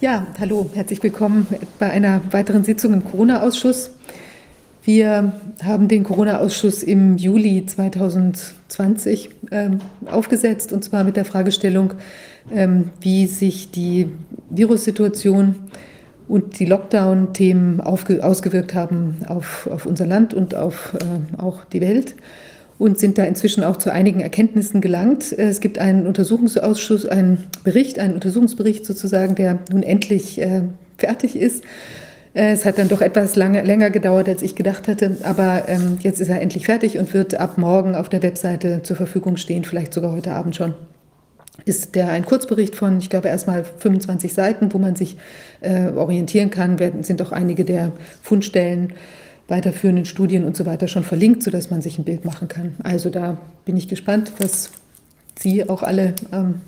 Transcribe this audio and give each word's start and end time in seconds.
Ja, 0.00 0.26
hallo, 0.38 0.70
herzlich 0.72 1.02
willkommen 1.02 1.46
bei 1.78 1.90
einer 1.90 2.22
weiteren 2.30 2.64
Sitzung 2.64 2.94
im 2.94 3.04
Corona-Ausschuss. 3.04 3.90
Wir 4.82 5.34
haben 5.62 5.88
den 5.88 6.04
Corona-Ausschuss 6.04 6.82
im 6.82 7.18
Juli 7.18 7.66
2020 7.66 9.28
äh, 9.50 9.70
aufgesetzt 10.06 10.72
und 10.72 10.82
zwar 10.82 11.04
mit 11.04 11.16
der 11.16 11.26
Fragestellung, 11.26 11.92
ähm, 12.50 12.92
wie 13.00 13.26
sich 13.26 13.72
die 13.72 14.08
Virussituation 14.48 15.56
und 16.28 16.58
die 16.60 16.64
Lockdown-Themen 16.64 17.82
ausgewirkt 17.82 18.74
haben 18.74 19.18
auf, 19.28 19.68
auf 19.70 19.84
unser 19.84 20.06
Land 20.06 20.32
und 20.32 20.54
auf 20.54 20.94
äh, 20.94 21.40
auch 21.42 21.66
die 21.66 21.82
Welt 21.82 22.14
und 22.80 22.98
sind 22.98 23.18
da 23.18 23.24
inzwischen 23.24 23.62
auch 23.62 23.76
zu 23.76 23.92
einigen 23.92 24.20
Erkenntnissen 24.20 24.80
gelangt. 24.80 25.32
Es 25.36 25.60
gibt 25.60 25.78
einen 25.78 26.06
Untersuchungsausschuss, 26.06 27.04
einen 27.04 27.44
Bericht, 27.62 27.98
einen 27.98 28.14
Untersuchungsbericht 28.14 28.86
sozusagen, 28.86 29.34
der 29.34 29.58
nun 29.70 29.82
endlich 29.82 30.40
äh, 30.40 30.62
fertig 30.96 31.36
ist. 31.36 31.62
Äh, 32.32 32.52
es 32.52 32.64
hat 32.64 32.78
dann 32.78 32.88
doch 32.88 33.02
etwas 33.02 33.36
lange, 33.36 33.60
länger 33.60 33.90
gedauert, 33.90 34.30
als 34.30 34.40
ich 34.40 34.54
gedacht 34.54 34.88
hatte, 34.88 35.18
aber 35.24 35.64
ähm, 35.68 35.98
jetzt 36.00 36.22
ist 36.22 36.30
er 36.30 36.40
endlich 36.40 36.64
fertig 36.64 36.96
und 36.96 37.12
wird 37.12 37.34
ab 37.34 37.58
morgen 37.58 37.94
auf 37.94 38.08
der 38.08 38.22
Webseite 38.22 38.82
zur 38.82 38.96
Verfügung 38.96 39.36
stehen, 39.36 39.64
vielleicht 39.64 39.92
sogar 39.92 40.12
heute 40.12 40.32
Abend 40.32 40.56
schon. 40.56 40.72
Ist 41.66 41.94
der 41.94 42.08
ein 42.08 42.24
Kurzbericht 42.24 42.74
von, 42.74 42.96
ich 42.96 43.10
glaube, 43.10 43.28
erstmal 43.28 43.64
25 43.64 44.32
Seiten, 44.32 44.72
wo 44.72 44.78
man 44.78 44.96
sich 44.96 45.18
äh, 45.60 45.88
orientieren 45.88 46.48
kann, 46.48 46.78
werden, 46.78 47.02
sind 47.02 47.20
auch 47.20 47.32
einige 47.32 47.66
der 47.66 47.92
Fundstellen 48.22 48.94
weiterführenden 49.50 50.04
Studien 50.04 50.44
und 50.44 50.56
so 50.56 50.64
weiter 50.64 50.88
schon 50.88 51.04
verlinkt, 51.04 51.42
sodass 51.42 51.70
man 51.70 51.82
sich 51.82 51.98
ein 51.98 52.04
Bild 52.04 52.24
machen 52.24 52.48
kann. 52.48 52.76
Also 52.82 53.10
da 53.10 53.38
bin 53.64 53.76
ich 53.76 53.88
gespannt, 53.88 54.32
was 54.38 54.70
Sie 55.38 55.68
auch 55.68 55.82
alle 55.82 56.14
ähm, 56.32 56.60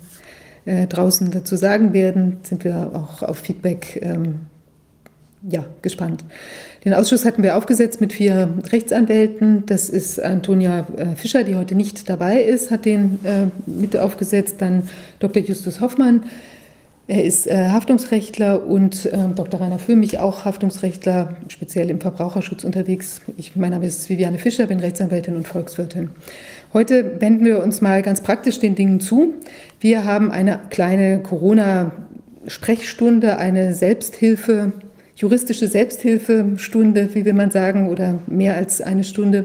äh, 0.65 0.87
draußen 0.87 1.31
dazu 1.31 1.55
sagen 1.55 1.93
werden. 1.93 2.37
Sind 2.43 2.63
wir 2.63 2.91
auch 2.93 3.21
auf 3.21 3.39
Feedback 3.39 3.99
ähm, 4.01 4.41
ja, 5.47 5.65
gespannt. 5.81 6.23
Den 6.85 6.93
Ausschuss 6.93 7.25
hatten 7.25 7.43
wir 7.43 7.57
aufgesetzt 7.57 8.01
mit 8.01 8.13
vier 8.13 8.49
Rechtsanwälten. 8.71 9.65
Das 9.65 9.89
ist 9.89 10.21
Antonia 10.21 10.85
äh, 10.97 11.15
Fischer, 11.15 11.43
die 11.43 11.55
heute 11.55 11.75
nicht 11.75 12.09
dabei 12.09 12.41
ist, 12.41 12.71
hat 12.71 12.85
den 12.85 13.19
äh, 13.23 13.47
mit 13.65 13.95
aufgesetzt. 13.95 14.55
Dann 14.59 14.89
Dr. 15.19 15.43
Justus 15.43 15.81
Hoffmann, 15.81 16.23
er 17.07 17.25
ist 17.25 17.47
äh, 17.47 17.69
Haftungsrechtler 17.69 18.65
und 18.65 19.07
äh, 19.07 19.17
Dr. 19.35 19.59
Rainer 19.59 19.77
Füllmich 19.77 20.19
auch 20.19 20.45
Haftungsrechtler, 20.45 21.35
speziell 21.49 21.89
im 21.89 21.99
Verbraucherschutz 21.99 22.63
unterwegs. 22.63 23.19
Ich, 23.35 23.57
mein 23.57 23.71
Name 23.71 23.87
ist 23.87 24.09
Viviane 24.09 24.39
Fischer, 24.39 24.67
bin 24.67 24.79
Rechtsanwältin 24.79 25.35
und 25.35 25.45
Volkswirtin. 25.45 26.11
Heute 26.71 27.19
wenden 27.19 27.43
wir 27.43 27.61
uns 27.61 27.81
mal 27.81 28.01
ganz 28.03 28.21
praktisch 28.21 28.59
den 28.59 28.75
Dingen 28.75 29.01
zu. 29.01 29.33
Wir 29.81 30.05
haben 30.05 30.31
eine 30.31 30.61
kleine 30.69 31.19
Corona-Sprechstunde, 31.19 33.37
eine 33.37 33.73
Selbsthilfe, 33.73 34.71
juristische 35.17 35.67
Selbsthilfestunde, 35.67 37.09
wie 37.13 37.25
will 37.25 37.33
man 37.33 37.51
sagen, 37.51 37.89
oder 37.89 38.19
mehr 38.27 38.55
als 38.55 38.79
eine 38.79 39.03
Stunde 39.03 39.43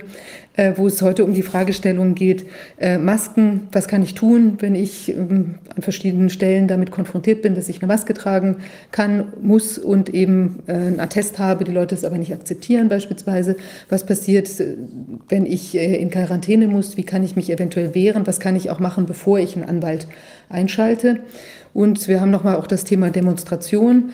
äh, 0.59 0.73
wo 0.77 0.89
es 0.89 1.01
heute 1.03 1.25
um 1.25 1.35
die 1.35 1.45
Fragestellung 1.45 2.17
geht, 2.17 2.47
äh, 2.79 2.99
Masken, 2.99 3.69
was 3.71 3.87
kann 3.87 4.03
ich 4.03 4.15
tun, 4.15 4.59
wenn 4.59 4.75
ich 4.75 5.09
ähm, 5.09 5.55
an 5.75 5.83
verschiedenen 5.83 6.31
Stellen 6.31 6.67
damit 6.67 6.91
konfrontiert 6.91 7.43
bin, 7.43 7.55
dass 7.55 7.69
ich 7.69 7.81
eine 7.81 7.87
Maske 7.87 8.13
tragen 8.13 8.57
kann, 8.91 9.33
muss 9.41 9.79
und 9.79 10.13
eben 10.13 10.59
äh, 10.67 10.73
einen 10.73 10.99
Attest 10.99 11.39
habe, 11.39 11.63
die 11.63 11.71
Leute 11.71 11.95
es 11.95 12.05
aber 12.05 12.19
nicht 12.19 12.33
akzeptieren 12.33 12.89
beispielsweise. 12.89 13.57
Was 13.89 14.05
passiert, 14.05 14.51
wenn 15.29 15.47
ich 15.47 15.77
in 15.77 16.11
Quarantäne 16.11 16.67
muss, 16.67 16.97
wie 16.97 17.05
kann 17.05 17.23
ich 17.23 17.37
mich 17.37 17.51
eventuell 17.51 17.95
wehren, 17.95 18.27
was 18.27 18.41
kann 18.41 18.57
ich 18.57 18.69
auch 18.71 18.81
machen, 18.81 19.07
bevor 19.07 19.39
ich 19.39 19.55
einen 19.55 19.69
Anwalt 19.69 20.09
einschalte. 20.49 21.21
Und 21.73 22.09
wir 22.09 22.21
haben 22.21 22.33
nochmal 22.33 22.57
auch 22.57 22.67
das 22.67 22.83
Thema 22.83 23.11
Demonstration, 23.11 24.11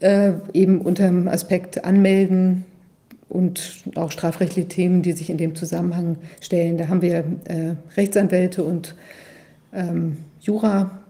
äh, 0.00 0.32
eben 0.52 0.80
unter 0.80 1.06
dem 1.06 1.28
Aspekt 1.28 1.84
anmelden, 1.84 2.64
und 3.28 3.82
auch 3.94 4.10
strafrechtliche 4.10 4.68
Themen, 4.68 5.02
die 5.02 5.12
sich 5.12 5.30
in 5.30 5.36
dem 5.36 5.54
Zusammenhang 5.54 6.16
stellen. 6.40 6.78
Da 6.78 6.88
haben 6.88 7.02
wir 7.02 7.24
äh, 7.44 7.74
Rechtsanwälte 7.96 8.64
und 8.64 8.94
ähm, 9.72 10.18
Jura. 10.40 11.02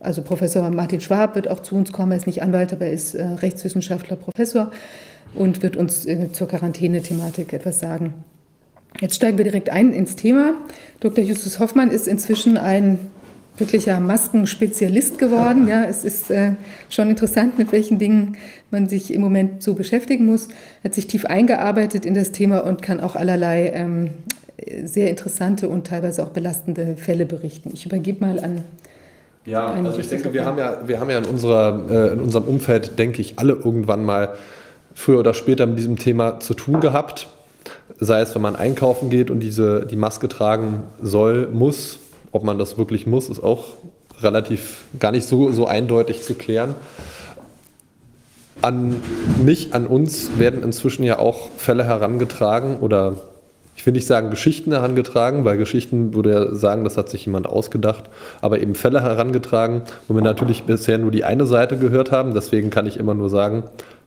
Also 0.00 0.22
Professor 0.22 0.68
Martin 0.70 1.00
Schwab 1.00 1.36
wird 1.36 1.48
auch 1.48 1.60
zu 1.60 1.76
uns 1.76 1.92
kommen. 1.92 2.12
Er 2.12 2.18
ist 2.18 2.26
nicht 2.26 2.42
Anwalt, 2.42 2.72
aber 2.72 2.86
er 2.86 2.92
ist 2.92 3.14
äh, 3.14 3.24
Rechtswissenschaftler, 3.24 4.16
Professor 4.16 4.70
und 5.34 5.62
wird 5.62 5.76
uns 5.76 6.04
äh, 6.06 6.30
zur 6.32 6.48
Quarantäne-Thematik 6.48 7.52
etwas 7.52 7.80
sagen. 7.80 8.14
Jetzt 9.00 9.16
steigen 9.16 9.38
wir 9.38 9.44
direkt 9.44 9.70
ein 9.70 9.92
ins 9.92 10.16
Thema. 10.16 10.54
Dr. 11.00 11.24
Justus 11.24 11.58
Hoffmann 11.58 11.90
ist 11.90 12.06
inzwischen 12.06 12.58
ein 12.58 12.98
wirklicher 13.56 14.00
Maskenspezialist 14.00 15.18
geworden. 15.18 15.68
Ja, 15.68 15.84
es 15.84 16.04
ist 16.04 16.30
äh, 16.30 16.52
schon 16.88 17.10
interessant, 17.10 17.58
mit 17.58 17.72
welchen 17.72 17.98
Dingen 17.98 18.36
man 18.70 18.88
sich 18.88 19.12
im 19.12 19.20
Moment 19.20 19.62
so 19.62 19.74
beschäftigen 19.74 20.26
muss. 20.26 20.48
Hat 20.82 20.94
sich 20.94 21.06
tief 21.06 21.26
eingearbeitet 21.26 22.06
in 22.06 22.14
das 22.14 22.32
Thema 22.32 22.64
und 22.64 22.82
kann 22.82 23.00
auch 23.00 23.14
allerlei 23.14 23.72
ähm, 23.74 24.10
sehr 24.84 25.10
interessante 25.10 25.68
und 25.68 25.86
teilweise 25.86 26.22
auch 26.22 26.30
belastende 26.30 26.96
Fälle 26.96 27.26
berichten. 27.26 27.70
Ich 27.74 27.86
übergebe 27.86 28.24
mal 28.24 28.38
an. 28.38 28.64
Ja, 29.44 29.72
also 29.72 29.98
ich 29.98 30.08
denke, 30.08 30.32
wir 30.32 30.44
haben 30.44 30.58
ja, 30.58 30.78
wir 30.86 31.00
haben 31.00 31.10
ja 31.10 31.18
in, 31.18 31.24
unserer, 31.24 31.82
äh, 31.90 32.12
in 32.12 32.20
unserem 32.20 32.44
Umfeld, 32.44 32.98
denke 32.98 33.20
ich, 33.20 33.38
alle 33.38 33.54
irgendwann 33.54 34.04
mal 34.04 34.34
früher 34.94 35.18
oder 35.18 35.34
später 35.34 35.66
mit 35.66 35.78
diesem 35.78 35.96
Thema 35.96 36.38
zu 36.38 36.54
tun 36.54 36.80
gehabt. 36.80 37.28
Sei 37.98 38.20
es, 38.20 38.34
wenn 38.34 38.42
man 38.42 38.56
einkaufen 38.56 39.10
geht 39.10 39.30
und 39.30 39.40
diese, 39.40 39.84
die 39.86 39.96
Maske 39.96 40.28
tragen 40.28 40.84
soll, 41.02 41.48
muss, 41.52 41.98
ob 42.32 42.44
man 42.44 42.58
das 42.58 42.78
wirklich 42.78 43.06
muss, 43.06 43.28
ist 43.28 43.42
auch 43.42 43.64
relativ 44.20 44.84
gar 44.98 45.12
nicht 45.12 45.26
so, 45.26 45.52
so 45.52 45.66
eindeutig 45.66 46.22
zu 46.22 46.34
klären. 46.34 46.74
An 48.60 49.02
mich, 49.44 49.74
an 49.74 49.86
uns 49.86 50.38
werden 50.38 50.62
inzwischen 50.62 51.04
ja 51.04 51.18
auch 51.18 51.50
Fälle 51.56 51.84
herangetragen 51.84 52.78
oder 52.78 53.16
ich 53.74 53.86
will 53.86 53.94
nicht 53.94 54.06
sagen 54.06 54.30
Geschichten 54.30 54.70
herangetragen, 54.70 55.44
weil 55.44 55.56
Geschichten 55.56 56.14
würde 56.14 56.30
ja 56.30 56.54
sagen, 56.54 56.84
das 56.84 56.96
hat 56.96 57.08
sich 57.08 57.26
jemand 57.26 57.46
ausgedacht, 57.46 58.04
aber 58.40 58.60
eben 58.60 58.74
Fälle 58.74 59.02
herangetragen, 59.02 59.82
wo 60.08 60.14
wir 60.14 60.22
natürlich 60.22 60.64
bisher 60.64 60.98
nur 60.98 61.10
die 61.10 61.24
eine 61.24 61.46
Seite 61.46 61.78
gehört 61.78 62.12
haben. 62.12 62.34
Deswegen 62.34 62.70
kann 62.70 62.86
ich 62.86 62.98
immer 62.98 63.14
nur 63.14 63.30
sagen, 63.30 63.64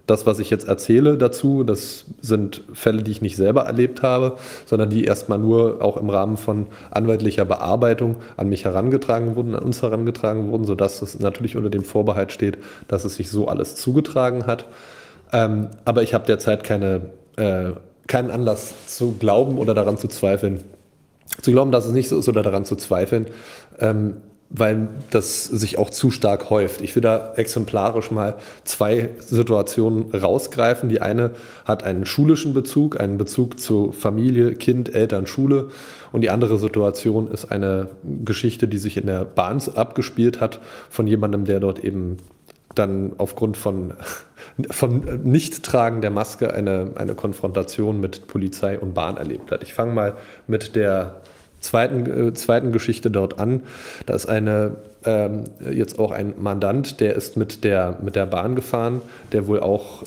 das, 0.08 0.26
was 0.26 0.40
ich 0.40 0.50
jetzt 0.50 0.68
erzähle 0.68 1.18
dazu, 1.18 1.64
das 1.64 2.06
sind 2.22 2.64
Fälle, 2.74 3.04
die 3.04 3.12
ich 3.12 3.22
nicht 3.22 3.36
selber 3.36 3.64
erlebt 3.64 4.04
habe, 4.04 4.38
sondern 4.66 4.90
die 4.90 5.06
erstmal 5.06 5.40
nur 5.40 5.82
auch 5.82 5.98
im 5.98 6.10
Rahmen 6.10 6.38
von 6.38 6.68
anwaltlicher 6.92 7.46
Bearbeitung 7.46 8.18
an 8.38 8.50
mich 8.50 8.66
herangetragen 8.66 9.36
wurden, 9.36 9.56
an 9.56 9.64
uns 9.64 9.82
herangetragen 9.82 10.52
wurden, 10.52 10.66
sodass 10.66 11.02
es 11.02 11.20
natürlich 11.20 11.58
unter 11.58 11.70
dem 11.70 11.84
Vorbehalt 11.84 12.32
steht, 12.32 12.58
dass 12.88 13.04
es 13.06 13.16
sich 13.16 13.30
so 13.30 13.48
alles 13.48 13.76
zugetragen 13.76 14.46
hat. 14.46 14.66
Ähm, 15.34 15.70
aber 15.86 16.04
ich 16.04 16.14
habe 16.14 16.26
derzeit 16.26 16.64
keine, 16.64 17.10
äh, 17.38 17.72
keinen 18.08 18.30
Anlass 18.30 18.74
zu 18.88 19.14
glauben 19.14 19.58
oder 19.58 19.74
daran 19.74 19.98
zu 19.98 20.08
zweifeln, 20.08 20.64
zu 21.42 21.52
glauben, 21.52 21.72
dass 21.72 21.86
es 21.86 21.94
nicht 21.94 22.10
so 22.10 22.20
ist 22.20 22.30
oder 22.30 22.44
daran 22.44 22.66
zu 22.66 22.76
zweifeln, 22.76 23.28
ähm, 23.80 24.18
weil 24.50 24.90
das 25.10 25.46
sich 25.46 25.78
auch 25.78 25.90
zu 25.90 26.12
stark 26.12 26.50
häuft. 26.50 26.82
Ich 26.82 26.96
will 26.96 27.02
da 27.02 27.34
exemplarisch 27.36 28.12
mal 28.12 28.36
zwei 28.64 29.10
Situationen 29.20 30.14
rausgreifen. 30.14 30.88
Die 30.90 31.02
eine 31.02 31.32
hat 31.66 31.84
einen 31.84 32.06
schulischen 32.06 32.54
Bezug, 32.54 33.00
einen 33.00 33.18
Bezug 33.18 33.60
zu 33.60 33.92
Familie, 33.92 34.56
Kind, 34.56 34.94
Eltern, 34.94 35.28
Schule. 35.28 35.70
Und 36.12 36.22
die 36.22 36.30
andere 36.30 36.60
Situation 36.60 37.30
ist 37.30 37.52
eine 37.52 37.90
Geschichte, 38.24 38.68
die 38.68 38.78
sich 38.78 38.98
in 38.98 39.08
der 39.08 39.26
Bahn 39.26 39.62
abgespielt 39.76 40.40
hat 40.40 40.62
von 40.90 41.08
jemandem, 41.08 41.46
der 41.46 41.60
dort 41.60 41.84
eben 41.84 42.18
dann 42.76 43.14
aufgrund 43.18 43.58
von, 43.58 43.96
von 44.70 45.22
Nichttragen 45.24 46.02
der 46.02 46.12
Maske 46.12 46.54
eine, 46.54 46.92
eine 46.96 47.16
Konfrontation 47.16 48.00
mit 48.00 48.28
Polizei 48.28 48.78
und 48.80 48.94
Bahn 48.94 49.18
erlebt 49.18 49.52
hat. 49.52 49.64
Ich 49.64 49.74
fange 49.74 49.94
mal 49.94 50.16
mit 50.48 50.76
der 50.76 51.22
zweiten, 51.66 52.28
äh, 52.28 52.34
zweiten 52.34 52.72
Geschichte 52.72 53.12
dort 53.12 53.40
an. 53.40 53.64
Da 54.06 54.14
ist 54.14 54.28
eine, 54.28 54.78
ähm, 55.04 55.46
jetzt 55.72 56.00
auch 56.00 56.12
ein 56.12 56.34
Mandant, 56.40 57.00
der 57.00 57.16
ist 57.16 57.38
mit 57.38 57.64
der, 57.64 57.98
mit 58.02 58.16
der 58.16 58.26
Bahn 58.26 58.56
gefahren, 58.56 59.02
der 59.32 59.48
wohl 59.48 59.60
auch 59.60 60.04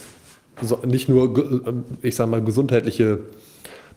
so, 0.61 0.79
nicht 0.85 1.09
nur, 1.09 1.37
äh, 1.39 1.73
ich 2.03 2.17
sage 2.17 2.31
mal, 2.31 2.43
gesundheitliche 2.43 3.21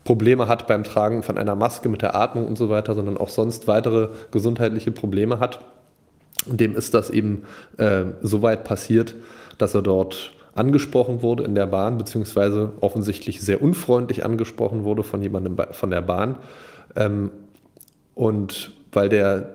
Probleme 0.04 0.48
hat 0.48 0.66
beim 0.66 0.84
Tragen 0.84 1.22
von 1.22 1.38
einer 1.38 1.54
Maske 1.54 1.88
mit 1.88 2.02
der 2.02 2.14
Atmung 2.14 2.46
und 2.46 2.58
so 2.58 2.68
weiter, 2.68 2.94
sondern 2.94 3.16
auch 3.16 3.28
sonst 3.28 3.68
weitere 3.68 4.08
gesundheitliche 4.30 4.90
Probleme 4.90 5.38
hat. 5.38 5.60
Dem 6.46 6.74
ist 6.74 6.92
das 6.94 7.08
eben 7.10 7.44
äh, 7.78 8.04
so 8.20 8.42
weit 8.42 8.64
passiert, 8.64 9.14
dass 9.58 9.74
er 9.74 9.82
dort 9.82 10.32
angesprochen 10.54 11.22
wurde 11.22 11.44
in 11.44 11.54
der 11.54 11.66
Bahn, 11.66 11.98
beziehungsweise 11.98 12.72
offensichtlich 12.80 13.40
sehr 13.40 13.62
unfreundlich 13.62 14.24
angesprochen 14.24 14.84
wurde 14.84 15.02
von 15.02 15.22
jemandem 15.22 15.56
von 15.70 15.90
der 15.90 16.02
Bahn. 16.02 16.36
Ähm, 16.96 17.30
und 18.22 18.72
weil 18.92 19.08
der 19.08 19.52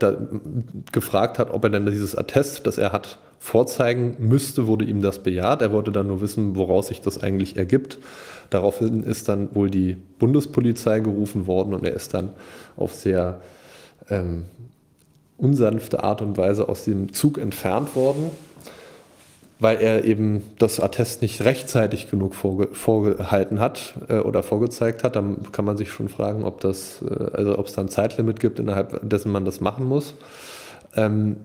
gefragt 0.92 1.40
hat, 1.40 1.52
ob 1.52 1.64
er 1.64 1.69
denn 1.69 1.86
dieses 1.86 2.18
Attest, 2.18 2.68
das 2.68 2.78
er 2.78 2.92
hat, 2.92 3.18
vorzeigen 3.40 4.18
müsste, 4.19 4.68
wurde 4.68 4.84
ihm 4.84 5.02
das 5.02 5.19
bejaht. 5.19 5.62
Er 5.62 5.72
wollte 5.72 5.94
dann 5.94 6.08
nur 6.08 6.19
wissen, 6.19 6.58
woraus 6.58 6.88
sich 6.88 7.00
das 7.00 7.22
eigentlich 7.24 7.56
ergibt. 7.56 7.98
Daraufhin 8.50 9.04
ist 9.04 9.30
dann 9.30 9.56
wohl 9.56 9.69
die 9.69 9.96
Bundespolizei 10.19 11.00
gerufen 11.00 11.48
worden 11.48 11.74
und 11.74 11.86
er 11.86 11.94
ist 11.94 12.14
dann 12.14 12.31
auf 12.75 12.94
sehr 12.94 13.40
ähm, 14.10 14.46
unsanfte 15.38 16.04
Art 16.04 16.22
und 16.22 16.36
Weise 16.38 16.68
aus 16.68 16.84
dem 16.84 17.14
Zug 17.14 17.38
entfernt 17.38 17.96
worden, 17.96 18.31
weil 19.59 19.77
er 19.81 20.04
eben 20.04 20.44
das 20.59 20.80
Attest 20.80 21.21
nicht 21.21 21.42
rechtzeitig 21.42 22.12
genug 22.12 22.36
vorge 22.36 22.69
vorgehalten 22.74 23.59
hat 23.59 23.95
äh, 24.07 24.19
oder 24.19 24.44
vorgezeigt 24.44 25.04
hat. 25.04 25.15
Dann 25.15 25.51
kann 25.51 25.65
man 25.65 25.77
sich 25.77 25.92
schon 25.92 26.09
fragen, 26.09 26.44
ob 26.44 26.62
das, 26.62 27.01
äh, 27.01 27.31
also 27.33 27.57
ob 27.57 27.68
es 27.68 27.74
da 27.74 27.81
ein 27.81 27.89
Zeitlimit 27.89 28.39
gibt, 28.39 28.59
innerhalb 28.59 29.00
dessen 29.09 29.31
man 29.31 29.45
das 29.45 29.59
machen 29.59 29.86
muss. 29.86 30.13
Ähm, 30.95 31.38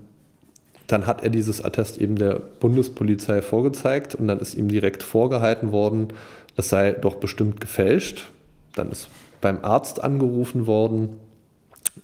dann 0.86 1.06
hat 1.06 1.22
er 1.22 1.30
dieses 1.30 1.64
Attest 1.64 1.98
eben 1.98 2.16
der 2.16 2.34
Bundespolizei 2.34 3.40
vorgezeigt 3.40 4.14
und 4.14 4.28
dann 4.28 4.40
ist 4.40 4.54
ihm 4.54 4.68
direkt 4.68 5.02
vorgehalten 5.02 5.72
worden, 5.72 6.08
das 6.54 6.68
sei 6.68 6.92
doch 6.92 7.14
bestimmt 7.14 7.60
gefälscht. 7.60 8.30
Dann 8.74 8.90
ist 8.90 9.08
beim 9.40 9.64
Arzt 9.64 10.04
angerufen 10.04 10.66
worden 10.66 11.18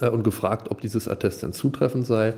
äh, 0.00 0.08
und 0.08 0.22
gefragt, 0.22 0.70
ob 0.70 0.80
dieses 0.80 1.06
Attest 1.06 1.42
denn 1.42 1.52
zutreffend 1.52 2.06
sei. 2.06 2.34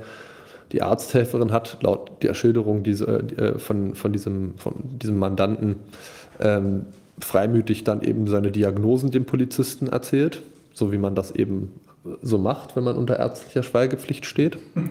Die 0.71 0.81
Arzthelferin 0.81 1.51
hat 1.51 1.77
laut 1.81 2.23
der 2.23 2.33
Schilderung 2.33 2.83
diese, 2.83 3.07
äh, 3.07 3.59
von, 3.59 3.95
von, 3.95 4.13
diesem, 4.13 4.53
von 4.57 4.73
diesem 4.83 5.19
Mandanten 5.19 5.77
ähm, 6.39 6.85
freimütig 7.19 7.83
dann 7.83 8.01
eben 8.01 8.27
seine 8.27 8.51
Diagnosen 8.51 9.11
dem 9.11 9.25
Polizisten 9.25 9.87
erzählt, 9.87 10.41
so 10.73 10.91
wie 10.91 10.97
man 10.97 11.15
das 11.15 11.31
eben 11.31 11.73
so 12.21 12.37
macht, 12.37 12.75
wenn 12.75 12.83
man 12.83 12.95
unter 12.95 13.19
ärztlicher 13.19 13.63
Schweigepflicht 13.63 14.25
steht. 14.25 14.57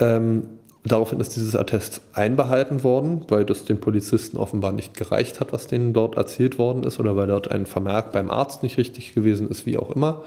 Ähm, 0.00 0.42
daraufhin 0.84 1.18
ist 1.18 1.34
dieses 1.34 1.56
Attest 1.56 2.02
einbehalten 2.12 2.84
worden, 2.84 3.24
weil 3.28 3.46
das 3.46 3.64
den 3.64 3.80
Polizisten 3.80 4.36
offenbar 4.36 4.70
nicht 4.70 4.94
gereicht 4.94 5.40
hat, 5.40 5.50
was 5.50 5.66
denen 5.66 5.94
dort 5.94 6.18
erzählt 6.18 6.58
worden 6.58 6.82
ist, 6.82 7.00
oder 7.00 7.16
weil 7.16 7.26
dort 7.26 7.50
ein 7.50 7.64
Vermerk 7.64 8.12
beim 8.12 8.30
Arzt 8.30 8.62
nicht 8.62 8.76
richtig 8.76 9.14
gewesen 9.14 9.48
ist, 9.48 9.64
wie 9.64 9.78
auch 9.78 9.90
immer. 9.90 10.24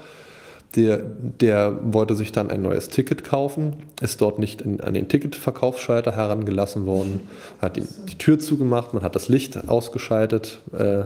Der, 0.74 0.98
der 0.98 1.78
wollte 1.92 2.14
sich 2.14 2.32
dann 2.32 2.50
ein 2.50 2.62
neues 2.62 2.88
Ticket 2.88 3.24
kaufen, 3.24 3.74
ist 4.00 4.22
dort 4.22 4.38
nicht 4.38 4.62
in, 4.62 4.80
an 4.80 4.94
den 4.94 5.06
Ticketverkaufsschalter 5.06 6.16
herangelassen 6.16 6.86
worden, 6.86 7.28
hat 7.60 7.76
die, 7.76 7.82
die 8.08 8.16
Tür 8.16 8.38
zugemacht, 8.38 8.94
man 8.94 9.02
hat 9.02 9.14
das 9.14 9.28
Licht 9.28 9.68
ausgeschaltet. 9.68 10.62
Äh, 10.72 11.04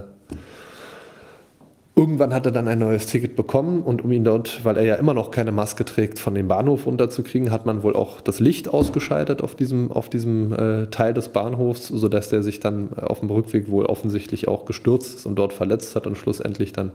Irgendwann 1.98 2.34
hat 2.34 2.44
er 2.44 2.52
dann 2.52 2.68
ein 2.68 2.78
neues 2.78 3.06
Ticket 3.06 3.36
bekommen 3.36 3.82
und 3.82 4.04
um 4.04 4.12
ihn 4.12 4.22
dort, 4.22 4.66
weil 4.66 4.76
er 4.76 4.84
ja 4.84 4.96
immer 4.96 5.14
noch 5.14 5.30
keine 5.30 5.50
Maske 5.50 5.82
trägt, 5.86 6.18
von 6.18 6.34
dem 6.34 6.46
Bahnhof 6.46 6.84
runterzukriegen, 6.84 7.50
hat 7.50 7.64
man 7.64 7.82
wohl 7.82 7.96
auch 7.96 8.20
das 8.20 8.38
Licht 8.38 8.68
ausgeschaltet 8.68 9.42
auf 9.42 9.54
diesem, 9.54 9.90
auf 9.90 10.10
diesem 10.10 10.52
äh, 10.52 10.86
Teil 10.88 11.14
des 11.14 11.30
Bahnhofs, 11.30 11.88
sodass 11.88 12.28
der 12.28 12.42
sich 12.42 12.60
dann 12.60 12.90
auf 12.98 13.20
dem 13.20 13.30
Rückweg 13.30 13.70
wohl 13.70 13.86
offensichtlich 13.86 14.46
auch 14.46 14.66
gestürzt 14.66 15.20
ist 15.20 15.24
und 15.24 15.36
dort 15.36 15.54
verletzt 15.54 15.96
hat 15.96 16.06
und 16.06 16.18
schlussendlich 16.18 16.74
dann 16.74 16.92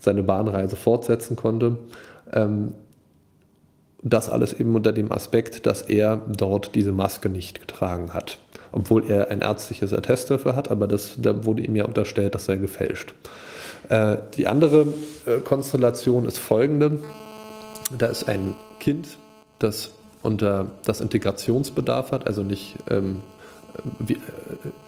seine 0.00 0.22
Bahnreise 0.22 0.76
fortsetzen 0.76 1.34
konnte. 1.34 1.76
Ähm, 2.34 2.74
das 4.04 4.28
alles 4.28 4.52
eben 4.52 4.74
unter 4.76 4.92
dem 4.92 5.10
Aspekt, 5.10 5.64
dass 5.64 5.80
er 5.82 6.20
dort 6.28 6.74
diese 6.74 6.92
Maske 6.92 7.30
nicht 7.30 7.60
getragen 7.60 8.12
hat. 8.12 8.38
Obwohl 8.70 9.10
er 9.10 9.30
ein 9.30 9.40
ärztliches 9.40 9.94
Attest 9.94 10.30
dafür 10.30 10.56
hat, 10.56 10.70
aber 10.70 10.86
das, 10.86 11.14
da 11.16 11.44
wurde 11.44 11.62
ihm 11.62 11.74
ja 11.74 11.86
unterstellt, 11.86 12.34
das 12.34 12.44
sei 12.44 12.56
gefälscht. 12.56 13.14
Äh, 13.88 14.18
die 14.36 14.46
andere 14.46 14.88
äh, 15.24 15.38
Konstellation 15.38 16.26
ist 16.26 16.38
folgende. 16.38 16.98
Da 17.96 18.06
ist 18.06 18.28
ein 18.28 18.54
Kind, 18.78 19.16
das 19.58 19.92
unter 20.22 20.66
das 20.84 21.00
Integrationsbedarf 21.00 22.12
hat, 22.12 22.26
also 22.26 22.42
nicht 22.42 22.76
ähm, 22.90 23.16
äh, 23.16 23.33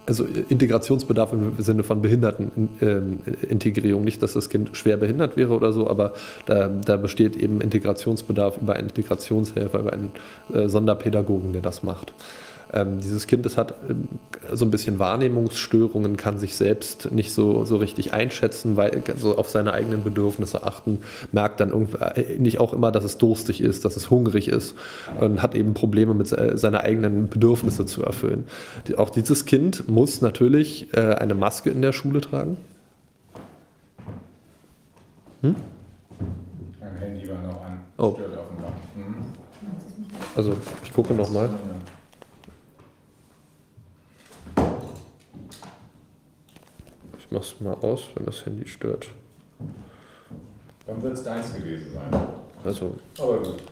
also 0.06 0.24
Integrationsbedarf 0.24 1.32
im 1.32 1.54
Sinne 1.58 1.82
von 1.82 2.00
Behindertenintegrierung, 2.02 4.04
nicht, 4.04 4.22
dass 4.22 4.34
das 4.34 4.48
Kind 4.48 4.76
schwer 4.76 4.96
behindert 4.96 5.36
wäre 5.36 5.52
oder 5.52 5.72
so, 5.72 5.90
aber 5.90 6.12
da, 6.46 6.68
da 6.68 6.96
besteht 6.96 7.34
eben 7.36 7.60
Integrationsbedarf 7.60 8.58
über 8.58 8.74
einen 8.74 8.86
Integrationshelfer, 8.88 9.80
über 9.80 9.92
einen 9.92 10.12
äh, 10.52 10.68
Sonderpädagogen, 10.68 11.52
der 11.52 11.62
das 11.62 11.82
macht. 11.82 12.12
Ähm, 12.72 13.00
dieses 13.00 13.26
Kind, 13.26 13.46
das 13.46 13.56
hat 13.56 13.74
ähm, 13.88 14.08
so 14.52 14.64
ein 14.64 14.70
bisschen 14.70 14.98
Wahrnehmungsstörungen, 14.98 16.16
kann 16.16 16.38
sich 16.38 16.56
selbst 16.56 17.12
nicht 17.12 17.32
so, 17.32 17.64
so 17.64 17.76
richtig 17.76 18.12
einschätzen, 18.12 18.76
weil 18.76 19.02
so 19.18 19.38
auf 19.38 19.48
seine 19.48 19.72
eigenen 19.72 20.02
Bedürfnisse 20.02 20.64
achten, 20.64 21.00
merkt 21.30 21.60
dann 21.60 21.70
äh, 21.70 22.38
nicht 22.38 22.58
auch 22.58 22.72
immer, 22.72 22.90
dass 22.90 23.04
es 23.04 23.18
durstig 23.18 23.60
ist, 23.60 23.84
dass 23.84 23.96
es 23.96 24.10
hungrig 24.10 24.48
ist 24.48 24.74
und 25.20 25.42
hat 25.42 25.54
eben 25.54 25.74
Probleme 25.74 26.14
mit 26.14 26.32
äh, 26.32 26.56
seine 26.56 26.80
eigenen 26.80 27.28
Bedürfnisse 27.28 27.86
zu 27.86 28.02
erfüllen. 28.02 28.46
Die, 28.88 28.96
auch 28.96 29.10
dieses 29.10 29.44
Kind 29.44 29.88
muss 29.88 30.20
natürlich 30.20 30.92
äh, 30.92 31.14
eine 31.14 31.34
Maske 31.34 31.70
in 31.70 31.82
der 31.82 31.92
Schule 31.92 32.20
tragen. 32.20 32.56
Hm? 35.42 35.54
Mein 36.80 36.96
Handy 36.96 37.28
war 37.28 37.42
noch 37.42 37.64
an. 37.64 37.80
Oh. 37.98 38.16
Hm. 38.16 39.14
Also 40.34 40.56
ich 40.82 40.92
gucke 40.92 41.14
nochmal. 41.14 41.50
Ich 47.26 47.32
mach's 47.32 47.56
mal 47.60 47.74
aus, 47.74 48.04
wenn 48.14 48.24
das 48.24 48.46
Handy 48.46 48.68
stört. 48.68 49.08
Dann 50.86 51.02
wird 51.02 51.14
es 51.14 51.24
deins 51.24 51.52
gewesen 51.52 51.92
sein. 51.92 52.26
Also. 52.64 52.94
Aber 53.18 53.38
gut. 53.42 53.62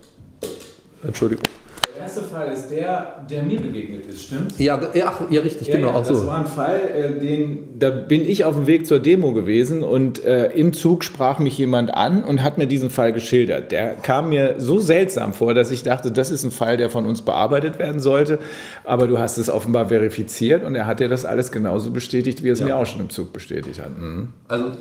Entschuldigung. 1.05 1.45
Der 1.95 2.03
erste 2.03 2.23
Fall 2.23 2.53
ist 2.53 2.71
der, 2.71 3.25
der 3.31 3.45
mir 3.45 3.61
begegnet 3.61 4.07
ist, 4.07 4.25
stimmt? 4.25 4.59
Ja, 4.59 4.81
ja, 4.95 5.17
ja 5.31 5.41
richtig, 5.43 5.69
ja, 5.69 5.77
genau. 5.77 5.93
Ja, 5.93 5.99
das 6.01 6.09
so. 6.09 6.27
war 6.27 6.39
ein 6.39 6.47
Fall, 6.47 6.81
äh, 6.93 7.21
den, 7.21 7.79
da 7.79 7.91
bin 7.91 8.29
ich 8.29 8.45
auf 8.45 8.57
dem 8.57 8.67
Weg 8.67 8.85
zur 8.87 8.99
Demo 8.99 9.33
gewesen 9.33 9.85
und 9.85 10.25
äh, 10.25 10.47
im 10.47 10.73
Zug 10.73 11.05
sprach 11.05 11.39
mich 11.39 11.57
jemand 11.57 11.95
an 11.95 12.25
und 12.25 12.43
hat 12.43 12.59
mir 12.59 12.67
diesen 12.67 12.91
Fall 12.91 13.13
geschildert. 13.13 13.71
Der 13.71 13.95
kam 13.95 14.31
mir 14.31 14.57
so 14.59 14.81
seltsam 14.81 15.35
vor, 15.35 15.55
dass 15.55 15.71
ich 15.71 15.85
dachte, 15.85 16.11
das 16.11 16.33
ist 16.33 16.43
ein 16.43 16.51
Fall, 16.51 16.77
der 16.77 16.91
von 16.91 17.07
uns 17.07 17.23
bearbeitet 17.23 17.79
werden 17.79 18.01
sollte. 18.01 18.41
Aber 18.83 19.07
du 19.07 19.19
hast 19.21 19.39
es 19.39 19.49
offenbar 19.49 19.89
verifiziert 19.89 20.65
und 20.65 20.75
er 20.75 20.87
hat 20.87 20.99
dir 20.99 21.09
das 21.09 21.25
alles 21.25 21.53
genauso 21.53 21.93
bestätigt, 21.93 22.43
wie 22.43 22.49
er 22.49 22.55
es 22.55 22.61
ja. 22.61 22.67
mir 22.67 22.77
auch 22.77 22.87
schon 22.87 23.03
im 23.03 23.11
Zug 23.11 23.33
bestätigt 23.33 23.81
hat. 23.81 23.97
Mhm. 23.97 24.31
Also 24.49 24.73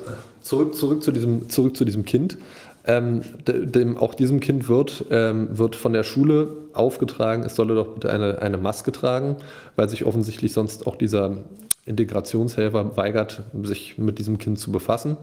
zurück, 0.41 0.75
zurück, 0.75 1.03
zu 1.03 1.11
diesem, 1.11 1.47
zurück 1.47 1.77
zu 1.77 1.85
diesem 1.85 2.05
Kind. 2.05 2.37
Ähm, 2.85 3.21
dem, 3.47 3.97
auch 3.97 4.13
diesem 4.13 4.41
Kind 4.41 4.67
wird, 4.67 5.05
ähm, 5.09 5.57
wird 5.57 5.77
von 5.77 5.93
der 5.93 6.03
Schule 6.03 6.49
aufgetragen, 6.73 7.43
es 7.43 7.55
solle 7.55 7.75
doch 7.75 7.87
bitte 7.93 8.11
eine, 8.11 8.41
eine 8.41 8.57
Maske 8.57 8.91
tragen, 8.91 9.37
weil 9.77 9.87
sich 9.87 10.05
offensichtlich 10.05 10.51
sonst 10.51 10.85
auch 10.85 10.97
dieser 10.97 11.37
Integrationshelfer 11.85 12.97
weigert, 12.97 13.43
sich 13.63 13.97
mit 13.97 14.19
diesem 14.19 14.37
Kind 14.37 14.59
zu 14.59 14.71
befassen. 14.71 15.15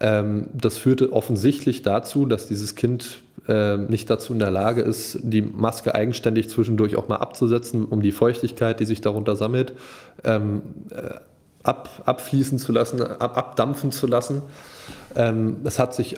Ähm, 0.00 0.48
das 0.52 0.76
führte 0.76 1.12
offensichtlich 1.12 1.82
dazu, 1.82 2.26
dass 2.26 2.48
dieses 2.48 2.74
Kind 2.74 3.22
äh, 3.48 3.76
nicht 3.76 4.10
dazu 4.10 4.32
in 4.32 4.38
der 4.38 4.50
Lage 4.50 4.82
ist, 4.82 5.18
die 5.22 5.42
Maske 5.42 5.94
eigenständig 5.94 6.50
zwischendurch 6.50 6.96
auch 6.96 7.08
mal 7.08 7.16
abzusetzen, 7.16 7.84
um 7.84 8.02
die 8.02 8.12
Feuchtigkeit, 8.12 8.78
die 8.80 8.84
sich 8.84 9.00
darunter 9.00 9.36
sammelt, 9.36 9.72
ähm, 10.24 10.62
äh, 10.90 11.14
ab, 11.62 12.02
abfließen 12.04 12.58
zu 12.58 12.72
lassen, 12.72 13.02
ab, 13.02 13.36
abdampfen 13.36 13.90
zu 13.90 14.06
lassen. 14.06 14.42
Ähm, 15.16 15.58
hat 15.64 15.94
sich 15.94 16.16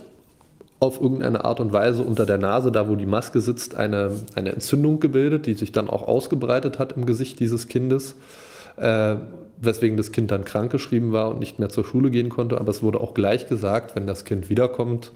auf 0.81 1.01
irgendeine 1.01 1.45
Art 1.45 1.61
und 1.61 1.73
Weise 1.73 2.03
unter 2.03 2.25
der 2.27 2.39
Nase, 2.39 2.73
da 2.73 2.89
wo 2.89 2.97
die 2.97 3.07
Maske 3.07 3.41
sitzt, 3.41 3.75
eine, 3.75 4.13
eine 4.35 4.53
Entzündung 4.53 4.99
gebildet, 4.99 5.47
die 5.47 5.55
sich 5.55 5.73
dann 5.73 5.91
auch 5.91 6.09
ausgebreitet 6.09 6.79
hat 6.79 6.93
im 6.93 7.05
Gesicht 7.05 7.39
dieses 7.39 7.69
Kindes, 7.69 8.17
äh, 8.77 9.17
weswegen 9.59 9.99
das 9.99 10.11
Kind 10.11 10.31
dann 10.31 10.45
krankgeschrieben 10.45 11.13
war 11.13 11.29
und 11.31 11.39
nicht 11.39 11.59
mehr 11.59 11.69
zur 11.69 11.85
Schule 11.85 12.11
gehen 12.11 12.31
konnte. 12.31 12.59
Aber 12.59 12.71
es 12.71 12.83
wurde 12.83 13.01
auch 13.01 13.13
gleich 13.13 13.47
gesagt, 13.47 13.95
wenn 13.95 14.07
das 14.07 14.25
Kind 14.25 14.49
wiederkommt, 14.49 15.13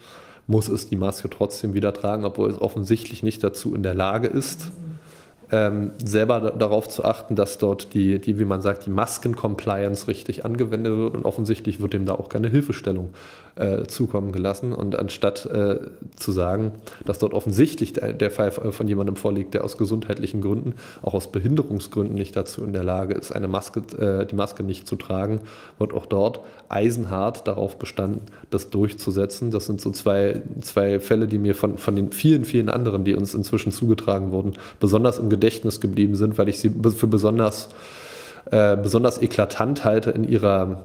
muss 0.47 0.68
es 0.68 0.88
die 0.90 0.97
Maske 0.97 1.30
trotzdem 1.30 1.73
wieder 1.73 1.94
tragen, 1.94 2.26
obwohl 2.26 2.50
es 2.50 2.61
offensichtlich 2.61 3.23
nicht 3.23 3.42
dazu 3.42 3.75
in 3.75 3.83
der 3.83 3.94
Lage 3.94 4.28
ist 4.28 4.71
ähm, 5.54 5.92
selber 6.02 6.40
darauf 6.50 6.88
zu 6.88 7.04
achten, 7.04 7.37
dass 7.37 7.59
dort 7.59 7.94
die, 7.94 8.18
die, 8.18 8.38
wie 8.38 8.44
man 8.44 8.61
sagt, 8.61 8.87
die 8.87 8.90
Masken-Compliance 8.90 10.09
richtig 10.09 10.44
angewendet 10.44 10.97
wird 10.97 11.14
und 11.14 11.25
offensichtlich 11.25 11.80
wird 11.80 11.92
dem 11.92 12.06
da 12.06 12.14
auch 12.14 12.28
keine 12.28 12.49
Hilfestellung 12.49 13.14
äh, 13.56 13.84
zukommen 13.84 14.32
gelassen. 14.32 14.73
Und 14.73 14.99
anstatt 14.99 15.46
äh, 15.46 15.78
zu 16.16 16.32
sagen, 16.32 16.73
dass 17.04 17.20
dort 17.20 17.34
offensichtlich 17.34 17.92
der, 17.92 18.12
der, 18.12 18.30
Fall 18.30 18.50
von 18.50 18.88
jemandem 18.88 19.16
vorliegt, 19.16 19.54
der 19.54 19.62
aus 19.62 19.78
gesundheitlichen 19.78 20.40
Gründen, 20.40 20.75
auch 21.02 21.14
aus 21.14 21.30
Behinderungsgründen 21.30 22.16
nicht 22.16 22.34
dazu 22.34 22.64
in 22.64 22.73
der 22.73 22.82
Lage 22.82 23.14
ist, 23.14 23.30
eine 23.30 23.46
Maske, 23.46 23.80
äh, 23.99 24.26
die 24.26 24.34
Maske 24.34 24.64
nicht 24.64 24.88
zu 24.88 24.96
tragen, 24.96 25.40
wird 25.78 25.92
auch 25.92 26.06
dort 26.06 26.40
eisenhart 26.68 27.46
darauf 27.46 27.78
bestanden, 27.78 28.23
das 28.50 28.70
durchzusetzen. 28.70 29.52
Das 29.52 29.66
sind 29.66 29.80
so 29.80 29.90
zwei, 29.92 30.42
zwei 30.61 30.99
Fälle, 30.99 31.28
die 31.28 31.38
mir 31.38 31.54
von, 31.54 31.78
von 31.78 31.94
den 31.94 32.11
vielen, 32.11 32.44
vielen 32.44 32.68
anderen, 32.68 33.04
die 33.04 33.14
uns 33.14 33.34
inzwischen 33.34 33.70
zugetragen 33.70 34.32
wurden, 34.32 34.54
besonders 34.80 35.18
im 35.18 35.30
Gedächtnis 35.30 35.80
geblieben 35.80 36.16
sind, 36.16 36.38
weil 36.38 36.49
ich 36.49 36.58
sie 36.58 36.70
für 36.70 37.06
besonders, 37.06 37.68
äh, 38.50 38.76
besonders 38.76 39.23
eklatant 39.23 39.84
halte 39.84 40.11
in 40.11 40.25
ihrer, 40.25 40.84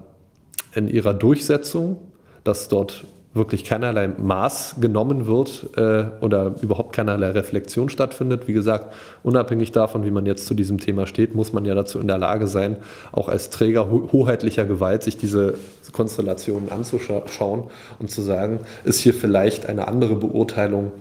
in 0.75 0.87
ihrer 0.87 1.15
Durchsetzung, 1.15 1.97
dass 2.43 2.67
dort 2.67 3.05
wirklich 3.33 3.63
keinerlei 3.63 4.07
Maß 4.07 4.77
genommen 4.81 5.27
wird 5.27 5.69
äh, 5.77 6.05
oder 6.21 6.55
überhaupt 6.61 6.95
keinerlei 6.95 7.29
Reflexion 7.29 7.89
stattfindet. 7.89 8.47
Wie 8.47 8.53
gesagt, 8.53 8.93
unabhängig 9.21 9.71
davon, 9.71 10.03
wie 10.03 10.11
man 10.11 10.25
jetzt 10.25 10.47
zu 10.47 10.55
diesem 10.55 10.79
Thema 10.79 11.05
steht, 11.05 11.35
muss 11.35 11.53
man 11.53 11.63
ja 11.63 11.75
dazu 11.75 11.99
in 11.99 12.07
der 12.07 12.17
Lage 12.17 12.47
sein, 12.47 12.77
auch 13.11 13.29
als 13.29 13.51
Träger 13.51 13.91
ho 13.91 14.09
hoheitlicher 14.11 14.65
Gewalt 14.65 15.03
sich 15.03 15.17
diese 15.17 15.55
Konstellationen 15.91 16.71
anzuschauen 16.71 17.65
und 17.99 18.09
zu 18.09 18.21
sagen, 18.21 18.61
ist 18.83 18.99
hier 18.99 19.13
vielleicht 19.13 19.67
eine 19.67 19.87
andere 19.87 20.15
Beurteilung 20.15 20.91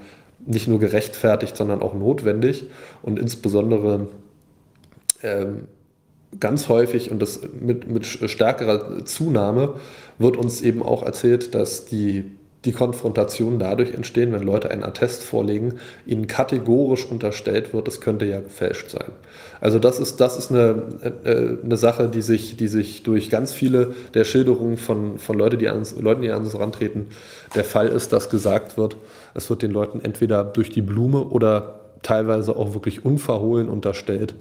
nicht 0.45 0.69
nur 0.69 0.79
gerechtfertigt, 0.79 1.57
sondern 1.57 1.83
auch 1.83 1.95
notwendig 1.95 2.67
und 3.03 3.19
insbesondere 3.19 4.09
ähm, 5.23 5.67
ganz 6.41 6.69
häufig 6.69 7.11
und 7.11 7.21
das 7.21 7.41
mit, 7.59 7.91
mit 7.91 8.07
stärkerer 8.07 9.05
Zunahme 9.05 9.75
wird 10.19 10.37
uns 10.37 10.61
eben 10.61 10.83
auch 10.83 11.03
erzählt, 11.03 11.55
dass 11.55 11.87
die, 11.87 12.25
die 12.65 12.73
Konfrontationen 12.73 13.59
dadurch 13.59 13.95
entstehen, 13.95 14.33
wenn 14.33 14.43
Leute 14.43 14.71
einen 14.71 14.85
Attest 14.85 15.23
vorlegen, 15.23 15.75
ihnen 16.07 16.27
kategorisch 16.27 17.07
unterstellt 17.07 17.73
wird, 17.73 17.89
es 17.89 18.01
könnte 18.01 18.27
ja 18.27 18.41
gefälscht 18.41 18.91
sein. 18.91 19.11
Also 19.61 19.79
das 19.79 19.99
ist, 19.99 20.21
das 20.21 20.37
ist 20.37 20.51
eine, 20.51 20.83
äh, 21.25 21.65
eine 21.65 21.77
Sache, 21.77 22.09
die 22.09 22.23
sich, 22.23 22.57
die 22.57 22.69
sich 22.69 23.03
durch 23.03 23.31
ganz 23.31 23.53
viele 23.53 23.95
der 24.15 24.25
Schilderungen 24.25 24.77
von, 24.77 25.19
von 25.19 25.39
Leute, 25.39 25.57
die 25.57 25.69
an 25.69 25.87
Leuten, 25.99 26.23
die 26.23 26.31
an 26.31 26.45
uns 26.45 26.59
rantreten, 26.59 27.07
der 27.55 27.65
Fall 27.65 27.89
ist, 27.89 28.13
dass 28.13 28.29
gesagt 28.29 28.77
wird, 28.77 28.97
es 29.35 29.49
wird 29.51 29.63
den 29.63 29.71
Leuten 29.71 30.01
entweder 30.03 30.45
durch 30.45 30.71
die 30.71 30.83
Blume 30.83 31.25
oder 31.25 31.81
teilweise 32.03 32.57
auch 32.57 32.75
wirklich 32.75 33.05
unverhohlen 33.05 33.69
unterstellt, 33.69 34.35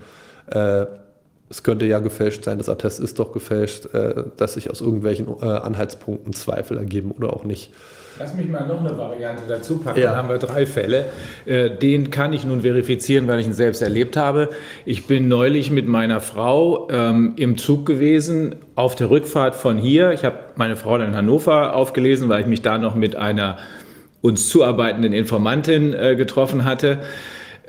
äh, 0.47 0.85
es 1.49 1.63
könnte 1.63 1.85
ja 1.85 1.99
gefälscht 1.99 2.43
sein, 2.43 2.57
das 2.57 2.69
Attest 2.69 2.99
ist 2.99 3.19
doch 3.19 3.31
gefälscht, 3.31 3.93
äh, 3.93 4.23
dass 4.35 4.55
sich 4.55 4.69
aus 4.69 4.81
irgendwelchen 4.81 5.27
äh, 5.41 5.45
Anhaltspunkten 5.45 6.33
Zweifel 6.33 6.77
ergeben 6.77 7.11
oder 7.11 7.33
auch 7.33 7.43
nicht. 7.43 7.71
Lass 8.19 8.33
mich 8.33 8.49
mal 8.49 8.65
noch 8.67 8.79
eine 8.79 8.97
Variante 8.97 9.43
dazu 9.47 9.77
packen. 9.77 9.99
Ja. 9.99 10.07
Dann 10.07 10.15
haben 10.15 10.29
wir 10.29 10.39
drei 10.39 10.65
Fälle. 10.65 11.05
Äh, 11.45 11.69
den 11.69 12.09
kann 12.09 12.33
ich 12.33 12.45
nun 12.45 12.61
verifizieren, 12.61 13.27
weil 13.27 13.39
ich 13.39 13.45
ihn 13.45 13.53
selbst 13.53 13.81
erlebt 13.81 14.17
habe. 14.17 14.49
Ich 14.85 15.05
bin 15.05 15.27
neulich 15.27 15.69
mit 15.69 15.87
meiner 15.87 16.19
Frau 16.19 16.87
ähm, 16.89 17.33
im 17.35 17.57
Zug 17.57 17.85
gewesen, 17.85 18.55
auf 18.75 18.95
der 18.95 19.11
Rückfahrt 19.11 19.55
von 19.55 19.77
hier. 19.77 20.13
Ich 20.13 20.25
habe 20.25 20.37
meine 20.55 20.75
Frau 20.75 20.97
dann 20.97 21.09
in 21.09 21.15
Hannover 21.15 21.75
aufgelesen, 21.75 22.27
weil 22.27 22.41
ich 22.41 22.47
mich 22.47 22.63
da 22.63 22.79
noch 22.79 22.95
mit 22.95 23.15
einer 23.15 23.57
uns 24.21 24.49
zuarbeitenden 24.49 25.13
Informantin 25.13 25.93
äh, 25.93 26.15
getroffen 26.15 26.65
hatte. 26.65 26.99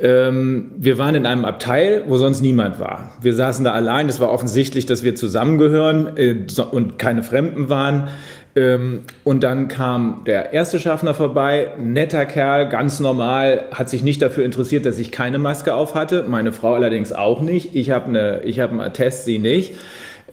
Ähm, 0.00 0.70
wir 0.76 0.96
waren 0.98 1.14
in 1.14 1.26
einem 1.26 1.44
Abteil, 1.44 2.04
wo 2.06 2.18
sonst 2.18 2.40
niemand 2.40 2.78
war. 2.78 3.12
Wir 3.20 3.34
saßen 3.34 3.64
da 3.64 3.72
allein. 3.72 4.08
Es 4.08 4.20
war 4.20 4.30
offensichtlich, 4.30 4.86
dass 4.86 5.02
wir 5.02 5.16
zusammengehören 5.16 6.16
äh, 6.16 6.36
und 6.70 6.98
keine 6.98 7.22
Fremden 7.24 7.68
waren. 7.68 8.08
Ähm, 8.54 9.00
und 9.24 9.42
dann 9.42 9.68
kam 9.68 10.22
der 10.26 10.52
erste 10.52 10.78
Schaffner 10.78 11.14
vorbei, 11.14 11.72
netter 11.78 12.26
Kerl, 12.26 12.68
ganz 12.68 13.00
normal, 13.00 13.66
hat 13.72 13.88
sich 13.88 14.02
nicht 14.02 14.22
dafür 14.22 14.44
interessiert, 14.44 14.86
dass 14.86 14.98
ich 14.98 15.12
keine 15.12 15.38
Maske 15.38 15.74
auf 15.74 15.94
hatte. 15.94 16.24
Meine 16.28 16.52
Frau 16.52 16.74
allerdings 16.74 17.12
auch 17.12 17.40
nicht. 17.40 17.74
Ich 17.74 17.90
habe 17.90 18.06
eine, 18.06 18.42
ich 18.42 18.60
habe 18.60 18.72
einen 18.72 18.80
Attest, 18.80 19.24
sie 19.24 19.38
nicht. 19.38 19.74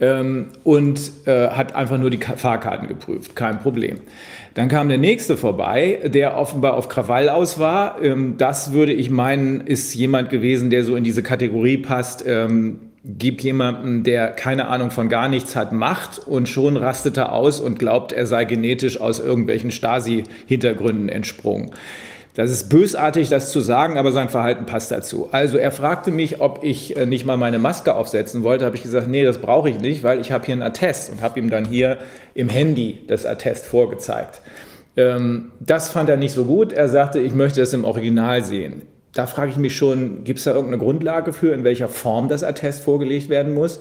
Ähm, 0.00 0.48
und 0.62 1.00
äh, 1.24 1.48
hat 1.48 1.74
einfach 1.74 1.98
nur 1.98 2.10
die 2.10 2.18
Fahrkarten 2.18 2.86
geprüft. 2.86 3.34
Kein 3.34 3.60
Problem. 3.60 4.00
Dann 4.56 4.68
kam 4.68 4.88
der 4.88 4.96
nächste 4.96 5.36
vorbei, 5.36 6.00
der 6.06 6.38
offenbar 6.38 6.78
auf 6.78 6.88
Krawall 6.88 7.28
aus 7.28 7.58
war. 7.58 8.02
Ähm, 8.02 8.36
das 8.38 8.72
würde 8.72 8.94
ich 8.94 9.10
meinen, 9.10 9.60
ist 9.60 9.94
jemand 9.94 10.30
gewesen, 10.30 10.70
der 10.70 10.82
so 10.82 10.96
in 10.96 11.04
diese 11.04 11.22
Kategorie 11.22 11.76
passt. 11.76 12.24
Ähm, 12.26 12.78
gibt 13.04 13.42
jemanden, 13.42 14.02
der 14.02 14.28
keine 14.28 14.68
Ahnung 14.68 14.90
von 14.90 15.10
gar 15.10 15.28
nichts 15.28 15.56
hat, 15.56 15.72
Macht 15.72 16.18
und 16.26 16.48
schon 16.48 16.78
rastet 16.78 17.18
er 17.18 17.32
aus 17.32 17.60
und 17.60 17.78
glaubt, 17.78 18.12
er 18.12 18.26
sei 18.26 18.46
genetisch 18.46 18.98
aus 18.98 19.20
irgendwelchen 19.20 19.70
Stasi-Hintergründen 19.70 21.10
entsprungen. 21.10 21.72
Das 22.36 22.50
ist 22.50 22.68
bösartig, 22.68 23.30
das 23.30 23.50
zu 23.50 23.60
sagen, 23.60 23.96
aber 23.96 24.12
sein 24.12 24.28
Verhalten 24.28 24.66
passt 24.66 24.90
dazu. 24.90 25.30
Also 25.32 25.56
er 25.56 25.72
fragte 25.72 26.10
mich, 26.10 26.38
ob 26.42 26.62
ich 26.62 26.94
äh, 26.94 27.06
nicht 27.06 27.24
mal 27.24 27.38
meine 27.38 27.58
Maske 27.58 27.94
aufsetzen 27.94 28.42
wollte. 28.42 28.66
Habe 28.66 28.76
ich 28.76 28.82
gesagt, 28.82 29.08
nee, 29.08 29.24
das 29.24 29.38
brauche 29.38 29.70
ich 29.70 29.80
nicht, 29.80 30.02
weil 30.02 30.20
ich 30.20 30.32
habe 30.32 30.44
hier 30.44 30.52
einen 30.52 30.62
Attest 30.62 31.10
und 31.10 31.22
habe 31.22 31.40
ihm 31.40 31.48
dann 31.48 31.64
hier 31.64 31.96
im 32.34 32.50
Handy 32.50 33.02
das 33.08 33.24
Attest 33.24 33.64
vorgezeigt. 33.64 34.42
Ähm, 34.98 35.52
das 35.60 35.88
fand 35.88 36.10
er 36.10 36.18
nicht 36.18 36.32
so 36.32 36.44
gut. 36.44 36.74
Er 36.74 36.90
sagte, 36.90 37.20
ich 37.20 37.32
möchte 37.32 37.62
es 37.62 37.72
im 37.72 37.86
Original 37.86 38.44
sehen. 38.44 38.82
Da 39.14 39.26
frage 39.26 39.52
ich 39.52 39.56
mich 39.56 39.74
schon, 39.74 40.24
gibt 40.24 40.38
es 40.38 40.44
da 40.44 40.50
irgendeine 40.50 40.76
Grundlage 40.76 41.32
für, 41.32 41.54
in 41.54 41.64
welcher 41.64 41.88
Form 41.88 42.28
das 42.28 42.44
Attest 42.44 42.82
vorgelegt 42.82 43.30
werden 43.30 43.54
muss? 43.54 43.80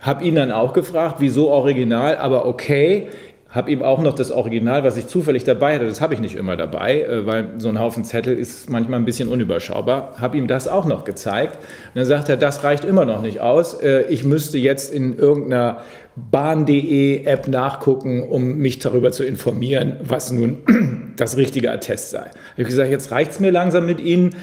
Habe 0.00 0.24
ihn 0.24 0.36
dann 0.36 0.52
auch 0.52 0.72
gefragt, 0.72 1.16
wieso 1.18 1.50
original, 1.50 2.16
aber 2.16 2.46
okay, 2.46 3.10
habe 3.50 3.70
ihm 3.70 3.82
auch 3.82 4.00
noch 4.00 4.14
das 4.14 4.30
Original, 4.30 4.84
was 4.84 4.96
ich 4.96 5.08
zufällig 5.08 5.44
dabei 5.44 5.74
hatte, 5.74 5.86
das 5.86 6.00
habe 6.00 6.14
ich 6.14 6.20
nicht 6.20 6.36
immer 6.36 6.56
dabei, 6.56 7.02
äh, 7.02 7.26
weil 7.26 7.48
so 7.58 7.68
ein 7.68 7.80
Haufen 7.80 8.04
Zettel 8.04 8.38
ist 8.38 8.70
manchmal 8.70 9.00
ein 9.00 9.04
bisschen 9.04 9.28
unüberschaubar, 9.28 10.14
habe 10.18 10.38
ihm 10.38 10.46
das 10.46 10.68
auch 10.68 10.84
noch 10.84 11.04
gezeigt. 11.04 11.56
Und 11.56 11.96
dann 11.96 12.04
sagt 12.04 12.28
er, 12.28 12.36
das 12.36 12.62
reicht 12.62 12.84
immer 12.84 13.04
noch 13.04 13.22
nicht 13.22 13.40
aus. 13.40 13.74
Äh, 13.74 14.02
ich 14.08 14.24
müsste 14.24 14.58
jetzt 14.58 14.94
in 14.94 15.18
irgendeiner 15.18 15.82
Bahn.de 16.16 17.24
App 17.24 17.48
nachgucken, 17.48 18.22
um 18.22 18.58
mich 18.58 18.78
darüber 18.78 19.10
zu 19.10 19.24
informieren, 19.24 19.96
was 20.02 20.30
nun 20.30 21.12
das 21.16 21.36
richtige 21.36 21.72
Attest 21.72 22.10
sei. 22.10 22.26
Ich 22.56 22.58
habe 22.58 22.64
gesagt, 22.64 22.90
jetzt 22.90 23.10
reicht 23.10 23.32
es 23.32 23.40
mir 23.40 23.50
langsam 23.50 23.86
mit 23.86 24.00
Ihnen. 24.00 24.36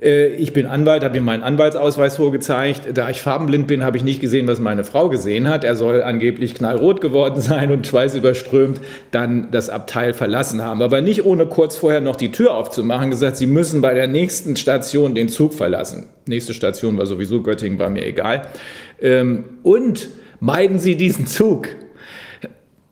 Äh, 0.00 0.28
ich 0.28 0.52
bin 0.52 0.66
Anwalt, 0.66 1.04
habe 1.04 1.16
ihm 1.16 1.24
meinen 1.24 1.42
Anwaltsausweis 1.42 2.16
vorgezeigt. 2.16 2.96
Da 2.96 3.10
ich 3.10 3.20
farbenblind 3.20 3.66
bin, 3.66 3.84
habe 3.84 3.96
ich 3.96 4.04
nicht 4.04 4.20
gesehen, 4.20 4.46
was 4.46 4.58
meine 4.58 4.84
Frau 4.84 5.08
gesehen 5.08 5.48
hat. 5.48 5.64
Er 5.64 5.76
soll 5.76 6.02
angeblich 6.02 6.54
knallrot 6.54 7.00
geworden 7.00 7.40
sein 7.40 7.70
und 7.70 7.86
schweißüberströmt 7.86 8.80
dann 9.10 9.50
das 9.50 9.70
Abteil 9.70 10.14
verlassen 10.14 10.62
haben. 10.62 10.82
Aber 10.82 11.00
nicht 11.00 11.24
ohne 11.24 11.46
kurz 11.46 11.76
vorher 11.76 12.00
noch 12.00 12.16
die 12.16 12.30
Tür 12.30 12.54
aufzumachen, 12.54 13.10
gesagt, 13.10 13.36
Sie 13.36 13.46
müssen 13.46 13.80
bei 13.80 13.94
der 13.94 14.06
nächsten 14.06 14.56
Station 14.56 15.14
den 15.14 15.28
Zug 15.28 15.54
verlassen. 15.54 16.06
Nächste 16.26 16.54
Station 16.54 16.98
war 16.98 17.06
sowieso 17.06 17.42
Göttingen, 17.42 17.78
war 17.78 17.90
mir 17.90 18.06
egal. 18.06 18.42
Ähm, 19.00 19.44
und 19.62 20.08
meiden 20.40 20.78
Sie 20.78 20.96
diesen 20.96 21.26
Zug. 21.26 21.68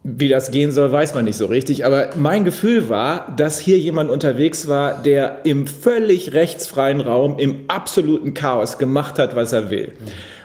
Wie 0.09 0.29
das 0.29 0.53
gehen 0.53 0.71
soll, 0.71 0.93
weiß 0.93 1.15
man 1.15 1.25
nicht 1.25 1.37
so 1.37 1.47
richtig. 1.47 1.85
Aber 1.85 2.11
mein 2.15 2.45
Gefühl 2.45 2.89
war, 2.89 3.35
dass 3.37 3.59
hier 3.59 3.77
jemand 3.77 4.09
unterwegs 4.09 4.69
war, 4.69 5.03
der 5.03 5.41
im 5.43 5.67
völlig 5.67 6.33
rechtsfreien 6.33 7.01
Raum, 7.01 7.41
im 7.41 7.65
absoluten 7.67 8.33
Chaos 8.33 8.79
gemacht 8.79 9.19
hat, 9.19 9.35
was 9.35 9.53
er 9.53 9.69
will. 9.69 9.91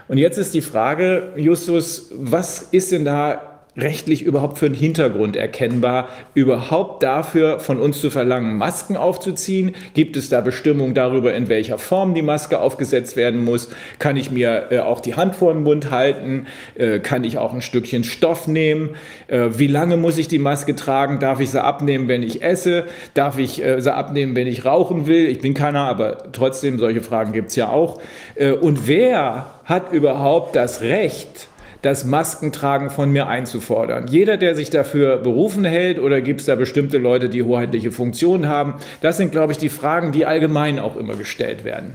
Und 0.08 0.18
jetzt 0.18 0.40
ist 0.40 0.56
die 0.56 0.62
Frage, 0.62 1.34
Justus, 1.36 2.10
was 2.12 2.70
ist 2.72 2.92
denn 2.92 3.06
da 3.06 3.51
rechtlich 3.78 4.22
überhaupt 4.24 4.58
für 4.58 4.66
einen 4.66 4.76
Hintergrund 4.76 5.38
erkennbar, 5.38 6.10
überhaupt 6.34 7.04
dafür 7.04 7.62
von 7.62 7.80
uns 7.80 8.02
zu 8.02 8.10
verlangen, 8.10 8.58
Masken 8.58 8.98
aufzuziehen? 8.98 9.76
Gibt 9.94 10.18
es 10.18 10.28
da 10.28 10.42
Bestimmungen 10.42 10.94
darüber, 10.94 11.34
in 11.34 11.48
welcher 11.48 11.78
Form 11.78 12.14
die 12.14 12.22
Maske 12.22 12.60
aufgesetzt 12.60 13.16
werden 13.16 13.46
muss? 13.46 13.70
Kann 13.98 14.18
ich 14.18 14.30
mir 14.30 14.68
äh, 14.72 14.80
auch 14.80 15.00
die 15.00 15.16
Hand 15.16 15.38
vor 15.38 15.54
den 15.54 15.64
Mund 15.64 15.90
halten? 15.90 16.48
Äh, 16.76 17.00
kann 17.00 17.24
ich 17.24 17.38
auch 17.38 17.54
ein 17.54 17.62
Stückchen 17.62 18.04
Stoff 18.04 18.46
nehmen? 18.46 18.92
Äh, 19.28 19.50
wie 19.54 19.68
lange 19.68 19.96
muss 19.96 20.18
ich 20.18 20.28
die 20.28 20.40
Maske 20.40 20.76
tragen? 20.76 21.20
Darf 21.20 21.40
ich 21.40 21.52
sie 21.52 21.64
abnehmen, 21.64 22.10
wenn 22.10 22.24
ich 22.24 22.44
esse? 22.44 22.86
Darf 23.14 23.40
ich 23.40 23.64
äh, 23.64 23.82
sie 23.82 23.94
abnehmen, 23.94 24.36
wenn 24.36 24.48
ich 24.48 24.66
rauchen 24.66 25.08
will? 25.08 25.28
Ich 25.28 25.40
bin 25.40 25.54
keiner, 25.54 25.88
aber 25.88 26.32
trotzdem, 26.34 26.78
solche 26.78 27.02
Fragen 27.02 27.32
gibt 27.32 27.52
es 27.52 27.56
ja 27.56 27.70
auch. 27.70 28.02
Äh, 28.36 28.52
und 28.52 28.86
wer 28.88 29.52
hat 29.64 29.94
überhaupt 29.94 30.58
das 30.58 30.82
Recht, 30.82 31.48
das 31.82 32.06
Maskentragen 32.06 32.90
von 32.90 33.12
mir 33.12 33.28
einzufordern. 33.28 34.08
Jeder, 34.08 34.38
der 34.38 34.56
sich 34.56 34.70
dafür 34.70 35.18
berufen 35.18 35.66
hält 35.66 36.00
oder 36.00 36.22
gibt 36.22 36.42
es 36.42 36.46
da 36.46 36.56
bestimmte 36.56 36.98
Leute, 36.98 37.30
die 37.30 37.44
hoheitliche 37.44 37.92
Funktionen 37.92 38.48
haben, 38.48 38.76
das 39.02 39.18
sind, 39.18 39.32
glaube 39.32 39.54
ich, 39.54 39.58
die 39.58 39.70
Fragen, 39.70 40.12
die 40.12 40.26
allgemein 40.26 40.80
auch 40.80 40.96
immer 40.96 41.16
gestellt 41.16 41.64
werden. 41.64 41.94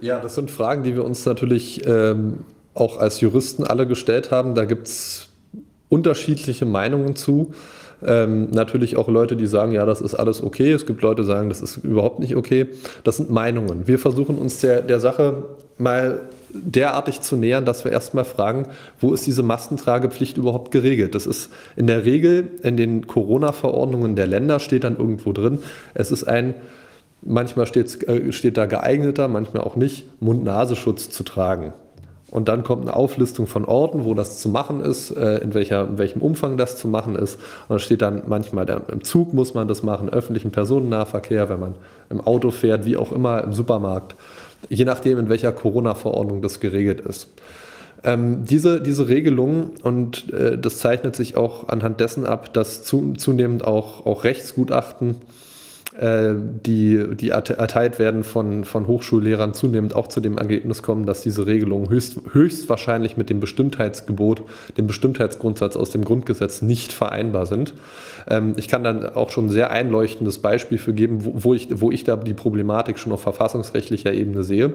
Ja, 0.00 0.20
das 0.20 0.34
sind 0.34 0.50
Fragen, 0.50 0.82
die 0.82 0.94
wir 0.94 1.04
uns 1.04 1.24
natürlich 1.24 1.86
ähm, 1.86 2.40
auch 2.74 2.98
als 2.98 3.20
Juristen 3.20 3.64
alle 3.64 3.86
gestellt 3.86 4.30
haben. 4.30 4.54
Da 4.54 4.64
gibt 4.64 4.88
es 4.88 5.28
unterschiedliche 5.88 6.66
Meinungen 6.66 7.16
zu. 7.16 7.54
Ähm, 8.04 8.50
natürlich 8.50 8.96
auch 8.96 9.08
Leute, 9.08 9.36
die 9.36 9.46
sagen, 9.46 9.72
ja, 9.72 9.86
das 9.86 10.02
ist 10.02 10.14
alles 10.14 10.42
okay. 10.42 10.72
Es 10.72 10.84
gibt 10.84 11.00
Leute, 11.02 11.22
die 11.22 11.28
sagen, 11.28 11.48
das 11.48 11.62
ist 11.62 11.78
überhaupt 11.78 12.20
nicht 12.20 12.36
okay. 12.36 12.66
Das 13.04 13.16
sind 13.16 13.30
Meinungen. 13.30 13.86
Wir 13.86 13.98
versuchen 13.98 14.36
uns 14.36 14.60
der, 14.60 14.82
der 14.82 15.00
Sache 15.00 15.44
mal 15.78 16.20
derartig 16.64 17.20
zu 17.20 17.36
nähern, 17.36 17.64
dass 17.64 17.84
wir 17.84 17.92
erstmal 17.92 18.24
fragen, 18.24 18.66
wo 19.00 19.12
ist 19.12 19.26
diese 19.26 19.42
Maskentragepflicht 19.42 20.36
überhaupt 20.36 20.70
geregelt? 20.70 21.14
Das 21.14 21.26
ist 21.26 21.50
in 21.76 21.86
der 21.86 22.04
Regel 22.04 22.48
in 22.62 22.76
den 22.76 23.06
Corona-Verordnungen 23.06 24.16
der 24.16 24.26
Länder 24.26 24.60
steht 24.60 24.84
dann 24.84 24.96
irgendwo 24.96 25.32
drin. 25.32 25.60
Es 25.94 26.10
ist 26.10 26.24
ein, 26.24 26.54
manchmal 27.22 27.66
steht, 27.66 28.06
äh, 28.08 28.32
steht 28.32 28.56
da 28.56 28.66
geeigneter, 28.66 29.28
manchmal 29.28 29.62
auch 29.62 29.76
nicht, 29.76 30.06
Mund-Nasenschutz 30.20 31.10
zu 31.10 31.22
tragen. 31.22 31.72
Und 32.30 32.48
dann 32.48 32.64
kommt 32.64 32.82
eine 32.82 32.94
Auflistung 32.94 33.46
von 33.46 33.64
Orten, 33.64 34.04
wo 34.04 34.12
das 34.12 34.40
zu 34.40 34.48
machen 34.48 34.80
ist, 34.80 35.10
äh, 35.10 35.38
in, 35.38 35.54
welcher, 35.54 35.86
in 35.88 35.98
welchem 35.98 36.20
Umfang 36.20 36.56
das 36.56 36.76
zu 36.76 36.88
machen 36.88 37.16
ist. 37.16 37.38
Und 37.68 37.74
da 37.74 37.78
steht 37.78 38.02
dann 38.02 38.24
manchmal, 38.26 38.68
im 38.90 39.04
Zug 39.04 39.32
muss 39.32 39.54
man 39.54 39.68
das 39.68 39.82
machen, 39.82 40.08
öffentlichen 40.10 40.50
Personennahverkehr, 40.50 41.48
wenn 41.48 41.60
man 41.60 41.74
im 42.10 42.20
Auto 42.20 42.50
fährt, 42.50 42.84
wie 42.84 42.96
auch 42.96 43.12
immer, 43.12 43.42
im 43.44 43.52
Supermarkt 43.52 44.16
je 44.68 44.84
nachdem, 44.84 45.18
in 45.18 45.28
welcher 45.28 45.52
Corona-Verordnung 45.52 46.42
das 46.42 46.60
geregelt 46.60 47.00
ist. 47.00 47.28
Ähm, 48.04 48.44
diese, 48.44 48.80
diese 48.80 49.08
Regelung, 49.08 49.70
und 49.82 50.32
äh, 50.32 50.58
das 50.58 50.78
zeichnet 50.78 51.16
sich 51.16 51.36
auch 51.36 51.68
anhand 51.68 52.00
dessen 52.00 52.26
ab, 52.26 52.52
dass 52.52 52.84
zu, 52.84 53.14
zunehmend 53.14 53.64
auch, 53.64 54.06
auch 54.06 54.24
Rechtsgutachten 54.24 55.16
äh, 55.98 56.34
die, 56.36 57.16
die 57.16 57.30
erteilt 57.30 57.98
werden 57.98 58.22
von, 58.22 58.64
von 58.64 58.86
Hochschullehrern, 58.86 59.54
zunehmend 59.54 59.94
auch 59.94 60.08
zu 60.08 60.20
dem 60.20 60.36
Ergebnis 60.36 60.82
kommen, 60.82 61.06
dass 61.06 61.22
diese 61.22 61.46
Regelungen 61.46 61.88
höchst, 61.88 62.18
höchstwahrscheinlich 62.32 63.16
mit 63.16 63.30
dem 63.30 63.40
Bestimmtheitsgebot, 63.40 64.42
dem 64.76 64.86
Bestimmtheitsgrundsatz 64.86 65.74
aus 65.74 65.90
dem 65.90 66.04
Grundgesetz 66.04 66.60
nicht 66.60 66.92
vereinbar 66.92 67.46
sind. 67.46 67.72
Ähm, 68.28 68.54
ich 68.56 68.68
kann 68.68 68.84
dann 68.84 69.04
auch 69.14 69.30
schon 69.30 69.46
ein 69.46 69.50
sehr 69.50 69.70
einleuchtendes 69.70 70.38
Beispiel 70.38 70.78
für 70.78 70.92
geben, 70.92 71.24
wo, 71.24 71.32
wo, 71.36 71.54
ich, 71.54 71.68
wo 71.80 71.90
ich 71.90 72.04
da 72.04 72.16
die 72.16 72.34
Problematik 72.34 72.98
schon 72.98 73.12
auf 73.12 73.22
verfassungsrechtlicher 73.22 74.12
Ebene 74.12 74.44
sehe. 74.44 74.74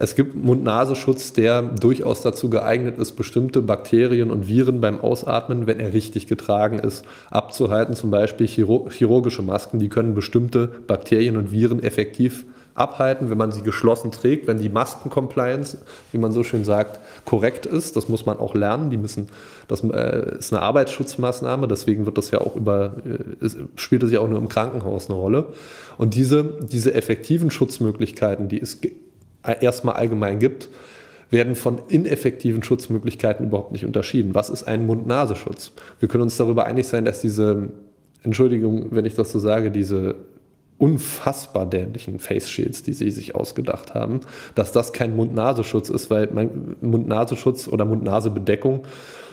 Es 0.00 0.14
gibt 0.14 0.36
Mund-Nasenschutz, 0.36 1.32
der 1.32 1.60
durchaus 1.62 2.22
dazu 2.22 2.50
geeignet 2.50 2.98
ist, 2.98 3.16
bestimmte 3.16 3.62
Bakterien 3.62 4.30
und 4.30 4.46
Viren 4.46 4.80
beim 4.80 5.00
Ausatmen, 5.00 5.66
wenn 5.66 5.80
er 5.80 5.92
richtig 5.92 6.28
getragen 6.28 6.78
ist, 6.78 7.04
abzuhalten. 7.30 7.96
Zum 7.96 8.12
Beispiel 8.12 8.46
chirurgische 8.46 9.42
Masken, 9.42 9.80
die 9.80 9.88
können 9.88 10.14
bestimmte 10.14 10.68
Bakterien 10.68 11.36
und 11.36 11.50
Viren 11.50 11.82
effektiv 11.82 12.44
abhalten, 12.78 13.28
wenn 13.28 13.38
man 13.38 13.50
sie 13.50 13.62
geschlossen 13.62 14.12
trägt, 14.12 14.46
wenn 14.46 14.60
die 14.60 14.68
Maskencompliance, 14.68 15.78
wie 16.12 16.18
man 16.18 16.30
so 16.30 16.44
schön 16.44 16.64
sagt, 16.64 17.00
korrekt 17.28 17.66
ist. 17.66 17.94
Das 17.94 18.08
muss 18.08 18.24
man 18.24 18.38
auch 18.38 18.54
lernen. 18.54 18.88
Die 18.88 18.96
müssen, 18.96 19.26
das 19.68 19.84
äh, 19.84 20.38
ist 20.38 20.50
eine 20.50 20.62
Arbeitsschutzmaßnahme, 20.62 21.68
deswegen 21.68 22.06
wird 22.06 22.16
das 22.16 22.30
ja 22.30 22.40
auch 22.40 22.56
über, 22.56 22.94
äh, 23.04 23.48
spielt 23.76 24.02
es 24.02 24.10
ja 24.10 24.20
auch 24.20 24.28
nur 24.28 24.38
im 24.38 24.48
Krankenhaus 24.48 25.10
eine 25.10 25.18
Rolle. 25.18 25.48
Und 25.98 26.14
diese, 26.14 26.42
diese 26.42 26.94
effektiven 26.94 27.50
Schutzmöglichkeiten, 27.50 28.48
die 28.48 28.62
es 28.62 28.80
erstmal 29.60 29.96
allgemein 29.96 30.38
gibt, 30.38 30.70
werden 31.30 31.54
von 31.54 31.82
ineffektiven 31.88 32.62
Schutzmöglichkeiten 32.62 33.48
überhaupt 33.48 33.72
nicht 33.72 33.84
unterschieden. 33.84 34.34
Was 34.34 34.48
ist 34.48 34.64
ein 34.64 34.86
Mund-Nasenschutz? 34.86 35.72
Wir 36.00 36.08
können 36.08 36.22
uns 36.22 36.38
darüber 36.38 36.64
einig 36.64 36.86
sein, 36.86 37.04
dass 37.04 37.20
diese, 37.20 37.68
Entschuldigung, 38.22 38.86
wenn 38.92 39.04
ich 39.04 39.16
das 39.16 39.32
so 39.32 39.38
sage, 39.38 39.70
diese 39.70 40.14
unfassbar 40.78 41.66
dämlichen 41.66 42.18
Face 42.20 42.48
Shields, 42.48 42.82
die 42.82 42.92
sie 42.92 43.10
sich 43.10 43.34
ausgedacht 43.34 43.94
haben, 43.94 44.20
dass 44.54 44.72
das 44.72 44.92
kein 44.92 45.16
Mund-Nasenschutz 45.16 45.90
ist, 45.90 46.10
weil 46.10 46.28
Mund-Nasenschutz 46.80 47.68
oder 47.68 47.84
Mund-Nase-Bedeckung, 47.84 48.84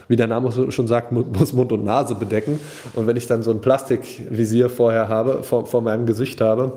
wie 0.07 0.15
der 0.15 0.27
Name 0.27 0.51
schon 0.71 0.87
sagt, 0.87 1.11
muss 1.11 1.53
Mund 1.53 1.71
und 1.71 1.83
Nase 1.83 2.15
bedecken. 2.15 2.59
Und 2.93 3.07
wenn 3.07 3.17
ich 3.17 3.27
dann 3.27 3.43
so 3.43 3.51
ein 3.51 3.61
Plastikvisier 3.61 4.69
vorher 4.69 5.09
habe, 5.09 5.43
vor, 5.43 5.65
vor 5.65 5.81
meinem 5.81 6.05
Gesicht 6.05 6.41
habe, 6.41 6.73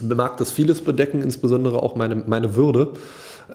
mag 0.00 0.36
das 0.36 0.52
vieles 0.52 0.82
bedecken, 0.82 1.22
insbesondere 1.22 1.82
auch 1.82 1.96
meine, 1.96 2.16
meine 2.26 2.54
Würde, 2.54 2.92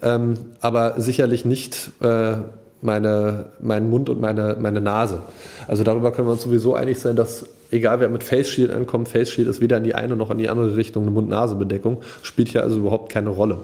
ähm, 0.02 0.34
aber 0.60 1.00
sicherlich 1.00 1.44
nicht 1.44 1.90
äh, 2.00 2.36
meine, 2.80 3.46
meinen 3.60 3.90
Mund 3.90 4.08
und 4.08 4.20
meine, 4.20 4.56
meine 4.60 4.80
Nase. 4.80 5.22
Also 5.68 5.84
darüber 5.84 6.10
können 6.12 6.28
wir 6.28 6.32
uns 6.32 6.42
sowieso 6.42 6.74
einig 6.74 6.98
sein, 6.98 7.16
dass 7.16 7.46
egal 7.72 8.00
wer 8.00 8.08
mit 8.08 8.22
Face 8.22 8.48
Shield 8.48 8.70
ankommt, 8.70 9.08
Face 9.08 9.30
Shield 9.30 9.48
ist 9.48 9.60
weder 9.60 9.78
in 9.78 9.84
die 9.84 9.94
eine 9.94 10.14
noch 10.14 10.30
in 10.30 10.38
die 10.38 10.48
andere 10.48 10.76
Richtung 10.76 11.02
eine 11.02 11.10
Mund-Nase-Bedeckung, 11.10 12.02
spielt 12.22 12.48
hier 12.48 12.62
also 12.62 12.78
überhaupt 12.78 13.10
keine 13.10 13.30
Rolle. 13.30 13.58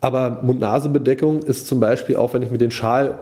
Aber 0.00 0.40
Mund-Nase-Bedeckung 0.42 1.42
ist 1.42 1.66
zum 1.66 1.80
Beispiel 1.80 2.16
auch, 2.16 2.32
wenn 2.32 2.42
ich 2.42 2.50
mir 2.50 2.58
den 2.58 2.70
Schal 2.70 3.18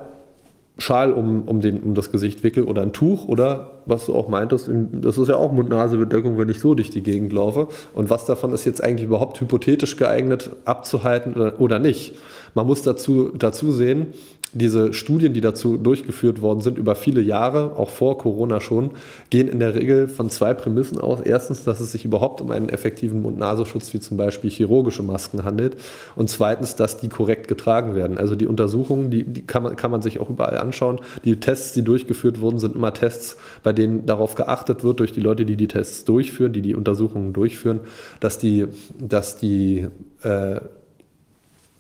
Schal 0.81 1.13
um, 1.13 1.43
um, 1.43 1.61
den, 1.61 1.81
um 1.83 1.97
das 1.97 2.13
Gesicht 2.13 2.45
wickel 2.45 2.63
oder 2.63 2.83
ein 2.83 2.93
Tuch 2.93 3.27
oder 3.27 3.83
was 3.85 4.07
du 4.07 4.15
auch 4.15 4.29
meintest, 4.29 4.71
das 4.71 5.19
ist 5.19 5.29
ja 5.29 5.35
auch 5.35 5.51
Mund-Nase-Bedeckung, 5.51 6.39
wenn 6.39 6.49
ich 6.49 6.61
so 6.61 6.75
durch 6.75 6.91
die 6.91 7.03
Gegend 7.03 7.33
laufe. 7.33 7.67
Und 7.95 8.11
was 8.11 8.27
davon 8.27 8.53
ist 8.53 8.65
jetzt 8.65 8.83
eigentlich 8.83 9.07
überhaupt 9.07 9.41
hypothetisch 9.41 9.97
geeignet 9.97 10.51
abzuhalten 10.67 11.35
oder, 11.35 11.61
oder 11.61 11.79
nicht? 11.81 12.15
Man 12.55 12.69
muss 12.69 12.83
dazu, 12.83 13.33
dazu 13.37 13.73
sehen, 13.73 14.15
diese 14.53 14.93
Studien, 14.93 15.35
die 15.35 15.41
dazu 15.41 15.77
durchgeführt 15.77 16.41
worden 16.41 16.61
sind, 16.61 16.79
über 16.79 16.95
viele 16.95 17.21
Jahre, 17.21 17.77
auch 17.77 17.91
vor 17.91 18.19
Corona 18.19 18.61
schon, 18.61 18.93
gehen 19.31 19.49
in 19.49 19.59
der 19.59 19.75
Regel 19.75 20.09
von 20.09 20.31
zwei 20.31 20.55
Prämissen 20.55 20.99
aus. 20.99 21.21
Erstens, 21.21 21.65
dass 21.65 21.81
es 21.81 21.93
sich 21.93 22.05
überhaupt 22.05 22.41
um 22.41 22.51
einen 22.51 22.69
effektiven 22.69 23.23
Mund-Nasenschutz 23.23 23.93
wie 23.93 24.01
zum 24.01 24.17
Beispiel 24.17 24.51
chirurgische 24.51 25.03
Masken 25.03 25.45
handelt. 25.45 25.77
Und 26.17 26.31
zweitens, 26.31 26.77
dass 26.77 26.99
die 26.99 27.09
korrekt 27.09 27.49
getragen 27.49 27.95
werden. 27.95 28.19
Also 28.19 28.37
die 28.37 28.47
Untersuchungen, 28.47 29.11
die, 29.11 29.25
die 29.25 29.43
kann, 29.43 29.63
man, 29.63 29.77
kann 29.77 29.91
man 29.91 30.03
sich 30.03 30.21
auch 30.21 30.31
überall 30.31 30.59
anschauen. 30.59 31.01
Die 31.25 31.39
Tests, 31.41 31.73
die 31.73 31.83
durchgeführt 31.83 32.41
wurden, 32.41 32.59
sind 32.59 32.75
immer 32.75 32.95
Tests, 32.95 33.37
bei 33.63 33.73
denen 33.73 34.07
darauf 34.07 34.35
geachtet 34.35 34.83
wird 34.85 35.01
durch 35.01 35.13
die 35.13 35.21
Leute, 35.21 35.45
die 35.45 35.57
die 35.57 35.69
Tests 35.69 36.05
durchführen, 36.05 36.53
die 36.53 36.63
die 36.63 36.75
Untersuchungen 36.75 37.33
durchführen, 37.33 37.81
dass 38.21 38.39
die, 38.39 38.67
dass 38.99 39.37
die 39.37 39.89
äh, 40.23 40.61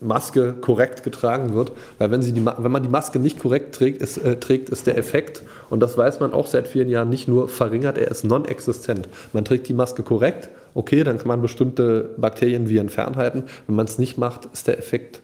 Maske 0.00 0.54
korrekt 0.60 1.02
getragen 1.02 1.54
wird, 1.54 1.72
weil 1.98 2.10
wenn, 2.10 2.22
sie 2.22 2.32
die, 2.32 2.44
wenn 2.44 2.70
man 2.70 2.82
die 2.82 2.88
Maske 2.88 3.18
nicht 3.18 3.38
korrekt 3.38 3.74
trägt 3.74 4.00
ist, 4.00 4.18
äh, 4.18 4.36
trägt, 4.36 4.70
ist 4.70 4.86
der 4.86 4.96
Effekt, 4.96 5.42
und 5.70 5.80
das 5.80 5.98
weiß 5.98 6.20
man 6.20 6.32
auch 6.32 6.46
seit 6.46 6.68
vielen 6.68 6.88
Jahren, 6.88 7.08
nicht 7.10 7.26
nur 7.26 7.48
verringert, 7.48 7.98
er 7.98 8.10
ist 8.10 8.24
non-existent. 8.24 9.08
Man 9.32 9.44
trägt 9.44 9.68
die 9.68 9.74
Maske 9.74 10.02
korrekt, 10.02 10.50
okay, 10.74 11.02
dann 11.02 11.18
kann 11.18 11.28
man 11.28 11.42
bestimmte 11.42 12.10
Bakterien 12.16 12.68
Viren 12.68 12.88
fernhalten. 12.88 13.44
Wenn 13.66 13.76
man 13.76 13.86
es 13.86 13.98
nicht 13.98 14.18
macht, 14.18 14.48
ist 14.52 14.68
der 14.68 14.78
Effekt 14.78 15.20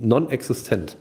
non-existent. 0.00 0.96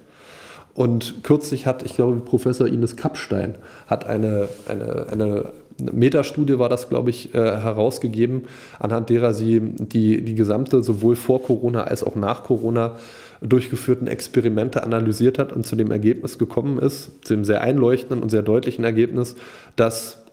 Und 0.74 1.24
kürzlich 1.24 1.68
hat, 1.68 1.84
ich 1.84 1.96
glaube, 1.96 2.18
Professor 2.22 2.66
Ines 2.66 2.96
Kappstein 2.96 3.56
hat 3.88 4.06
eine, 4.06 4.48
eine, 4.68 5.08
eine 5.12 5.46
Metastudie 5.92 6.60
war 6.60 6.70
das, 6.70 6.90
glaube 6.90 7.10
ich, 7.10 7.34
äh, 7.34 7.38
herausgegeben, 7.38 8.44
anhand 8.80 9.10
derer 9.10 9.34
sie 9.34 9.60
die, 9.62 10.24
die 10.24 10.36
gesamte, 10.36 10.84
sowohl 10.84 11.16
vor 11.16 11.42
Corona 11.42 11.84
als 11.84 12.04
auch 12.04 12.16
nach 12.16 12.44
Corona 12.44 12.98
durchgeführten 13.42 14.08
Experimente 14.08 14.84
analysiert 14.84 15.40
hat 15.40 15.52
und 15.52 15.66
zu 15.66 15.76
dem 15.76 15.92
Ergebnis 15.92 16.38
gekommen 16.38 16.78
ist, 16.78 17.26
zu 17.26 17.36
dem 17.36 17.44
sehr 17.44 17.62
einleuchtenden 17.62 18.22
und 18.22 18.30
sehr 18.30 18.44
deutlichen 18.44 18.86
Ergebnis, 18.86 19.36
dass, 19.76 20.24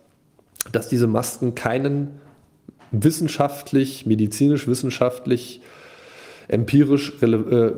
dass 0.72 0.88
diese 0.88 1.06
Masken 1.06 1.54
keinen 1.54 2.20
wissenschaftlich, 2.90 4.06
medizinisch-wissenschaftlich 4.06 5.62
empirisch 6.48 7.12
äh, 7.22 7.26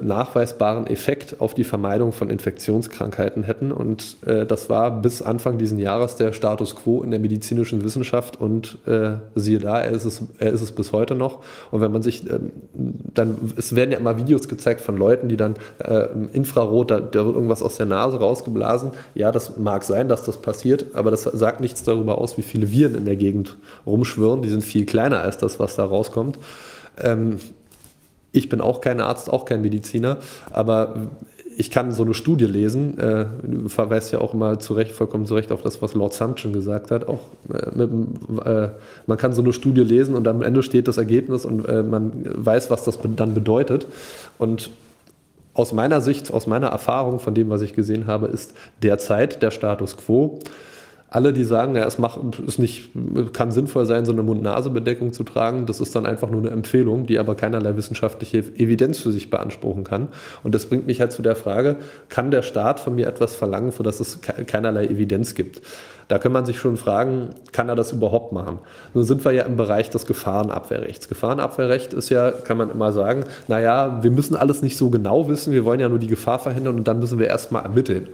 nachweisbaren 0.00 0.86
Effekt 0.86 1.40
auf 1.40 1.54
die 1.54 1.64
Vermeidung 1.64 2.12
von 2.12 2.30
Infektionskrankheiten 2.30 3.42
hätten. 3.42 3.72
Und 3.72 4.16
äh, 4.24 4.46
das 4.46 4.70
war 4.70 5.02
bis 5.02 5.22
Anfang 5.22 5.58
dieses 5.58 5.78
Jahres 5.78 6.14
der 6.14 6.32
Status 6.32 6.76
quo 6.76 7.02
in 7.02 7.10
der 7.10 7.18
medizinischen 7.18 7.82
Wissenschaft 7.82 8.40
und 8.40 8.78
äh, 8.86 9.14
siehe 9.34 9.58
da, 9.58 9.80
er 9.80 9.90
ist, 9.90 10.04
es, 10.04 10.22
er 10.38 10.52
ist 10.52 10.62
es 10.62 10.70
bis 10.70 10.92
heute 10.92 11.16
noch. 11.16 11.40
Und 11.72 11.80
wenn 11.80 11.90
man 11.90 12.02
sich 12.02 12.30
ähm, 12.30 12.52
dann, 12.72 13.52
es 13.56 13.74
werden 13.74 13.90
ja 13.90 13.98
immer 13.98 14.16
Videos 14.16 14.46
gezeigt 14.48 14.80
von 14.80 14.96
Leuten, 14.96 15.28
die 15.28 15.36
dann 15.36 15.56
äh, 15.78 16.06
Infrarot, 16.32 16.92
da, 16.92 17.00
da 17.00 17.26
wird 17.26 17.34
irgendwas 17.34 17.62
aus 17.62 17.76
der 17.76 17.86
Nase 17.86 18.18
rausgeblasen. 18.18 18.92
Ja, 19.14 19.32
das 19.32 19.58
mag 19.58 19.82
sein, 19.82 20.08
dass 20.08 20.24
das 20.24 20.40
passiert, 20.40 20.86
aber 20.94 21.10
das 21.10 21.24
sagt 21.24 21.60
nichts 21.60 21.82
darüber 21.82 22.18
aus, 22.18 22.38
wie 22.38 22.42
viele 22.42 22.70
Viren 22.70 22.94
in 22.94 23.04
der 23.04 23.16
Gegend 23.16 23.56
rumschwirren. 23.84 24.42
Die 24.42 24.48
sind 24.48 24.62
viel 24.62 24.86
kleiner 24.86 25.20
als 25.20 25.38
das, 25.38 25.58
was 25.58 25.74
da 25.74 25.84
rauskommt. 25.84 26.38
Ähm, 27.02 27.38
ich 28.32 28.48
bin 28.48 28.60
auch 28.60 28.80
kein 28.80 29.00
Arzt, 29.00 29.30
auch 29.30 29.44
kein 29.44 29.62
Mediziner, 29.62 30.18
aber 30.50 31.10
ich 31.56 31.70
kann 31.70 31.92
so 31.92 32.04
eine 32.04 32.14
Studie 32.14 32.46
lesen, 32.46 32.98
äh, 32.98 33.26
verweist 33.68 34.12
ja 34.12 34.20
auch 34.20 34.32
immer 34.32 34.58
zu 34.60 34.72
Recht, 34.72 34.92
vollkommen 34.92 35.26
zu 35.26 35.34
Recht 35.34 35.52
auf 35.52 35.62
das, 35.62 35.82
was 35.82 35.94
Lord 35.94 36.14
Sumption 36.14 36.52
gesagt 36.52 36.90
hat. 36.90 37.06
Auch 37.06 37.20
äh, 37.52 37.70
mit, 37.74 37.90
äh, 38.46 38.68
man 39.06 39.18
kann 39.18 39.32
so 39.34 39.42
eine 39.42 39.52
Studie 39.52 39.82
lesen 39.82 40.14
und 40.14 40.26
am 40.26 40.42
Ende 40.42 40.62
steht 40.62 40.88
das 40.88 40.96
Ergebnis 40.96 41.44
und 41.44 41.66
äh, 41.68 41.82
man 41.82 42.12
weiß, 42.24 42.70
was 42.70 42.84
das 42.84 42.98
dann 43.16 43.34
bedeutet. 43.34 43.86
Und 44.38 44.70
aus 45.52 45.72
meiner 45.72 46.00
Sicht, 46.00 46.32
aus 46.32 46.46
meiner 46.46 46.68
Erfahrung 46.68 47.20
von 47.20 47.34
dem, 47.34 47.50
was 47.50 47.60
ich 47.60 47.74
gesehen 47.74 48.06
habe, 48.06 48.28
ist 48.28 48.54
derzeit 48.82 49.42
der 49.42 49.50
Status 49.50 49.96
quo 49.96 50.38
alle, 51.10 51.32
die 51.32 51.42
sagen, 51.42 51.74
ja, 51.74 51.84
es 51.84 51.98
macht, 51.98 52.20
es 52.46 52.58
nicht, 52.58 52.90
kann 53.32 53.50
sinnvoll 53.50 53.84
sein, 53.84 54.04
so 54.04 54.12
eine 54.12 54.22
Mund-Nase-Bedeckung 54.22 55.12
zu 55.12 55.24
tragen, 55.24 55.66
das 55.66 55.80
ist 55.80 55.94
dann 55.96 56.06
einfach 56.06 56.30
nur 56.30 56.40
eine 56.40 56.50
Empfehlung, 56.50 57.06
die 57.06 57.18
aber 57.18 57.34
keinerlei 57.34 57.76
wissenschaftliche 57.76 58.38
Evidenz 58.38 59.00
für 59.00 59.10
sich 59.10 59.28
beanspruchen 59.28 59.82
kann. 59.82 60.08
Und 60.44 60.54
das 60.54 60.66
bringt 60.66 60.86
mich 60.86 61.00
halt 61.00 61.10
zu 61.10 61.22
der 61.22 61.34
Frage, 61.34 61.76
kann 62.08 62.30
der 62.30 62.42
Staat 62.42 62.78
von 62.78 62.94
mir 62.94 63.08
etwas 63.08 63.34
verlangen, 63.34 63.72
für 63.72 63.82
das 63.82 63.98
es 63.98 64.20
keinerlei 64.20 64.86
Evidenz 64.86 65.34
gibt? 65.34 65.62
Da 66.06 66.18
kann 66.18 66.32
man 66.32 66.44
sich 66.44 66.58
schon 66.58 66.76
fragen, 66.76 67.30
kann 67.52 67.68
er 67.68 67.76
das 67.76 67.92
überhaupt 67.92 68.32
machen? 68.32 68.58
Nun 68.94 69.04
sind 69.04 69.24
wir 69.24 69.32
ja 69.32 69.44
im 69.44 69.56
Bereich 69.56 69.90
des 69.90 70.06
Gefahrenabwehrrechts. 70.06 71.08
Gefahrenabwehrrecht 71.08 71.92
ist 71.92 72.08
ja, 72.08 72.30
kann 72.32 72.56
man 72.56 72.70
immer 72.70 72.92
sagen, 72.92 73.24
naja, 73.46 74.00
wir 74.02 74.10
müssen 74.10 74.34
alles 74.34 74.62
nicht 74.62 74.76
so 74.76 74.90
genau 74.90 75.28
wissen, 75.28 75.52
wir 75.52 75.64
wollen 75.64 75.80
ja 75.80 75.88
nur 75.88 76.00
die 76.00 76.08
Gefahr 76.08 76.38
verhindern 76.38 76.76
und 76.76 76.88
dann 76.88 76.98
müssen 77.00 77.18
wir 77.18 77.28
erstmal 77.28 77.62
ermitteln. 77.62 78.08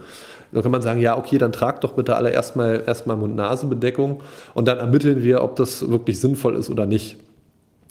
Da 0.51 0.61
kann 0.61 0.71
man 0.71 0.81
sagen, 0.81 0.99
ja, 1.01 1.17
okay, 1.17 1.37
dann 1.37 1.51
tragt 1.51 1.83
doch 1.83 1.93
bitte 1.93 2.15
alle 2.15 2.29
erstmal 2.29 2.83
erstmal 2.85 3.17
Mund-Nasen-Bedeckung 3.17 4.21
und 4.53 4.67
dann 4.67 4.77
ermitteln 4.77 5.23
wir, 5.23 5.43
ob 5.43 5.55
das 5.57 5.89
wirklich 5.89 6.19
sinnvoll 6.19 6.55
ist 6.55 6.69
oder 6.69 6.85
nicht. 6.85 7.17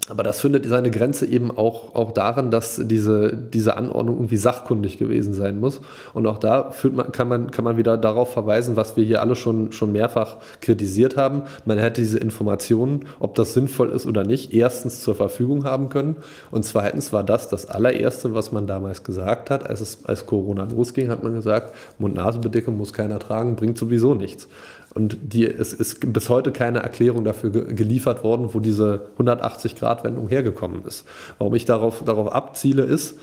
Aber 0.08 0.22
das 0.22 0.40
findet 0.40 0.66
seine 0.66 0.90
Grenze 0.90 1.26
eben 1.26 1.50
auch, 1.50 1.94
auch 1.96 2.12
darin, 2.12 2.52
dass 2.52 2.80
diese, 2.84 3.36
diese 3.36 3.76
Anordnung 3.76 4.16
irgendwie 4.16 4.36
sachkundig 4.36 4.98
gewesen 4.98 5.34
sein 5.34 5.58
muss. 5.58 5.80
Und 6.14 6.26
auch 6.26 6.38
da 6.38 6.70
führt 6.70 6.94
man, 6.94 7.10
kann, 7.10 7.28
man, 7.28 7.50
kann 7.50 7.64
man 7.64 7.76
wieder 7.76 7.98
darauf 7.98 8.32
verweisen, 8.32 8.76
was 8.76 8.96
wir 8.96 9.04
hier 9.04 9.20
alle 9.20 9.34
schon, 9.34 9.72
schon 9.72 9.90
mehrfach 9.90 10.36
kritisiert 10.60 11.16
haben. 11.16 11.42
Man 11.64 11.78
hätte 11.78 12.00
diese 12.00 12.18
Informationen, 12.18 13.06
ob 13.18 13.34
das 13.34 13.54
sinnvoll 13.54 13.90
ist 13.90 14.06
oder 14.06 14.22
nicht, 14.22 14.54
erstens 14.54 15.02
zur 15.02 15.16
Verfügung 15.16 15.64
haben 15.64 15.88
können. 15.88 16.16
Und 16.52 16.64
zweitens 16.64 17.12
war 17.12 17.24
das 17.24 17.48
das 17.48 17.66
allererste, 17.66 18.32
was 18.32 18.52
man 18.52 18.68
damals 18.68 19.02
gesagt 19.02 19.50
hat. 19.50 19.68
Als, 19.68 19.80
es, 19.80 20.04
als 20.04 20.26
Corona 20.26 20.64
losging, 20.64 21.10
hat 21.10 21.24
man 21.24 21.34
gesagt, 21.34 21.74
Mund-Nase-Bedeckung 21.98 22.76
muss 22.76 22.92
keiner 22.92 23.18
tragen, 23.18 23.56
bringt 23.56 23.76
sowieso 23.76 24.14
nichts. 24.14 24.46
Und 24.96 25.18
die, 25.20 25.46
es 25.46 25.74
ist 25.74 26.10
bis 26.12 26.30
heute 26.30 26.52
keine 26.52 26.78
Erklärung 26.78 27.22
dafür 27.22 27.50
ge 27.50 27.74
geliefert 27.74 28.24
worden, 28.24 28.48
wo 28.52 28.60
diese 28.60 29.08
180-Grad-Wendung 29.18 30.28
hergekommen 30.28 30.84
ist. 30.86 31.04
Warum 31.36 31.54
ich 31.54 31.66
darauf, 31.66 32.02
darauf 32.02 32.32
abziele, 32.32 32.82
ist, 32.82 33.18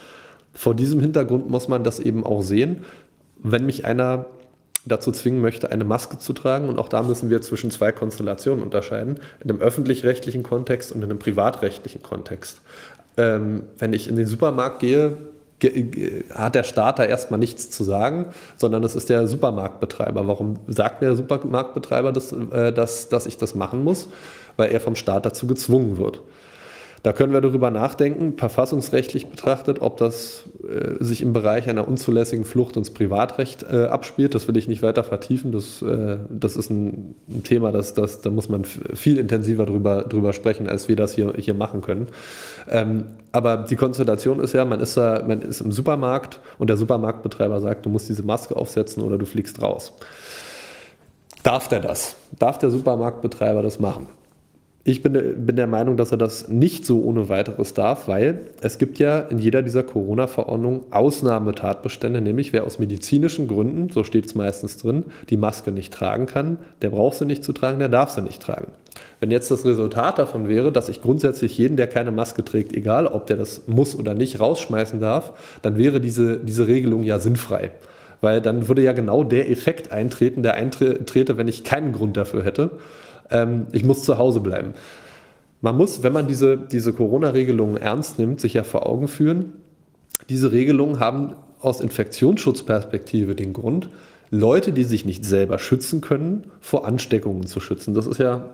vor 0.54 0.76
diesem 0.76 1.00
Hintergrund 1.00 1.50
muss 1.50 1.68
man 1.68 1.84
das 1.84 2.00
eben 2.00 2.24
auch 2.24 2.44
sehen. 2.44 2.86
Wenn 3.42 3.66
mich 3.66 3.86
einer 3.86 4.28
dazu 4.86 5.12
zwingen 5.12 5.42
möchte, 5.42 5.72
eine 5.72 5.84
Maske 5.84 6.20
zu 6.20 6.34
tragen. 6.34 6.70
Und 6.70 6.78
auch 6.78 6.90
da 6.90 7.02
müssen 7.02 7.32
wir 7.32 7.42
zwischen 7.42 7.72
zwei 7.72 7.92
Konstellationen 7.92 8.64
unterscheiden, 8.64 9.20
in 9.44 9.50
einem 9.50 9.60
öffentlich-rechtlichen 9.60 10.44
Kontext 10.44 10.92
und 10.92 11.00
in 11.00 11.10
einem 11.10 11.20
privatrechtlichen 11.20 12.04
Kontext. 12.04 12.62
Ähm, 13.18 13.64
wenn 13.80 13.94
ich 13.94 14.08
in 14.08 14.16
den 14.16 14.28
Supermarkt 14.28 14.80
gehe, 14.80 15.18
hat 16.34 16.56
der 16.56 16.64
Staat 16.64 17.00
da 17.00 17.06
erstmal 17.06 17.40
nichts 17.40 17.70
zu 17.70 17.84
sagen, 17.84 18.28
sondern 18.58 18.84
es 18.84 18.96
ist 18.96 19.10
der 19.10 19.28
Supermarktbetreiber. 19.28 20.28
Warum 20.28 20.60
sagt 20.68 21.02
mir 21.02 21.08
der 21.08 21.18
Supermarktbetreiber, 21.18 22.12
dass, 22.12 22.32
äh, 22.32 22.74
dass, 22.74 23.10
dass 23.10 23.26
ich 23.26 23.38
das 23.38 23.56
machen 23.56 23.84
muss? 23.84 24.10
Weil 24.58 24.72
er 24.72 24.80
vom 24.80 24.96
Staat 24.96 25.26
dazu 25.26 25.48
gezwungen 25.48 25.98
wird. 25.98 26.22
Da 27.04 27.12
können 27.12 27.34
wir 27.34 27.42
darüber 27.42 27.70
nachdenken, 27.70 28.38
verfassungsrechtlich 28.38 29.28
betrachtet, 29.28 29.82
ob 29.82 29.98
das 29.98 30.46
äh, 30.66 31.04
sich 31.04 31.22
im 31.22 31.34
Bereich 31.34 31.68
einer 31.68 31.86
unzulässigen 31.86 32.46
Flucht 32.46 32.78
ins 32.78 32.92
Privatrecht 32.92 33.64
äh, 33.64 33.88
abspielt. 33.88 34.34
Das 34.34 34.48
will 34.48 34.56
ich 34.56 34.70
nicht 34.70 34.82
weiter 34.82 35.04
vertiefen. 35.04 35.52
Das, 35.52 35.82
äh, 35.82 36.20
das 36.30 36.56
ist 36.56 36.70
ein, 36.70 37.16
ein, 37.28 37.44
Thema, 37.44 37.74
das, 37.74 37.94
das, 37.94 38.22
da 38.22 38.30
muss 38.30 38.48
man 38.48 38.64
viel 38.64 39.18
intensiver 39.18 39.66
drüber, 39.66 40.04
drüber 40.04 40.32
sprechen, 40.32 40.70
als 40.70 40.88
wir 40.88 40.96
das 40.96 41.14
hier, 41.14 41.34
hier 41.36 41.54
machen 41.54 41.82
können. 41.82 42.08
Ähm, 42.70 43.04
aber 43.34 43.58
die 43.58 43.76
Konstellation 43.76 44.40
ist 44.40 44.54
ja, 44.54 44.64
man 44.64 44.80
ist, 44.80 44.96
da, 44.96 45.26
man 45.28 45.42
ist 45.42 45.60
im 45.60 45.74
Supermarkt 45.74 46.40
und 46.58 46.70
der 46.70 46.78
Supermarktbetreiber 46.78 47.60
sagt, 47.60 47.86
du 47.86 47.90
musst 47.90 48.08
diese 48.08 48.24
Maske 48.24 48.56
aufsetzen 48.56 49.04
oder 49.04 49.18
du 49.18 49.26
fliegst 49.26 49.62
raus. 49.62 49.92
Darf 51.44 51.68
der 51.68 51.82
das? 51.82 52.16
Darf 52.40 52.60
der 52.60 52.72
Supermarktbetreiber 52.72 53.62
das 53.62 53.78
machen? 53.78 54.08
Ich 54.86 55.02
bin, 55.02 55.14
bin, 55.46 55.56
der 55.56 55.68
Meinung, 55.68 55.96
dass 55.96 56.12
er 56.12 56.18
das 56.18 56.50
nicht 56.50 56.86
so 56.86 57.02
ohne 57.04 57.30
weiteres 57.30 57.74
darf, 57.74 58.10
weil 58.10 58.42
es 58.60 58.78
gibt 58.78 59.00
ja 59.00 59.20
in 59.20 59.40
jeder 59.40 59.62
dieser 59.62 59.82
Corona-Verordnungen 59.82 60.82
Ausnahmetatbestände, 60.92 62.20
nämlich 62.20 62.52
wer 62.52 62.66
aus 62.66 62.80
medizinischen 62.80 63.48
Gründen, 63.48 63.90
so 63.94 64.04
steht 64.04 64.26
es 64.26 64.36
meistens 64.36 64.76
drin, 64.78 65.06
die 65.30 65.38
Maske 65.38 65.72
nicht 65.72 65.94
tragen 65.94 66.26
kann, 66.26 66.58
der 66.82 66.90
braucht 66.90 67.18
sie 67.18 67.26
nicht 67.26 67.46
zu 67.46 67.54
tragen, 67.54 67.80
der 67.80 67.88
darf 67.88 68.10
sie 68.10 68.22
nicht 68.22 68.42
tragen. 68.42 68.74
Wenn 69.22 69.32
jetzt 69.32 69.50
das 69.52 69.64
Resultat 69.64 70.20
davon 70.20 70.50
wäre, 70.50 70.74
dass 70.74 70.90
ich 70.90 71.02
grundsätzlich 71.02 71.58
jeden, 71.58 71.78
der 71.78 71.88
keine 71.88 72.12
Maske 72.12 72.44
trägt, 72.44 72.76
egal 72.76 73.08
ob 73.08 73.26
der 73.28 73.38
das 73.38 73.62
muss 73.68 73.98
oder 73.98 74.14
nicht, 74.14 74.42
rausschmeißen 74.42 75.00
darf, 75.00 75.32
dann 75.62 75.78
wäre 75.78 76.02
diese, 76.02 76.40
diese 76.40 76.68
Regelung 76.68 77.04
ja 77.04 77.20
sinnfrei. 77.20 77.72
Weil 78.20 78.42
dann 78.42 78.68
würde 78.68 78.84
ja 78.84 78.92
genau 78.92 79.24
der 79.24 79.50
Effekt 79.50 79.94
eintreten, 79.94 80.44
der 80.44 80.56
eintrete, 80.56 81.38
wenn 81.38 81.48
ich 81.48 81.64
keinen 81.64 81.94
Grund 81.94 82.18
dafür 82.18 82.44
hätte 82.44 82.72
ähm, 83.30 83.68
ich 83.72 83.84
muss 83.84 84.04
zu 84.04 84.18
Hause 84.18 84.40
bleiben. 84.40 84.74
Man 85.62 85.78
muss, 85.78 86.04
wenn 86.04 86.14
man 86.14 86.28
diese, 86.28 86.58
diese 86.58 86.94
Corona-Regelungen 86.94 87.78
ernst 87.78 88.20
nimmt, 88.20 88.42
sich 88.42 88.54
ja 88.54 88.64
vor 88.64 88.86
Augen 88.86 89.08
führen, 89.08 89.54
diese 90.30 90.52
Regelungen 90.52 91.00
haben 91.00 91.36
aus 91.62 91.80
Infektionsschutzperspektive 91.80 93.36
den 93.36 93.54
Grund, 93.54 93.90
Leute, 94.30 94.74
die 94.74 94.84
sich 94.84 95.06
nicht 95.06 95.26
selber 95.26 95.60
schützen 95.60 96.02
können, 96.02 96.52
vor 96.60 96.86
Ansteckungen 96.86 97.46
zu 97.46 97.60
schützen. 97.60 97.94
Das 97.94 98.08
ist 98.08 98.20
ja 98.20 98.50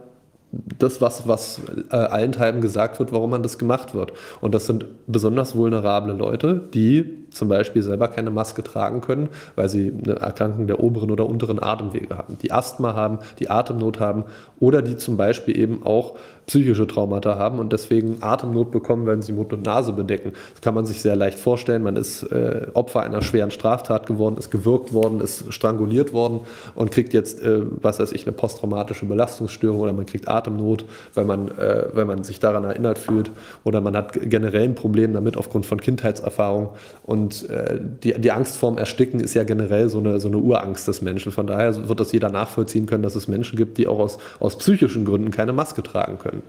das, 0.52 1.00
was, 1.00 1.28
was 1.28 1.62
äh, 1.92 1.96
allenthalben 1.96 2.62
gesagt 2.62 3.00
wird, 3.00 3.12
warum 3.12 3.30
man 3.30 3.44
das 3.44 3.58
gemacht 3.58 3.94
wird. 3.94 4.14
Und 4.42 4.54
das 4.54 4.66
sind 4.66 4.86
besonders 5.08 5.56
vulnerable 5.56 6.14
Leute, 6.14 6.62
die 6.74 7.26
zum 7.32 7.48
Beispiel 7.48 7.84
selber 7.84 8.08
keine 8.08 8.32
Maske 8.32 8.64
tragen 8.64 9.02
können, 9.02 9.30
weil 9.56 9.70
sie 9.70 9.94
eine 10.04 10.16
Erkrankung 10.16 10.68
der 10.68 10.80
oberen 10.80 11.12
oder 11.12 11.26
unteren 11.28 11.62
Atemwege 11.62 12.18
haben, 12.18 12.38
die 12.42 12.52
Asthma 12.52 12.94
haben, 12.94 13.20
die 13.40 13.50
Atemnot 13.50 14.00
haben 14.00 14.26
oder 14.60 14.82
die 14.82 14.98
zum 14.98 15.18
Beispiel 15.18 15.58
eben 15.58 15.86
auch 15.86 16.16
psychische 16.50 16.88
Traumata 16.88 17.38
haben 17.38 17.60
und 17.60 17.72
deswegen 17.72 18.18
Atemnot 18.22 18.72
bekommen, 18.72 19.06
wenn 19.06 19.22
sie 19.22 19.34
Mund 19.34 19.54
und 19.54 19.66
Nase 19.66 19.94
bedecken. 19.94 20.34
Das 20.54 20.62
kann 20.62 20.74
man 20.74 20.88
sich 20.88 21.00
sehr 21.00 21.16
leicht 21.16 21.38
vorstellen. 21.38 21.84
Man 21.84 21.96
ist 21.96 22.24
äh, 22.24 22.66
Opfer 22.74 23.02
einer 23.02 23.22
schweren 23.22 23.52
Straftat 23.52 24.08
geworden, 24.08 24.36
ist 24.38 24.50
gewürgt 24.50 24.92
worden, 24.92 25.22
ist 25.22 25.54
stranguliert 25.54 26.12
worden 26.12 26.42
und 26.74 26.90
kriegt 26.90 27.14
jetzt, 27.14 27.44
äh, 27.44 27.62
was 27.82 28.00
weiß 28.00 28.12
ich, 28.14 28.26
eine 28.26 28.32
posttraumatische 28.32 29.06
Belastungsstörung 29.06 29.80
oder 29.80 29.94
man 29.94 30.08
kriegt 30.08 30.28
Atemnot, 30.28 30.86
weil 31.14 31.26
man, 31.26 31.50
äh, 31.50 31.86
weil 31.94 32.06
man 32.06 32.24
sich 32.24 32.40
daran 32.40 32.64
erinnert 32.64 32.98
fühlt 32.98 33.30
oder 33.64 33.80
man 33.80 33.96
hat 33.96 34.14
generell 34.20 34.64
ein 34.64 34.76
Problem 34.76 35.14
damit 35.14 35.38
aufgrund 35.38 35.68
von 35.68 35.80
Kindheitserfahrung 35.80 36.70
und 37.04 37.19
äh, 37.28 37.80
die, 38.04 38.14
die 38.14 38.32
Angst 38.32 38.58
vorm 38.58 38.78
Ersticken 38.78 39.20
ist 39.20 39.34
ja 39.34 39.44
generell 39.44 39.90
so 39.90 40.00
eine, 40.00 40.20
so 40.20 40.28
eine 40.28 40.38
Urangst 40.38 40.88
des 40.88 41.02
Menschen. 41.02 41.32
Von 41.32 41.48
daher 41.48 41.88
wird 41.88 42.00
das 42.00 42.12
jeder 42.12 42.30
nachvollziehen 42.30 42.86
können, 42.86 43.04
dass 43.04 43.16
es 43.16 43.28
Menschen 43.28 43.58
gibt, 43.58 43.78
die 43.78 43.88
auch 43.88 44.00
aus, 44.00 44.18
aus 44.40 44.58
psychischen 44.58 45.06
Gründen 45.06 45.32
keine 45.32 45.54
Maske 45.54 45.84
tragen 45.84 46.18
können. 46.18 46.44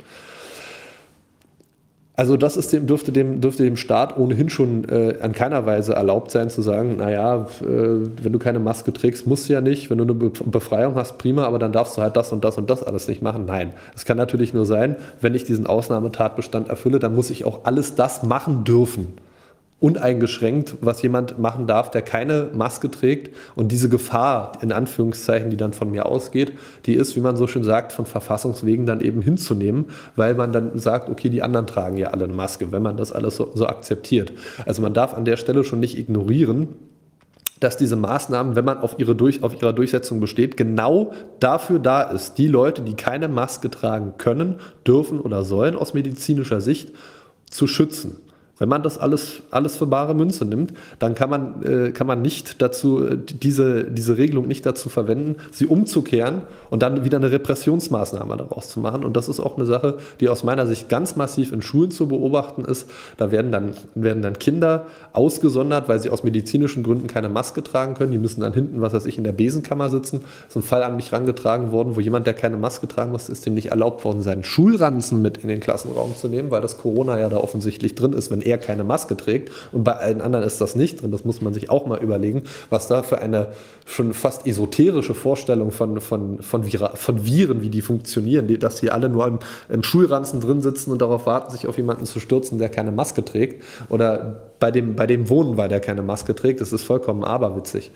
Also 2.21 2.37
das 2.37 2.59
ist 2.59 2.71
dem, 2.75 2.87
dürfte, 2.87 3.13
dem, 3.13 3.41
dürfte 3.41 3.63
dem 3.63 3.79
Staat 3.79 4.19
ohnehin 4.19 4.51
schon 4.51 4.87
äh, 4.91 5.17
an 5.23 5.33
keiner 5.33 5.65
Weise 5.65 5.95
erlaubt 5.95 6.31
sein 6.31 6.51
zu 6.51 6.61
sagen, 6.61 6.97
naja, 6.99 7.47
äh, 7.63 7.65
wenn 7.65 8.33
du 8.33 8.39
keine 8.39 8.59
Maske 8.59 8.93
trägst, 8.93 9.27
musst 9.27 9.49
du 9.49 9.55
ja 9.55 9.63
nicht, 9.63 9.89
wenn 9.89 9.97
du 9.97 10.05
eine 10.05 10.13
Be 10.13 10.31
Befreiung 10.45 10.97
hast, 10.97 11.17
prima, 11.17 11.45
aber 11.45 11.59
dann 11.59 11.73
darfst 11.73 11.97
du 11.97 12.03
halt 12.03 12.17
das 12.17 12.31
und 12.31 12.45
das 12.45 12.59
und 12.59 12.69
das 12.69 12.83
alles 12.83 13.09
nicht 13.09 13.23
machen. 13.23 13.47
Nein, 13.47 13.73
es 13.97 14.05
kann 14.05 14.19
natürlich 14.19 14.53
nur 14.53 14.67
sein, 14.67 14.97
wenn 15.23 15.35
ich 15.35 15.45
diesen 15.45 15.67
Ausnahmetatbestand 15.67 16.69
erfülle, 16.69 16.99
dann 16.99 17.15
muss 17.15 17.31
ich 17.31 17.47
auch 17.47 17.65
alles 17.65 17.95
das 17.95 18.23
machen 18.23 18.65
dürfen 18.65 19.15
uneingeschränkt, 19.81 20.77
was 20.83 21.01
jemand 21.01 21.39
machen 21.39 21.67
darf, 21.67 21.91
der 21.91 22.03
keine 22.03 22.51
Maske 22.53 22.91
trägt. 22.91 23.35
Und 23.55 23.73
diese 23.73 23.89
Gefahr, 23.89 24.53
in 24.61 24.73
Anführungszeichen, 24.73 25.51
die 25.51 25.57
dann 25.57 25.73
von 25.73 25.91
mir 25.91 26.05
ausgeht, 26.07 26.53
die 26.85 26.95
ist, 26.95 27.17
wie 27.17 27.21
man 27.21 27.37
so 27.37 27.47
schön 27.47 27.65
sagt, 27.65 27.93
von 27.93 28.05
Verfassungswegen 28.05 28.85
dann 28.85 29.01
eben 29.01 29.23
hinzunehmen, 29.23 29.87
weil 30.17 30.35
man 30.35 30.53
dann 30.53 30.79
sagt, 30.79 31.09
okay, 31.09 31.31
die 31.31 31.43
anderen 31.43 31.67
tragen 31.67 31.97
ja 31.97 32.09
alle 32.09 32.25
eine 32.25 32.35
Maske, 32.35 32.71
wenn 32.73 32.83
man 32.83 32.99
das 32.99 33.11
alles 33.11 33.37
so, 33.37 33.51
so 33.55 33.67
akzeptiert. 33.67 34.33
Also 34.67 34.83
man 34.83 34.93
darf 34.93 35.15
an 35.15 35.25
der 35.25 35.39
Stelle 35.39 35.65
schon 35.65 35.81
nicht 35.81 35.99
ignorieren, 35.99 36.69
dass 37.59 37.77
diese 37.77 37.97
Maßnahmen, 37.97 38.57
wenn 38.57 38.65
man 38.65 38.79
auf, 38.79 38.99
ihre 38.99 39.15
durch, 39.15 39.43
auf 39.43 39.55
ihrer 39.55 39.73
Durchsetzung 39.73 40.21
besteht, 40.21 40.57
genau 40.57 41.13
dafür 41.41 41.79
da 41.79 42.03
ist, 42.03 42.35
die 42.35 42.49
Leute, 42.49 42.83
die 42.83 42.95
keine 42.95 43.29
Maske 43.29 43.71
tragen 43.71 44.15
können, 44.19 44.57
dürfen 44.87 45.21
oder 45.21 45.45
sollen 45.45 45.77
aus 45.77 45.95
medizinischer 45.95 46.61
Sicht 46.61 46.93
zu 47.51 47.67
schützen. 47.67 48.17
Wenn 48.61 48.69
man 48.69 48.83
das 48.83 48.99
alles, 48.99 49.41
alles 49.51 49.77
für 49.77 49.87
bare 49.87 50.15
Münze 50.15 50.45
nimmt, 50.45 50.75
dann 50.99 51.15
kann 51.15 51.31
man, 51.31 51.63
äh, 51.63 51.93
kann 51.93 52.07
man 52.07 52.21
nicht 52.21 52.61
dazu, 52.61 53.07
äh, 53.07 53.17
diese, 53.17 53.85
diese 53.85 54.19
Regelung 54.19 54.47
nicht 54.47 54.67
dazu 54.67 54.91
verwenden, 54.91 55.37
sie 55.51 55.67
umzukehren 55.67 56.43
und 56.69 56.83
dann 56.83 57.03
wieder 57.03 57.17
eine 57.17 57.33
Repressionsmaßnahme 57.33 58.37
daraus 58.37 58.69
zu 58.69 58.79
machen. 58.81 59.03
Und 59.03 59.17
das 59.17 59.31
ist 59.31 59.41
auch 59.41 59.57
eine 59.57 59.65
Sache, 59.65 59.97
die 60.21 60.29
aus 60.29 60.45
meiner 60.45 60.67
Sicht 60.67 60.91
ganz 60.91 61.17
massiv 61.17 61.53
in 61.53 61.63
Schulen 61.63 61.91
zu 61.91 62.07
beobachten 62.07 62.67
ist. 62.67 62.89
Da 63.17 63.31
werden 63.31 63.51
dann, 63.51 63.73
werden 63.95 64.23
dann 64.23 64.39
Kinder 64.39 64.87
ausgesondert, 65.15 65.89
weil 65.89 65.99
sie 65.99 66.11
aus 66.11 66.23
medizinischen 66.23 66.83
Gründen 66.83 67.07
keine 67.07 67.31
Maske 67.31 67.63
tragen 67.63 67.95
können. 67.95 68.13
Die 68.13 68.19
müssen 68.19 68.43
dann 68.43 68.53
hinten, 68.53 68.83
was 68.83 68.93
weiß 68.93 69.07
ich, 69.07 69.17
in 69.17 69.25
der 69.25 69.33
Besenkammer 69.33 69.89
sitzen. 69.89 70.21
So 70.51 70.61
ein 70.61 70.63
Fall 70.63 70.83
an 70.83 70.97
mich 70.97 71.15
rangetragen 71.15 71.73
worden, 71.73 71.97
wo 71.97 72.01
jemand, 72.01 72.27
der 72.27 72.35
keine 72.35 72.59
Maske 72.59 72.87
tragen 72.87 73.11
muss, 73.11 73.31
ist 73.31 73.47
dem 73.47 73.55
nicht 73.55 73.71
erlaubt 73.71 74.05
worden, 74.05 74.21
seinen 74.21 74.45
Schulranzen 74.45 75.23
mit 75.23 75.39
in 75.39 75.49
den 75.49 75.61
Klassenraum 75.61 76.15
zu 76.15 76.29
nehmen, 76.29 76.51
weil 76.51 76.61
das 76.61 76.77
Corona 76.77 77.19
ja 77.19 77.31
da 77.31 77.39
offensichtlich 77.39 77.95
drin 77.95 78.13
ist, 78.13 78.31
wenn 78.31 78.43
er 78.51 78.59
keine 78.59 78.85
Maske 78.85 79.17
trägt 79.17 79.51
und 79.73 79.85
bei 79.85 79.93
allen 79.93 80.21
anderen 80.21 80.45
ist 80.45 80.61
das 80.61 80.77
nicht 80.77 81.03
drin. 81.03 81.11
Das 81.11 81.25
muss 81.25 81.41
man 81.41 81.55
sich 81.55 81.71
auch 81.71 81.87
mal 81.87 81.99
überlegen, 81.99 82.43
was 82.69 82.89
da 82.89 83.03
für 83.03 83.19
eine 83.19 83.49
schon 83.87 84.13
fast 84.13 84.47
esoterische 84.47 85.15
Vorstellung 85.15 85.71
von, 85.71 86.01
von, 86.01 86.43
von, 86.43 86.67
Vira, 86.67 86.95
von 86.95 87.25
Viren, 87.25 87.63
wie 87.63 87.71
die 87.71 87.83
funktionieren, 87.83 88.47
die, 88.47 88.59
dass 88.59 88.77
die 88.77 88.91
alle 88.91 89.09
nur 89.09 89.27
im, 89.27 89.39
im 89.69 89.83
Schulranzen 89.83 90.41
drin 90.41 90.61
sitzen 90.61 90.93
und 90.93 91.03
darauf 91.03 91.27
warten, 91.27 91.51
sich 91.51 91.67
auf 91.67 91.77
jemanden 91.77 92.07
zu 92.07 92.21
stürzen, 92.21 92.59
der 92.59 92.69
keine 92.69 92.93
Maske 92.93 93.25
trägt. 93.25 93.65
Oder 93.89 94.53
bei 94.61 94.71
dem, 94.71 94.95
bei 94.95 95.07
dem 95.07 95.29
wohnen, 95.29 95.57
weil 95.57 95.69
der 95.69 95.81
keine 95.81 96.03
Maske 96.03 96.35
trägt. 96.35 96.61
Das 96.61 96.73
ist 96.73 96.85
vollkommen 96.85 97.25
aberwitzig. 97.25 97.91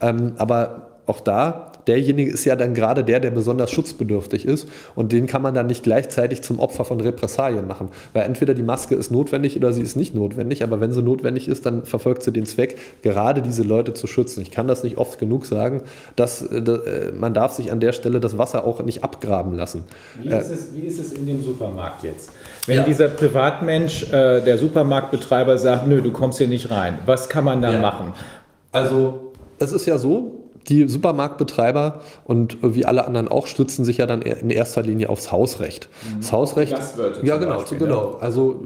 Ähm, 0.00 0.34
aber 0.36 0.91
auch 1.06 1.20
da 1.20 1.72
derjenige 1.86 2.30
ist 2.30 2.44
ja 2.44 2.56
dann 2.56 2.74
gerade 2.74 3.04
der, 3.04 3.20
der 3.20 3.30
besonders 3.30 3.70
schutzbedürftig 3.70 4.44
ist 4.44 4.68
und 4.94 5.12
den 5.12 5.26
kann 5.26 5.42
man 5.42 5.54
dann 5.54 5.66
nicht 5.66 5.82
gleichzeitig 5.82 6.42
zum 6.42 6.58
Opfer 6.58 6.84
von 6.84 7.00
Repressalien 7.00 7.66
machen, 7.66 7.88
weil 8.12 8.24
entweder 8.24 8.54
die 8.54 8.62
Maske 8.62 8.94
ist 8.94 9.10
notwendig 9.10 9.56
oder 9.56 9.72
sie 9.72 9.82
ist 9.82 9.96
nicht 9.96 10.14
notwendig, 10.14 10.62
aber 10.62 10.80
wenn 10.80 10.92
sie 10.92 11.02
notwendig 11.02 11.48
ist, 11.48 11.66
dann 11.66 11.84
verfolgt 11.84 12.22
sie 12.22 12.32
den 12.32 12.46
Zweck, 12.46 12.76
gerade 13.02 13.42
diese 13.42 13.62
Leute 13.62 13.94
zu 13.94 14.06
schützen. 14.06 14.42
Ich 14.42 14.50
kann 14.50 14.68
das 14.68 14.82
nicht 14.84 14.98
oft 14.98 15.18
genug 15.18 15.46
sagen, 15.46 15.82
dass, 16.16 16.42
äh, 16.42 16.58
äh 16.58 17.12
man 17.12 17.34
darf 17.34 17.52
sich 17.52 17.72
an 17.72 17.80
der 17.80 17.92
Stelle 17.92 18.20
das 18.20 18.38
Wasser 18.38 18.64
auch 18.64 18.82
nicht 18.82 19.04
abgraben 19.04 19.54
lassen. 19.54 19.84
Wie 20.20 20.28
ist 20.28 20.50
es, 20.50 20.74
wie 20.74 20.80
ist 20.86 20.98
es 20.98 21.12
in 21.12 21.26
dem 21.26 21.42
Supermarkt 21.42 22.04
jetzt? 22.04 22.30
Wenn 22.66 22.78
ja. 22.78 22.84
dieser 22.84 23.08
Privatmensch, 23.08 24.04
äh, 24.12 24.40
der 24.40 24.58
Supermarktbetreiber 24.58 25.58
sagt, 25.58 25.86
nö, 25.86 26.00
du 26.00 26.12
kommst 26.12 26.38
hier 26.38 26.48
nicht 26.48 26.70
rein, 26.70 26.98
was 27.06 27.28
kann 27.28 27.44
man 27.44 27.60
dann 27.60 27.74
ja. 27.74 27.80
machen? 27.80 28.14
Also 28.70 29.32
es 29.58 29.72
ist 29.72 29.86
ja 29.86 29.98
so, 29.98 30.41
die 30.68 30.88
Supermarktbetreiber 30.88 32.00
und 32.24 32.58
wie 32.62 32.84
alle 32.84 33.06
anderen 33.06 33.28
auch 33.28 33.46
stützen 33.46 33.84
sich 33.84 33.98
ja 33.98 34.06
dann 34.06 34.22
in 34.22 34.50
erster 34.50 34.82
Linie 34.82 35.08
aufs 35.08 35.32
Hausrecht. 35.32 35.88
Mhm. 36.02 36.20
Das 36.20 36.32
Hausrecht. 36.32 36.72
Gastwirte 36.72 37.26
Ja, 37.26 37.36
genau, 37.36 37.58
Beispiel, 37.58 37.78
genau. 37.78 38.18
Also 38.20 38.60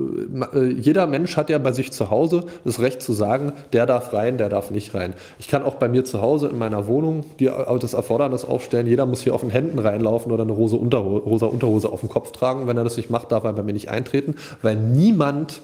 äh, 0.55 0.67
jeder 0.67 1.07
Mensch 1.07 1.37
hat 1.37 1.51
ja 1.51 1.59
bei 1.59 1.73
sich 1.73 1.93
zu 1.93 2.11
Hause 2.11 2.45
das 2.65 2.81
Recht 2.81 3.03
zu 3.03 3.13
sagen, 3.13 3.53
der 3.73 3.87
darf 3.87 4.13
rein, 4.13 4.39
der 4.39 4.49
darf 4.49 4.71
nicht 4.71 4.95
rein. 4.95 5.15
Ich 5.39 5.49
kann 5.49 5.63
auch 5.63 5.75
bei 5.75 5.89
mir 5.89 6.05
zu 6.05 6.21
Hause 6.21 6.49
in 6.49 6.59
meiner 6.59 6.87
Wohnung 6.87 7.25
die, 7.39 7.51
das 7.81 7.95
Erfordernis 7.95 8.45
aufstellen, 8.45 8.87
jeder 8.87 9.07
muss 9.07 9.23
hier 9.23 9.35
auf 9.35 9.41
den 9.41 9.51
Händen 9.51 9.79
reinlaufen 9.79 10.33
oder 10.33 10.43
eine 10.43 10.53
rosa 10.53 10.77
Unterhose, 10.77 11.25
rosa 11.25 11.47
Unterhose 11.47 11.91
auf 11.91 12.01
dem 12.01 12.09
Kopf 12.09 12.33
tragen. 12.33 12.67
Wenn 12.67 12.77
er 12.77 12.85
das 12.85 12.97
nicht 12.97 13.11
macht, 13.11 13.33
darf 13.33 13.45
er 13.45 13.53
bei 13.53 13.63
mir 13.63 13.73
nicht 13.73 13.91
eintreten, 13.91 14.37
weil 14.63 14.77
niemand 14.77 15.61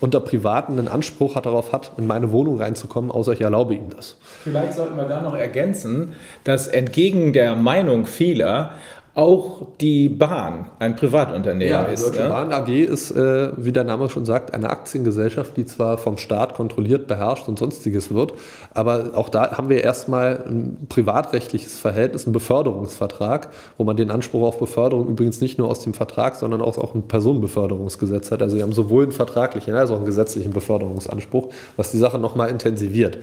unter 0.00 0.20
Privaten 0.20 0.78
einen 0.78 0.88
Anspruch 0.88 1.34
hat, 1.34 1.46
darauf 1.46 1.72
hat, 1.72 1.92
in 1.98 2.06
meine 2.06 2.32
Wohnung 2.32 2.60
reinzukommen, 2.60 3.10
außer 3.10 3.32
ich 3.32 3.40
erlaube 3.40 3.74
ihm 3.74 3.90
das. 3.94 4.16
Vielleicht 4.42 4.74
sollten 4.74 4.96
wir 4.96 5.04
da 5.04 5.20
noch 5.20 5.36
ergänzen, 5.36 6.14
dass 6.44 6.66
entgegen 6.66 7.32
der 7.32 7.54
Meinung 7.54 8.06
vieler 8.06 8.72
auch 9.14 9.66
die 9.80 10.08
Bahn 10.08 10.70
ein 10.78 10.94
Privatunternehmen 10.94 11.86
die 11.86 11.94
ist. 11.94 12.06
Deutsche 12.06 12.22
ne? 12.22 12.28
Bahn 12.28 12.52
AG 12.52 12.68
ist, 12.68 13.10
äh, 13.10 13.50
wie 13.56 13.72
der 13.72 13.82
Name 13.82 14.08
schon 14.08 14.24
sagt, 14.24 14.54
eine 14.54 14.70
Aktiengesellschaft, 14.70 15.56
die 15.56 15.66
zwar 15.66 15.98
vom 15.98 16.16
Staat 16.16 16.54
kontrolliert, 16.54 17.08
beherrscht 17.08 17.48
und 17.48 17.58
sonstiges 17.58 18.14
wird, 18.14 18.34
aber 18.72 19.10
auch 19.14 19.28
da 19.28 19.56
haben 19.56 19.68
wir 19.68 19.82
erstmal 19.82 20.44
ein 20.46 20.86
privatrechtliches 20.88 21.78
Verhältnis, 21.78 22.24
einen 22.26 22.32
Beförderungsvertrag, 22.32 23.48
wo 23.78 23.84
man 23.84 23.96
den 23.96 24.10
Anspruch 24.10 24.46
auf 24.46 24.58
Beförderung 24.58 25.08
übrigens 25.08 25.40
nicht 25.40 25.58
nur 25.58 25.68
aus 25.68 25.82
dem 25.82 25.92
Vertrag, 25.94 26.36
sondern 26.36 26.60
auch, 26.60 26.78
auch 26.78 26.94
ein 26.94 27.08
Personenbeförderungsgesetz 27.08 28.30
hat. 28.30 28.42
Also 28.42 28.56
wir 28.56 28.62
haben 28.62 28.72
sowohl 28.72 29.04
einen 29.04 29.12
vertraglichen 29.12 29.74
als 29.74 29.90
auch 29.90 29.96
einen 29.96 30.06
gesetzlichen 30.06 30.52
Beförderungsanspruch, 30.52 31.48
was 31.76 31.90
die 31.90 31.98
Sache 31.98 32.18
nochmal 32.18 32.48
intensiviert. 32.48 33.18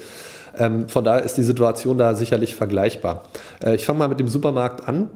Ähm, 0.58 0.90
von 0.90 1.04
daher 1.04 1.24
ist 1.24 1.38
die 1.38 1.44
Situation 1.44 1.98
da 1.98 2.16
sicherlich 2.16 2.56
vergleichbar. 2.56 3.24
Äh, 3.64 3.76
ich 3.76 3.86
fange 3.86 4.00
mal 4.00 4.08
mit 4.08 4.20
dem 4.20 4.28
Supermarkt 4.28 4.88
an. 4.88 5.10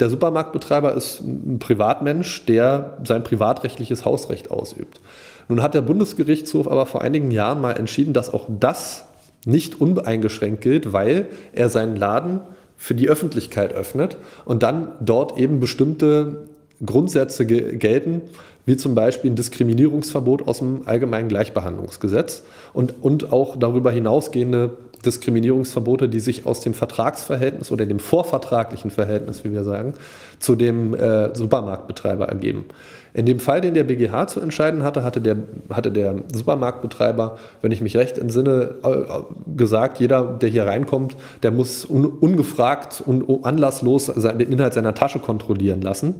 Der 0.00 0.10
Supermarktbetreiber 0.10 0.94
ist 0.94 1.20
ein 1.20 1.58
Privatmensch, 1.58 2.44
der 2.46 2.98
sein 3.04 3.24
privatrechtliches 3.24 4.04
Hausrecht 4.04 4.50
ausübt. 4.50 5.00
Nun 5.48 5.62
hat 5.62 5.74
der 5.74 5.82
Bundesgerichtshof 5.82 6.68
aber 6.68 6.86
vor 6.86 7.02
einigen 7.02 7.30
Jahren 7.30 7.60
mal 7.60 7.72
entschieden, 7.72 8.12
dass 8.12 8.32
auch 8.32 8.46
das 8.48 9.04
nicht 9.44 9.80
uneingeschränkt 9.80 10.60
gilt, 10.60 10.92
weil 10.92 11.26
er 11.52 11.68
seinen 11.70 11.96
Laden 11.96 12.40
für 12.76 12.94
die 12.94 13.08
Öffentlichkeit 13.08 13.72
öffnet 13.72 14.16
und 14.44 14.62
dann 14.62 14.92
dort 15.00 15.38
eben 15.38 15.58
bestimmte 15.58 16.48
Grundsätze 16.84 17.46
ge 17.46 17.76
gelten, 17.76 18.22
wie 18.66 18.76
zum 18.76 18.94
Beispiel 18.94 19.30
ein 19.30 19.36
Diskriminierungsverbot 19.36 20.46
aus 20.46 20.58
dem 20.58 20.82
Allgemeinen 20.86 21.28
Gleichbehandlungsgesetz 21.28 22.44
und, 22.72 23.02
und 23.02 23.32
auch 23.32 23.56
darüber 23.56 23.90
hinausgehende 23.90 24.76
Diskriminierungsverbote, 25.04 26.08
die 26.08 26.20
sich 26.20 26.46
aus 26.46 26.60
dem 26.60 26.74
Vertragsverhältnis 26.74 27.70
oder 27.70 27.86
dem 27.86 27.98
vorvertraglichen 27.98 28.90
Verhältnis, 28.90 29.44
wie 29.44 29.52
wir 29.52 29.64
sagen, 29.64 29.94
zu 30.38 30.56
dem 30.56 30.94
äh, 30.94 31.34
Supermarktbetreiber 31.34 32.28
ergeben. 32.28 32.66
In 33.14 33.26
dem 33.26 33.40
Fall, 33.40 33.60
den 33.60 33.74
der 33.74 33.84
BGH 33.84 34.26
zu 34.28 34.40
entscheiden 34.40 34.82
hatte, 34.82 35.02
hatte 35.02 35.20
der, 35.20 35.36
hatte 35.70 35.90
der 35.90 36.16
Supermarktbetreiber, 36.32 37.38
wenn 37.62 37.72
ich 37.72 37.80
mich 37.80 37.96
recht 37.96 38.18
entsinne, 38.18 38.74
äh, 38.82 39.56
gesagt, 39.56 39.98
jeder, 39.98 40.22
der 40.22 40.48
hier 40.48 40.66
reinkommt, 40.66 41.16
der 41.42 41.50
muss 41.50 41.84
un, 41.84 42.04
ungefragt 42.06 43.02
und 43.04 43.44
anlasslos 43.44 44.06
den 44.06 44.52
Inhalt 44.52 44.74
seiner 44.74 44.94
Tasche 44.94 45.18
kontrollieren 45.18 45.80
lassen. 45.80 46.16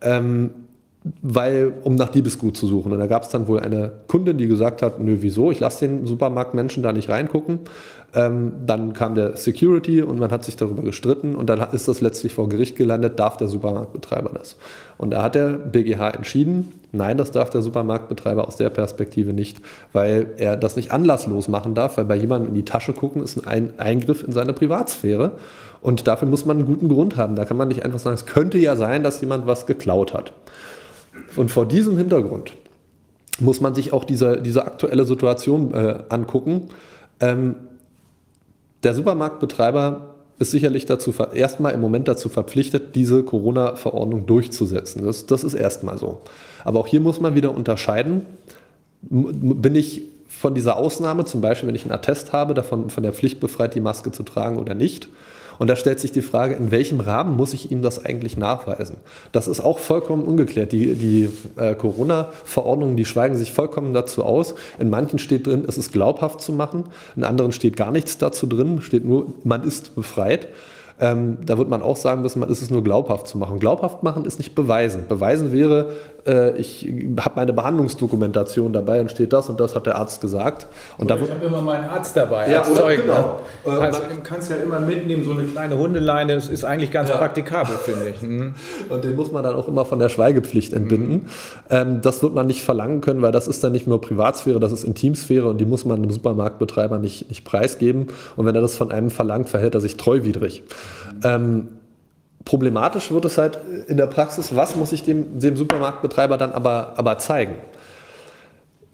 Ähm, 0.00 0.50
weil, 1.22 1.72
um 1.84 1.94
nach 1.94 2.08
Diebesgut 2.08 2.56
zu 2.56 2.66
suchen. 2.66 2.92
Und 2.92 2.98
da 2.98 3.06
gab 3.06 3.22
es 3.22 3.28
dann 3.28 3.46
wohl 3.46 3.60
eine 3.60 3.92
Kundin, 4.08 4.38
die 4.38 4.48
gesagt 4.48 4.82
hat, 4.82 5.00
nö, 5.00 5.18
wieso, 5.20 5.50
ich 5.50 5.60
lasse 5.60 5.86
den 5.86 6.06
Supermarktmenschen 6.06 6.82
da 6.82 6.92
nicht 6.92 7.08
reingucken. 7.08 7.60
Ähm, 8.16 8.54
dann 8.64 8.94
kam 8.94 9.14
der 9.14 9.36
Security 9.36 10.00
und 10.00 10.18
man 10.18 10.30
hat 10.30 10.42
sich 10.42 10.56
darüber 10.56 10.82
gestritten 10.82 11.34
und 11.34 11.50
dann 11.50 11.60
ist 11.72 11.86
das 11.86 12.00
letztlich 12.00 12.32
vor 12.32 12.48
Gericht 12.48 12.74
gelandet, 12.74 13.20
darf 13.20 13.36
der 13.36 13.46
Supermarktbetreiber 13.46 14.30
das. 14.32 14.56
Und 14.96 15.10
da 15.10 15.22
hat 15.22 15.34
der 15.34 15.50
BGH 15.50 16.12
entschieden, 16.12 16.72
nein, 16.92 17.18
das 17.18 17.30
darf 17.30 17.50
der 17.50 17.60
Supermarktbetreiber 17.60 18.48
aus 18.48 18.56
der 18.56 18.70
Perspektive 18.70 19.34
nicht, 19.34 19.58
weil 19.92 20.32
er 20.38 20.56
das 20.56 20.76
nicht 20.76 20.92
anlasslos 20.92 21.48
machen 21.48 21.74
darf, 21.74 21.98
weil 21.98 22.06
bei 22.06 22.16
jemandem 22.16 22.48
in 22.48 22.54
die 22.54 22.64
Tasche 22.64 22.94
gucken 22.94 23.22
ist 23.22 23.46
ein 23.46 23.78
Eingriff 23.78 24.24
in 24.24 24.32
seine 24.32 24.54
Privatsphäre. 24.54 25.32
Und 25.82 26.08
dafür 26.08 26.26
muss 26.26 26.46
man 26.46 26.56
einen 26.56 26.66
guten 26.66 26.88
Grund 26.88 27.18
haben. 27.18 27.36
Da 27.36 27.44
kann 27.44 27.58
man 27.58 27.68
nicht 27.68 27.84
einfach 27.84 27.98
sagen, 27.98 28.14
es 28.14 28.24
könnte 28.24 28.56
ja 28.56 28.76
sein, 28.76 29.02
dass 29.02 29.20
jemand 29.20 29.46
was 29.46 29.66
geklaut 29.66 30.14
hat. 30.14 30.32
Und 31.36 31.50
vor 31.50 31.66
diesem 31.66 31.98
Hintergrund 31.98 32.54
muss 33.40 33.60
man 33.60 33.74
sich 33.74 33.92
auch 33.92 34.04
diese, 34.04 34.40
diese 34.40 34.64
aktuelle 34.64 35.04
Situation 35.04 35.74
äh, 35.74 35.98
angucken. 36.08 36.70
Ähm, 37.20 37.56
der 38.86 38.94
Supermarktbetreiber 38.94 40.14
ist 40.38 40.52
sicherlich 40.52 40.86
dazu 40.86 41.12
erstmal 41.34 41.74
im 41.74 41.80
Moment 41.80 42.06
dazu 42.06 42.28
verpflichtet, 42.28 42.94
diese 42.94 43.24
Corona-Verordnung 43.24 44.26
durchzusetzen. 44.26 45.04
Das, 45.04 45.26
das 45.26 45.42
ist 45.42 45.54
erstmal 45.54 45.98
so. 45.98 46.20
Aber 46.62 46.78
auch 46.78 46.86
hier 46.86 47.00
muss 47.00 47.20
man 47.20 47.34
wieder 47.34 47.52
unterscheiden. 47.52 48.26
Bin 49.02 49.74
ich 49.74 50.02
von 50.28 50.54
dieser 50.54 50.76
Ausnahme, 50.76 51.24
zum 51.24 51.40
Beispiel 51.40 51.68
wenn 51.68 51.74
ich 51.74 51.82
einen 51.82 51.92
Attest 51.92 52.32
habe, 52.32 52.54
davon 52.54 52.88
von 52.88 53.02
der 53.02 53.12
Pflicht 53.12 53.40
befreit, 53.40 53.74
die 53.74 53.80
Maske 53.80 54.12
zu 54.12 54.22
tragen 54.22 54.56
oder 54.56 54.74
nicht? 54.74 55.08
Und 55.58 55.68
da 55.68 55.76
stellt 55.76 56.00
sich 56.00 56.12
die 56.12 56.22
Frage, 56.22 56.54
in 56.54 56.70
welchem 56.70 57.00
Rahmen 57.00 57.36
muss 57.36 57.54
ich 57.54 57.70
ihm 57.70 57.82
das 57.82 58.04
eigentlich 58.04 58.36
nachweisen? 58.36 58.96
Das 59.32 59.48
ist 59.48 59.60
auch 59.60 59.78
vollkommen 59.78 60.24
ungeklärt. 60.24 60.72
Die, 60.72 60.94
die 60.94 61.30
äh, 61.56 61.74
Corona-Verordnungen, 61.74 62.96
die 62.96 63.04
schweigen 63.04 63.36
sich 63.36 63.52
vollkommen 63.52 63.94
dazu 63.94 64.24
aus. 64.24 64.54
In 64.78 64.90
manchen 64.90 65.18
steht 65.18 65.46
drin, 65.46 65.64
es 65.66 65.78
ist 65.78 65.92
glaubhaft 65.92 66.40
zu 66.40 66.52
machen. 66.52 66.84
In 67.16 67.24
anderen 67.24 67.52
steht 67.52 67.76
gar 67.76 67.90
nichts 67.90 68.18
dazu 68.18 68.46
drin, 68.46 68.82
steht 68.82 69.04
nur, 69.04 69.34
man 69.44 69.64
ist 69.64 69.94
befreit. 69.94 70.48
Ähm, 70.98 71.38
da 71.44 71.58
wird 71.58 71.68
man 71.68 71.82
auch 71.82 71.96
sagen 71.96 72.22
müssen, 72.22 72.40
man 72.40 72.48
ist 72.48 72.62
es 72.62 72.70
nur 72.70 72.82
glaubhaft 72.82 73.28
zu 73.28 73.36
machen. 73.36 73.58
Glaubhaft 73.58 74.02
machen 74.02 74.24
ist 74.24 74.38
nicht 74.38 74.54
beweisen. 74.54 75.04
Beweisen 75.08 75.52
wäre, 75.52 75.90
äh, 76.26 76.56
ich 76.56 76.86
habe 77.20 77.32
meine 77.36 77.52
Behandlungsdokumentation 77.52 78.72
dabei 78.72 79.00
und 79.00 79.10
steht 79.10 79.32
das 79.32 79.48
und 79.48 79.60
das 79.60 79.74
hat 79.74 79.86
der 79.86 79.96
Arzt 79.96 80.20
gesagt. 80.20 80.66
Und 80.98 81.10
ich 81.10 81.16
habe 81.18 81.44
immer 81.44 81.62
meinen 81.62 81.84
Arzt 81.88 82.16
dabei 82.16 82.50
Ja, 82.50 82.62
oder- 82.66 82.74
Zeugen. 82.80 83.02
genau. 83.02 83.40
Ne? 83.64 83.72
Äh, 83.72 83.80
Also, 83.80 84.00
man- 84.00 84.10
du 84.16 84.22
kannst 84.22 84.50
ja 84.50 84.56
immer 84.56 84.80
mitnehmen, 84.80 85.24
so 85.24 85.32
eine 85.32 85.44
kleine 85.44 85.78
Hundeleine, 85.78 86.34
das 86.34 86.48
ist 86.48 86.64
eigentlich 86.64 86.90
ganz 86.90 87.08
Ja. 87.10 87.16
praktikabel, 87.16 87.76
finde 87.76 88.08
ich. 88.10 88.22
Mhm. 88.22 88.54
Und 88.88 89.04
den 89.04 89.16
muss 89.16 89.32
man 89.32 89.44
dann 89.44 89.54
auch 89.54 89.68
immer 89.68 89.84
von 89.84 89.98
der 89.98 90.08
Schweigepflicht 90.08 90.72
entbinden. 90.72 91.26
Ähm, 91.70 92.00
das 92.02 92.22
wird 92.22 92.34
man 92.34 92.46
nicht 92.46 92.62
verlangen 92.62 93.00
können, 93.00 93.22
weil 93.22 93.32
das 93.32 93.48
ist 93.48 93.62
dann 93.64 93.72
nicht 93.72 93.86
nur 93.86 94.00
Privatsphäre, 94.00 94.60
das 94.60 94.72
ist 94.72 94.84
Intimsphäre 94.84 95.48
und 95.48 95.58
die 95.58 95.66
muss 95.66 95.84
man 95.84 96.02
dem 96.02 96.10
Supermarktbetreiber 96.10 96.98
nicht, 96.98 97.28
nicht 97.28 97.44
preisgeben. 97.44 98.08
Und 98.36 98.46
wenn 98.46 98.54
er 98.54 98.60
das 98.62 98.76
von 98.76 98.90
einem 98.90 99.10
verlangt, 99.10 99.48
verhält 99.48 99.74
er 99.74 99.80
sich 99.80 99.96
treuwidrig. 99.96 100.62
Ähm, 101.24 101.68
problematisch 102.46 103.10
wird 103.10 103.26
es 103.26 103.36
halt 103.36 103.58
in 103.88 103.98
der 103.98 104.06
Praxis, 104.06 104.56
was 104.56 104.76
muss 104.76 104.92
ich 104.92 105.02
dem, 105.02 105.38
dem 105.40 105.56
Supermarktbetreiber 105.56 106.38
dann 106.38 106.52
aber, 106.52 106.94
aber 106.96 107.18
zeigen? 107.18 107.56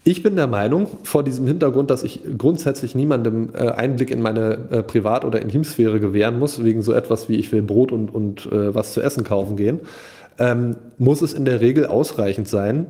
Ich 0.03 0.21
bin 0.21 0.35
der 0.35 0.47
Meinung, 0.47 0.87
vor 1.03 1.23
diesem 1.23 1.47
Hintergrund, 1.47 1.89
dass 1.89 2.03
ich 2.03 2.19
grundsätzlich 2.37 2.93
niemandem 2.93 3.51
äh, 3.53 3.69
Einblick 3.69 4.11
in 4.11 4.21
meine 4.21 4.57
äh, 4.69 4.83
Privat- 4.83 5.23
oder 5.23 5.41
Intimsphäre 5.41 6.01
gewähren 6.01 6.39
muss, 6.39 6.61
wegen 6.61 6.81
so 6.81 6.91
etwas 6.91 7.29
wie 7.29 7.37
ich 7.37 7.53
will 7.53 7.61
Brot 7.61 7.93
und, 7.93 8.13
und 8.13 8.47
äh, 8.47 8.75
was 8.75 8.91
zu 8.91 9.01
essen 9.01 9.23
kaufen 9.23 9.55
gehen, 9.55 9.79
ähm, 10.39 10.75
muss 10.97 11.21
es 11.21 11.33
in 11.33 11.45
der 11.45 11.61
Regel 11.61 11.85
ausreichend 11.85 12.49
sein, 12.49 12.87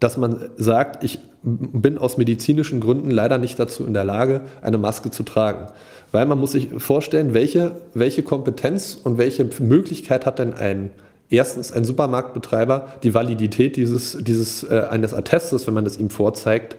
dass 0.00 0.16
man 0.16 0.50
sagt, 0.56 1.04
ich 1.04 1.18
bin 1.42 1.98
aus 1.98 2.16
medizinischen 2.16 2.80
Gründen 2.80 3.10
leider 3.10 3.36
nicht 3.36 3.58
dazu 3.58 3.84
in 3.84 3.92
der 3.92 4.04
Lage, 4.04 4.42
eine 4.62 4.78
Maske 4.78 5.10
zu 5.10 5.24
tragen. 5.24 5.66
Weil 6.14 6.26
man 6.26 6.38
muss 6.38 6.52
sich 6.52 6.68
vorstellen, 6.78 7.34
welche, 7.34 7.72
welche 7.92 8.22
Kompetenz 8.22 8.96
und 9.02 9.18
welche 9.18 9.50
Möglichkeit 9.58 10.26
hat 10.26 10.38
denn 10.38 10.54
ein 10.54 10.92
erstens 11.28 11.72
ein 11.72 11.82
Supermarktbetreiber 11.82 12.86
die 13.02 13.14
Validität 13.14 13.74
dieses, 13.74 14.16
dieses 14.20 14.62
äh, 14.62 14.84
eines 14.88 15.12
Attestes, 15.12 15.66
wenn 15.66 15.74
man 15.74 15.84
es 15.86 15.98
ihm 15.98 16.10
vorzeigt, 16.10 16.76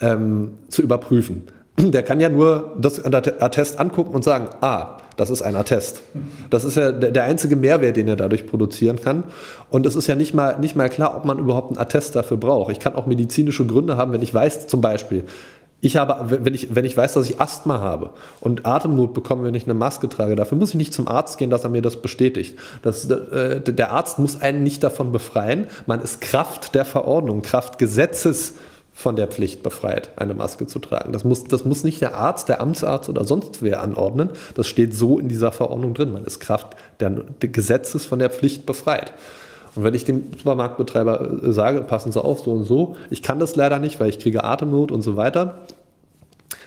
ähm, 0.00 0.58
zu 0.68 0.82
überprüfen. 0.82 1.44
Der 1.78 2.02
kann 2.02 2.20
ja 2.20 2.28
nur 2.28 2.76
das 2.78 3.02
Attest 3.02 3.80
angucken 3.80 4.14
und 4.14 4.22
sagen, 4.22 4.50
ah, 4.60 4.98
das 5.16 5.30
ist 5.30 5.40
ein 5.40 5.56
Attest. 5.56 6.02
Das 6.50 6.64
ist 6.64 6.76
ja 6.76 6.92
der, 6.92 7.10
der 7.10 7.24
einzige 7.24 7.56
Mehrwert, 7.56 7.96
den 7.96 8.08
er 8.08 8.16
dadurch 8.16 8.46
produzieren 8.46 9.00
kann. 9.00 9.24
Und 9.70 9.86
es 9.86 9.96
ist 9.96 10.08
ja 10.08 10.14
nicht 10.14 10.34
mal, 10.34 10.58
nicht 10.58 10.76
mal 10.76 10.90
klar, 10.90 11.16
ob 11.16 11.24
man 11.24 11.38
überhaupt 11.38 11.70
einen 11.70 11.78
Attest 11.78 12.16
dafür 12.16 12.36
braucht. 12.36 12.72
Ich 12.72 12.80
kann 12.80 12.94
auch 12.96 13.06
medizinische 13.06 13.64
Gründe 13.64 13.96
haben, 13.96 14.12
wenn 14.12 14.22
ich 14.22 14.34
weiß, 14.34 14.66
zum 14.66 14.80
Beispiel, 14.80 15.24
ich 15.84 15.96
habe, 15.96 16.44
wenn 16.44 16.54
ich, 16.54 16.74
wenn 16.74 16.86
ich 16.86 16.96
weiß, 16.96 17.12
dass 17.12 17.28
ich 17.28 17.40
Asthma 17.40 17.80
habe 17.80 18.10
und 18.40 18.64
Atemnot 18.64 19.12
bekomme, 19.12 19.44
wenn 19.44 19.54
ich 19.54 19.64
eine 19.64 19.74
Maske 19.74 20.08
trage, 20.08 20.34
dafür 20.34 20.56
muss 20.56 20.70
ich 20.70 20.76
nicht 20.76 20.94
zum 20.94 21.08
Arzt 21.08 21.36
gehen, 21.36 21.50
dass 21.50 21.64
er 21.64 21.70
mir 21.70 21.82
das 21.82 22.00
bestätigt. 22.00 22.58
Das, 22.80 23.08
äh, 23.10 23.60
der 23.60 23.92
Arzt 23.92 24.18
muss 24.18 24.40
einen 24.40 24.62
nicht 24.62 24.82
davon 24.82 25.12
befreien. 25.12 25.66
Man 25.86 26.00
ist 26.00 26.22
Kraft 26.22 26.74
der 26.74 26.86
Verordnung, 26.86 27.42
Kraft 27.42 27.78
Gesetzes 27.78 28.54
von 28.94 29.16
der 29.16 29.26
Pflicht 29.26 29.62
befreit, 29.62 30.12
eine 30.16 30.32
Maske 30.32 30.66
zu 30.66 30.78
tragen. 30.78 31.12
Das 31.12 31.24
muss, 31.24 31.44
das 31.44 31.66
muss 31.66 31.84
nicht 31.84 32.00
der 32.00 32.14
Arzt, 32.14 32.48
der 32.48 32.62
Amtsarzt 32.62 33.10
oder 33.10 33.24
sonst 33.24 33.60
wer 33.60 33.82
anordnen. 33.82 34.30
Das 34.54 34.66
steht 34.68 34.94
so 34.94 35.18
in 35.18 35.28
dieser 35.28 35.52
Verordnung 35.52 35.92
drin. 35.92 36.12
Man 36.12 36.24
ist 36.24 36.40
Kraft 36.40 36.76
der, 37.00 37.10
der 37.10 37.48
Gesetzes 37.50 38.06
von 38.06 38.20
der 38.20 38.30
Pflicht 38.30 38.64
befreit. 38.64 39.12
Und 39.74 39.84
wenn 39.84 39.94
ich 39.94 40.04
dem 40.04 40.32
Supermarktbetreiber 40.36 41.42
äh, 41.42 41.52
sage, 41.52 41.80
passen 41.82 42.12
Sie 42.12 42.22
auf, 42.22 42.40
so 42.40 42.52
und 42.52 42.64
so, 42.64 42.96
ich 43.10 43.22
kann 43.22 43.38
das 43.38 43.56
leider 43.56 43.78
nicht, 43.78 44.00
weil 44.00 44.08
ich 44.08 44.18
kriege 44.18 44.44
Atemnot 44.44 44.92
und 44.92 45.02
so 45.02 45.16
weiter, 45.16 45.58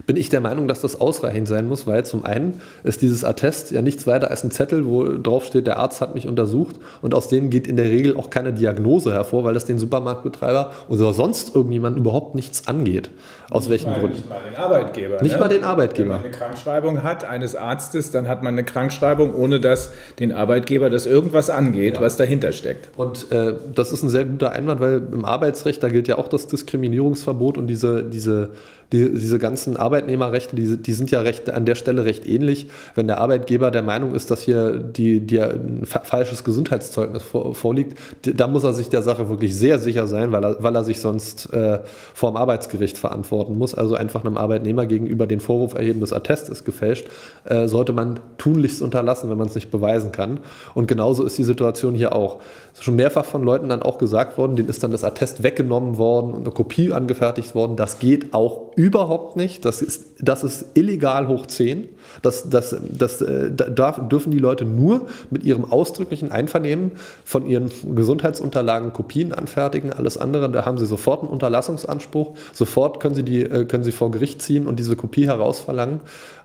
bin 0.05 0.15
ich 0.15 0.29
der 0.29 0.41
Meinung, 0.41 0.67
dass 0.67 0.81
das 0.81 0.99
ausreichend 0.99 1.47
sein 1.47 1.67
muss, 1.67 1.87
weil 1.87 2.05
zum 2.05 2.25
einen 2.25 2.61
ist 2.83 3.01
dieses 3.01 3.23
Attest 3.23 3.71
ja 3.71 3.81
nichts 3.81 4.05
weiter 4.05 4.29
als 4.29 4.43
ein 4.43 4.51
Zettel, 4.51 4.85
wo 4.85 5.03
drauf 5.05 5.45
steht, 5.45 5.67
der 5.67 5.79
Arzt 5.79 6.01
hat 6.01 6.13
mich 6.13 6.27
untersucht 6.27 6.75
und 7.01 7.13
aus 7.13 7.27
denen 7.29 7.49
geht 7.49 7.67
in 7.67 7.77
der 7.77 7.85
Regel 7.85 8.15
auch 8.15 8.29
keine 8.29 8.53
Diagnose 8.53 9.13
hervor, 9.13 9.43
weil 9.43 9.53
das 9.53 9.65
den 9.65 9.79
Supermarktbetreiber 9.79 10.71
oder 10.87 11.13
sonst 11.13 11.55
irgendjemand 11.55 11.97
überhaupt 11.97 12.35
nichts 12.35 12.67
angeht. 12.67 13.09
Aus 13.49 13.63
nicht 13.63 13.69
welchen 13.71 13.91
mal, 13.91 13.99
Gründen? 14.01 14.17
Nicht 14.17 14.29
mal 14.29 14.41
den 14.41 14.55
Arbeitgeber. 14.57 15.21
Nicht 15.21 15.31
ne? 15.33 15.39
mal 15.39 15.47
den 15.47 15.63
Arbeitgeber. 15.63 16.09
Wenn 16.09 16.21
man 16.21 16.25
eine 16.25 16.31
Krankschreibung 16.31 17.03
hat 17.03 17.23
eines 17.23 17.55
Arztes, 17.55 18.11
dann 18.11 18.27
hat 18.27 18.43
man 18.43 18.53
eine 18.53 18.65
Krankschreibung, 18.65 19.33
ohne 19.33 19.61
dass 19.61 19.91
den 20.19 20.33
Arbeitgeber 20.33 20.89
das 20.89 21.05
irgendwas 21.05 21.49
angeht, 21.49 21.95
Ja. 21.95 22.01
was 22.01 22.17
dahinter 22.17 22.51
steckt. 22.51 22.89
Und 22.97 23.31
äh, 23.31 23.53
das 23.73 23.93
ist 23.93 24.03
ein 24.03 24.09
sehr 24.09 24.25
guter 24.25 24.51
Einwand, 24.51 24.81
weil 24.81 25.01
im 25.13 25.23
Arbeitsrecht, 25.23 25.81
da 25.81 25.87
gilt 25.87 26.09
ja 26.09 26.17
auch 26.17 26.27
das 26.27 26.47
Diskriminierungsverbot 26.47 27.57
und 27.57 27.67
diese, 27.67 28.03
diese, 28.03 28.49
die, 28.91 29.13
diese 29.13 29.37
ganzen 29.37 29.75
Arbeitnehmerrechte, 29.75 30.55
die, 30.55 30.77
die 30.77 30.93
sind 30.93 31.11
ja 31.11 31.21
recht, 31.21 31.49
an 31.49 31.65
der 31.65 31.75
Stelle 31.75 32.05
recht 32.05 32.25
ähnlich. 32.25 32.67
Wenn 32.95 33.07
der 33.07 33.19
Arbeitgeber 33.19 33.69
der 33.69 33.83
Meinung 33.83 34.15
ist, 34.15 34.31
dass 34.31 34.41
hier 34.41 34.77
die, 34.77 35.19
die 35.19 35.41
ein 35.41 35.85
fa 35.85 36.01
falsches 36.03 36.43
Gesundheitszeugnis 36.43 37.23
vor, 37.23 37.53
vorliegt, 37.53 37.97
da 38.21 38.47
muss 38.47 38.63
er 38.63 38.73
sich 38.73 38.87
der 38.89 39.01
Sache 39.01 39.27
wirklich 39.29 39.55
sehr 39.55 39.79
sicher 39.79 40.07
sein, 40.07 40.31
weil 40.31 40.43
er, 40.43 40.63
weil 40.63 40.75
er 40.75 40.85
sich 40.85 41.01
sonst 41.01 41.51
äh, 41.53 41.79
vor 42.13 42.31
dem 42.31 42.37
Arbeitsgericht 42.37 42.97
verantworten 42.97 43.57
muss. 43.57 43.75
Also 43.75 43.95
einfach 43.95 44.23
einem 44.23 44.37
Arbeitnehmer 44.37 44.85
gegenüber 44.85 45.27
den 45.27 45.41
Vorwurf 45.41 45.73
erheben, 45.73 45.99
das 45.99 46.13
Attest 46.13 46.49
ist 46.49 46.63
gefälscht, 46.63 47.07
äh, 47.43 47.67
sollte 47.67 47.91
man 47.91 48.21
tunlichst 48.37 48.81
unterlassen, 48.81 49.29
wenn 49.29 49.37
man 49.37 49.47
es 49.47 49.55
nicht 49.55 49.69
beweisen 49.69 50.13
kann. 50.13 50.39
Und 50.73 50.87
genauso 50.87 51.25
ist 51.25 51.37
die 51.37 51.43
Situation 51.43 51.93
hier 51.93 52.15
auch. 52.15 52.39
Ist 52.77 52.83
schon 52.83 52.95
mehrfach 52.95 53.25
von 53.25 53.41
Leuten 53.41 53.69
dann 53.69 53.81
auch 53.81 53.97
gesagt 53.97 54.37
worden, 54.37 54.55
denen 54.55 54.69
ist 54.69 54.83
dann 54.83 54.91
das 54.91 55.03
Attest 55.03 55.41
weggenommen 55.41 55.97
worden 55.97 56.35
und 56.35 56.41
eine 56.41 56.51
Kopie 56.51 56.93
angefertigt 56.93 57.55
worden. 57.55 57.75
Das 57.75 57.97
geht 57.97 58.35
auch 58.35 58.71
überhaupt 58.75 59.35
nicht. 59.35 59.65
Das 59.65 59.81
ist, 59.81 60.05
das 60.19 60.43
ist 60.43 60.67
illegal 60.75 61.27
hoch 61.27 61.47
10. 61.47 61.89
Das, 62.21 62.47
das, 62.47 62.75
das 62.87 63.19
äh, 63.23 63.49
da 63.51 63.65
darf, 63.65 64.07
dürfen 64.09 64.29
die 64.29 64.37
Leute 64.37 64.63
nur 64.63 65.07
mit 65.31 65.43
ihrem 65.43 65.65
ausdrücklichen 65.65 66.31
Einvernehmen 66.31 66.91
von 67.25 67.47
ihren 67.47 67.71
Gesundheitsunterlagen 67.95 68.93
Kopien 68.93 69.33
anfertigen. 69.33 69.91
Alles 69.91 70.19
andere, 70.19 70.47
da 70.51 70.63
haben 70.63 70.77
sie 70.77 70.85
sofort 70.85 71.21
einen 71.21 71.31
Unterlassungsanspruch. 71.31 72.35
Sofort 72.53 72.99
können 72.99 73.15
sie, 73.15 73.23
die, 73.23 73.41
äh, 73.41 73.65
können 73.65 73.85
sie 73.85 73.91
vor 73.91 74.11
Gericht 74.11 74.43
ziehen 74.43 74.67
und 74.67 74.77
diese 74.77 74.95
Kopie 74.95 75.25
herausverlangen. 75.25 76.01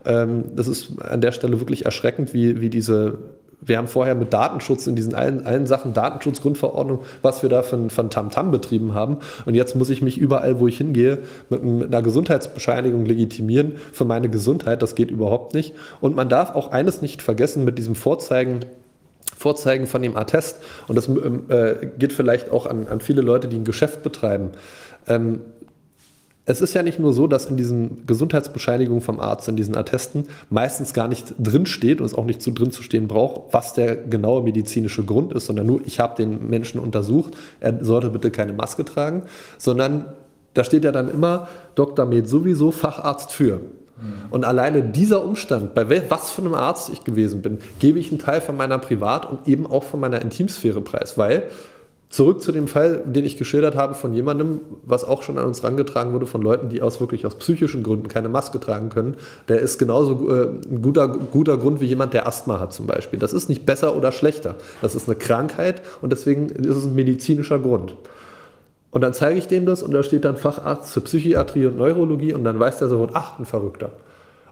Ähm, 0.07 0.45
das 0.57 0.67
ist 0.67 0.93
an 1.03 1.21
der 1.21 1.33
Stelle 1.33 1.61
wirklich 1.61 1.85
erschreckend, 1.85 2.33
wie, 2.33 2.63
wie 2.63 2.71
diese 2.71 3.19
wir 3.65 3.79
haben 3.79 3.87
vorher 3.87 4.15
mit 4.17 4.33
Datenschutz 4.33 4.87
in 4.89 4.97
diesen 4.97 5.15
allen, 5.15 5.47
allen 5.47 5.67
Sachen 5.67 5.95
Datenschutzgrundverordnung, 5.95 7.05
was 7.23 7.43
wir 7.43 7.49
da 7.49 7.63
von, 7.63 7.91
von 7.91 8.11
Tamtam 8.11 8.51
betrieben 8.51 8.93
haben. 8.93 9.19
Und 9.47 9.55
jetzt 9.55 9.77
muss 9.77 9.89
ich 9.89 10.03
mich 10.03 10.19
überall, 10.19 10.59
wo 10.59 10.67
ich 10.67 10.79
hingehe, 10.79 11.21
mit, 11.49 11.63
mit 11.63 11.87
einer 11.87 12.03
Gesundheitsbescheinigung 12.03 13.07
legitimieren 13.07 13.77
für 13.93 14.05
meine 14.05 14.29
Gesundheit. 14.29 14.83
Das 14.83 14.97
geht 14.97 15.11
überhaupt 15.11 15.55
nicht. 15.55 15.75
Und 16.01 16.17
man 16.17 16.29
darf 16.29 16.55
auch 16.55 16.73
eines 16.73 17.03
nicht 17.03 17.23
vergessen 17.23 17.65
mit 17.65 17.79
diesem 17.79 17.95
Vorzeigen, 17.95 18.65
Vorzeigen 19.37 19.87
von 19.87 20.03
dem 20.03 20.17
Attest. 20.17 20.59
Und 20.89 20.97
das 20.97 21.09
ähm, 21.09 21.45
äh, 21.49 21.87
geht 21.99 22.13
vielleicht 22.13 22.51
auch 22.51 22.67
an, 22.67 22.89
an 22.89 23.01
viele 23.01 23.23
Leute, 23.23 23.47
die 23.47 23.57
ein 23.57 23.65
Geschäft 23.65 24.03
betreiben. 24.03 24.51
Ähm, 25.07 25.41
es 26.45 26.61
ist 26.61 26.75
ja 26.75 26.83
nicht 26.83 26.99
nur 26.99 27.13
so, 27.13 27.29
dass 27.29 27.47
in 27.47 27.57
diesen 27.57 28.05
Gesundheitsbescheinigungen 28.07 29.01
vom 29.01 29.21
Arzt, 29.21 29.49
in 29.49 29.55
diesen 29.55 29.77
Attesten, 29.77 30.27
meistens 30.51 30.93
gar 30.93 31.07
nicht 31.07 31.35
drin 31.39 31.67
steht 31.67 32.01
und 32.01 32.07
es 32.07 32.15
auch 32.15 32.25
nicht 32.25 32.43
zu 32.43 32.51
drin 32.51 32.73
zu 32.73 32.83
stehen 32.83 33.07
braucht, 33.07 33.53
was 33.53 33.75
der 33.75 33.97
genaue 33.97 34.43
medizinische 34.43 35.05
Grund 35.05 35.33
ist, 35.33 35.47
sondern 35.47 35.67
nur, 35.67 35.81
ich 35.87 36.01
habe 36.01 36.17
den 36.17 36.49
Menschen 36.49 36.81
untersucht, 36.81 37.35
er 37.61 37.85
sollte 37.85 38.11
bitte 38.11 38.33
keine 38.33 38.53
Maske 38.53 38.85
tragen, 38.85 39.23
sondern 39.57 40.07
da 40.55 40.65
steht 40.65 40.85
ja 40.85 40.91
dann 40.93 41.09
immer 41.09 41.49
Dr. 41.77 42.07
Med 42.07 42.29
sowieso 42.29 42.73
Facharzt 42.73 43.31
für. 43.33 43.61
Und 44.31 44.45
alleine 44.45 44.83
dieser 44.83 45.25
Umstand, 45.25 45.75
bei 45.75 45.89
was 46.11 46.33
für 46.33 46.43
einem 46.43 46.55
Arzt 46.55 46.91
ich 46.93 47.05
gewesen 47.05 47.41
bin, 47.41 47.59
gebe 47.79 48.01
ich 48.01 48.11
einen 48.11 48.19
Teil 48.19 48.41
von 48.41 48.57
meiner 48.57 48.79
Privat- 48.79 49.31
und 49.31 49.47
eben 49.47 49.65
auch 49.67 49.85
von 49.85 50.01
meiner 50.01 50.21
Intimsphäre 50.21 50.81
preis, 50.81 51.17
weil 51.17 51.45
Zurück 52.13 52.43
zu 52.43 52.53
dem 52.53 52.69
Fall, 52.69 53.03
den 53.07 53.25
ich 53.25 53.39
geschildert 53.39 53.75
habe 53.75 53.95
von 53.95 54.13
jemandem, 54.13 54.61
was 54.85 55.03
auch 55.03 55.23
schon 55.23 55.39
an 55.39 55.47
uns 55.47 55.63
herangetragen 55.63 56.13
wurde, 56.13 56.27
von 56.27 56.43
Leuten, 56.43 56.69
die 56.69 56.83
aus 56.83 57.01
wirklich 57.01 57.25
aus 57.25 57.37
psychischen 57.37 57.83
Gründen 57.83 58.09
keine 58.09 58.29
Maske 58.29 58.61
tragen 58.61 58.91
können. 58.91 59.17
Der 59.49 59.61
ist 59.61 59.79
genauso 59.79 60.29
äh, 60.29 60.49
ein 60.71 60.83
guter, 60.83 61.09
guter 61.09 61.57
Grund 61.57 61.81
wie 61.81 61.87
jemand, 61.87 62.13
der 62.13 62.27
Asthma 62.27 62.61
hat 62.61 62.75
zum 62.75 62.85
Beispiel. 62.87 63.19
Das 63.19 63.33
ist 63.33 63.49
nicht 63.49 63.65
besser 63.65 63.97
oder 63.97 64.13
schlechter. 64.13 64.57
Das 64.83 64.95
ist 64.95 65.09
eine 65.09 65.17
Krankheit 65.17 65.81
und 66.03 66.13
deswegen 66.13 66.51
ist 66.51 66.77
es 66.77 66.85
ein 66.85 66.95
medizinischer 66.95 67.59
Grund. 67.59 67.95
Und 68.91 69.01
dann 69.01 69.15
zeige 69.15 69.39
ich 69.39 69.49
dem 69.49 69.65
das 69.65 69.83
und 69.83 69.93
da 69.93 70.03
steht 70.03 70.27
dann 70.27 70.37
Facharzt 70.37 70.93
für 70.93 71.01
Psychiatrie 71.01 71.65
und 71.65 71.79
Neurologie 71.79 72.35
und 72.35 72.45
dann 72.45 72.61
weiß 72.61 72.77
der 72.77 72.89
sofort, 72.89 73.13
ach, 73.15 73.39
ein 73.39 73.47
Verrückter. 73.47 73.89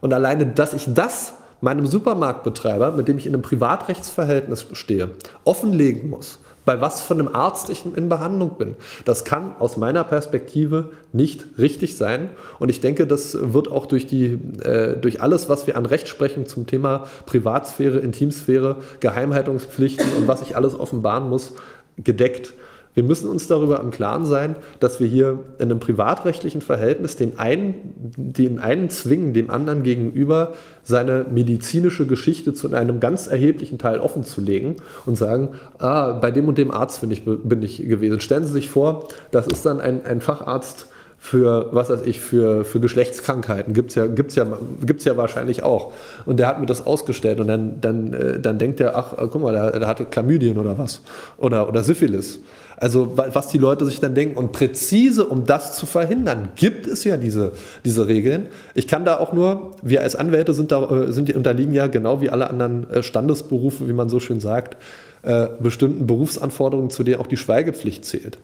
Und 0.01 0.15
alleine, 0.15 0.47
dass 0.47 0.73
ich 0.73 0.87
das 0.95 1.35
meinem 1.61 1.87
Supermarktbetreiber, 1.87 2.93
mit 2.93 3.07
dem 3.07 3.19
ich 3.19 3.27
in 3.27 3.35
einem 3.35 3.43
Privatrechtsverhältnis 3.43 4.65
stehe, 4.73 5.11
offenlegen 5.45 6.09
muss, 6.09 6.39
bei 6.65 6.81
was 6.81 7.01
von 7.01 7.19
einem 7.19 7.35
Arzt 7.35 7.71
ich 7.71 7.85
in 7.85 8.09
Behandlung 8.09 8.57
bin. 8.59 8.77
Das 9.05 9.25
kann 9.25 9.57
aus 9.59 9.77
meiner 9.77 10.05
Perspektive 10.05 10.91
nicht 11.13 11.45
richtig 11.59 11.97
sein. 11.97 12.31
Und 12.59 12.69
ich 12.69 12.81
denke, 12.81 13.07
das 13.07 13.37
wird 13.53 13.71
auch 13.71 13.87
durch, 13.87 14.07
die, 14.07 14.39
äh, 14.63 14.97
durch 14.97 15.23
alles, 15.23 15.49
was 15.49 15.67
wir 15.67 15.77
an 15.77 15.87
Rechtsprechung 15.87 16.47
zum 16.47 16.67
Thema 16.67 17.07
Privatsphäre, 17.27 17.99
Intimsphäre, 17.99 18.77
Geheimhaltungspflichten 19.01 20.13
und 20.17 20.29
was 20.29 20.43
ich 20.43 20.57
alles 20.57 20.79
offenbaren 20.79 21.29
muss, 21.29 21.55
gedeckt. 21.97 22.55
Wir 23.01 23.07
müssen 23.07 23.31
uns 23.31 23.47
darüber 23.47 23.81
im 23.81 23.93
Klaren 23.93 24.27
sein, 24.27 24.57
dass 24.79 25.01
wir 25.01 25.07
hier 25.07 25.39
in 25.57 25.71
einem 25.71 25.81
privatrechtlichen 25.81 26.61
Verhältnis 26.61 27.17
den 27.17 27.39
einen, 27.39 27.95
den 27.97 28.59
einen 28.59 28.91
zwingen, 28.91 29.33
dem 29.33 29.49
anderen 29.49 29.83
gegenüber 29.85 30.53
seine 30.83 31.25
medizinische 31.31 32.07
Geschichte 32.07 32.53
zu 32.53 32.71
einem 32.75 33.01
ganz 33.01 33.27
erheblichen 33.27 33.79
Teil 33.79 34.01
offen 34.01 34.25
zu 34.25 34.43
legen 34.43 34.77
und 35.07 35.17
sagen, 35.17 35.49
ah, 35.79 36.13
bei 36.13 36.31
dem 36.31 36.47
und 36.47 36.59
dem 36.59 36.71
Arzt 36.71 37.01
bin 37.01 37.11
ich, 37.11 37.25
bin 37.25 37.63
ich 37.63 37.79
gewesen. 37.89 38.21
Stellen 38.21 38.45
Sie 38.45 38.53
sich 38.53 38.69
vor, 38.69 39.09
das 39.31 39.47
ist 39.47 39.65
dann 39.65 39.81
ein, 39.81 40.05
ein 40.05 40.21
Facharzt 40.21 40.87
für, 41.19 41.69
was 41.73 41.89
weiß 41.89 42.03
ich, 42.05 42.21
für, 42.21 42.67
für 42.67 42.81
Geschlechtskrankheiten. 42.81 43.73
Gibt's 43.73 43.95
ja, 43.95 44.09
gibt's 44.09 44.35
ja, 44.35 44.47
gibt's 44.85 45.07
ja 45.07 45.17
wahrscheinlich 45.17 45.63
auch. 45.63 45.95
Und 46.27 46.39
der 46.39 46.49
hat 46.49 46.61
mir 46.61 46.67
das 46.67 46.87
ausgestellt 46.87 47.41
und 47.41 47.47
dann, 47.47 47.81
dann, 47.81 48.13
äh, 48.13 48.41
dann 48.41 48.59
denkt 48.59 48.79
er, 48.79 48.95
ach, 48.95 49.15
guck 49.17 49.41
mal, 49.41 49.53
der, 49.55 49.79
der 49.79 49.89
hatte 49.89 50.05
Chlamydien 50.05 50.59
oder 50.59 50.77
was. 50.77 51.01
Oder, 51.39 51.67
oder 51.67 51.83
Syphilis. 51.83 52.41
Also 52.81 53.17
wa- 53.17 53.29
was 53.33 53.49
die 53.49 53.59
Leute 53.59 53.85
sich 53.85 54.01
dann 54.01 54.15
denken. 54.15 54.37
Und 54.39 54.53
präzise, 54.53 55.27
um 55.27 55.45
das 55.45 55.77
zu 55.77 55.87
verhindern, 55.87 56.49
gibt 56.57 56.87
es 56.87 57.05
ja 57.05 57.17
diese, 57.19 57.53
diese 57.85 58.09
Regeln. 58.09 58.47
Ich 58.75 58.89
kann 58.89 59.05
da 59.05 59.19
auch 59.19 59.33
nur, 59.35 59.77
wir 59.83 60.01
als 60.01 60.17
Anwälte 60.17 60.55
sind 60.55 60.73
da, 60.73 60.91
äh, 60.91 61.13
sind, 61.13 61.35
unterliegen 61.37 61.75
ja 61.75 61.87
genau 61.87 62.21
wie 62.23 62.31
alle 62.31 62.49
anderen 62.49 62.89
äh, 62.91 63.03
Standesberufe, 63.03 63.87
wie 63.87 63.93
man 63.93 64.09
so 64.09 64.19
schön 64.19 64.41
sagt, 64.41 64.77
äh, 65.23 65.49
bestimmten 65.61 66.07
Berufsanforderungen, 66.07 66.89
zu 66.91 67.05
denen 67.05 67.21
auch 67.21 67.27
die 67.27 67.37
Schweigepflicht 67.37 68.05
zählt. 68.05 68.39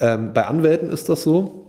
Ähm, 0.00 0.32
bei 0.34 0.46
Anwälten 0.46 0.90
ist 0.90 1.08
das 1.08 1.22
so, 1.22 1.66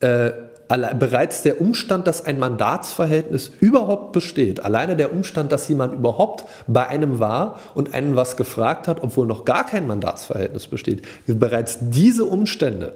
äh, 0.00 0.32
bereits 0.68 1.42
der 1.42 1.60
Umstand, 1.60 2.06
dass 2.06 2.24
ein 2.24 2.38
Mandatsverhältnis 2.38 3.52
überhaupt 3.60 4.12
besteht, 4.12 4.64
alleine 4.64 4.96
der 4.96 5.12
Umstand, 5.12 5.52
dass 5.52 5.68
jemand 5.68 5.94
überhaupt 5.94 6.44
bei 6.66 6.86
einem 6.86 7.20
war 7.20 7.60
und 7.74 7.94
einen 7.94 8.16
was 8.16 8.36
gefragt 8.36 8.88
hat, 8.88 9.02
obwohl 9.02 9.26
noch 9.26 9.44
gar 9.44 9.64
kein 9.64 9.86
Mandatsverhältnis 9.86 10.66
besteht, 10.66 11.02
bereits 11.26 11.78
diese 11.80 12.24
Umstände 12.24 12.94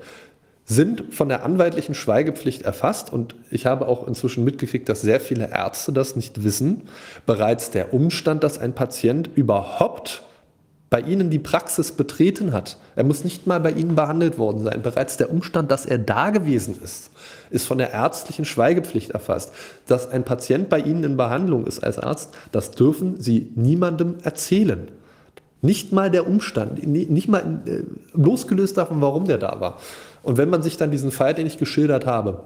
sind 0.65 1.15
von 1.15 1.29
der 1.29 1.45
anwaltlichen 1.45 1.95
Schweigepflicht 1.97 2.63
erfasst 2.63 3.13
und 3.13 3.35
ich 3.51 3.67
habe 3.67 3.89
auch 3.89 4.07
inzwischen 4.07 4.45
mitgekriegt, 4.45 4.89
dass 4.89 5.01
sehr 5.01 5.21
viele 5.21 5.51
Ärzte 5.51 5.93
das 5.93 6.15
nicht 6.15 6.45
wissen. 6.45 6.83
Bereits 7.27 7.71
der 7.71 7.93
Umstand, 7.93 8.45
dass 8.45 8.59
ein 8.59 8.73
Patient 8.73 9.29
überhaupt 9.35 10.23
bei 10.89 11.01
Ihnen 11.01 11.31
die 11.31 11.39
Praxis 11.41 11.93
betreten 11.93 12.53
hat. 12.53 12.77
Er 12.95 13.05
muss 13.05 13.25
nicht 13.25 13.47
mal 13.47 13.61
bei 13.61 13.73
Ihnen 13.73 13.97
behandelt 13.97 14.39
worden 14.39 14.63
sein. 14.63 14.83
Bereits 14.83 15.17
der 15.17 15.31
Umstand, 15.33 15.71
dass 15.73 15.87
er 15.87 15.99
da 15.99 16.31
gewesen 16.31 16.77
ist, 16.83 17.10
ist 17.51 17.67
von 17.67 17.79
der 17.79 17.93
ärztlichen 17.93 18.45
Schweigepflicht 18.45 19.11
erfasst. 19.11 19.53
Dass 19.87 20.11
ein 20.11 20.25
Patient 20.25 20.69
bei 20.69 20.81
Ihnen 20.81 21.05
in 21.05 21.17
Behandlung 21.17 21.67
ist 21.67 21.83
als 21.83 21.99
Arzt, 21.99 22.31
das 22.53 22.71
dürfen 22.71 23.21
Sie 23.21 23.53
niemandem 23.55 24.17
erzählen. 24.23 24.89
Nicht 25.63 25.93
mal 25.93 26.11
der 26.11 26.27
Umstand, 26.27 26.87
nicht 26.87 27.29
mal 27.29 27.61
äh, 27.67 27.83
losgelöst 28.15 28.79
davon, 28.79 29.01
warum 29.03 29.27
der 29.27 29.39
da 29.39 29.61
war. 29.61 29.79
Und 30.23 30.37
wenn 30.37 30.51
man 30.51 30.63
sich 30.63 30.77
dann 30.77 30.91
diesen 30.91 31.11
Fall, 31.11 31.35
den 31.35 31.47
ich 31.47 31.59
geschildert 31.59 32.07
habe, 32.07 32.45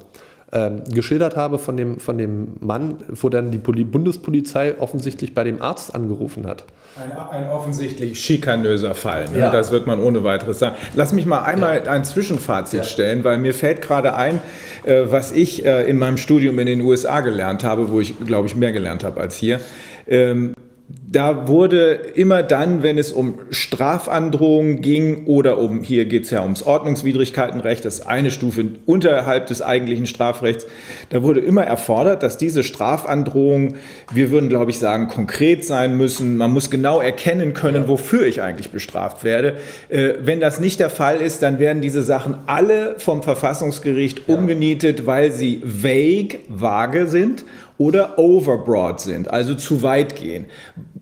ähm, 0.52 0.82
geschildert 0.92 1.36
habe 1.36 1.58
von 1.58 1.76
dem, 1.76 1.98
von 1.98 2.18
dem 2.18 2.54
Mann, 2.60 2.96
wo 3.08 3.28
dann 3.28 3.50
die 3.50 3.58
Poli 3.58 3.84
Bundespolizei 3.84 4.74
offensichtlich 4.78 5.34
bei 5.34 5.44
dem 5.44 5.60
Arzt 5.60 5.94
angerufen 5.94 6.46
hat. 6.46 6.64
Ein, 6.96 7.10
ein 7.42 7.50
offensichtlich 7.50 8.20
schikanöser 8.20 8.94
Fall. 8.94 9.28
Ne? 9.30 9.40
Ja. 9.40 9.50
Das 9.50 9.72
wird 9.72 9.86
man 9.88 9.98
ohne 10.00 10.22
weiteres 10.22 10.60
sagen. 10.60 10.76
Lass 10.94 11.12
mich 11.12 11.26
mal 11.26 11.42
einmal 11.42 11.88
ein 11.88 12.04
Zwischenfazit 12.04 12.80
Ja. 12.80 12.84
stellen, 12.84 13.24
weil 13.24 13.38
mir 13.38 13.52
fällt 13.52 13.82
gerade 13.82 14.14
ein, 14.14 14.40
äh, 14.84 15.02
was 15.06 15.32
ich 15.32 15.64
äh, 15.66 15.88
in 15.90 15.98
meinem 15.98 16.18
Studium 16.18 16.56
in 16.60 16.66
den 16.66 16.80
USA 16.82 17.20
gelernt 17.20 17.64
habe, 17.64 17.90
wo 17.90 17.98
ich, 18.00 18.14
glaube 18.24 18.46
ich, 18.46 18.54
mehr 18.54 18.70
gelernt 18.70 19.02
habe 19.02 19.20
als 19.20 19.34
hier. 19.34 19.60
Ähm, 20.06 20.53
da 20.86 21.48
wurde 21.48 21.92
immer 21.92 22.42
dann, 22.42 22.82
wenn 22.82 22.98
es 22.98 23.12
um 23.12 23.38
Strafandrohungen 23.50 24.80
ging 24.80 25.26
oder 25.26 25.58
um, 25.58 25.82
hier 25.82 26.04
geht 26.06 26.24
es 26.24 26.30
ja 26.30 26.42
ums 26.42 26.62
Ordnungswidrigkeitenrecht, 26.62 27.84
das 27.84 28.00
ist 28.00 28.06
eine 28.06 28.30
Stufe 28.30 28.66
unterhalb 28.84 29.46
des 29.46 29.62
eigentlichen 29.62 30.06
Strafrechts, 30.06 30.66
da 31.10 31.22
wurde 31.22 31.40
immer 31.40 31.62
erfordert, 31.62 32.22
dass 32.22 32.36
diese 32.36 32.64
Strafandrohungen, 32.64 33.76
wir 34.12 34.30
würden, 34.30 34.48
glaube 34.48 34.72
ich, 34.72 34.78
sagen, 34.78 35.08
konkret 35.08 35.64
sein 35.64 35.96
müssen. 35.96 36.36
Man 36.36 36.52
muss 36.52 36.68
genau 36.68 37.00
erkennen 37.00 37.54
können, 37.54 37.88
wofür 37.88 38.26
ich 38.26 38.42
eigentlich 38.42 38.70
bestraft 38.70 39.24
werde. 39.24 39.58
Äh, 39.88 40.14
wenn 40.20 40.40
das 40.40 40.58
nicht 40.58 40.80
der 40.80 40.90
Fall 40.90 41.20
ist, 41.20 41.42
dann 41.42 41.58
werden 41.58 41.80
diese 41.80 42.02
Sachen 42.02 42.38
alle 42.46 42.96
vom 42.98 43.22
Verfassungsgericht 43.22 44.28
umgenietet, 44.28 45.06
weil 45.06 45.30
sie 45.32 45.62
vague, 45.64 46.40
vage 46.48 47.06
sind 47.06 47.44
oder 47.78 48.18
overbroad 48.18 49.00
sind, 49.00 49.30
also 49.30 49.54
zu 49.54 49.82
weit 49.82 50.16
gehen. 50.16 50.46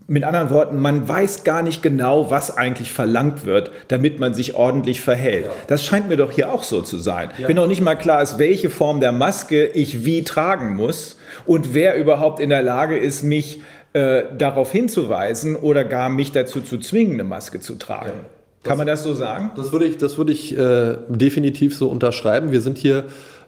Mit 0.06 0.24
anderen 0.24 0.50
Worten, 0.50 0.80
man 0.80 1.06
weiß 1.08 1.44
gar 1.44 1.62
nicht 1.62 1.82
genau, 1.82 2.30
was 2.30 2.56
eigentlich 2.56 2.92
verlangt 2.92 3.44
wird, 3.44 3.70
damit 3.88 4.18
man 4.18 4.34
sich 4.34 4.54
ordentlich 4.54 5.00
verhält. 5.00 5.50
Das 5.66 5.84
scheint 5.84 6.08
mir 6.08 6.16
doch 6.16 6.32
hier 6.32 6.52
auch 6.52 6.62
so 6.62 6.82
zu 6.82 6.98
sein. 6.98 7.30
Ja. 7.38 7.48
Wenn 7.48 7.56
noch 7.56 7.66
nicht 7.66 7.80
mal 7.80 7.94
klar 7.94 8.22
ist, 8.22 8.38
welche 8.38 8.70
Form 8.70 9.00
der 9.00 9.12
Maske 9.12 9.66
ich 9.66 10.04
wie 10.04 10.22
tragen 10.22 10.74
muss 10.74 11.18
und 11.46 11.74
wer 11.74 11.96
überhaupt 11.96 12.40
in 12.40 12.50
der 12.50 12.62
Lage 12.62 12.96
ist, 12.96 13.22
mich 13.22 13.60
äh, 13.92 14.24
darauf 14.36 14.72
hinzuweisen 14.72 15.56
oder 15.56 15.84
gar 15.84 16.08
mich 16.08 16.32
dazu 16.32 16.62
zu 16.62 16.78
zwingen, 16.78 17.14
eine 17.14 17.24
Maske 17.24 17.60
zu 17.60 17.74
tragen. 17.74 18.20
Ja. 18.22 18.28
Kann 18.62 18.78
man 18.78 18.86
das 18.86 19.02
so 19.02 19.12
sagen? 19.12 19.50
Das 19.56 19.72
würde 19.72 19.86
ich, 19.86 19.98
das 19.98 20.18
würde 20.18 20.32
ich 20.32 20.56
äh, 20.56 20.96
definitiv 21.08 21.76
so 21.76 21.88
unterschreiben. 21.88 22.52
Wir 22.52 22.60
sind 22.60 22.78
hier 22.78 23.06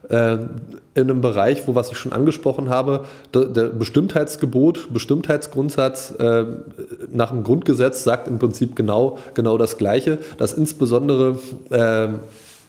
in 0.09 0.49
einem 0.95 1.21
Bereich, 1.21 1.67
wo, 1.67 1.75
was 1.75 1.91
ich 1.91 1.97
schon 1.97 2.13
angesprochen 2.13 2.69
habe, 2.69 3.05
der, 3.33 3.45
der 3.45 3.65
Bestimmtheitsgebot, 3.65 4.93
Bestimmtheitsgrundsatz 4.93 6.13
äh, 6.19 6.45
nach 7.11 7.31
dem 7.31 7.43
Grundgesetz 7.43 8.03
sagt 8.03 8.27
im 8.27 8.39
Prinzip 8.39 8.75
genau, 8.75 9.17
genau 9.33 9.57
das 9.57 9.77
Gleiche, 9.77 10.19
dass 10.37 10.53
insbesondere 10.53 11.39
äh, 11.71 12.07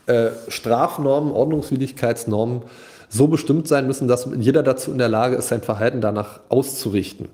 äh, 0.07 0.31
Strafnormen, 0.47 1.31
Ordnungswidrigkeitsnormen 1.31 2.61
so 3.09 3.27
bestimmt 3.27 3.67
sein 3.67 3.87
müssen, 3.87 4.07
dass 4.07 4.27
jeder 4.37 4.63
dazu 4.63 4.91
in 4.91 4.97
der 4.97 5.09
Lage 5.09 5.35
ist, 5.35 5.49
sein 5.49 5.61
Verhalten 5.61 6.01
danach 6.01 6.39
auszurichten. 6.49 7.29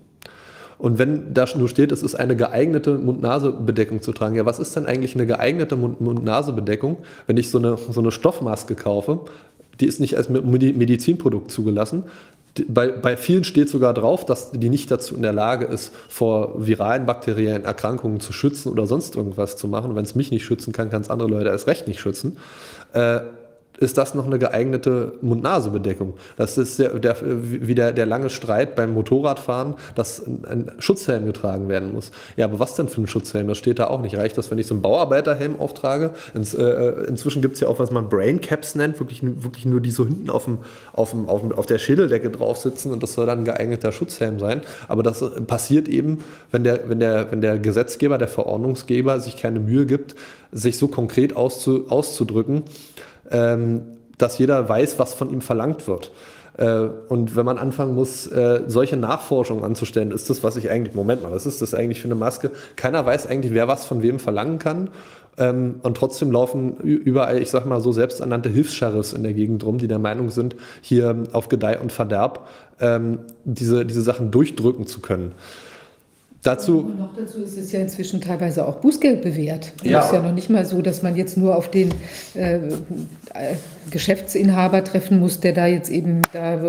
Und 0.78 1.00
wenn 1.00 1.34
da 1.34 1.46
nur 1.56 1.70
steht, 1.70 1.92
es 1.92 2.04
ist 2.04 2.16
eine 2.16 2.36
geeignete 2.36 2.98
Mund-Nase-Bedeckung 2.98 4.02
zu 4.02 4.12
tragen, 4.12 4.36
ja, 4.36 4.46
was 4.46 4.60
ist 4.60 4.76
denn 4.76 4.86
eigentlich 4.86 5.16
eine 5.16 5.26
geeignete 5.26 5.78
Mund-Nase-Bedeckung, 5.78 6.98
wenn 7.26 7.38
ich 7.38 7.50
so 7.50 7.58
eine, 7.58 7.78
so 7.78 8.02
eine 8.02 8.12
Stoffmaske 8.12 8.76
kaufe? 8.76 9.22
Die 9.80 9.86
ist 9.86 10.00
nicht 10.00 10.18
als 10.18 10.30
Medizinprodukt 10.30 11.52
zugelassen. 11.52 12.04
Bei, 12.68 12.90
bei 12.90 13.18
vielen 13.18 13.44
steht 13.44 13.70
sogar 13.70 13.96
drauf, 13.96 14.26
dass 14.26 14.52
die 14.52 14.70
nicht 14.70 14.92
dazu 14.92 15.16
in 15.16 15.24
der 15.24 15.34
Lage 15.34 15.66
ist, 15.66 15.92
vor 16.08 16.54
viralen 16.68 17.08
bakteriellen 17.08 17.66
Erkrankungen 17.66 18.20
zu 18.20 18.32
schützen 18.32 18.72
oder 18.72 18.86
sonst 18.86 19.16
irgendwas 19.16 19.58
zu 19.58 19.68
machen. 19.68 19.96
Wenn 19.96 20.06
es 20.06 20.14
mich 20.14 20.30
nicht 20.30 20.46
schützen 20.46 20.72
kann, 20.72 20.92
kann 20.92 21.02
es 21.02 21.10
andere 21.10 21.30
Leute 21.30 21.50
erst 21.50 21.66
recht 21.66 21.88
nicht 21.88 22.00
schützen. 22.00 22.38
Äh, 22.94 23.22
ist 23.78 23.98
das 23.98 24.14
noch 24.14 24.26
eine 24.26 24.40
geeignete 24.40 25.14
Mund-Nase-Bedeckung. 25.22 26.14
Das 26.38 26.58
ist 26.58 26.80
der, 26.80 27.00
der, 27.00 27.18
wie 27.22 27.76
der, 27.76 28.06
lange 28.06 28.30
Streit 28.30 28.76
beim 28.76 28.94
Motorradfahren, 28.94 29.76
dass 29.96 30.24
ein, 30.26 30.72
Schutzhelm 30.80 31.26
getragen 31.26 31.70
werden 31.70 31.94
muss. 31.94 32.12
Ja, 32.38 32.46
aber 32.46 32.60
was 32.60 32.76
denn 32.76 32.88
für 32.88 33.02
ein 33.02 33.08
Schutzhelm? 33.08 33.48
Das 33.48 33.58
steht 33.58 33.80
da 33.80 33.88
auch 33.88 34.02
nicht. 34.02 34.16
Reicht 34.16 34.38
das, 34.38 34.52
wenn 34.52 34.58
ich 34.60 34.68
so 34.68 34.76
einen 34.76 34.82
Bauarbeiterhelm 34.82 35.60
auftrage? 35.60 36.12
Ins, 36.34 36.54
äh, 36.54 36.64
äh 36.64 37.06
inzwischen 37.08 37.42
gibt 37.42 37.56
es 37.56 37.62
ja 37.62 37.68
auch, 37.68 37.80
was 37.80 37.92
man 37.92 38.10
Brain 38.10 38.42
Caps 38.42 38.76
nennt, 38.76 39.00
wirklich, 39.00 39.22
wirklich 39.24 39.66
nur 39.66 39.82
die 39.82 39.92
so 39.92 40.06
hinten 40.06 40.30
auf, 40.30 40.46
dem, 40.46 40.60
auf, 40.94 41.12
dem, 41.12 41.28
auf, 41.28 41.42
dem, 41.42 41.52
auf 41.52 41.66
der 41.66 41.80
Schädeldecke 41.80 42.30
drauf 42.30 42.58
sitzen 42.58 42.92
und 42.92 43.02
das 43.02 43.14
soll 43.14 43.26
dann 43.26 43.40
ein 43.40 43.46
geeigneter 43.46 43.92
Schutzhelm 43.92 44.40
sein. 44.40 44.62
Aber 44.88 45.04
das 45.04 45.24
passiert 45.48 45.88
eben, 45.88 46.20
wenn 46.52 46.64
der, 46.64 46.90
wenn 46.90 47.00
der, 47.00 47.32
wenn 47.32 47.42
der 47.42 47.58
Gesetzgeber, 47.58 48.18
der 48.18 48.28
Verordnungsgeber 48.28 49.20
sich 49.20 49.38
keine 49.38 49.60
Mühe 49.60 49.86
gibt, 49.86 50.16
sich 50.52 50.78
so 50.78 50.88
konkret 50.88 51.36
auszu, 51.36 51.86
auszudrücken, 51.90 52.64
dass 53.30 54.38
jeder 54.38 54.70
weiß, 54.70 55.00
was 55.00 55.14
von 55.14 55.30
ihm 55.30 55.42
verlangt 55.42 55.88
wird. 55.88 56.12
Äh, 56.58 56.88
und 57.10 57.36
wenn 57.36 57.46
man 57.46 57.58
anfangen 57.58 57.96
muss, 57.96 58.28
äh, 58.28 58.62
solche 58.68 58.98
Nachforschungen 58.98 59.64
anzustellen, 59.64 60.12
ist 60.12 60.30
das, 60.30 60.44
was 60.44 60.56
ich 60.56 60.70
eigentlich, 60.70 60.96
Moment 60.96 61.24
mal, 61.24 61.32
was 61.32 61.46
ist 61.46 61.62
das 61.62 61.74
eigentlich 61.74 62.02
für 62.02 62.08
eine 62.08 62.16
Maske? 62.16 62.52
Keiner 62.76 63.06
weiß 63.06 63.28
eigentlich, 63.28 63.54
wer 63.54 63.68
was 63.68 63.86
von 63.86 64.02
wem 64.02 64.20
verlangen 64.20 64.60
kann. 64.60 64.90
Ähm, 65.38 65.80
und 65.82 65.98
trotzdem 65.98 66.32
laufen 66.32 66.78
überall, 66.78 67.42
ich 67.42 67.50
sag 67.50 67.66
mal 67.66 67.82
so, 67.82 67.92
selbsternannte 67.92 68.50
Hilfsscharres 68.50 69.14
in 69.14 69.24
der 69.24 69.34
Gegend 69.34 69.66
rum, 69.66 69.80
die 69.80 69.88
der 69.88 69.98
Meinung 69.98 70.30
sind, 70.30 70.56
hier 70.82 71.24
auf 71.32 71.50
Gedeih 71.50 71.80
und 71.80 71.92
Verderb 71.92 72.48
ähm, 72.80 73.20
diese, 73.44 73.86
diese 73.86 74.04
Sachen 74.04 74.30
durchdrücken 74.30 74.86
zu 74.86 75.00
können. 75.00 75.32
Dazu, 76.44 76.80
und 76.80 77.00
noch 77.00 77.16
dazu 77.16 77.42
ist 77.42 77.58
es 77.58 77.72
ja 77.72 77.80
inzwischen 77.80 78.20
teilweise 78.20 78.68
auch 78.68 78.76
Bußgeld 78.76 79.22
bewährt. 79.22 79.72
Ja. 79.82 80.00
Es 80.00 80.08
ist 80.08 80.14
ja 80.14 80.22
noch 80.22 80.34
nicht 80.34 80.50
mal 80.50 80.66
so, 80.66 80.82
dass 80.82 81.02
man 81.02 81.16
jetzt 81.16 81.38
nur 81.38 81.56
auf 81.56 81.72
den 81.72 81.90
äh, 82.34 82.60
Geschäftsinhaber 83.90 84.84
treffen 84.84 85.22
muss, 85.22 85.40
der 85.40 85.54
da 85.54 85.68
jetzt 85.68 85.90
eben 85.90 86.22
da 86.34 86.60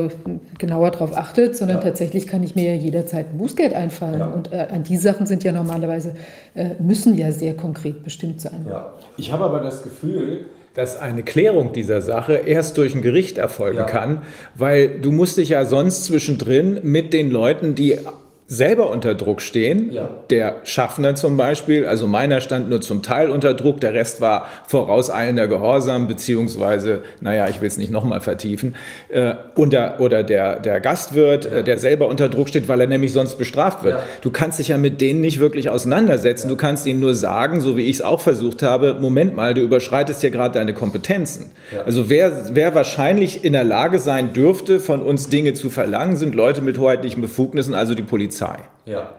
genauer 0.59 0.93
drauf 0.93 1.16
achtet, 1.16 1.57
sondern 1.57 1.79
ja. 1.79 1.83
tatsächlich 1.83 2.29
kann 2.29 2.45
ich 2.45 2.55
mir 2.55 2.72
ja 2.72 2.81
jederzeit 2.81 3.27
ein 3.33 3.39
Bußgeld 3.39 3.75
einfallen. 3.75 4.20
Ja. 4.20 4.27
Und 4.27 4.53
äh, 4.53 4.68
an 4.70 4.85
die 4.85 4.97
Sachen 4.97 5.27
sind 5.27 5.43
ja 5.43 5.51
normalerweise, 5.51 6.14
äh, 6.55 6.70
müssen 6.79 7.18
ja 7.18 7.33
sehr 7.33 7.55
konkret 7.55 8.05
bestimmt 8.05 8.41
sein. 8.41 8.66
Ja. 8.68 8.93
Ich 9.16 9.33
habe 9.33 9.45
aber 9.45 9.59
das 9.59 9.83
Gefühl, 9.83 10.47
dass 10.75 11.01
eine 11.01 11.25
Klärung 11.25 11.72
dieser 11.72 12.01
Sache 12.01 12.35
erst 12.35 12.79
durch 12.79 12.95
ein 12.95 13.03
Gericht 13.03 13.39
erfolgen 13.39 13.79
ja. 13.79 13.85
kann, 13.85 14.22
weil 14.55 15.01
du 15.01 15.11
musst 15.11 15.37
dich 15.37 15.49
ja 15.49 15.64
sonst 15.64 16.05
zwischendrin 16.05 16.79
mit 16.85 17.12
den 17.12 17.33
Leuten, 17.33 17.75
die 17.75 17.99
selber 18.47 18.90
unter 18.90 19.14
Druck 19.14 19.40
stehen. 19.40 19.90
Ja. 19.90 20.11
Der 20.28 20.57
Schaffner 20.64 21.14
zum 21.14 21.38
Beispiel, 21.38 21.86
also 21.86 22.07
meiner 22.07 22.42
stand 22.42 22.68
nur 22.68 22.82
zum 22.82 23.03
Teil 23.03 23.30
unter 23.30 23.55
Druck, 23.55 23.80
der 23.80 23.95
Rest 23.95 24.20
war 24.20 24.49
vorauseilender 24.66 25.49
Gehorsam, 25.49 26.09
beziehungsweise, 26.09 27.03
naja, 27.20 27.49
ich 27.49 27.62
will 27.62 27.68
es 27.68 27.78
nicht 27.78 27.90
nochmal 27.90 28.20
vertiefen, 28.20 28.76
äh, 29.09 29.34
unter, 29.55 29.99
oder 29.99 30.22
der, 30.22 30.61
der 30.61 30.80
Gastwirt, 30.80 31.47
ja. 31.47 31.59
äh, 31.59 31.64
der 31.64 31.78
selber 31.78 32.07
unter 32.07 32.28
Druck 32.28 32.51
steht, 32.51 32.68
weil 32.68 32.82
er 32.82 32.86
nämlich 32.86 33.12
sonst 33.12 33.38
bestraft 33.38 33.82
wird. 33.82 33.95
Ja. 33.95 34.05
Du 34.20 34.30
kannst 34.30 34.59
dich 34.59 34.68
ja 34.68 34.76
mit 34.76 35.01
denen 35.01 35.22
nicht 35.22 35.40
wirklich 35.40 35.70
auseinandersetzen, 35.70 36.49
du 36.49 36.57
kannst 36.57 36.86
ihnen 36.86 37.01
nur 37.01 37.14
sagen, 37.14 37.62
so 37.62 37.78
wie 37.78 37.84
ich 37.84 37.97
es 37.97 38.03
auch 38.03 38.20
versucht 38.20 38.62
habe, 38.62 38.99
Moment 39.01 39.34
mal, 39.34 39.55
du 39.55 39.62
überschreitest 39.62 40.22
ja 40.22 40.28
gerade 40.28 40.55
deine 40.55 40.74
Kompetenzen. 40.74 41.51
Also 41.86 42.11
wer, 42.11 42.51
wer 42.55 42.74
wahrscheinlich 42.74 43.42
in 43.42 43.55
der 43.55 43.64
Lage 43.64 43.99
sein 43.99 44.34
dürfte, 44.34 44.80
von 44.80 45.01
uns 45.01 45.28
Dinge 45.28 45.55
zu 45.55 45.70
verlangen, 45.70 46.16
sind 46.16 46.34
Leute 46.34 46.61
mit 46.61 46.78
hoheitlichen 46.78 47.22
Befugnissen, 47.22 47.74
also 47.74 47.95
die 47.95 48.03
Polizei. 48.03 48.34
Polizei. 48.35 48.59
Ja. 48.87 49.12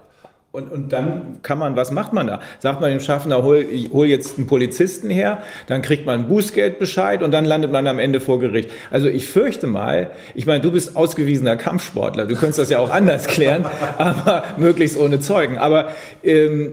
Und, 0.52 0.72
und 0.72 0.94
dann 0.94 1.40
kann 1.42 1.60
man, 1.60 1.76
was 1.76 1.92
macht 1.92 2.14
man 2.14 2.28
da? 2.28 2.40
Sagt 2.60 2.80
man 2.80 2.90
dem 2.90 3.02
Schaffner, 3.02 3.44
hol, 3.44 3.66
hol 3.92 4.08
jetzt 4.08 4.38
einen 4.38 4.48
Polizisten 4.48 5.10
her, 5.10 5.44
dann 5.68 5.82
kriegt 5.82 6.06
man 6.06 6.20
einen 6.20 6.28
Bußgeldbescheid 6.30 7.24
und 7.24 7.32
dann 7.32 7.44
landet 7.44 7.74
man 7.74 7.86
am 7.88 8.00
Ende 8.00 8.22
vor 8.22 8.40
Gericht. 8.40 8.72
Also 8.90 9.10
ich 9.10 9.28
fürchte 9.28 9.68
mal, 9.68 10.12
ich 10.34 10.46
meine, 10.46 10.62
du 10.62 10.72
bist 10.72 10.96
ausgewiesener 10.96 11.58
Kampfsportler, 11.58 12.26
du 12.26 12.36
könntest 12.36 12.60
das 12.60 12.70
ja 12.70 12.80
auch 12.80 12.90
anders 12.90 13.28
klären, 13.28 13.66
aber 13.98 14.46
möglichst 14.56 14.98
ohne 14.98 15.20
Zeugen. 15.20 15.58
Aber 15.58 15.90
ähm, 16.24 16.72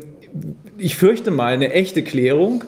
ich 0.78 0.96
fürchte 0.96 1.32
mal, 1.32 1.52
eine 1.52 1.72
echte 1.72 2.04
Klärung 2.04 2.62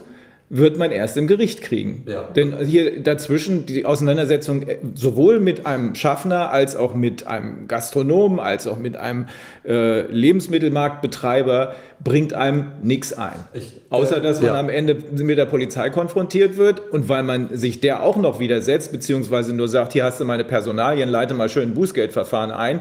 wird 0.50 0.78
man 0.78 0.92
erst 0.92 1.16
im 1.16 1.26
Gericht 1.26 1.62
kriegen. 1.62 2.04
Ja. 2.06 2.24
Denn 2.24 2.58
hier 2.64 3.02
dazwischen 3.02 3.66
die 3.66 3.86
Auseinandersetzung 3.86 4.62
äh, 4.62 4.76
sowohl 4.94 5.40
mit 5.40 5.66
einem 5.66 5.94
Schaffner 5.94 6.50
als 6.50 6.76
auch 6.76 6.94
mit 6.94 7.26
einem 7.26 7.66
Gastronomen 7.66 8.38
als 8.38 8.66
auch 8.66 8.78
mit 8.78 8.96
einem 8.96 9.26
äh, 9.66 10.02
Lebensmittelmarktbetreiber 10.02 11.74
bringt 12.02 12.34
einem 12.34 12.72
nichts 12.82 13.14
ein. 13.14 13.36
Ich, 13.54 13.80
Außer 13.88 14.20
dass 14.20 14.40
man 14.40 14.54
ja. 14.54 14.60
am 14.60 14.68
Ende 14.68 14.96
mit 15.12 15.38
der 15.38 15.46
Polizei 15.46 15.88
konfrontiert 15.88 16.56
wird 16.56 16.92
und 16.92 17.08
weil 17.08 17.22
man 17.22 17.56
sich 17.56 17.80
der 17.80 18.02
auch 18.02 18.16
noch 18.16 18.38
widersetzt, 18.38 18.92
beziehungsweise 18.92 19.54
nur 19.54 19.68
sagt, 19.68 19.94
hier 19.94 20.04
hast 20.04 20.20
du 20.20 20.24
meine 20.24 20.44
Personalien, 20.44 21.08
leite 21.08 21.32
mal 21.32 21.48
schön 21.48 21.70
ein 21.70 21.74
Bußgeldverfahren 21.74 22.50
ein, 22.50 22.80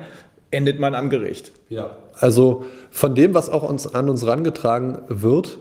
endet 0.52 0.80
man 0.80 0.94
am 0.96 1.10
Gericht. 1.10 1.54
Ja. 1.70 1.98
Also 2.14 2.66
von 2.92 3.16
dem, 3.16 3.34
was 3.34 3.50
auch 3.50 3.68
uns 3.68 3.94
an 3.96 4.10
uns 4.10 4.24
herangetragen 4.24 5.00
wird, 5.08 5.58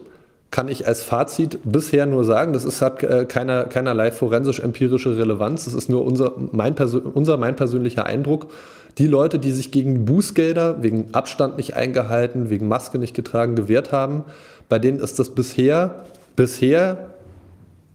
kann 0.53 0.68
ich 0.68 0.86
als 0.86 1.03
Fazit 1.03 1.59
bisher 1.64 2.05
nur 2.05 2.24
sagen, 2.24 2.53
das 2.53 2.64
ist, 2.64 2.82
hat 2.82 3.03
äh, 3.03 3.24
keiner, 3.24 3.64
keinerlei 3.64 4.12
forensisch-empirische 4.12 5.16
Relevanz. 5.16 5.64
Das 5.64 5.72
ist 5.74 5.88
nur 5.88 6.05
unser 6.05 6.34
mein, 6.53 6.76
unser, 6.76 7.38
mein 7.38 7.57
persönlicher 7.57 8.05
Eindruck. 8.07 8.48
Die 8.98 9.07
Leute, 9.07 9.38
die 9.38 9.50
sich 9.50 9.72
gegen 9.72 10.05
Bußgelder, 10.05 10.82
wegen 10.82 11.09
Abstand 11.12 11.57
nicht 11.57 11.74
eingehalten, 11.74 12.50
wegen 12.50 12.68
Maske 12.68 12.98
nicht 12.98 13.14
getragen, 13.14 13.57
gewehrt 13.57 13.92
haben, 13.92 14.24
bei 14.68 14.78
denen 14.78 15.00
ist 15.00 15.18
das 15.18 15.30
bisher, 15.30 16.05
bisher 16.36 17.14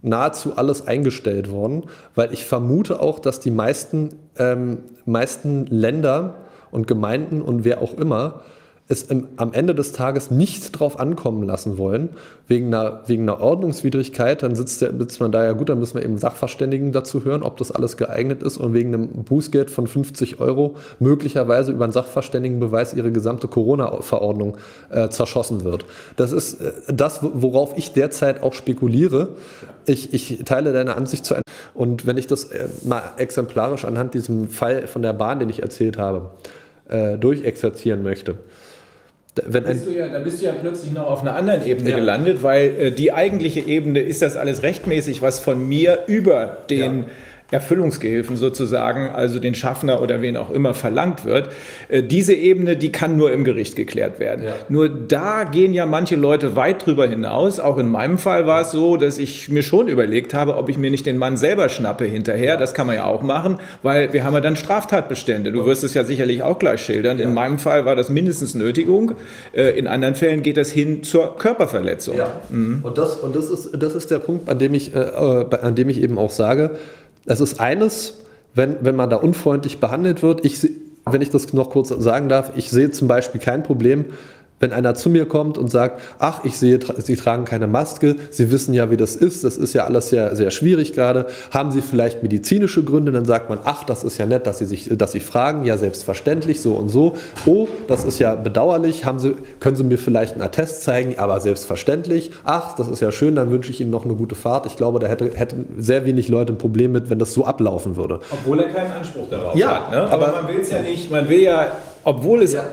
nahezu 0.02 0.56
alles 0.56 0.86
eingestellt 0.86 1.52
worden, 1.52 1.84
weil 2.16 2.32
ich 2.32 2.44
vermute 2.44 3.00
auch, 3.00 3.20
dass 3.20 3.38
die 3.38 3.52
meisten, 3.52 4.10
ähm, 4.36 4.78
meisten 5.06 5.66
Länder 5.66 6.34
und 6.72 6.88
Gemeinden 6.88 7.40
und 7.40 7.64
wer 7.64 7.82
auch 7.82 7.94
immer 7.94 8.42
es 8.88 9.02
im, 9.02 9.28
am 9.36 9.52
Ende 9.52 9.74
des 9.74 9.92
Tages 9.92 10.30
nicht 10.30 10.70
drauf 10.72 10.98
ankommen 10.98 11.42
lassen 11.42 11.76
wollen, 11.76 12.08
wegen 12.46 12.72
einer, 12.72 13.02
wegen 13.06 13.22
einer 13.24 13.40
Ordnungswidrigkeit, 13.40 14.42
dann 14.42 14.54
sitzt, 14.54 14.80
der, 14.80 14.96
sitzt 14.96 15.20
man 15.20 15.30
da 15.30 15.44
ja 15.44 15.52
gut, 15.52 15.68
dann 15.68 15.78
müssen 15.78 15.98
wir 15.98 16.04
eben 16.04 16.16
Sachverständigen 16.16 16.92
dazu 16.92 17.24
hören, 17.24 17.42
ob 17.42 17.58
das 17.58 17.70
alles 17.70 17.98
geeignet 17.98 18.42
ist 18.42 18.56
und 18.56 18.72
wegen 18.72 18.94
einem 18.94 19.08
Bußgeld 19.08 19.70
von 19.70 19.86
50 19.86 20.40
Euro 20.40 20.76
möglicherweise 20.98 21.72
über 21.72 21.84
einen 21.84 21.92
Sachverständigenbeweis 21.92 22.94
ihre 22.94 23.12
gesamte 23.12 23.46
Corona-Verordnung 23.46 24.56
äh, 24.88 25.10
zerschossen 25.10 25.64
wird. 25.64 25.84
Das 26.16 26.32
ist 26.32 26.60
äh, 26.62 26.72
das, 26.88 27.20
worauf 27.22 27.76
ich 27.76 27.92
derzeit 27.92 28.42
auch 28.42 28.54
spekuliere. 28.54 29.28
Ich, 29.84 30.14
ich 30.14 30.44
teile 30.44 30.72
deine 30.72 30.96
Ansicht 30.96 31.26
zu 31.26 31.34
und 31.74 32.06
wenn 32.06 32.16
ich 32.16 32.26
das 32.26 32.44
äh, 32.44 32.68
mal 32.84 33.02
exemplarisch 33.18 33.84
anhand 33.84 34.14
diesem 34.14 34.48
Fall 34.48 34.86
von 34.86 35.02
der 35.02 35.12
Bahn, 35.12 35.40
den 35.40 35.50
ich 35.50 35.62
erzählt 35.62 35.98
habe, 35.98 36.30
äh, 36.88 37.18
durchexerzieren 37.18 38.02
möchte. 38.02 38.36
Wenn 39.46 39.64
bist 39.64 39.86
ja, 39.90 40.08
da 40.08 40.18
bist 40.18 40.40
du 40.40 40.46
ja 40.46 40.52
plötzlich 40.52 40.92
noch 40.92 41.06
auf 41.06 41.22
einer 41.22 41.34
anderen 41.34 41.66
Ebene 41.66 41.90
ja. 41.90 41.96
gelandet, 41.96 42.42
weil 42.42 42.74
äh, 42.78 42.92
die 42.92 43.12
eigentliche 43.12 43.60
Ebene 43.60 44.00
ist 44.00 44.22
das 44.22 44.36
alles 44.36 44.62
rechtmäßig, 44.62 45.22
was 45.22 45.40
von 45.40 45.66
mir 45.66 46.00
über 46.06 46.58
den 46.70 47.00
ja 47.00 47.04
Erfüllungsgehilfen 47.50 48.36
sozusagen, 48.36 49.08
also 49.08 49.38
den 49.38 49.54
Schaffner 49.54 50.02
oder 50.02 50.20
wen 50.20 50.36
auch 50.36 50.50
immer 50.50 50.74
verlangt 50.74 51.24
wird. 51.24 51.48
Äh, 51.88 52.02
diese 52.02 52.34
Ebene, 52.34 52.76
die 52.76 52.92
kann 52.92 53.16
nur 53.16 53.32
im 53.32 53.42
Gericht 53.44 53.74
geklärt 53.74 54.20
werden. 54.20 54.44
Ja. 54.44 54.54
Nur 54.68 54.90
da 54.90 55.44
gehen 55.44 55.72
ja 55.72 55.86
manche 55.86 56.16
Leute 56.16 56.56
weit 56.56 56.84
drüber 56.84 57.06
hinaus. 57.06 57.58
Auch 57.58 57.78
in 57.78 57.90
meinem 57.90 58.18
Fall 58.18 58.46
war 58.46 58.60
es 58.60 58.70
so, 58.70 58.98
dass 58.98 59.16
ich 59.16 59.48
mir 59.48 59.62
schon 59.62 59.88
überlegt 59.88 60.34
habe, 60.34 60.56
ob 60.56 60.68
ich 60.68 60.76
mir 60.76 60.90
nicht 60.90 61.06
den 61.06 61.16
Mann 61.16 61.38
selber 61.38 61.70
schnappe 61.70 62.04
hinterher. 62.04 62.58
Das 62.58 62.74
kann 62.74 62.86
man 62.86 62.96
ja 62.96 63.06
auch 63.06 63.22
machen, 63.22 63.60
weil 63.82 64.12
wir 64.12 64.24
haben 64.24 64.34
ja 64.34 64.42
dann 64.42 64.56
Straftatbestände. 64.56 65.50
Du 65.50 65.64
wirst 65.64 65.84
es 65.84 65.94
ja 65.94 66.04
sicherlich 66.04 66.42
auch 66.42 66.58
gleich 66.58 66.82
schildern. 66.82 67.18
In 67.18 67.32
meinem 67.32 67.58
Fall 67.58 67.86
war 67.86 67.96
das 67.96 68.10
mindestens 68.10 68.54
Nötigung. 68.54 69.12
Äh, 69.54 69.78
in 69.78 69.86
anderen 69.86 70.16
Fällen 70.16 70.42
geht 70.42 70.58
das 70.58 70.70
hin 70.70 71.02
zur 71.02 71.38
Körperverletzung. 71.38 72.18
Ja. 72.18 72.42
Mhm. 72.50 72.80
Und, 72.82 72.98
das, 72.98 73.16
und 73.16 73.34
das, 73.34 73.48
ist, 73.48 73.70
das 73.72 73.94
ist 73.94 74.10
der 74.10 74.18
Punkt, 74.18 74.50
an 74.50 74.58
dem 74.58 74.74
ich, 74.74 74.94
äh, 74.94 74.98
an 74.98 75.74
dem 75.74 75.88
ich 75.88 76.02
eben 76.02 76.18
auch 76.18 76.30
sage, 76.30 76.72
es 77.26 77.40
ist 77.40 77.60
eines, 77.60 78.14
wenn, 78.54 78.76
wenn 78.82 78.96
man 78.96 79.10
da 79.10 79.16
unfreundlich 79.16 79.78
behandelt 79.78 80.22
wird. 80.22 80.44
Ich, 80.44 80.68
wenn 81.04 81.22
ich 81.22 81.30
das 81.30 81.52
noch 81.52 81.70
kurz 81.70 81.88
sagen 81.88 82.28
darf, 82.28 82.52
ich 82.56 82.70
sehe 82.70 82.90
zum 82.90 83.08
Beispiel 83.08 83.40
kein 83.40 83.62
Problem, 83.62 84.06
wenn 84.60 84.72
einer 84.72 84.94
zu 84.94 85.10
mir 85.10 85.26
kommt 85.26 85.58
und 85.58 85.70
sagt, 85.70 86.00
ach, 86.18 86.44
ich 86.44 86.58
sehe, 86.58 86.78
Sie 86.98 87.16
tragen 87.16 87.44
keine 87.44 87.66
Maske, 87.66 88.16
Sie 88.30 88.50
wissen 88.50 88.74
ja, 88.74 88.90
wie 88.90 88.96
das 88.96 89.16
ist, 89.16 89.44
das 89.44 89.56
ist 89.56 89.74
ja 89.74 89.84
alles 89.84 90.10
sehr, 90.10 90.34
sehr 90.36 90.50
schwierig 90.50 90.92
gerade. 90.92 91.26
Haben 91.50 91.70
Sie 91.70 91.82
vielleicht 91.82 92.22
medizinische 92.22 92.82
Gründe? 92.82 93.12
Dann 93.12 93.24
sagt 93.24 93.48
man, 93.48 93.60
ach, 93.64 93.84
das 93.84 94.04
ist 94.04 94.18
ja 94.18 94.26
nett, 94.26 94.46
dass 94.46 94.58
Sie 94.58 94.66
sich, 94.66 94.90
dass 94.92 95.12
Sie 95.12 95.20
fragen, 95.20 95.64
ja, 95.64 95.76
selbstverständlich, 95.78 96.60
so 96.60 96.74
und 96.74 96.88
so. 96.88 97.14
Oh, 97.46 97.68
das 97.86 98.04
ist 98.04 98.18
ja 98.18 98.34
bedauerlich, 98.34 99.04
haben 99.04 99.18
Sie, 99.18 99.36
können 99.60 99.76
Sie 99.76 99.84
mir 99.84 99.98
vielleicht 99.98 100.34
einen 100.34 100.42
Attest 100.42 100.82
zeigen, 100.82 101.18
aber 101.18 101.40
selbstverständlich. 101.40 102.30
Ach, 102.44 102.74
das 102.76 102.88
ist 102.88 103.00
ja 103.00 103.12
schön, 103.12 103.36
dann 103.36 103.50
wünsche 103.50 103.70
ich 103.70 103.80
Ihnen 103.80 103.90
noch 103.90 104.04
eine 104.04 104.14
gute 104.14 104.34
Fahrt. 104.34 104.66
Ich 104.66 104.76
glaube, 104.76 104.98
da 104.98 105.06
hätte, 105.06 105.30
hätten 105.34 105.76
sehr 105.78 106.04
wenig 106.04 106.28
Leute 106.28 106.52
ein 106.52 106.58
Problem 106.58 106.92
mit, 106.92 107.10
wenn 107.10 107.18
das 107.18 107.32
so 107.32 107.44
ablaufen 107.44 107.96
würde. 107.96 108.20
Obwohl 108.30 108.60
er 108.60 108.70
keinen 108.70 108.92
Anspruch 108.92 109.28
darauf 109.30 109.54
ja, 109.54 109.86
hat. 109.86 109.90
Ne? 109.90 110.00
Aber, 110.02 110.28
aber 110.28 110.42
man 110.42 110.48
will 110.48 110.60
es 110.60 110.70
ja 110.70 110.82
nicht, 110.82 111.10
man 111.10 111.28
will 111.28 111.40
ja, 111.40 111.72
obwohl 112.04 112.42
es 112.42 112.52
ja 112.52 112.64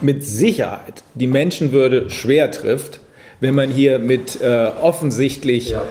mit 0.00 0.24
Sicherheit 0.24 1.02
die 1.14 1.26
Menschenwürde 1.26 2.10
schwer 2.10 2.50
trifft, 2.50 3.00
wenn 3.40 3.54
man 3.54 3.70
hier 3.70 3.98
mit 3.98 4.40
äh, 4.40 4.70
offensichtlich 4.80 5.70
ja, 5.70 5.82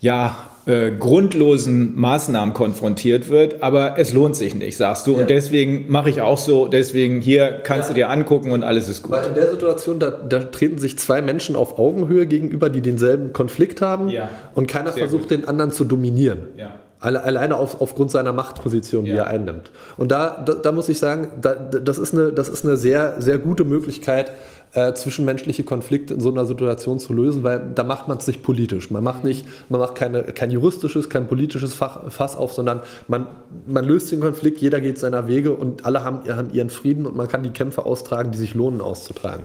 ja 0.00 0.50
äh, 0.66 0.92
grundlosen 0.92 1.94
Maßnahmen 1.94 2.54
konfrontiert 2.54 3.28
wird, 3.28 3.62
aber 3.62 3.98
es 3.98 4.14
lohnt 4.14 4.34
sich 4.34 4.54
nicht, 4.54 4.78
sagst 4.78 5.06
du. 5.06 5.12
Ja. 5.12 5.18
Und 5.18 5.30
deswegen 5.30 5.90
mache 5.90 6.08
ich 6.08 6.22
auch 6.22 6.38
so, 6.38 6.68
deswegen 6.68 7.20
hier 7.20 7.60
kannst 7.62 7.88
ja. 7.88 7.94
du 7.94 7.94
dir 8.00 8.10
angucken 8.10 8.50
und 8.50 8.64
alles 8.64 8.88
ist 8.88 9.02
gut. 9.02 9.12
Weil 9.12 9.26
in 9.26 9.34
der 9.34 9.50
Situation, 9.50 9.98
da, 9.98 10.10
da, 10.10 10.38
treten 10.44 10.78
sich 10.78 10.98
zwei 10.98 11.20
Menschen 11.20 11.54
auf 11.54 11.78
Augenhöhe 11.78 12.26
gegenüber, 12.26 12.70
die 12.70 12.80
denselben 12.80 13.34
Konflikt 13.34 13.82
haben 13.82 14.10
und 14.54 14.66
keiner 14.66 14.92
Sehr 14.92 15.02
versucht, 15.02 15.24
gut. 15.24 15.30
den 15.32 15.48
anderen 15.48 15.70
zu 15.70 15.84
dominieren. 15.84 16.48
Ja. 16.56 16.70
Alleine 17.04 17.56
auf, 17.56 17.80
aufgrund 17.80 18.10
seiner 18.10 18.32
Machtposition, 18.32 19.04
die 19.04 19.10
ja. 19.10 19.24
er 19.24 19.26
einnimmt. 19.26 19.70
Und 19.96 20.10
da, 20.10 20.42
da, 20.44 20.54
da, 20.54 20.72
muss 20.72 20.88
ich 20.88 20.98
sagen, 20.98 21.28
da, 21.40 21.54
das, 21.54 21.98
ist 21.98 22.14
eine, 22.14 22.32
das 22.32 22.48
ist 22.48 22.64
eine 22.64 22.76
sehr, 22.76 23.20
sehr 23.20 23.38
gute 23.38 23.64
Möglichkeit, 23.64 24.32
äh, 24.74 24.92
zwischenmenschliche 24.92 25.62
Konflikte 25.62 26.14
in 26.14 26.20
so 26.20 26.30
einer 26.30 26.46
Situation 26.46 26.98
zu 26.98 27.12
lösen, 27.12 27.44
weil 27.44 27.62
da 27.74 27.84
macht 27.84 28.08
man 28.08 28.18
es 28.18 28.26
nicht 28.26 28.42
politisch. 28.42 28.90
Man 28.90 29.04
macht 29.04 29.22
nicht, 29.22 29.46
man 29.68 29.80
macht 29.80 29.94
keine, 29.94 30.24
kein 30.24 30.50
juristisches, 30.50 31.08
kein 31.08 31.28
politisches 31.28 31.74
Fach, 31.74 32.10
Fass 32.10 32.36
auf, 32.36 32.52
sondern 32.52 32.80
man, 33.06 33.28
man 33.66 33.84
löst 33.84 34.10
den 34.10 34.20
Konflikt, 34.20 34.60
jeder 34.60 34.80
geht 34.80 34.98
seiner 34.98 35.28
Wege 35.28 35.52
und 35.52 35.84
alle 35.84 36.02
haben, 36.02 36.28
haben 36.28 36.52
ihren 36.52 36.70
Frieden 36.70 37.06
und 37.06 37.14
man 37.14 37.28
kann 37.28 37.42
die 37.44 37.50
Kämpfe 37.50 37.86
austragen, 37.86 38.32
die 38.32 38.38
sich 38.38 38.54
lohnen 38.54 38.80
auszutragen. 38.80 39.44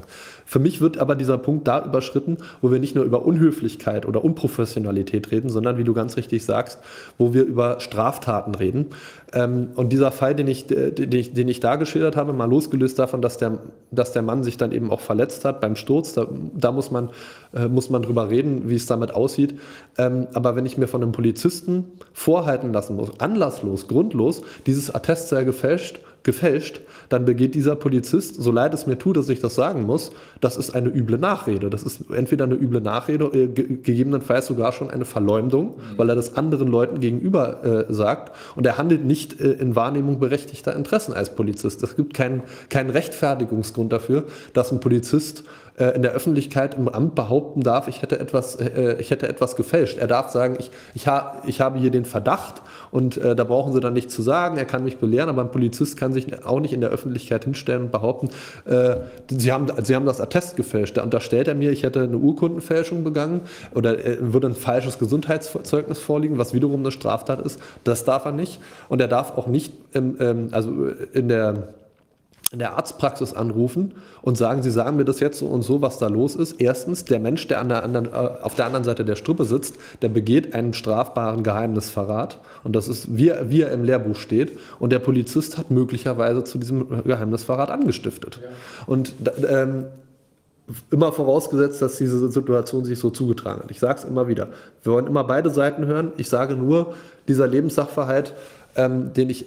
Für 0.50 0.58
mich 0.58 0.82
wird 0.82 0.98
aber 0.98 1.14
dieser 1.14 1.38
Punkt 1.38 1.68
da 1.68 1.86
überschritten, 1.86 2.38
wo 2.60 2.72
wir 2.72 2.80
nicht 2.80 2.96
nur 2.96 3.06
über 3.06 3.24
Unhöflichkeit 3.24 4.08
oder 4.08 4.24
Unprofessionalität 4.24 5.30
reden, 5.30 5.52
sondern 5.52 5.78
wie 5.78 5.84
du 5.84 5.94
ganz 5.94 6.18
richtig 6.18 6.44
sagst, 6.44 6.80
wo 7.20 7.36
wir 7.36 7.44
über 7.44 7.80
Straftaten 7.80 8.56
reden. 8.56 8.88
Ähm, 9.32 9.68
und 9.76 9.94
dieser 9.94 10.12
Fall, 10.12 10.34
den 10.34 10.48
ich, 10.48 10.66
den, 10.66 11.12
ich, 11.12 11.36
den 11.36 11.48
ich 11.50 11.60
da 11.60 11.76
geschildert 11.76 12.16
habe, 12.16 12.34
mal 12.34 12.50
losgelöst 12.50 12.98
davon, 12.98 13.22
dass 13.22 13.38
der, 13.38 13.60
dass 13.92 14.12
der 14.12 14.24
Mann 14.24 14.44
sich 14.44 14.58
dann 14.58 14.72
eben 14.72 14.90
auch 14.90 15.02
verletzt 15.02 15.46
hat 15.46 15.62
beim 15.62 15.76
Sturz, 15.76 16.14
da, 16.14 16.26
da 16.56 16.72
muss, 16.72 16.90
man, 16.90 17.12
äh, 17.54 17.68
muss 17.68 17.92
man 17.92 18.02
drüber 18.02 18.32
reden, 18.32 18.72
wie 18.72 18.76
es 18.76 18.88
damit 18.88 19.14
aussieht. 19.14 19.60
Ähm, 20.00 20.30
aber 20.34 20.56
wenn 20.56 20.66
ich 20.66 20.80
mir 20.80 20.88
von 20.88 21.04
einem 21.04 21.12
Polizisten 21.12 21.92
vorhalten 22.12 22.74
lassen 22.74 22.96
muss, 22.96 23.20
anlasslos, 23.20 23.88
grundlos, 23.88 24.42
dieses 24.66 24.90
Attest 24.96 25.30
sei 25.30 25.44
gefälscht, 25.44 26.00
gefälscht, 26.30 26.82
dann 27.10 27.26
begeht 27.26 27.56
dieser 27.56 27.76
Polizist, 27.76 28.36
so 28.36 28.52
leid 28.52 28.72
es 28.76 28.86
mir 28.86 29.00
tut, 29.00 29.18
dass 29.18 29.30
ich 29.30 29.40
das 29.40 29.56
sagen 29.56 29.82
muss, 29.84 30.12
das 30.42 30.58
ist 30.58 30.76
eine 30.76 30.90
üble 30.90 31.18
Nachrede. 31.18 31.72
Das 31.72 31.82
ist 31.82 32.02
entweder 32.12 32.46
eine 32.46 32.54
üble 32.54 32.82
Nachrede, 32.82 33.26
äh, 33.26 33.48
gegebenenfalls 33.48 34.46
sogar 34.46 34.72
schon 34.72 34.92
eine 34.92 35.06
Verleumdung, 35.06 35.70
mhm. 35.70 35.98
weil 35.98 36.10
er 36.10 36.16
das 36.16 36.38
anderen 36.38 36.68
Leuten 36.68 37.00
gegenüber 37.00 37.88
äh, 37.90 37.92
sagt 37.92 38.36
und 38.56 38.68
er 38.68 38.78
handelt 38.78 39.06
nicht 39.06 39.42
äh, 39.42 39.54
in 39.54 39.76
Wahrnehmung 39.76 40.20
berechtigter 40.20 40.76
Interessen 40.76 41.14
als 41.14 41.36
Polizist. 41.36 41.82
Es 41.82 41.96
gibt 41.96 42.14
keinen, 42.14 42.44
keinen 42.70 42.92
Rechtfertigungsgrund 42.92 43.92
dafür, 43.92 44.26
dass 44.54 44.72
ein 44.72 44.80
Polizist 44.80 45.44
äh, 45.80 45.96
in 45.96 46.02
der 46.02 46.12
Öffentlichkeit 46.12 46.76
im 46.76 46.88
Amt 46.88 47.16
behaupten 47.16 47.62
darf, 47.62 47.88
ich 47.88 48.02
hätte 48.02 48.20
etwas, 48.20 48.56
äh, 48.56 48.98
ich 49.00 49.12
hätte 49.12 49.28
etwas 49.28 49.56
gefälscht. 49.56 49.98
Er 49.98 50.08
darf 50.08 50.30
sagen, 50.30 50.58
ich, 50.60 50.72
ich, 50.94 51.08
ha, 51.08 51.42
ich 51.46 51.62
habe 51.62 51.80
hier 51.80 51.92
den 51.92 52.06
Verdacht 52.06 52.62
und 52.92 53.18
äh, 53.18 53.36
da 53.36 53.44
brauchen 53.44 53.74
Sie 53.74 53.80
dann 53.80 53.94
nichts 53.94 54.14
zu 54.14 54.22
sagen, 54.22 54.58
er 54.58 54.66
kann 54.66 54.84
mich 54.84 54.98
belehren, 54.98 55.30
aber 55.30 55.42
ein 55.42 55.52
Polizist 55.52 55.98
kann 55.98 56.14
sich 56.14 56.46
auch 56.46 56.60
nicht 56.60 56.74
in 56.74 56.82
der 56.82 56.90
Öffentlichkeit 56.90 57.46
hinstellen 57.46 57.84
und 57.84 57.92
behaupten, 57.92 58.30
äh, 58.66 58.98
Sie, 59.30 59.52
haben, 59.52 59.68
Sie 59.84 59.96
haben 59.96 60.06
das 60.06 60.22
Attest 60.22 60.56
gefälscht. 60.56 60.98
Da 60.98 61.04
unterstellt 61.04 61.48
er 61.48 61.56
mir, 61.56 61.72
ich 61.72 61.84
hätte 61.84 62.02
eine 62.02 62.18
Urkundenfälschung 62.18 63.04
begangen 63.04 63.42
oder 63.74 64.06
äh, 64.06 64.18
würde 64.20 64.48
ein 64.48 64.56
falsches 64.56 65.00
Gesundheitszeugnis 65.00 66.00
vorliegen, 66.00 66.38
was 66.38 66.54
wiederum 66.54 66.82
eine 66.82 66.92
Straftat 66.92 67.42
ist. 67.42 67.60
Das 67.84 68.04
darf 68.06 68.26
er 68.26 68.32
nicht. 68.32 68.60
Und 68.90 69.02
er 69.02 69.08
darf 69.08 69.38
auch 69.38 69.48
nicht, 69.48 69.74
ähm, 69.94 70.18
ähm, 70.20 70.48
also 70.52 70.72
in 71.14 71.30
der 71.30 71.70
in 72.52 72.58
der 72.58 72.76
Arztpraxis 72.76 73.34
anrufen 73.34 73.94
und 74.24 74.36
sagen, 74.36 74.64
Sie 74.64 74.72
sagen 74.72 74.98
mir 74.98 75.06
das 75.06 75.20
jetzt 75.20 75.38
so 75.38 75.46
und 75.46 75.62
so, 75.62 75.84
was 75.84 76.00
da 76.00 76.08
los 76.08 76.36
ist. 76.36 76.60
Erstens, 76.60 77.06
der 77.06 77.20
Mensch, 77.20 77.48
der, 77.48 77.62
an 77.62 77.70
der 77.70 77.84
anderen, 77.84 78.08
äh, 78.08 78.42
auf 78.42 78.56
der 78.56 78.66
anderen 78.66 78.84
Seite 78.84 79.06
der 79.06 79.16
Strippe 79.16 79.46
sitzt, 79.46 79.76
der 80.02 80.10
begeht 80.10 80.56
einen 80.56 80.74
strafbaren 80.74 81.44
Geheimnisverrat. 81.44 82.40
Und 82.64 82.76
das 82.76 82.88
ist, 82.88 83.16
wie, 83.16 83.32
wie 83.44 83.62
er 83.62 83.72
im 83.72 83.84
Lehrbuch 83.84 84.16
steht. 84.16 84.58
Und 84.80 84.92
der 84.92 85.00
Polizist 85.00 85.60
hat 85.60 85.70
möglicherweise 85.70 86.44
zu 86.44 86.58
diesem 86.58 87.04
Geheimnisverrat 87.04 87.70
angestiftet. 87.70 88.40
Ja. 88.42 88.50
Und 88.88 89.14
ähm, 89.48 89.86
immer 90.90 91.12
vorausgesetzt, 91.12 91.82
dass 91.84 91.98
diese 91.98 92.32
Situation 92.32 92.84
sich 92.84 92.98
so 92.98 93.12
zugetragen 93.12 93.62
hat. 93.62 93.72
Ich 93.72 93.80
sage 93.80 94.00
es 94.00 94.06
immer 94.06 94.28
wieder. 94.28 94.48
Wir 94.84 94.94
wollen 94.94 95.08
immer 95.08 95.24
beide 95.24 95.52
Seiten 95.52 95.86
hören. 95.86 96.14
Ich 96.18 96.30
sage 96.30 96.56
nur, 96.56 96.96
dieser 97.28 97.48
Lebenssachverhalt, 97.48 98.34
ähm, 98.76 99.14
den 99.14 99.30
ich 99.30 99.46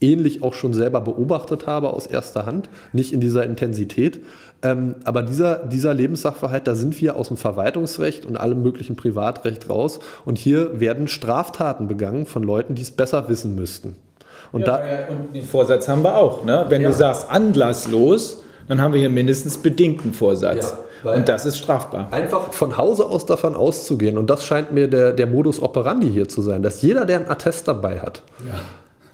ähnlich 0.00 0.42
auch 0.42 0.54
schon 0.54 0.74
selber 0.74 1.00
beobachtet 1.00 1.66
habe 1.66 1.90
aus 1.90 2.06
erster 2.06 2.46
Hand, 2.46 2.68
nicht 2.92 3.12
in 3.12 3.20
dieser 3.20 3.44
Intensität. 3.44 4.20
Ähm, 4.62 4.96
aber 5.04 5.22
dieser, 5.22 5.56
dieser 5.56 5.92
Lebenssachverhalt, 5.92 6.66
da 6.66 6.74
sind 6.74 7.00
wir 7.00 7.16
aus 7.16 7.28
dem 7.28 7.36
Verwaltungsrecht 7.36 8.24
und 8.24 8.36
allem 8.36 8.62
möglichen 8.62 8.96
Privatrecht 8.96 9.68
raus. 9.68 10.00
Und 10.24 10.38
hier 10.38 10.80
werden 10.80 11.06
Straftaten 11.06 11.86
begangen 11.86 12.26
von 12.26 12.42
Leuten, 12.42 12.74
die 12.74 12.82
es 12.82 12.90
besser 12.90 13.28
wissen 13.28 13.54
müssten. 13.54 13.96
Und, 14.52 14.62
ja, 14.62 14.78
da, 14.78 15.12
und 15.12 15.34
den 15.34 15.44
Vorsatz 15.44 15.88
haben 15.88 16.02
wir 16.02 16.16
auch. 16.16 16.44
Ne? 16.44 16.64
Wenn 16.68 16.82
ja. 16.82 16.88
du 16.88 16.94
sagst 16.94 17.30
anlasslos, 17.30 18.42
dann 18.68 18.80
haben 18.80 18.94
wir 18.94 19.00
hier 19.00 19.10
mindestens 19.10 19.58
bedingten 19.58 20.14
Vorsatz. 20.14 20.74
Und 21.02 21.28
das 21.28 21.44
ist 21.44 21.58
strafbar. 21.58 22.08
Einfach 22.12 22.52
von 22.52 22.78
Hause 22.78 23.04
aus 23.04 23.26
davon 23.26 23.54
auszugehen, 23.54 24.16
und 24.16 24.30
das 24.30 24.46
scheint 24.46 24.72
mir 24.72 24.88
der, 24.88 25.12
der 25.12 25.26
Modus 25.26 25.60
operandi 25.60 26.10
hier 26.10 26.28
zu 26.28 26.40
sein, 26.40 26.62
dass 26.62 26.80
jeder, 26.80 27.04
der 27.04 27.18
ein 27.18 27.28
Attest 27.28 27.68
dabei 27.68 28.00
hat, 28.00 28.22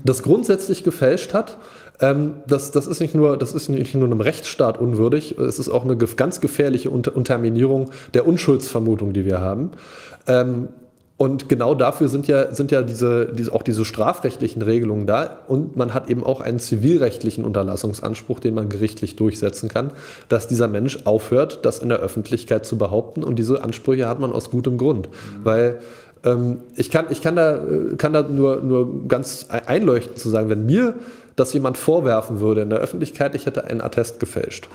das 0.05 0.23
grundsätzlich 0.23 0.85
gefälscht 0.85 1.35
hat. 1.35 1.59
Ähm, 2.01 2.35
das, 2.47 2.71
das, 2.71 2.87
ist 2.87 3.01
nicht 3.01 3.15
nur, 3.15 3.37
das 3.37 3.53
ist 3.53 3.69
nicht 3.69 3.95
nur 3.95 4.05
einem 4.05 4.21
Rechtsstaat 4.21 4.81
unwürdig, 4.81 5.39
es 5.39 5.59
ist 5.59 5.69
auch 5.69 5.85
eine 5.85 5.97
ganz 5.97 6.41
gefährliche 6.41 6.91
Unterminierung 6.91 7.91
der 8.15 8.27
Unschuldsvermutung, 8.27 9.13
die 9.13 9.25
wir 9.25 9.41
haben. 9.41 9.73
Ähm, 10.27 10.69
Und 11.19 11.51
genau 11.51 11.75
dafür 11.75 12.09
sind 12.09 12.29
ja, 12.29 12.55
sind 12.55 12.71
ja 12.71 12.81
diese, 12.81 13.27
diese, 13.27 13.53
auch 13.53 13.63
diese 13.63 13.85
strafrechtlichen 13.85 14.63
Regelungen 14.63 15.07
da. 15.07 15.41
Und 15.49 15.77
man 15.77 15.93
hat 15.93 16.09
eben 16.09 16.25
auch 16.25 16.41
einen 16.41 16.59
zivilrechtlichen 16.59 17.45
Unterlassungsanspruch, 17.45 18.41
den 18.41 18.55
man 18.55 18.71
gerichtlich 18.71 19.17
durchsetzen 19.17 19.69
kann, 19.69 19.93
dass 20.31 20.49
dieser 20.49 20.67
Mensch 20.67 21.01
aufhört, 21.05 21.67
das 21.67 21.81
in 21.81 21.91
der 21.91 21.99
Öffentlichkeit 21.99 22.65
zu 22.65 22.79
behaupten. 22.79 23.23
Und 23.23 23.39
diese 23.39 23.63
Ansprüche 23.63 24.09
hat 24.09 24.19
man 24.19 24.33
aus 24.33 24.51
gutem 24.51 24.79
Grund. 24.79 25.11
Mhm. 25.11 25.45
Weil 25.45 25.81
ich, 26.77 26.91
kann, 26.91 27.07
ich 27.09 27.23
kann 27.23 27.37
da, 27.37 27.61
kann 27.97 28.13
da 28.13 28.23
nur, 28.23 28.57
nur 28.61 29.09
ganz 29.09 29.47
einleuchtend 29.49 30.19
zu 30.19 30.29
sagen, 30.29 30.51
wenn 30.51 30.67
mir 30.67 30.95
das 31.37 31.53
jemand 31.55 31.79
vorwerfen 31.79 32.41
würde 32.41 32.61
in 32.61 32.71
der 32.71 32.81
Öffentlichkeit, 32.81 33.35
ich 33.35 33.47
hätte 33.47 33.65
einen 33.65 33.81
Attest 33.81 34.21
gefälscht 34.21 34.69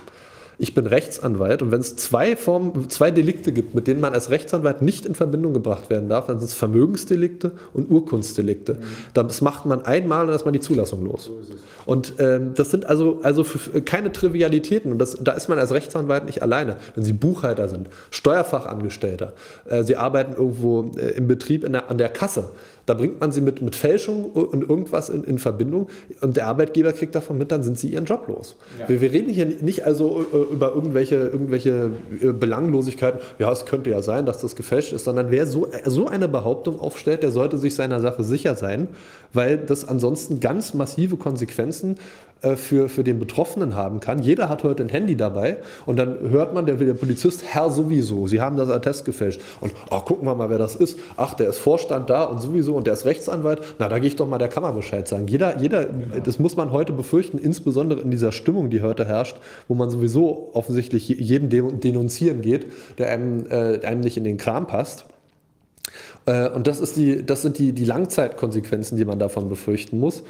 ich 0.58 0.74
bin 0.74 0.88
Rechtsanwalt 0.88 1.62
und 1.62 1.72
wenn 1.72 1.82
es 1.82 1.96
zwei 1.96 2.36
Formen, 2.36 2.90
zwei 2.90 3.12
Delikte 3.12 3.52
gibt, 3.52 3.76
mit 3.76 3.88
denen 3.88 4.02
man 4.02 4.14
als 4.14 4.30
Rechtsanwalt 4.30 4.82
nicht 4.82 5.06
in 5.06 5.16
Verbindung 5.16 5.54
gebracht 5.54 5.90
werden 5.90 6.10
darf, 6.10 6.28
dann 6.28 6.40
sind 6.40 6.50
es 6.50 6.54
Vermögensdelikte 6.54 7.52
und 7.74 7.90
Urkunstdelikte. 7.90 8.76
Mhm. 8.76 8.80
Das 9.14 9.42
macht 9.42 9.66
man 9.66 9.86
einmal 9.86 10.22
und 10.22 10.28
dann 10.28 10.36
ist 10.36 10.46
man 10.46 10.54
die 10.54 10.60
Zulassung 10.60 11.06
los. 11.06 11.26
So 11.26 11.40
und 11.86 12.14
ähm, 12.20 12.54
das 12.56 12.72
sind 12.72 12.86
also, 12.86 13.20
also 13.24 13.46
keine 13.86 14.12
Trivialitäten 14.12 14.92
und 14.92 15.00
das, 15.00 15.18
da 15.22 15.34
ist 15.34 15.50
man 15.50 15.60
als 15.60 15.72
Rechtsanwalt 15.72 16.26
nicht 16.26 16.42
alleine. 16.42 16.78
Wenn 16.96 17.04
Sie 17.04 17.14
Buchhalter 17.14 17.70
sind, 17.70 17.90
Steuerfachangestellter, 18.10 19.34
äh, 19.66 19.84
Sie 19.84 19.96
arbeiten 19.96 20.34
irgendwo 20.34 20.92
äh, 20.98 21.12
im 21.12 21.28
Betrieb 21.28 21.64
in 21.64 21.74
der, 21.74 21.90
an 21.90 21.98
der 21.98 22.10
Kasse, 22.10 22.50
da 22.86 22.94
bringt 22.94 23.20
man 23.20 23.32
sie 23.32 23.42
mit, 23.42 23.62
mit 23.62 23.76
Fälschung 23.76 24.26
und 24.26 24.68
irgendwas 24.70 25.10
in, 25.10 25.24
in 25.24 25.40
Verbindung 25.40 25.90
und 26.22 26.38
der 26.38 26.48
Arbeitgeber 26.48 26.94
kriegt 26.94 27.16
davon 27.16 27.38
mit, 27.38 27.52
dann 27.52 27.64
sind 27.64 27.80
sie 27.80 27.90
ihren 27.90 28.06
Job 28.06 28.28
los. 28.28 28.56
Ja. 28.80 28.90
Wir, 28.90 29.02
wir, 29.02 29.12
reden 29.12 29.32
hier 29.32 29.46
nicht 29.46 29.86
also 29.86 30.26
äh, 30.32 30.54
über 30.54 30.74
irgendwelche, 30.74 31.16
irgendwelche 31.16 31.92
äh, 32.22 32.32
Belanglosigkeiten, 32.32 33.20
ja, 33.40 33.52
es 33.52 33.66
könnte 33.66 33.90
ja 33.90 34.02
sein, 34.02 34.26
dass 34.26 34.40
das 34.40 34.56
gefälscht 34.56 34.94
ist, 34.94 35.06
sondern 35.06 35.32
wer 35.32 35.48
so, 35.48 35.68
so 35.86 36.08
eine 36.08 36.28
Behauptung 36.28 36.80
aufstellt, 36.80 37.24
der 37.24 37.32
sollte 37.32 37.58
sich 37.58 37.76
seiner 37.76 38.00
Sache 38.02 38.24
sicher 38.24 38.56
sein, 38.56 38.88
weil 39.34 39.58
das 39.58 39.88
ansonsten 39.88 40.40
ganz 40.40 40.74
massive 40.74 41.18
Konsequenzen 41.18 41.96
äh, 41.96 42.35
für, 42.56 42.90
für 42.90 43.04
den 43.04 43.20
Betroffenen 43.20 43.76
haben 43.76 44.00
kann. 44.00 44.22
Jeder 44.22 44.50
hat 44.50 44.64
heute 44.64 44.84
ein 44.84 44.90
Handy 44.90 45.16
dabei 45.16 45.58
und 45.86 45.98
dann 45.98 46.20
hört 46.30 46.54
man, 46.54 46.66
der, 46.66 46.76
der 46.76 46.94
Polizist, 46.94 47.44
Herr 47.46 47.70
sowieso, 47.70 48.28
Sie 48.28 48.42
haben 48.42 48.58
das 48.58 48.70
Attest 48.70 49.06
gefälscht. 49.06 49.42
Und 49.62 49.74
ach, 49.90 50.06
gucken 50.06 50.28
wir 50.28 50.36
mal, 50.36 50.50
wer 50.50 50.58
das 50.58 50.76
ist. 50.76 51.00
Ach, 51.18 51.34
der 51.34 51.50
ist 51.50 51.58
Vorstand 51.58 52.10
da 52.10 52.24
und 52.26 52.42
sowieso 52.42 52.76
und 52.76 52.88
der 52.88 52.94
ist 52.94 53.06
Rechtsanwalt. 53.06 53.62
Na, 53.80 53.90
da 53.90 54.00
gehe 54.00 54.08
ich 54.08 54.16
doch 54.16 54.28
mal 54.28 54.38
der 54.38 54.48
Kammer 54.48 54.72
Bescheid 54.72 55.08
sagen. 55.08 55.28
Jeder, 55.28 55.60
jeder, 55.60 55.86
genau. 55.86 56.20
das 56.24 56.40
muss 56.40 56.56
man 56.56 56.72
heute 56.72 56.94
befürchten, 56.94 57.38
insbesondere 57.38 58.02
in 58.02 58.12
dieser 58.12 58.32
Stimmung, 58.32 58.70
die 58.70 58.82
heute 58.82 59.06
herrscht, 59.06 59.38
wo 59.68 59.76
man 59.76 59.90
sowieso 59.90 60.52
offensichtlich 60.54 61.08
jeden 61.10 61.50
denunzieren 61.50 62.42
geht, 62.42 62.68
der 62.98 63.10
einem, 63.10 63.48
äh, 63.50 63.86
einem 63.86 64.02
nicht 64.02 64.18
in 64.18 64.24
den 64.24 64.38
Kram 64.38 64.68
passt. 64.68 65.06
Äh, 66.26 66.50
und 66.50 66.68
das, 66.68 66.80
ist 66.80 66.96
die, 66.98 67.26
das 67.26 67.42
sind 67.42 67.58
die, 67.58 67.74
die 67.74 67.86
Langzeitkonsequenzen, 67.86 68.98
die 68.98 69.06
man 69.06 69.20
davon 69.20 69.50
befürchten 69.50 70.00
muss. 70.00 70.24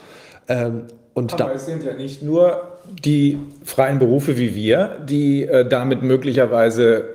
Ähm, 0.48 0.84
und 1.16 1.34
Aber 1.34 1.46
da 1.46 1.52
es 1.54 1.66
sind 1.66 1.84
ja 1.84 1.94
nicht 1.94 2.22
nur 2.22 2.80
die 3.04 3.40
freien 3.64 4.00
Berufe 4.00 4.38
wie 4.38 4.54
wir, 4.54 4.98
die 5.10 5.44
äh, 5.44 5.68
damit 5.68 6.04
möglicherweise 6.04 7.06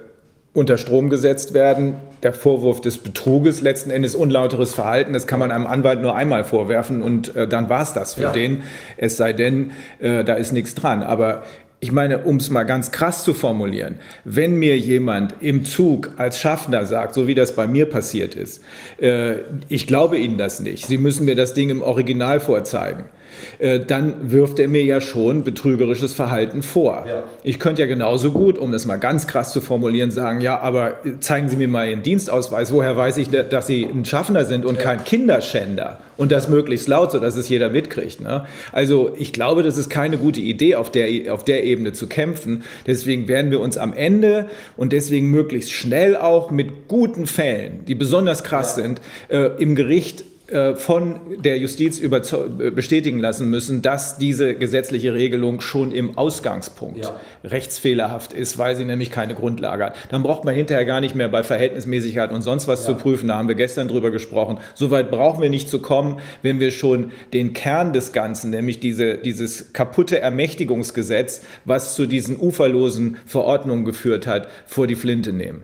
unter 0.54 0.78
Strom 0.78 1.10
gesetzt 1.10 1.54
werden. 1.54 1.96
Der 2.22 2.32
Vorwurf 2.32 2.80
des 2.80 2.98
Betruges, 2.98 3.60
letzten 3.60 3.90
Endes 3.90 4.14
unlauteres 4.14 4.74
Verhalten, 4.74 5.12
das 5.12 5.26
kann 5.26 5.38
man 5.38 5.52
einem 5.52 5.66
Anwalt 5.66 6.00
nur 6.00 6.16
einmal 6.16 6.44
vorwerfen 6.44 7.02
und 7.02 7.36
äh, 7.36 7.46
dann 7.46 7.68
war 7.68 7.82
es 7.82 7.92
das 7.92 8.14
für 8.14 8.22
ja. 8.22 8.32
den. 8.32 8.62
Es 8.96 9.18
sei 9.18 9.34
denn, 9.34 9.72
äh, 10.00 10.24
da 10.24 10.34
ist 10.34 10.52
nichts 10.52 10.74
dran. 10.74 11.02
Aber 11.02 11.44
ich 11.78 11.92
meine, 11.92 12.20
um 12.20 12.36
es 12.36 12.48
mal 12.48 12.64
ganz 12.64 12.92
krass 12.92 13.22
zu 13.22 13.34
formulieren, 13.34 13.96
wenn 14.24 14.58
mir 14.58 14.78
jemand 14.78 15.34
im 15.40 15.66
Zug 15.66 16.12
als 16.16 16.38
Schaffner 16.38 16.86
sagt, 16.86 17.14
so 17.14 17.26
wie 17.26 17.34
das 17.34 17.54
bei 17.54 17.66
mir 17.66 17.84
passiert 17.84 18.34
ist, 18.34 18.62
äh, 18.98 19.36
ich 19.68 19.86
glaube 19.86 20.16
Ihnen 20.16 20.38
das 20.38 20.60
nicht, 20.60 20.86
Sie 20.86 20.98
müssen 20.98 21.26
mir 21.26 21.36
das 21.36 21.52
Ding 21.52 21.68
im 21.68 21.82
Original 21.82 22.40
vorzeigen, 22.40 23.04
äh, 23.58 23.80
dann 23.80 24.30
wirft 24.30 24.58
er 24.58 24.68
mir 24.68 24.84
ja 24.84 25.00
schon 25.00 25.44
betrügerisches 25.44 26.12
Verhalten 26.12 26.62
vor. 26.62 27.04
Ja. 27.06 27.24
Ich 27.42 27.58
könnte 27.58 27.82
ja 27.82 27.88
genauso 27.88 28.32
gut, 28.32 28.58
um 28.58 28.72
das 28.72 28.86
mal 28.86 28.96
ganz 28.96 29.26
krass 29.26 29.52
zu 29.52 29.60
formulieren, 29.60 30.10
sagen, 30.10 30.40
ja, 30.40 30.60
aber 30.60 30.94
zeigen 31.20 31.48
Sie 31.48 31.56
mir 31.56 31.68
mal 31.68 31.88
Ihren 31.88 32.02
Dienstausweis, 32.02 32.72
woher 32.72 32.96
weiß 32.96 33.16
ich, 33.18 33.28
dass 33.30 33.66
Sie 33.66 33.84
ein 33.84 34.04
Schaffner 34.04 34.44
sind 34.44 34.64
und 34.64 34.76
ja. 34.76 34.82
kein 34.82 35.04
Kinderschänder? 35.04 35.98
Und 36.16 36.32
das 36.32 36.50
möglichst 36.50 36.86
laut, 36.86 37.12
sodass 37.12 37.34
es 37.36 37.48
jeder 37.48 37.70
mitkriegt. 37.70 38.20
Ne? 38.20 38.44
Also 38.72 39.14
ich 39.16 39.32
glaube, 39.32 39.62
das 39.62 39.78
ist 39.78 39.88
keine 39.88 40.18
gute 40.18 40.40
Idee, 40.40 40.74
auf 40.74 40.90
der, 40.90 41.32
auf 41.32 41.44
der 41.44 41.64
Ebene 41.64 41.94
zu 41.94 42.08
kämpfen. 42.08 42.64
Deswegen 42.86 43.26
werden 43.26 43.50
wir 43.50 43.58
uns 43.58 43.78
am 43.78 43.94
Ende 43.94 44.50
und 44.76 44.92
deswegen 44.92 45.30
möglichst 45.30 45.72
schnell 45.72 46.18
auch 46.18 46.50
mit 46.50 46.88
guten 46.88 47.26
Fällen, 47.26 47.86
die 47.86 47.94
besonders 47.94 48.44
krass 48.44 48.76
ja. 48.76 48.82
sind, 48.82 49.00
äh, 49.28 49.46
im 49.62 49.74
Gericht 49.74 50.20
äh, 50.20 50.24
von 50.76 51.20
der 51.38 51.58
Justiz 51.58 52.00
bestätigen 52.74 53.20
lassen 53.20 53.48
müssen, 53.50 53.82
dass 53.82 54.18
diese 54.18 54.54
gesetzliche 54.54 55.14
Regelung 55.14 55.60
schon 55.60 55.92
im 55.92 56.18
Ausgangspunkt 56.18 57.04
ja. 57.04 57.20
rechtsfehlerhaft 57.44 58.32
ist, 58.32 58.58
weil 58.58 58.76
sie 58.76 58.84
nämlich 58.84 59.10
keine 59.10 59.34
Grundlage 59.34 59.86
hat. 59.86 59.96
Dann 60.10 60.22
braucht 60.22 60.44
man 60.44 60.54
hinterher 60.54 60.84
gar 60.84 61.00
nicht 61.00 61.14
mehr 61.14 61.28
bei 61.28 61.42
Verhältnismäßigkeit 61.42 62.32
und 62.32 62.42
sonst 62.42 62.68
was 62.68 62.80
ja. 62.80 62.86
zu 62.86 62.94
prüfen. 62.96 63.28
Da 63.28 63.36
haben 63.36 63.48
wir 63.48 63.54
gestern 63.54 63.88
drüber 63.88 64.10
gesprochen. 64.10 64.58
Soweit 64.74 65.10
brauchen 65.10 65.40
wir 65.42 65.50
nicht 65.50 65.68
zu 65.68 65.80
kommen, 65.80 66.18
wenn 66.42 66.60
wir 66.60 66.70
schon 66.70 67.12
den 67.32 67.52
Kern 67.52 67.92
des 67.92 68.12
Ganzen, 68.12 68.50
nämlich 68.50 68.80
diese, 68.80 69.18
dieses 69.18 69.72
kaputte 69.72 70.20
Ermächtigungsgesetz, 70.20 71.42
was 71.64 71.94
zu 71.94 72.06
diesen 72.06 72.38
uferlosen 72.40 73.18
Verordnungen 73.26 73.84
geführt 73.84 74.26
hat, 74.26 74.48
vor 74.66 74.86
die 74.86 74.96
Flinte 74.96 75.32
nehmen. 75.32 75.62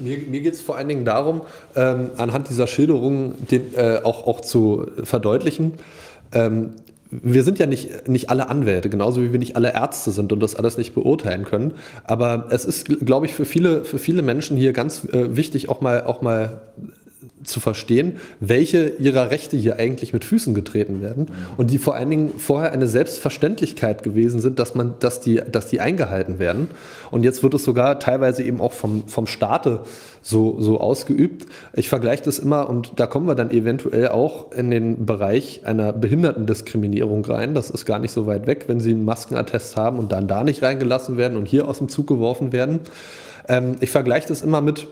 Mir, 0.00 0.18
mir 0.18 0.40
geht 0.40 0.54
es 0.54 0.60
vor 0.60 0.76
allen 0.76 0.88
Dingen 0.88 1.04
darum, 1.04 1.42
ähm, 1.76 2.10
anhand 2.16 2.48
dieser 2.48 2.66
Schilderungen 2.66 3.34
den, 3.50 3.74
äh, 3.74 4.00
auch, 4.02 4.26
auch 4.26 4.40
zu 4.40 4.86
verdeutlichen. 5.04 5.74
Ähm, 6.32 6.70
wir 7.10 7.42
sind 7.42 7.58
ja 7.58 7.66
nicht, 7.66 8.08
nicht 8.08 8.30
alle 8.30 8.48
Anwälte, 8.48 8.88
genauso 8.88 9.20
wie 9.22 9.32
wir 9.32 9.38
nicht 9.40 9.56
alle 9.56 9.74
Ärzte 9.74 10.12
sind 10.12 10.32
und 10.32 10.40
das 10.40 10.54
alles 10.54 10.78
nicht 10.78 10.94
beurteilen 10.94 11.44
können. 11.44 11.74
Aber 12.04 12.46
es 12.50 12.64
ist, 12.64 12.86
glaube 13.04 13.26
ich, 13.26 13.34
für 13.34 13.44
viele, 13.44 13.84
für 13.84 13.98
viele 13.98 14.22
Menschen 14.22 14.56
hier 14.56 14.72
ganz 14.72 15.04
äh, 15.06 15.36
wichtig, 15.36 15.68
auch 15.68 15.80
mal, 15.80 16.04
auch 16.04 16.22
mal 16.22 16.60
zu 17.44 17.60
verstehen, 17.60 18.16
welche 18.40 18.88
ihrer 18.98 19.30
Rechte 19.30 19.56
hier 19.56 19.78
eigentlich 19.78 20.12
mit 20.12 20.24
Füßen 20.24 20.54
getreten 20.54 21.00
werden 21.00 21.28
und 21.56 21.70
die 21.70 21.78
vor 21.78 21.94
allen 21.94 22.10
Dingen 22.10 22.32
vorher 22.38 22.72
eine 22.72 22.86
Selbstverständlichkeit 22.86 24.02
gewesen 24.02 24.40
sind, 24.40 24.58
dass 24.58 24.74
man, 24.74 24.94
dass 25.00 25.20
die, 25.20 25.40
dass 25.50 25.68
die 25.68 25.80
eingehalten 25.80 26.38
werden. 26.38 26.68
Und 27.10 27.24
jetzt 27.24 27.42
wird 27.42 27.54
es 27.54 27.64
sogar 27.64 27.98
teilweise 27.98 28.42
eben 28.42 28.60
auch 28.60 28.72
vom, 28.72 29.08
vom 29.08 29.26
Staate 29.26 29.80
so, 30.22 30.60
so 30.60 30.80
ausgeübt. 30.80 31.46
Ich 31.72 31.88
vergleiche 31.88 32.22
das 32.24 32.38
immer 32.38 32.68
und 32.68 32.92
da 32.96 33.06
kommen 33.06 33.26
wir 33.26 33.34
dann 33.34 33.50
eventuell 33.50 34.08
auch 34.08 34.52
in 34.52 34.70
den 34.70 35.06
Bereich 35.06 35.62
einer 35.64 35.92
Behindertendiskriminierung 35.92 37.24
rein. 37.24 37.54
Das 37.54 37.70
ist 37.70 37.86
gar 37.86 37.98
nicht 37.98 38.12
so 38.12 38.26
weit 38.26 38.46
weg, 38.46 38.64
wenn 38.66 38.80
Sie 38.80 38.90
einen 38.90 39.04
Maskenattest 39.04 39.76
haben 39.76 39.98
und 39.98 40.12
dann 40.12 40.28
da 40.28 40.44
nicht 40.44 40.62
reingelassen 40.62 41.16
werden 41.16 41.36
und 41.36 41.46
hier 41.46 41.68
aus 41.68 41.78
dem 41.78 41.88
Zug 41.88 42.06
geworfen 42.06 42.52
werden. 42.52 42.80
Ähm, 43.48 43.76
ich 43.80 43.90
vergleiche 43.90 44.28
das 44.28 44.42
immer 44.42 44.60
mit, 44.60 44.86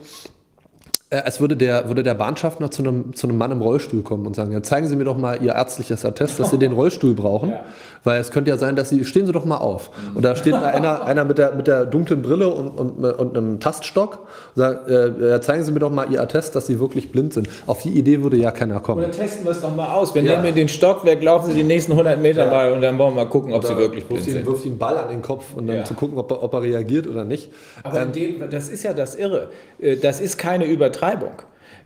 äh, 1.11 1.17
als 1.17 1.41
würde 1.41 1.57
der, 1.57 1.89
würde 1.89 2.03
der 2.03 2.15
Bahnschaffner 2.15 2.71
zu 2.71 2.83
einem, 2.83 3.15
zu 3.15 3.27
einem 3.27 3.39
Mann 3.39 3.51
im 3.51 3.63
Rollstuhl 3.63 4.03
kommen 4.03 4.27
und 4.27 4.37
sagen, 4.37 4.53
ja, 4.53 4.63
zeigen 4.63 4.89
Sie 4.89 4.97
mir 4.97 5.05
doch 5.05 5.17
mal 5.17 5.43
Ihr 5.43 5.55
ärztliches 5.55 6.05
Attest, 6.05 6.39
dass 6.39 6.51
Sie 6.51 6.59
den 6.59 6.73
Rollstuhl 6.73 7.15
brauchen. 7.15 7.55
Ja. 7.59 7.65
Weil 8.05 8.21
es 8.21 8.31
könnte 8.31 8.51
ja 8.51 8.57
sein, 8.57 8.77
dass 8.77 8.91
Sie, 8.91 9.05
stehen 9.05 9.27
Sie 9.27 9.33
doch 9.33 9.45
mal 9.45 9.57
auf. 9.57 9.91
Und 10.15 10.25
da 10.25 10.37
steht 10.37 10.55
einer, 10.55 11.05
einer 11.05 11.25
mit, 11.25 11.39
der, 11.39 11.55
mit 11.55 11.67
der 11.67 11.85
dunklen 11.85 12.23
Brille 12.23 12.49
und, 12.49 12.69
und, 12.69 13.05
und 13.05 13.37
einem 13.37 13.59
Taststock 13.59 14.21
und 14.55 14.63
sagt, 14.63 14.89
äh, 14.89 15.41
zeigen 15.41 15.65
Sie 15.65 15.73
mir 15.73 15.81
doch 15.81 15.91
mal 15.91 16.11
Ihr 16.11 16.23
Attest, 16.23 16.55
dass 16.55 16.67
Sie 16.67 16.79
wirklich 16.79 17.11
blind 17.11 17.33
sind. 17.35 17.49
Auf 17.67 17.83
die 17.83 17.91
Idee 17.91 18.23
würde 18.23 18.37
ja 18.37 18.51
keiner 18.51 18.81
kommen. 18.81 19.03
Oder 19.03 19.11
testen 19.11 19.45
wir 19.45 19.53
es 19.53 19.61
doch 19.61 19.75
mal 19.75 19.89
aus. 19.89 20.15
Wir 20.15 20.23
ja. 20.23 20.33
nehmen 20.33 20.43
mir 20.43 20.53
den 20.53 20.69
Stock 20.69 21.05
weg, 21.05 21.23
laufen 21.23 21.51
Sie 21.51 21.55
die 21.55 21.65
nächsten 21.65 21.93
100 21.93 22.21
Meter 22.21 22.45
ja. 22.45 22.51
mal 22.51 22.73
und 22.73 22.83
dann 22.83 22.99
wollen 22.99 23.15
wir 23.15 23.25
mal 23.25 23.29
gucken, 23.29 23.53
ob 23.53 23.65
oder 23.65 23.69
Sie 23.69 23.77
wirklich 23.77 24.05
blind 24.07 24.25
sind. 24.25 24.47
Wirft 24.47 24.63
Sie 24.63 24.69
einen 24.69 24.79
Ball 24.79 24.97
an 24.97 25.09
den 25.09 25.23
Kopf 25.23 25.47
und 25.55 25.67
dann 25.67 25.85
zu 25.85 25.95
gucken, 25.95 26.19
ob 26.19 26.31
er, 26.31 26.43
ob 26.43 26.55
er 26.55 26.63
reagiert 26.63 27.07
oder 27.09 27.25
nicht. 27.25 27.51
Aber 27.83 28.03
ähm, 28.03 28.13
dem, 28.13 28.51
das 28.51 28.69
ist 28.69 28.85
ja 28.85 28.93
das 28.93 29.17
Irre. 29.17 29.49
Äh, 29.81 29.97
das 29.97 30.21
ist 30.21 30.39
keine 30.39 30.67
Übertreibung. 30.99 31.33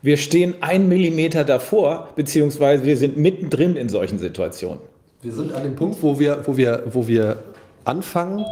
Wir 0.01 0.17
stehen 0.17 0.55
ein 0.61 0.89
Millimeter 0.89 1.45
davor, 1.45 2.09
beziehungsweise 2.17 2.85
wir 2.85 2.97
sind 2.97 3.17
mittendrin 3.17 3.77
in 3.77 3.89
solchen 3.89 4.19
Situationen. 4.19 4.81
Wir 5.23 5.33
sind 5.33 5.55
an 5.55 5.63
dem 5.63 5.77
Punkt, 5.77 6.03
wo 6.03 6.19
wir, 6.19 6.43
wo 6.47 6.57
wir, 6.57 6.83
wo 6.91 7.07
wir 7.07 7.39
anfangen, 7.85 8.45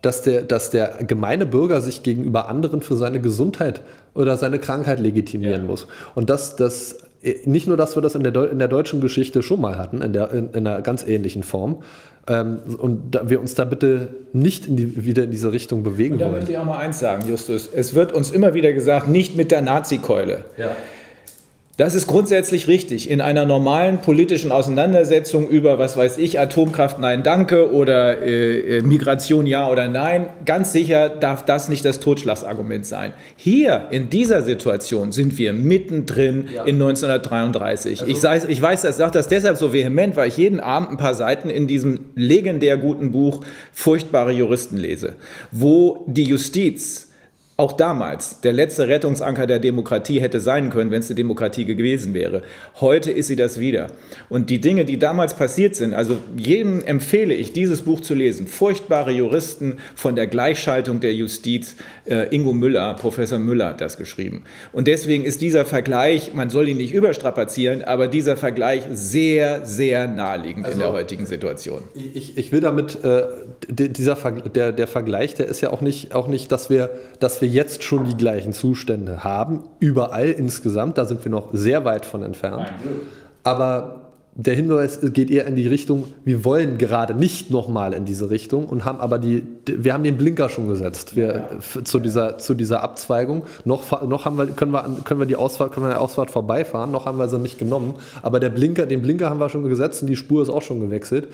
dass 0.00 0.22
der, 0.22 0.42
dass 0.42 0.70
der 0.70 0.98
gemeine 1.06 1.44
Bürger 1.44 1.80
sich 1.82 2.02
gegenüber 2.02 2.48
anderen 2.48 2.80
für 2.80 2.96
seine 2.96 3.20
Gesundheit 3.20 3.82
oder 4.14 4.36
seine 4.36 4.58
Krankheit 4.58 4.98
legitimieren 4.98 5.62
ja. 5.62 5.66
muss. 5.68 5.86
Und 6.14 6.30
das, 6.30 6.56
das 6.56 6.96
nicht 7.44 7.68
nur, 7.68 7.76
dass 7.76 7.94
wir 7.94 8.02
das 8.02 8.14
in 8.14 8.24
der, 8.24 8.50
in 8.50 8.58
der 8.58 8.68
deutschen 8.68 9.00
Geschichte 9.00 9.42
schon 9.42 9.60
mal 9.60 9.76
hatten, 9.76 10.00
in, 10.00 10.12
der, 10.12 10.32
in, 10.32 10.50
in 10.50 10.66
einer 10.66 10.80
ganz 10.80 11.06
ähnlichen 11.06 11.42
Form, 11.42 11.82
ähm, 12.28 12.60
und 12.78 13.10
da 13.10 13.28
wir 13.28 13.40
uns 13.40 13.54
da 13.54 13.64
bitte 13.64 14.08
nicht 14.32 14.66
in 14.66 14.76
die, 14.76 15.04
wieder 15.04 15.24
in 15.24 15.30
diese 15.30 15.52
Richtung 15.52 15.82
bewegen 15.82 16.14
und 16.14 16.20
da 16.20 16.26
wollen. 16.26 16.34
Da 16.34 16.38
möchte 16.38 16.52
ich 16.52 16.58
auch 16.58 16.64
mal 16.64 16.78
eins 16.78 17.00
sagen, 17.00 17.28
Justus. 17.28 17.68
Es 17.72 17.94
wird 17.94 18.12
uns 18.12 18.30
immer 18.30 18.54
wieder 18.54 18.72
gesagt, 18.72 19.08
nicht 19.08 19.36
mit 19.36 19.50
der 19.50 19.62
Nazi-Keule. 19.62 20.44
Ja. 20.56 20.76
Das 21.82 21.96
ist 21.96 22.06
grundsätzlich 22.06 22.68
richtig. 22.68 23.10
In 23.10 23.20
einer 23.20 23.44
normalen 23.44 24.02
politischen 24.02 24.52
Auseinandersetzung 24.52 25.48
über, 25.48 25.80
was 25.80 25.96
weiß 25.96 26.16
ich, 26.18 26.38
Atomkraft, 26.38 27.00
nein, 27.00 27.24
danke 27.24 27.72
oder 27.72 28.22
äh, 28.22 28.78
äh, 28.78 28.82
Migration, 28.82 29.48
ja 29.48 29.68
oder 29.68 29.88
nein, 29.88 30.28
ganz 30.44 30.70
sicher 30.70 31.08
darf 31.08 31.44
das 31.44 31.68
nicht 31.68 31.84
das 31.84 31.98
Totschlagsargument 31.98 32.86
sein. 32.86 33.14
Hier, 33.34 33.88
in 33.90 34.10
dieser 34.10 34.42
Situation, 34.42 35.10
sind 35.10 35.38
wir 35.38 35.52
mittendrin 35.52 36.50
ja. 36.54 36.62
in 36.62 36.76
1933. 36.76 38.02
Also, 38.02 38.12
ich, 38.12 38.22
weiß, 38.22 38.44
ich 38.44 38.62
weiß, 38.62 38.84
ich 38.84 38.94
sage 38.94 39.10
das 39.10 39.26
deshalb 39.26 39.56
so 39.56 39.72
vehement, 39.72 40.14
weil 40.14 40.28
ich 40.28 40.36
jeden 40.36 40.60
Abend 40.60 40.88
ein 40.90 40.98
paar 40.98 41.14
Seiten 41.14 41.50
in 41.50 41.66
diesem 41.66 42.12
legendär 42.14 42.76
guten 42.76 43.10
Buch 43.10 43.40
Furchtbare 43.72 44.30
Juristen 44.30 44.76
lese, 44.76 45.16
wo 45.50 46.04
die 46.06 46.26
Justiz 46.26 47.08
auch 47.62 47.72
damals 47.74 48.40
der 48.40 48.52
letzte 48.52 48.88
Rettungsanker 48.88 49.46
der 49.46 49.60
Demokratie 49.60 50.20
hätte 50.20 50.40
sein 50.40 50.68
können, 50.70 50.90
wenn 50.90 50.98
es 50.98 51.08
eine 51.08 51.14
Demokratie 51.14 51.64
gewesen 51.64 52.12
wäre. 52.12 52.42
Heute 52.80 53.12
ist 53.12 53.28
sie 53.28 53.36
das 53.36 53.60
wieder. 53.60 53.86
Und 54.28 54.50
die 54.50 54.60
Dinge, 54.60 54.84
die 54.84 54.98
damals 54.98 55.34
passiert 55.34 55.76
sind, 55.76 55.94
also 55.94 56.18
jedem 56.36 56.82
empfehle 56.82 57.32
ich, 57.32 57.52
dieses 57.52 57.82
Buch 57.82 58.00
zu 58.00 58.14
lesen. 58.14 58.48
Furchtbare 58.48 59.12
Juristen 59.12 59.78
von 59.94 60.16
der 60.16 60.26
Gleichschaltung 60.26 60.98
der 60.98 61.14
Justiz. 61.14 61.76
Äh, 62.04 62.34
Ingo 62.34 62.52
Müller, 62.52 62.94
Professor 62.94 63.38
Müller 63.38 63.68
hat 63.68 63.80
das 63.80 63.96
geschrieben. 63.96 64.42
Und 64.72 64.88
deswegen 64.88 65.24
ist 65.24 65.40
dieser 65.40 65.64
Vergleich, 65.64 66.34
man 66.34 66.50
soll 66.50 66.68
ihn 66.68 66.78
nicht 66.78 66.92
überstrapazieren, 66.92 67.84
aber 67.84 68.08
dieser 68.08 68.36
Vergleich 68.36 68.82
sehr, 68.92 69.64
sehr 69.64 70.08
naheliegend 70.08 70.66
also, 70.66 70.78
in 70.78 70.80
der 70.80 70.92
heutigen 70.92 71.26
Situation. 71.26 71.84
Ich, 71.94 72.36
ich 72.36 72.50
will 72.50 72.60
damit, 72.60 73.04
äh, 73.04 73.22
dieser 73.68 74.16
der, 74.16 74.72
der 74.72 74.88
Vergleich, 74.88 75.36
der 75.36 75.46
ist 75.46 75.60
ja 75.60 75.70
auch 75.70 75.80
nicht, 75.80 76.12
auch 76.12 76.26
nicht 76.26 76.50
dass, 76.50 76.68
wir, 76.68 76.90
dass 77.20 77.40
wir 77.40 77.51
jetzt 77.52 77.82
schon 77.82 78.04
die 78.04 78.16
gleichen 78.16 78.52
Zustände 78.52 79.24
haben, 79.24 79.64
überall 79.78 80.28
insgesamt, 80.28 80.98
da 80.98 81.04
sind 81.04 81.24
wir 81.24 81.30
noch 81.30 81.48
sehr 81.52 81.84
weit 81.84 82.06
von 82.06 82.22
entfernt. 82.22 82.72
Aber 83.44 84.02
der 84.34 84.54
Hinweis 84.54 84.98
geht 85.02 85.30
eher 85.30 85.46
in 85.46 85.56
die 85.56 85.66
Richtung, 85.66 86.14
wir 86.24 86.42
wollen 86.44 86.78
gerade 86.78 87.14
nicht 87.14 87.50
nochmal 87.50 87.92
in 87.92 88.06
diese 88.06 88.30
Richtung 88.30 88.64
und 88.64 88.86
haben 88.86 88.98
aber 88.98 89.18
die, 89.18 89.42
wir 89.66 89.92
haben 89.92 90.04
den 90.04 90.16
Blinker 90.16 90.48
schon 90.48 90.68
gesetzt 90.68 91.14
wir, 91.16 91.26
ja. 91.26 91.84
zu, 91.84 91.98
dieser, 91.98 92.38
zu 92.38 92.54
dieser 92.54 92.82
Abzweigung. 92.82 93.42
Noch, 93.66 94.02
noch 94.02 94.24
haben 94.24 94.38
wir, 94.38 94.46
können, 94.46 94.72
wir, 94.72 94.84
können 95.04 95.20
wir 95.20 95.26
die 95.26 95.36
Ausfahrt, 95.36 95.72
können 95.72 95.86
wir 95.86 95.92
die 95.92 96.00
Ausfahrt 96.00 96.30
vorbeifahren, 96.30 96.90
noch 96.90 97.04
haben 97.04 97.18
wir 97.18 97.28
sie 97.28 97.38
nicht 97.38 97.58
genommen. 97.58 97.96
Aber 98.22 98.40
der 98.40 98.48
Blinker, 98.48 98.86
den 98.86 99.02
Blinker 99.02 99.28
haben 99.28 99.38
wir 99.38 99.50
schon 99.50 99.68
gesetzt 99.68 100.00
und 100.00 100.08
die 100.08 100.16
Spur 100.16 100.42
ist 100.42 100.48
auch 100.48 100.62
schon 100.62 100.80
gewechselt. 100.80 101.28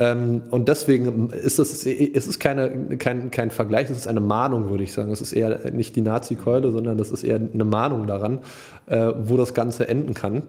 Ähm, 0.00 0.42
und 0.50 0.68
deswegen 0.68 1.28
ist 1.28 1.58
es, 1.58 1.84
es 1.84 2.26
ist 2.26 2.40
keine, 2.40 2.96
kein, 2.96 3.30
kein 3.30 3.50
Vergleich, 3.50 3.90
es 3.90 3.98
ist 3.98 4.08
eine 4.08 4.20
Mahnung, 4.20 4.70
würde 4.70 4.82
ich 4.82 4.94
sagen. 4.94 5.12
Es 5.12 5.20
ist 5.20 5.34
eher 5.34 5.70
nicht 5.72 5.94
die 5.94 6.00
Nazi-Keule, 6.00 6.72
sondern 6.72 6.96
das 6.96 7.10
ist 7.10 7.22
eher 7.22 7.36
eine 7.36 7.64
Mahnung 7.64 8.06
daran, 8.06 8.38
äh, 8.86 9.12
wo 9.22 9.36
das 9.36 9.52
Ganze 9.52 9.88
enden 9.88 10.14
kann. 10.14 10.42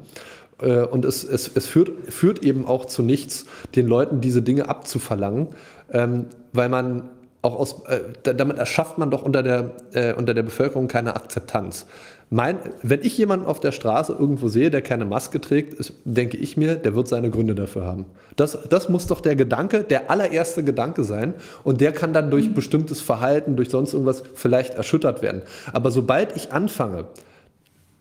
Äh, 0.62 0.84
und 0.84 1.04
es, 1.04 1.26
es, 1.26 1.52
es 1.54 1.68
führt, 1.68 1.92
führt 2.14 2.46
eben 2.46 2.66
auch 2.66 2.86
zu 2.86 3.04
nichts, 3.04 3.46
den 3.76 3.88
Leuten 3.88 4.22
diese 4.22 4.42
Dinge 4.42 4.70
abzuverlangen, 4.70 5.50
ähm, 5.92 6.28
weil 6.54 6.70
man 6.70 7.10
auch 7.42 7.60
aus, 7.60 7.84
äh, 7.88 8.00
damit 8.24 8.58
erschafft 8.58 8.98
man 8.98 9.12
doch 9.12 9.22
unter 9.22 9.44
der, 9.44 9.72
äh, 9.92 10.14
unter 10.14 10.34
der 10.34 10.44
Bevölkerung 10.44 10.88
keine 10.88 11.16
Akzeptanz. 11.16 11.88
Mein, 12.34 12.60
wenn 12.82 13.02
ich 13.02 13.18
jemanden 13.18 13.46
auf 13.46 13.60
der 13.60 13.74
Straße 13.74 14.16
irgendwo 14.18 14.48
sehe, 14.48 14.72
der 14.72 14.82
keine 14.82 15.04
Maske 15.04 15.42
trägt, 15.42 15.74
ist, 15.74 15.96
denke 16.06 16.38
ich 16.38 16.56
mir, 16.56 16.76
der 16.76 16.96
wird 16.96 17.10
seine 17.10 17.30
Gründe 17.30 17.56
dafür 17.56 17.84
haben. 17.84 18.06
Das, 18.38 18.58
das 18.70 18.88
muss 18.88 19.06
doch 19.06 19.20
der 19.20 19.36
Gedanke, 19.36 19.84
der 19.84 20.10
allererste 20.10 20.64
Gedanke 20.64 21.04
sein. 21.04 21.34
Und 21.66 21.82
der 21.82 21.92
kann 21.92 22.14
dann 22.14 22.32
durch 22.32 22.48
mhm. 22.48 22.54
bestimmtes 22.54 23.02
Verhalten, 23.02 23.58
durch 23.58 23.70
sonst 23.70 23.92
irgendwas 23.92 24.24
vielleicht 24.34 24.76
erschüttert 24.76 25.22
werden. 25.22 25.42
Aber 25.74 25.92
sobald 25.92 26.38
ich 26.38 26.54
anfange, 26.54 27.08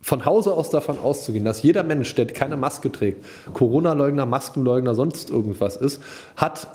von 0.01 0.25
Hause 0.25 0.55
aus 0.55 0.71
davon 0.71 1.01
auszugehen, 1.01 1.45
dass 1.45 1.65
jeder 1.65 1.83
Mensch, 1.83 2.15
der 2.15 2.27
keine 2.27 2.57
Maske 2.57 2.93
trägt, 2.93 3.25
Corona-Leugner, 3.53 4.27
Maskenleugner, 4.27 4.95
sonst 4.95 5.31
irgendwas 5.31 5.77
ist, 5.77 6.01
hat, 6.37 6.69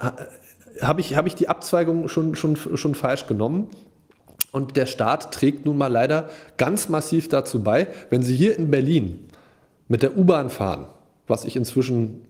habe 0.82 1.00
ich, 1.00 1.16
hab 1.16 1.26
ich 1.26 1.36
die 1.36 1.48
Abzweigung 1.48 2.10
schon, 2.10 2.36
schon, 2.36 2.58
schon 2.58 2.96
falsch 2.96 3.28
genommen. 3.28 3.70
Und 4.52 4.78
der 4.78 4.86
Staat 4.86 5.34
trägt 5.34 5.66
nun 5.66 5.78
mal 5.78 5.92
leider 5.92 6.30
ganz 6.58 6.90
massiv 6.90 7.30
dazu 7.30 7.62
bei, 7.62 7.88
wenn 8.10 8.24
Sie 8.24 8.36
hier 8.36 8.58
in 8.58 8.72
Berlin 8.72 9.28
mit 9.88 10.02
der 10.02 10.18
U-Bahn 10.18 10.50
fahren, 10.50 10.88
was 11.28 11.46
ich 11.46 11.56
inzwischen 11.56 12.25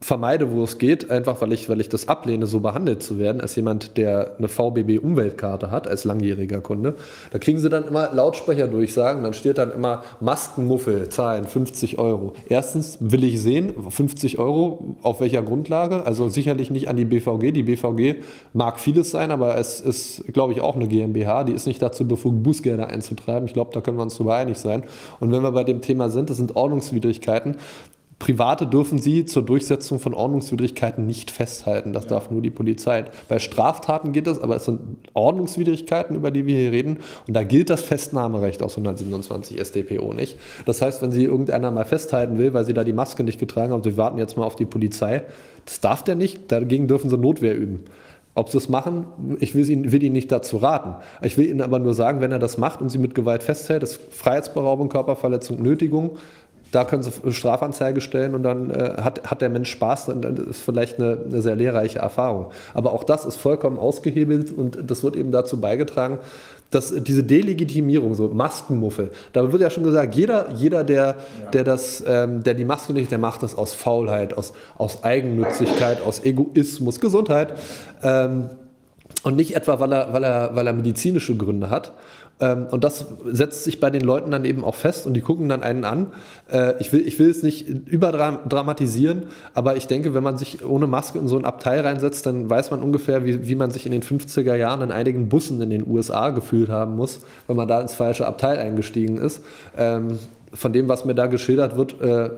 vermeide, 0.00 0.50
wo 0.50 0.64
es 0.64 0.78
geht, 0.78 1.10
einfach 1.10 1.40
weil 1.42 1.52
ich, 1.52 1.68
weil 1.68 1.80
ich 1.80 1.90
das 1.90 2.08
ablehne, 2.08 2.46
so 2.46 2.60
behandelt 2.60 3.02
zu 3.02 3.18
werden, 3.18 3.40
als 3.40 3.54
jemand, 3.54 3.98
der 3.98 4.36
eine 4.38 4.48
VBB-Umweltkarte 4.48 5.70
hat, 5.70 5.86
als 5.86 6.04
langjähriger 6.04 6.60
Kunde. 6.60 6.94
Da 7.30 7.38
kriegen 7.38 7.58
sie 7.58 7.68
dann 7.68 7.86
immer 7.86 8.10
Lautsprecher 8.12 8.66
durchsagen, 8.66 9.22
dann 9.22 9.34
steht 9.34 9.58
dann 9.58 9.70
immer 9.70 10.02
Maskenmuffel, 10.20 11.10
zahlen 11.10 11.44
50 11.46 11.98
Euro. 11.98 12.32
Erstens 12.48 12.96
will 13.00 13.24
ich 13.24 13.42
sehen, 13.42 13.74
50 13.90 14.38
Euro, 14.38 14.96
auf 15.02 15.20
welcher 15.20 15.42
Grundlage? 15.42 16.06
Also 16.06 16.30
sicherlich 16.30 16.70
nicht 16.70 16.88
an 16.88 16.96
die 16.96 17.04
BVG. 17.04 17.52
Die 17.52 17.62
BVG 17.64 18.22
mag 18.54 18.80
vieles 18.80 19.10
sein, 19.10 19.30
aber 19.30 19.58
es 19.58 19.80
ist, 19.80 20.24
glaube 20.32 20.54
ich, 20.54 20.62
auch 20.62 20.76
eine 20.76 20.88
GmbH, 20.88 21.44
die 21.44 21.52
ist 21.52 21.66
nicht 21.66 21.82
dazu 21.82 22.08
befugt, 22.08 22.42
Bußgelder 22.42 22.88
einzutreiben. 22.88 23.46
Ich 23.46 23.52
glaube, 23.52 23.72
da 23.74 23.82
können 23.82 23.98
wir 23.98 24.02
uns 24.02 24.14
darüber 24.14 24.36
einig 24.36 24.56
sein. 24.56 24.84
Und 25.20 25.30
wenn 25.30 25.42
wir 25.42 25.52
bei 25.52 25.64
dem 25.64 25.82
Thema 25.82 26.08
sind, 26.08 26.30
das 26.30 26.38
sind 26.38 26.56
Ordnungswidrigkeiten, 26.56 27.56
Private 28.20 28.66
dürfen 28.66 28.98
sie 28.98 29.24
zur 29.24 29.42
Durchsetzung 29.42 29.98
von 29.98 30.12
Ordnungswidrigkeiten 30.12 31.06
nicht 31.06 31.30
festhalten. 31.30 31.94
Das 31.94 32.04
ja. 32.04 32.10
darf 32.10 32.30
nur 32.30 32.42
die 32.42 32.50
Polizei. 32.50 33.06
Bei 33.28 33.38
Straftaten 33.38 34.12
geht 34.12 34.26
das, 34.26 34.38
aber 34.38 34.56
es 34.56 34.66
sind 34.66 34.80
Ordnungswidrigkeiten, 35.14 36.14
über 36.14 36.30
die 36.30 36.44
wir 36.44 36.56
hier 36.56 36.70
reden. 36.70 36.98
Und 37.26 37.34
da 37.34 37.42
gilt 37.44 37.70
das 37.70 37.82
Festnahmerecht 37.82 38.62
aus 38.62 38.76
127 38.76 39.58
StPO 39.58 40.12
nicht. 40.12 40.38
Das 40.66 40.82
heißt, 40.82 41.00
wenn 41.00 41.12
sie 41.12 41.24
irgendeiner 41.24 41.70
mal 41.70 41.86
festhalten 41.86 42.36
will, 42.36 42.52
weil 42.52 42.66
sie 42.66 42.74
da 42.74 42.84
die 42.84 42.92
Maske 42.92 43.24
nicht 43.24 43.40
getragen 43.40 43.72
haben, 43.72 43.82
sie 43.82 43.96
warten 43.96 44.18
jetzt 44.18 44.36
mal 44.36 44.44
auf 44.44 44.54
die 44.54 44.66
Polizei, 44.66 45.22
das 45.64 45.80
darf 45.80 46.04
der 46.04 46.14
nicht. 46.14 46.52
Dagegen 46.52 46.88
dürfen 46.88 47.08
sie 47.08 47.16
Notwehr 47.16 47.56
üben. 47.56 47.86
Ob 48.34 48.50
sie 48.50 48.58
es 48.58 48.68
machen, 48.68 49.06
ich 49.40 49.54
will 49.54 49.68
ihn, 49.68 49.90
will 49.90 50.02
ihn 50.02 50.12
nicht 50.12 50.30
dazu 50.30 50.58
raten. 50.58 50.94
Ich 51.20 51.36
will 51.36 51.48
Ihnen 51.48 51.60
aber 51.60 51.80
nur 51.80 51.94
sagen, 51.94 52.20
wenn 52.20 52.30
er 52.30 52.38
das 52.38 52.58
macht 52.58 52.80
und 52.80 52.88
sie 52.88 52.98
mit 52.98 53.14
Gewalt 53.14 53.42
festhält, 53.42 53.82
ist 53.82 54.00
Freiheitsberaubung, 54.10 54.88
Körperverletzung, 54.88 55.60
Nötigung, 55.60 56.16
da 56.70 56.84
können 56.84 57.02
Sie 57.02 57.10
Strafanzeige 57.32 58.00
stellen 58.00 58.34
und 58.34 58.42
dann 58.42 58.70
äh, 58.70 58.94
hat, 59.02 59.30
hat 59.30 59.40
der 59.42 59.48
Mensch 59.48 59.70
Spaß, 59.70 60.06
dann, 60.06 60.22
dann 60.22 60.36
ist 60.36 60.62
vielleicht 60.62 60.98
eine, 60.98 61.18
eine, 61.26 61.42
sehr 61.42 61.56
lehrreiche 61.56 61.98
Erfahrung. 61.98 62.50
Aber 62.74 62.92
auch 62.92 63.04
das 63.04 63.24
ist 63.24 63.36
vollkommen 63.36 63.78
ausgehebelt 63.78 64.56
und 64.56 64.78
das 64.90 65.02
wird 65.02 65.16
eben 65.16 65.32
dazu 65.32 65.60
beigetragen, 65.60 66.18
dass 66.70 66.94
diese 67.02 67.24
Delegitimierung, 67.24 68.14
so 68.14 68.28
Maskenmuffel, 68.28 69.10
da 69.32 69.50
wird 69.50 69.60
ja 69.60 69.70
schon 69.70 69.82
gesagt, 69.82 70.14
jeder, 70.14 70.52
jeder 70.52 70.84
der, 70.84 71.16
ja. 71.42 71.50
der, 71.50 71.64
das, 71.64 72.04
ähm, 72.06 72.44
der 72.44 72.54
die 72.54 72.64
Maske 72.64 72.92
nicht, 72.92 73.10
der 73.10 73.18
macht 73.18 73.42
das 73.42 73.56
aus 73.56 73.74
Faulheit, 73.74 74.38
aus, 74.38 74.52
aus 74.78 75.02
Eigennützigkeit, 75.02 76.00
aus 76.02 76.24
Egoismus, 76.24 77.00
Gesundheit. 77.00 77.54
Ähm, 78.02 78.50
und 79.22 79.36
nicht 79.36 79.54
etwa, 79.54 79.80
weil 79.80 79.92
er, 79.92 80.12
weil, 80.12 80.24
er, 80.24 80.54
weil 80.54 80.66
er 80.66 80.72
medizinische 80.72 81.36
Gründe 81.36 81.68
hat. 81.68 81.92
Ähm, 82.40 82.66
und 82.70 82.84
das 82.84 83.06
setzt 83.24 83.64
sich 83.64 83.80
bei 83.80 83.90
den 83.90 84.02
Leuten 84.02 84.30
dann 84.30 84.44
eben 84.44 84.64
auch 84.64 84.74
fest 84.74 85.06
und 85.06 85.14
die 85.14 85.20
gucken 85.20 85.48
dann 85.48 85.62
einen 85.62 85.84
an. 85.84 86.12
Äh, 86.50 86.74
ich, 86.80 86.92
will, 86.92 87.06
ich 87.06 87.18
will 87.18 87.30
es 87.30 87.42
nicht 87.42 87.68
überdramatisieren, 87.68 89.24
aber 89.54 89.76
ich 89.76 89.86
denke, 89.86 90.14
wenn 90.14 90.22
man 90.22 90.38
sich 90.38 90.64
ohne 90.64 90.86
Maske 90.86 91.18
in 91.18 91.28
so 91.28 91.38
ein 91.38 91.44
Abteil 91.44 91.80
reinsetzt, 91.80 92.26
dann 92.26 92.48
weiß 92.48 92.70
man 92.70 92.82
ungefähr, 92.82 93.24
wie, 93.24 93.46
wie 93.46 93.54
man 93.54 93.70
sich 93.70 93.86
in 93.86 93.92
den 93.92 94.02
50er 94.02 94.54
Jahren 94.54 94.80
in 94.82 94.90
einigen 94.90 95.28
Bussen 95.28 95.60
in 95.60 95.70
den 95.70 95.86
USA 95.86 96.30
gefühlt 96.30 96.70
haben 96.70 96.96
muss, 96.96 97.20
wenn 97.46 97.56
man 97.56 97.68
da 97.68 97.80
ins 97.80 97.94
falsche 97.94 98.26
Abteil 98.26 98.58
eingestiegen 98.58 99.18
ist. 99.18 99.42
Von 100.52 100.72
dem, 100.72 100.88
was 100.88 101.04
mir 101.04 101.14
da 101.14 101.26
geschildert 101.26 101.76
wird, 101.76 102.00
äh, 102.00 102.26
äh, 102.26 102.30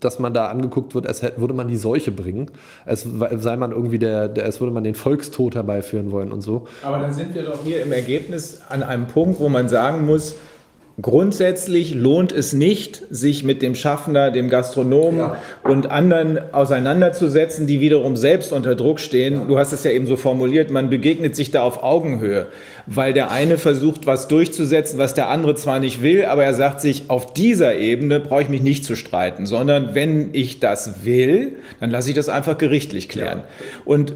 dass 0.00 0.18
man 0.18 0.32
da 0.32 0.46
angeguckt 0.46 0.94
wird, 0.94 1.06
als 1.06 1.22
hätte, 1.22 1.40
würde 1.40 1.54
man 1.54 1.68
die 1.68 1.76
Seuche 1.76 2.12
bringen. 2.12 2.50
Es 2.86 3.06
sei 3.38 3.56
man 3.56 3.72
irgendwie 3.72 3.98
der, 3.98 4.28
der, 4.28 4.44
als 4.44 4.60
würde 4.60 4.72
man 4.72 4.84
den 4.84 4.94
Volkstod 4.94 5.54
herbeiführen 5.54 6.12
wollen 6.12 6.30
und 6.30 6.42
so. 6.42 6.68
Aber 6.82 6.98
dann 6.98 7.12
sind 7.12 7.34
wir 7.34 7.42
doch 7.42 7.64
hier 7.64 7.82
im 7.82 7.92
Ergebnis 7.92 8.60
an 8.68 8.82
einem 8.82 9.06
Punkt, 9.06 9.40
wo 9.40 9.48
man 9.48 9.68
sagen 9.68 10.06
muss, 10.06 10.36
Grundsätzlich 11.02 11.94
lohnt 11.94 12.30
es 12.30 12.52
nicht, 12.52 13.02
sich 13.10 13.42
mit 13.42 13.60
dem 13.60 13.74
Schaffner, 13.74 14.30
dem 14.30 14.48
Gastronomen 14.48 15.18
ja. 15.18 15.36
und 15.64 15.90
anderen 15.90 16.54
auseinanderzusetzen, 16.54 17.66
die 17.66 17.80
wiederum 17.80 18.16
selbst 18.16 18.52
unter 18.52 18.76
Druck 18.76 19.00
stehen. 19.00 19.34
Ja. 19.34 19.44
Du 19.46 19.58
hast 19.58 19.72
es 19.72 19.82
ja 19.82 19.90
eben 19.90 20.06
so 20.06 20.16
formuliert, 20.16 20.70
man 20.70 20.90
begegnet 20.90 21.34
sich 21.34 21.50
da 21.50 21.64
auf 21.64 21.82
Augenhöhe, 21.82 22.46
weil 22.86 23.12
der 23.12 23.32
eine 23.32 23.58
versucht, 23.58 24.06
was 24.06 24.28
durchzusetzen, 24.28 24.96
was 24.96 25.14
der 25.14 25.28
andere 25.28 25.56
zwar 25.56 25.80
nicht 25.80 26.02
will, 26.02 26.24
aber 26.24 26.44
er 26.44 26.54
sagt 26.54 26.80
sich, 26.80 27.04
auf 27.08 27.32
dieser 27.32 27.74
Ebene 27.74 28.20
brauche 28.20 28.42
ich 28.42 28.48
mich 28.48 28.62
nicht 28.62 28.84
zu 28.84 28.94
streiten, 28.94 29.44
sondern 29.44 29.96
wenn 29.96 30.30
ich 30.32 30.60
das 30.60 31.04
will, 31.04 31.56
dann 31.80 31.90
lasse 31.90 32.10
ich 32.10 32.14
das 32.14 32.28
einfach 32.28 32.58
gerichtlich 32.58 33.08
klären. 33.08 33.38
Ja. 33.38 33.44
Und 33.84 34.14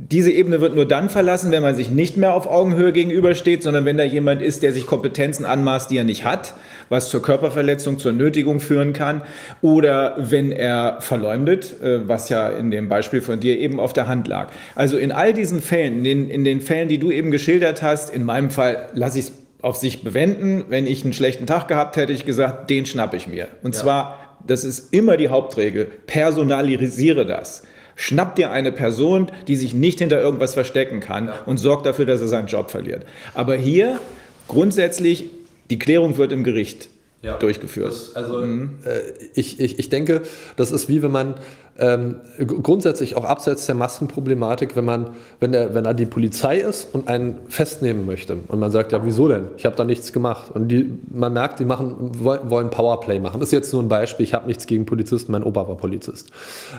diese 0.00 0.30
Ebene 0.30 0.60
wird 0.60 0.76
nur 0.76 0.86
dann 0.86 1.10
verlassen, 1.10 1.50
wenn 1.50 1.62
man 1.62 1.74
sich 1.74 1.90
nicht 1.90 2.16
mehr 2.16 2.32
auf 2.32 2.46
Augenhöhe 2.46 2.92
gegenübersteht, 2.92 3.64
sondern 3.64 3.84
wenn 3.84 3.98
da 3.98 4.04
jemand 4.04 4.42
ist, 4.42 4.62
der 4.62 4.72
sich 4.72 4.86
Kompetenzen 4.86 5.44
anmaßt, 5.44 5.90
die 5.90 5.98
er 5.98 6.04
nicht 6.04 6.24
hat, 6.24 6.54
was 6.88 7.10
zur 7.10 7.20
Körperverletzung, 7.20 7.98
zur 7.98 8.12
Nötigung 8.12 8.60
führen 8.60 8.92
kann, 8.92 9.22
oder 9.60 10.14
wenn 10.18 10.52
er 10.52 10.98
verleumdet, 11.00 11.82
äh, 11.82 12.06
was 12.06 12.28
ja 12.28 12.48
in 12.48 12.70
dem 12.70 12.88
Beispiel 12.88 13.20
von 13.20 13.40
dir 13.40 13.58
eben 13.58 13.80
auf 13.80 13.92
der 13.92 14.06
Hand 14.06 14.28
lag. 14.28 14.52
Also 14.76 14.96
in 14.96 15.10
all 15.10 15.32
diesen 15.32 15.60
Fällen, 15.60 15.98
in 15.98 16.04
den, 16.04 16.30
in 16.30 16.44
den 16.44 16.60
Fällen, 16.60 16.88
die 16.88 16.98
du 16.98 17.10
eben 17.10 17.32
geschildert 17.32 17.82
hast, 17.82 18.14
in 18.14 18.22
meinem 18.22 18.50
Fall 18.50 18.90
lasse 18.94 19.18
ich 19.18 19.24
es 19.26 19.32
auf 19.62 19.76
sich 19.78 20.04
bewenden. 20.04 20.66
Wenn 20.68 20.86
ich 20.86 21.02
einen 21.02 21.12
schlechten 21.12 21.46
Tag 21.46 21.66
gehabt 21.66 21.96
hätte, 21.96 22.12
ich 22.12 22.24
gesagt, 22.24 22.70
den 22.70 22.86
schnapp 22.86 23.14
ich 23.14 23.26
mir. 23.26 23.48
Und 23.64 23.74
ja. 23.74 23.80
zwar, 23.80 24.36
das 24.46 24.62
ist 24.62 24.94
immer 24.94 25.16
die 25.16 25.28
Hauptregel, 25.28 25.86
personalisiere 26.06 27.26
das. 27.26 27.64
Schnapp 28.00 28.36
dir 28.36 28.52
eine 28.52 28.70
Person, 28.70 29.32
die 29.48 29.56
sich 29.56 29.74
nicht 29.74 29.98
hinter 29.98 30.20
irgendwas 30.20 30.54
verstecken 30.54 31.00
kann 31.00 31.26
ja. 31.26 31.34
und 31.46 31.58
sorg 31.58 31.82
dafür, 31.82 32.06
dass 32.06 32.20
er 32.20 32.28
seinen 32.28 32.46
Job 32.46 32.70
verliert. 32.70 33.04
Aber 33.34 33.56
hier 33.56 33.98
grundsätzlich, 34.46 35.24
die 35.68 35.80
Klärung 35.80 36.16
wird 36.16 36.30
im 36.30 36.44
Gericht 36.44 36.90
ja. 37.22 37.36
durchgeführt. 37.38 37.90
Das, 37.90 38.14
also 38.14 38.38
mhm. 38.38 38.78
äh, 38.84 39.00
ich, 39.34 39.58
ich, 39.58 39.80
ich 39.80 39.88
denke, 39.88 40.22
das 40.54 40.70
ist 40.70 40.88
wie 40.88 41.02
wenn 41.02 41.10
man 41.10 41.34
ähm, 41.80 42.20
grundsätzlich 42.38 43.16
auch 43.16 43.24
abseits 43.24 43.66
der 43.66 43.74
Maskenproblematik, 43.74 44.76
wenn 44.76 44.84
man, 44.84 45.10
wenn 45.40 45.52
er, 45.52 45.74
wenn 45.74 45.84
er 45.84 45.94
die 45.94 46.06
Polizei 46.06 46.58
ist 46.58 46.94
und 46.94 47.08
einen 47.08 47.40
festnehmen 47.48 48.06
möchte 48.06 48.36
und 48.46 48.60
man 48.60 48.70
sagt, 48.70 48.92
ja, 48.92 49.04
wieso 49.04 49.26
denn? 49.26 49.48
Ich 49.56 49.66
habe 49.66 49.74
da 49.74 49.82
nichts 49.82 50.12
gemacht. 50.12 50.52
Und 50.54 50.68
die, 50.68 50.88
man 51.10 51.32
merkt, 51.32 51.58
die 51.58 51.64
machen, 51.64 52.12
wollen 52.22 52.70
Powerplay 52.70 53.18
machen. 53.18 53.40
Das 53.40 53.48
ist 53.48 53.52
jetzt 53.52 53.72
nur 53.72 53.82
ein 53.82 53.88
Beispiel, 53.88 54.22
ich 54.22 54.34
habe 54.34 54.46
nichts 54.46 54.66
gegen 54.66 54.86
Polizisten, 54.86 55.32
mein 55.32 55.42
Opa 55.42 55.66
war 55.66 55.76
Polizist. 55.76 56.30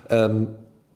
Ähm, 0.10 0.48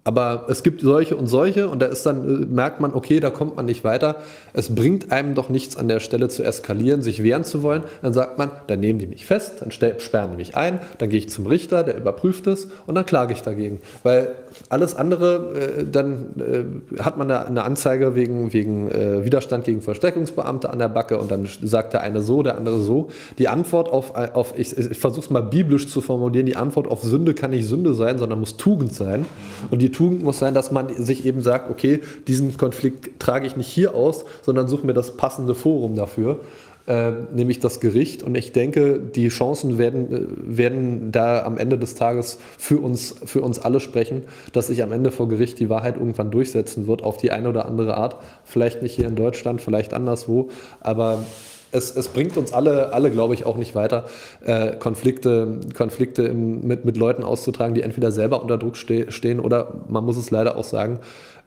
aber 0.04 0.48
es 0.50 0.64
gibt 0.64 0.82
solche 0.82 1.16
und 1.16 1.28
solche 1.28 1.70
und 1.70 1.82
da 1.82 1.86
ist 1.86 2.06
dann, 2.06 2.44
äh, 2.44 2.46
merkt 2.46 2.82
man, 2.82 2.94
okay, 2.94 3.20
da 3.20 3.30
kommt 3.30 3.56
man 3.56 3.66
nicht 3.66 3.84
weiter. 3.84 4.18
Es 4.52 4.74
bringt 4.74 5.12
einem 5.12 5.34
doch 5.34 5.50
nichts 5.50 5.78
an 5.78 5.88
der 5.88 6.00
Stelle 6.00 6.28
zu 6.28 6.44
eskalieren, 6.44 7.02
sich 7.02 7.24
wehren 7.24 7.46
zu 7.46 7.64
wollen. 7.64 7.84
Dann 8.02 8.14
sagt 8.14 8.38
man, 8.38 8.52
dann 8.68 8.82
nehmen 8.82 9.00
die 9.00 9.08
mich 9.08 9.26
fest, 9.26 9.54
dann 9.62 9.72
sperren 9.72 10.32
die 10.32 10.38
mich 10.38 10.56
ein, 10.58 10.80
dann 10.98 11.10
gehe 11.10 11.20
ich 11.20 11.30
zum 11.30 11.48
Richter, 11.48 11.84
der 11.84 11.98
überprüft 11.98 12.48
es 12.48 12.68
und 12.86 12.96
dann 12.96 13.06
klage 13.06 13.34
ich 13.34 13.42
dagegen. 13.42 13.80
Weil 14.04 14.36
alles 14.70 14.96
andere, 14.96 15.80
äh, 15.80 15.86
dann 15.90 16.84
äh, 16.96 17.02
hat 17.02 17.18
man 17.18 17.28
da 17.28 17.44
eine 17.44 17.64
Anzeige 17.64 18.16
wegen, 18.16 18.54
wegen 18.54 18.90
äh, 18.90 19.26
Widerstand 19.26 19.66
gegen 19.66 19.82
Versteckungsbeamte 19.82 20.70
an 20.70 20.80
der 20.80 20.90
Backe 20.90 21.20
und 21.20 21.32
dann 21.32 21.48
sagt 21.62 21.94
der 21.94 22.02
eine 22.02 22.22
so, 22.22 22.44
der 22.44 22.58
andere 22.58 22.80
so. 22.80 23.10
Die 23.38 23.48
Antwort 23.48 23.90
auf, 23.90 24.16
auf 24.16 24.54
ich, 24.58 24.76
ich 24.78 24.98
versuche 24.98 25.26
es 25.26 25.30
mal 25.30 25.44
biblisch 25.44 25.88
zu 25.88 26.02
formulieren, 26.02 26.46
die 26.46 26.56
Antwort 26.56 26.88
auf 26.88 27.04
Sünde 27.04 27.34
kann 27.34 27.52
nicht 27.52 27.68
Sünde 27.68 27.94
sein, 27.94 28.18
sondern 28.18 28.40
muss 28.40 28.58
Tugend 28.58 28.94
sein. 28.94 29.26
Und 29.70 29.82
die 29.82 29.92
Tugend 29.92 30.24
muss 30.24 30.40
sein, 30.40 30.54
dass 30.54 30.72
man 30.72 30.94
sich 30.96 31.26
eben 31.26 31.42
sagt, 31.42 31.70
okay, 31.70 32.02
diesen 32.28 32.58
Konflikt 32.58 33.20
trage 33.20 33.48
ich 33.48 33.56
nicht 33.56 33.68
hier 33.68 33.94
aus, 33.94 34.26
sondern 34.42 34.68
suche 34.68 34.86
mir 34.86 34.94
das 34.94 35.18
passende 35.18 35.56
Forum 35.56 35.96
dafür. 35.96 36.40
Äh, 36.86 37.12
nämlich 37.34 37.62
das 37.62 37.80
Gericht. 37.80 38.24
Und 38.24 38.36
ich 38.36 38.52
denke, 38.52 39.00
die 39.00 39.30
Chancen 39.30 39.78
werden, 39.78 40.12
äh, 40.12 40.58
werden 40.58 41.14
da 41.14 41.44
am 41.44 41.58
Ende 41.58 41.78
des 41.78 41.96
Tages 41.96 42.40
für 42.58 42.78
uns, 42.78 43.16
für 43.24 43.42
uns 43.42 43.58
alle 43.58 43.80
sprechen, 43.80 44.24
dass 44.52 44.68
sich 44.68 44.84
am 44.84 44.92
Ende 44.92 45.12
vor 45.12 45.30
Gericht 45.30 45.60
die 45.60 45.70
Wahrheit 45.70 45.96
irgendwann 45.96 46.30
durchsetzen 46.30 46.86
wird, 46.86 47.02
auf 47.02 47.16
die 47.16 47.32
eine 47.32 47.48
oder 47.48 47.68
andere 47.68 47.96
Art. 47.96 48.18
Vielleicht 48.44 48.82
nicht 48.82 48.96
hier 48.96 49.08
in 49.08 49.16
Deutschland, 49.16 49.62
vielleicht 49.62 49.94
anderswo, 49.94 50.50
aber 50.82 51.24
es, 51.72 51.96
es 51.96 52.10
bringt 52.10 52.36
uns 52.36 52.52
alle, 52.52 52.92
alle 52.92 53.12
glaube 53.12 53.34
ich, 53.34 53.46
auch 53.46 53.56
nicht 53.56 53.76
weiter, 53.76 54.08
äh, 54.46 54.76
Konflikte, 54.76 55.62
Konflikte 55.74 56.24
im, 56.24 56.68
mit, 56.68 56.84
mit 56.84 56.98
Leuten 56.98 57.24
auszutragen, 57.24 57.76
die 57.76 57.82
entweder 57.82 58.12
selber 58.12 58.42
unter 58.42 58.58
Druck 58.58 58.76
ste 58.76 59.10
stehen 59.10 59.40
oder, 59.40 59.74
man 59.88 60.04
muss 60.04 60.18
es 60.18 60.32
leider 60.32 60.58
auch 60.58 60.66
sagen, 60.66 61.00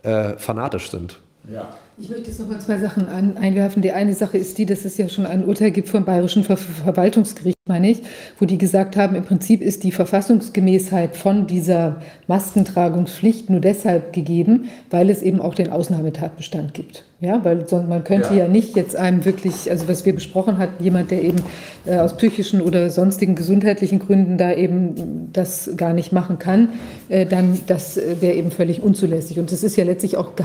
äh, 0.02 0.38
fanatisch 0.38 0.90
sind. 0.90 1.20
Ja. 1.52 1.76
Ich 1.98 2.10
möchte 2.10 2.28
jetzt 2.28 2.38
noch 2.40 2.48
mal 2.48 2.60
zwei 2.60 2.78
Sachen 2.78 3.08
an, 3.08 3.38
einwerfen. 3.38 3.80
Die 3.80 3.92
eine 3.92 4.12
Sache 4.12 4.36
ist 4.36 4.58
die, 4.58 4.66
dass 4.66 4.84
es 4.84 4.98
ja 4.98 5.08
schon 5.08 5.24
ein 5.24 5.46
Urteil 5.46 5.70
gibt 5.70 5.88
vom 5.88 6.04
Bayerischen 6.04 6.44
Ver 6.44 6.58
Verwaltungsgericht, 6.58 7.56
meine 7.64 7.90
ich, 7.90 8.02
wo 8.38 8.44
die 8.44 8.58
gesagt 8.58 8.98
haben, 8.98 9.16
im 9.16 9.24
Prinzip 9.24 9.62
ist 9.62 9.82
die 9.82 9.92
Verfassungsgemäßheit 9.92 11.16
von 11.16 11.46
dieser 11.46 12.02
Maskentragungspflicht 12.26 13.48
nur 13.48 13.60
deshalb 13.60 14.12
gegeben, 14.12 14.68
weil 14.90 15.08
es 15.08 15.22
eben 15.22 15.40
auch 15.40 15.54
den 15.54 15.72
Ausnahmetatbestand 15.72 16.74
gibt. 16.74 17.06
Ja, 17.18 17.42
weil 17.46 17.64
man 17.88 18.04
könnte 18.04 18.34
ja. 18.34 18.40
ja 18.40 18.48
nicht 18.48 18.76
jetzt 18.76 18.94
einem 18.94 19.24
wirklich, 19.24 19.70
also 19.70 19.88
was 19.88 20.04
wir 20.04 20.14
besprochen 20.14 20.58
hatten, 20.58 20.84
jemand, 20.84 21.10
der 21.10 21.22
eben 21.22 21.38
äh, 21.86 21.96
aus 21.96 22.14
psychischen 22.18 22.60
oder 22.60 22.90
sonstigen 22.90 23.34
gesundheitlichen 23.34 24.00
Gründen 24.00 24.36
da 24.36 24.52
eben 24.52 25.30
das 25.32 25.70
gar 25.78 25.94
nicht 25.94 26.12
machen 26.12 26.38
kann, 26.38 26.68
äh, 27.08 27.24
dann 27.24 27.58
das 27.68 27.96
äh, 27.96 28.16
wäre 28.20 28.34
eben 28.34 28.50
völlig 28.50 28.82
unzulässig. 28.82 29.38
Und 29.38 29.50
das 29.50 29.62
ist 29.62 29.76
ja 29.76 29.84
letztlich 29.84 30.18
auch 30.18 30.36
ge 30.36 30.44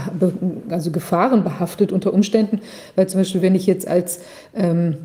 also 0.69 0.91
gefahrenbehaftet 1.41 1.91
unter 1.91 2.13
Umständen, 2.13 2.61
weil 2.95 3.07
zum 3.07 3.21
Beispiel, 3.21 3.41
wenn 3.41 3.55
ich 3.55 3.65
jetzt 3.65 3.87
als 3.87 4.19
ähm, 4.55 4.97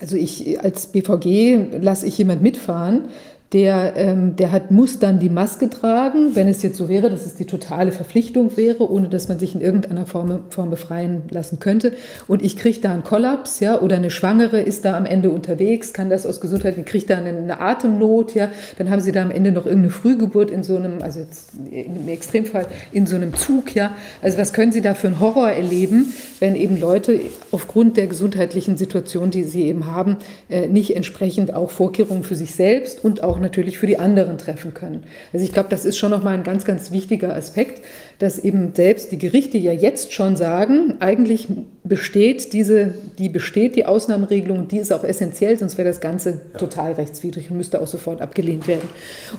also 0.00 0.16
ich 0.16 0.60
als 0.62 0.86
BVG 0.86 1.78
lasse 1.80 2.06
ich 2.06 2.16
jemand 2.16 2.42
mitfahren, 2.42 3.08
der, 3.52 3.94
ähm, 3.96 4.36
der 4.36 4.52
hat, 4.52 4.70
muss 4.70 5.00
dann 5.00 5.18
die 5.18 5.28
Maske 5.28 5.68
tragen, 5.68 6.36
wenn 6.36 6.46
es 6.46 6.62
jetzt 6.62 6.76
so 6.76 6.88
wäre, 6.88 7.10
dass 7.10 7.26
es 7.26 7.34
die 7.34 7.46
totale 7.46 7.90
Verpflichtung 7.90 8.56
wäre, 8.56 8.88
ohne 8.88 9.08
dass 9.08 9.26
man 9.28 9.40
sich 9.40 9.56
in 9.56 9.60
irgendeiner 9.60 10.06
Form, 10.06 10.44
Form 10.50 10.70
befreien 10.70 11.22
lassen 11.30 11.58
könnte. 11.58 11.94
Und 12.28 12.42
ich 12.42 12.56
kriege 12.56 12.80
da 12.80 12.92
einen 12.92 13.02
Kollaps, 13.02 13.58
ja, 13.58 13.80
oder 13.80 13.96
eine 13.96 14.12
Schwangere 14.12 14.60
ist 14.60 14.84
da 14.84 14.96
am 14.96 15.04
Ende 15.04 15.30
unterwegs, 15.30 15.92
kann 15.92 16.10
das 16.10 16.26
aus 16.26 16.40
Gesundheit, 16.40 16.76
kriegt 16.86 17.10
da 17.10 17.16
eine, 17.18 17.30
eine 17.30 17.60
Atemnot, 17.60 18.36
ja, 18.36 18.50
dann 18.78 18.88
haben 18.88 19.00
sie 19.00 19.10
da 19.10 19.22
am 19.22 19.32
Ende 19.32 19.50
noch 19.50 19.66
irgendeine 19.66 19.92
Frühgeburt 19.92 20.50
in 20.52 20.62
so 20.62 20.76
einem, 20.76 21.02
also 21.02 21.18
jetzt 21.18 21.50
im 21.72 22.06
Extremfall 22.06 22.66
in 22.92 23.08
so 23.08 23.16
einem 23.16 23.34
Zug, 23.34 23.74
ja. 23.74 23.96
Also 24.22 24.38
was 24.38 24.52
können 24.52 24.70
sie 24.70 24.80
da 24.80 24.94
für 24.94 25.08
einen 25.08 25.18
Horror 25.18 25.50
erleben, 25.50 26.14
wenn 26.38 26.54
eben 26.54 26.78
Leute 26.78 27.20
aufgrund 27.50 27.96
der 27.96 28.06
gesundheitlichen 28.06 28.76
Situation, 28.76 29.32
die 29.32 29.42
sie 29.42 29.64
eben 29.64 29.86
haben, 29.86 30.18
äh, 30.48 30.68
nicht 30.68 30.94
entsprechend 30.94 31.52
auch 31.52 31.72
Vorkehrungen 31.72 32.22
für 32.22 32.36
sich 32.36 32.54
selbst 32.54 33.02
und 33.04 33.24
auch 33.24 33.39
natürlich 33.40 33.78
für 33.78 33.86
die 33.86 33.98
anderen 33.98 34.38
treffen 34.38 34.74
können. 34.74 35.04
Also 35.32 35.44
ich 35.44 35.52
glaube, 35.52 35.68
das 35.68 35.84
ist 35.84 35.98
schon 35.98 36.10
nochmal 36.10 36.34
ein 36.34 36.42
ganz, 36.42 36.64
ganz 36.64 36.90
wichtiger 36.90 37.34
Aspekt, 37.34 37.82
dass 38.20 38.38
eben 38.38 38.74
selbst 38.74 39.12
die 39.12 39.18
Gerichte 39.18 39.56
ja 39.56 39.72
jetzt 39.72 40.12
schon 40.12 40.36
sagen, 40.36 40.96
eigentlich 41.00 41.48
besteht 41.84 42.52
diese, 42.52 42.92
die 43.18 43.30
besteht 43.30 43.76
die 43.76 43.86
Ausnahmeregelung, 43.86 44.68
die 44.68 44.76
ist 44.76 44.92
auch 44.92 45.04
essentiell, 45.04 45.58
sonst 45.58 45.78
wäre 45.78 45.88
das 45.88 46.02
Ganze 46.02 46.42
ja. 46.52 46.58
total 46.58 46.92
rechtswidrig 46.92 47.50
und 47.50 47.56
müsste 47.56 47.80
auch 47.80 47.86
sofort 47.86 48.20
abgelehnt 48.20 48.68
werden. 48.68 48.90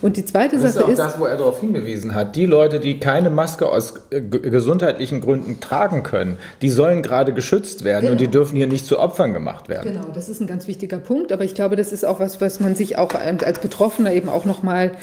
Und 0.01 0.17
die 0.17 0.25
zweite 0.25 0.57
das 0.57 0.73
Sache 0.73 0.79
ist 0.79 0.83
auch 0.83 0.89
ist, 0.89 0.97
das, 0.97 1.19
wo 1.19 1.25
er 1.25 1.37
darauf 1.37 1.61
hingewiesen 1.61 2.15
hat. 2.15 2.35
Die 2.35 2.47
Leute, 2.47 2.79
die 2.79 2.99
keine 2.99 3.29
Maske 3.29 3.69
aus 3.69 3.93
äh, 4.09 4.19
gesundheitlichen 4.19 5.21
Gründen 5.21 5.59
tragen 5.59 6.01
können, 6.01 6.39
die 6.63 6.71
sollen 6.71 7.03
gerade 7.03 7.33
geschützt 7.33 7.83
werden 7.83 8.01
genau. 8.01 8.11
und 8.13 8.19
die 8.19 8.25
genau. 8.25 8.39
dürfen 8.39 8.55
hier 8.55 8.67
nicht 8.67 8.87
zu 8.87 8.97
Opfern 8.97 9.31
gemacht 9.31 9.69
werden. 9.69 9.93
Genau, 9.93 10.07
das 10.11 10.27
ist 10.27 10.41
ein 10.41 10.47
ganz 10.47 10.67
wichtiger 10.67 10.97
Punkt. 10.97 11.31
Aber 11.31 11.43
ich 11.43 11.53
glaube, 11.53 11.75
das 11.75 11.91
ist 11.91 12.03
auch 12.03 12.19
was, 12.19 12.41
was 12.41 12.59
man 12.59 12.75
sich 12.75 12.97
auch 12.97 13.13
als 13.13 13.59
Betroffener 13.59 14.11
eben 14.11 14.27
auch 14.27 14.45
noch 14.45 14.63
mal 14.63 14.93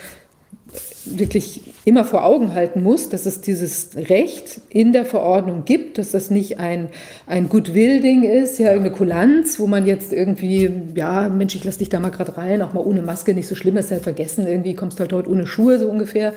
wirklich 1.17 1.63
immer 1.85 2.05
vor 2.05 2.25
Augen 2.25 2.55
halten 2.55 2.83
muss, 2.83 3.09
dass 3.09 3.25
es 3.25 3.41
dieses 3.41 3.91
Recht 3.97 4.61
in 4.69 4.93
der 4.93 5.05
Verordnung 5.05 5.65
gibt, 5.65 5.99
dass 5.99 6.11
das 6.11 6.31
nicht 6.31 6.59
ein, 6.59 6.89
ein 7.27 7.49
Goodwill-Ding 7.49 8.25
ist, 8.25 8.59
ja, 8.59 8.73
eine 8.73 8.91
Kulanz, 8.91 9.59
wo 9.59 9.67
man 9.67 9.87
jetzt 9.87 10.13
irgendwie, 10.13 10.71
ja, 10.95 11.29
Mensch, 11.29 11.55
ich 11.55 11.65
lass 11.65 11.79
dich 11.79 11.89
da 11.89 12.01
mal 12.01 12.11
gerade 12.11 12.37
rein, 12.37 12.63
auch 12.63 12.73
mal 12.73 12.85
ohne 12.85 13.03
Maske, 13.03 13.33
nicht 13.33 13.49
so 13.49 13.55
schlimm, 13.55 13.77
ist 13.77 13.91
ja 13.91 13.99
vergessen, 13.99 14.47
irgendwie 14.47 14.75
kommst 14.75 14.99
du 14.99 15.03
halt 15.03 15.13
heute 15.13 15.31
ohne 15.31 15.47
Schuhe, 15.47 15.79
so 15.79 15.89
ungefähr, 15.89 16.35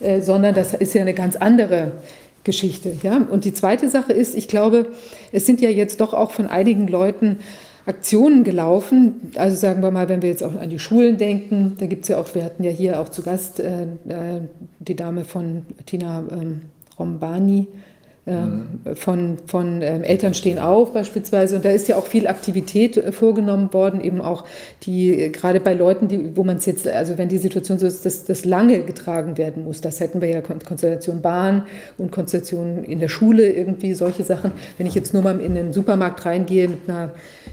äh, 0.00 0.20
sondern 0.20 0.54
das 0.54 0.74
ist 0.74 0.94
ja 0.94 1.00
eine 1.00 1.14
ganz 1.14 1.36
andere 1.36 1.92
Geschichte, 2.44 2.96
ja. 3.02 3.16
Und 3.30 3.44
die 3.44 3.52
zweite 3.52 3.88
Sache 3.88 4.12
ist, 4.12 4.34
ich 4.34 4.48
glaube, 4.48 4.86
es 5.30 5.46
sind 5.46 5.60
ja 5.60 5.70
jetzt 5.70 6.00
doch 6.00 6.14
auch 6.14 6.30
von 6.30 6.46
einigen 6.46 6.88
Leuten 6.88 7.38
Aktionen 7.86 8.44
gelaufen. 8.44 9.32
Also 9.36 9.56
sagen 9.56 9.82
wir 9.82 9.90
mal, 9.90 10.08
wenn 10.08 10.22
wir 10.22 10.28
jetzt 10.28 10.42
auch 10.42 10.54
an 10.54 10.70
die 10.70 10.78
Schulen 10.78 11.16
denken, 11.16 11.76
da 11.78 11.86
gibt 11.86 12.02
es 12.02 12.08
ja 12.08 12.18
auch, 12.18 12.34
wir 12.34 12.44
hatten 12.44 12.62
ja 12.62 12.70
hier 12.70 13.00
auch 13.00 13.08
zu 13.08 13.22
Gast 13.22 13.60
äh, 13.60 13.82
äh 13.82 14.40
die 14.78 14.96
Dame 14.96 15.24
von 15.24 15.66
Tina 15.84 16.24
ähm, 16.32 16.62
Rombani, 16.98 17.66
ähm, 18.26 18.80
mhm. 18.84 18.96
von, 18.96 19.38
von 19.46 19.80
ähm, 19.82 20.02
Eltern 20.02 20.34
stehen 20.34 20.58
auf 20.58 20.92
beispielsweise. 20.92 21.56
Und 21.56 21.64
da 21.64 21.70
ist 21.70 21.88
ja 21.88 21.96
auch 21.96 22.06
viel 22.06 22.26
Aktivität 22.26 22.98
äh, 22.98 23.12
vorgenommen 23.12 23.72
worden, 23.72 24.02
eben 24.02 24.20
auch 24.20 24.44
die, 24.82 25.10
äh, 25.10 25.28
gerade 25.30 25.58
bei 25.58 25.72
Leuten, 25.72 26.06
die, 26.06 26.36
wo 26.36 26.44
man 26.44 26.58
es 26.58 26.66
jetzt, 26.66 26.86
also 26.86 27.16
wenn 27.16 27.30
die 27.30 27.38
Situation 27.38 27.78
so 27.78 27.86
ist, 27.86 28.04
dass 28.04 28.24
das 28.26 28.44
lange 28.44 28.82
getragen 28.82 29.38
werden 29.38 29.64
muss, 29.64 29.80
das 29.80 30.00
hätten 30.00 30.20
wir 30.20 30.28
ja 30.28 30.42
Konstellation 30.42 31.22
Bahn 31.22 31.66
und 31.96 32.12
Konstellation 32.12 32.84
in 32.84 33.00
der 33.00 33.08
Schule, 33.08 33.50
irgendwie 33.50 33.94
solche 33.94 34.22
Sachen. 34.22 34.52
Wenn 34.76 34.86
ich 34.86 34.94
jetzt 34.94 35.14
nur 35.14 35.22
mal 35.22 35.40
in 35.40 35.54
den 35.54 35.72
Supermarkt 35.72 36.24
reingehe 36.26 36.68
mit 36.68 36.88
einer 36.88 37.12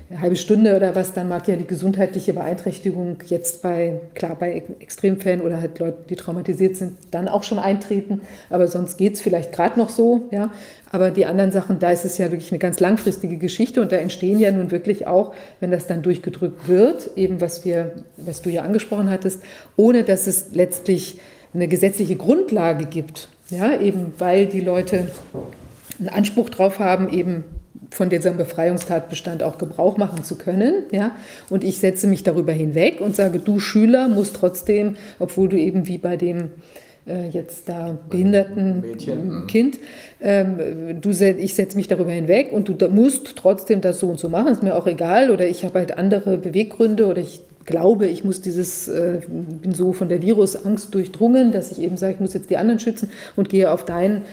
eine 0.10 0.22
halbe 0.22 0.38
Stunde 0.38 0.76
oder 0.76 0.95
was, 0.95 1.14
dann 1.14 1.28
mag 1.28 1.47
ja 1.49 1.58
die 1.58 1.68
gesundheitliche 1.68 2.34
Beeinträchtigung 2.34 3.18
jetzt 3.28 3.62
bei, 3.62 3.99
klar, 4.16 4.38
bei 4.39 4.64
Extremfällen 4.80 5.41
oder 5.41 5.60
halt 5.60 5.80
Leuten, 5.80 6.08
die 6.08 6.16
traumatisiert 6.16 6.78
sind, 6.78 6.97
dann 7.12 7.28
auch 7.28 7.43
schon 7.43 7.60
eintreten. 7.60 8.22
Aber 8.49 8.68
sonst 8.68 8.97
geht 8.97 9.16
es 9.16 9.22
vielleicht 9.22 9.51
gerade 9.51 9.78
noch 9.78 9.89
so, 9.89 10.30
ja. 10.32 10.51
Aber 10.89 11.12
die 11.12 11.26
anderen 11.26 11.51
Sachen, 11.51 11.80
da 11.80 11.91
ist 11.91 12.05
es 12.05 12.18
ja 12.18 12.32
wirklich 12.32 12.51
eine 12.53 12.60
ganz 12.60 12.80
langfristige 12.80 13.38
Geschichte 13.38 13.82
und 13.82 13.91
da 13.91 13.97
entstehen 13.97 14.39
ja 14.39 14.49
nun 14.51 14.72
wirklich 14.72 15.05
auch, 15.08 15.34
wenn 15.60 15.72
das 15.72 15.88
dann 15.88 16.01
durchgedrückt 16.01 16.70
wird, 16.70 17.10
eben 17.18 17.41
was 17.41 17.66
wir, 17.66 17.91
was 18.16 18.41
du 18.41 18.49
ja 18.49 18.62
angesprochen 18.62 19.10
hattest, 19.10 19.41
ohne 19.76 20.03
dass 20.03 20.28
es 20.28 20.47
letztlich 20.53 21.20
eine 21.53 21.68
gesetzliche 21.68 22.16
Grundlage 22.16 22.86
gibt. 22.86 23.28
Ja, 23.49 23.78
eben 23.80 24.14
weil 24.18 24.45
die 24.45 24.62
Leute 24.62 25.10
einen 25.99 26.10
Anspruch 26.10 26.49
drauf 26.49 26.80
haben, 26.80 27.10
eben 27.10 27.43
von 27.89 28.09
diesem 28.09 28.38
Befreiungstatbestand 28.38 29.43
auch 29.43 29.57
Gebrauch 29.57 29.97
machen 29.97 30.23
zu 30.23 30.38
können. 30.38 30.83
Ja? 30.91 31.15
Und 31.49 31.63
ich 31.63 31.79
setze 31.79 32.07
mich 32.07 32.23
darüber 32.23 32.51
hinweg 32.51 33.01
und 33.01 33.15
sage, 33.15 33.39
du 33.39 33.59
Schüler 33.59 34.07
musst 34.07 34.35
trotzdem, 34.35 34.97
obwohl 35.19 35.49
du 35.49 35.57
eben 35.57 35.88
wie 35.88 35.97
bei 35.97 36.17
dem 36.17 36.51
äh, 37.07 37.29
jetzt 37.29 37.69
da 37.69 37.97
behinderten 38.09 38.81
Mädchen. 38.81 39.47
Kind. 39.47 39.79
Ähm, 40.19 40.99
du, 40.99 41.11
ich 41.11 41.55
setze 41.55 41.77
mich 41.77 41.88
darüber 41.88 42.11
hinweg 42.11 42.51
und 42.51 42.67
du 42.67 42.89
musst 42.89 43.35
trotzdem 43.35 43.81
das 43.81 43.99
so 43.99 44.07
und 44.07 44.19
so 44.19 44.29
machen, 44.29 44.51
ist 44.51 44.63
mir 44.63 44.75
auch 44.75 44.88
egal 44.88 45.31
oder 45.31 45.47
ich 45.47 45.63
habe 45.63 45.79
halt 45.79 45.97
andere 45.97 46.38
Beweggründe 46.38 47.05
oder 47.05 47.21
ich 47.21 47.41
glaube, 47.65 48.07
ich 48.07 48.23
muss 48.23 48.41
dieses, 48.41 48.88
äh, 48.88 49.21
bin 49.27 49.73
so 49.73 49.93
von 49.93 50.09
der 50.09 50.21
Virusangst 50.21 50.93
durchdrungen, 50.95 51.51
dass 51.51 51.71
ich 51.71 51.81
eben 51.81 51.97
sage, 51.97 52.13
ich 52.13 52.19
muss 52.19 52.33
jetzt 52.33 52.49
die 52.49 52.57
anderen 52.57 52.79
schützen 52.79 53.11
und 53.35 53.49
gehe 53.49 53.71
auf 53.71 53.85
dein, 53.85 54.23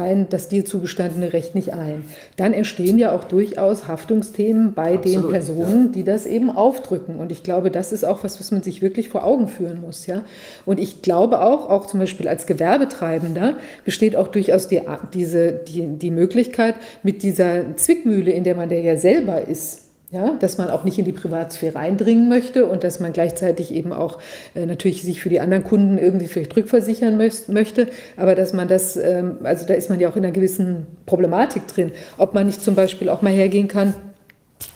dein 0.00 0.28
das 0.30 0.48
dir 0.48 0.64
zugestandene 0.64 1.32
Recht 1.32 1.54
nicht 1.54 1.72
ein. 1.74 2.04
Dann 2.36 2.52
entstehen 2.52 2.98
ja 2.98 3.12
auch 3.12 3.24
durchaus 3.24 3.86
Haftungsthemen 3.86 4.72
bei 4.72 4.96
den 4.96 5.16
Absolut, 5.16 5.30
Personen, 5.30 5.92
die 5.92 6.04
das 6.04 6.26
eben 6.26 6.50
aufdrücken. 6.50 7.16
Und 7.16 7.30
ich 7.30 7.42
glaube, 7.42 7.70
das 7.70 7.92
ist 7.92 8.04
auch 8.04 8.24
was, 8.24 8.40
was 8.40 8.50
man 8.50 8.62
sich 8.62 8.80
wirklich 8.80 9.08
vor 9.08 9.24
Augen 9.24 9.48
führen 9.48 9.80
muss. 9.80 10.06
Ja? 10.06 10.22
Und 10.64 10.80
ich 10.80 11.02
glaube 11.02 11.42
auch, 11.42 11.68
auch 11.68 11.86
zum 11.86 12.00
Beispiel 12.00 12.28
als 12.28 12.46
Gewerbetreibender 12.46 13.56
besteht 13.84 14.16
auch 14.16 14.28
durchaus 14.28 14.68
die, 14.68 14.80
diese, 15.12 15.52
die, 15.52 15.86
die 15.86 16.10
Möglichkeit, 16.10 16.76
mit 17.02 17.22
dieser 17.22 17.76
Zwickmühle, 17.76 18.30
in 18.30 18.44
der 18.44 18.54
man 18.54 18.68
der 18.68 18.80
ja 18.80 18.96
selber 18.96 19.46
ist, 19.46 19.89
ja, 20.12 20.36
dass 20.40 20.58
man 20.58 20.70
auch 20.70 20.82
nicht 20.82 20.98
in 20.98 21.04
die 21.04 21.12
Privatsphäre 21.12 21.78
eindringen 21.78 22.28
möchte 22.28 22.66
und 22.66 22.82
dass 22.82 22.98
man 22.98 23.12
gleichzeitig 23.12 23.72
eben 23.72 23.92
auch 23.92 24.18
äh, 24.54 24.66
natürlich 24.66 25.02
sich 25.02 25.20
für 25.20 25.28
die 25.28 25.38
anderen 25.38 25.62
Kunden 25.62 25.98
irgendwie 25.98 26.26
vielleicht 26.26 26.56
rückversichern 26.56 27.16
möcht, 27.16 27.48
möchte, 27.48 27.86
aber 28.16 28.34
dass 28.34 28.52
man 28.52 28.66
das, 28.66 28.96
ähm, 28.96 29.38
also 29.44 29.66
da 29.66 29.74
ist 29.74 29.88
man 29.88 30.00
ja 30.00 30.08
auch 30.10 30.16
in 30.16 30.24
einer 30.24 30.32
gewissen 30.32 30.88
Problematik 31.06 31.68
drin, 31.68 31.92
ob 32.18 32.34
man 32.34 32.46
nicht 32.46 32.60
zum 32.60 32.74
Beispiel 32.74 33.08
auch 33.08 33.22
mal 33.22 33.32
hergehen 33.32 33.68
kann 33.68 33.94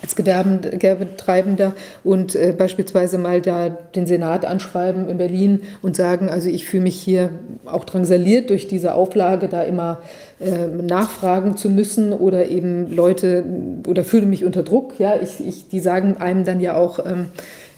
als 0.02 0.16
Gewerbetreibender 0.16 1.74
und 2.04 2.34
äh, 2.34 2.54
beispielsweise 2.56 3.18
mal 3.18 3.40
da 3.40 3.68
den 3.68 4.06
Senat 4.06 4.44
anschreiben 4.44 5.08
in 5.08 5.18
Berlin 5.18 5.62
und 5.82 5.96
sagen, 5.96 6.28
also 6.28 6.48
ich 6.48 6.66
fühle 6.66 6.84
mich 6.84 6.96
hier 6.96 7.30
auch 7.64 7.84
drangsaliert 7.84 8.50
durch 8.50 8.66
diese 8.66 8.94
Auflage, 8.94 9.48
da 9.48 9.62
immer 9.62 10.00
äh, 10.40 10.66
nachfragen 10.66 11.56
zu 11.56 11.70
müssen 11.70 12.12
oder 12.12 12.48
eben 12.48 12.94
Leute 12.94 13.44
oder 13.86 14.04
fühle 14.04 14.26
mich 14.26 14.44
unter 14.44 14.62
Druck. 14.62 14.94
Ja, 14.98 15.14
ich, 15.20 15.46
ich, 15.46 15.68
die 15.68 15.80
sagen 15.80 16.16
einem 16.18 16.44
dann 16.44 16.60
ja 16.60 16.76
auch, 16.76 16.98
ähm, 17.04 17.26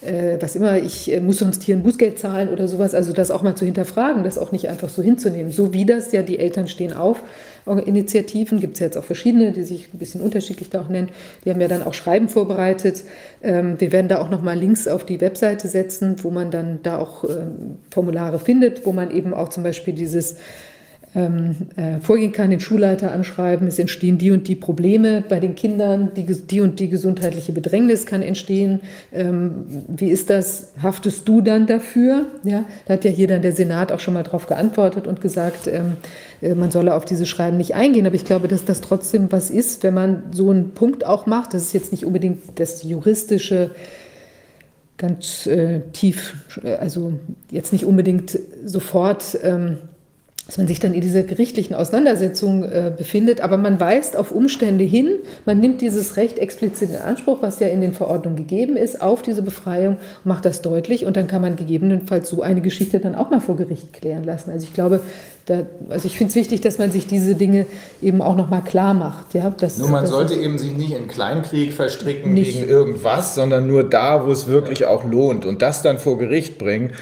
äh, 0.00 0.36
was 0.40 0.57
immer, 0.57 0.78
ich 0.78 1.12
äh, 1.12 1.20
muss 1.20 1.38
sonst 1.38 1.62
hier 1.62 1.76
ein 1.76 1.82
Bußgeld 1.82 2.18
zahlen 2.18 2.48
oder 2.48 2.68
sowas. 2.68 2.94
Also 2.94 3.12
das 3.12 3.30
auch 3.30 3.42
mal 3.42 3.54
zu 3.54 3.64
hinterfragen, 3.64 4.24
das 4.24 4.38
auch 4.38 4.52
nicht 4.52 4.68
einfach 4.68 4.88
so 4.88 5.02
hinzunehmen. 5.02 5.52
So 5.52 5.72
wie 5.72 5.84
das 5.84 6.12
ja 6.12 6.22
die 6.22 6.38
Eltern 6.38 6.68
stehen 6.68 6.92
auf. 6.92 7.22
Initiativen 7.66 8.60
gibt 8.60 8.74
es 8.74 8.80
jetzt 8.80 8.96
auch 8.96 9.04
verschiedene, 9.04 9.52
die 9.52 9.64
sich 9.64 9.92
ein 9.92 9.98
bisschen 9.98 10.20
unterschiedlich 10.20 10.70
da 10.70 10.82
auch 10.82 10.88
nennen. 10.88 11.10
Die 11.44 11.50
haben 11.50 11.60
ja 11.60 11.66
dann 11.66 11.82
auch 11.82 11.94
Schreiben 11.94 12.28
vorbereitet. 12.28 13.02
Ähm, 13.42 13.80
wir 13.80 13.90
werden 13.90 14.08
da 14.08 14.20
auch 14.20 14.30
nochmal 14.30 14.56
Links 14.56 14.86
auf 14.86 15.04
die 15.04 15.20
Webseite 15.20 15.66
setzen, 15.66 16.16
wo 16.22 16.30
man 16.30 16.52
dann 16.52 16.80
da 16.84 16.98
auch 16.98 17.24
ähm, 17.24 17.78
Formulare 17.90 18.38
findet, 18.38 18.86
wo 18.86 18.92
man 18.92 19.10
eben 19.10 19.34
auch 19.34 19.48
zum 19.48 19.64
Beispiel 19.64 19.94
dieses 19.94 20.36
ähm, 21.16 21.56
äh, 21.76 21.98
vorgehen 22.00 22.32
kann, 22.32 22.50
den 22.50 22.60
Schulleiter 22.60 23.10
anschreiben, 23.10 23.66
es 23.66 23.78
entstehen 23.78 24.18
die 24.18 24.30
und 24.30 24.46
die 24.48 24.54
Probleme 24.54 25.24
bei 25.26 25.40
den 25.40 25.54
Kindern, 25.54 26.10
die, 26.14 26.24
die 26.24 26.60
und 26.60 26.78
die 26.78 26.90
gesundheitliche 26.90 27.52
Bedrängnis 27.52 28.04
kann 28.04 28.20
entstehen. 28.20 28.80
Ähm, 29.12 29.84
wie 29.88 30.10
ist 30.10 30.28
das? 30.28 30.74
Haftest 30.82 31.26
du 31.26 31.40
dann 31.40 31.66
dafür? 31.66 32.26
Ja, 32.44 32.66
da 32.84 32.94
hat 32.94 33.04
ja 33.04 33.10
hier 33.10 33.28
dann 33.28 33.40
der 33.40 33.52
Senat 33.52 33.92
auch 33.92 34.00
schon 34.00 34.12
mal 34.12 34.24
drauf 34.24 34.46
geantwortet 34.46 35.06
und 35.06 35.22
gesagt, 35.22 35.66
ähm, 35.68 35.94
äh, 36.42 36.54
man 36.54 36.70
solle 36.70 36.94
auf 36.94 37.06
diese 37.06 37.24
Schreiben 37.24 37.56
nicht 37.56 37.74
eingehen. 37.74 38.06
Aber 38.06 38.14
ich 38.14 38.26
glaube, 38.26 38.46
dass 38.46 38.66
das 38.66 38.82
trotzdem 38.82 39.32
was 39.32 39.48
ist, 39.48 39.82
wenn 39.84 39.94
man 39.94 40.24
so 40.32 40.50
einen 40.50 40.72
Punkt 40.72 41.06
auch 41.06 41.24
macht. 41.24 41.54
Das 41.54 41.62
ist 41.62 41.72
jetzt 41.72 41.92
nicht 41.92 42.04
unbedingt 42.04 42.60
das 42.60 42.82
juristische 42.82 43.70
ganz 44.98 45.46
äh, 45.46 45.80
tief, 45.92 46.34
äh, 46.62 46.74
also 46.74 47.14
jetzt 47.50 47.72
nicht 47.72 47.84
unbedingt 47.84 48.38
sofort, 48.64 49.38
ähm, 49.42 49.78
dass 50.47 50.59
man 50.59 50.68
sich 50.68 50.78
dann 50.78 50.94
in 50.94 51.01
dieser 51.01 51.24
gerichtlichen 51.24 51.74
Auseinandersetzung 51.74 52.62
äh, 52.62 52.92
befindet, 52.97 53.40
aber 53.40 53.57
man 53.57 53.80
weist 53.80 54.16
auf 54.16 54.30
Umstände 54.30 54.84
hin, 54.84 55.16
man 55.44 55.59
nimmt 55.59 55.80
dieses 55.80 56.16
Recht 56.16 56.38
explizit 56.38 56.90
in 56.90 56.97
Anspruch, 56.97 57.38
was 57.40 57.59
ja 57.59 57.66
in 57.66 57.80
den 57.80 57.92
Verordnungen 57.92 58.36
gegeben 58.36 58.76
ist, 58.76 59.03
auf 59.03 59.22
diese 59.22 59.42
Befreiung, 59.42 59.99
macht 60.22 60.44
das 60.44 60.62
deutlich 60.62 61.05
und 61.05 61.16
dann 61.16 61.26
kann 61.26 61.42
man 61.42 61.57
gegebenenfalls 61.57 62.30
so 62.30 62.42
eine 62.42 62.61
Geschichte 62.61 63.01
dann 63.01 63.16
auch 63.16 63.30
mal 63.30 63.40
vor 63.40 63.57
Gericht 63.57 63.92
klären 63.92 64.22
lassen. 64.22 64.53
Also 64.53 64.66
ich 64.66 64.72
glaube, 64.72 65.01
da, 65.47 65.62
also 65.88 66.07
ich 66.07 66.16
finde 66.16 66.30
es 66.30 66.36
wichtig, 66.36 66.61
dass 66.61 66.78
man 66.78 66.92
sich 66.92 67.09
diese 67.09 67.34
Dinge 67.34 67.66
eben 68.01 68.22
auch 68.22 68.36
nochmal 68.36 68.62
klar 68.62 68.94
macht. 68.94 69.34
Ja, 69.34 69.51
dass, 69.51 69.78
Nur 69.78 69.88
man 69.88 70.03
dass 70.03 70.11
sollte 70.11 70.34
eben 70.34 70.59
sich 70.59 70.76
nicht 70.76 70.92
in 70.92 71.09
Kleinkrieg 71.09 71.72
verstricken 71.72 72.34
Nicht. 72.34 72.55
gegen 72.55 72.68
irgendwas, 72.68 73.34
sondern 73.34 73.66
nur 73.66 73.82
da, 73.84 74.26
wo 74.26 74.30
es 74.30 74.47
wirklich 74.47 74.86
auch 74.86 75.05
lohnt 75.05 75.44
und 75.44 75.62
das 75.62 75.82
dann 75.82 75.99
vor 75.99 76.18
Gericht 76.18 76.59
bringen. 76.59 76.92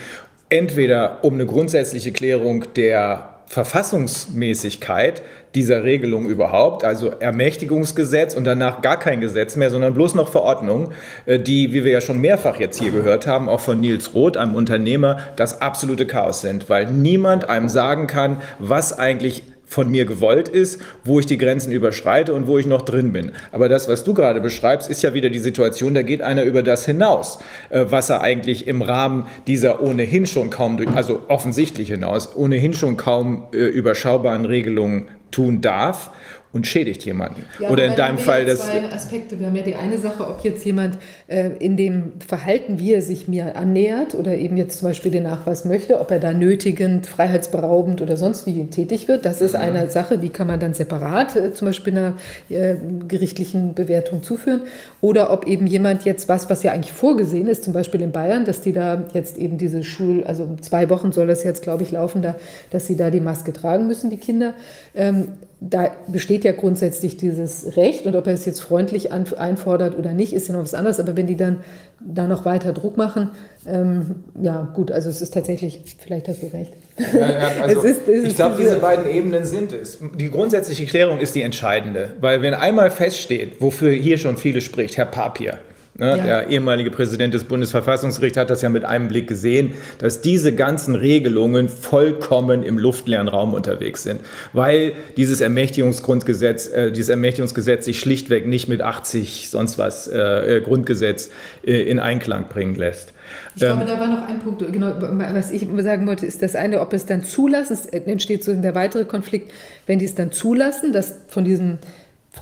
Entweder 0.51 1.25
um 1.25 1.35
eine 1.35 1.47
grundsätzliche 1.47 2.13
Klärung 2.13 2.65
der 2.77 3.34
Verfassungsmäßigkeit 3.47 5.23
dieser 5.55 5.85
Regelung 5.85 6.27
überhaupt, 6.27 6.85
also 6.85 7.11
Ermächtigungsgesetz 7.11 8.35
und 8.35 8.45
danach 8.45 8.83
gar 8.83 8.99
kein 8.99 9.21
Gesetz 9.21 9.55
mehr, 9.57 9.71
sondern 9.71 9.95
bloß 9.95 10.15
noch 10.15 10.29
Verordnung, 10.29 10.93
äh, 11.27 11.39
die, 11.39 11.73
wie 11.73 11.85
wir 11.85 11.93
ja 11.93 12.01
schon 12.01 12.21
mehrfach 12.21 12.59
jetzt 12.59 12.79
hier 12.79 12.91
gehört 12.91 13.27
haben, 13.27 13.49
auch 13.49 13.61
von 13.61 13.81
Nils 13.81 14.15
Roth, 14.15 14.37
einem 14.37 14.55
Unternehmer, 14.55 15.19
das 15.37 15.61
absolute 15.61 16.07
Chaos 16.07 16.41
sind, 16.41 16.69
weil 16.69 16.87
niemand 16.87 17.49
einem 17.49 17.69
sagen 17.69 18.07
kann, 18.07 18.43
was 18.59 18.99
eigentlich 18.99 19.45
von 19.75 19.91
mir 19.91 20.05
gewollt 20.05 20.49
ist, 20.49 20.81
wo 21.03 21.19
ich 21.19 21.27
die 21.27 21.37
Grenzen 21.37 21.73
überschreite 21.73 22.33
und 22.33 22.47
wo 22.47 22.59
ich 22.59 22.67
noch 22.67 22.83
drin 22.83 23.13
bin. 23.13 23.33
Aber 23.51 23.69
das, 23.69 23.89
was 23.89 24.05
du 24.05 24.15
gerade 24.15 24.41
beschreibst, 24.41 24.89
ist 24.89 25.03
ja 25.03 25.15
wieder 25.15 25.31
die 25.31 25.41
Situation, 25.41 25.95
da 25.95 26.03
geht 26.03 26.23
einer 26.23 26.45
über 26.45 26.63
das 26.63 26.87
hinaus, 26.87 27.41
äh, 27.71 27.87
was 27.89 28.09
er 28.09 28.21
eigentlich 28.21 28.69
im 28.69 28.83
Rahmen 28.83 29.27
dieser 29.49 29.83
ohnehin 29.83 30.27
schon 30.27 30.51
kaum, 30.51 30.79
also 30.95 31.23
offensichtlich 31.27 31.89
hinaus, 31.89 32.35
ohnehin 32.37 32.73
schon 32.73 32.97
kaum 32.97 33.49
äh, 33.53 33.57
überschaubaren 33.57 34.45
Regelungen 34.45 35.09
tun 35.33 35.61
darf 35.61 36.13
und 36.55 36.69
schädigt 36.69 37.05
jemanden. 37.05 37.45
Ja, 37.59 37.69
Oder 37.69 37.85
in 37.87 37.97
deinem 37.97 38.17
Fall 38.17 38.47
das. 38.47 38.61
zwei 38.61 38.85
Aspekte. 38.85 39.41
Wir 39.41 39.49
haben 39.49 39.57
ja 39.57 39.63
die 39.63 39.75
eine 39.75 39.99
Sache, 39.99 40.27
ob 40.27 40.45
jetzt 40.45 40.65
jemand 40.65 40.97
äh, 41.27 41.51
in 41.59 41.77
dem 41.77 42.13
Verhalten, 42.25 42.79
wie 42.79 42.95
er 42.95 43.03
sich 43.03 43.27
mir 43.27 43.57
annähert 43.57 44.15
oder 44.15 44.37
eben 44.37 44.57
jetzt 44.57 44.79
zum 44.79 44.89
Beispiel 44.89 45.11
den 45.11 45.25
Nachweis 45.25 45.65
möchte, 45.65 45.99
ob 46.01 46.13
er 46.13 46.21
da 46.21 46.33
nötigend, 46.33 47.09
freiheitsberaubend 47.09 48.01
oder 48.01 48.17
sonst 48.17 48.47
wie 48.47 48.65
tätig 48.67 49.09
wird. 49.09 49.25
Das 49.25 49.41
ist 49.41 49.57
eine 49.57 49.91
Sache, 49.91 50.17
die 50.17 50.29
kann 50.29 50.47
man 50.47 50.61
dann 50.61 50.75
separat 50.75 51.35
äh, 51.35 51.53
zum 51.53 51.67
Beispiel 51.67 51.99
einer 51.99 52.15
äh, 52.49 52.77
gerichtlichen 53.09 53.75
Bewertung 53.75 54.23
zuführen. 54.23 54.63
Oder 55.01 55.33
ob 55.33 55.49
eben 55.49 55.67
jemand 55.67 56.05
jetzt 56.05 56.29
was, 56.29 56.49
was 56.49 56.63
ja 56.63 56.71
eigentlich 56.71 56.93
vorgesehen 56.93 57.49
ist, 57.49 57.65
zum 57.65 57.73
Beispiel 57.73 58.01
in 58.01 58.13
Bayern, 58.13 58.45
dass 58.45 58.61
die 58.61 58.73
da 58.73 59.03
jetzt 59.13 59.39
eben 59.39 59.59
diese 59.59 59.83
Schul, 59.83 60.23
also 60.23 60.57
zwei 60.61 60.89
Wochen 60.89 61.11
soll 61.11 61.27
das 61.27 61.43
jetzt, 61.43 61.65
glaube 61.65 61.83
ich, 61.83 61.91
laufen, 61.91 62.23
da, 62.23 62.37
dass 62.71 62.87
sie 62.87 62.97
da 62.97 63.11
die 63.11 63.21
Maske 63.21 63.53
tragen 63.53 63.89
müssen, 63.89 64.09
die 64.09 64.19
Kinder. 64.19 64.55
Ähm, 64.95 65.33
da 65.71 65.93
besteht 66.09 66.45
ja 66.45 66.53
grundsätzlich 66.53 67.17
dieses 67.17 67.77
Recht 67.77 68.05
und 68.07 68.15
ob 68.17 68.27
er 68.27 68.35
es 68.35 68.45
jetzt 68.45 68.61
freundlich 68.61 69.13
an, 69.13 69.25
einfordert 69.39 69.97
oder 69.99 70.13
nicht, 70.13 70.33
ist 70.35 70.49
ja 70.49 70.55
noch 70.55 70.63
was 70.63 70.75
anderes. 70.75 71.01
Aber 71.01 71.17
wenn 71.17 71.27
die 71.27 71.37
dann 71.37 71.61
da 72.01 72.27
noch 72.27 72.45
weiter 72.45 72.73
Druck 72.73 72.97
machen, 72.99 73.31
ähm, 73.67 74.25
ja 74.43 74.71
gut, 74.75 74.93
also 74.93 75.09
es 75.09 75.23
ist 75.23 75.33
tatsächlich, 75.33 75.81
vielleicht 75.99 76.29
hast 76.29 76.43
du 76.43 76.47
recht. 76.53 76.75
Ja, 76.99 77.19
ja, 77.31 77.51
also 77.63 77.81
Es 77.81 77.97
ist- 77.97 78.09
es 78.09 78.25
ich 78.25 78.37
glaube, 78.37 78.57
diese- 78.59 78.71
diese 78.71 78.81
beiden 78.81 79.07
Ebenen 79.09 79.45
sind 79.47 79.73
es. 79.73 79.99
Die 80.19 80.31
grundsätzliche 80.31 80.85
Klärung 80.87 81.19
ist 81.19 81.35
die 81.35 81.43
entscheidende, 81.43 82.11
weil 82.21 82.43
wenn 82.43 82.53
einmal 82.55 82.91
feststeht, 82.91 83.61
wofür 83.61 83.91
hier 83.93 84.19
schon 84.19 84.37
viele 84.37 84.61
spricht, 84.61 84.97
Herr 84.99 85.07
Papier, 85.07 85.59
ne, 85.99 86.17
Ja. 86.17 86.25
der 86.25 86.49
ehemalige 86.49 86.91
Präsident 86.91 87.35
des 87.35 87.45
Bundesverfassungsgerichts 87.45 88.39
hat 88.39 88.51
das 88.51 88.63
ja 88.63 88.69
mit 88.69 88.85
einem 88.85 89.09
Blick 89.09 89.29
gesehen, 89.29 89.75
dass 89.99 90.21
diese 90.21 90.55
ganzen 90.55 90.95
Regelungen 90.95 91.69
vollkommen 91.69 92.63
im 92.63 92.79
luftleeren 92.79 93.29
Raum 93.29 93.55
unterwegs 93.55 94.03
sind, 94.03 94.21
weil 94.53 94.93
dieses 95.17 95.41
Ermächtigungsgrundgesetz, 95.41 96.69
äh, 96.69 96.91
dieses 96.93 97.09
Ermächtigungsgesetz 97.09 97.85
sich 97.85 98.01
schlichtweg 98.01 98.47
nicht 98.47 98.69
mit 98.69 98.83
80 98.83 99.51
sonst 99.51 99.79
was 99.79 100.09
äh, 100.09 100.57
äh, 100.57 100.61
Grundgesetz 100.61 101.31
äh, 101.65 101.83
in 101.83 101.99
Einklang 101.99 102.49
bringen 102.49 102.75
lässt. 102.75 103.13
Ich 103.57 103.63
glaube, 103.63 103.85
da 103.85 103.99
war 103.99 104.09
noch 104.09 104.29
ein 104.29 104.41
Punkt, 104.41 104.61
genau, 104.73 104.93
was 105.01 105.51
ich 105.51 105.67
sagen 105.79 106.07
wollte, 106.07 106.27
ist 106.27 106.43
das 106.43 106.55
eine, 106.55 106.81
ob 106.81 106.93
es 106.93 107.07
dann 107.07 107.25
zulassen, 107.25 107.73
es 107.73 107.87
entsteht 107.87 108.45
so 108.45 108.53
der 108.53 108.75
weitere 108.75 109.05
Konflikt, 109.05 109.53
wenn 109.87 109.99
die 109.99 110.05
es 110.05 110.15
dann 110.15 110.31
zulassen, 110.31 110.93
dass 110.93 111.15
von 111.29 111.45
diesem 111.45 111.79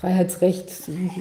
Freiheitsrecht 0.01 0.68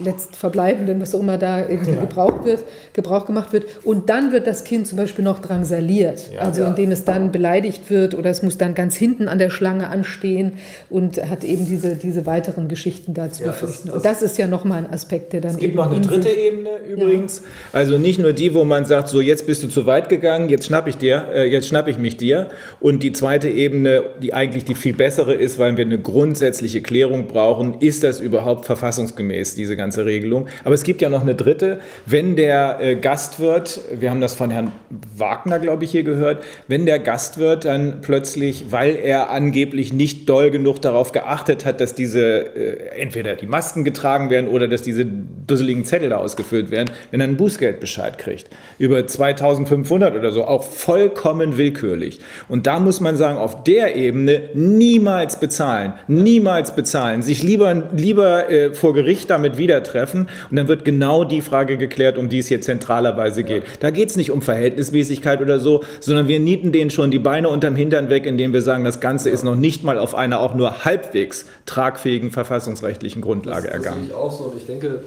letztverbleibenden, 0.03 1.01
was 1.01 1.13
auch 1.15 1.19
immer 1.19 1.37
da 1.37 1.59
irgendwie 1.67 1.91
gebraucht 1.93 2.45
wird, 2.45 2.63
Gebrauch 2.93 3.25
gemacht 3.25 3.53
wird. 3.53 3.65
Und 3.83 4.09
dann 4.09 4.31
wird 4.31 4.47
das 4.47 4.63
Kind 4.63 4.87
zum 4.87 4.97
Beispiel 4.97 5.23
noch 5.23 5.39
drangsaliert, 5.39 6.31
Ja, 6.33 6.41
also 6.41 6.61
ja. 6.63 6.67
indem 6.69 6.91
es 6.91 7.03
dann 7.05 7.31
beleidigt 7.31 7.89
wird 7.89 8.15
oder 8.15 8.29
es 8.29 8.43
muss 8.43 8.57
dann 8.57 8.73
ganz 8.73 8.95
hinten 8.95 9.27
an 9.27 9.39
der 9.39 9.49
Schlange 9.49 9.89
anstehen 9.89 10.53
und 10.89 11.17
hat 11.29 11.43
eben 11.43 11.65
diese, 11.65 11.95
diese 11.95 12.25
weiteren 12.25 12.67
Geschichten 12.67 13.13
da 13.13 13.29
zu 13.31 13.43
Ja, 13.43 13.49
das- 13.49 13.59
befürchten. 13.59 13.87
das- 13.87 13.95
und 13.97 14.05
das 14.05 14.21
ist 14.21 14.37
ja 14.37 14.47
nochmal 14.47 14.79
ein 14.79 14.91
Aspekt, 14.93 15.33
der 15.33 15.41
dann 15.41 15.51
Es 15.51 15.57
gibt 15.57 15.75
noch 15.75 15.87
eine 15.87 15.95
in 15.97 16.01
dritte 16.03 16.29
Ebene 16.29 16.69
übrigens. 16.87 17.43
Also 17.73 17.97
nicht 17.97 18.19
nur 18.19 18.33
die, 18.33 18.53
wo 18.53 18.63
man 18.63 18.85
sagt, 18.85 19.09
so 19.09 19.21
jetzt 19.21 19.45
bist 19.47 19.63
du 19.63 19.67
zu 19.67 19.85
weit 19.85 20.09
gegangen, 20.09 20.49
jetzt 20.49 20.65
schnapp 20.65 20.87
ich 20.87 20.97
dir, 20.97 21.25
äh, 21.33 21.45
jetzt 21.45 21.67
schnapp 21.67 21.87
ich 21.87 21.97
mich 21.97 22.17
dir. 22.17 22.49
Und 22.79 23.03
die 23.03 23.11
zweite 23.11 23.49
Ebene, 23.49 24.03
die 24.21 24.33
eigentlich 24.33 24.65
die 24.65 24.75
viel 24.75 24.93
bessere 24.93 25.33
ist, 25.33 25.59
weil 25.59 25.77
wir 25.77 25.85
eine 25.85 25.99
grundsätzliche 25.99 26.81
Klärung 26.81 27.27
brauchen, 27.27 27.75
ist 27.79 28.03
das 28.03 28.19
überhaupt 28.19 28.60
überhaupt 28.61 28.65
verfassungsgemäß, 28.65 29.55
diese 29.55 29.75
ganze 29.75 30.05
Regelung. 30.05 30.47
Aber 30.63 30.75
es 30.75 30.83
gibt 30.83 31.01
ja 31.01 31.09
noch 31.09 31.21
eine 31.21 31.35
dritte. 31.35 31.79
Wenn 32.05 32.35
der 32.35 32.79
äh, 32.79 32.95
Gastwirt, 32.95 33.81
wir 33.99 34.09
haben 34.09 34.21
das 34.21 34.33
von 34.33 34.51
Herrn 34.51 34.71
Wagner, 35.15 35.59
glaube 35.59 35.83
ich, 35.83 35.91
hier 35.91 36.03
gehört, 36.03 36.43
wenn 36.67 36.85
der 36.85 36.99
Gastwirt 36.99 37.65
dann 37.65 38.01
plötzlich, 38.01 38.65
weil 38.69 38.95
er 38.95 39.29
angeblich 39.29 39.93
nicht 39.93 40.29
doll 40.29 40.51
genug 40.51 40.81
darauf 40.81 41.11
geachtet 41.11 41.65
hat, 41.65 41.81
dass 41.81 41.95
diese 41.95 42.21
äh, 42.21 42.99
entweder 42.99 43.35
die 43.35 43.47
Masken 43.47 43.83
getragen 43.83 44.29
werden 44.29 44.47
oder 44.47 44.67
dass 44.67 44.81
diese 44.81 45.05
dusseligen 45.05 45.85
Zettel 45.85 46.09
da 46.09 46.17
ausgefüllt 46.17 46.71
werden, 46.71 46.91
wenn 47.11 47.21
er 47.21 47.27
einen 47.27 47.37
Bußgeldbescheid 47.37 48.17
kriegt. 48.17 48.49
Über 48.77 49.05
2500 49.05 50.15
oder 50.15 50.31
so, 50.31 50.45
auch 50.45 50.63
vollkommen 50.63 51.57
willkürlich. 51.57 52.19
Und 52.47 52.67
da 52.67 52.79
muss 52.79 52.99
man 52.99 53.17
sagen, 53.17 53.37
auf 53.37 53.63
der 53.63 53.95
Ebene 53.95 54.49
niemals 54.53 55.39
bezahlen, 55.39 55.93
niemals 56.07 56.75
bezahlen, 56.75 57.21
sich 57.21 57.43
lieber, 57.43 57.89
lieber 57.95 58.50
äh, 58.51 58.73
vor 58.73 58.93
Gericht 58.93 59.29
damit 59.29 59.57
wieder 59.57 59.81
treffen 59.83 60.27
und 60.49 60.57
dann 60.57 60.67
wird 60.67 60.85
genau 60.85 61.23
die 61.23 61.41
Frage 61.41 61.77
geklärt, 61.77 62.17
um 62.17 62.29
die 62.29 62.39
es 62.39 62.47
hier 62.47 62.61
zentralerweise 62.61 63.43
geht. 63.43 63.63
Da 63.79 63.89
geht 63.89 64.09
es 64.09 64.17
nicht 64.17 64.31
um 64.31 64.41
Verhältnismäßigkeit 64.41 65.41
oder 65.41 65.59
so, 65.59 65.83
sondern 65.99 66.27
wir 66.27 66.39
nieten 66.39 66.71
denen 66.71 66.91
schon 66.91 67.11
die 67.11 67.19
Beine 67.19 67.49
unterm 67.49 67.75
Hintern 67.75 68.09
weg, 68.09 68.25
indem 68.25 68.53
wir 68.53 68.61
sagen, 68.61 68.83
das 68.83 68.99
Ganze 68.99 69.29
ist 69.29 69.43
noch 69.43 69.55
nicht 69.55 69.83
mal 69.83 69.97
auf 69.97 70.15
einer 70.15 70.39
auch 70.39 70.53
nur 70.53 70.85
halbwegs 70.85 71.45
tragfähigen 71.65 72.31
verfassungsrechtlichen 72.31 73.21
Grundlage 73.21 73.67
das, 73.67 73.77
das 73.77 73.85
ergangen. 73.85 74.07
Ich 74.07 74.13
auch 74.13 74.31
so. 74.31 74.43
Und 74.45 74.57
ich 74.57 74.65
denke, 74.65 75.03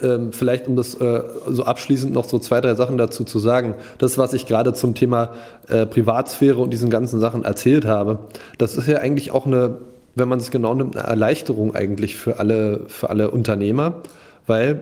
äh, 0.00 0.06
äh, 0.06 0.18
vielleicht 0.32 0.68
um 0.68 0.76
das 0.76 0.94
äh, 0.94 1.22
so 1.48 1.64
abschließend 1.64 2.12
noch 2.12 2.24
so 2.24 2.38
zwei, 2.38 2.60
drei 2.60 2.74
Sachen 2.74 2.98
dazu 2.98 3.24
zu 3.24 3.38
sagen. 3.38 3.74
Das, 3.98 4.18
was 4.18 4.32
ich 4.32 4.46
gerade 4.46 4.74
zum 4.74 4.94
Thema 4.94 5.30
äh, 5.68 5.86
Privatsphäre 5.86 6.58
und 6.58 6.70
diesen 6.70 6.90
ganzen 6.90 7.20
Sachen 7.20 7.44
erzählt 7.44 7.84
habe, 7.84 8.18
das 8.58 8.76
ist 8.76 8.88
ja 8.88 8.98
eigentlich 8.98 9.30
auch 9.30 9.46
eine, 9.46 9.78
wenn 10.14 10.28
man 10.28 10.38
es 10.38 10.50
genau 10.50 10.74
nimmt, 10.74 10.96
eine 10.96 11.06
Erleichterung 11.06 11.74
eigentlich 11.74 12.16
für 12.16 12.38
alle, 12.38 12.84
für 12.88 13.10
alle 13.10 13.30
Unternehmer, 13.30 14.02
weil 14.46 14.80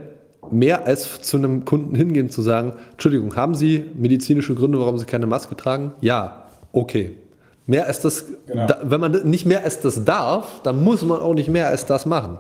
mehr 0.50 0.86
als 0.86 1.20
zu 1.22 1.36
einem 1.36 1.64
Kunden 1.64 1.94
hingehen 1.94 2.30
zu 2.30 2.42
sagen, 2.42 2.72
Entschuldigung, 2.92 3.36
haben 3.36 3.54
Sie 3.54 3.84
medizinische 3.94 4.54
Gründe, 4.54 4.80
warum 4.80 4.98
Sie 4.98 5.04
keine 5.04 5.26
Maske 5.26 5.56
tragen? 5.56 5.92
Ja, 6.00 6.44
okay. 6.72 7.16
Mehr 7.70 7.86
als 7.86 8.00
das, 8.00 8.24
genau. 8.48 8.66
da, 8.66 8.78
wenn 8.82 9.00
man 9.00 9.12
nicht 9.28 9.46
mehr 9.46 9.62
als 9.62 9.78
das 9.78 10.04
darf, 10.04 10.60
dann 10.64 10.82
muss 10.82 11.02
man 11.02 11.20
auch 11.20 11.34
nicht 11.34 11.48
mehr 11.48 11.68
als 11.68 11.86
das 11.86 12.04
machen. 12.04 12.38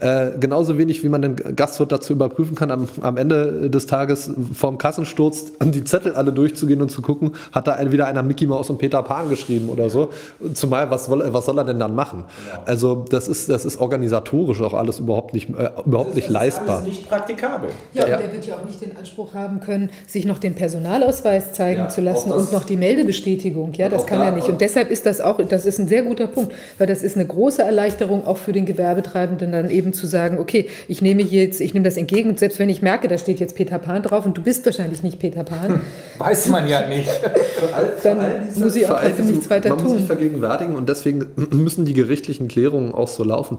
Ja. 0.00 0.24
Äh, 0.24 0.32
genauso 0.40 0.76
wenig, 0.76 1.04
wie 1.04 1.08
man 1.08 1.22
den 1.22 1.36
Gastwirt 1.54 1.92
dazu 1.92 2.12
überprüfen 2.12 2.56
kann, 2.56 2.72
am, 2.72 2.88
am 3.00 3.16
Ende 3.16 3.70
des 3.70 3.86
Tages 3.86 4.28
vorm 4.54 4.76
Kassensturz 4.76 5.52
die 5.62 5.84
Zettel 5.84 6.16
alle 6.16 6.32
durchzugehen 6.32 6.82
und 6.82 6.90
zu 6.90 7.00
gucken, 7.00 7.36
hat 7.52 7.68
da 7.68 7.78
wieder 7.92 8.08
einer 8.08 8.24
Mickey 8.24 8.44
Mouse 8.44 8.68
und 8.68 8.78
Peter 8.78 9.04
Pan 9.04 9.28
geschrieben 9.28 9.68
oder 9.68 9.88
so. 9.88 10.10
Zumal, 10.54 10.90
was, 10.90 11.06
soll, 11.06 11.24
was 11.32 11.46
soll 11.46 11.58
er 11.58 11.64
denn 11.64 11.78
dann 11.78 11.94
machen? 11.94 12.24
Genau. 12.50 12.62
Also 12.66 13.04
das 13.08 13.28
ist, 13.28 13.48
das 13.48 13.64
ist 13.64 13.80
organisatorisch 13.80 14.60
auch 14.60 14.74
alles 14.74 14.98
überhaupt 14.98 15.32
nicht, 15.32 15.48
äh, 15.48 15.70
überhaupt 15.86 16.08
das 16.08 16.16
ist, 16.16 16.22
nicht 16.22 16.28
leistbar. 16.30 16.66
Das 16.66 16.80
ist 16.80 16.86
nicht 16.88 17.08
praktikabel. 17.08 17.70
Ja, 17.92 18.02
und 18.02 18.10
ja. 18.10 18.16
der 18.16 18.32
wird 18.32 18.44
ja 18.44 18.56
auch 18.56 18.64
nicht 18.64 18.82
den 18.82 18.96
Anspruch 18.96 19.32
haben 19.32 19.60
können, 19.60 19.90
sich 20.08 20.24
noch 20.24 20.38
den 20.38 20.56
Personalausweis 20.56 21.52
zeigen 21.52 21.82
ja, 21.82 21.88
zu 21.88 22.00
lassen 22.00 22.32
und 22.32 22.50
noch 22.52 22.64
die 22.64 22.76
Meldebestätigung. 22.76 23.72
Ja, 23.74 23.88
das 23.88 24.06
kann 24.06 24.20
er 24.20 24.32
nicht. 24.32 24.55
Und 24.56 24.62
deshalb 24.62 24.90
ist 24.90 25.04
das 25.04 25.20
auch, 25.20 25.38
das 25.46 25.66
ist 25.66 25.78
ein 25.78 25.86
sehr 25.86 26.02
guter 26.02 26.26
Punkt, 26.26 26.54
weil 26.78 26.86
das 26.86 27.02
ist 27.02 27.14
eine 27.14 27.26
große 27.26 27.60
Erleichterung 27.60 28.26
auch 28.26 28.38
für 28.38 28.52
den 28.52 28.64
Gewerbetreibenden, 28.64 29.52
dann 29.52 29.68
eben 29.68 29.92
zu 29.92 30.06
sagen, 30.06 30.38
okay, 30.38 30.70
ich 30.88 31.02
nehme 31.02 31.20
jetzt, 31.20 31.60
ich 31.60 31.74
nehme 31.74 31.84
das 31.84 31.98
entgegen 31.98 32.30
und 32.30 32.38
selbst 32.38 32.58
wenn 32.58 32.70
ich 32.70 32.80
merke, 32.80 33.06
da 33.06 33.18
steht 33.18 33.38
jetzt 33.38 33.54
Peter 33.54 33.78
Pan 33.78 34.02
drauf 34.02 34.24
und 34.24 34.34
du 34.38 34.42
bist 34.42 34.64
wahrscheinlich 34.64 35.02
nicht 35.02 35.18
Peter 35.18 35.44
Pan. 35.44 35.82
Weiß 36.16 36.48
man 36.48 36.66
ja 36.66 36.88
nicht. 36.88 37.06
dann 38.02 38.18
diese, 38.48 38.64
muss 38.64 38.76
ich 38.76 38.86
auch 38.86 38.98
dafür 38.98 39.26
nichts 39.26 39.50
weiter 39.50 39.68
man 39.68 39.78
tun. 39.78 39.86
Man 39.88 39.92
muss 39.92 40.00
sich 40.00 40.06
vergegenwärtigen 40.06 40.74
und 40.74 40.88
deswegen 40.88 41.26
müssen 41.50 41.84
die 41.84 41.92
gerichtlichen 41.92 42.48
Klärungen 42.48 42.94
auch 42.94 43.08
so 43.08 43.24
laufen. 43.24 43.58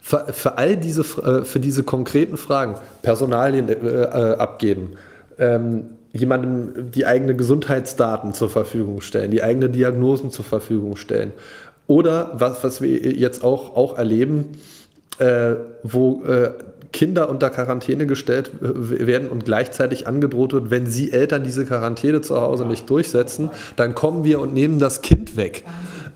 Für, 0.00 0.32
für 0.32 0.56
all 0.56 0.78
diese, 0.78 1.02
äh, 1.02 1.44
für 1.44 1.60
diese 1.60 1.82
konkreten 1.82 2.38
Fragen, 2.38 2.76
Personalien 3.02 3.68
äh, 3.68 3.72
äh, 3.74 4.36
abgeben, 4.36 4.94
ähm, 5.38 5.97
jemandem 6.12 6.90
die 6.90 7.06
eigene 7.06 7.36
Gesundheitsdaten 7.36 8.34
zur 8.34 8.50
Verfügung 8.50 9.00
stellen, 9.00 9.30
die 9.30 9.42
eigene 9.42 9.68
Diagnosen 9.68 10.30
zur 10.30 10.44
Verfügung 10.44 10.96
stellen. 10.96 11.32
Oder 11.86 12.32
was, 12.34 12.62
was 12.64 12.80
wir 12.80 12.98
jetzt 12.98 13.42
auch, 13.44 13.76
auch 13.76 13.96
erleben, 13.96 14.52
äh, 15.18 15.54
wo 15.82 16.22
äh, 16.24 16.52
Kinder 16.92 17.28
unter 17.28 17.50
Quarantäne 17.50 18.06
gestellt 18.06 18.50
werden 18.60 19.28
und 19.28 19.44
gleichzeitig 19.44 20.06
angedroht 20.06 20.52
wird, 20.52 20.70
wenn 20.70 20.86
sie 20.86 21.12
Eltern 21.12 21.44
diese 21.44 21.66
Quarantäne 21.66 22.22
zu 22.22 22.40
Hause 22.40 22.64
nicht 22.64 22.88
durchsetzen, 22.88 23.50
dann 23.76 23.94
kommen 23.94 24.24
wir 24.24 24.40
und 24.40 24.54
nehmen 24.54 24.78
das 24.78 25.02
Kind 25.02 25.36
weg. 25.36 25.64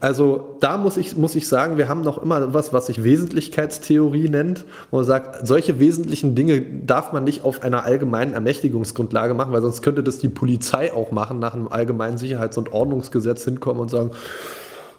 Also 0.02 0.56
da 0.58 0.78
muss 0.78 0.96
ich, 0.96 1.16
muss 1.16 1.36
ich 1.36 1.46
sagen, 1.46 1.78
wir 1.78 1.88
haben 1.88 2.00
noch 2.00 2.20
immer 2.20 2.52
was, 2.52 2.72
was 2.72 2.86
sich 2.86 3.04
Wesentlichkeitstheorie 3.04 4.28
nennt, 4.28 4.64
wo 4.90 4.96
man 4.96 5.06
sagt, 5.06 5.46
solche 5.46 5.78
wesentlichen 5.78 6.34
Dinge 6.34 6.60
darf 6.60 7.12
man 7.12 7.22
nicht 7.22 7.44
auf 7.44 7.62
einer 7.62 7.84
allgemeinen 7.84 8.32
Ermächtigungsgrundlage 8.34 9.32
machen, 9.34 9.52
weil 9.52 9.62
sonst 9.62 9.80
könnte 9.80 10.02
das 10.02 10.18
die 10.18 10.28
Polizei 10.28 10.92
auch 10.92 11.12
machen, 11.12 11.38
nach 11.38 11.54
einem 11.54 11.68
allgemeinen 11.68 12.18
Sicherheits- 12.18 12.58
und 12.58 12.72
Ordnungsgesetz 12.72 13.44
hinkommen 13.44 13.80
und 13.80 13.90
sagen, 13.90 14.10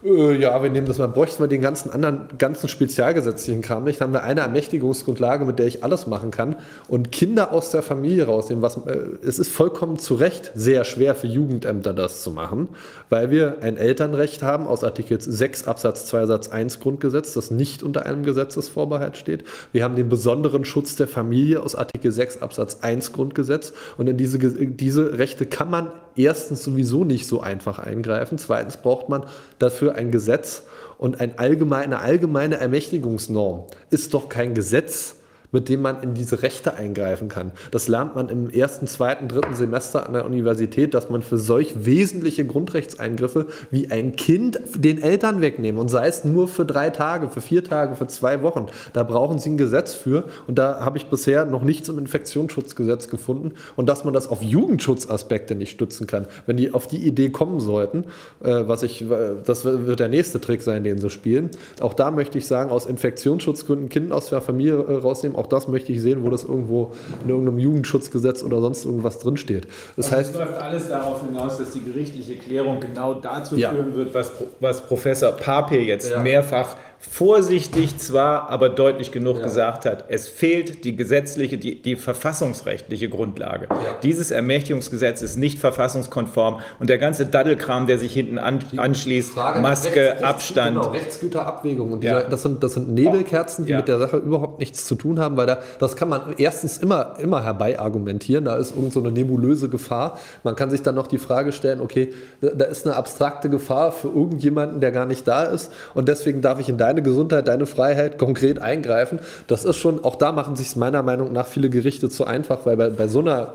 äh, 0.04 0.36
ja, 0.36 0.62
wir 0.62 0.70
nehmen 0.70 0.86
das 0.86 0.98
mal, 0.98 1.08
bräuchten 1.08 1.42
wir 1.42 1.48
den 1.48 1.62
ganzen 1.62 1.90
anderen, 1.90 2.28
ganzen 2.38 2.68
spezialgesetzlichen 2.68 3.62
Kram 3.62 3.84
nicht. 3.84 4.00
Dann 4.00 4.08
haben 4.08 4.12
wir 4.14 4.22
eine 4.22 4.42
Ermächtigungsgrundlage, 4.42 5.44
mit 5.44 5.58
der 5.58 5.66
ich 5.66 5.82
alles 5.82 6.06
machen 6.06 6.30
kann 6.30 6.56
und 6.88 7.10
Kinder 7.10 7.52
aus 7.52 7.70
der 7.70 7.82
Familie 7.82 8.26
rausnehmen. 8.26 8.62
Was, 8.62 8.76
äh, 8.76 8.98
es 9.22 9.38
ist 9.38 9.50
vollkommen 9.50 9.98
zu 9.98 10.14
Recht 10.14 10.52
sehr 10.54 10.84
schwer 10.84 11.14
für 11.14 11.26
Jugendämter 11.26 11.94
das 11.94 12.22
zu 12.22 12.30
machen, 12.30 12.68
weil 13.08 13.30
wir 13.30 13.58
ein 13.62 13.76
Elternrecht 13.76 14.42
haben 14.42 14.66
aus 14.66 14.84
Artikel 14.84 15.20
6 15.20 15.66
Absatz 15.66 16.06
2 16.06 16.26
Satz 16.26 16.48
1 16.48 16.80
Grundgesetz, 16.80 17.32
das 17.32 17.50
nicht 17.50 17.82
unter 17.82 18.04
einem 18.06 18.24
Gesetzesvorbehalt 18.24 19.16
steht. 19.16 19.44
Wir 19.72 19.84
haben 19.84 19.96
den 19.96 20.08
besonderen 20.08 20.64
Schutz 20.64 20.96
der 20.96 21.08
Familie 21.08 21.62
aus 21.62 21.74
Artikel 21.74 22.12
6 22.12 22.42
Absatz 22.42 22.78
1 22.82 23.12
Grundgesetz 23.12 23.72
und 23.96 24.08
in 24.08 24.16
diese, 24.16 24.38
diese 24.38 25.18
Rechte 25.18 25.46
kann 25.46 25.70
man 25.70 25.92
erstens 26.16 26.62
sowieso 26.62 27.04
nicht 27.04 27.26
so 27.26 27.40
einfach 27.40 27.78
eingreifen. 27.78 28.38
Zweitens 28.38 28.76
braucht 28.76 29.08
man 29.08 29.24
dafür 29.58 29.94
ein 29.94 30.10
Gesetz 30.10 30.62
und 30.98 31.20
ein 31.20 31.38
allgemeine, 31.38 31.84
eine 31.84 31.98
allgemeine 32.00 32.56
Ermächtigungsnorm 32.56 33.64
ist 33.90 34.14
doch 34.14 34.28
kein 34.28 34.54
Gesetz, 34.54 35.16
mit 35.54 35.68
dem 35.68 35.80
man 35.80 36.02
in 36.02 36.12
diese 36.12 36.42
Rechte 36.42 36.74
eingreifen 36.74 37.28
kann. 37.28 37.52
Das 37.70 37.88
lernt 37.88 38.16
man 38.16 38.28
im 38.28 38.50
ersten, 38.50 38.86
zweiten, 38.86 39.28
dritten 39.28 39.54
Semester 39.54 40.06
an 40.06 40.12
der 40.12 40.26
Universität, 40.26 40.92
dass 40.92 41.08
man 41.08 41.22
für 41.22 41.38
solch 41.38 41.86
wesentliche 41.86 42.44
Grundrechtseingriffe 42.44 43.46
wie 43.70 43.90
ein 43.90 44.16
Kind 44.16 44.60
den 44.76 45.00
Eltern 45.00 45.40
wegnehmen 45.40 45.80
und 45.80 45.88
sei 45.88 46.08
es 46.08 46.24
nur 46.24 46.48
für 46.48 46.66
drei 46.66 46.90
Tage, 46.90 47.28
für 47.28 47.40
vier 47.40 47.64
Tage, 47.64 47.94
für 47.94 48.08
zwei 48.08 48.42
Wochen. 48.42 48.66
Da 48.92 49.04
brauchen 49.04 49.38
sie 49.38 49.50
ein 49.50 49.56
Gesetz 49.56 49.94
für 49.94 50.24
und 50.46 50.58
da 50.58 50.80
habe 50.80 50.98
ich 50.98 51.06
bisher 51.06 51.44
noch 51.44 51.62
nichts 51.62 51.88
im 51.88 51.98
Infektionsschutzgesetz 51.98 53.08
gefunden 53.08 53.52
und 53.76 53.88
dass 53.88 54.04
man 54.04 54.12
das 54.12 54.26
auf 54.28 54.42
Jugendschutzaspekte 54.42 55.54
nicht 55.54 55.70
stützen 55.70 56.08
kann. 56.08 56.26
Wenn 56.46 56.56
die 56.56 56.74
auf 56.74 56.88
die 56.88 57.06
Idee 57.06 57.30
kommen 57.30 57.60
sollten, 57.60 58.06
äh, 58.42 58.64
was 58.66 58.82
ich, 58.82 59.04
das 59.44 59.64
wird 59.64 60.00
der 60.00 60.08
nächste 60.08 60.40
Trick 60.40 60.62
sein, 60.62 60.82
den 60.82 60.98
sie 60.98 61.10
spielen. 61.10 61.50
Auch 61.80 61.94
da 61.94 62.10
möchte 62.10 62.38
ich 62.38 62.46
sagen, 62.48 62.70
aus 62.70 62.86
Infektionsschutzgründen 62.86 63.88
Kinder 63.88 64.16
aus 64.16 64.30
der 64.30 64.40
Familie 64.40 64.74
äh, 64.74 64.96
rausnehmen, 64.96 65.36
auch 65.44 65.48
das 65.48 65.68
möchte 65.68 65.92
ich 65.92 66.00
sehen, 66.00 66.24
wo 66.24 66.30
das 66.30 66.44
irgendwo 66.44 66.92
in 67.22 67.28
irgendeinem 67.28 67.58
Jugendschutzgesetz 67.58 68.42
oder 68.42 68.60
sonst 68.60 68.84
irgendwas 68.84 69.18
drinsteht. 69.18 69.68
Das 69.96 70.10
heißt, 70.10 70.30
es 70.32 70.38
läuft 70.38 70.54
alles 70.54 70.88
darauf 70.88 71.20
hinaus, 71.24 71.58
dass 71.58 71.72
die 71.72 71.84
gerichtliche 71.84 72.36
Klärung 72.36 72.80
genau 72.80 73.14
dazu 73.14 73.56
ja. 73.56 73.70
führen 73.70 73.94
wird, 73.94 74.14
was, 74.14 74.32
was 74.60 74.80
Professor 74.80 75.32
Pape 75.32 75.76
jetzt 75.76 76.10
ja. 76.10 76.20
mehrfach 76.20 76.76
vorsichtig 77.10 77.98
zwar, 77.98 78.50
aber 78.50 78.68
deutlich 78.68 79.12
genug 79.12 79.38
ja. 79.38 79.44
gesagt 79.44 79.86
hat, 79.86 80.04
es 80.08 80.28
fehlt 80.28 80.84
die 80.84 80.96
gesetzliche, 80.96 81.58
die, 81.58 81.80
die 81.80 81.96
verfassungsrechtliche 81.96 83.08
Grundlage. 83.08 83.66
Ja. 83.70 83.76
Dieses 84.02 84.30
Ermächtigungsgesetz 84.30 85.22
ist 85.22 85.36
nicht 85.36 85.58
verfassungskonform 85.58 86.60
und 86.80 86.90
der 86.90 86.98
ganze 86.98 87.26
Daddelkram, 87.26 87.86
der 87.86 87.98
sich 87.98 88.12
hinten 88.12 88.38
an, 88.38 88.60
anschließt, 88.76 89.36
Maske, 89.36 90.10
Rechts, 90.10 90.22
Abstand. 90.22 90.76
Genau, 90.76 90.90
Rechtsgüterabwägung. 90.90 91.92
Und 91.92 92.02
dieser, 92.02 92.22
ja. 92.22 92.28
das, 92.28 92.42
sind, 92.42 92.62
das 92.62 92.74
sind 92.74 92.92
Nebelkerzen, 92.92 93.66
die 93.66 93.74
mit 93.74 93.88
der 93.88 93.98
Sache 93.98 94.16
überhaupt 94.16 94.58
nichts 94.58 94.86
zu 94.86 94.94
tun 94.94 95.20
haben, 95.20 95.36
weil 95.36 95.46
da, 95.46 95.58
das 95.78 95.96
kann 95.96 96.08
man 96.08 96.34
erstens 96.38 96.78
immer, 96.78 97.14
immer 97.18 97.44
herbei 97.44 97.78
argumentieren. 97.78 98.44
Da 98.44 98.56
ist 98.56 98.74
irgend 98.74 98.92
so 98.92 99.00
eine 99.00 99.12
nebulöse 99.12 99.68
Gefahr. 99.68 100.18
Man 100.42 100.56
kann 100.56 100.70
sich 100.70 100.82
dann 100.82 100.94
noch 100.94 101.06
die 101.06 101.18
Frage 101.18 101.52
stellen, 101.52 101.80
okay, 101.80 102.12
da 102.40 102.64
ist 102.64 102.86
eine 102.86 102.96
abstrakte 102.96 103.48
Gefahr 103.48 103.92
für 103.92 104.08
irgendjemanden, 104.08 104.80
der 104.80 104.92
gar 104.92 105.06
nicht 105.06 105.28
da 105.28 105.44
ist 105.44 105.72
und 105.94 106.08
deswegen 106.08 106.40
darf 106.40 106.60
ich 106.60 106.68
in 106.68 106.78
deinem 106.78 106.93
deine 106.94 107.02
Gesundheit, 107.02 107.48
deine 107.48 107.66
Freiheit 107.66 108.18
konkret 108.18 108.58
eingreifen. 108.58 109.18
Das 109.46 109.64
ist 109.64 109.76
schon, 109.76 110.04
auch 110.04 110.16
da 110.16 110.32
machen 110.32 110.56
sich 110.56 110.76
meiner 110.76 111.02
Meinung 111.02 111.32
nach 111.32 111.46
viele 111.46 111.70
Gerichte 111.70 112.08
zu 112.08 112.24
einfach, 112.24 112.60
weil 112.64 112.76
bei, 112.76 112.90
bei 112.90 113.08
so 113.08 113.20
einer 113.20 113.54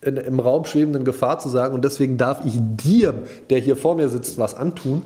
in, 0.00 0.16
im 0.16 0.38
Raum 0.38 0.64
schwebenden 0.64 1.04
Gefahr 1.04 1.38
zu 1.38 1.48
sagen, 1.48 1.74
und 1.74 1.84
deswegen 1.84 2.18
darf 2.18 2.44
ich 2.44 2.54
dir, 2.58 3.14
der 3.50 3.58
hier 3.58 3.76
vor 3.76 3.96
mir 3.96 4.08
sitzt, 4.08 4.38
was 4.38 4.54
antun, 4.54 5.02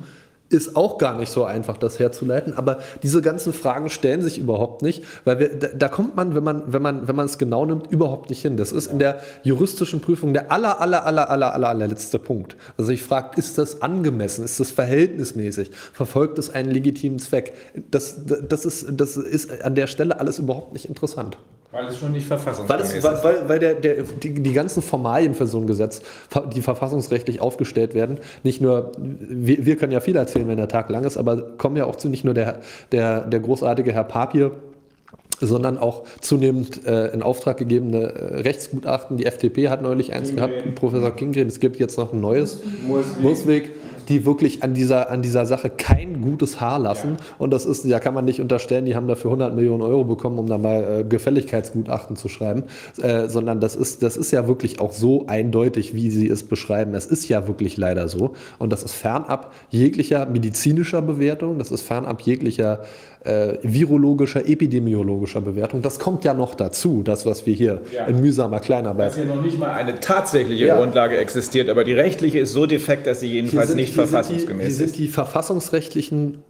ist 0.53 0.75
auch 0.75 0.97
gar 0.97 1.17
nicht 1.17 1.31
so 1.31 1.43
einfach, 1.43 1.77
das 1.77 1.99
herzuleiten. 1.99 2.53
Aber 2.55 2.79
diese 3.01 3.21
ganzen 3.21 3.53
Fragen 3.53 3.89
stellen 3.89 4.21
sich 4.21 4.37
überhaupt 4.37 4.81
nicht, 4.81 5.03
weil 5.25 5.39
wir, 5.39 5.49
da, 5.49 5.67
da, 5.67 5.87
kommt 5.87 6.15
man, 6.15 6.35
wenn 6.35 6.43
man, 6.43 6.71
wenn 6.71 6.81
man, 6.81 7.07
wenn 7.07 7.15
man 7.15 7.25
es 7.25 7.37
genau 7.37 7.65
nimmt, 7.65 7.91
überhaupt 7.91 8.29
nicht 8.29 8.41
hin. 8.41 8.57
Das 8.57 8.71
ist 8.71 8.87
in 8.87 8.99
der 8.99 9.21
juristischen 9.43 10.01
Prüfung 10.01 10.33
der 10.33 10.51
aller, 10.51 10.79
aller, 10.81 11.05
aller, 11.05 11.29
aller, 11.29 11.53
aller, 11.53 11.69
allerletzte 11.69 12.19
Punkt. 12.19 12.55
Also 12.77 12.91
ich 12.91 13.03
frage, 13.03 13.37
ist 13.39 13.57
das 13.57 13.81
angemessen? 13.81 14.45
Ist 14.45 14.59
das 14.59 14.71
verhältnismäßig? 14.71 15.71
Verfolgt 15.93 16.39
es 16.39 16.49
einen 16.49 16.71
legitimen 16.71 17.19
Zweck? 17.19 17.53
Das, 17.91 18.17
das, 18.25 18.65
ist, 18.65 18.87
das 18.91 19.17
ist 19.17 19.63
an 19.63 19.75
der 19.75 19.87
Stelle 19.87 20.19
alles 20.19 20.39
überhaupt 20.39 20.73
nicht 20.73 20.85
interessant. 20.85 21.37
Weil 21.73 21.87
es 21.87 21.97
schon 21.97 22.11
nicht 22.11 22.27
verfassungsgemäß 22.27 22.93
ist. 22.93 23.03
Weil, 23.03 23.23
weil, 23.23 23.49
weil 23.49 23.59
der, 23.59 23.73
der, 23.73 24.03
die, 24.03 24.31
die 24.31 24.53
ganzen 24.53 24.83
Formalien 24.83 25.33
für 25.33 25.47
so 25.47 25.57
ein 25.57 25.65
Gesetz, 25.65 26.03
die 26.53 26.61
verfassungsrechtlich 26.61 27.41
aufgestellt 27.41 27.95
werden, 27.95 28.19
nicht 28.43 28.61
nur, 28.61 28.91
wir, 28.97 29.65
wir 29.65 29.75
können 29.75 29.91
ja 29.91 29.99
viel 29.99 30.15
erzählen, 30.15 30.47
wenn 30.47 30.57
der 30.57 30.67
Tag 30.67 30.89
lang 30.91 31.03
ist, 31.03 31.17
aber 31.17 31.41
kommen 31.57 31.75
ja 31.75 31.85
auch 31.85 31.95
zu 31.95 32.09
nicht 32.09 32.23
nur 32.23 32.35
der, 32.35 32.59
der, 32.91 33.21
der 33.21 33.39
großartige 33.39 33.91
Herr 33.91 34.03
Papier, 34.03 34.51
sondern 35.41 35.79
auch 35.79 36.03
zunehmend 36.21 36.85
äh, 36.85 37.07
in 37.07 37.23
Auftrag 37.23 37.57
gegebene 37.57 38.03
äh, 38.03 38.41
Rechtsgutachten. 38.41 39.17
Die 39.17 39.25
FDP 39.25 39.69
hat 39.69 39.81
neulich 39.81 40.13
eins 40.13 40.29
Kingren. 40.29 40.51
gehabt, 40.51 40.75
Professor 40.75 41.11
Kingren. 41.11 41.47
Es 41.47 41.59
gibt 41.59 41.77
jetzt 41.79 41.97
noch 41.97 42.13
ein 42.13 42.21
neues, 42.21 42.61
Musweg. 43.19 43.71
Die 44.09 44.25
wirklich 44.25 44.63
an 44.63 44.73
dieser, 44.73 45.09
an 45.09 45.21
dieser 45.21 45.45
Sache 45.45 45.69
kein 45.69 46.21
gutes 46.21 46.59
Haar 46.59 46.79
lassen. 46.79 47.17
Ja. 47.19 47.25
Und 47.37 47.51
das 47.51 47.65
ist, 47.65 47.85
ja, 47.85 47.99
kann 47.99 48.13
man 48.13 48.25
nicht 48.25 48.41
unterstellen, 48.41 48.85
die 48.85 48.95
haben 48.95 49.07
dafür 49.07 49.31
100 49.31 49.55
Millionen 49.55 49.81
Euro 49.81 50.03
bekommen, 50.03 50.39
um 50.39 50.47
da 50.47 50.57
mal 50.57 51.01
äh, 51.01 51.03
Gefälligkeitsgutachten 51.03 52.15
zu 52.15 52.29
schreiben, 52.29 52.63
äh, 53.01 53.27
sondern 53.29 53.59
das 53.59 53.75
ist, 53.75 54.03
das 54.03 54.17
ist 54.17 54.31
ja 54.31 54.47
wirklich 54.47 54.79
auch 54.79 54.91
so 54.91 55.25
eindeutig, 55.27 55.93
wie 55.93 56.11
sie 56.11 56.27
es 56.27 56.43
beschreiben. 56.43 56.93
Es 56.95 57.05
ist 57.05 57.27
ja 57.29 57.47
wirklich 57.47 57.77
leider 57.77 58.07
so. 58.07 58.33
Und 58.59 58.71
das 58.71 58.83
ist 58.83 58.93
fernab 58.93 59.53
jeglicher 59.69 60.25
medizinischer 60.25 61.01
Bewertung, 61.01 61.57
das 61.57 61.71
ist 61.71 61.81
fernab 61.83 62.21
jeglicher 62.21 62.81
äh, 63.23 63.57
virologischer, 63.63 64.47
epidemiologischer 64.47 65.41
Bewertung. 65.41 65.81
Das 65.81 65.99
kommt 65.99 66.23
ja 66.23 66.33
noch 66.33 66.55
dazu, 66.55 67.03
das, 67.03 67.25
was 67.25 67.45
wir 67.45 67.53
hier 67.53 67.81
ja. 67.91 68.05
in 68.05 68.19
mühsamer 68.21 68.59
Kleinarbeit. 68.59 69.09
Dass 69.09 69.15
hier 69.15 69.25
noch 69.25 69.41
nicht 69.41 69.57
mal 69.57 69.71
eine 69.71 69.99
tatsächliche 69.99 70.65
ja. 70.65 70.77
Grundlage 70.77 71.17
existiert, 71.17 71.69
aber 71.69 71.83
die 71.83 71.93
rechtliche 71.93 72.39
ist 72.39 72.53
so 72.53 72.65
defekt, 72.65 73.07
dass 73.07 73.19
sie 73.19 73.31
jedenfalls 73.31 73.69
sind, 73.69 73.77
nicht 73.77 73.93
verfassungsgemäß 73.93 74.67
ist. 74.67 74.77
Hier 74.77 74.87
sind 74.87 74.97
die 74.97 75.07
verfassungsrechtlichen 75.07 76.43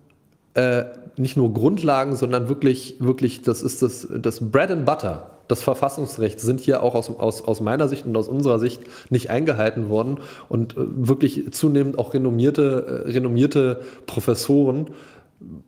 äh, 0.55 0.83
nicht 1.15 1.37
nur 1.37 1.53
Grundlagen, 1.53 2.15
sondern 2.15 2.49
wirklich, 2.49 2.95
wirklich, 2.99 3.41
das 3.41 3.61
ist 3.61 3.81
das, 3.81 4.07
das 4.11 4.51
Bread 4.51 4.71
and 4.71 4.85
Butter 4.85 5.29
das 5.47 5.61
Verfassungsrecht 5.61 6.39
sind 6.39 6.61
hier 6.61 6.83
auch 6.83 6.95
aus, 6.95 7.09
aus, 7.09 7.43
aus 7.43 7.61
meiner 7.61 7.87
Sicht 7.87 8.05
und 8.05 8.15
aus 8.15 8.27
unserer 8.27 8.59
Sicht 8.59 8.81
nicht 9.09 9.29
eingehalten 9.29 9.89
worden 9.89 10.19
und 10.49 10.77
äh, 10.77 10.77
wirklich 10.77 11.51
zunehmend 11.51 11.99
auch 11.99 12.13
renommierte, 12.13 13.03
äh, 13.05 13.11
renommierte 13.11 13.81
Professoren 14.05 14.87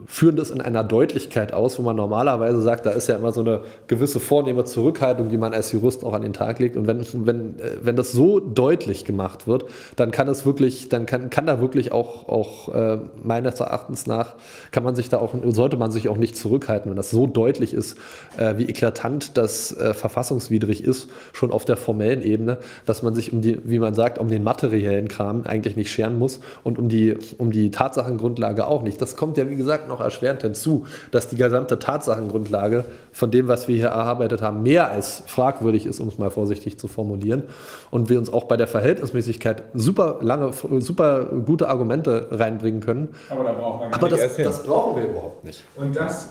führen 0.06 0.35
das 0.35 0.52
in 0.52 0.61
einer 0.61 0.84
Deutlichkeit 0.84 1.53
aus, 1.53 1.80
wo 1.80 1.84
man 1.84 1.95
normalerweise 1.95 2.61
sagt, 2.61 2.85
da 2.85 2.91
ist 2.91 3.07
ja 3.07 3.15
immer 3.15 3.31
so 3.31 3.41
eine 3.41 3.61
gewisse 3.88 4.19
vornehme 4.19 4.64
Zurückhaltung, 4.65 5.30
die 5.30 5.38
man 5.38 5.53
als 5.53 5.72
Jurist 5.72 6.03
auch 6.03 6.14
an 6.14 6.22
den 6.22 6.34
Tag 6.34 6.60
legt. 6.60 6.77
Und 6.77 6.88
wenn, 6.88 7.06
wenn, 7.26 7.60
äh, 7.60 7.77
wenn 7.81 7.95
das 7.95 8.11
so 8.11 8.39
deutlich 8.39 9.06
gemacht 9.06 9.47
wird, 9.47 9.65
dann 9.95 10.11
kann 10.11 10.27
es 10.27 10.45
wirklich, 10.45 10.89
dann 10.89 11.06
kann, 11.06 11.30
kann 11.30 11.45
da 11.45 11.60
wirklich 11.60 11.91
auch, 11.91 12.27
auch 12.30 12.73
äh, 12.73 12.99
meines 13.23 13.60
Erachtens 13.60 14.07
nach, 14.07 14.35
kann 14.72 14.84
man 14.84 14.95
sich 14.95 15.10
da 15.10 15.18
auch, 15.18 15.34
sollte 15.45 15.77
man 15.77 15.91
sich 15.91 16.10
auch 16.10 16.18
nicht 16.18 16.38
zurückhalten, 16.38 16.89
wenn 16.89 16.97
das 16.97 17.10
so 17.10 17.27
deutlich 17.27 17.73
ist, 17.73 17.97
äh, 18.38 18.57
wie 18.57 18.65
eklatant 18.65 19.38
das 19.38 19.76
äh, 19.76 19.93
verfassungswidrig 19.93 20.84
ist, 20.84 21.10
schon 21.34 21.52
auf 21.52 21.65
der 21.65 21.77
formellen 21.77 22.22
Ebene, 22.22 22.60
dass 22.85 23.02
man 23.02 23.15
sich 23.15 23.34
um 23.34 23.41
die, 23.41 23.60
wie 23.64 23.80
man 23.80 23.93
sagt, 23.93 24.19
um 24.19 24.30
den 24.30 24.43
materiellen 24.43 25.07
Kram 25.07 25.43
eigentlich 25.45 25.76
nicht 25.76 25.91
scheren 25.91 26.19
muss 26.19 26.39
und 26.64 26.77
um 26.77 26.89
die, 26.89 27.18
um 27.38 27.52
die 27.52 27.72
Tatsachengrundlage 27.72 28.68
auch 28.68 28.84
nicht. 28.84 29.02
Das 29.02 29.15
kommt 29.15 29.38
ja, 29.38 29.49
wie 29.49 29.56
gesagt, 29.56 29.65
gesagt, 29.66 29.88
noch 29.88 30.00
erschwerend 30.00 30.42
hinzu, 30.42 30.86
dass 31.12 31.28
die 31.28 31.36
gesamte 31.36 31.80
Tatsachengrundlage 31.80 32.86
von 33.12 33.32
dem, 33.32 33.48
was 33.48 33.68
wir 33.68 33.76
hier 33.76 33.88
erarbeitet 33.88 34.42
haben, 34.42 34.64
mehr 34.64 34.92
als 34.92 35.24
fragwürdig 35.26 35.86
ist, 35.86 36.00
um 36.00 36.08
es 36.08 36.18
mal 36.18 36.30
vorsichtig 36.30 36.80
zu 36.80 36.88
formulieren. 36.88 37.44
Und 37.92 38.10
wir 38.10 38.20
uns 38.20 38.32
auch 38.32 38.46
bei 38.46 38.58
der 38.58 38.68
Verhältnismäßigkeit 38.68 39.64
super 39.74 40.18
lange, 40.22 40.52
super 40.80 41.26
gute 41.46 41.68
Argumente 41.68 42.28
reinbringen 42.32 42.82
können. 42.82 43.10
Aber, 43.30 43.44
da 43.44 43.52
braucht 43.52 43.82
man 43.82 43.94
Aber 43.94 44.10
das, 44.10 44.38
das 44.38 44.64
brauchen 44.64 45.02
wir 45.02 45.10
überhaupt 45.10 45.44
nicht. 45.44 45.64
Und 45.76 45.96
das 45.96 46.30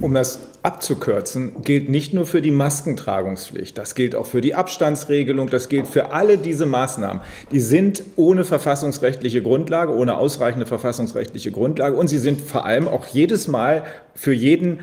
um 0.00 0.14
das 0.14 0.40
abzukürzen, 0.62 1.62
gilt 1.62 1.88
nicht 1.88 2.12
nur 2.12 2.26
für 2.26 2.42
die 2.42 2.50
Maskentragungspflicht, 2.50 3.78
das 3.78 3.94
gilt 3.94 4.14
auch 4.14 4.26
für 4.26 4.40
die 4.40 4.54
Abstandsregelung, 4.54 5.48
das 5.48 5.68
gilt 5.68 5.86
für 5.86 6.12
alle 6.12 6.38
diese 6.38 6.66
Maßnahmen. 6.66 7.22
Die 7.52 7.60
sind 7.60 8.02
ohne 8.16 8.44
verfassungsrechtliche 8.44 9.42
Grundlage, 9.42 9.94
ohne 9.94 10.16
ausreichende 10.16 10.66
verfassungsrechtliche 10.66 11.52
Grundlage 11.52 11.96
und 11.96 12.08
sie 12.08 12.18
sind 12.18 12.40
vor 12.40 12.66
allem 12.66 12.88
auch 12.88 13.06
jedes 13.06 13.46
Mal 13.48 13.84
für 14.14 14.32
jeden 14.32 14.80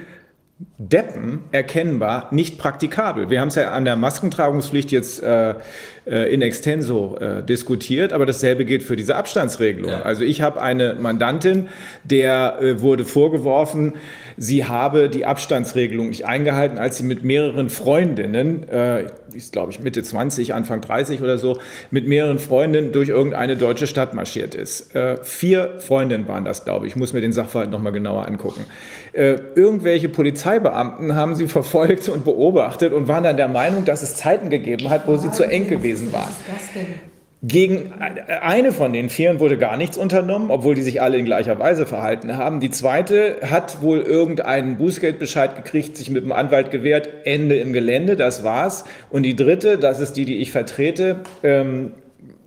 Deppen 0.78 1.44
erkennbar 1.52 2.30
nicht 2.32 2.58
praktikabel. 2.58 3.30
Wir 3.30 3.42
haben 3.42 3.48
es 3.50 3.56
ja 3.56 3.72
an 3.72 3.86
der 3.86 3.96
Maskentragungspflicht 3.96 4.92
jetzt 4.92 5.22
äh, 5.22 5.56
äh, 6.06 6.34
in 6.34 6.42
extenso 6.42 7.18
äh, 7.18 7.44
diskutiert, 7.44 8.14
aber 8.14 8.26
dasselbe 8.26 8.64
gilt 8.64 8.84
für 8.84 8.96
diese 8.96 9.16
Abstandsregelung. 9.16 9.92
Ja. 9.92 10.02
Also 10.04 10.24
ich 10.24 10.42
habe 10.42 10.62
eine 10.62 10.96
Mandantin, 10.96 11.70
der 12.04 12.60
äh, 12.62 12.82
wurde 12.82 13.04
vorgeworfen, 13.04 13.94
sie 14.38 14.66
habe 14.66 15.10
die 15.10 15.26
Abstandsregelung 15.26 16.10
nicht 16.10 16.26
eingehalten, 16.26 16.78
als 16.78 16.98
sie 16.98 17.04
mit 17.04 17.24
mehreren 17.24 17.70
Freundinnen, 17.70 18.68
äh, 18.70 19.06
ist 19.34 19.52
glaube 19.52 19.72
ich 19.72 19.80
Mitte 19.80 20.04
20, 20.04 20.54
Anfang 20.54 20.82
30 20.82 21.22
oder 21.22 21.38
so, 21.38 21.60
mit 21.92 22.08
mehreren 22.08 22.40
Freundinnen 22.40 22.92
durch 22.92 23.10
irgendeine 23.10 23.58
deutsche 23.58 23.88
Stadt 23.88 24.14
marschiert 24.14 24.56
ist. 24.56 24.96
Äh, 24.96 25.18
vier 25.24 25.80
Freundinnen 25.80 26.28
waren 26.28 26.46
das, 26.46 26.66
glaube 26.66 26.86
ich. 26.88 26.94
Ich 26.94 26.96
muss 26.96 27.14
mir 27.14 27.22
den 27.22 27.34
Sachverhalt 27.34 27.72
nochmal 27.72 27.92
genauer 27.92 28.28
angucken. 28.28 28.66
Äh, 29.14 29.38
irgendwelche 29.56 30.10
Polizeibeamten 30.10 31.16
haben 31.16 31.36
sie 31.36 31.48
verfolgt 31.54 32.10
und 32.10 32.26
beobachtet 32.26 32.94
und 32.94 33.08
waren 33.08 33.24
dann 33.24 33.38
der 33.38 33.48
Meinung, 33.48 33.86
dass 33.86 34.02
es 34.02 34.16
Zeiten 34.16 34.50
gegeben 34.50 34.90
hat, 34.90 35.08
wo 35.08 35.18
sie 35.18 35.32
zu 35.32 35.44
eng 35.44 35.68
gewesen 35.68 36.12
waren. 36.12 36.30
Was 36.48 36.62
ist 36.62 36.68
das 36.68 36.74
denn? 36.74 37.13
Gegen 37.46 37.92
eine 38.42 38.72
von 38.72 38.94
den 38.94 39.10
Vieren 39.10 39.42
wurde 39.42 39.58
gar 39.58 39.76
nichts 39.76 39.98
unternommen, 39.98 40.50
obwohl 40.50 40.76
die 40.76 40.82
sich 40.82 41.02
alle 41.02 41.18
in 41.18 41.26
gleicher 41.26 41.60
Weise 41.60 41.86
verhalten 41.86 42.38
haben. 42.38 42.62
Die 42.62 42.70
zweite 42.70 43.40
hat 43.44 43.82
wohl 43.82 44.00
irgendeinen 44.00 44.78
Bußgeldbescheid 44.78 45.58
gekriegt, 45.58 45.98
sich 45.98 46.10
mit 46.10 46.24
dem 46.24 46.32
Anwalt 46.32 46.72
gewehrt, 46.72 47.10
Ende 47.26 47.58
im 47.58 47.74
Gelände, 47.74 48.16
das 48.16 48.46
war's. 48.46 48.86
Und 49.10 49.24
die 49.24 49.36
dritte, 49.36 49.78
das 49.78 50.00
ist 50.00 50.14
die, 50.14 50.24
die 50.24 50.38
ich 50.38 50.54
vertrete, 50.54 51.18
ähm, 51.44 51.92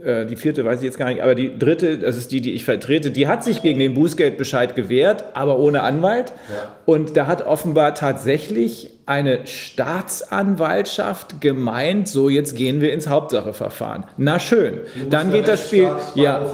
äh, 0.02 0.26
die 0.26 0.36
vierte 0.36 0.64
weiß 0.64 0.80
ich 0.80 0.84
jetzt 0.84 0.98
gar 0.98 1.08
nicht, 1.08 1.22
aber 1.22 1.34
die 1.34 1.58
dritte, 1.58 1.98
das 1.98 2.16
ist 2.16 2.30
die, 2.30 2.40
die 2.40 2.52
ich 2.52 2.64
vertrete, 2.64 3.10
die 3.10 3.28
hat 3.28 3.44
sich 3.44 3.62
gegen 3.62 3.78
den 3.78 3.94
Bußgeldbescheid 3.94 4.74
gewehrt, 4.74 5.24
aber 5.34 5.58
ohne 5.58 5.82
Anwalt. 5.82 6.32
Ja. 6.48 6.76
Und 6.84 7.16
da 7.16 7.26
hat 7.26 7.46
offenbar 7.46 7.94
tatsächlich 7.94 8.90
eine 9.06 9.46
Staatsanwaltschaft 9.46 11.40
gemeint, 11.40 12.08
so 12.08 12.28
jetzt 12.28 12.56
gehen 12.56 12.80
wir 12.80 12.92
ins 12.92 13.08
Hauptsacheverfahren. 13.08 14.04
Na 14.16 14.40
schön, 14.40 14.80
dann 15.08 15.30
geht 15.32 15.48
das 15.48 15.66
Spiel. 15.66 15.90
Ja, 16.14 16.44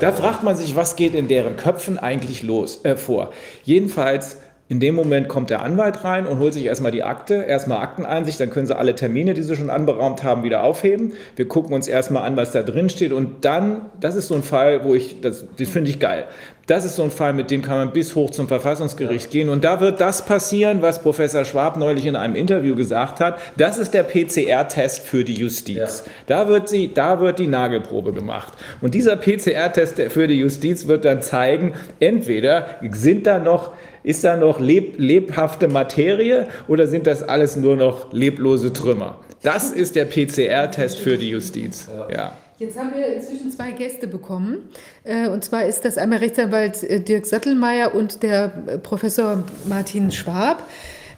da 0.00 0.12
fragt 0.12 0.42
man 0.42 0.54
sich, 0.56 0.76
was 0.76 0.96
geht 0.96 1.14
in 1.14 1.28
deren 1.28 1.56
Köpfen 1.56 1.98
eigentlich 1.98 2.42
los 2.42 2.84
äh, 2.84 2.96
vor. 2.96 3.32
Jedenfalls 3.64 4.38
in 4.68 4.80
dem 4.80 4.94
Moment 4.94 5.28
kommt 5.28 5.50
der 5.50 5.62
Anwalt 5.62 6.04
rein 6.04 6.26
und 6.26 6.38
holt 6.38 6.54
sich 6.54 6.64
erstmal 6.64 6.90
die 6.90 7.02
Akte, 7.02 7.34
erstmal 7.34 7.82
Akteneinsicht, 7.82 8.40
dann 8.40 8.48
können 8.48 8.66
sie 8.66 8.76
alle 8.76 8.94
Termine, 8.94 9.34
die 9.34 9.42
sie 9.42 9.56
schon 9.56 9.68
anberaumt 9.68 10.24
haben, 10.24 10.42
wieder 10.42 10.64
aufheben. 10.64 11.12
Wir 11.36 11.46
gucken 11.46 11.74
uns 11.74 11.86
erstmal 11.86 12.22
an, 12.22 12.36
was 12.36 12.52
da 12.52 12.62
drin 12.62 12.88
steht 12.88 13.12
und 13.12 13.44
dann, 13.44 13.82
das 14.00 14.14
ist 14.14 14.28
so 14.28 14.34
ein 14.34 14.42
Fall, 14.42 14.84
wo 14.84 14.94
ich, 14.94 15.20
das, 15.20 15.44
das 15.58 15.68
finde 15.68 15.90
ich 15.90 16.00
geil. 16.00 16.24
Das 16.66 16.86
ist 16.86 16.96
so 16.96 17.02
ein 17.02 17.10
Fall, 17.10 17.34
mit 17.34 17.50
dem 17.50 17.60
kann 17.60 17.76
man 17.76 17.92
bis 17.92 18.14
hoch 18.14 18.30
zum 18.30 18.48
Verfassungsgericht 18.48 19.30
gehen. 19.30 19.50
Und 19.50 19.64
da 19.64 19.80
wird 19.80 20.00
das 20.00 20.24
passieren, 20.24 20.80
was 20.80 21.02
Professor 21.02 21.44
Schwab 21.44 21.76
neulich 21.76 22.06
in 22.06 22.16
einem 22.16 22.34
Interview 22.34 22.74
gesagt 22.74 23.20
hat. 23.20 23.38
Das 23.58 23.76
ist 23.76 23.92
der 23.92 24.02
PCR-Test 24.02 25.06
für 25.06 25.24
die 25.24 25.34
Justiz. 25.34 26.04
Ja. 26.06 26.12
Da, 26.26 26.48
wird 26.48 26.70
sie, 26.70 26.94
da 26.94 27.20
wird 27.20 27.38
die 27.38 27.48
Nagelprobe 27.48 28.14
gemacht. 28.14 28.54
Und 28.80 28.94
dieser 28.94 29.16
PCR-Test 29.16 30.00
für 30.08 30.26
die 30.26 30.38
Justiz 30.38 30.86
wird 30.86 31.04
dann 31.04 31.20
zeigen, 31.20 31.74
entweder 32.00 32.78
sind 32.92 33.26
da 33.26 33.38
noch 33.38 33.72
ist 34.04 34.22
da 34.22 34.36
noch 34.36 34.60
leb 34.60 34.94
lebhafte 34.98 35.66
Materie 35.66 36.46
oder 36.68 36.86
sind 36.86 37.08
das 37.08 37.22
alles 37.22 37.56
nur 37.56 37.74
noch 37.74 38.12
leblose 38.12 38.72
Trümmer? 38.72 39.18
Das 39.42 39.72
ist 39.72 39.96
der 39.96 40.04
PCR-Test 40.04 40.98
für 40.98 41.18
die 41.18 41.30
Justiz. 41.30 41.88
Ja. 42.10 42.36
Jetzt 42.58 42.78
haben 42.78 42.94
wir 42.94 43.06
inzwischen 43.14 43.50
zwei 43.50 43.72
Gäste 43.72 44.06
bekommen. 44.06 44.70
Äh, 45.02 45.28
und 45.28 45.44
zwar 45.44 45.64
ist 45.64 45.84
das 45.84 45.98
einmal 45.98 46.20
Rechtsanwalt 46.20 46.82
äh, 46.84 47.00
Dirk 47.00 47.26
Sattelmeier 47.26 47.94
und 47.94 48.22
der 48.22 48.52
äh, 48.66 48.78
Professor 48.78 49.42
Martin 49.66 50.12
Schwab. 50.12 50.62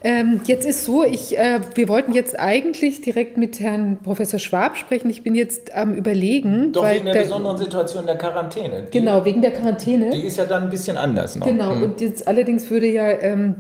Ähm, 0.07 0.41
jetzt 0.45 0.65
ist 0.65 0.85
so, 0.85 1.03
ich, 1.03 1.37
äh, 1.37 1.59
wir 1.74 1.89
wollten 1.89 2.12
jetzt 2.12 2.39
eigentlich 2.39 3.01
direkt 3.01 3.39
mit 3.39 3.59
Herrn 3.59 3.99
Professor 4.05 4.39
Schwab 4.39 4.77
sprechen. 4.77 5.11
Ich 5.11 5.24
bin 5.24 5.35
jetzt 5.35 5.74
am 5.74 5.95
Überlegen. 5.95 6.73
Doch 6.73 6.89
wegen 6.89 7.07
der, 7.07 7.15
der, 7.15 7.23
besonderen 7.23 7.59
Situation 7.59 8.07
der 8.07 8.16
Quarantäne. 8.16 8.85
Die, 8.85 9.01
genau, 9.01 9.24
wegen 9.24 9.43
der 9.43 9.51
Quarantäne. 9.51 10.11
Die 10.11 10.23
ist 10.23 10.37
ja 10.37 10.45
dann 10.45 10.62
ein 10.62 10.70
bisschen 10.70 10.97
anders 10.97 11.35
noch. 11.35 11.49
Genau, 11.49 11.74
hm. 11.74 11.83
und 11.83 12.01
jetzt 12.01 12.28
allerdings 12.28 12.70
würde 12.70 12.87
ja 12.87 13.09
ähm, 13.20 13.57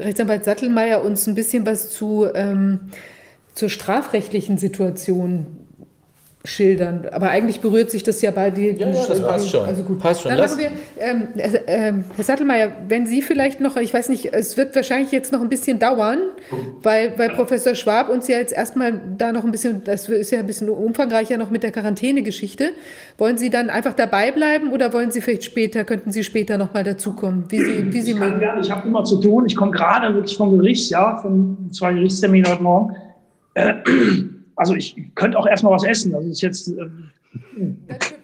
Rechtsanwalt 0.00 0.44
Sattelmeier 0.44 1.04
uns 1.04 1.28
ein 1.28 1.36
bisschen 1.36 1.64
was 1.64 1.90
zu, 1.90 2.26
ähm, 2.34 2.90
zur 3.54 3.68
strafrechtlichen 3.68 4.58
Situation 4.58 5.67
schildern. 6.44 7.06
Aber 7.10 7.30
eigentlich 7.30 7.60
berührt 7.60 7.90
sich 7.90 8.02
das 8.02 8.22
ja 8.22 8.30
bei 8.30 8.50
dir. 8.50 8.72
Ja, 8.72 8.88
ja, 8.88 9.06
das 9.06 9.20
passt 9.20 9.50
schon. 9.50 9.66
Also 9.66 9.82
gut. 9.82 9.98
Passt 9.98 10.22
schon. 10.22 10.30
Dann 10.30 10.40
machen 10.40 10.58
wir, 10.58 10.70
ähm, 10.98 11.28
äh, 11.36 11.92
Herr 12.14 12.24
Sattelmeier, 12.24 12.72
wenn 12.88 13.06
Sie 13.06 13.22
vielleicht 13.22 13.60
noch, 13.60 13.76
ich 13.76 13.92
weiß 13.92 14.08
nicht, 14.08 14.32
es 14.32 14.56
wird 14.56 14.74
wahrscheinlich 14.76 15.10
jetzt 15.10 15.32
noch 15.32 15.40
ein 15.40 15.48
bisschen 15.48 15.78
dauern, 15.78 16.18
weil, 16.82 17.18
weil 17.18 17.30
Professor 17.30 17.74
Schwab 17.74 18.08
uns 18.08 18.28
ja 18.28 18.38
jetzt 18.38 18.52
erstmal 18.52 19.00
da 19.18 19.32
noch 19.32 19.44
ein 19.44 19.50
bisschen, 19.50 19.82
das 19.84 20.08
ist 20.08 20.30
ja 20.30 20.38
ein 20.38 20.46
bisschen 20.46 20.68
umfangreicher 20.68 21.36
noch 21.38 21.50
mit 21.50 21.62
der 21.62 21.72
Quarantänegeschichte. 21.72 22.70
Wollen 23.18 23.36
Sie 23.36 23.50
dann 23.50 23.68
einfach 23.68 23.94
dabei 23.94 24.30
bleiben 24.30 24.72
oder 24.72 24.92
wollen 24.92 25.10
Sie 25.10 25.20
vielleicht 25.20 25.44
später, 25.44 25.84
könnten 25.84 26.12
Sie 26.12 26.22
später 26.22 26.56
nochmal 26.56 26.84
dazukommen, 26.84 27.44
wie 27.48 27.58
Sie, 27.58 27.92
wie 27.92 28.00
Sie 28.00 28.12
Ich 28.12 28.18
kann 28.18 28.38
gerne, 28.38 28.60
ich 28.60 28.70
habe 28.70 28.86
immer 28.86 29.04
zu 29.04 29.20
tun. 29.20 29.44
Ich 29.46 29.56
komme 29.56 29.72
gerade 29.72 30.14
wirklich 30.14 30.36
vom 30.36 30.56
Gericht, 30.56 30.90
ja, 30.90 31.18
von 31.18 31.68
zwei 31.72 31.92
Gerichtsterminen 31.92 32.50
heute 32.50 32.62
Morgen. 32.62 32.96
Äh, 33.54 33.74
Also 34.58 34.74
ich 34.74 34.96
könnte 35.14 35.38
auch 35.38 35.46
erstmal 35.46 35.72
was 35.72 35.84
essen. 35.84 36.12
Das 36.12 36.24
ist 36.24 36.40
jetzt, 36.42 36.68
äh, 36.68 36.74
Dann, 37.56 37.76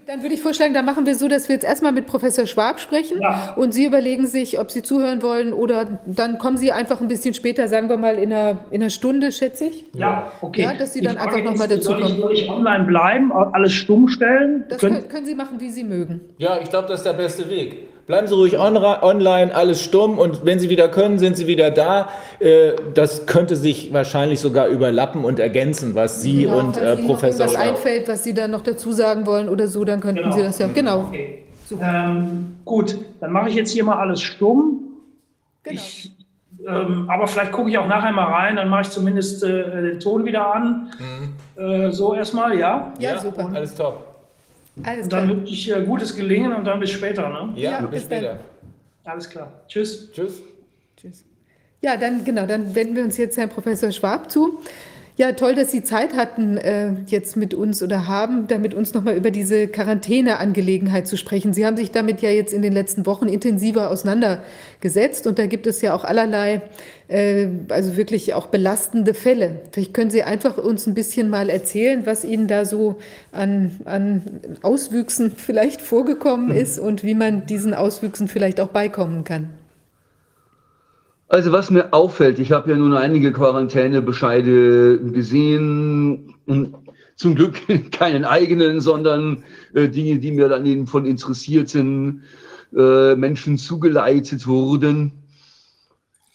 dann 0.07 0.23
würde 0.23 0.35
ich 0.35 0.41
vorschlagen, 0.43 0.75
dann 0.75 0.85
machen 0.85 1.07
wir 1.07 1.15
so, 1.15 1.29
dass 1.29 1.49
wir 1.49 1.55
jetzt 1.55 1.65
erstmal 1.65 1.93
mit 1.93 2.07
Professor 2.07 2.47
Schwab 2.47 2.81
sprechen 2.81 3.21
Ja. 3.21 3.55
und 3.57 3.73
Sie 3.73 3.85
überlegen 3.87 4.27
sich, 4.27 4.59
ob 4.59 4.71
Sie 4.71 4.83
zuhören 4.83 5.23
wollen 5.23 5.53
oder 5.53 6.01
dann 6.07 6.39
kommen 6.39 6.57
Sie 6.57 6.73
einfach 6.73 7.01
ein 7.01 7.09
bisschen 7.09 7.35
später, 7.35 7.69
sagen 7.69 7.89
wir 7.89 7.97
mal 7.99 8.17
in 8.17 8.33
einer, 8.33 8.59
in 8.71 8.83
einer 8.83 8.91
Stunde, 8.91 9.31
schätze 9.33 9.67
ich. 9.67 9.85
ja, 9.95 10.33
okay. 10.41 10.63
Ja, 10.63 10.75
dass 10.75 10.93
Sie 10.95 11.01
dann 11.01 11.17
einfach 11.19 11.43
noch 11.43 11.57
mal 11.57 11.71
ist, 11.71 11.85
soll 11.85 11.97
ich- 11.99 12.03
dazukommen. 12.03 12.21
Soll 12.21 12.33
ich 12.33 12.51
online 12.51 12.85
bleiben, 12.85 13.33
alles 13.33 13.73
stumm 13.73 14.09
stellen? 14.09 14.65
Das 14.69 14.79
können, 14.79 15.07
können 15.09 15.27
Sie 15.27 15.35
machen, 15.35 15.61
wie 15.61 15.71
Sie 15.71 15.85
mögen. 15.85 16.21
Ja, 16.39 16.59
ich 16.61 16.69
glaube, 16.71 16.89
das 16.89 17.01
ist 17.01 17.05
der 17.07 17.13
beste 17.15 17.49
Weg. 17.49 17.89
Bleiben 18.07 18.27
Sie 18.27 18.35
ruhig 18.35 18.59
onra- 18.59 19.03
online, 19.03 19.55
alles 19.55 19.83
stumm 19.83 20.19
und 20.19 20.45
wenn 20.45 20.59
Sie 20.59 20.69
wieder 20.69 20.89
können, 20.89 21.19
sind 21.19 21.37
Sie 21.39 21.47
wieder 21.47 21.71
da. 21.71 22.09
Äh, 22.39 22.73
Das 22.93 23.25
könnte 23.27 23.57
sich 23.57 23.93
wahrscheinlich 23.95 24.41
sogar 24.41 24.67
überlappen 24.69 25.25
und 25.25 25.39
ergänzen, 25.41 25.95
was 25.95 26.21
Sie 26.21 26.43
Genau, 26.43 26.59
und 26.59 26.77
äh, 26.77 26.95
Ihnen 26.97 27.07
Professor 27.07 27.49
Schwab. 27.49 27.61
einfällt, 27.61 28.07
was 28.09 28.23
Sie 28.23 28.35
dann 28.35 28.51
noch 28.51 28.61
dazu 28.63 28.93
sagen 28.93 29.25
wollen 29.27 29.49
oder 29.49 29.69
so, 29.69 29.85
dann 29.85 30.01
könnten 30.01 30.23
Genau. 30.23 30.37
Sie 30.37 30.43
das 30.43 30.59
ja. 30.59 30.67
Genau. 30.69 31.01
Okay. 31.09 31.45
Ähm, 31.81 32.57
gut, 32.67 32.99
dann 33.21 33.33
mache 33.33 33.49
ich 33.49 33.55
jetzt 33.55 33.71
hier 33.73 33.85
mal 33.85 33.97
alles 33.97 34.21
stumm. 34.21 34.81
genau. 35.63 35.77
Ich, 35.81 36.13
ähm, 36.69 37.09
aber 37.11 37.27
vielleicht 37.27 37.53
gucke 37.53 37.71
ich 37.71 37.79
auch 37.79 37.87
nachher 37.89 38.13
mal 38.13 38.25
rein, 38.31 38.57
dann 38.57 38.69
mache 38.69 38.83
ich 38.83 38.91
zumindest 38.91 39.43
äh, 39.45 39.83
den 39.83 39.99
Ton 40.01 40.25
wieder 40.27 40.55
an. 40.55 40.91
Äh, 41.57 41.91
so 41.91 42.15
erstmal, 42.15 42.59
ja. 42.59 42.93
Ja, 42.99 43.19
super. 43.19 43.51
Alles 43.55 43.75
top. 43.75 44.14
Alles 44.83 45.05
Und 45.05 45.13
dann 45.13 45.29
wünsche 45.29 45.53
ich 45.53 45.71
äh, 45.71 45.83
gutes 45.85 46.15
Gelingen 46.17 46.53
und 46.53 46.65
dann 46.65 46.81
bis 46.81 46.91
später. 46.91 47.29
Ne? 47.29 47.53
Ja, 47.61 47.71
Ja, 47.73 47.81
bis 47.83 47.91
bis 48.03 48.09
dann. 48.09 48.19
später. 48.19 48.41
Alles 49.05 49.31
klar. 49.31 49.53
Tschüss. 49.69 50.11
Tschüss. 50.13 50.41
Tschüss. 50.97 51.25
Ja, 51.83 51.97
dann 51.97 52.25
genau, 52.25 52.47
dann 52.47 52.75
wenden 52.75 52.97
wir 52.97 53.05
uns 53.05 53.17
jetzt 53.19 53.37
Herrn 53.37 53.51
Professor 53.51 53.93
Schwab 53.93 54.31
zu. 54.31 54.61
Ja, 55.17 55.31
toll, 55.31 55.55
dass 55.55 55.71
Sie 55.71 55.85
Zeit 55.85 56.15
hatten, 56.17 56.57
äh, 56.57 56.91
jetzt 57.07 57.37
mit 57.37 57.55
uns 57.55 57.85
oder 57.85 58.09
haben, 58.09 58.49
da 58.49 58.59
mit 58.59 58.75
uns 58.75 58.95
nochmal 58.95 59.17
über 59.17 59.31
diese 59.31 59.69
Quarantäneangelegenheit 59.69 61.07
zu 61.07 61.17
sprechen. 61.17 61.53
Sie 61.53 61.65
haben 61.65 61.77
sich 61.77 61.93
damit 61.93 62.21
ja 62.21 62.31
jetzt 62.31 62.53
in 62.53 62.63
den 62.63 62.73
letzten 62.73 63.07
Wochen 63.07 63.29
intensiver 63.29 63.91
auseinandergesetzt 63.93 65.29
und 65.29 65.39
da 65.39 65.47
gibt 65.47 65.69
es 65.69 65.81
ja 65.83 65.95
auch 65.95 66.03
allerlei, 66.03 66.63
äh, 67.07 67.47
also 67.69 67.97
wirklich 67.97 68.35
auch 68.35 68.47
belastende 68.49 69.15
Fälle. 69.15 69.61
Vielleicht 69.71 69.95
können 69.95 70.11
Sie 70.11 70.25
einfach 70.25 70.59
uns 70.59 70.89
ein 70.89 70.95
bisschen 70.95 71.31
mal 71.31 71.49
erzählen, 71.49 72.07
was 72.07 72.25
Ihnen 72.25 72.49
da 72.49 72.65
so 72.65 72.97
an, 73.31 73.71
an 73.85 74.23
Auswüchsen 74.63 75.31
vielleicht 75.37 75.81
vorgekommen 75.81 76.51
ist 76.51 76.81
und 76.81 77.05
wie 77.05 77.15
man 77.15 77.47
diesen 77.47 77.73
Auswüchsen 77.73 78.27
vielleicht 78.27 78.59
auch 78.61 78.71
beikommen 78.71 79.23
kann. 79.23 79.51
Also 81.35 81.51
was 81.51 81.69
mir 81.69 81.93
auffällt, 81.93 82.39
ich 82.39 82.53
habe 82.53 82.71
ja 82.71 82.77
nun 82.77 82.95
einige 82.95 83.33
Quarantänebescheide 83.33 85.01
gesehen, 85.01 86.33
und 86.47 86.77
zum 87.17 87.35
Glück 87.35 87.57
keinen 87.91 88.25
eigenen, 88.25 88.81
sondern 88.81 89.43
äh, 89.75 89.89
Dinge, 89.89 90.21
die 90.21 90.31
mir 90.31 90.49
dann 90.49 90.65
eben 90.65 90.87
von 90.87 91.05
interessierten 91.05 92.23
äh, 92.73 93.17
Menschen 93.17 93.59
zugeleitet 93.59 94.47
wurden. 94.47 95.25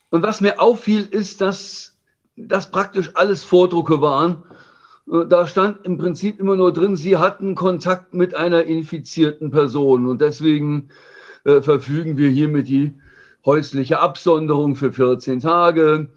Und 0.10 0.22
was 0.22 0.42
mir 0.42 0.60
auffiel, 0.60 1.08
ist, 1.10 1.40
dass 1.40 1.96
das 2.36 2.70
praktisch 2.70 3.12
alles 3.14 3.46
Vordrucke 3.46 4.02
waren. 4.02 4.44
Äh, 5.10 5.26
Da 5.30 5.48
stand 5.48 5.86
im 5.86 5.98
Prinzip 5.98 6.42
immer 6.42 6.58
nur 6.58 6.74
drin, 6.74 6.98
sie 6.98 7.16
hatten 7.16 7.56
Kontakt 7.56 8.14
mit 8.14 8.36
einer 8.36 8.64
infizierten 8.64 9.50
Person 9.50 10.08
und 10.08 10.20
deswegen 10.20 10.90
äh, 11.46 11.62
verfügen 11.62 12.18
wir 12.18 12.30
hiermit 12.30 12.68
die 12.68 12.99
häusliche 13.46 14.00
Absonderung 14.00 14.76
für 14.76 14.92
14 14.94 15.40
Tage. 15.40 16.10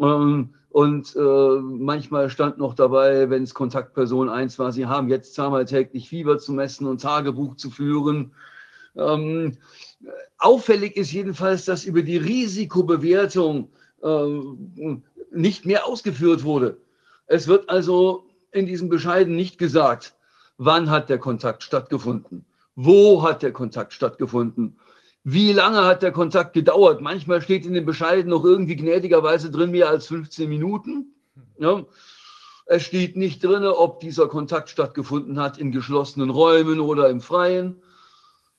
Ähm, 0.00 0.54
Und 0.70 1.16
äh, 1.16 1.60
manchmal 1.62 2.28
stand 2.28 2.58
noch 2.58 2.74
dabei, 2.74 3.30
wenn 3.30 3.44
es 3.44 3.54
Kontaktperson 3.54 4.28
1 4.28 4.58
war, 4.58 4.72
Sie 4.72 4.84
haben 4.84 5.08
jetzt 5.08 5.34
zweimal 5.34 5.64
täglich 5.64 6.06
Fieber 6.10 6.38
zu 6.38 6.52
messen 6.52 6.86
und 6.86 7.00
Tagebuch 7.00 7.56
zu 7.56 7.70
führen. 7.70 8.32
Ähm, 8.94 9.56
auffällig 10.36 10.98
ist 10.98 11.12
jedenfalls, 11.12 11.64
dass 11.64 11.86
über 11.86 12.02
die 12.02 12.18
Risikobewertung 12.18 13.70
äh, 14.02 14.96
nicht 15.30 15.64
mehr 15.64 15.86
ausgeführt 15.86 16.44
wurde. 16.44 16.76
Es 17.26 17.48
wird 17.48 17.70
also 17.70 18.26
in 18.52 18.66
diesen 18.66 18.90
Bescheiden 18.90 19.34
nicht 19.34 19.56
gesagt, 19.56 20.14
wann 20.58 20.90
hat 20.90 21.08
der 21.08 21.18
Kontakt 21.18 21.62
stattgefunden, 21.62 22.44
wo 22.74 23.22
hat 23.22 23.42
der 23.42 23.52
Kontakt 23.52 23.94
stattgefunden, 23.94 24.76
wie 25.28 25.52
lange 25.52 25.84
hat 25.84 26.02
der 26.02 26.12
Kontakt 26.12 26.52
gedauert? 26.52 27.00
Manchmal 27.00 27.42
steht 27.42 27.66
in 27.66 27.74
den 27.74 27.84
Bescheiden 27.84 28.30
noch 28.30 28.44
irgendwie 28.44 28.76
gnädigerweise 28.76 29.50
drin 29.50 29.72
mehr 29.72 29.88
als 29.88 30.06
15 30.06 30.48
Minuten. 30.48 31.16
Ja. 31.58 31.84
Es 32.66 32.84
steht 32.84 33.16
nicht 33.16 33.42
drin, 33.42 33.64
ob 33.64 33.98
dieser 33.98 34.28
Kontakt 34.28 34.70
stattgefunden 34.70 35.40
hat 35.40 35.58
in 35.58 35.72
geschlossenen 35.72 36.30
Räumen 36.30 36.78
oder 36.78 37.10
im 37.10 37.20
Freien. 37.20 37.82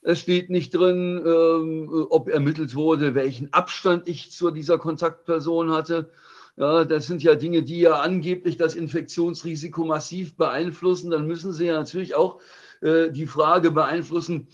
Es 0.02 0.20
steht 0.20 0.50
nicht 0.50 0.74
drin, 0.74 1.22
ähm, 1.24 2.06
ob 2.10 2.28
ermittelt 2.28 2.74
wurde, 2.74 3.14
welchen 3.14 3.50
Abstand 3.54 4.06
ich 4.06 4.30
zu 4.30 4.50
dieser 4.50 4.76
Kontaktperson 4.76 5.70
hatte. 5.72 6.10
Ja, 6.58 6.84
das 6.84 7.06
sind 7.06 7.22
ja 7.22 7.34
Dinge, 7.34 7.62
die 7.62 7.80
ja 7.80 8.00
angeblich 8.00 8.58
das 8.58 8.74
Infektionsrisiko 8.74 9.86
massiv 9.86 10.36
beeinflussen. 10.36 11.10
Dann 11.10 11.26
müssen 11.26 11.54
sie 11.54 11.64
ja 11.64 11.78
natürlich 11.78 12.14
auch 12.14 12.40
äh, 12.82 13.10
die 13.10 13.26
Frage 13.26 13.70
beeinflussen, 13.70 14.48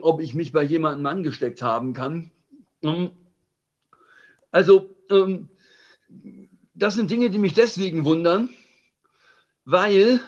ob 0.00 0.20
ich 0.20 0.34
mich 0.34 0.52
bei 0.52 0.62
jemandem 0.62 1.06
angesteckt 1.06 1.62
haben 1.62 1.92
kann. 1.94 2.30
Hm. 2.82 3.10
Also, 4.50 4.96
ähm, 5.10 5.48
das 6.74 6.94
sind 6.94 7.10
Dinge, 7.10 7.30
die 7.30 7.38
mich 7.38 7.54
deswegen 7.54 8.04
wundern, 8.04 8.50
weil 9.64 10.20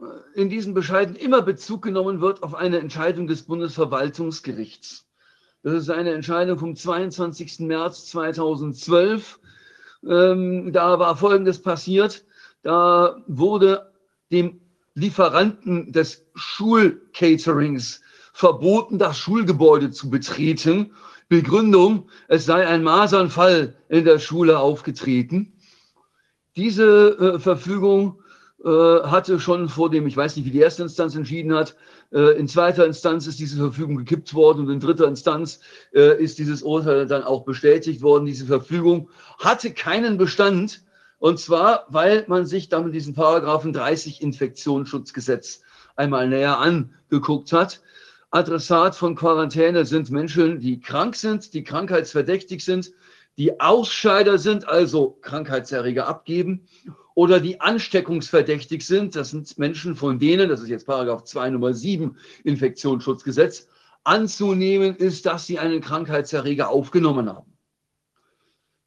äh, 0.00 0.40
in 0.40 0.48
diesen 0.48 0.74
Bescheiden 0.74 1.16
immer 1.16 1.42
Bezug 1.42 1.82
genommen 1.82 2.20
wird 2.20 2.42
auf 2.42 2.54
eine 2.54 2.78
Entscheidung 2.78 3.26
des 3.26 3.42
Bundesverwaltungsgerichts. 3.42 5.06
Das 5.62 5.74
ist 5.74 5.90
eine 5.90 6.12
Entscheidung 6.12 6.58
vom 6.58 6.74
22. 6.74 7.60
März 7.60 8.06
2012. 8.06 9.38
Ähm, 10.04 10.72
da 10.72 10.98
war 10.98 11.16
Folgendes 11.16 11.62
passiert. 11.62 12.24
Da 12.62 13.22
wurde 13.28 13.92
dem 14.32 14.60
Lieferanten 14.94 15.92
des 15.92 16.26
Schulcaterings 16.34 18.01
verboten, 18.32 18.98
das 18.98 19.18
Schulgebäude 19.18 19.90
zu 19.90 20.10
betreten. 20.10 20.92
Begründung, 21.28 22.08
es 22.28 22.44
sei 22.44 22.66
ein 22.66 22.82
Masernfall 22.82 23.76
in 23.88 24.04
der 24.04 24.18
Schule 24.18 24.58
aufgetreten. 24.58 25.54
Diese 26.56 27.36
äh, 27.36 27.38
Verfügung 27.38 28.22
äh, 28.64 28.68
hatte 28.68 29.40
schon 29.40 29.68
vor 29.68 29.90
dem, 29.90 30.06
ich 30.06 30.16
weiß 30.16 30.36
nicht, 30.36 30.44
wie 30.44 30.50
die 30.50 30.60
erste 30.60 30.82
Instanz 30.82 31.14
entschieden 31.14 31.54
hat, 31.54 31.74
äh, 32.12 32.38
in 32.38 32.48
zweiter 32.48 32.84
Instanz 32.84 33.26
ist 33.26 33.38
diese 33.38 33.56
Verfügung 33.56 33.96
gekippt 33.96 34.34
worden 34.34 34.66
und 34.66 34.70
in 34.70 34.80
dritter 34.80 35.08
Instanz 35.08 35.60
äh, 35.94 36.22
ist 36.22 36.38
dieses 36.38 36.62
Urteil 36.62 37.06
dann 37.06 37.24
auch 37.24 37.44
bestätigt 37.44 38.02
worden. 38.02 38.26
Diese 38.26 38.46
Verfügung 38.46 39.08
hatte 39.38 39.72
keinen 39.72 40.18
Bestand 40.18 40.82
und 41.18 41.38
zwar, 41.38 41.86
weil 41.88 42.24
man 42.28 42.46
sich 42.46 42.68
damit 42.68 42.94
diesen 42.94 43.14
Paragraphen 43.14 43.72
30 43.72 44.20
Infektionsschutzgesetz 44.20 45.62
einmal 45.96 46.28
näher 46.28 46.58
angeguckt 46.58 47.52
hat. 47.52 47.80
Adressat 48.32 48.96
von 48.96 49.14
Quarantäne 49.14 49.84
sind 49.84 50.10
Menschen, 50.10 50.58
die 50.58 50.80
krank 50.80 51.16
sind, 51.16 51.52
die 51.52 51.62
krankheitsverdächtig 51.64 52.64
sind, 52.64 52.90
die 53.36 53.60
Ausscheider 53.60 54.38
sind, 54.38 54.66
also 54.66 55.18
Krankheitserreger 55.20 56.08
abgeben, 56.08 56.66
oder 57.14 57.40
die 57.40 57.60
ansteckungsverdächtig 57.60 58.86
sind. 58.86 59.16
Das 59.16 59.30
sind 59.30 59.58
Menschen, 59.58 59.96
von 59.96 60.18
denen, 60.18 60.48
das 60.48 60.62
ist 60.62 60.70
jetzt 60.70 60.86
Paragraph 60.86 61.24
2 61.24 61.50
Nummer 61.50 61.74
7 61.74 62.16
Infektionsschutzgesetz, 62.44 63.68
anzunehmen 64.02 64.96
ist, 64.96 65.26
dass 65.26 65.46
sie 65.46 65.58
einen 65.58 65.82
Krankheitserreger 65.82 66.70
aufgenommen 66.70 67.28
haben. 67.28 67.52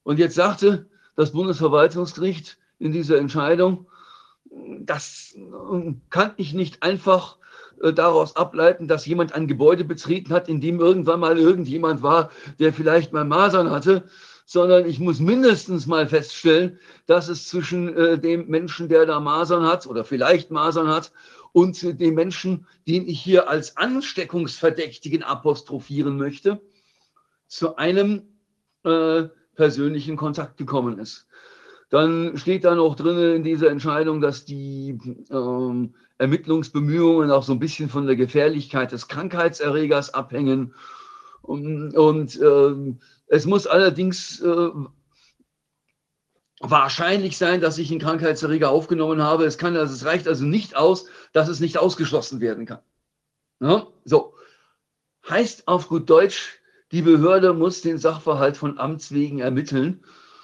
Und 0.01 0.17
jetzt 0.17 0.35
sagte 0.35 0.89
das 1.15 1.33
Bundesverwaltungsgericht 1.33 2.57
in 2.79 2.91
dieser 2.91 3.19
Entscheidung, 3.19 3.87
das 4.79 5.35
kann 6.09 6.33
ich 6.37 6.53
nicht 6.53 6.81
einfach 6.81 7.37
äh, 7.81 7.93
daraus 7.93 8.35
ableiten, 8.35 8.87
dass 8.87 9.05
jemand 9.05 9.33
ein 9.33 9.47
Gebäude 9.47 9.83
betreten 9.83 10.33
hat, 10.33 10.47
in 10.49 10.61
dem 10.61 10.79
irgendwann 10.79 11.19
mal 11.19 11.37
irgendjemand 11.37 12.01
war, 12.01 12.31
der 12.59 12.73
vielleicht 12.73 13.13
mal 13.13 13.25
Masern 13.25 13.69
hatte. 13.69 14.03
sondern 14.47 14.85
ich 14.85 14.99
muss 14.99 15.19
mindestens 15.19 15.87
mal 15.87 16.07
feststellen, 16.07 16.79
dass 17.07 17.29
es 17.29 17.47
zwischen 17.47 17.95
äh, 17.95 18.19
dem 18.19 18.47
Menschen, 18.47 18.89
der 18.89 19.07
da 19.07 19.19
Masern 19.19 19.65
hat 19.65 19.87
oder 19.87 20.05
vielleicht 20.05 20.51
Masern 20.51 20.87
hat, 20.87 21.11
und 21.55 21.81
äh, 21.83 21.93
dem 21.93 22.15
Menschen, 22.15 22.67
den 22.85 23.07
ich 23.07 23.21
hier 23.21 23.49
als 23.49 23.77
Ansteckungsverdächtigen 23.77 25.23
apostrophieren 25.23 26.17
möchte, 26.17 26.61
zu 27.47 27.77
einem 27.77 28.23
äh, 28.83 29.23
persönlichen 29.55 30.17
Kontakt 30.17 30.57
gekommen 30.57 30.99
ist. 30.99 31.27
Dann 31.89 32.37
steht 32.37 32.65
da 32.65 32.75
noch 32.75 32.95
drin 32.95 33.37
in 33.37 33.43
dieser 33.43 33.69
Entscheidung, 33.69 34.19
dass 34.19 34.43
die 34.43 34.99
ähm, 35.31 35.95
Ermittlungsbemühungen 36.17 37.31
auch 37.31 37.43
so 37.43 37.53
ein 37.53 37.59
bisschen 37.59 37.89
von 37.89 38.05
der 38.05 38.15
Gefährlichkeit 38.15 38.91
des 38.91 39.07
Krankheitserregers 39.07 40.13
abhängen. 40.13 40.73
Und, 41.41 41.95
und 41.95 42.39
äh, 42.39 42.95
es 43.27 43.45
muss 43.45 43.67
allerdings 43.67 44.39
äh, 44.39 44.69
wahrscheinlich 46.59 47.37
sein, 47.37 47.61
dass 47.61 47.77
ich 47.77 47.91
einen 47.91 47.99
Krankheitserreger 47.99 48.69
aufgenommen 48.69 49.21
habe. 49.21 49.45
Es, 49.45 49.57
kann, 49.57 49.75
also, 49.75 49.93
es 49.93 50.05
reicht 50.05 50.27
also 50.27 50.45
nicht 50.45 50.75
aus, 50.75 51.05
dass 51.33 51.49
es 51.49 51.59
nicht 51.59 51.77
ausgeschlossen 51.77 52.39
werden 52.39 52.65
kann. 52.65 52.79
Ja? 53.59 53.87
So. 54.05 54.33
Heißt 55.27 55.67
auf 55.67 55.87
gut 55.87 56.09
Deutsch, 56.09 56.59
die 56.91 57.01
Behörde 57.01 57.53
muss 57.53 57.81
den 57.81 57.97
Sachverhalt 57.97 58.57
von 58.57 58.77
Amts 58.77 59.11
wegen 59.11 59.39
ermitteln. 59.39 60.03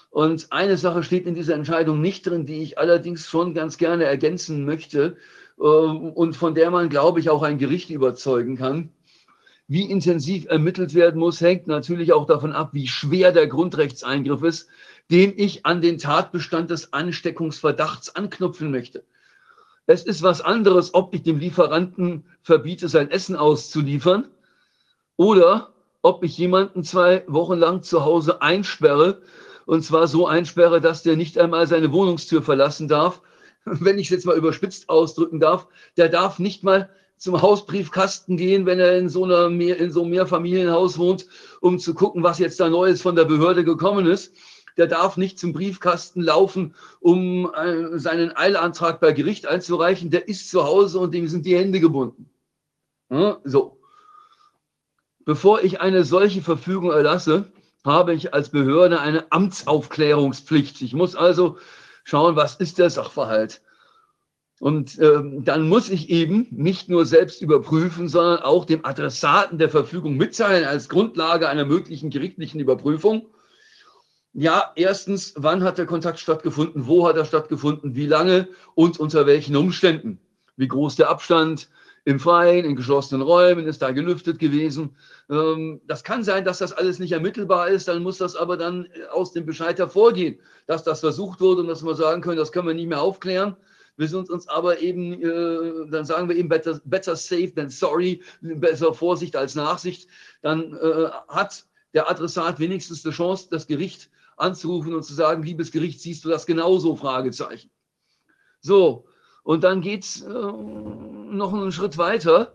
Und 0.09 0.51
eine 0.51 0.75
Sache 0.75 1.03
steht 1.03 1.25
in 1.25 1.35
dieser 1.35 1.53
Entscheidung 1.53 2.01
nicht 2.01 2.25
drin, 2.25 2.45
die 2.45 2.61
ich 2.63 2.77
allerdings 2.77 3.27
schon 3.27 3.53
ganz 3.53 3.77
gerne 3.77 4.03
ergänzen 4.05 4.65
möchte 4.65 5.17
und 5.61 6.35
von 6.35 6.55
der 6.55 6.71
man, 6.71 6.89
glaube 6.89 7.19
ich, 7.19 7.29
auch 7.29 7.43
ein 7.43 7.59
Gericht 7.59 7.91
überzeugen 7.91 8.57
kann. 8.57 8.89
Wie 9.67 9.83
intensiv 9.83 10.47
ermittelt 10.47 10.95
werden 10.95 11.19
muss, 11.19 11.39
hängt 11.39 11.67
natürlich 11.67 12.13
auch 12.13 12.25
davon 12.25 12.51
ab, 12.51 12.71
wie 12.73 12.87
schwer 12.87 13.31
der 13.31 13.47
Grundrechtseingriff 13.47 14.41
ist, 14.41 14.69
den 15.11 15.33
ich 15.37 15.65
an 15.65 15.81
den 15.81 15.99
Tatbestand 15.99 16.71
des 16.71 16.93
Ansteckungsverdachts 16.93 18.15
anknüpfen 18.15 18.71
möchte. 18.71 19.03
Es 19.85 20.03
ist 20.03 20.23
was 20.23 20.41
anderes, 20.41 20.93
ob 20.95 21.13
ich 21.13 21.21
dem 21.21 21.37
Lieferanten 21.37 22.25
verbiete, 22.41 22.89
sein 22.89 23.11
Essen 23.11 23.35
auszuliefern 23.35 24.29
oder 25.15 25.73
ob 26.01 26.23
ich 26.23 26.37
jemanden 26.39 26.83
zwei 26.83 27.23
Wochen 27.27 27.59
lang 27.59 27.83
zu 27.83 28.03
Hause 28.03 28.41
einsperre 28.41 29.21
und 29.67 29.83
zwar 29.83 30.07
so 30.07 30.25
einsperre, 30.25 30.81
dass 30.81 31.03
der 31.03 31.17
nicht 31.17 31.37
einmal 31.37 31.67
seine 31.67 31.91
Wohnungstür 31.91 32.41
verlassen 32.41 32.87
darf. 32.87 33.21
Wenn 33.65 33.99
ich 33.99 34.07
es 34.07 34.11
jetzt 34.11 34.25
mal 34.25 34.37
überspitzt 34.37 34.89
ausdrücken 34.89 35.39
darf, 35.39 35.67
der 35.97 36.09
darf 36.09 36.39
nicht 36.39 36.63
mal 36.63 36.89
zum 37.17 37.39
Hausbriefkasten 37.39 38.35
gehen, 38.35 38.65
wenn 38.65 38.79
er 38.79 38.97
in 38.97 39.07
so, 39.07 39.25
einer 39.25 39.47
Mehr, 39.47 39.77
in 39.77 39.91
so 39.91 40.01
einem 40.01 40.09
Mehrfamilienhaus 40.09 40.97
wohnt, 40.97 41.27
um 41.59 41.77
zu 41.77 41.93
gucken, 41.93 42.23
was 42.23 42.39
jetzt 42.39 42.59
da 42.59 42.67
Neues 42.67 43.03
von 43.03 43.15
der 43.15 43.25
Behörde 43.25 43.63
gekommen 43.63 44.07
ist. 44.07 44.33
Der 44.75 44.87
darf 44.87 45.17
nicht 45.17 45.37
zum 45.37 45.53
Briefkasten 45.53 46.21
laufen, 46.21 46.73
um 46.99 47.53
äh, 47.53 47.99
seinen 47.99 48.35
Eilantrag 48.35 48.99
bei 48.99 49.11
Gericht 49.11 49.45
einzureichen. 49.45 50.09
Der 50.09 50.27
ist 50.27 50.49
zu 50.49 50.63
Hause 50.63 50.97
und 50.97 51.13
dem 51.13 51.27
sind 51.27 51.45
die 51.45 51.55
Hände 51.55 51.79
gebunden. 51.79 52.31
Ja, 53.11 53.39
so. 53.43 53.77
Bevor 55.23 55.61
ich 55.61 55.79
eine 55.79 56.03
solche 56.03 56.41
Verfügung 56.41 56.89
erlasse, 56.89 57.51
habe 57.85 58.15
ich 58.15 58.33
als 58.33 58.49
Behörde 58.49 58.99
eine 58.99 59.31
Amtsaufklärungspflicht. 59.31 60.81
Ich 60.81 60.93
muss 60.93 61.15
also 61.15 61.57
schauen, 62.03 62.35
was 62.35 62.55
ist 62.55 62.77
der 62.77 62.89
Sachverhalt. 62.89 63.61
Und 64.59 64.99
ähm, 64.99 65.43
dann 65.43 65.67
muss 65.67 65.89
ich 65.89 66.09
eben 66.09 66.45
nicht 66.51 66.87
nur 66.87 67.07
selbst 67.07 67.41
überprüfen, 67.41 68.07
sondern 68.07 68.43
auch 68.43 68.65
dem 68.65 68.85
Adressaten 68.85 69.57
der 69.57 69.69
Verfügung 69.69 70.17
mitteilen 70.17 70.65
als 70.65 70.87
Grundlage 70.87 71.49
einer 71.49 71.65
möglichen 71.65 72.11
gerichtlichen 72.11 72.59
Überprüfung. 72.59 73.25
Ja, 74.33 74.71
erstens, 74.75 75.33
wann 75.35 75.63
hat 75.63 75.79
der 75.79 75.87
Kontakt 75.87 76.19
stattgefunden, 76.19 76.85
wo 76.85 77.07
hat 77.07 77.17
er 77.17 77.25
stattgefunden, 77.25 77.95
wie 77.95 78.05
lange? 78.05 78.47
Und 78.75 78.99
unter 78.99 79.25
welchen 79.25 79.55
Umständen, 79.55 80.19
wie 80.57 80.67
groß 80.67 80.95
der 80.95 81.09
Abstand, 81.09 81.67
im 82.03 82.19
Freien, 82.19 82.65
in 82.65 82.75
geschlossenen 82.75 83.21
Räumen, 83.21 83.67
ist 83.67 83.81
da 83.81 83.91
gelüftet 83.91 84.39
gewesen. 84.39 84.95
Ähm, 85.29 85.81
das 85.85 86.03
kann 86.03 86.23
sein, 86.23 86.45
dass 86.45 86.57
das 86.57 86.73
alles 86.73 86.99
nicht 86.99 87.11
ermittelbar 87.11 87.69
ist, 87.69 87.87
dann 87.87 88.03
muss 88.03 88.17
das 88.17 88.35
aber 88.35 88.57
dann 88.57 88.87
aus 89.11 89.33
dem 89.33 89.45
Bescheid 89.45 89.77
hervorgehen, 89.77 90.39
dass 90.65 90.83
das 90.83 91.01
versucht 91.01 91.39
wurde 91.41 91.61
und 91.61 91.67
dass 91.67 91.83
wir 91.83 91.95
sagen 91.95 92.21
können, 92.21 92.37
das 92.37 92.51
können 92.51 92.67
wir 92.67 92.73
nicht 92.73 92.89
mehr 92.89 93.01
aufklären. 93.01 93.55
Wir 93.97 94.07
sind 94.07 94.29
uns 94.29 94.47
aber 94.47 94.79
eben, 94.79 95.21
äh, 95.21 95.91
dann 95.91 96.05
sagen 96.05 96.27
wir 96.27 96.35
eben 96.35 96.49
better, 96.49 96.81
better 96.85 97.15
safe 97.15 97.53
than 97.53 97.69
sorry, 97.69 98.23
besser 98.41 98.93
Vorsicht 98.93 99.35
als 99.35 99.53
Nachsicht. 99.53 100.09
Dann 100.41 100.73
äh, 100.73 101.09
hat 101.27 101.65
der 101.93 102.09
Adressat 102.09 102.59
wenigstens 102.59 103.03
die 103.03 103.11
Chance, 103.11 103.47
das 103.51 103.67
Gericht 103.67 104.09
anzurufen 104.37 104.95
und 104.95 105.03
zu 105.03 105.13
sagen, 105.13 105.43
liebes 105.43 105.71
Gericht, 105.71 105.99
siehst 105.99 106.25
du 106.25 106.29
das 106.29 106.45
genauso? 106.45 106.95
Fragezeichen. 106.95 107.69
So, 108.61 109.05
und 109.43 109.63
dann 109.63 109.81
geht 109.81 110.03
es 110.03 110.21
äh, 110.21 110.29
noch 110.29 111.53
einen 111.53 111.71
Schritt 111.71 111.97
weiter. 111.97 112.53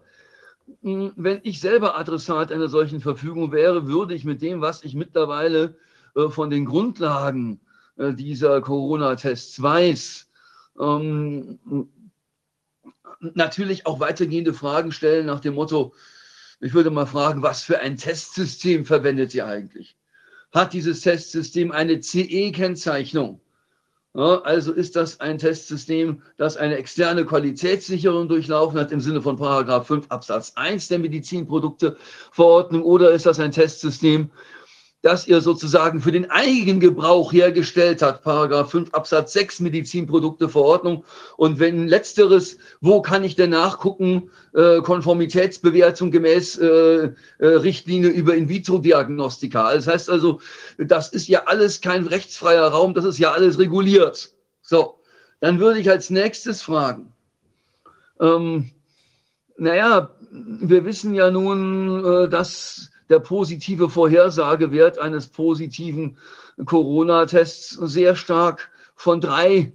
Hm, 0.82 1.12
wenn 1.16 1.40
ich 1.42 1.60
selber 1.60 1.98
Adressat 1.98 2.52
einer 2.52 2.68
solchen 2.68 3.00
Verfügung 3.00 3.52
wäre, 3.52 3.86
würde 3.86 4.14
ich 4.14 4.24
mit 4.24 4.42
dem, 4.42 4.60
was 4.60 4.84
ich 4.84 4.94
mittlerweile 4.94 5.76
äh, 6.14 6.28
von 6.28 6.50
den 6.50 6.64
Grundlagen 6.64 7.60
äh, 7.96 8.12
dieser 8.12 8.60
Corona-Tests 8.60 9.60
weiß, 9.60 10.28
ähm, 10.80 11.58
natürlich 13.20 13.86
auch 13.86 14.00
weitergehende 14.00 14.52
Fragen 14.52 14.92
stellen 14.92 15.26
nach 15.26 15.40
dem 15.40 15.54
Motto, 15.54 15.94
ich 16.60 16.74
würde 16.74 16.90
mal 16.90 17.06
fragen, 17.06 17.42
was 17.42 17.62
für 17.62 17.80
ein 17.80 17.96
Testsystem 17.96 18.86
verwendet 18.86 19.34
ihr 19.34 19.46
eigentlich? 19.46 19.96
Hat 20.52 20.72
dieses 20.72 21.00
Testsystem 21.00 21.70
eine 21.70 22.00
CE-Kennzeichnung? 22.00 23.40
Also 24.16 24.72
ist 24.72 24.96
das 24.96 25.20
ein 25.20 25.36
Testsystem, 25.36 26.22
das 26.38 26.56
eine 26.56 26.76
externe 26.76 27.26
Qualitätssicherung 27.26 28.28
durchlaufen 28.28 28.78
hat 28.78 28.90
im 28.90 29.00
Sinne 29.00 29.20
von 29.20 29.36
Paragraph 29.36 29.86
5 29.86 30.06
Absatz 30.08 30.52
1 30.54 30.88
der 30.88 31.00
Medizinprodukteverordnung 31.00 32.82
oder 32.82 33.10
ist 33.10 33.26
das 33.26 33.38
ein 33.38 33.52
Testsystem, 33.52 34.30
das 35.06 35.28
ihr 35.28 35.40
sozusagen 35.40 36.00
für 36.00 36.10
den 36.10 36.28
eigenen 36.32 36.80
Gebrauch 36.80 37.32
hergestellt 37.32 38.02
hat, 38.02 38.24
Paragraph 38.24 38.72
5 38.72 38.92
Absatz 38.92 39.34
6 39.34 39.60
Medizinprodukteverordnung. 39.60 41.04
Und 41.36 41.60
wenn 41.60 41.86
letzteres, 41.86 42.58
wo 42.80 43.00
kann 43.02 43.22
ich 43.22 43.36
denn 43.36 43.50
nachgucken, 43.50 44.30
äh, 44.52 44.80
Konformitätsbewertung 44.80 46.10
gemäß 46.10 46.58
äh, 46.58 46.66
äh, 46.66 47.12
Richtlinie 47.38 48.10
über 48.10 48.34
In-vitro-Diagnostika. 48.34 49.74
Das 49.74 49.86
heißt 49.86 50.10
also, 50.10 50.40
das 50.76 51.10
ist 51.10 51.28
ja 51.28 51.44
alles 51.46 51.80
kein 51.80 52.08
rechtsfreier 52.08 52.66
Raum, 52.66 52.92
das 52.92 53.04
ist 53.04 53.20
ja 53.20 53.30
alles 53.30 53.60
reguliert. 53.60 54.32
So, 54.60 54.98
dann 55.38 55.60
würde 55.60 55.78
ich 55.78 55.88
als 55.88 56.10
nächstes 56.10 56.62
fragen, 56.62 57.12
ähm, 58.20 58.72
naja, 59.56 60.10
wir 60.32 60.84
wissen 60.84 61.14
ja 61.14 61.30
nun, 61.30 62.04
äh, 62.04 62.28
dass 62.28 62.90
der 63.08 63.20
positive 63.20 63.88
Vorhersagewert 63.88 64.98
eines 64.98 65.28
positiven 65.28 66.16
Corona-Tests 66.64 67.70
sehr 67.70 68.16
stark 68.16 68.70
von 68.94 69.20
drei 69.20 69.72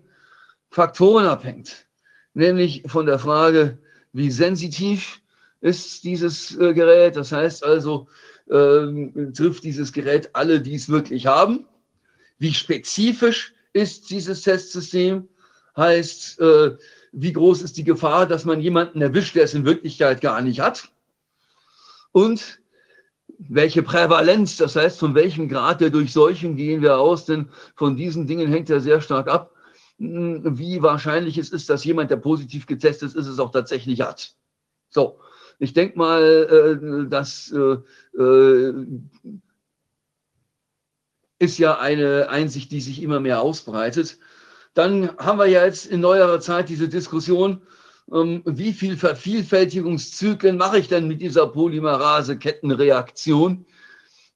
Faktoren 0.70 1.26
abhängt. 1.26 1.86
Nämlich 2.34 2.84
von 2.88 3.06
der 3.06 3.20
Frage, 3.20 3.78
wie 4.14 4.32
sensitiv 4.32 5.22
ist 5.62 6.04
dieses 6.04 6.58
äh, 6.58 6.74
Gerät. 6.74 7.16
Das 7.16 7.32
heißt 7.32 7.64
also, 7.64 8.08
äh, 8.48 9.32
trifft 9.34 9.64
dieses 9.64 9.94
Gerät 9.94 10.30
alle, 10.34 10.62
die 10.62 10.76
es 10.76 10.90
wirklich 10.90 11.28
haben. 11.28 11.66
Wie 12.40 12.54
spezifisch 12.54 13.54
ist 13.74 14.10
dieses 14.10 14.42
Testsystem? 14.42 15.28
Heißt, 15.78 16.40
äh, 16.40 16.72
wie 17.12 17.34
groß 17.34 17.62
ist 17.62 17.78
die 17.78 17.84
Gefahr, 17.84 18.26
dass 18.26 18.46
man 18.46 18.62
jemanden 18.62 19.02
erwischt, 19.02 19.36
der 19.36 19.44
es 19.44 19.54
in 19.54 19.66
Wirklichkeit 19.66 20.22
gar 20.22 20.42
nicht 20.42 20.60
hat? 20.60 20.90
Und 22.12 22.61
welche 23.50 23.84
Prävalenz, 23.84 24.58
das 24.58 24.76
heißt, 24.76 25.00
von 25.00 25.16
welchem 25.16 25.50
Grad 25.50 25.82
der 25.82 25.90
Durchseuchung 25.90 26.56
gehen 26.56 26.82
wir 26.82 26.98
aus, 26.98 27.26
denn 27.26 27.50
von 27.76 27.96
diesen 27.96 28.28
Dingen 28.28 28.52
hängt 28.52 28.70
ja 28.70 28.80
sehr 28.80 29.02
stark 29.02 29.28
ab, 29.28 29.52
hm, 29.98 30.58
wie 30.58 30.82
wahrscheinlich 30.82 31.38
es 31.38 31.50
ist, 31.50 31.70
dass 31.70 31.84
jemand, 31.84 32.12
der 32.12 32.18
positiv 32.18 32.66
getestet 32.68 33.16
ist, 33.16 33.28
es 33.28 33.40
auch 33.40 33.52
tatsächlich 33.52 34.02
hat. 34.02 34.36
So, 34.90 35.20
ich 35.60 35.74
denke 35.74 35.98
mal, 35.98 36.24
äh, 36.24 37.10
das 37.10 37.52
äh, 37.52 37.78
äh, 38.22 38.74
ist 41.40 41.58
ja 41.58 41.80
eine 41.80 42.30
Einsicht, 42.30 42.72
die 42.72 42.82
sich 42.82 43.02
immer 43.02 43.20
mehr 43.20 43.42
ausbreitet. 43.42 44.20
Dann 44.74 45.18
haben 45.18 45.40
wir 45.40 45.48
ja 45.48 45.66
jetzt 45.66 45.86
in 45.88 46.00
neuerer 46.00 46.40
Zeit 46.40 46.70
diese 46.70 46.88
Diskussion, 46.88 47.62
wie 48.08 48.74
viel 48.74 48.98
Vervielfältigungszyklen 48.98 50.58
mache 50.58 50.80
ich 50.80 50.90
denn 50.90 51.08
mit 51.08 51.22
dieser 51.22 51.48
Polymerase-Kettenreaktion? 51.48 53.66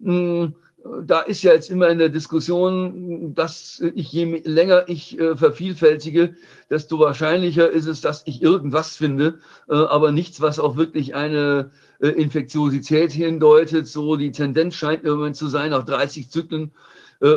Hm, 0.02 0.56
da 1.04 1.22
ist 1.22 1.42
ja 1.42 1.54
jetzt 1.54 1.72
immer 1.72 1.90
in 1.90 1.98
der 1.98 2.10
Diskussion, 2.10 3.34
dass 3.34 3.82
ich 3.96 4.12
je 4.12 4.42
länger 4.46 4.88
ich 4.88 5.20
äh, 5.20 5.36
vervielfältige, 5.36 6.36
desto 6.70 7.00
wahrscheinlicher 7.00 7.70
ist 7.70 7.88
es, 7.88 8.02
dass 8.02 8.22
ich 8.26 8.42
irgendwas 8.42 8.96
finde, 8.96 9.40
äh, 9.68 9.74
aber 9.74 10.12
nichts, 10.12 10.42
was 10.42 10.60
auch 10.60 10.78
wirklich 10.78 11.16
eine 11.16 11.72
äh, 12.00 12.10
Infektiosität 12.10 13.12
hindeutet. 13.12 13.88
So 13.88 14.16
die 14.16 14.32
Tendenz 14.32 14.76
scheint 14.76 15.04
im 15.04 15.16
Moment 15.16 15.36
zu 15.36 15.48
sein, 15.48 15.72
nach 15.72 15.86
30 15.86 16.30
Zyklen 16.30 16.72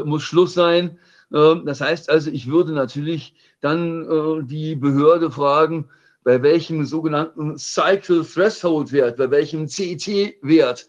muss 0.04 0.24
Schluss 0.24 0.54
sein. 0.54 0.98
Ähm, 1.32 1.62
das 1.64 1.80
heißt 1.80 2.10
also, 2.10 2.30
ich 2.30 2.48
würde 2.48 2.72
natürlich 2.72 3.34
dann 3.60 4.46
die 4.48 4.74
Behörde 4.74 5.30
fragen, 5.30 5.88
bei 6.28 6.42
welchem 6.42 6.84
sogenannten 6.84 7.56
Cycle 7.56 8.22
Threshold 8.22 8.92
Wert, 8.92 9.16
bei 9.16 9.30
welchem 9.30 9.66
CT-Wert 9.66 10.86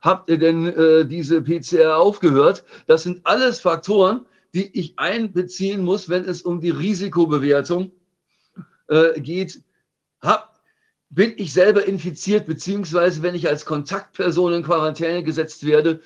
habt 0.00 0.28
ihr 0.28 0.38
denn 0.38 0.66
äh, 0.66 1.06
diese 1.06 1.40
PCR 1.40 1.98
aufgehört? 1.98 2.64
Das 2.88 3.04
sind 3.04 3.24
alles 3.24 3.60
Faktoren, 3.60 4.26
die 4.52 4.76
ich 4.76 4.98
einbeziehen 4.98 5.84
muss, 5.84 6.08
wenn 6.08 6.24
es 6.24 6.42
um 6.42 6.60
die 6.60 6.70
Risikobewertung 6.70 7.92
äh, 8.88 9.20
geht. 9.20 9.62
Hab, 10.20 10.60
bin 11.10 11.34
ich 11.36 11.52
selber 11.52 11.84
infiziert, 11.84 12.46
beziehungsweise 12.46 13.22
wenn 13.22 13.36
ich 13.36 13.48
als 13.48 13.64
Kontaktperson 13.64 14.52
in 14.52 14.64
Quarantäne 14.64 15.22
gesetzt 15.22 15.64
werde, 15.64 16.00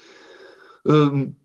ähm, 0.85 1.37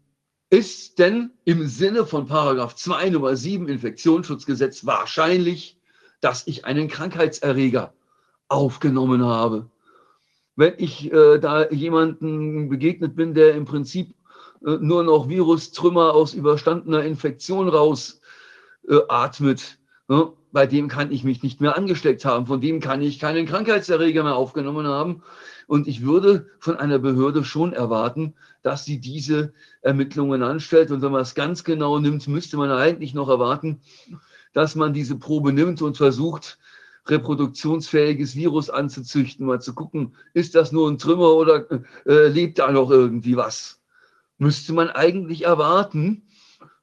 ist 0.50 1.00
denn 1.00 1.32
im 1.46 1.66
Sinne 1.66 2.06
von 2.06 2.26
Paragraph 2.26 2.76
2 2.76 3.12
Nummer 3.12 3.38
7 3.38 3.70
Infektionsschutzgesetz 3.70 4.86
wahrscheinlich, 4.86 5.78
dass 6.22 6.48
ich 6.48 6.66
einen 6.66 6.88
Krankheitserreger 6.88 7.94
aufgenommen 8.48 9.26
habe. 9.26 9.70
Wenn 10.56 10.74
ich 10.78 11.12
äh, 11.12 11.40
da 11.40 11.70
jemanden 11.70 12.70
begegnet 12.70 13.16
bin, 13.16 13.34
der 13.34 13.56
im 13.56 13.66
Prinzip 13.66 14.14
äh, 14.66 14.78
nur 14.80 15.04
noch 15.04 15.30
Virustrümmer 15.30 16.14
aus 16.14 16.34
überstandener 16.34 17.04
Infektion 17.04 17.68
raus 17.70 18.22
äh, 18.88 19.00
atmet, 19.08 19.80
ne? 20.08 20.32
bei 20.52 20.68
dem 20.68 20.90
kann 20.90 21.12
ich 21.12 21.24
mich 21.24 21.42
nicht 21.44 21.62
mehr 21.62 21.78
angesteckt 21.78 22.26
haben, 22.26 22.46
von 22.46 22.62
dem 22.62 22.82
kann 22.82 23.02
ich 23.02 23.20
keinen 23.20 23.46
Krankheitserreger 23.46 24.24
mehr 24.24 24.36
aufgenommen 24.36 24.86
haben. 24.86 25.24
Und 25.68 25.88
ich 25.88 26.04
würde 26.04 26.48
von 26.60 26.76
einer 26.76 27.00
Behörde 27.00 27.46
schon 27.46 27.72
erwarten, 27.72 28.34
dass 28.62 28.84
sie 28.84 29.00
diese 29.00 29.54
Ermittlungen 29.82 30.44
anstellt. 30.44 30.92
Und 30.92 31.02
wenn 31.02 31.14
man 31.14 31.22
es 31.22 31.34
ganz 31.34 31.64
genau 31.64 31.98
nimmt, 32.00 32.28
müsste 32.28 32.58
man 32.58 32.70
eigentlich 32.72 33.14
noch 33.14 33.30
erwarten, 33.30 33.80
dass 34.54 34.76
man 34.76 34.94
diese 34.94 35.18
Probe 35.18 35.54
nimmt 35.54 35.82
und 35.82 35.98
versucht, 35.98 36.58
reproduktionsfähiges 37.08 38.36
Virus 38.36 38.70
anzuzüchten, 38.70 39.46
mal 39.46 39.62
zu 39.62 39.74
gucken, 39.74 40.16
ist 40.34 40.56
das 40.56 40.72
nur 40.72 40.90
ein 40.90 40.98
Trümmer 40.98 41.34
oder 41.34 41.66
äh, 42.06 42.28
lebt 42.28 42.60
da 42.60 42.72
noch 42.72 42.92
irgendwie 42.92 43.36
was? 43.36 43.82
Müsste 44.38 44.74
man 44.74 44.90
eigentlich 44.90 45.46
erwarten. 45.46 46.24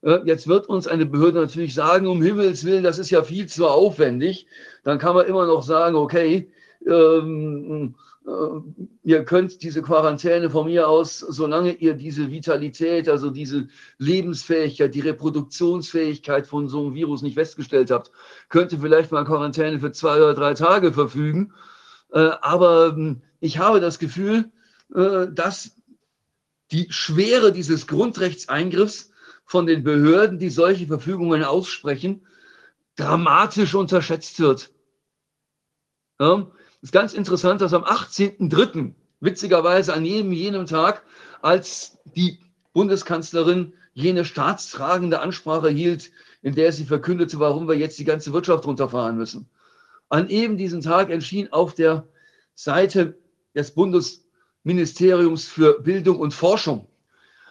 Äh, 0.02 0.20
jetzt 0.24 0.48
wird 0.48 0.68
uns 0.68 0.86
eine 0.86 1.06
Behörde 1.06 1.40
natürlich 1.40 1.74
sagen, 1.74 2.06
um 2.06 2.22
Himmels 2.22 2.64
Willen, 2.64 2.84
das 2.84 2.98
ist 2.98 3.10
ja 3.10 3.22
viel 3.22 3.46
zu 3.46 3.68
aufwendig. 3.68 4.46
Dann 4.84 4.98
kann 4.98 5.14
man 5.14 5.26
immer 5.26 5.46
noch 5.46 5.62
sagen, 5.62 5.96
okay, 5.96 6.50
ähm, 6.86 7.94
äh, 7.94 8.07
ihr 9.02 9.24
könnt 9.24 9.62
diese 9.62 9.80
Quarantäne 9.80 10.50
von 10.50 10.66
mir 10.66 10.88
aus, 10.88 11.18
solange 11.18 11.72
ihr 11.72 11.94
diese 11.94 12.30
Vitalität, 12.30 13.08
also 13.08 13.30
diese 13.30 13.68
Lebensfähigkeit, 13.98 14.94
die 14.94 15.00
Reproduktionsfähigkeit 15.00 16.46
von 16.46 16.68
so 16.68 16.80
einem 16.86 16.94
Virus 16.94 17.22
nicht 17.22 17.34
festgestellt 17.34 17.90
habt, 17.90 18.10
könnt 18.48 18.72
ihr 18.72 18.80
vielleicht 18.80 19.12
mal 19.12 19.24
Quarantäne 19.24 19.80
für 19.80 19.92
zwei 19.92 20.16
oder 20.16 20.34
drei 20.34 20.54
Tage 20.54 20.92
verfügen. 20.92 21.54
Äh, 22.12 22.30
aber 22.42 22.88
ähm, 22.88 23.22
ich 23.40 23.58
habe 23.58 23.80
das 23.80 23.98
Gefühl, 23.98 24.50
äh, 24.94 25.26
dass 25.32 25.72
die 26.70 26.88
Schwere 26.90 27.52
dieses 27.52 27.86
Grundrechtseingriffs 27.86 29.10
von 29.46 29.66
den 29.66 29.84
Behörden, 29.84 30.38
die 30.38 30.50
solche 30.50 30.86
Verfügungen 30.86 31.44
aussprechen, 31.44 32.26
dramatisch 32.96 33.74
unterschätzt 33.74 34.38
wird. 34.40 34.70
Ja? 36.20 36.50
Ist 36.82 36.92
ganz 36.92 37.12
interessant, 37.14 37.60
dass 37.60 37.72
am 37.72 37.84
18.03., 37.84 38.94
witzigerweise 39.20 39.94
an 39.94 40.04
jedem 40.04 40.32
jenem 40.32 40.66
Tag, 40.66 41.02
als 41.42 41.98
die 42.16 42.38
Bundeskanzlerin 42.72 43.72
jene 43.94 44.24
staatstragende 44.24 45.20
Ansprache 45.20 45.70
hielt, 45.70 46.12
in 46.42 46.54
der 46.54 46.72
sie 46.72 46.84
verkündete, 46.84 47.40
warum 47.40 47.66
wir 47.66 47.76
jetzt 47.76 47.98
die 47.98 48.04
ganze 48.04 48.32
Wirtschaft 48.32 48.64
runterfahren 48.64 49.16
müssen. 49.16 49.48
An 50.08 50.28
eben 50.28 50.56
diesem 50.56 50.80
Tag 50.80 51.10
erschien 51.10 51.52
auf 51.52 51.74
der 51.74 52.06
Seite 52.54 53.18
des 53.54 53.72
Bundesministeriums 53.72 55.46
für 55.46 55.80
Bildung 55.82 56.20
und 56.20 56.32
Forschung 56.32 56.86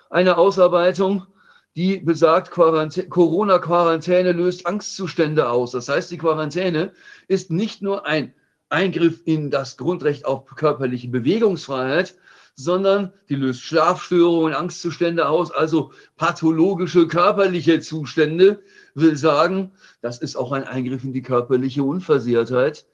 eine 0.10 0.38
Ausarbeitung, 0.38 1.28
die 1.76 1.98
besagt, 1.98 2.50
Corona-Quarantäne 2.52 4.32
löst 4.32 4.66
Angstzustände 4.66 5.50
aus. 5.50 5.72
Das 5.72 5.90
heißt, 5.90 6.10
die 6.10 6.18
Quarantäne 6.18 6.94
ist 7.28 7.52
nicht 7.52 7.82
nur 7.82 8.06
ein 8.06 8.34
Eingriff 8.70 9.22
in 9.26 9.50
das 9.50 9.78
Grundrecht 9.78 10.26
auf 10.26 10.46
körperliche 10.56 11.08
Bewegungsfreiheit, 11.08 12.16
sondern 12.56 13.14
die 13.30 13.36
löst 13.36 13.62
Schlafstörungen, 13.62 14.54
Angstzustände 14.54 15.30
aus, 15.30 15.52
also 15.52 15.92
pathologische 16.16 17.08
körperliche 17.08 17.80
Zustände, 17.80 18.62
will 18.96 19.16
sagen, 19.16 19.72
das 20.02 20.18
ist 20.18 20.36
auch 20.36 20.52
ein 20.52 20.64
Eingriff 20.64 21.04
in 21.04 21.14
die 21.14 21.22
körperliche 21.22 21.84
Unversehrtheit. 21.84 22.88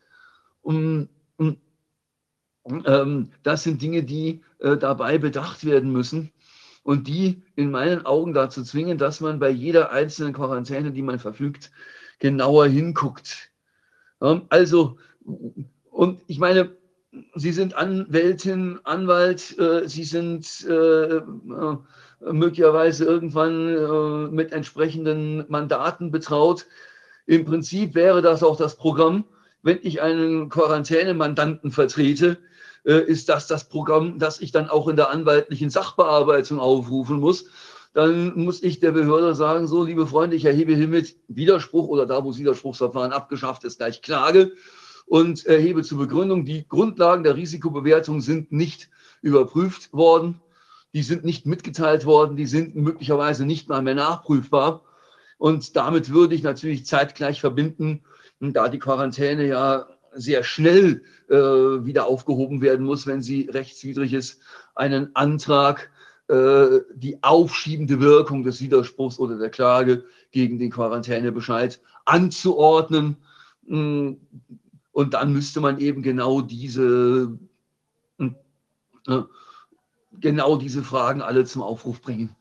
Und, 0.62 1.10
und 1.38 1.60
ähm, 2.86 3.32
das 3.44 3.64
sind 3.64 3.82
Dinge, 3.82 4.04
die 4.04 4.42
äh, 4.60 4.78
dabei 4.78 5.18
bedacht 5.18 5.66
werden 5.66 5.92
müssen 5.92 6.32
und 6.84 7.08
die 7.08 7.44
in 7.56 7.72
meinen 7.72 8.06
Augen 8.06 8.34
dazu 8.34 8.64
zwingen, 8.64 8.98
dass 8.98 9.22
man 9.22 9.40
bei 9.40 9.50
jeder 9.50 9.92
einzelnen 9.92 10.34
Quarantäne, 10.34 10.92
die 10.92 11.02
man 11.02 11.20
verfügt, 11.20 11.72
genauer 12.20 12.68
hinguckt. 12.68 13.52
Ähm, 14.22 14.44
also 14.50 14.98
und 15.92 16.22
ich 16.28 16.40
meine, 16.40 16.76
Sie 17.36 17.52
sind 17.52 17.76
Anwältin, 17.76 18.80
Anwalt, 18.84 19.58
äh, 19.60 19.88
Sie 19.88 20.04
sind 20.04 20.66
äh, 20.68 21.18
äh, 21.18 21.22
möglicherweise 22.32 23.06
irgendwann 23.06 23.70
äh, 23.70 24.32
mit 24.32 24.52
entsprechenden 24.52 25.46
Mandaten 25.48 26.12
betraut. 26.12 26.66
Im 27.26 27.46
Prinzip 27.46 27.94
wäre 27.96 28.22
das 28.22 28.44
auch 28.44 28.58
das 28.58 28.76
Programm. 28.76 29.26
Wenn 29.62 29.80
ich 29.84 30.02
einen 30.02 30.50
Quarantänemandanten 30.50 31.72
vertrete, 31.72 32.38
äh, 32.86 33.00
ist 33.00 33.30
das 33.30 33.48
das 33.48 33.70
Programm, 33.70 34.18
das 34.18 34.42
ich 34.42 34.52
dann 34.52 34.70
auch 34.70 34.88
in 34.88 34.96
der 34.96 35.10
anwaltlichen 35.10 35.70
Sachbearbeitung 35.70 36.60
aufrufen 36.60 37.20
muss. 37.20 37.46
Dann 37.94 38.36
muss 38.36 38.64
ich 38.64 38.80
der 38.80 38.92
Behörde 38.92 39.36
sagen, 39.36 39.68
so, 39.68 39.84
liebe 39.84 40.08
Freunde, 40.08 40.36
ich 40.36 40.46
erhebe 40.46 40.76
hiermit 40.76 41.16
Widerspruch 41.28 41.88
oder 41.88 42.08
da, 42.08 42.24
wo 42.24 42.32
das 42.32 42.40
Widerspruchsverfahren 42.40 43.14
abgeschafft 43.14 43.64
ist, 43.66 43.78
gleich 43.78 44.02
Klage 44.02 44.54
und 45.06 45.46
erhebe 45.46 45.84
zur 45.84 46.00
Begründung, 46.00 46.46
die 46.46 46.68
Grundlagen 46.68 47.24
der 47.24 47.36
Risikobewertung 47.36 48.22
sind 48.22 48.52
nicht 48.52 48.90
überprüft 49.22 49.94
worden, 49.94 50.42
die 50.94 51.04
sind 51.04 51.24
nicht 51.26 51.46
mitgeteilt 51.46 52.06
worden, 52.06 52.36
die 52.36 52.46
sind 52.46 52.76
möglicherweise 52.76 53.46
nicht 53.46 53.70
mal 53.70 53.82
mehr 53.82 53.96
nachprüfbar. 53.96 54.82
Und 55.38 55.76
damit 55.76 56.12
würde 56.12 56.36
ich 56.36 56.44
natürlich 56.44 56.86
zeitgleich 56.86 57.42
verbinden, 57.42 58.04
da 58.40 58.70
die 58.70 58.80
Quarantäne 58.80 59.48
ja 59.48 59.88
sehr 60.14 60.44
schnell 60.44 61.04
äh, 61.30 61.36
wieder 61.36 62.06
aufgehoben 62.06 62.62
werden 62.62 62.86
muss, 62.86 63.08
wenn 63.08 63.22
sie 63.22 63.50
rechtswidrig 63.52 64.14
ist, 64.14 64.42
einen 64.76 65.16
Antrag, 65.16 65.92
äh, 66.28 66.80
die 66.96 67.22
aufschiebende 67.24 68.00
Wirkung 68.00 68.44
des 68.44 68.62
Widerspruchs 68.62 69.20
oder 69.20 69.38
der 69.38 69.50
Klage 69.50 70.06
gegen 70.32 70.60
den 70.60 70.72
Quarantänebescheid 70.72 71.82
anzuordnen. 72.06 73.18
Hm, 74.94 75.02
und 75.02 75.14
dann 75.14 75.34
müsste 75.34 75.62
man 75.62 75.80
eben 75.80 76.02
genau 76.02 76.42
diese, 76.42 77.38
äh, 79.08 79.22
genau 80.20 80.58
diese 80.58 80.84
Fragen 80.84 81.22
alle 81.22 81.46
zum 81.46 81.62
Aufruf 81.62 82.02
bringen. 82.02 82.36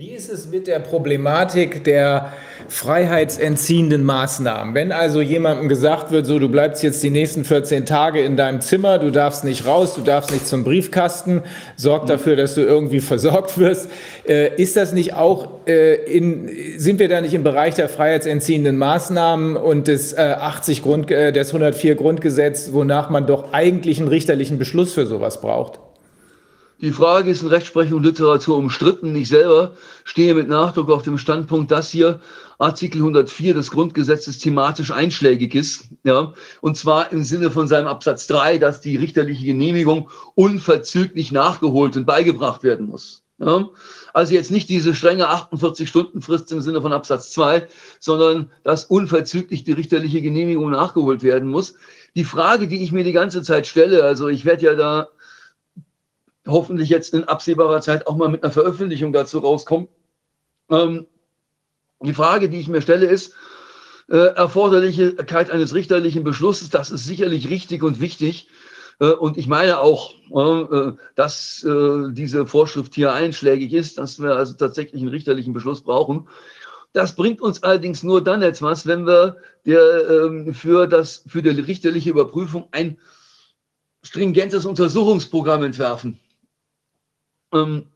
Wie 0.00 0.12
ist 0.12 0.30
es 0.30 0.48
mit 0.48 0.66
der 0.66 0.78
Problematik 0.78 1.84
der 1.84 2.32
freiheitsentziehenden 2.68 4.02
Maßnahmen? 4.02 4.74
Wenn 4.74 4.92
also 4.92 5.20
jemandem 5.20 5.68
gesagt 5.68 6.10
wird, 6.10 6.24
so 6.24 6.38
du 6.38 6.48
bleibst 6.48 6.82
jetzt 6.82 7.02
die 7.02 7.10
nächsten 7.10 7.44
14 7.44 7.84
Tage 7.84 8.22
in 8.22 8.34
deinem 8.34 8.62
Zimmer, 8.62 8.98
du 8.98 9.10
darfst 9.10 9.44
nicht 9.44 9.66
raus, 9.66 9.92
du 9.94 10.00
darfst 10.00 10.32
nicht 10.32 10.48
zum 10.48 10.64
Briefkasten, 10.64 11.42
sorg 11.76 12.06
dafür, 12.06 12.34
dass 12.34 12.54
du 12.54 12.62
irgendwie 12.62 13.00
versorgt 13.00 13.58
wirst, 13.58 13.90
äh, 14.26 14.56
ist 14.56 14.74
das 14.74 14.94
nicht 14.94 15.12
auch 15.12 15.66
äh, 15.66 15.96
in, 15.96 16.48
sind 16.78 16.98
wir 16.98 17.10
da 17.10 17.20
nicht 17.20 17.34
im 17.34 17.42
Bereich 17.42 17.74
der 17.74 17.90
freiheitsentziehenden 17.90 18.78
Maßnahmen 18.78 19.58
und 19.58 19.86
des 19.86 20.14
äh, 20.14 20.34
80 20.40 20.82
Grund, 20.82 21.10
äh, 21.10 21.30
des 21.30 21.48
104 21.48 21.94
Grundgesetz, 21.96 22.70
wonach 22.72 23.10
man 23.10 23.26
doch 23.26 23.52
eigentlich 23.52 23.98
einen 23.98 24.08
richterlichen 24.08 24.56
Beschluss 24.56 24.94
für 24.94 25.06
sowas 25.06 25.42
braucht? 25.42 25.78
Die 26.82 26.92
Frage 26.92 27.30
ist 27.30 27.42
in 27.42 27.48
Rechtsprechung 27.48 27.98
und 27.98 28.04
Literatur 28.04 28.56
umstritten. 28.56 29.14
Ich 29.14 29.28
selber 29.28 29.72
stehe 30.04 30.34
mit 30.34 30.48
Nachdruck 30.48 30.88
auf 30.88 31.02
dem 31.02 31.18
Standpunkt, 31.18 31.70
dass 31.70 31.90
hier 31.90 32.20
Artikel 32.58 32.98
104 32.98 33.52
des 33.52 33.70
Grundgesetzes 33.70 34.38
thematisch 34.38 34.90
einschlägig 34.90 35.54
ist. 35.54 35.90
Ja, 36.04 36.32
und 36.62 36.78
zwar 36.78 37.12
im 37.12 37.22
Sinne 37.22 37.50
von 37.50 37.68
seinem 37.68 37.86
Absatz 37.86 38.26
3, 38.28 38.56
dass 38.56 38.80
die 38.80 38.96
richterliche 38.96 39.44
Genehmigung 39.44 40.08
unverzüglich 40.36 41.32
nachgeholt 41.32 41.98
und 41.98 42.06
beigebracht 42.06 42.62
werden 42.62 42.86
muss. 42.86 43.24
Ja, 43.36 43.68
also 44.14 44.32
jetzt 44.32 44.50
nicht 44.50 44.70
diese 44.70 44.94
strenge 44.94 45.28
48-Stunden-Frist 45.28 46.50
im 46.52 46.62
Sinne 46.62 46.80
von 46.80 46.94
Absatz 46.94 47.30
2, 47.32 47.68
sondern 47.98 48.50
dass 48.64 48.86
unverzüglich 48.86 49.64
die 49.64 49.72
richterliche 49.72 50.22
Genehmigung 50.22 50.70
nachgeholt 50.70 51.22
werden 51.22 51.50
muss. 51.50 51.74
Die 52.16 52.24
Frage, 52.24 52.68
die 52.68 52.82
ich 52.82 52.90
mir 52.90 53.04
die 53.04 53.12
ganze 53.12 53.42
Zeit 53.42 53.66
stelle, 53.66 54.02
also 54.02 54.28
ich 54.28 54.46
werde 54.46 54.64
ja 54.64 54.74
da 54.74 55.08
hoffentlich 56.46 56.88
jetzt 56.88 57.14
in 57.14 57.24
absehbarer 57.24 57.80
Zeit 57.80 58.06
auch 58.06 58.16
mal 58.16 58.28
mit 58.28 58.42
einer 58.42 58.52
Veröffentlichung 58.52 59.12
dazu 59.12 59.38
rauskommen. 59.38 59.88
Ähm, 60.70 61.06
die 62.02 62.14
Frage, 62.14 62.48
die 62.48 62.60
ich 62.60 62.68
mir 62.68 62.82
stelle, 62.82 63.06
ist, 63.06 63.34
äh, 64.08 64.16
Erforderlichkeit 64.16 65.50
eines 65.50 65.74
richterlichen 65.74 66.24
Beschlusses, 66.24 66.70
das 66.70 66.90
ist 66.90 67.04
sicherlich 67.04 67.48
richtig 67.50 67.82
und 67.82 68.00
wichtig. 68.00 68.48
Äh, 69.00 69.12
und 69.12 69.36
ich 69.36 69.46
meine 69.46 69.80
auch, 69.80 70.14
äh, 70.30 70.92
dass 71.14 71.62
äh, 71.64 72.12
diese 72.12 72.46
Vorschrift 72.46 72.94
hier 72.94 73.12
einschlägig 73.12 73.72
ist, 73.72 73.98
dass 73.98 74.20
wir 74.20 74.36
also 74.36 74.54
tatsächlich 74.54 75.00
einen 75.00 75.10
richterlichen 75.10 75.52
Beschluss 75.52 75.82
brauchen. 75.82 76.28
Das 76.92 77.14
bringt 77.14 77.40
uns 77.40 77.62
allerdings 77.62 78.02
nur 78.02 78.22
dann 78.22 78.42
etwas, 78.42 78.86
wenn 78.86 79.06
wir 79.06 79.36
der, 79.64 80.10
ähm, 80.10 80.54
für, 80.54 80.86
das, 80.86 81.22
für 81.28 81.42
die 81.42 81.50
richterliche 81.50 82.10
Überprüfung 82.10 82.68
ein 82.72 82.98
stringentes 84.02 84.66
Untersuchungsprogramm 84.66 85.62
entwerfen. 85.62 86.18
Ähm, 87.52 87.86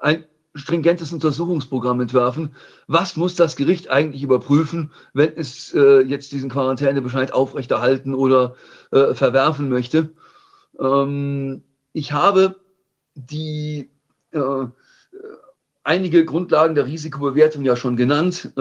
ein 0.00 0.24
stringentes 0.54 1.12
Untersuchungsprogramm 1.12 2.00
entwerfen. 2.00 2.54
Was 2.86 3.16
muss 3.16 3.34
das 3.34 3.56
Gericht 3.56 3.90
eigentlich 3.90 4.22
überprüfen, 4.22 4.92
wenn 5.12 5.36
es 5.36 5.72
äh, 5.74 6.00
jetzt 6.00 6.32
diesen 6.32 6.50
Quarantänebescheid 6.50 7.32
aufrechterhalten 7.32 8.14
oder 8.14 8.54
äh, 8.90 9.14
verwerfen 9.14 9.68
möchte? 9.68 10.10
Ähm, 10.80 11.62
ich 11.92 12.12
habe 12.12 12.56
die 13.14 13.90
äh, 14.32 14.66
einige 15.82 16.24
Grundlagen 16.24 16.74
der 16.74 16.86
Risikobewertung 16.86 17.64
ja 17.64 17.74
schon 17.74 17.96
genannt. 17.96 18.52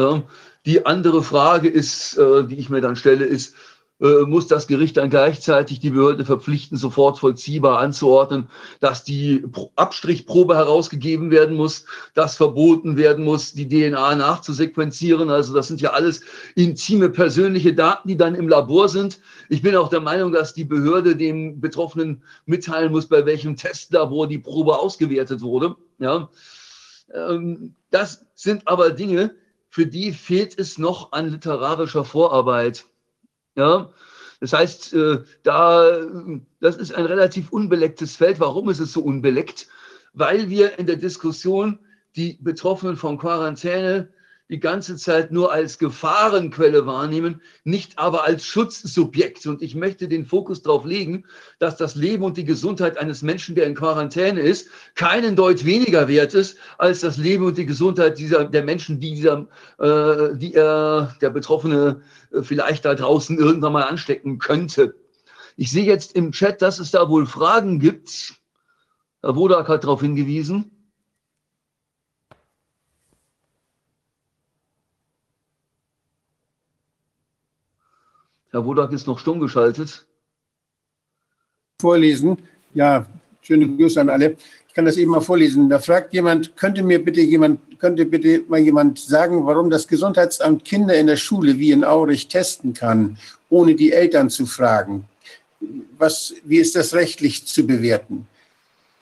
die 0.66 0.86
andere 0.86 1.22
Frage 1.24 1.68
ist, 1.68 2.18
äh, 2.18 2.46
die 2.46 2.58
ich 2.58 2.70
mir 2.70 2.80
dann 2.80 2.96
stelle, 2.96 3.26
ist, 3.26 3.54
muss 4.00 4.46
das 4.48 4.68
Gericht 4.68 4.98
dann 4.98 5.10
gleichzeitig 5.10 5.80
die 5.80 5.90
Behörde 5.90 6.24
verpflichten, 6.24 6.78
sofort 6.78 7.18
vollziehbar 7.18 7.80
anzuordnen, 7.80 8.48
dass 8.80 9.04
die 9.04 9.44
Abstrichprobe 9.76 10.56
herausgegeben 10.56 11.32
werden 11.32 11.56
muss, 11.56 11.86
dass 12.14 12.38
verboten 12.38 12.96
werden 12.96 13.26
muss, 13.26 13.54
die 13.54 13.68
DNA 13.68 14.16
nachzusequenzieren. 14.16 15.32
Also 15.32 15.52
das 15.54 15.68
sind 15.68 15.82
ja 15.82 15.94
alles 15.94 16.22
intime 16.54 17.10
persönliche 17.10 17.74
Daten, 17.74 18.08
die 18.08 18.18
dann 18.18 18.36
im 18.36 18.48
Labor 18.48 18.88
sind. 18.88 19.20
Ich 19.50 19.64
bin 19.64 19.76
auch 19.76 19.90
der 19.90 20.02
Meinung, 20.02 20.32
dass 20.32 20.54
die 20.54 20.66
Behörde 20.66 21.16
dem 21.16 21.60
Betroffenen 21.60 22.22
mitteilen 22.46 22.92
muss, 22.92 23.08
bei 23.08 23.26
welchem 23.26 23.56
Testlabor 23.56 24.28
die 24.28 24.38
Probe 24.38 24.78
ausgewertet 24.78 25.42
wurde. 25.42 25.76
Ja. 25.98 26.30
Ähm, 27.14 27.74
das 27.90 28.26
sind 28.36 28.68
aber 28.68 28.92
Dinge, 28.92 29.34
für 29.70 29.88
die 29.88 30.12
fehlt 30.12 30.58
es 30.60 30.78
noch 30.78 31.12
an 31.14 31.30
literarischer 31.30 32.06
Vorarbeit. 32.06 32.86
Ja, 33.58 33.90
das 34.40 34.54
heißt, 34.54 34.94
äh, 34.94 35.24
da, 35.42 36.02
das 36.60 36.78
ist 36.78 36.94
ein 36.94 37.06
relativ 37.06 37.52
unbelecktes 37.52 38.16
Feld. 38.16 38.40
Warum 38.40 38.70
ist 38.70 38.80
es 38.80 38.94
so 38.94 39.02
unbeleckt? 39.02 39.68
Weil 40.14 40.50
wir 40.50 40.78
in 40.78 40.86
der 40.86 40.98
Diskussion 40.98 41.80
die 42.16 42.38
Betroffenen 42.40 42.98
von 42.98 43.18
Quarantäne 43.18 44.10
die 44.50 44.60
ganze 44.60 44.96
Zeit 44.96 45.32
nur 45.32 45.52
als 45.52 45.78
Gefahrenquelle 45.78 46.86
wahrnehmen, 46.86 47.42
nicht 47.66 48.00
aber 48.00 48.24
als 48.24 48.46
Schutzsubjekt. 48.46 49.46
Und 49.46 49.62
ich 49.62 49.76
möchte 49.76 50.08
den 50.08 50.26
Fokus 50.26 50.62
darauf 50.62 50.86
legen, 50.86 51.26
dass 51.60 51.76
das 51.76 51.96
Leben 51.96 52.24
und 52.24 52.38
die 52.38 52.46
Gesundheit 52.46 52.98
eines 52.98 53.22
Menschen, 53.22 53.56
der 53.56 53.66
in 53.66 53.76
Quarantäne 53.76 54.40
ist, 54.40 54.70
keinen 54.96 55.36
Deut 55.36 55.66
weniger 55.66 56.08
wert 56.08 56.34
ist 56.34 56.58
als 56.78 57.02
das 57.02 57.18
Leben 57.18 57.46
und 57.46 57.58
die 57.58 57.66
Gesundheit 57.66 58.18
dieser, 58.18 58.46
der 58.46 58.64
Menschen, 58.64 59.00
die, 59.00 59.16
dieser, 59.16 59.48
äh, 59.80 60.38
die 60.38 60.54
äh, 60.54 61.08
der 61.22 61.30
Betroffene 61.30 62.02
äh, 62.32 62.42
vielleicht 62.42 62.86
da 62.86 62.96
draußen 62.96 63.38
irgendwann 63.38 63.74
mal 63.74 63.84
anstecken 63.84 64.40
könnte. 64.40 64.96
Ich 65.58 65.72
sehe 65.72 65.86
jetzt 65.86 66.14
im 66.16 66.32
Chat, 66.32 66.62
dass 66.62 66.80
es 66.80 66.92
da 66.92 67.10
wohl 67.10 67.26
Fragen 67.26 67.80
gibt. 67.80 68.36
Herr 69.22 69.36
Wodak 69.36 69.68
hat 69.68 69.84
darauf 69.84 70.02
hingewiesen. 70.02 70.77
Herr 78.58 78.66
Wodak 78.66 78.92
ist 78.92 79.06
noch 79.06 79.20
stumm 79.20 79.40
geschaltet. 79.40 80.04
Vorlesen. 81.80 82.40
Ja, 82.74 83.06
schöne 83.44 83.68
Grüße 83.68 84.02
an 84.02 84.10
alle. 84.10 84.36
Ich 84.68 84.74
kann 84.74 84.86
das 84.86 84.98
eben 84.98 85.12
mal 85.12 85.22
vorlesen. 85.22 85.70
Da 85.70 85.78
fragt 85.78 86.12
jemand, 86.16 86.58
könnte 86.58 86.82
mir 86.82 87.04
bitte 87.04 87.22
jemand, 87.22 87.60
könnte 87.78 88.04
bitte 88.06 88.44
mal 88.48 88.60
jemand 88.60 88.98
sagen, 88.98 89.46
warum 89.46 89.70
das 89.70 89.88
Gesundheitsamt 89.88 90.66
Kinder 90.66 90.96
in 90.96 91.06
der 91.06 91.18
Schule 91.18 91.60
wie 91.60 91.72
in 91.72 91.84
Aurich 91.84 92.30
testen 92.30 92.74
kann, 92.74 93.20
ohne 93.50 93.76
die 93.76 93.92
Eltern 93.92 94.32
zu 94.32 94.48
fragen? 94.48 95.06
Was, 96.00 96.34
wie 96.44 96.58
ist 96.58 96.76
das 96.76 96.96
rechtlich 96.96 97.46
zu 97.46 97.68
bewerten? 97.68 98.28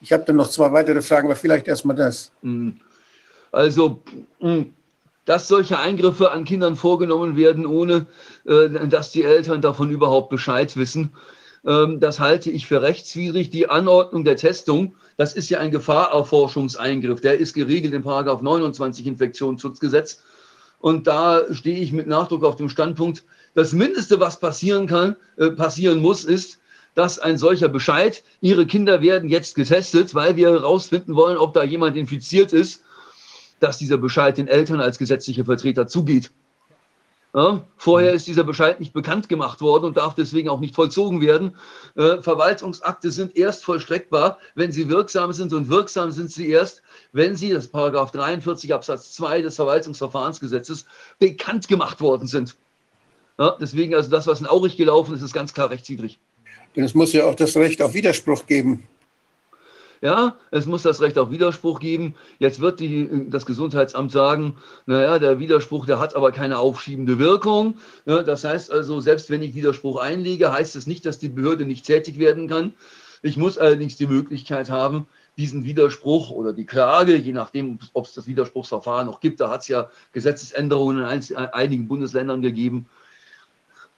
Ich 0.02 0.12
habe 0.12 0.24
dann 0.26 0.36
noch 0.36 0.50
zwei 0.50 0.70
weitere 0.70 1.00
Fragen, 1.00 1.28
aber 1.28 1.36
vielleicht 1.36 1.66
erstmal 1.66 1.96
das. 1.96 2.30
Hm. 2.42 2.78
Also, 3.52 4.02
hm, 4.38 4.74
dass 5.26 5.48
solche 5.48 5.78
Eingriffe 5.78 6.30
an 6.30 6.44
Kindern 6.44 6.76
vorgenommen 6.76 7.36
werden, 7.36 7.66
ohne 7.66 8.06
äh, 8.46 8.88
dass 8.88 9.10
die 9.10 9.24
Eltern 9.24 9.60
davon 9.60 9.90
überhaupt 9.90 10.30
Bescheid 10.30 10.74
wissen. 10.76 11.12
Ähm, 11.66 12.00
das 12.00 12.20
halte 12.20 12.50
ich 12.50 12.66
für 12.66 12.80
rechtswidrig. 12.80 13.50
Die 13.50 13.68
Anordnung 13.68 14.24
der 14.24 14.36
Testung, 14.36 14.94
das 15.16 15.34
ist 15.34 15.50
ja 15.50 15.58
ein 15.58 15.70
Gefahrerforschungseingriff, 15.72 17.20
der 17.20 17.38
ist 17.38 17.54
geregelt 17.54 18.02
Paragraph 18.02 18.40
29 18.40 19.06
Infektionsschutzgesetz. 19.06 20.22
Und 20.78 21.06
da 21.06 21.42
stehe 21.52 21.80
ich 21.80 21.92
mit 21.92 22.06
Nachdruck 22.06 22.44
auf 22.44 22.56
dem 22.56 22.68
Standpunkt, 22.68 23.24
das 23.54 23.72
Mindeste, 23.72 24.20
was 24.20 24.38
passieren 24.38 24.86
kann, 24.86 25.16
äh, 25.38 25.50
passieren 25.50 26.00
muss, 26.00 26.24
ist, 26.24 26.60
dass 26.94 27.18
ein 27.18 27.36
solcher 27.36 27.68
Bescheid, 27.68 28.22
Ihre 28.40 28.66
Kinder 28.66 29.02
werden 29.02 29.28
jetzt 29.28 29.54
getestet, 29.54 30.14
weil 30.14 30.36
wir 30.36 30.50
herausfinden 30.50 31.16
wollen, 31.16 31.36
ob 31.36 31.52
da 31.52 31.64
jemand 31.64 31.96
infiziert 31.96 32.52
ist, 32.52 32.82
dass 33.60 33.78
dieser 33.78 33.98
Bescheid 33.98 34.36
den 34.38 34.48
Eltern 34.48 34.80
als 34.80 34.98
gesetzliche 34.98 35.44
Vertreter 35.44 35.86
zugeht. 35.86 36.30
Ja, 37.36 37.66
vorher 37.76 38.14
ist 38.14 38.26
dieser 38.26 38.44
Bescheid 38.44 38.80
nicht 38.80 38.94
bekannt 38.94 39.28
gemacht 39.28 39.60
worden 39.60 39.84
und 39.84 39.98
darf 39.98 40.14
deswegen 40.14 40.48
auch 40.48 40.58
nicht 40.58 40.74
vollzogen 40.74 41.20
werden. 41.20 41.54
Äh, 41.94 42.22
Verwaltungsakte 42.22 43.10
sind 43.10 43.36
erst 43.36 43.62
vollstreckbar, 43.62 44.38
wenn 44.54 44.72
sie 44.72 44.88
wirksam 44.88 45.34
sind 45.34 45.52
und 45.52 45.68
wirksam 45.68 46.12
sind 46.12 46.32
sie 46.32 46.48
erst, 46.48 46.80
wenn 47.12 47.36
sie, 47.36 47.50
das 47.50 47.66
ist 47.66 47.72
Paragraph 47.72 48.10
43 48.10 48.72
Absatz 48.72 49.12
2 49.12 49.42
des 49.42 49.56
Verwaltungsverfahrensgesetzes, 49.56 50.86
bekannt 51.18 51.68
gemacht 51.68 52.00
worden 52.00 52.26
sind. 52.26 52.56
Ja, 53.38 53.54
deswegen 53.60 53.94
also 53.94 54.08
das, 54.08 54.26
was 54.26 54.40
in 54.40 54.46
Aurich 54.46 54.78
gelaufen 54.78 55.14
ist, 55.14 55.20
ist 55.20 55.34
ganz 55.34 55.52
klar 55.52 55.68
rechtswidrig. 55.68 56.18
Denn 56.74 56.84
es 56.84 56.94
muss 56.94 57.12
ja 57.12 57.26
auch 57.26 57.34
das 57.34 57.54
Recht 57.54 57.82
auf 57.82 57.92
Widerspruch 57.92 58.46
geben. 58.46 58.84
Ja, 60.02 60.36
es 60.50 60.66
muss 60.66 60.82
das 60.82 61.00
Recht 61.00 61.18
auf 61.18 61.30
Widerspruch 61.30 61.80
geben. 61.80 62.14
Jetzt 62.38 62.60
wird 62.60 62.80
die, 62.80 63.28
das 63.30 63.46
Gesundheitsamt 63.46 64.12
sagen, 64.12 64.56
naja, 64.84 65.18
der 65.18 65.38
Widerspruch, 65.38 65.86
der 65.86 65.98
hat 65.98 66.14
aber 66.14 66.32
keine 66.32 66.58
aufschiebende 66.58 67.18
Wirkung. 67.18 67.78
Ja, 68.04 68.22
das 68.22 68.44
heißt 68.44 68.70
also, 68.70 69.00
selbst 69.00 69.30
wenn 69.30 69.42
ich 69.42 69.54
Widerspruch 69.54 69.98
einlege, 69.98 70.52
heißt 70.52 70.76
es 70.76 70.86
nicht, 70.86 71.06
dass 71.06 71.18
die 71.18 71.28
Behörde 71.28 71.64
nicht 71.64 71.86
tätig 71.86 72.18
werden 72.18 72.48
kann. 72.48 72.74
Ich 73.22 73.36
muss 73.36 73.58
allerdings 73.58 73.96
die 73.96 74.06
Möglichkeit 74.06 74.70
haben, 74.70 75.06
diesen 75.36 75.64
Widerspruch 75.64 76.30
oder 76.30 76.52
die 76.52 76.66
Klage, 76.66 77.16
je 77.16 77.32
nachdem, 77.32 77.78
ob 77.92 78.06
es 78.06 78.14
das 78.14 78.26
Widerspruchsverfahren 78.26 79.06
noch 79.06 79.20
gibt, 79.20 79.40
da 79.40 79.50
hat 79.50 79.62
es 79.62 79.68
ja 79.68 79.90
Gesetzesänderungen 80.12 80.98
in 80.98 81.36
einigen 81.36 81.88
Bundesländern 81.88 82.42
gegeben, 82.42 82.86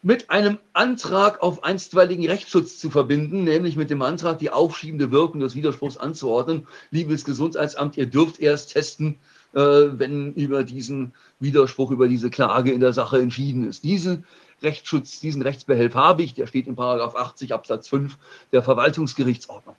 mit 0.03 0.31
einem 0.31 0.59
Antrag 0.75 1.43
auf 1.43 1.65
einstweiligen 1.65 2.27
Rechtsschutz 2.27 2.79
zu 2.79 2.91
verbinden, 2.91 3.45
nämlich 3.45 3.77
mit 3.77 3.91
dem 3.91 4.03
Antrag, 4.03 4.39
die 4.39 4.51
aufschiebende 4.51 5.11
Wirkung 5.11 5.41
des 5.41 5.55
Widerspruchs 5.55 5.97
anzuordnen. 5.97 6.69
Liebes 6.91 7.25
Gesundheitsamt, 7.25 7.97
ihr 7.97 8.07
dürft 8.07 8.39
erst 8.39 8.73
testen, 8.73 9.19
äh, 9.55 9.61
wenn 9.61 10.35
über 10.35 10.63
diesen 10.63 11.13
Widerspruch, 11.41 11.91
über 11.91 12.07
diese 12.07 12.31
Klage 12.31 12.71
in 12.73 12.81
der 12.81 12.93
Sache 12.93 13.19
entschieden 13.19 13.69
ist. 13.69 13.83
Diesen 13.83 14.25
Rechtsschutz, 14.63 15.21
diesen 15.21 15.43
Rechtsbehelf 15.43 15.95
habe 15.95 16.23
ich, 16.23 16.35
der 16.35 16.47
steht 16.47 16.69
in 16.69 16.77
Paragraph 16.77 17.17
80 17.17 17.53
Absatz 17.53 17.89
5 17.89 18.17
der 18.53 18.63
Verwaltungsgerichtsordnung. 18.63 19.77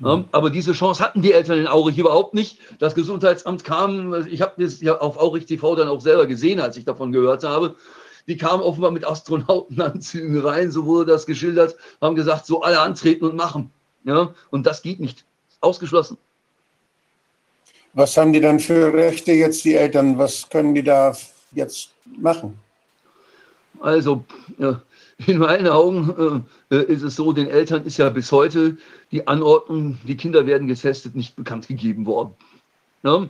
Ja, 0.00 0.24
aber 0.30 0.50
diese 0.50 0.74
Chance 0.74 1.02
hatten 1.02 1.22
die 1.22 1.32
Eltern 1.32 1.58
in 1.58 1.66
Aurich 1.66 1.98
überhaupt 1.98 2.32
nicht. 2.32 2.58
Das 2.78 2.94
Gesundheitsamt 2.94 3.64
kam, 3.64 4.26
ich 4.28 4.40
habe 4.42 4.62
das 4.62 4.80
ja 4.80 4.96
auf 4.98 5.18
Aurich 5.18 5.46
TV 5.46 5.74
dann 5.74 5.88
auch 5.88 6.00
selber 6.00 6.26
gesehen, 6.26 6.60
als 6.60 6.76
ich 6.76 6.84
davon 6.84 7.10
gehört 7.10 7.42
habe 7.42 7.74
die 8.28 8.36
kamen 8.36 8.62
offenbar 8.62 8.90
mit 8.90 9.06
Astronautenanzügen 9.06 10.38
rein, 10.40 10.70
so 10.70 10.84
wurde 10.84 11.12
das 11.12 11.26
geschildert, 11.26 11.76
haben 12.00 12.14
gesagt, 12.14 12.46
so 12.46 12.60
alle 12.60 12.80
antreten 12.80 13.24
und 13.24 13.36
machen. 13.36 13.70
Ja, 14.04 14.32
und 14.50 14.66
das 14.66 14.82
geht 14.82 15.00
nicht. 15.00 15.24
Ausgeschlossen. 15.60 16.18
Was 17.94 18.16
haben 18.16 18.32
die 18.32 18.40
dann 18.40 18.60
für 18.60 18.92
Rechte 18.92 19.32
jetzt, 19.32 19.64
die 19.64 19.74
Eltern? 19.74 20.18
Was 20.18 20.48
können 20.48 20.74
die 20.74 20.84
da 20.84 21.16
jetzt 21.52 21.90
machen? 22.04 22.56
Also, 23.80 24.24
in 25.26 25.38
meinen 25.38 25.66
Augen 25.66 26.46
äh, 26.70 26.84
ist 26.84 27.02
es 27.02 27.16
so, 27.16 27.32
den 27.32 27.48
Eltern 27.48 27.84
ist 27.84 27.96
ja 27.96 28.08
bis 28.10 28.30
heute 28.30 28.76
die 29.10 29.26
Anordnung, 29.26 29.98
die 30.04 30.16
Kinder 30.16 30.46
werden 30.46 30.68
getestet, 30.68 31.16
nicht 31.16 31.34
bekannt 31.34 31.66
gegeben 31.66 32.06
worden. 32.06 32.34
Ja? 33.02 33.26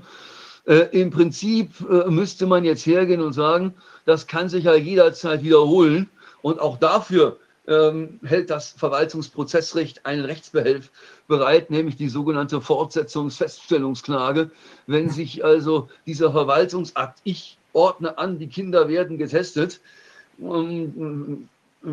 Äh, 0.67 1.01
Im 1.01 1.11
Prinzip 1.11 1.71
äh, 1.89 2.11
müsste 2.11 2.47
man 2.47 2.65
jetzt 2.65 2.85
hergehen 2.85 3.23
und 3.23 3.33
sagen, 3.33 3.75
das 4.09 4.27
kann 4.27 4.49
sich 4.49 4.65
ja 4.65 4.75
jederzeit 4.75 5.43
wiederholen. 5.43 6.09
Und 6.41 6.61
auch 6.61 6.79
dafür 6.79 7.39
ähm, 7.67 8.19
hält 8.25 8.49
das 8.49 8.71
Verwaltungsprozessrecht 8.71 10.07
einen 10.07 10.25
Rechtsbehelf 10.25 10.91
bereit, 11.27 11.71
nämlich 11.71 11.97
die 11.97 12.09
sogenannte 12.09 12.63
Fortsetzungsfeststellungsklage. 12.63 14.51
Wenn 14.87 15.11
sich 15.11 15.45
also 15.45 15.91
dieser 16.07 16.33
Verwaltungsakt, 16.33 17.19
ich 17.25 17.59
ordne 17.75 18.17
an, 18.17 18.39
die 18.39 18.49
Kinder 18.49 18.89
werden 18.89 19.19
getestet, 19.19 19.81
ähm, 20.41 21.47
äh, 21.85 21.89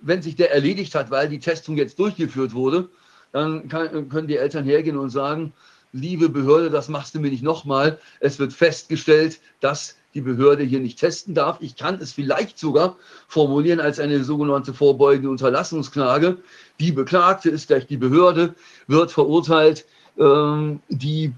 wenn 0.00 0.22
sich 0.22 0.36
der 0.36 0.52
erledigt 0.52 0.94
hat, 0.94 1.10
weil 1.10 1.28
die 1.28 1.40
Testung 1.40 1.76
jetzt 1.76 1.98
durchgeführt 1.98 2.54
wurde, 2.54 2.88
dann 3.32 3.66
kann, 3.66 4.08
können 4.08 4.28
die 4.28 4.36
Eltern 4.36 4.64
hergehen 4.64 4.96
und 4.96 5.10
sagen, 5.10 5.52
liebe 5.92 6.28
Behörde, 6.28 6.70
das 6.70 6.88
machst 6.88 7.16
du 7.16 7.18
mir 7.18 7.30
nicht 7.30 7.42
nochmal. 7.42 7.98
Es 8.20 8.38
wird 8.38 8.52
festgestellt, 8.52 9.40
dass 9.58 9.96
die 10.14 10.20
Behörde 10.20 10.62
hier 10.62 10.80
nicht 10.80 10.98
testen 10.98 11.34
darf. 11.34 11.58
Ich 11.60 11.76
kann 11.76 11.96
es 12.00 12.12
vielleicht 12.12 12.58
sogar 12.58 12.96
formulieren 13.28 13.80
als 13.80 13.98
eine 13.98 14.22
sogenannte 14.24 14.72
vorbeugende 14.72 15.28
Unterlassungsklage. 15.28 16.38
Die 16.80 16.92
Beklagte 16.92 17.50
ist 17.50 17.68
gleich 17.68 17.86
die 17.86 17.96
Behörde, 17.96 18.54
wird 18.86 19.10
verurteilt, 19.10 19.84
ähm, 20.18 20.80
die 20.88 21.32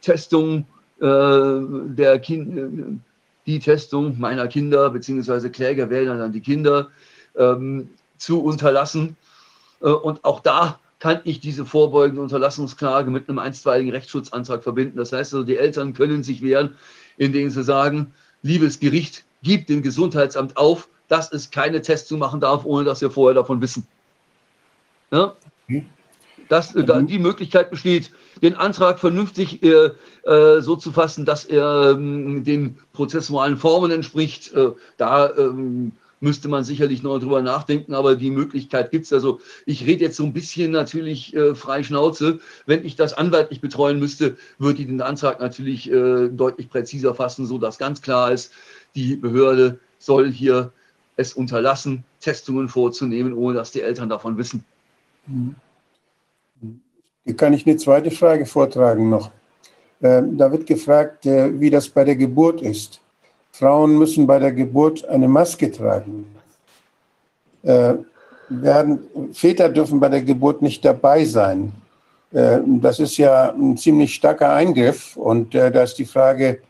Testung 0.00 0.66
äh, 1.00 1.04
der 1.06 2.18
kind, 2.20 3.00
die 3.46 3.58
Testung 3.58 4.18
meiner 4.18 4.48
Kinder 4.48 4.90
beziehungsweise 4.90 5.50
Kläger 5.50 5.90
wählen 5.90 6.18
dann 6.18 6.32
die 6.32 6.40
Kinder 6.40 6.88
ähm, 7.36 7.90
zu 8.16 8.42
unterlassen. 8.42 9.16
Äh, 9.80 9.88
und 9.88 10.24
auch 10.24 10.40
da 10.40 10.78
kann 10.98 11.20
ich 11.24 11.40
diese 11.40 11.66
vorbeugende 11.66 12.22
Unterlassungsklage 12.22 13.10
mit 13.10 13.28
einem 13.28 13.38
einstweiligen 13.38 13.92
Rechtsschutzantrag 13.92 14.62
verbinden. 14.62 14.96
Das 14.96 15.12
heißt 15.12 15.34
also, 15.34 15.44
die 15.44 15.58
Eltern 15.58 15.92
können 15.92 16.22
sich 16.22 16.40
wehren, 16.40 16.76
indem 17.16 17.50
sie 17.50 17.62
sagen, 17.62 18.12
liebes 18.42 18.80
Gericht, 18.80 19.24
gib 19.42 19.66
dem 19.66 19.82
Gesundheitsamt 19.82 20.56
auf, 20.56 20.88
dass 21.08 21.32
es 21.32 21.50
keine 21.50 21.82
Testung 21.82 22.18
machen 22.18 22.40
darf, 22.40 22.64
ohne 22.64 22.84
dass 22.84 23.00
wir 23.00 23.10
vorher 23.10 23.34
davon 23.34 23.60
wissen. 23.60 23.86
Ja? 25.10 25.34
Das, 26.48 26.74
äh, 26.74 27.04
die 27.04 27.18
Möglichkeit 27.18 27.70
besteht, 27.70 28.10
den 28.42 28.54
Antrag 28.54 28.98
vernünftig 28.98 29.62
äh, 29.62 29.90
äh, 30.24 30.60
so 30.60 30.76
zu 30.76 30.92
fassen, 30.92 31.24
dass 31.24 31.44
er 31.44 31.92
ähm, 31.92 32.44
den 32.44 32.78
prozessualen 32.92 33.56
Formen 33.56 33.90
entspricht. 33.90 34.52
Äh, 34.52 34.72
da 34.96 35.30
ähm, 35.36 35.92
müsste 36.20 36.48
man 36.48 36.64
sicherlich 36.64 37.02
noch 37.02 37.18
drüber 37.18 37.42
nachdenken, 37.42 37.94
aber 37.94 38.16
die 38.16 38.30
Möglichkeit 38.30 38.90
gibt 38.90 39.06
es. 39.06 39.12
Also 39.12 39.40
ich 39.66 39.86
rede 39.86 40.04
jetzt 40.04 40.16
so 40.16 40.24
ein 40.24 40.32
bisschen 40.32 40.70
natürlich 40.70 41.34
äh, 41.34 41.54
frei 41.54 41.82
Schnauze. 41.82 42.40
Wenn 42.66 42.84
ich 42.84 42.96
das 42.96 43.12
anwaltlich 43.14 43.60
betreuen 43.60 43.98
müsste, 43.98 44.36
würde 44.58 44.80
ich 44.80 44.86
den 44.86 45.00
Antrag 45.00 45.40
natürlich 45.40 45.90
äh, 45.90 46.28
deutlich 46.28 46.70
präziser 46.70 47.14
fassen, 47.14 47.46
sodass 47.46 47.78
ganz 47.78 48.02
klar 48.02 48.32
ist, 48.32 48.52
die 48.94 49.16
Behörde 49.16 49.78
soll 49.98 50.30
hier 50.30 50.72
es 51.16 51.32
unterlassen, 51.32 52.04
Testungen 52.20 52.68
vorzunehmen, 52.68 53.34
ohne 53.34 53.56
dass 53.56 53.70
die 53.70 53.82
Eltern 53.82 54.08
davon 54.08 54.36
wissen. 54.36 54.64
Hier 57.24 57.36
kann 57.36 57.52
ich 57.52 57.66
eine 57.66 57.76
zweite 57.76 58.10
Frage 58.10 58.46
vortragen 58.46 59.08
noch. 59.08 59.30
Ähm, 60.02 60.36
da 60.36 60.50
wird 60.50 60.66
gefragt, 60.66 61.24
äh, 61.24 61.58
wie 61.58 61.70
das 61.70 61.88
bei 61.88 62.04
der 62.04 62.16
Geburt 62.16 62.60
ist. 62.60 63.00
Frauen 63.54 63.96
müssen 63.96 64.26
bei 64.26 64.40
der 64.40 64.50
Geburt 64.50 65.08
eine 65.08 65.28
Maske 65.28 65.70
tragen. 65.70 66.26
Äh, 67.62 67.94
werden, 68.48 68.98
Väter 69.32 69.68
dürfen 69.68 70.00
bei 70.00 70.08
der 70.08 70.22
Geburt 70.22 70.60
nicht 70.60 70.84
dabei 70.84 71.24
sein. 71.24 71.72
Äh, 72.32 72.58
das 72.66 72.98
ist 72.98 73.16
ja 73.16 73.52
ein 73.52 73.76
ziemlich 73.76 74.12
starker 74.12 74.52
Eingriff. 74.52 75.16
Und 75.16 75.54
äh, 75.54 75.70
da 75.70 75.84
ist 75.84 75.94
die 75.94 76.04
Frage, 76.04 76.62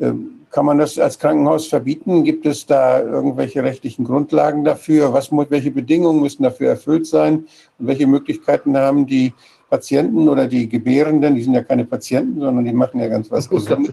äh, 0.00 0.12
kann 0.50 0.64
man 0.64 0.78
das 0.78 0.96
als 0.96 1.18
Krankenhaus 1.18 1.66
verbieten? 1.66 2.22
Gibt 2.22 2.46
es 2.46 2.64
da 2.64 3.00
irgendwelche 3.00 3.64
rechtlichen 3.64 4.04
Grundlagen 4.04 4.62
dafür? 4.62 5.12
Was, 5.12 5.32
welche 5.32 5.72
Bedingungen 5.72 6.20
müssen 6.22 6.44
dafür 6.44 6.68
erfüllt 6.68 7.08
sein? 7.08 7.48
Und 7.80 7.88
welche 7.88 8.06
Möglichkeiten 8.06 8.76
haben 8.76 9.08
die 9.08 9.34
Patienten 9.68 10.28
oder 10.28 10.46
die 10.46 10.68
Gebärenden, 10.68 11.34
die 11.34 11.42
sind 11.42 11.54
ja 11.54 11.64
keine 11.64 11.84
Patienten, 11.84 12.40
sondern 12.40 12.64
die 12.64 12.72
machen 12.72 13.00
ja 13.00 13.08
ganz 13.08 13.28
was 13.28 13.48
Gesundes. 13.48 13.92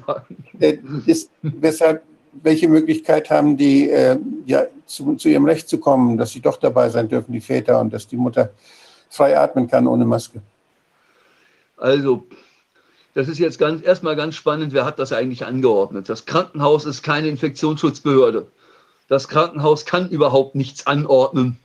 Äh, 0.59 0.77
weshalb 1.41 2.03
welche 2.43 2.67
Möglichkeit 2.67 3.29
haben 3.29 3.57
die, 3.57 3.89
äh, 3.89 4.17
ja, 4.45 4.65
zu, 4.85 5.15
zu, 5.15 5.29
ihrem 5.29 5.45
Recht 5.45 5.67
zu 5.69 5.79
kommen, 5.79 6.17
dass 6.17 6.31
sie 6.31 6.41
doch 6.41 6.57
dabei 6.57 6.89
sein 6.89 7.07
dürfen, 7.07 7.31
die 7.31 7.41
Väter, 7.41 7.79
und 7.79 7.93
dass 7.93 8.07
die 8.07 8.17
Mutter 8.17 8.51
frei 9.09 9.37
atmen 9.37 9.67
kann 9.67 9.87
ohne 9.87 10.05
Maske? 10.05 10.41
Also, 11.77 12.25
das 13.13 13.27
ist 13.27 13.39
jetzt 13.39 13.59
ganz, 13.59 13.85
erstmal 13.85 14.15
ganz 14.15 14.35
spannend, 14.35 14.73
wer 14.73 14.85
hat 14.85 14.99
das 14.99 15.13
eigentlich 15.13 15.45
angeordnet? 15.45 16.09
Das 16.09 16.25
Krankenhaus 16.25 16.85
ist 16.85 17.01
keine 17.01 17.29
Infektionsschutzbehörde. 17.29 18.47
Das 19.07 19.27
Krankenhaus 19.27 19.85
kann 19.85 20.09
überhaupt 20.09 20.55
nichts 20.55 20.87
anordnen. 20.87 21.59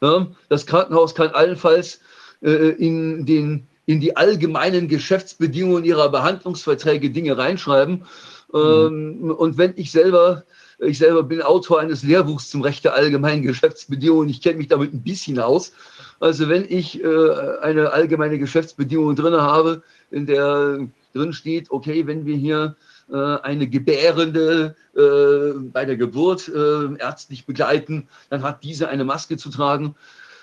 Ja, 0.00 0.26
das 0.48 0.66
Krankenhaus 0.66 1.14
kann 1.14 1.30
allenfalls 1.30 2.00
äh, 2.42 2.70
in, 2.70 3.24
den, 3.24 3.68
in 3.86 4.00
die 4.00 4.16
allgemeinen 4.16 4.88
Geschäftsbedingungen 4.88 5.84
ihrer 5.84 6.08
Behandlungsverträge 6.10 7.10
Dinge 7.10 7.38
reinschreiben 7.38 8.04
Mhm. 8.52 9.30
Und 9.30 9.58
wenn 9.58 9.72
ich 9.76 9.90
selber, 9.90 10.44
ich 10.78 10.98
selber 10.98 11.22
bin 11.22 11.42
Autor 11.42 11.80
eines 11.80 12.02
Lehrbuchs 12.02 12.50
zum 12.50 12.62
Recht 12.62 12.84
der 12.84 12.94
allgemeinen 12.94 13.42
Geschäftsbedingungen, 13.42 14.28
ich 14.28 14.42
kenne 14.42 14.58
mich 14.58 14.68
damit 14.68 14.92
ein 14.92 15.02
bisschen 15.02 15.38
aus. 15.38 15.72
Also 16.20 16.48
wenn 16.48 16.64
ich 16.68 17.02
äh, 17.02 17.58
eine 17.62 17.92
allgemeine 17.92 18.38
Geschäftsbedingung 18.38 19.16
drin 19.16 19.34
habe, 19.34 19.82
in 20.10 20.26
der 20.26 20.86
drin 21.14 21.32
steht, 21.32 21.70
okay, 21.70 22.06
wenn 22.06 22.24
wir 22.26 22.36
hier 22.36 22.76
äh, 23.10 23.16
eine 23.16 23.66
Gebärende 23.66 24.76
äh, 24.94 25.58
bei 25.58 25.84
der 25.84 25.96
Geburt 25.96 26.48
ärztlich 26.48 27.46
begleiten, 27.46 28.08
dann 28.30 28.42
hat 28.42 28.62
diese 28.64 28.88
eine 28.88 29.04
Maske 29.04 29.36
zu 29.36 29.50
tragen. 29.50 29.94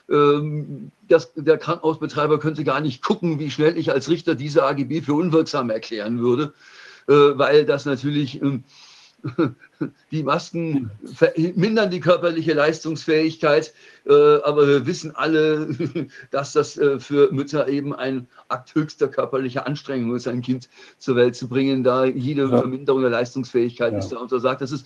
Ähm, 0.10 0.92
das, 1.08 1.32
der 1.36 1.58
Krankenhausbetreiber 1.58 2.40
könnte 2.40 2.64
gar 2.64 2.82
nicht 2.82 3.04
gucken, 3.04 3.40
wie 3.40 3.52
schnell 3.52 3.78
ich 3.78 3.92
als 3.92 4.10
Richter 4.10 4.36
diese 4.36 4.64
AGB 4.64 5.02
für 5.02 5.14
unwirksam 5.14 5.70
erklären 5.70 6.20
würde. 6.20 6.54
Äh, 7.10 7.38
weil 7.40 7.66
das 7.66 7.86
natürlich 7.86 8.40
ähm, 8.40 8.64
die 10.12 10.22
Masken 10.22 10.92
mindern 11.56 11.90
die 11.90 12.00
körperliche 12.00 12.54
Leistungsfähigkeit, 12.54 13.74
äh, 14.06 14.14
aber 14.14 14.68
wir 14.68 14.86
wissen 14.86 15.16
alle, 15.16 15.76
dass 16.32 16.54
das 16.54 16.78
äh, 16.78 17.00
für 17.00 17.32
Mütter 17.32 17.68
eben 17.68 17.96
ein 17.96 18.28
Akt 18.48 18.76
höchster 18.76 19.08
körperlicher 19.08 19.66
Anstrengung 19.66 20.16
ist, 20.16 20.28
ein 20.28 20.44
Kind 20.44 20.70
zur 21.00 21.16
Welt 21.16 21.36
zu 21.36 21.50
bringen, 21.50 21.84
da 21.84 22.06
jede 22.06 22.44
ja. 22.44 22.60
Verminderung 22.60 23.02
der 23.02 23.10
Leistungsfähigkeit 23.10 23.94
ja. 23.94 24.00
ist 24.00 24.10
da 24.10 24.18
untersagt. 24.18 24.62
Das 24.62 24.72
ist, 24.72 24.86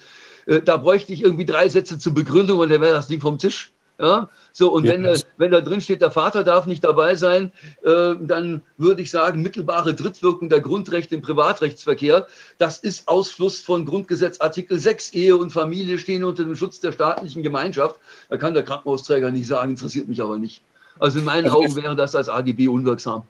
da 0.66 0.78
bräuchte 0.78 1.14
ich 1.14 1.24
irgendwie 1.24 1.46
drei 1.46 1.70
Sätze 1.70 1.98
zur 2.00 2.14
Begründung 2.14 2.60
und 2.60 2.70
dann 2.70 2.82
wäre 2.82 2.94
das 2.94 3.08
Ding 3.08 3.22
vom 3.22 3.38
Tisch. 3.38 3.72
Ja, 4.00 4.28
so, 4.52 4.72
und 4.72 4.86
ja. 4.86 4.94
wenn, 4.94 5.22
wenn 5.38 5.52
da 5.52 5.62
drin 5.62 5.80
steht, 5.80 6.02
der 6.02 6.10
Vater 6.10 6.44
darf 6.44 6.66
nicht 6.66 6.84
dabei 6.84 7.16
sein, 7.16 7.52
äh, 7.84 8.16
dann 8.20 8.64
würde 8.78 9.04
ich 9.04 9.12
sagen, 9.12 9.42
mittelbare 9.42 9.94
Drittwirkung 9.94 10.50
der 10.50 10.62
Grundrechte 10.62 11.14
im 11.14 11.22
Privatrechtsverkehr, 11.22 12.28
das 12.58 12.80
ist 12.80 13.08
Ausfluss 13.08 13.62
von 13.62 13.86
Grundgesetz 13.86 14.42
Artikel 14.42 14.80
6. 14.80 15.14
Ehe 15.14 15.38
und 15.38 15.52
Familie 15.52 16.00
stehen 16.00 16.24
unter 16.24 16.44
dem 16.44 16.56
Schutz 16.56 16.80
der 16.80 16.92
staatlichen 16.92 17.44
Gemeinschaft. 17.44 17.98
Da 18.30 18.38
kann 18.38 18.56
der 18.56 18.64
Krankenhausträger 18.64 19.30
nicht 19.30 19.48
sagen, 19.48 19.72
interessiert 19.72 20.08
mich 20.08 20.22
aber 20.22 20.38
nicht. 20.38 20.64
Also 21.00 21.20
in 21.20 21.26
meinen 21.26 21.46
also 21.46 21.58
Augen 21.58 21.76
wäre 21.76 21.96
das 21.96 22.16
als 22.16 22.30
AGB 22.30 22.68
unwirksam. 22.68 23.24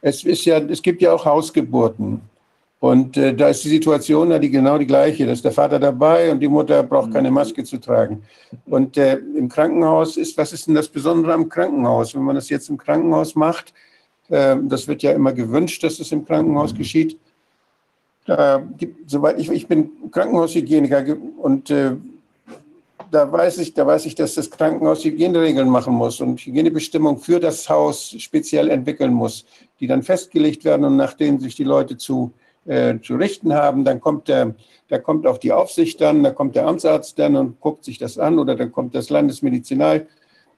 Es, 0.00 0.24
ist 0.24 0.44
ja, 0.44 0.58
es 0.58 0.82
gibt 0.82 1.00
ja 1.00 1.12
auch 1.12 1.24
Hausgeburten. 1.24 2.20
Und 2.82 3.16
äh, 3.16 3.32
da 3.32 3.46
ist 3.46 3.62
die 3.62 3.68
Situation 3.68 4.32
ja 4.32 4.40
die, 4.40 4.50
genau 4.50 4.76
die 4.76 4.88
gleiche. 4.88 5.24
Da 5.24 5.30
ist 5.30 5.44
der 5.44 5.52
Vater 5.52 5.78
dabei 5.78 6.32
und 6.32 6.40
die 6.40 6.48
Mutter 6.48 6.82
braucht 6.82 7.12
keine 7.12 7.28
mhm. 7.28 7.36
Maske 7.36 7.62
zu 7.62 7.78
tragen. 7.78 8.24
Und 8.66 8.96
äh, 8.96 9.18
im 9.18 9.48
Krankenhaus 9.48 10.16
ist, 10.16 10.36
was 10.36 10.52
ist 10.52 10.66
denn 10.66 10.74
das 10.74 10.88
Besondere 10.88 11.32
am 11.32 11.48
Krankenhaus? 11.48 12.12
Wenn 12.12 12.22
man 12.22 12.34
das 12.34 12.48
jetzt 12.48 12.68
im 12.70 12.76
Krankenhaus 12.76 13.36
macht, 13.36 13.72
äh, 14.30 14.56
das 14.64 14.88
wird 14.88 15.04
ja 15.04 15.12
immer 15.12 15.32
gewünscht, 15.32 15.84
dass 15.84 16.00
es 16.00 16.10
im 16.10 16.24
Krankenhaus 16.24 16.74
geschieht. 16.74 17.20
Gibt, 18.78 19.08
soweit 19.08 19.38
ich, 19.38 19.48
ich 19.50 19.68
bin 19.68 19.90
Krankenhaushygieniker 20.10 21.16
und 21.38 21.70
äh, 21.70 21.92
da 23.12 23.30
weiß 23.30 23.58
ich, 23.58 23.74
da 23.74 23.86
weiß 23.86 24.06
ich, 24.06 24.16
dass 24.16 24.34
das 24.34 24.50
Krankenhaus 24.50 25.04
Hygieneregeln 25.04 25.68
machen 25.68 25.94
muss 25.94 26.20
und 26.20 26.40
Hygienebestimmungen 26.40 27.20
für 27.20 27.38
das 27.38 27.68
Haus 27.68 28.14
speziell 28.18 28.70
entwickeln 28.70 29.12
muss, 29.12 29.44
die 29.78 29.86
dann 29.86 30.02
festgelegt 30.02 30.64
werden 30.64 30.84
und 30.84 30.96
nach 30.96 31.14
denen 31.14 31.38
sich 31.38 31.54
die 31.54 31.64
Leute 31.64 31.96
zu 31.96 32.32
äh, 32.66 32.98
zu 33.00 33.16
richten 33.16 33.52
haben. 33.54 33.84
Dann 33.84 34.00
kommt 34.00 34.28
der, 34.28 34.54
da 34.88 34.98
kommt 34.98 35.26
auch 35.26 35.38
die 35.38 35.52
Aufsicht 35.52 36.00
dann, 36.00 36.22
da 36.22 36.30
kommt 36.30 36.56
der 36.56 36.66
Amtsarzt 36.66 37.18
dann 37.18 37.36
und 37.36 37.60
guckt 37.60 37.84
sich 37.84 37.98
das 37.98 38.18
an 38.18 38.38
oder 38.38 38.54
dann 38.54 38.72
kommt 38.72 38.94
das 38.94 39.10
Landesmedizinal, 39.10 40.06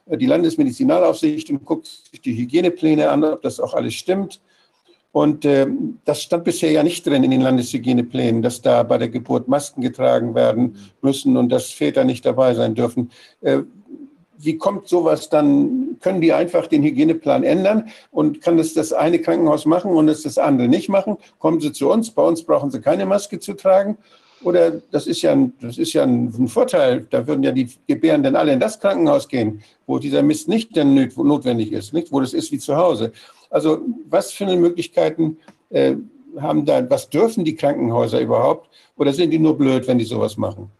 äh, 0.06 0.16
die 0.16 0.26
Landesmedizinalaufsicht 0.26 1.50
und 1.50 1.64
guckt 1.64 1.86
sich 1.86 2.20
die 2.20 2.36
Hygienepläne 2.36 3.10
an, 3.10 3.24
ob 3.24 3.42
das 3.42 3.60
auch 3.60 3.74
alles 3.74 3.94
stimmt. 3.94 4.40
Und 5.12 5.44
äh, 5.44 5.68
das 6.04 6.22
stand 6.22 6.42
bisher 6.42 6.72
ja 6.72 6.82
nicht 6.82 7.06
drin 7.06 7.22
in 7.22 7.30
den 7.30 7.40
Landeshygieneplänen, 7.40 8.42
dass 8.42 8.62
da 8.62 8.82
bei 8.82 8.98
der 8.98 9.08
Geburt 9.08 9.46
Masken 9.46 9.80
getragen 9.80 10.34
werden 10.34 10.76
müssen 11.02 11.36
und 11.36 11.50
dass 11.50 11.70
Väter 11.70 12.02
nicht 12.02 12.26
dabei 12.26 12.54
sein 12.54 12.74
dürfen. 12.74 13.12
Äh, 13.40 13.60
wie 14.44 14.58
kommt 14.58 14.88
sowas 14.88 15.28
dann? 15.28 15.96
Können 16.00 16.20
die 16.20 16.32
einfach 16.32 16.66
den 16.66 16.82
Hygieneplan 16.82 17.44
ändern 17.44 17.88
und 18.10 18.40
kann 18.40 18.56
das 18.56 18.74
das 18.74 18.92
eine 18.92 19.20
Krankenhaus 19.20 19.66
machen 19.66 19.92
und 19.92 20.06
das 20.06 20.22
das 20.22 20.38
andere 20.38 20.68
nicht 20.68 20.88
machen? 20.88 21.16
Kommen 21.38 21.60
sie 21.60 21.72
zu 21.72 21.90
uns, 21.90 22.10
bei 22.10 22.22
uns 22.22 22.42
brauchen 22.42 22.70
sie 22.70 22.80
keine 22.80 23.06
Maske 23.06 23.38
zu 23.38 23.54
tragen 23.54 23.96
Oder 24.42 24.82
das 24.90 25.06
ist 25.06 25.22
ja 25.22 25.32
ein, 25.32 25.54
das 25.60 25.78
ist 25.78 25.92
ja 25.94 26.02
ein 26.02 26.48
Vorteil. 26.48 27.06
Da 27.10 27.26
würden 27.26 27.42
ja 27.42 27.52
die 27.52 27.68
Gebärenden 27.86 28.36
alle 28.36 28.52
in 28.52 28.60
das 28.60 28.78
Krankenhaus 28.78 29.28
gehen, 29.28 29.62
wo 29.86 29.98
dieser 29.98 30.22
Mist 30.22 30.48
nicht 30.48 30.76
denn 30.76 31.10
notwendig 31.16 31.72
ist, 31.72 31.94
nicht? 31.94 32.12
wo 32.12 32.20
das 32.20 32.34
ist 32.34 32.52
wie 32.52 32.58
zu 32.58 32.76
Hause. 32.76 33.12
Also 33.50 33.80
was 34.08 34.32
für 34.32 34.44
Möglichkeiten 34.44 35.38
äh, 35.70 35.96
haben 36.38 36.64
da, 36.66 36.88
was 36.90 37.08
dürfen 37.08 37.44
die 37.44 37.54
Krankenhäuser 37.54 38.20
überhaupt? 38.20 38.68
Oder 38.96 39.12
sind 39.12 39.30
die 39.30 39.38
nur 39.38 39.56
blöd, 39.56 39.86
wenn 39.86 39.98
die 39.98 40.04
sowas 40.04 40.36
machen? 40.36 40.70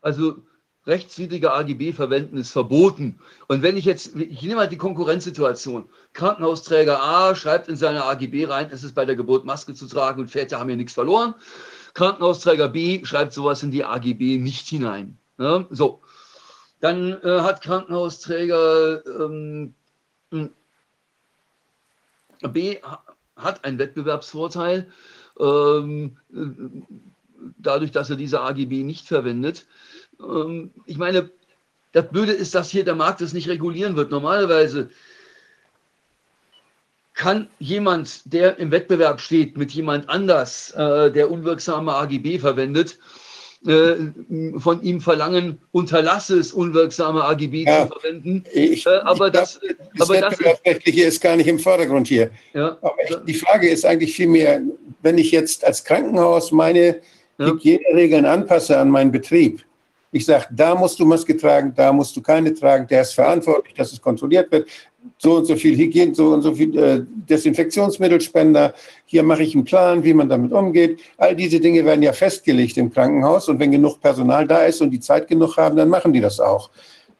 Also 0.00 0.34
rechtswidrige 0.86 1.52
AGB 1.52 1.92
verwenden 1.92 2.36
ist 2.38 2.50
verboten. 2.50 3.18
Und 3.48 3.62
wenn 3.62 3.76
ich 3.76 3.84
jetzt, 3.84 4.16
ich 4.16 4.42
nehme 4.42 4.56
mal 4.56 4.68
die 4.68 4.78
Konkurrenzsituation. 4.78 5.88
Krankenhausträger 6.12 7.02
A 7.02 7.34
schreibt 7.34 7.68
in 7.68 7.76
seine 7.76 8.04
AGB 8.04 8.46
rein, 8.46 8.68
es 8.70 8.82
ist 8.82 8.94
bei 8.94 9.04
der 9.04 9.16
Geburt 9.16 9.44
Maske 9.44 9.74
zu 9.74 9.86
tragen 9.86 10.22
und 10.22 10.30
Väter 10.30 10.58
haben 10.58 10.68
hier 10.68 10.76
nichts 10.76 10.94
verloren. 10.94 11.34
Krankenhausträger 11.94 12.68
B 12.68 13.04
schreibt 13.04 13.32
sowas 13.32 13.62
in 13.62 13.70
die 13.70 13.84
AGB 13.84 14.38
nicht 14.38 14.66
hinein. 14.68 15.18
Ja, 15.38 15.66
so. 15.70 16.00
Dann 16.80 17.12
äh, 17.22 17.40
hat 17.40 17.62
Krankenhausträger 17.62 19.04
ähm, 19.06 19.74
hm, 20.30 20.50
B 22.48 22.78
hat 23.36 23.64
einen 23.64 23.78
Wettbewerbsvorteil, 23.78 24.90
ähm, 25.38 26.16
dadurch, 27.58 27.90
dass 27.90 28.10
er 28.10 28.16
diese 28.16 28.40
AGB 28.40 28.82
nicht 28.82 29.06
verwendet. 29.06 29.66
Ähm, 30.22 30.70
ich 30.86 30.98
meine, 30.98 31.30
das 31.92 32.08
Blöde 32.08 32.32
ist, 32.32 32.54
dass 32.54 32.70
hier 32.70 32.84
der 32.84 32.94
Markt 32.94 33.20
das 33.20 33.32
nicht 33.32 33.48
regulieren 33.48 33.96
wird. 33.96 34.10
Normalerweise 34.10 34.90
kann 37.14 37.48
jemand, 37.58 38.32
der 38.32 38.58
im 38.58 38.70
Wettbewerb 38.70 39.20
steht 39.20 39.58
mit 39.58 39.72
jemand 39.72 40.08
anders, 40.08 40.70
äh, 40.70 41.10
der 41.12 41.30
unwirksame 41.30 41.92
AGB 41.92 42.38
verwendet, 42.38 42.98
äh, 43.66 43.96
von 44.58 44.82
ihm 44.82 45.02
verlangen, 45.02 45.58
unterlasse 45.72 46.38
es, 46.38 46.52
unwirksame 46.52 47.22
AGB 47.22 47.64
ja, 47.64 47.86
zu 47.86 47.98
verwenden. 47.98 48.44
Ich, 48.54 48.86
äh, 48.86 48.90
aber 49.00 49.26
ich 49.26 49.32
das, 49.34 49.60
glaub, 49.60 49.76
das 49.98 50.10
aber 50.10 50.20
Wettbewerbsrechtliche 50.20 51.02
ist 51.02 51.20
gar 51.20 51.36
nicht 51.36 51.48
im 51.48 51.58
Vordergrund 51.58 52.08
hier. 52.08 52.30
Ja, 52.54 52.78
aber 52.80 52.96
ich, 53.06 53.16
die 53.26 53.34
Frage 53.34 53.68
ist 53.68 53.84
eigentlich 53.84 54.14
vielmehr, 54.14 54.62
wenn 55.02 55.18
ich 55.18 55.30
jetzt 55.30 55.62
als 55.64 55.84
Krankenhaus 55.84 56.52
meine 56.52 57.00
ja. 57.36 57.46
Hygieneregeln 57.48 58.24
anpasse 58.24 58.78
an 58.78 58.88
meinen 58.88 59.12
Betrieb, 59.12 59.62
ich 60.12 60.26
sage, 60.26 60.46
da 60.50 60.74
musst 60.74 60.98
du 60.98 61.04
Maske 61.04 61.36
tragen, 61.36 61.72
da 61.74 61.92
musst 61.92 62.16
du 62.16 62.20
keine 62.20 62.52
tragen, 62.52 62.86
der 62.88 63.02
ist 63.02 63.14
verantwortlich, 63.14 63.74
dass 63.74 63.92
es 63.92 64.00
kontrolliert 64.00 64.50
wird. 64.50 64.68
So 65.18 65.36
und 65.36 65.46
so 65.46 65.56
viel 65.56 65.76
Hygiene, 65.76 66.14
so 66.14 66.34
und 66.34 66.42
so 66.42 66.54
viel 66.54 66.76
äh, 66.76 67.00
Desinfektionsmittelspender. 67.06 68.74
Hier 69.06 69.22
mache 69.22 69.44
ich 69.44 69.54
einen 69.54 69.64
Plan, 69.64 70.04
wie 70.04 70.12
man 70.12 70.28
damit 70.28 70.52
umgeht. 70.52 71.00
All 71.16 71.34
diese 71.34 71.58
Dinge 71.58 71.84
werden 71.84 72.02
ja 72.02 72.12
festgelegt 72.12 72.76
im 72.76 72.92
Krankenhaus. 72.92 73.48
Und 73.48 73.58
wenn 73.60 73.70
genug 73.70 74.00
Personal 74.00 74.46
da 74.46 74.64
ist 74.64 74.82
und 74.82 74.90
die 74.90 75.00
Zeit 75.00 75.28
genug 75.28 75.56
haben, 75.56 75.76
dann 75.76 75.88
machen 75.88 76.12
die 76.12 76.20
das 76.20 76.38
auch. 76.38 76.70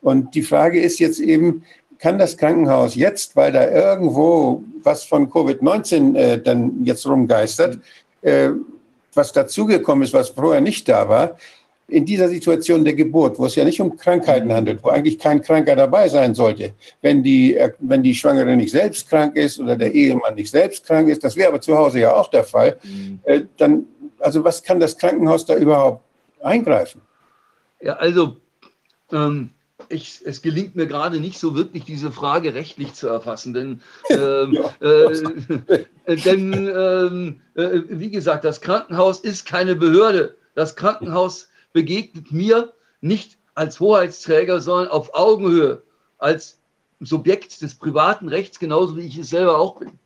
Und 0.03 0.35
die 0.35 0.43
Frage 0.43 0.81
ist 0.81 0.99
jetzt 0.99 1.21
eben, 1.21 1.63
kann 1.99 2.19
das 2.19 2.37
Krankenhaus 2.37 2.95
jetzt, 2.97 3.37
weil 3.37 3.53
da 3.53 3.71
irgendwo 3.71 4.63
was 4.83 5.05
von 5.05 5.31
Covid-19 5.31 6.17
äh, 6.17 6.43
dann 6.43 6.85
jetzt 6.85 7.07
rumgeistert, 7.07 7.79
äh, 8.23 8.51
was 9.15 9.33
dazugekommen 9.33 10.05
ist, 10.05 10.13
was 10.13 10.31
vorher 10.31 10.61
nicht 10.61 10.89
da 10.89 11.09
war, 11.09 11.37
in 11.91 12.05
dieser 12.05 12.29
Situation 12.29 12.85
der 12.85 12.95
Geburt, 12.95 13.39
wo 13.39 13.47
es 13.47 13.55
ja 13.55 13.65
nicht 13.65 13.81
um 13.81 13.97
Krankheiten 13.97 14.53
handelt, 14.53 14.83
wo 14.83 14.89
eigentlich 14.89 15.19
kein 15.19 15.43
Kranker 15.43 15.77
dabei 15.77 16.09
sein 16.09 16.35
sollte, 16.35 16.73
wenn 17.03 17.23
die, 17.23 17.59
wenn 17.79 18.03
die 18.03 18.15
Schwangere 18.15 18.57
nicht 18.57 18.71
selbst 18.71 19.09
krank 19.09 19.37
ist 19.37 19.59
oder 19.59 19.77
der 19.77 19.93
Ehemann 19.93 20.35
nicht 20.35 20.51
selbst 20.51 20.87
krank 20.87 21.09
ist, 21.09 21.25
das 21.25 21.37
wäre 21.37 21.49
aber 21.49 21.61
zu 21.61 21.77
Hause 21.77 22.01
ja 22.01 22.15
auch 22.15 22.29
der 22.29 22.45
Fall, 22.45 22.79
mhm. 22.83 23.21
äh, 23.25 23.43
dann, 23.57 23.87
also 24.19 24.43
was 24.45 24.63
kann 24.63 24.81
das 24.81 24.97
Krankenhaus 24.97 25.45
da 25.45 25.57
überhaupt 25.57 26.03
eingreifen? 26.41 27.01
Ja, 27.81 27.95
also 27.95 28.37
ähm, 29.13 29.51
ich, 29.89 30.21
es 30.25 30.43
gelingt 30.43 30.77
mir 30.77 30.87
gerade 30.87 31.21
nicht 31.21 31.39
so 31.39 31.55
wirklich, 31.55 31.85
diese 31.85 32.13
Frage 32.13 32.55
rechtlich 32.55 32.95
zu 32.95 33.09
erfassen, 33.09 33.55
denn, 33.55 33.81
ähm, 34.11 34.59
äh, 34.81 34.87
äh, 36.07 36.17
denn 36.17 36.53
ähm, 36.53 37.41
äh, 37.55 37.81
wie 37.89 38.11
gesagt, 38.11 38.45
das 38.45 38.61
Krankenhaus 38.61 39.21
ist 39.21 39.47
keine 39.47 39.77
Behörde. 39.77 40.37
Das 40.55 40.77
Krankenhaus 40.77 41.49
begegnet 41.73 42.33
mir 42.33 42.73
nicht 43.01 43.39
als 43.55 43.81
Hoheitsträger, 43.81 44.61
sondern 44.61 44.89
auf 44.89 45.15
Augenhöhe, 45.15 45.83
als 46.19 46.61
Subjekt 47.01 47.63
des 47.63 47.75
privaten 47.75 48.29
Rechts, 48.29 48.59
genauso 48.59 48.97
wie 48.97 49.07
ich 49.07 49.19
es 49.19 49.31
selber 49.31 49.59
auch 49.59 49.77
bin. 49.77 49.99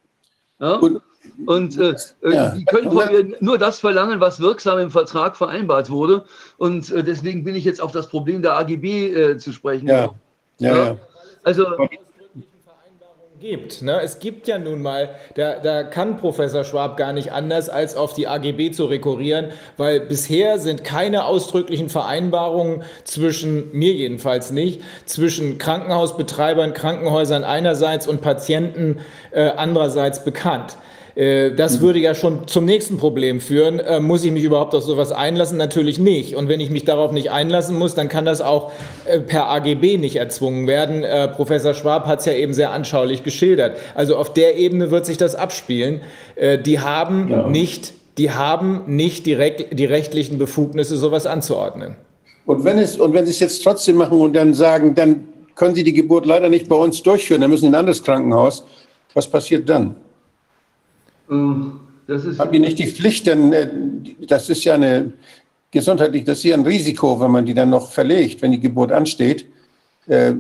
Ja? 0.61 0.77
Und, 0.77 1.03
und 1.47 1.79
äh, 1.79 1.97
äh, 2.23 2.35
ja. 2.35 2.51
die 2.51 2.65
können 2.65 2.91
von 2.91 3.07
mir 3.07 3.37
nur 3.41 3.59
das 3.59 3.81
verlangen, 3.81 4.21
was 4.21 4.41
wirksam 4.41 4.79
im 4.79 4.91
Vertrag 4.91 5.37
vereinbart 5.37 5.91
wurde. 5.91 6.25
Und 6.59 6.91
äh, 6.91 7.03
deswegen 7.03 7.45
bin 7.45 7.55
ich 7.55 7.65
jetzt 7.65 7.81
auf 7.81 7.93
das 7.93 8.09
Problem 8.09 8.43
der 8.43 8.57
AGB 8.57 9.13
äh, 9.13 9.39
zu 9.39 9.53
sprechen. 9.53 9.89
Ja, 9.89 10.15
ja. 10.59 10.97
Also 11.43 11.67
gibt. 13.41 13.83
Ne? 13.83 14.01
Es 14.01 14.21
gibt 14.21 14.47
ja 14.47 14.59
nun 14.59 14.81
mal, 14.81 15.11
da, 15.35 15.59
da 15.59 15.83
kann 15.83 16.19
Professor 16.19 16.65
Schwab 16.65 16.97
gar 16.97 17.13
nicht 17.13 17.33
anders, 17.33 17.69
als 17.69 17.97
auf 17.97 18.15
die 18.15 18.29
AGB 18.29 18.71
zu 18.71 18.85
rekurrieren, 18.87 19.49
weil 19.77 20.01
bisher 20.01 20.59
sind 20.59 20.85
keine 20.85 21.25
ausdrücklichen 21.25 21.89
Vereinbarungen 21.89 22.85
zwischen, 23.05 23.73
mir 23.73 23.93
jedenfalls 23.93 24.51
nicht, 24.51 24.83
zwischen 25.05 25.59
Krankenhausbetreibern, 25.59 26.75
Krankenhäusern 26.75 27.45
einerseits 27.45 28.07
und 28.07 28.21
Patienten 28.21 29.01
äh, 29.33 29.51
andererseits 29.57 30.25
bekannt. 30.25 30.77
Äh, 31.15 31.53
das 31.53 31.81
würde 31.81 31.99
ja 31.99 32.15
schon 32.15 32.47
zum 32.49 32.65
nächsten 32.65 32.97
Problem 32.97 33.41
führen. 33.41 33.79
Äh, 33.79 34.01
muss 34.01 34.25
ich 34.25 34.33
mich 34.33 34.45
überhaupt 34.45 34.75
auf 34.75 34.83
sowas 34.83 35.13
einlassen? 35.13 35.59
Natürlich 35.59 35.99
nicht. 35.99 36.35
Und 36.35 36.49
wenn 36.49 36.61
ich 36.61 36.71
mich 36.71 36.85
darauf 36.85 37.13
nicht 37.13 37.31
einlassen 37.31 37.79
muss, 37.79 37.95
dann 37.95 38.09
kann 38.09 38.25
das 38.25 38.41
auch 38.41 38.73
äh, 39.05 39.21
per 39.21 39.49
AGB 39.49 39.99
nicht 39.99 40.17
erzwungen 40.17 40.67
werden. 40.67 41.05
Professor 41.35 41.75
Schwab 41.75 42.07
hat 42.07 42.21
es 42.21 42.27
ja 42.27 42.33
eben 42.33 42.55
sehr 42.55 42.71
anschaulich 42.71 43.23
geschildert. 43.23 43.77
Also 43.95 44.17
auf 44.17 44.33
der 44.33 44.57
Ebene 44.57 44.91
wird 44.91 45.07
sich 45.07 45.17
das 45.17 45.35
abspielen. 45.35 46.03
Die 46.65 46.81
haben 46.81 47.29
ja. 47.31 47.49
nicht, 47.49 47.93
die 48.19 48.31
haben 48.31 48.83
nicht 48.87 49.27
direkt 49.27 49.79
die 49.79 49.85
rechtlichen 49.85 50.39
Befugnisse, 50.39 50.97
sowas 50.97 51.27
anzuordnen. 51.27 51.97
Und 52.47 52.65
wenn 52.65 52.79
es, 52.79 52.97
und 52.97 53.13
wenn 53.13 53.25
Sie 53.25 53.31
es 53.31 53.41
jetzt 53.41 53.63
trotzdem 53.63 53.97
machen 53.97 54.21
und 54.21 54.35
dann 54.35 54.55
sagen, 54.55 54.95
dann 54.95 55.29
können 55.55 55.75
Sie 55.75 55.85
die 55.85 55.93
Geburt 55.93 56.27
leider 56.27 56.49
nicht 56.49 56.69
bei 56.69 56.77
uns 56.77 57.03
durchführen, 57.03 57.41
dann 57.41 57.51
müssen 57.51 57.63
Sie 57.63 57.69
in 57.69 57.75
ein 57.75 57.81
anderes 57.81 58.03
Krankenhaus. 58.03 58.65
Was 59.15 59.29
passiert 59.29 59.69
dann? 59.69 59.97
Ähm, 61.31 61.81
das 62.07 62.25
ist. 62.25 62.39
Haben 62.39 62.53
die 62.53 62.59
nicht 62.59 62.79
die 62.79 62.87
Pflicht, 62.87 63.27
denn 63.27 63.53
äh, 63.53 63.69
das 64.27 64.49
ist 64.51 64.65
ja 64.65 64.75
eine 64.75 65.13
gesundheitlich, 65.71 66.25
das 66.25 66.39
ist 66.39 66.45
ja 66.45 66.55
ein 66.55 66.65
Risiko, 66.65 67.19
wenn 67.21 67.31
man 67.31 67.45
die 67.45 67.55
dann 67.55 67.71
noch 67.71 67.91
verlegt, 67.91 68.43
wenn 68.43 68.53
die 68.53 68.61
Geburt 68.61 68.93
ansteht. 68.93 69.47
Äh, 70.07 70.35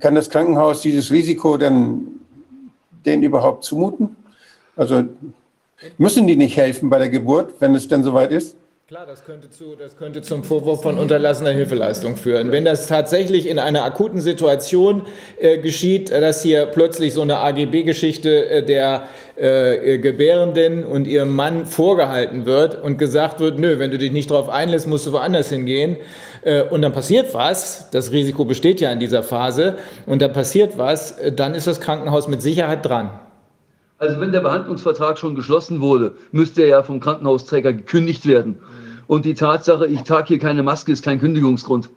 kann 0.00 0.14
das 0.14 0.30
Krankenhaus 0.30 0.80
dieses 0.80 1.10
Risiko 1.10 1.56
denn 1.56 2.20
denen 3.04 3.22
überhaupt 3.22 3.64
zumuten? 3.64 4.16
Also 4.76 5.04
müssen 5.98 6.26
die 6.26 6.36
nicht 6.36 6.56
helfen 6.56 6.90
bei 6.90 6.98
der 6.98 7.10
Geburt, 7.10 7.54
wenn 7.60 7.74
es 7.74 7.86
denn 7.86 8.02
soweit 8.02 8.32
ist? 8.32 8.56
Klar, 8.90 9.06
das 9.06 9.24
könnte, 9.24 9.48
zu, 9.48 9.76
das 9.76 9.96
könnte 9.96 10.20
zum 10.20 10.42
Vorwurf 10.42 10.82
von 10.82 10.98
unterlassener 10.98 11.52
Hilfeleistung 11.52 12.16
führen. 12.16 12.50
Wenn 12.50 12.64
das 12.64 12.88
tatsächlich 12.88 13.46
in 13.46 13.60
einer 13.60 13.84
akuten 13.84 14.20
Situation 14.20 15.02
äh, 15.38 15.58
geschieht, 15.58 16.10
dass 16.10 16.42
hier 16.42 16.66
plötzlich 16.66 17.14
so 17.14 17.22
eine 17.22 17.38
AGB-Geschichte 17.38 18.50
äh, 18.50 18.64
der 18.64 19.04
äh, 19.36 19.98
Gebärenden 19.98 20.82
und 20.82 21.06
ihrem 21.06 21.36
Mann 21.36 21.66
vorgehalten 21.66 22.46
wird 22.46 22.82
und 22.82 22.98
gesagt 22.98 23.38
wird, 23.38 23.60
nö, 23.60 23.78
wenn 23.78 23.92
du 23.92 23.98
dich 23.98 24.10
nicht 24.10 24.28
darauf 24.28 24.48
einlässt, 24.48 24.88
musst 24.88 25.06
du 25.06 25.12
woanders 25.12 25.50
hingehen. 25.50 25.96
Äh, 26.42 26.64
und 26.64 26.82
dann 26.82 26.92
passiert 26.92 27.32
was, 27.32 27.90
das 27.92 28.10
Risiko 28.10 28.44
besteht 28.44 28.80
ja 28.80 28.90
in 28.90 28.98
dieser 28.98 29.22
Phase, 29.22 29.76
und 30.06 30.20
da 30.20 30.26
passiert 30.26 30.78
was, 30.78 31.12
äh, 31.12 31.30
dann 31.30 31.54
ist 31.54 31.68
das 31.68 31.80
Krankenhaus 31.80 32.26
mit 32.26 32.42
Sicherheit 32.42 32.84
dran. 32.84 33.12
Also 34.00 34.18
wenn 34.18 34.32
der 34.32 34.40
Behandlungsvertrag 34.40 35.18
schon 35.18 35.34
geschlossen 35.34 35.82
wurde, 35.82 36.14
müsste 36.32 36.62
er 36.62 36.68
ja 36.68 36.82
vom 36.82 37.00
Krankenhausträger 37.00 37.74
gekündigt 37.74 38.26
werden. 38.26 38.58
Und 39.10 39.24
die 39.24 39.34
Tatsache, 39.34 39.88
ich 39.88 40.02
trage 40.02 40.28
hier 40.28 40.38
keine 40.38 40.62
Maske, 40.62 40.92
ist 40.92 41.02
kein 41.02 41.18
Kündigungsgrund. 41.18 41.90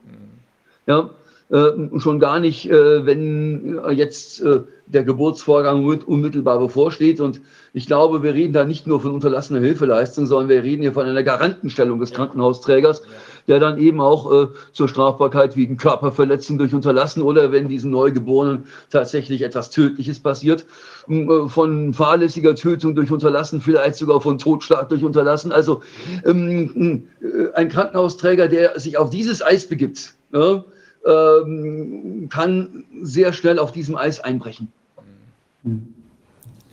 Ja, 0.87 1.11
äh, 1.51 1.69
schon 1.99 2.19
gar 2.19 2.39
nicht, 2.39 2.67
äh, 2.71 3.05
wenn 3.05 3.77
äh, 3.85 3.91
jetzt 3.91 4.41
äh, 4.41 4.61
der 4.93 5.03
Geburtsvorgang 5.03 5.83
unmittelbar 5.85 6.59
bevorsteht. 6.59 7.19
Und 7.19 7.41
ich 7.73 7.87
glaube, 7.87 8.23
wir 8.23 8.33
reden 8.33 8.53
da 8.53 8.65
nicht 8.65 8.87
nur 8.87 9.01
von 9.01 9.11
unterlassener 9.11 9.59
Hilfeleistung, 9.59 10.27
sondern 10.27 10.49
wir 10.49 10.63
reden 10.63 10.83
hier 10.83 10.93
von 10.93 11.05
einer 11.05 11.23
Garantenstellung 11.23 11.99
des 11.99 12.11
Krankenhausträgers, 12.11 13.01
der 13.47 13.59
dann 13.59 13.77
eben 13.77 13.99
auch 13.99 14.31
äh, 14.31 14.47
zur 14.71 14.87
Strafbarkeit 14.87 15.55
wegen 15.55 15.77
Körperverletzung 15.77 16.57
durch 16.57 16.73
Unterlassen 16.73 17.23
oder 17.23 17.51
wenn 17.51 17.67
diesen 17.67 17.91
Neugeborenen 17.91 18.65
tatsächlich 18.89 19.41
etwas 19.41 19.69
Tödliches 19.69 20.19
passiert, 20.19 20.65
äh, 21.09 21.47
von 21.47 21.93
fahrlässiger 21.93 22.55
Tötung 22.55 22.95
durch 22.95 23.11
Unterlassen, 23.11 23.61
vielleicht 23.61 23.95
sogar 23.95 24.21
von 24.21 24.37
Totschlag 24.37 24.89
durch 24.89 25.03
Unterlassen. 25.03 25.51
Also 25.51 25.81
ähm, 26.25 27.07
äh, 27.21 27.51
ein 27.55 27.69
Krankenhausträger, 27.69 28.47
der 28.47 28.79
sich 28.79 28.97
auf 28.97 29.09
dieses 29.09 29.41
Eis 29.41 29.67
begibt, 29.67 30.13
ja, 30.31 30.63
ähm, 31.05 32.29
kann 32.29 32.85
sehr 33.01 33.33
schnell 33.33 33.59
auf 33.59 33.71
diesem 33.71 33.95
Eis 33.95 34.19
einbrechen. 34.19 34.71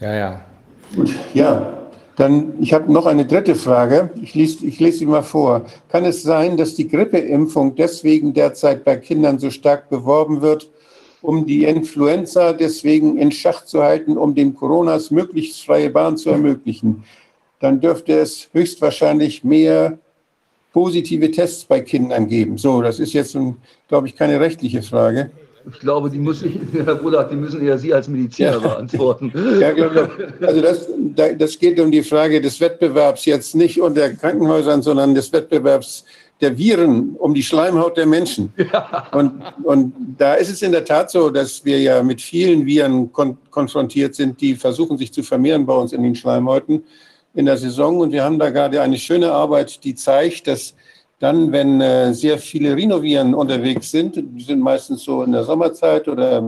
Ja, 0.00 0.14
ja. 0.14 0.44
Ja, 1.34 1.80
Dann, 2.16 2.60
ich 2.60 2.74
habe 2.74 2.92
noch 2.92 3.06
eine 3.06 3.24
dritte 3.24 3.54
Frage. 3.54 4.10
Ich 4.20 4.34
lese, 4.34 4.66
ich 4.66 4.78
lese 4.78 4.98
sie 4.98 5.06
mal 5.06 5.22
vor. 5.22 5.64
Kann 5.88 6.04
es 6.04 6.22
sein, 6.22 6.56
dass 6.58 6.74
die 6.74 6.86
Grippeimpfung 6.86 7.74
deswegen 7.76 8.34
derzeit 8.34 8.84
bei 8.84 8.96
Kindern 8.96 9.38
so 9.38 9.50
stark 9.50 9.88
beworben 9.88 10.42
wird, 10.42 10.68
um 11.22 11.46
die 11.46 11.64
Influenza 11.64 12.52
deswegen 12.52 13.16
in 13.16 13.32
Schach 13.32 13.64
zu 13.64 13.82
halten, 13.82 14.18
um 14.18 14.34
den 14.34 14.54
Coronas 14.54 15.10
möglichst 15.10 15.64
freie 15.64 15.88
Bahn 15.88 16.18
zu 16.18 16.28
ermöglichen? 16.28 17.04
Dann 17.58 17.80
dürfte 17.80 18.18
es 18.18 18.50
höchstwahrscheinlich 18.52 19.42
mehr 19.42 19.98
positive 20.74 21.30
Tests 21.30 21.64
bei 21.64 21.80
Kindern 21.80 22.28
geben. 22.28 22.58
So, 22.58 22.82
das 22.82 23.00
ist 23.00 23.12
jetzt, 23.12 23.36
glaube 23.88 24.08
ich, 24.08 24.14
keine 24.16 24.40
rechtliche 24.40 24.82
Frage. 24.82 25.30
Ich 25.72 25.80
glaube, 25.80 26.10
die 26.10 26.18
müssen, 26.18 26.68
Herr 26.84 26.94
Bullock, 26.94 27.30
die 27.30 27.36
müssen 27.36 27.60
eher 27.66 27.78
Sie 27.78 27.92
als 27.92 28.08
Mediziner 28.08 28.52
Ja. 28.52 28.58
beantworten. 28.58 29.32
Ja, 29.60 29.72
glaube 29.72 30.10
ich. 30.40 30.46
Also 30.46 30.60
das, 30.60 30.88
da- 31.14 31.32
das 31.32 31.58
geht 31.58 31.78
um 31.80 31.90
die 31.90 32.02
Frage 32.02 32.40
des 32.40 32.60
Wettbewerbs 32.60 33.24
jetzt 33.26 33.54
nicht 33.54 33.80
unter 33.80 34.08
Krankenhäusern, 34.10 34.82
sondern 34.82 35.14
des 35.14 35.32
Wettbewerbs 35.32 36.04
der 36.40 36.56
Viren 36.56 37.16
um 37.18 37.34
die 37.34 37.42
Schleimhaut 37.42 37.98
der 37.98 38.06
Menschen. 38.06 38.54
Und, 39.12 39.42
und 39.62 39.92
da 40.16 40.34
ist 40.34 40.50
es 40.50 40.62
in 40.62 40.72
der 40.72 40.86
Tat 40.86 41.10
so, 41.10 41.28
dass 41.28 41.62
wir 41.66 41.78
ja 41.78 42.02
mit 42.02 42.22
vielen 42.22 42.64
Viren 42.64 43.12
kon 43.12 43.36
konfrontiert 43.50 44.14
sind, 44.14 44.40
die 44.40 44.54
versuchen 44.54 44.96
sich 44.96 45.12
zu 45.12 45.22
vermehren 45.22 45.66
bei 45.66 45.74
uns 45.74 45.92
in 45.92 46.02
den 46.02 46.14
Schleimhäuten 46.14 46.84
in 47.34 47.44
der 47.44 47.58
Saison. 47.58 47.98
Und 47.98 48.12
wir 48.12 48.24
haben 48.24 48.38
da 48.38 48.48
gerade 48.48 48.80
eine 48.80 48.96
schöne 48.96 49.30
Arbeit, 49.30 49.84
die 49.84 49.94
zeigt, 49.94 50.46
dass 50.46 50.74
dann, 51.20 51.52
wenn 51.52 51.80
äh, 51.80 52.12
sehr 52.12 52.38
viele 52.38 52.74
Rhinoviren 52.74 53.34
unterwegs 53.34 53.90
sind, 53.90 54.16
die 54.16 54.42
sind 54.42 54.60
meistens 54.60 55.04
so 55.04 55.22
in 55.22 55.32
der 55.32 55.44
Sommerzeit 55.44 56.08
oder 56.08 56.42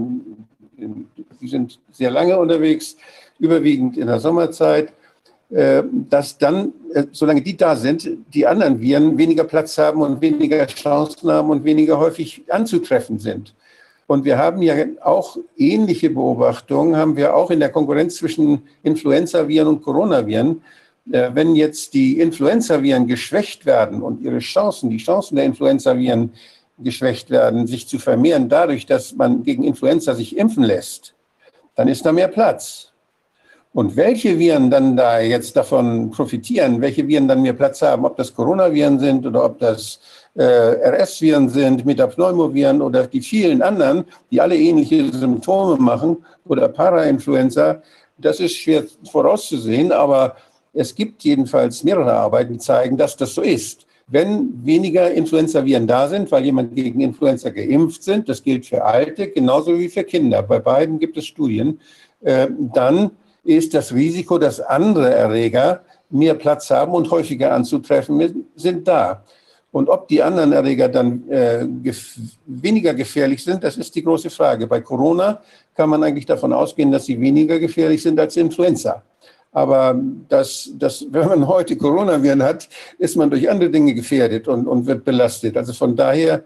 die 1.40 1.48
sind 1.48 1.78
sehr 1.92 2.10
lange 2.10 2.38
unterwegs, 2.38 2.96
überwiegend 3.38 3.96
in 3.98 4.06
der 4.06 4.18
Sommerzeit, 4.18 4.92
äh, 5.50 5.82
dass 6.08 6.38
dann, 6.38 6.72
äh, 6.94 7.04
solange 7.12 7.42
die 7.42 7.54
da 7.54 7.76
sind, 7.76 8.08
die 8.32 8.46
anderen 8.46 8.80
Viren 8.80 9.18
weniger 9.18 9.44
Platz 9.44 9.76
haben 9.76 10.00
und 10.00 10.22
weniger 10.22 10.66
Chancen 10.66 11.30
haben 11.30 11.50
und 11.50 11.64
weniger 11.64 11.98
häufig 11.98 12.42
anzutreffen 12.48 13.18
sind. 13.18 13.54
Und 14.06 14.24
wir 14.24 14.38
haben 14.38 14.62
ja 14.62 14.74
auch 15.02 15.36
ähnliche 15.58 16.08
Beobachtungen, 16.08 16.96
haben 16.96 17.16
wir 17.16 17.36
auch 17.36 17.50
in 17.50 17.60
der 17.60 17.68
Konkurrenz 17.68 18.16
zwischen 18.16 18.62
Influenza-Viren 18.82 19.68
und 19.68 19.82
Coronaviren. 19.82 20.62
Äh, 21.10 21.30
Wenn 21.34 21.54
jetzt 21.56 21.94
die 21.94 22.20
Influenza-Viren 22.20 23.06
geschwächt 23.06 23.66
werden 23.66 24.02
und 24.02 24.20
ihre 24.20 24.38
Chancen, 24.38 24.90
die 24.90 24.98
Chancen 24.98 25.36
der 25.36 25.44
Influenza-Viren 25.44 26.32
geschwächt 26.78 27.30
werden, 27.30 27.66
sich 27.66 27.88
zu 27.88 27.98
vermehren, 27.98 28.48
dadurch, 28.48 28.86
dass 28.86 29.14
man 29.14 29.42
gegen 29.42 29.64
Influenza 29.64 30.14
sich 30.14 30.36
impfen 30.36 30.64
lässt, 30.64 31.14
dann 31.74 31.88
ist 31.88 32.04
da 32.04 32.12
mehr 32.12 32.28
Platz. 32.28 32.92
Und 33.74 33.96
welche 33.96 34.38
Viren 34.38 34.70
dann 34.70 34.96
da 34.96 35.18
jetzt 35.20 35.56
davon 35.56 36.10
profitieren, 36.10 36.80
welche 36.82 37.08
Viren 37.08 37.26
dann 37.26 37.40
mehr 37.40 37.54
Platz 37.54 37.80
haben, 37.80 38.04
ob 38.04 38.16
das 38.16 38.34
Coronaviren 38.34 38.98
sind 38.98 39.24
oder 39.26 39.46
ob 39.46 39.58
das 39.58 39.98
äh, 40.34 40.42
RS-Viren 40.42 41.48
sind, 41.48 41.86
Metapneumoviren 41.86 42.82
oder 42.82 43.06
die 43.06 43.22
vielen 43.22 43.62
anderen, 43.62 44.04
die 44.30 44.40
alle 44.42 44.56
ähnliche 44.56 45.10
Symptome 45.12 45.76
machen 45.76 46.18
oder 46.44 46.68
Parainfluenza, 46.68 47.82
das 48.18 48.40
ist 48.40 48.56
schwer 48.56 48.84
vorauszusehen, 49.10 49.90
aber 49.90 50.36
es 50.72 50.94
gibt 50.94 51.22
jedenfalls 51.22 51.84
mehrere 51.84 52.12
Arbeiten, 52.12 52.54
die 52.54 52.58
zeigen, 52.58 52.96
dass 52.96 53.16
das 53.16 53.34
so 53.34 53.42
ist. 53.42 53.86
Wenn 54.06 54.64
weniger 54.64 55.10
Influenza-Viren 55.10 55.86
da 55.86 56.08
sind, 56.08 56.30
weil 56.32 56.44
jemand 56.44 56.74
gegen 56.74 57.00
Influenza 57.00 57.50
geimpft 57.50 58.02
sind, 58.02 58.28
das 58.28 58.42
gilt 58.42 58.66
für 58.66 58.84
Alte 58.84 59.28
genauso 59.28 59.78
wie 59.78 59.88
für 59.88 60.04
Kinder, 60.04 60.42
bei 60.42 60.58
beiden 60.58 60.98
gibt 60.98 61.16
es 61.16 61.26
Studien, 61.26 61.80
äh, 62.20 62.48
dann 62.72 63.12
ist 63.44 63.74
das 63.74 63.92
Risiko, 63.92 64.38
dass 64.38 64.60
andere 64.60 65.12
Erreger 65.14 65.82
mehr 66.10 66.34
Platz 66.34 66.70
haben 66.70 66.92
und 66.92 67.10
häufiger 67.10 67.52
anzutreffen 67.52 68.46
sind 68.54 68.86
da. 68.86 69.24
Und 69.70 69.88
ob 69.88 70.06
die 70.08 70.22
anderen 70.22 70.52
Erreger 70.52 70.88
dann 70.88 71.28
äh, 71.30 71.66
gef 71.82 72.18
weniger 72.44 72.92
gefährlich 72.92 73.42
sind, 73.42 73.64
das 73.64 73.78
ist 73.78 73.94
die 73.94 74.04
große 74.04 74.28
Frage. 74.28 74.66
Bei 74.66 74.82
Corona 74.82 75.40
kann 75.74 75.88
man 75.88 76.02
eigentlich 76.04 76.26
davon 76.26 76.52
ausgehen, 76.52 76.92
dass 76.92 77.06
sie 77.06 77.18
weniger 77.18 77.58
gefährlich 77.58 78.02
sind 78.02 78.20
als 78.20 78.36
Influenza. 78.36 79.02
Aber 79.52 80.00
das, 80.28 80.70
das, 80.78 81.06
wenn 81.10 81.28
man 81.28 81.46
heute 81.46 81.76
Coronaviren 81.76 82.42
hat, 82.42 82.68
ist 82.98 83.16
man 83.16 83.30
durch 83.30 83.48
andere 83.48 83.70
Dinge 83.70 83.94
gefährdet 83.94 84.48
und, 84.48 84.66
und 84.66 84.86
wird 84.86 85.04
belastet. 85.04 85.56
Also 85.58 85.74
von 85.74 85.94
daher, 85.94 86.42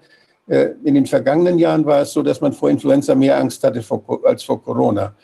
äh, 0.48 0.70
in 0.84 0.94
den 0.94 1.06
vergangenen 1.06 1.58
Jahren 1.58 1.84
war 1.86 2.02
es 2.02 2.12
so, 2.12 2.22
dass 2.22 2.40
man 2.40 2.52
vor 2.52 2.68
Influenza 2.68 3.14
mehr 3.14 3.38
Angst 3.38 3.62
hatte 3.62 3.80
vor, 3.82 4.20
als 4.24 4.42
vor 4.42 4.62
Corona. 4.62 5.14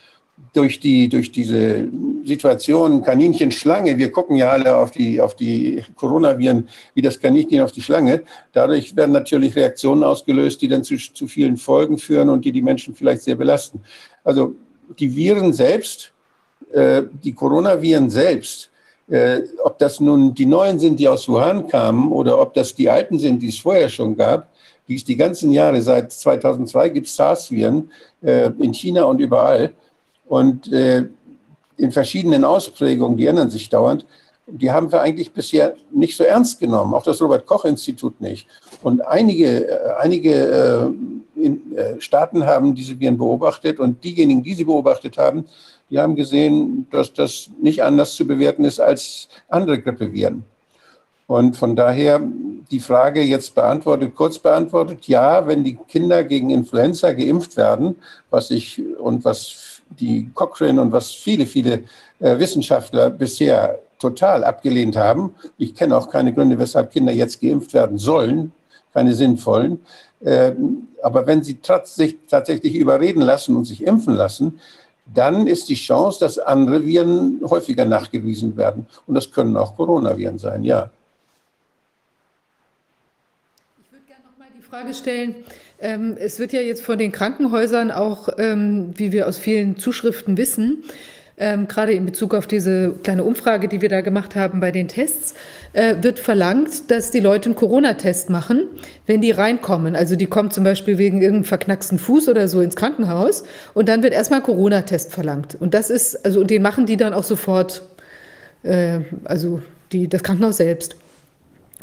Durch, 0.54 0.80
die, 0.80 1.08
durch 1.08 1.30
diese 1.30 1.88
Situation 2.24 3.02
Kaninchen-Schlange, 3.02 3.96
wir 3.98 4.10
gucken 4.10 4.36
ja 4.36 4.50
alle 4.50 4.76
auf 4.76 4.90
die, 4.90 5.20
auf 5.20 5.36
die 5.36 5.82
Coronaviren 5.94 6.68
wie 6.94 7.02
das 7.02 7.18
Kaninchen 7.20 7.60
auf 7.60 7.72
die 7.72 7.82
Schlange. 7.82 8.22
Dadurch 8.52 8.96
werden 8.96 9.12
natürlich 9.12 9.54
Reaktionen 9.54 10.02
ausgelöst, 10.02 10.60
die 10.62 10.68
dann 10.68 10.84
zu, 10.84 10.96
zu 10.96 11.26
vielen 11.26 11.56
Folgen 11.56 11.98
führen 11.98 12.28
und 12.28 12.44
die 12.44 12.52
die 12.52 12.62
Menschen 12.62 12.94
vielleicht 12.94 13.22
sehr 13.22 13.36
belasten. 13.36 13.82
Also 14.24 14.54
die 14.98 15.14
Viren 15.14 15.52
selbst, 15.52 16.11
die 16.74 17.34
Coronaviren 17.34 18.08
selbst, 18.08 18.70
äh, 19.12 19.42
ob 19.62 19.78
das 19.78 20.00
nun 20.00 20.32
die 20.32 20.46
neuen 20.46 20.78
sind, 20.78 20.98
die 20.98 21.08
aus 21.08 21.28
Wuhan 21.28 21.68
kamen, 21.68 22.10
oder 22.12 22.40
ob 22.40 22.54
das 22.54 22.74
die 22.74 22.88
alten 22.88 23.18
sind, 23.18 23.40
die 23.40 23.48
es 23.48 23.58
vorher 23.58 23.88
schon 23.88 24.16
gab, 24.16 24.48
die 24.88 24.96
es 24.96 25.04
die 25.04 25.16
ganzen 25.16 25.52
Jahre, 25.52 25.82
seit 25.82 26.12
2002 26.12 26.88
gibt 26.88 27.08
SARS-Viren 27.08 27.90
äh, 28.22 28.50
in 28.58 28.72
China 28.72 29.04
und 29.04 29.20
überall. 29.20 29.72
Und 30.26 30.72
äh, 30.72 31.04
in 31.76 31.92
verschiedenen 31.92 32.44
Ausprägungen, 32.44 33.16
die 33.16 33.26
ändern 33.26 33.50
sich 33.50 33.68
dauernd, 33.68 34.06
die 34.46 34.70
haben 34.70 34.90
wir 34.90 35.00
eigentlich 35.00 35.32
bisher 35.32 35.74
nicht 35.90 36.16
so 36.16 36.24
ernst 36.24 36.58
genommen, 36.58 36.94
auch 36.94 37.02
das 37.02 37.20
Robert-Koch-Institut 37.20 38.20
nicht. 38.20 38.46
Und 38.82 39.06
einige, 39.06 39.68
äh, 39.68 39.92
einige 40.00 40.34
äh, 41.36 41.44
in, 41.44 41.76
äh, 41.76 42.00
Staaten 42.00 42.44
haben 42.44 42.74
diese 42.74 42.98
Viren 42.98 43.18
beobachtet 43.18 43.78
und 43.78 44.02
diejenigen, 44.02 44.42
die 44.42 44.54
sie 44.54 44.64
beobachtet 44.64 45.16
haben, 45.18 45.46
die 45.92 46.00
haben 46.00 46.16
gesehen, 46.16 46.86
dass 46.90 47.12
das 47.12 47.50
nicht 47.60 47.82
anders 47.82 48.14
zu 48.14 48.26
bewerten 48.26 48.64
ist 48.64 48.80
als 48.80 49.28
andere 49.48 49.78
Grippeviren. 49.78 50.42
Und 51.26 51.54
von 51.54 51.76
daher 51.76 52.18
die 52.70 52.80
Frage 52.80 53.22
jetzt 53.22 53.54
beantwortet, 53.54 54.14
kurz 54.16 54.38
beantwortet, 54.38 55.06
ja, 55.06 55.46
wenn 55.46 55.62
die 55.62 55.76
Kinder 55.76 56.24
gegen 56.24 56.48
Influenza 56.48 57.12
geimpft 57.12 57.58
werden, 57.58 57.96
was 58.30 58.50
ich 58.50 58.82
und 58.98 59.22
was 59.26 59.82
die 59.90 60.30
Cochrane 60.32 60.80
und 60.80 60.92
was 60.92 61.10
viele, 61.10 61.44
viele 61.44 61.84
äh, 62.20 62.38
Wissenschaftler 62.38 63.10
bisher 63.10 63.78
total 63.98 64.44
abgelehnt 64.44 64.96
haben. 64.96 65.34
Ich 65.58 65.74
kenne 65.74 65.94
auch 65.94 66.08
keine 66.08 66.32
Gründe, 66.32 66.58
weshalb 66.58 66.90
Kinder 66.90 67.12
jetzt 67.12 67.38
geimpft 67.38 67.74
werden 67.74 67.98
sollen, 67.98 68.52
keine 68.94 69.12
sinnvollen. 69.12 69.80
Ähm, 70.24 70.88
aber 71.02 71.26
wenn 71.26 71.42
sie 71.42 71.56
tatsächlich, 71.56 72.20
tatsächlich 72.28 72.76
überreden 72.76 73.20
lassen 73.20 73.56
und 73.56 73.66
sich 73.66 73.86
impfen 73.86 74.14
lassen, 74.14 74.58
dann 75.14 75.46
ist 75.46 75.68
die 75.68 75.74
Chance, 75.74 76.20
dass 76.20 76.38
andere 76.38 76.84
Viren 76.84 77.40
häufiger 77.48 77.84
nachgewiesen 77.84 78.56
werden. 78.56 78.86
Und 79.06 79.14
das 79.14 79.30
können 79.30 79.56
auch 79.56 79.76
Coronaviren 79.76 80.38
sein, 80.38 80.64
ja. 80.64 80.90
Ich 83.82 83.92
würde 83.92 84.04
gerne 84.06 84.24
noch 84.24 84.38
mal 84.38 84.48
die 84.56 84.62
Frage 84.62 84.94
stellen, 84.94 85.34
ähm, 85.80 86.16
es 86.18 86.38
wird 86.38 86.52
ja 86.52 86.60
jetzt 86.60 86.84
von 86.84 86.98
den 86.98 87.10
Krankenhäusern 87.10 87.90
auch, 87.90 88.28
ähm, 88.38 88.94
wie 88.96 89.10
wir 89.12 89.26
aus 89.26 89.38
vielen 89.38 89.76
Zuschriften 89.76 90.36
wissen, 90.36 90.84
ähm, 91.36 91.66
gerade 91.66 91.92
in 91.92 92.06
Bezug 92.06 92.34
auf 92.34 92.46
diese 92.46 92.92
kleine 93.02 93.24
Umfrage, 93.24 93.66
die 93.66 93.80
wir 93.80 93.88
da 93.88 94.00
gemacht 94.00 94.36
haben 94.36 94.60
bei 94.60 94.70
den 94.70 94.86
Tests, 94.86 95.34
äh, 95.72 95.96
wird 96.02 96.18
verlangt, 96.18 96.90
dass 96.90 97.10
die 97.10 97.20
Leute 97.20 97.46
einen 97.46 97.54
Corona-Test 97.54 98.30
machen, 98.30 98.64
wenn 99.06 99.20
die 99.20 99.30
reinkommen. 99.30 99.96
Also 99.96 100.16
die 100.16 100.26
kommen 100.26 100.50
zum 100.50 100.64
Beispiel 100.64 100.98
wegen 100.98 101.22
irgendeinem 101.22 101.44
verknacksten 101.44 101.98
Fuß 101.98 102.28
oder 102.28 102.48
so 102.48 102.60
ins 102.60 102.76
Krankenhaus 102.76 103.44
und 103.74 103.88
dann 103.88 104.02
wird 104.02 104.12
erstmal 104.12 104.42
Corona-Test 104.42 105.12
verlangt. 105.12 105.56
Und 105.58 105.74
das 105.74 105.90
ist, 105.90 106.24
also 106.24 106.40
und 106.40 106.50
den 106.50 106.62
machen 106.62 106.86
die 106.86 106.96
dann 106.96 107.14
auch 107.14 107.24
sofort, 107.24 107.82
äh, 108.62 109.00
also 109.24 109.62
die, 109.92 110.08
das 110.08 110.22
Krankenhaus 110.22 110.58
selbst. 110.58 110.96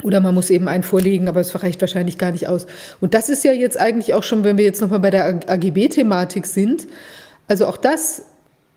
Oder 0.02 0.20
man 0.20 0.34
muss 0.34 0.50
eben 0.50 0.68
einen 0.68 0.82
vorlegen, 0.82 1.28
aber 1.28 1.40
es 1.40 1.62
reicht 1.62 1.80
wahrscheinlich 1.80 2.16
gar 2.16 2.30
nicht 2.30 2.48
aus. 2.48 2.66
Und 3.00 3.12
das 3.12 3.28
ist 3.28 3.44
ja 3.44 3.52
jetzt 3.52 3.78
eigentlich 3.78 4.14
auch 4.14 4.22
schon, 4.22 4.44
wenn 4.44 4.56
wir 4.56 4.64
jetzt 4.64 4.80
nochmal 4.80 5.00
bei 5.00 5.10
der 5.10 5.40
AGB-Thematik 5.46 6.46
sind, 6.46 6.86
also 7.48 7.66
auch 7.66 7.76
das 7.76 8.22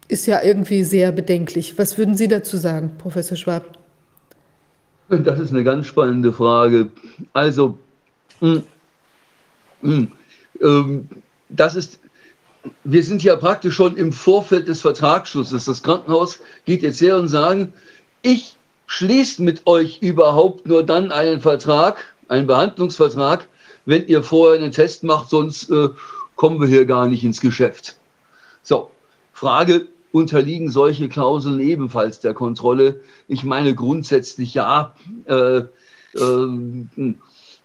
ist 0.07 0.25
ja 0.25 0.41
irgendwie 0.43 0.83
sehr 0.83 1.11
bedenklich. 1.11 1.77
Was 1.77 1.97
würden 1.97 2.17
Sie 2.17 2.27
dazu 2.27 2.57
sagen, 2.57 2.93
Professor 2.97 3.37
Schwab? 3.37 3.82
Das 5.19 5.39
ist 5.39 5.51
eine 5.51 5.63
ganz 5.63 5.87
spannende 5.87 6.33
Frage. 6.33 6.89
Also, 7.33 7.77
mh, 8.41 8.63
mh, 9.81 10.07
ähm, 10.61 11.09
das 11.49 11.75
ist, 11.75 11.99
wir 12.83 13.03
sind 13.03 13.23
ja 13.23 13.35
praktisch 13.35 13.75
schon 13.75 13.95
im 13.97 14.11
Vorfeld 14.11 14.67
des 14.67 14.81
Vertragsschlusses. 14.81 15.65
Das 15.65 15.83
Krankenhaus 15.83 16.39
geht 16.65 16.81
jetzt 16.81 17.01
her 17.01 17.17
und 17.17 17.27
sagen, 17.27 17.73
ich 18.21 18.55
schließt 18.87 19.39
mit 19.39 19.65
euch 19.67 20.01
überhaupt 20.01 20.67
nur 20.67 20.83
dann 20.83 21.11
einen 21.11 21.41
Vertrag, 21.41 21.97
einen 22.27 22.47
Behandlungsvertrag, 22.47 23.47
wenn 23.85 24.07
ihr 24.07 24.23
vorher 24.23 24.61
einen 24.61 24.71
Test 24.71 25.03
macht, 25.03 25.29
sonst 25.29 25.69
äh, 25.69 25.89
kommen 26.35 26.59
wir 26.61 26.67
hier 26.67 26.85
gar 26.85 27.07
nicht 27.07 27.23
ins 27.23 27.41
Geschäft. 27.41 27.97
So, 28.61 28.91
Frage, 29.33 29.87
unterliegen 30.13 30.69
solche 30.69 31.09
Klauseln 31.09 31.59
ebenfalls 31.59 32.21
der 32.21 32.33
Kontrolle? 32.33 33.01
Ich 33.27 33.43
meine 33.43 33.75
grundsätzlich 33.75 34.53
ja, 34.53 34.95
äh, 35.25 35.57
äh, 35.57 35.67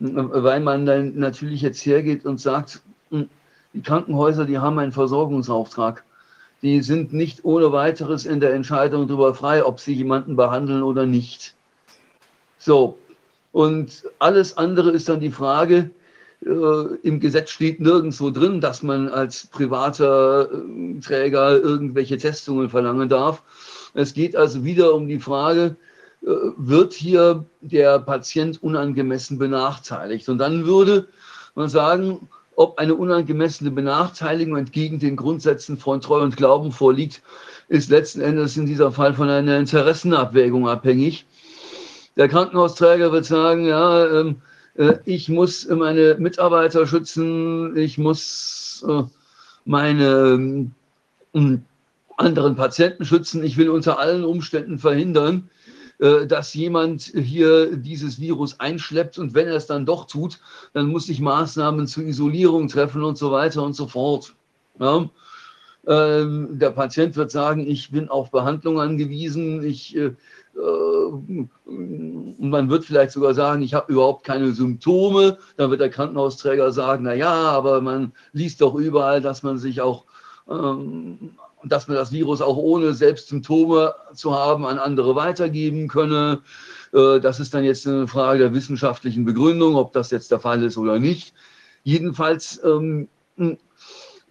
weil 0.01 0.61
man 0.61 0.87
dann 0.87 1.19
natürlich 1.19 1.63
jetzt 1.63 1.85
hergeht 1.85 2.25
und 2.25 2.41
sagt, 2.41 2.81
hm, 3.11 3.29
die 3.75 3.83
Krankenhäuser, 3.83 4.47
die 4.47 4.59
haben 4.59 4.79
einen 4.79 4.93
Versorgungsauftrag. 4.93 6.05
Die 6.63 6.81
sind 6.83 7.13
nicht 7.13 7.45
ohne 7.45 7.71
weiteres 7.71 8.27
in 8.27 8.41
der 8.41 8.55
Entscheidung 8.55 9.07
darüber 9.07 9.35
frei, 9.35 9.65
ob 9.65 9.79
sie 9.79 9.93
jemanden 9.93 10.35
behandeln 10.35 10.83
oder 10.83 11.07
nicht. 11.07 11.55
So, 12.59 12.99
und 13.53 14.05
alles 14.19 14.57
andere 14.57 14.91
ist 14.91 15.09
dann 15.09 15.21
die 15.21 15.31
Frage, 15.31 15.91
im 16.41 17.21
Gesetz 17.21 17.51
steht 17.51 17.81
nirgendwo 17.81 18.31
drin, 18.31 18.61
dass 18.61 18.83
man 18.83 19.09
als 19.09 19.47
privater 19.49 20.49
äh, 20.53 21.01
Träger 21.01 21.61
irgendwelche 21.61 22.17
Testungen 22.17 22.71
verlangen 22.71 23.09
darf. 23.09 23.43
Es 23.95 24.15
geht 24.15 24.37
also 24.37 24.65
wieder 24.65 24.95
um 24.95 25.09
die 25.09 25.19
Frage, 25.19 25.77
äh, 26.23 26.29
wird 26.57 26.93
hier 26.93 27.45
der 27.61 27.99
Patient 27.99 28.63
unangemessen 28.63 29.39
benachteiligt? 29.39 30.29
Und 30.29 30.39
dann 30.39 30.65
würde 30.65 31.09
man 31.55 31.69
sagen, 31.69 32.29
ob 32.55 32.79
eine 32.79 32.95
unangemessene 32.95 33.71
Benachteiligung 33.71 34.57
entgegen 34.57 34.99
den 34.99 35.17
Grundsätzen 35.17 35.77
von 35.77 36.01
Treu 36.01 36.21
und 36.21 36.37
Glauben 36.37 36.73
vorliegt, 36.73 37.23
ist 37.69 37.91
letzten 37.91 38.21
Endes 38.21 38.57
in 38.57 38.67
dieser 38.67 38.93
Fall 38.93 39.15
von 39.15 39.29
einer 39.29 39.59
Interessenabwägung 39.59 40.69
abhängig. 40.69 41.27
Der 42.17 42.29
Krankenhausträger 42.29 43.13
wird 43.13 43.27
sagen, 43.27 43.67
ja, 43.67 44.07
ähm, 44.07 44.29
äh, 44.31 44.48
ich 45.05 45.29
muss 45.29 45.69
meine 45.69 46.17
Mitarbeiter 46.19 46.87
schützen, 46.87 47.77
ich 47.77 47.99
muss 47.99 48.85
äh, 48.89 49.03
meine 49.65 50.71
äh, 51.35 51.59
anderen 52.17 52.55
Patienten 52.55 53.05
schützen, 53.05 53.43
ich 53.43 53.57
will 53.57 53.71
unter 53.71 53.99
allen 53.99 54.25
Umständen 54.25 54.79
verhindern, 54.79 55.51
äh, 55.99 56.27
dass 56.27 56.55
jemand 56.55 57.03
hier 57.03 57.77
dieses 57.77 58.21
Virus 58.21 58.61
einschleppt 58.61 59.19
und 59.19 59.35
wenn 59.35 59.49
er 59.49 59.57
es 59.57 59.67
dann 59.67 59.85
doch 59.85 60.07
tut, 60.07 60.39
dann 60.75 60.87
muss 60.87 61.09
ich 61.09 61.21
Maßnahmen 61.21 61.89
zur 61.89 62.05
Isolierung 62.05 62.69
treffen 62.69 63.03
und 63.03 63.19
so 63.19 63.33
weiter 63.33 63.65
und 63.65 63.75
so 63.75 63.89
fort. 63.89 64.35
Ja? 64.79 65.11
Ähm, 65.89 66.59
der 66.59 66.71
Patient 66.71 67.17
wird 67.17 67.33
sagen, 67.33 67.69
ich 67.69 67.91
bin 67.91 68.09
auf 68.09 68.31
Behandlung 68.31 68.79
angewiesen, 68.81 69.65
ich 69.65 69.97
äh, 69.97 70.13
man 72.39 72.69
wird 72.69 72.85
vielleicht 72.85 73.13
sogar 73.13 73.35
sagen, 73.35 73.63
ich 73.63 73.75
habe 73.75 73.93
überhaupt 73.93 74.25
keine 74.25 74.53
Symptome. 74.53 75.39
Dann 75.57 75.71
wird 75.71 75.81
der 75.81 75.91
Krankenhausträger 75.91 76.73
sagen, 76.73 77.05
na 77.05 77.15
ja, 77.15 77.33
aber 77.33 77.81
man 77.81 78.13
liest 78.33 78.61
doch 78.61 78.75
überall, 78.75 79.21
dass 79.21 79.43
man 79.43 79.59
sich 79.59 79.81
auch, 79.81 80.05
ähm, 80.49 81.37
dass 81.65 81.87
man 81.87 81.97
das 81.97 82.13
Virus 82.13 82.41
auch 82.41 82.57
ohne 82.57 82.95
selbst 82.95 83.29
Symptome 83.29 83.95
zu 84.15 84.35
haben 84.35 84.67
an 84.67 84.79
andere 84.79 85.15
weitergeben 85.15 85.87
könne. 85.89 86.41
Äh, 86.93 87.21
das 87.21 87.39
ist 87.39 87.55
dann 87.55 87.65
jetzt 87.65 87.87
eine 87.87 88.09
Frage 88.09 88.41
der 88.41 88.55
wissenschaftlichen 88.55 89.25
Begründung, 89.25 89.77
ob 89.77 89.93
das 89.93 90.11
jetzt 90.11 90.31
der 90.33 90.41
Fall 90.41 90.63
ist 90.65 90.77
oder 90.77 90.99
nicht. 90.99 91.35
Jedenfalls 91.85 92.61
ähm, 92.65 93.09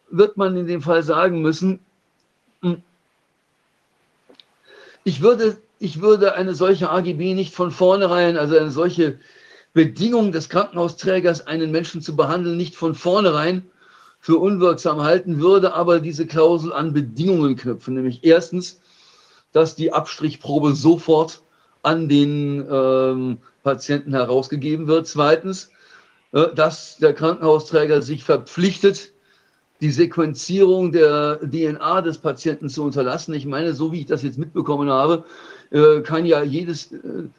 wird 0.10 0.38
man 0.38 0.58
in 0.58 0.68
dem 0.68 0.82
Fall 0.82 1.04
sagen 1.04 1.42
müssen, 1.42 1.80
ich 5.06 5.22
würde 5.22 5.58
ich 5.80 6.02
würde 6.02 6.34
eine 6.36 6.56
solche 6.56 6.90
AGB 6.90 7.34
nicht 7.34 7.54
von 7.54 7.72
vornherein, 7.72 8.38
also 8.38 8.58
eine 8.58 8.72
solche 8.72 9.20
Bedingung 9.74 10.32
des 10.32 10.50
Krankenhausträgers, 10.50 11.46
einen 11.46 11.72
Menschen 11.72 12.02
zu 12.02 12.16
behandeln, 12.16 12.58
nicht 12.58 12.76
von 12.76 12.96
vornherein 12.96 13.70
für 14.20 14.38
unwirksam 14.38 15.04
halten, 15.04 15.40
würde 15.40 15.74
aber 15.74 16.00
diese 16.00 16.26
Klausel 16.26 16.74
an 16.74 16.94
Bedingungen 16.94 17.56
knüpfen. 17.56 17.94
Nämlich 17.94 18.24
erstens, 18.24 18.82
dass 19.52 19.76
die 19.76 19.94
Abstrichprobe 19.94 20.74
sofort 20.76 21.42
an 21.84 22.10
den 22.10 22.66
ähm, 22.70 23.38
Patienten 23.64 24.14
herausgegeben 24.14 24.88
wird. 24.88 25.08
Zweitens, 25.08 25.70
äh, 26.32 26.48
dass 26.56 26.98
der 26.98 27.14
Krankenhausträger 27.14 28.02
sich 28.02 28.24
verpflichtet, 28.24 29.14
die 29.80 29.92
Sequenzierung 29.92 30.92
der 30.92 31.40
DNA 31.40 32.02
des 32.02 32.18
Patienten 32.18 32.70
zu 32.70 32.84
unterlassen. 32.84 33.34
Ich 33.36 33.46
meine, 33.46 33.74
so 33.74 33.92
wie 33.92 34.00
ich 34.02 34.06
das 34.08 34.24
jetzt 34.24 34.40
mitbekommen 34.40 34.90
habe, 34.90 35.26
äh, 35.72 36.02
kann 36.02 36.26
ja 36.26 36.44
jedes, 36.44 36.92
äh, 36.92 37.30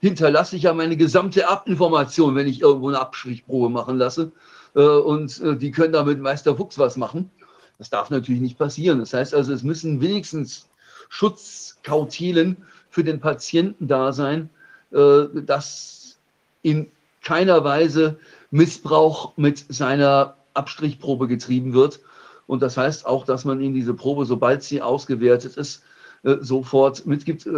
hinterlasse 0.00 0.56
ich 0.56 0.62
ja 0.62 0.74
meine 0.74 0.96
gesamte 0.96 1.42
Erbinformation, 1.42 2.34
wenn 2.34 2.46
ich 2.46 2.60
irgendwo 2.60 2.88
eine 2.88 3.00
Abstrichprobe 3.00 3.68
machen 3.68 3.98
lasse. 3.98 4.30
Äh, 4.74 4.80
und 4.80 5.42
die 5.60 5.70
können 5.70 5.92
damit 5.92 6.20
Meister 6.20 6.56
Fuchs 6.56 6.78
was 6.78 6.96
machen. 6.96 7.30
Das 7.78 7.90
darf 7.90 8.10
natürlich 8.10 8.40
nicht 8.40 8.58
passieren. 8.58 9.00
Das 9.00 9.12
heißt 9.12 9.34
also, 9.34 9.52
es 9.52 9.62
müssen 9.62 10.00
wenigstens 10.00 10.68
Schutzkautilen 11.08 12.56
für 12.90 13.02
den 13.02 13.20
Patienten 13.20 13.88
da 13.88 14.12
sein, 14.12 14.50
dass 14.90 16.18
in 16.62 16.90
keiner 17.22 17.64
Weise 17.64 18.18
Missbrauch 18.50 19.32
mit 19.36 19.64
seiner 19.68 20.36
Abstrichprobe 20.54 21.26
getrieben 21.26 21.72
wird. 21.72 22.00
Und 22.46 22.62
das 22.62 22.76
heißt 22.76 23.06
auch, 23.06 23.24
dass 23.24 23.44
man 23.44 23.60
ihm 23.60 23.74
diese 23.74 23.94
Probe, 23.94 24.26
sobald 24.26 24.62
sie 24.62 24.82
ausgewertet 24.82 25.56
ist, 25.56 25.82
äh, 26.24 26.36
sofort 26.40 27.06
mitgibt, 27.06 27.46
äh, 27.46 27.50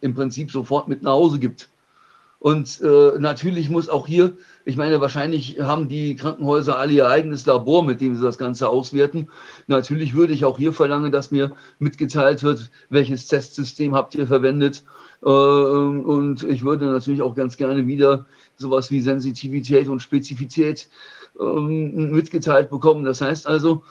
im 0.00 0.14
Prinzip 0.14 0.50
sofort 0.50 0.88
mit 0.88 1.02
nach 1.02 1.12
Hause 1.12 1.38
gibt. 1.38 1.68
Und 2.40 2.80
äh, 2.80 3.18
natürlich 3.18 3.68
muss 3.68 3.90
auch 3.90 4.06
hier, 4.06 4.32
ich 4.64 4.78
meine, 4.78 5.00
wahrscheinlich 5.02 5.60
haben 5.60 5.88
die 5.88 6.16
Krankenhäuser 6.16 6.78
alle 6.78 6.92
ihr 6.92 7.06
eigenes 7.06 7.44
Labor, 7.44 7.84
mit 7.84 8.00
dem 8.00 8.16
sie 8.16 8.22
das 8.22 8.38
Ganze 8.38 8.70
auswerten. 8.70 9.28
Natürlich 9.66 10.14
würde 10.14 10.32
ich 10.32 10.46
auch 10.46 10.56
hier 10.56 10.72
verlangen, 10.72 11.12
dass 11.12 11.30
mir 11.30 11.52
mitgeteilt 11.78 12.42
wird, 12.42 12.70
welches 12.88 13.26
Testsystem 13.26 13.94
habt 13.94 14.14
ihr 14.14 14.26
verwendet. 14.26 14.84
Äh, 15.22 15.28
und 15.28 16.42
ich 16.44 16.64
würde 16.64 16.86
natürlich 16.86 17.20
auch 17.20 17.34
ganz 17.34 17.58
gerne 17.58 17.86
wieder 17.86 18.24
sowas 18.56 18.90
wie 18.90 19.02
Sensitivität 19.02 19.88
und 19.88 20.00
Spezifität 20.00 20.88
ähm, 21.38 22.10
mitgeteilt 22.10 22.70
bekommen. 22.70 23.04
Das 23.04 23.20
heißt 23.20 23.46
also, 23.46 23.82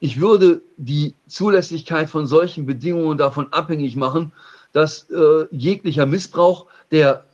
ich 0.00 0.20
würde 0.20 0.62
die 0.76 1.14
Zulässigkeit 1.26 2.10
von 2.10 2.26
solchen 2.26 2.66
Bedingungen 2.66 3.18
davon 3.18 3.52
abhängig 3.52 3.96
machen, 3.96 4.32
dass 4.72 5.08
äh, 5.10 5.46
jeglicher 5.50 6.06
Missbrauch 6.06 6.66
der 6.90 7.24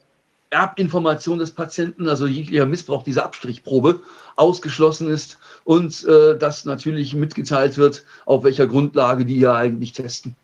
Erbinformation 0.51 1.39
des 1.39 1.51
Patienten, 1.51 2.09
also 2.09 2.26
jeglicher 2.26 2.66
Missbrauch 2.66 3.02
dieser 3.02 3.24
Abstrichprobe, 3.24 4.01
ausgeschlossen 4.36 5.09
ist 5.09 5.39
und 5.64 6.05
äh, 6.05 6.39
dass 6.39 6.64
natürlich 6.64 7.14
mitgeteilt 7.14 7.78
wird, 7.78 8.05
auf 8.26 8.44
welcher 8.44 8.66
Grundlage 8.66 9.24
die 9.24 9.40
ja 9.40 9.55
eigentlich 9.55 9.93
testen. 9.93 10.36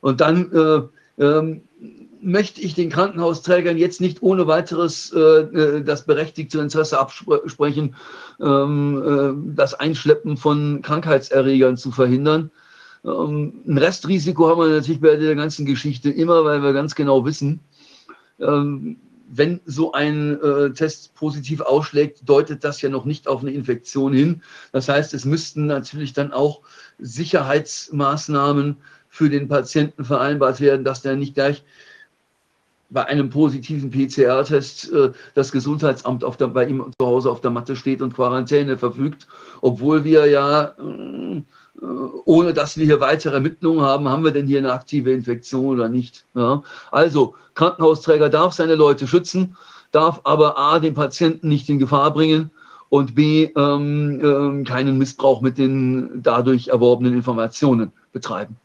Und 0.00 0.20
dann 0.20 0.52
äh, 0.52 1.22
ähm, 1.22 1.62
möchte 2.20 2.60
ich 2.60 2.74
den 2.74 2.90
Krankenhausträgern 2.90 3.76
jetzt 3.76 4.00
nicht 4.00 4.22
ohne 4.22 4.46
weiteres 4.46 5.12
äh, 5.12 5.18
äh, 5.18 5.82
das 5.82 6.06
berechtigte 6.06 6.60
Interesse 6.60 6.98
absprechen, 6.98 7.94
ähm, 8.40 9.50
äh, 9.50 9.54
das 9.54 9.74
Einschleppen 9.74 10.36
von 10.36 10.82
Krankheitserregern 10.82 11.76
zu 11.76 11.90
verhindern. 11.90 12.50
Ähm, 13.04 13.62
ein 13.66 13.78
Restrisiko 13.78 14.48
haben 14.48 14.60
wir 14.60 14.68
natürlich 14.68 15.00
bei 15.00 15.16
der 15.16 15.34
ganzen 15.34 15.66
Geschichte 15.66 16.10
immer, 16.10 16.44
weil 16.44 16.62
wir 16.62 16.72
ganz 16.72 16.94
genau 16.94 17.24
wissen, 17.24 17.60
ähm, 18.40 18.98
wenn 19.28 19.60
so 19.64 19.92
ein 19.92 20.40
äh, 20.40 20.70
Test 20.72 21.14
positiv 21.14 21.60
ausschlägt, 21.60 22.28
deutet 22.28 22.62
das 22.62 22.80
ja 22.80 22.88
noch 22.88 23.04
nicht 23.04 23.26
auf 23.26 23.42
eine 23.42 23.50
Infektion 23.50 24.12
hin. 24.12 24.42
Das 24.72 24.88
heißt, 24.88 25.14
es 25.14 25.24
müssten 25.24 25.66
natürlich 25.66 26.12
dann 26.12 26.32
auch 26.32 26.62
Sicherheitsmaßnahmen 26.98 28.76
für 29.08 29.30
den 29.30 29.48
Patienten 29.48 30.04
vereinbart 30.04 30.60
werden, 30.60 30.84
dass 30.84 31.02
der 31.02 31.16
nicht 31.16 31.34
gleich 31.34 31.64
bei 32.88 33.04
einem 33.04 33.30
positiven 33.30 33.90
PCR-Test 33.90 34.92
äh, 34.92 35.12
das 35.34 35.52
Gesundheitsamt 35.52 36.24
auf 36.24 36.36
der, 36.36 36.48
bei 36.48 36.66
ihm 36.66 36.84
zu 36.98 37.06
Hause 37.06 37.30
auf 37.30 37.40
der 37.40 37.50
Matte 37.50 37.76
steht 37.76 38.02
und 38.02 38.14
Quarantäne 38.14 38.78
verfügt, 38.78 39.26
obwohl 39.60 40.04
wir 40.04 40.26
ja, 40.26 40.74
äh, 40.78 41.42
ohne 42.24 42.54
dass 42.54 42.76
wir 42.76 42.86
hier 42.86 43.00
weitere 43.00 43.34
Ermittlungen 43.34 43.80
haben, 43.80 44.08
haben 44.08 44.24
wir 44.24 44.30
denn 44.30 44.46
hier 44.46 44.58
eine 44.58 44.72
aktive 44.72 45.12
Infektion 45.12 45.74
oder 45.74 45.88
nicht. 45.88 46.24
Ja? 46.34 46.62
Also, 46.90 47.34
Krankenhausträger 47.54 48.28
darf 48.28 48.54
seine 48.54 48.74
Leute 48.74 49.06
schützen, 49.06 49.56
darf 49.92 50.20
aber 50.24 50.58
A, 50.58 50.78
den 50.78 50.94
Patienten 50.94 51.48
nicht 51.48 51.68
in 51.68 51.78
Gefahr 51.78 52.12
bringen 52.12 52.50
und 52.88 53.14
B, 53.14 53.50
ähm, 53.56 54.20
ähm, 54.22 54.64
keinen 54.64 54.98
Missbrauch 54.98 55.40
mit 55.40 55.58
den 55.58 56.22
dadurch 56.22 56.68
erworbenen 56.68 57.14
Informationen 57.14 57.92
betreiben. 58.12 58.56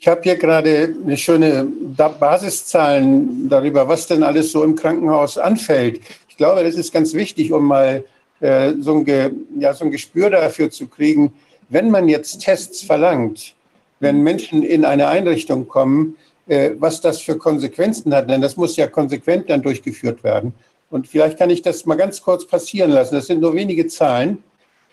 Ich 0.00 0.06
habe 0.06 0.20
hier 0.22 0.36
gerade 0.36 0.94
eine 1.04 1.16
schöne 1.16 1.64
Basiszahlen 1.64 3.48
darüber, 3.48 3.88
was 3.88 4.06
denn 4.06 4.22
alles 4.22 4.52
so 4.52 4.62
im 4.62 4.76
Krankenhaus 4.76 5.38
anfällt. 5.38 6.00
Ich 6.28 6.36
glaube, 6.36 6.62
das 6.62 6.76
ist 6.76 6.92
ganz 6.92 7.14
wichtig, 7.14 7.52
um 7.52 7.66
mal 7.66 8.04
äh, 8.38 8.74
so, 8.78 8.94
ein 8.94 9.04
Ge, 9.04 9.32
ja, 9.58 9.74
so 9.74 9.84
ein 9.84 9.90
Gespür 9.90 10.30
dafür 10.30 10.70
zu 10.70 10.86
kriegen, 10.86 11.32
wenn 11.68 11.90
man 11.90 12.08
jetzt 12.08 12.38
Tests 12.38 12.82
verlangt, 12.82 13.54
wenn 13.98 14.22
Menschen 14.22 14.62
in 14.62 14.84
eine 14.84 15.08
Einrichtung 15.08 15.66
kommen, 15.66 16.16
äh, 16.46 16.70
was 16.78 17.00
das 17.00 17.20
für 17.20 17.36
Konsequenzen 17.36 18.14
hat. 18.14 18.30
Denn 18.30 18.40
das 18.40 18.56
muss 18.56 18.76
ja 18.76 18.86
konsequent 18.86 19.50
dann 19.50 19.62
durchgeführt 19.62 20.22
werden. 20.22 20.54
Und 20.90 21.08
vielleicht 21.08 21.38
kann 21.38 21.50
ich 21.50 21.62
das 21.62 21.84
mal 21.86 21.96
ganz 21.96 22.22
kurz 22.22 22.46
passieren 22.46 22.92
lassen. 22.92 23.16
Das 23.16 23.26
sind 23.26 23.40
nur 23.40 23.52
wenige 23.52 23.88
Zahlen. 23.88 24.44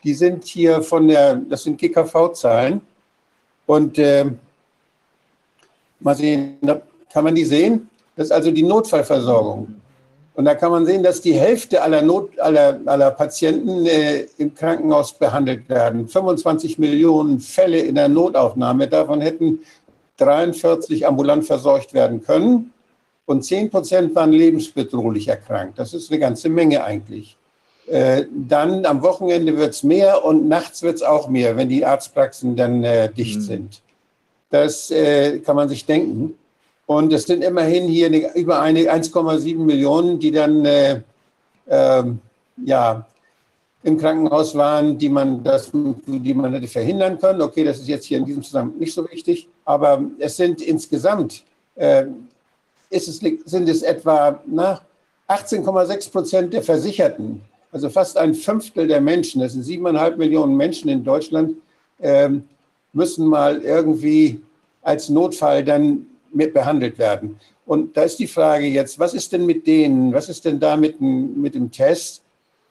Die 0.03 0.15
sind 0.15 0.45
hier 0.45 0.81
von 0.81 1.07
der, 1.07 1.35
das 1.35 1.63
sind 1.63 1.79
GKV-Zahlen. 1.79 2.81
Und 3.67 3.99
äh, 3.99 4.25
mal 5.99 6.15
sehen, 6.15 6.57
kann 7.11 7.23
man 7.23 7.35
die 7.35 7.45
sehen? 7.45 7.89
Das 8.15 8.27
ist 8.27 8.31
also 8.31 8.51
die 8.51 8.63
Notfallversorgung. 8.63 9.75
Und 10.35 10.45
da 10.45 10.53
kann 10.53 10.71
man 10.71 10.85
sehen, 10.85 11.01
dass 11.01 11.21
die 11.21 11.33
Hälfte 11.33 11.81
aller, 11.81 12.01
Not, 12.01 12.37
aller, 12.39 12.79
aller 12.85 13.11
Patienten 13.11 13.85
äh, 13.85 14.25
im 14.37 14.53
Krankenhaus 14.53 15.13
behandelt 15.13 15.69
werden. 15.69 16.09
25 16.09 16.77
Millionen 16.77 17.39
Fälle 17.39 17.79
in 17.79 17.95
der 17.95 18.09
Notaufnahme. 18.09 18.87
Davon 18.89 19.21
hätten 19.21 19.59
43 20.17 21.07
ambulant 21.07 21.45
versorgt 21.45 21.93
werden 21.93 22.21
können. 22.21 22.73
Und 23.25 23.43
10 23.43 23.69
Prozent 23.71 24.13
waren 24.13 24.33
lebensbedrohlich 24.33 25.29
erkrankt. 25.29 25.79
Das 25.79 25.93
ist 25.93 26.11
eine 26.11 26.19
ganze 26.19 26.49
Menge 26.49 26.83
eigentlich. 26.83 27.37
Äh, 27.87 28.25
dann 28.31 28.85
am 28.85 29.01
Wochenende 29.03 29.57
wird 29.57 29.73
es 29.73 29.83
mehr 29.83 30.25
und 30.25 30.47
nachts 30.47 30.83
wird 30.83 30.95
es 30.95 31.03
auch 31.03 31.29
mehr, 31.29 31.55
wenn 31.55 31.69
die 31.69 31.85
Arztpraxen 31.85 32.55
dann 32.55 32.83
äh, 32.83 33.11
dicht 33.11 33.37
mhm. 33.37 33.43
sind. 33.43 33.81
Das 34.55 34.89
äh, 34.89 35.39
kann 35.39 35.57
man 35.57 35.67
sich 35.67 35.85
denken. 35.85 36.37
Und 36.85 37.11
es 37.11 37.23
sind 37.23 37.43
immerhin 37.43 37.87
hier 37.87 38.07
eine, 38.07 38.35
über 38.35 38.61
eine 38.61 38.81
1,7 38.81 39.57
Millionen, 39.57 40.17
die 40.17 40.31
dann 40.31 40.63
äh, 40.63 41.01
äh, 41.65 42.03
ja, 42.63 43.05
im 43.83 43.97
Krankenhaus 43.97 44.55
waren, 44.55 44.97
die 44.97 45.09
man, 45.09 45.43
das, 45.43 45.71
die 45.73 46.33
man 46.33 46.53
hätte 46.53 46.67
verhindern 46.67 47.19
können. 47.19 47.41
Okay, 47.41 47.65
das 47.65 47.79
ist 47.79 47.89
jetzt 47.89 48.05
hier 48.05 48.19
in 48.19 48.25
diesem 48.25 48.43
Zusammenhang 48.43 48.79
nicht 48.79 48.93
so 48.93 49.03
wichtig. 49.11 49.49
Aber 49.65 50.01
es 50.19 50.37
sind 50.37 50.61
insgesamt, 50.61 51.43
äh, 51.75 52.05
es, 52.89 53.05
sind 53.07 53.67
es 53.67 53.81
etwa 53.81 54.39
18,6 55.27 56.11
Prozent 56.11 56.53
der 56.53 56.63
Versicherten, 56.63 57.41
also 57.73 57.89
fast 57.89 58.17
ein 58.17 58.33
Fünftel 58.33 58.87
der 58.87 59.01
Menschen, 59.01 59.41
das 59.41 59.51
sind 59.51 59.63
siebeneinhalb 59.63 60.17
Millionen 60.17 60.55
Menschen 60.55 60.87
in 60.87 61.03
Deutschland, 61.03 61.57
ähm, 61.99 62.47
müssen 62.93 63.27
mal 63.27 63.61
irgendwie 63.61 64.41
als 64.85 65.09
Notfall 65.09 65.63
dann 65.63 66.05
mit 66.31 66.53
behandelt 66.53 66.97
werden. 66.97 67.39
Und 67.65 67.97
da 67.97 68.03
ist 68.03 68.19
die 68.19 68.27
Frage 68.27 68.67
jetzt, 68.67 68.99
was 68.99 69.13
ist 69.13 69.33
denn 69.33 69.45
mit 69.45 69.65
denen, 69.65 70.13
was 70.13 70.29
ist 70.29 70.45
denn 70.45 70.59
da 70.59 70.77
mit, 70.77 71.01
mit 71.01 71.55
dem 71.55 71.71
Test? 71.71 72.21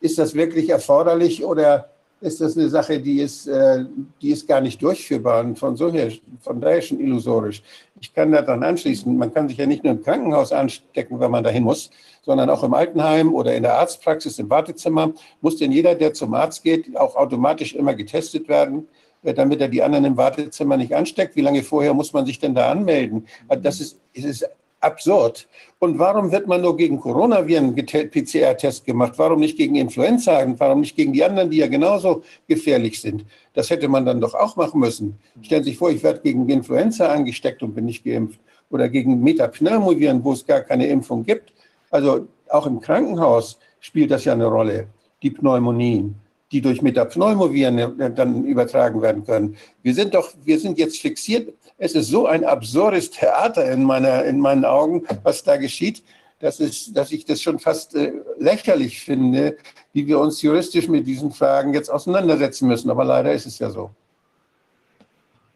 Ist 0.00 0.18
das 0.18 0.34
wirklich 0.34 0.70
erforderlich 0.70 1.44
oder 1.44 1.90
ist 2.20 2.40
das 2.40 2.56
eine 2.56 2.68
Sache, 2.68 3.00
die 3.00 3.20
ist, 3.20 3.48
äh, 3.48 3.84
die 4.22 4.30
ist 4.30 4.46
gar 4.46 4.60
nicht 4.60 4.80
durchführbar 4.80 5.44
und 5.44 5.58
von, 5.58 5.76
so 5.76 5.90
her, 5.92 6.12
von 6.40 6.60
daher 6.60 6.80
schon 6.80 7.00
illusorisch? 7.00 7.62
Ich 8.00 8.14
kann 8.14 8.30
da 8.30 8.42
dann 8.42 8.62
anschließen, 8.62 9.16
man 9.16 9.34
kann 9.34 9.48
sich 9.48 9.58
ja 9.58 9.66
nicht 9.66 9.82
nur 9.82 9.94
im 9.94 10.02
Krankenhaus 10.02 10.52
anstecken, 10.52 11.18
wenn 11.18 11.30
man 11.30 11.42
dahin 11.42 11.64
muss, 11.64 11.90
sondern 12.22 12.48
auch 12.48 12.62
im 12.62 12.74
Altenheim 12.74 13.34
oder 13.34 13.54
in 13.54 13.64
der 13.64 13.74
Arztpraxis, 13.74 14.38
im 14.38 14.48
Wartezimmer, 14.48 15.12
muss 15.40 15.56
denn 15.56 15.72
jeder, 15.72 15.94
der 15.94 16.14
zum 16.14 16.32
Arzt 16.34 16.62
geht, 16.62 16.96
auch 16.96 17.16
automatisch 17.16 17.74
immer 17.74 17.94
getestet 17.94 18.48
werden. 18.48 18.86
Äh, 19.24 19.34
damit 19.34 19.60
er 19.60 19.68
die 19.68 19.82
anderen 19.82 20.04
im 20.04 20.16
Wartezimmer 20.16 20.76
nicht 20.76 20.94
ansteckt. 20.94 21.34
Wie 21.34 21.40
lange 21.40 21.62
vorher 21.62 21.94
muss 21.94 22.12
man 22.12 22.26
sich 22.26 22.38
denn 22.38 22.54
da 22.54 22.70
anmelden? 22.70 23.26
Also 23.48 23.62
das 23.62 23.80
ist, 23.80 24.00
das 24.14 24.24
ist 24.24 24.48
absurd. 24.80 25.48
Und 25.78 25.98
warum 25.98 26.30
wird 26.30 26.46
man 26.46 26.60
nur 26.60 26.76
gegen 26.76 27.00
Coronaviren 27.00 27.74
PCR-Test 27.74 28.84
gemacht? 28.84 29.14
Warum 29.16 29.40
nicht 29.40 29.56
gegen 29.56 29.76
Influenza? 29.76 30.44
Warum 30.58 30.80
nicht 30.80 30.94
gegen 30.94 31.14
die 31.14 31.24
anderen, 31.24 31.50
die 31.50 31.56
ja 31.56 31.68
genauso 31.68 32.22
gefährlich 32.46 33.00
sind? 33.00 33.24
Das 33.54 33.70
hätte 33.70 33.88
man 33.88 34.04
dann 34.04 34.20
doch 34.20 34.34
auch 34.34 34.56
machen 34.56 34.80
müssen. 34.80 35.18
Stellen 35.40 35.64
Sie 35.64 35.70
sich 35.70 35.78
vor, 35.78 35.90
ich 35.90 36.02
werde 36.02 36.20
gegen 36.20 36.46
Influenza 36.50 37.08
angesteckt 37.08 37.62
und 37.62 37.74
bin 37.74 37.86
nicht 37.86 38.04
geimpft. 38.04 38.40
Oder 38.70 38.90
gegen 38.90 39.20
Metapneumoviren, 39.22 40.22
wo 40.22 40.32
es 40.32 40.44
gar 40.44 40.60
keine 40.60 40.86
Impfung 40.86 41.24
gibt. 41.24 41.52
Also 41.90 42.28
auch 42.50 42.66
im 42.66 42.80
Krankenhaus 42.80 43.58
spielt 43.80 44.10
das 44.10 44.24
ja 44.26 44.34
eine 44.34 44.46
Rolle, 44.46 44.88
die 45.22 45.30
Pneumonien 45.30 46.16
die 46.54 46.60
durch 46.60 46.82
Metapneumoviren 46.82 47.78
äh, 47.78 48.14
dann 48.14 48.44
übertragen 48.44 49.02
werden 49.02 49.24
können. 49.26 49.56
Wir 49.82 49.92
sind 49.92 50.14
doch, 50.14 50.32
wir 50.44 50.60
sind 50.60 50.78
jetzt 50.78 51.00
fixiert. 51.00 51.52
Es 51.78 51.96
ist 51.96 52.08
so 52.08 52.26
ein 52.28 52.44
absurdes 52.44 53.10
Theater 53.10 53.68
in, 53.72 53.82
meiner, 53.82 54.24
in 54.24 54.38
meinen 54.38 54.64
Augen, 54.64 55.02
was 55.24 55.42
da 55.42 55.56
geschieht, 55.56 56.04
dass, 56.38 56.60
es, 56.60 56.92
dass 56.92 57.10
ich 57.10 57.24
das 57.24 57.42
schon 57.42 57.58
fast 57.58 57.96
äh, 57.96 58.12
lächerlich 58.38 59.00
finde, 59.00 59.56
wie 59.92 60.06
wir 60.06 60.20
uns 60.20 60.42
juristisch 60.42 60.86
mit 60.86 61.08
diesen 61.08 61.32
Fragen 61.32 61.74
jetzt 61.74 61.90
auseinandersetzen 61.90 62.68
müssen. 62.68 62.88
Aber 62.88 63.04
leider 63.04 63.32
ist 63.32 63.46
es 63.46 63.58
ja 63.58 63.68
so. 63.68 63.90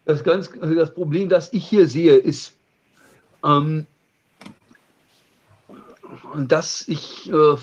Das, 0.05 0.25
ganz, 0.25 0.51
also 0.61 0.75
das 0.75 0.93
Problem, 0.93 1.29
das 1.29 1.53
ich 1.53 1.65
hier 1.65 1.87
sehe, 1.87 2.17
ist, 2.17 2.55
ähm, 3.45 3.87
dass 6.35 6.89
ich, 6.89 7.31
äh, 7.31 7.57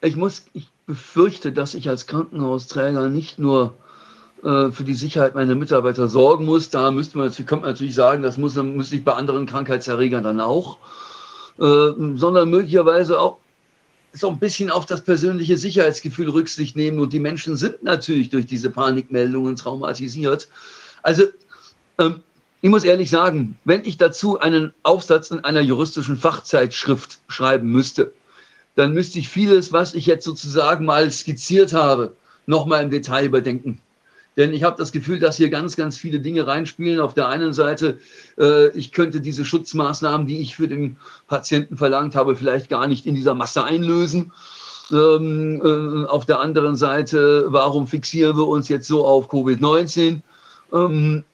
ich 0.00 0.16
muss, 0.16 0.44
ich 0.54 0.71
befürchte, 0.86 1.52
dass 1.52 1.74
ich 1.74 1.88
als 1.88 2.06
Krankenhausträger 2.06 3.08
nicht 3.08 3.38
nur 3.38 3.74
äh, 4.42 4.70
für 4.70 4.84
die 4.84 4.94
Sicherheit 4.94 5.34
meiner 5.34 5.54
Mitarbeiter 5.54 6.08
sorgen 6.08 6.44
muss. 6.44 6.70
Da 6.70 6.90
müsste 6.90 7.18
man, 7.18 7.32
könnte 7.32 7.56
man 7.56 7.70
natürlich 7.70 7.94
sagen, 7.94 8.22
das 8.22 8.38
muss, 8.38 8.56
muss 8.56 8.92
ich 8.92 9.04
bei 9.04 9.14
anderen 9.14 9.46
Krankheitserregern 9.46 10.24
dann 10.24 10.40
auch, 10.40 10.78
äh, 11.58 11.90
sondern 12.16 12.50
möglicherweise 12.50 13.20
auch 13.20 13.38
so 14.12 14.28
ein 14.28 14.38
bisschen 14.38 14.70
auf 14.70 14.84
das 14.84 15.02
persönliche 15.02 15.56
Sicherheitsgefühl 15.56 16.28
Rücksicht 16.28 16.76
nehmen. 16.76 16.98
Und 16.98 17.12
die 17.12 17.20
Menschen 17.20 17.56
sind 17.56 17.82
natürlich 17.82 18.30
durch 18.30 18.46
diese 18.46 18.70
Panikmeldungen 18.70 19.56
traumatisiert. 19.56 20.48
Also, 21.02 21.24
ähm, 21.98 22.20
ich 22.60 22.70
muss 22.70 22.84
ehrlich 22.84 23.10
sagen, 23.10 23.58
wenn 23.64 23.84
ich 23.84 23.96
dazu 23.96 24.38
einen 24.38 24.72
Aufsatz 24.84 25.30
in 25.30 25.40
einer 25.40 25.60
juristischen 25.60 26.16
Fachzeitschrift 26.16 27.18
schreiben 27.28 27.70
müsste, 27.70 28.12
dann 28.74 28.92
müsste 28.92 29.18
ich 29.18 29.28
vieles, 29.28 29.72
was 29.72 29.94
ich 29.94 30.06
jetzt 30.06 30.24
sozusagen 30.24 30.84
mal 30.84 31.10
skizziert 31.10 31.72
habe, 31.72 32.16
nochmal 32.46 32.82
im 32.82 32.90
Detail 32.90 33.26
überdenken. 33.26 33.80
Denn 34.36 34.54
ich 34.54 34.62
habe 34.62 34.78
das 34.78 34.92
Gefühl, 34.92 35.18
dass 35.18 35.36
hier 35.36 35.50
ganz, 35.50 35.76
ganz 35.76 35.98
viele 35.98 36.20
Dinge 36.20 36.46
reinspielen. 36.46 37.00
Auf 37.00 37.12
der 37.12 37.28
einen 37.28 37.52
Seite, 37.52 37.98
äh, 38.38 38.68
ich 38.70 38.92
könnte 38.92 39.20
diese 39.20 39.44
Schutzmaßnahmen, 39.44 40.26
die 40.26 40.38
ich 40.38 40.56
für 40.56 40.68
den 40.68 40.96
Patienten 41.28 41.76
verlangt 41.76 42.14
habe, 42.14 42.34
vielleicht 42.34 42.70
gar 42.70 42.86
nicht 42.86 43.04
in 43.04 43.14
dieser 43.14 43.34
Masse 43.34 43.62
einlösen. 43.64 44.32
Ähm, 44.90 45.60
äh, 45.62 46.06
auf 46.06 46.24
der 46.24 46.40
anderen 46.40 46.76
Seite, 46.76 47.46
warum 47.48 47.86
fixieren 47.86 48.36
wir 48.36 48.48
uns 48.48 48.68
jetzt 48.68 48.88
so 48.88 49.06
auf 49.06 49.30
Covid-19? 49.30 50.20
Ähm, 50.72 51.24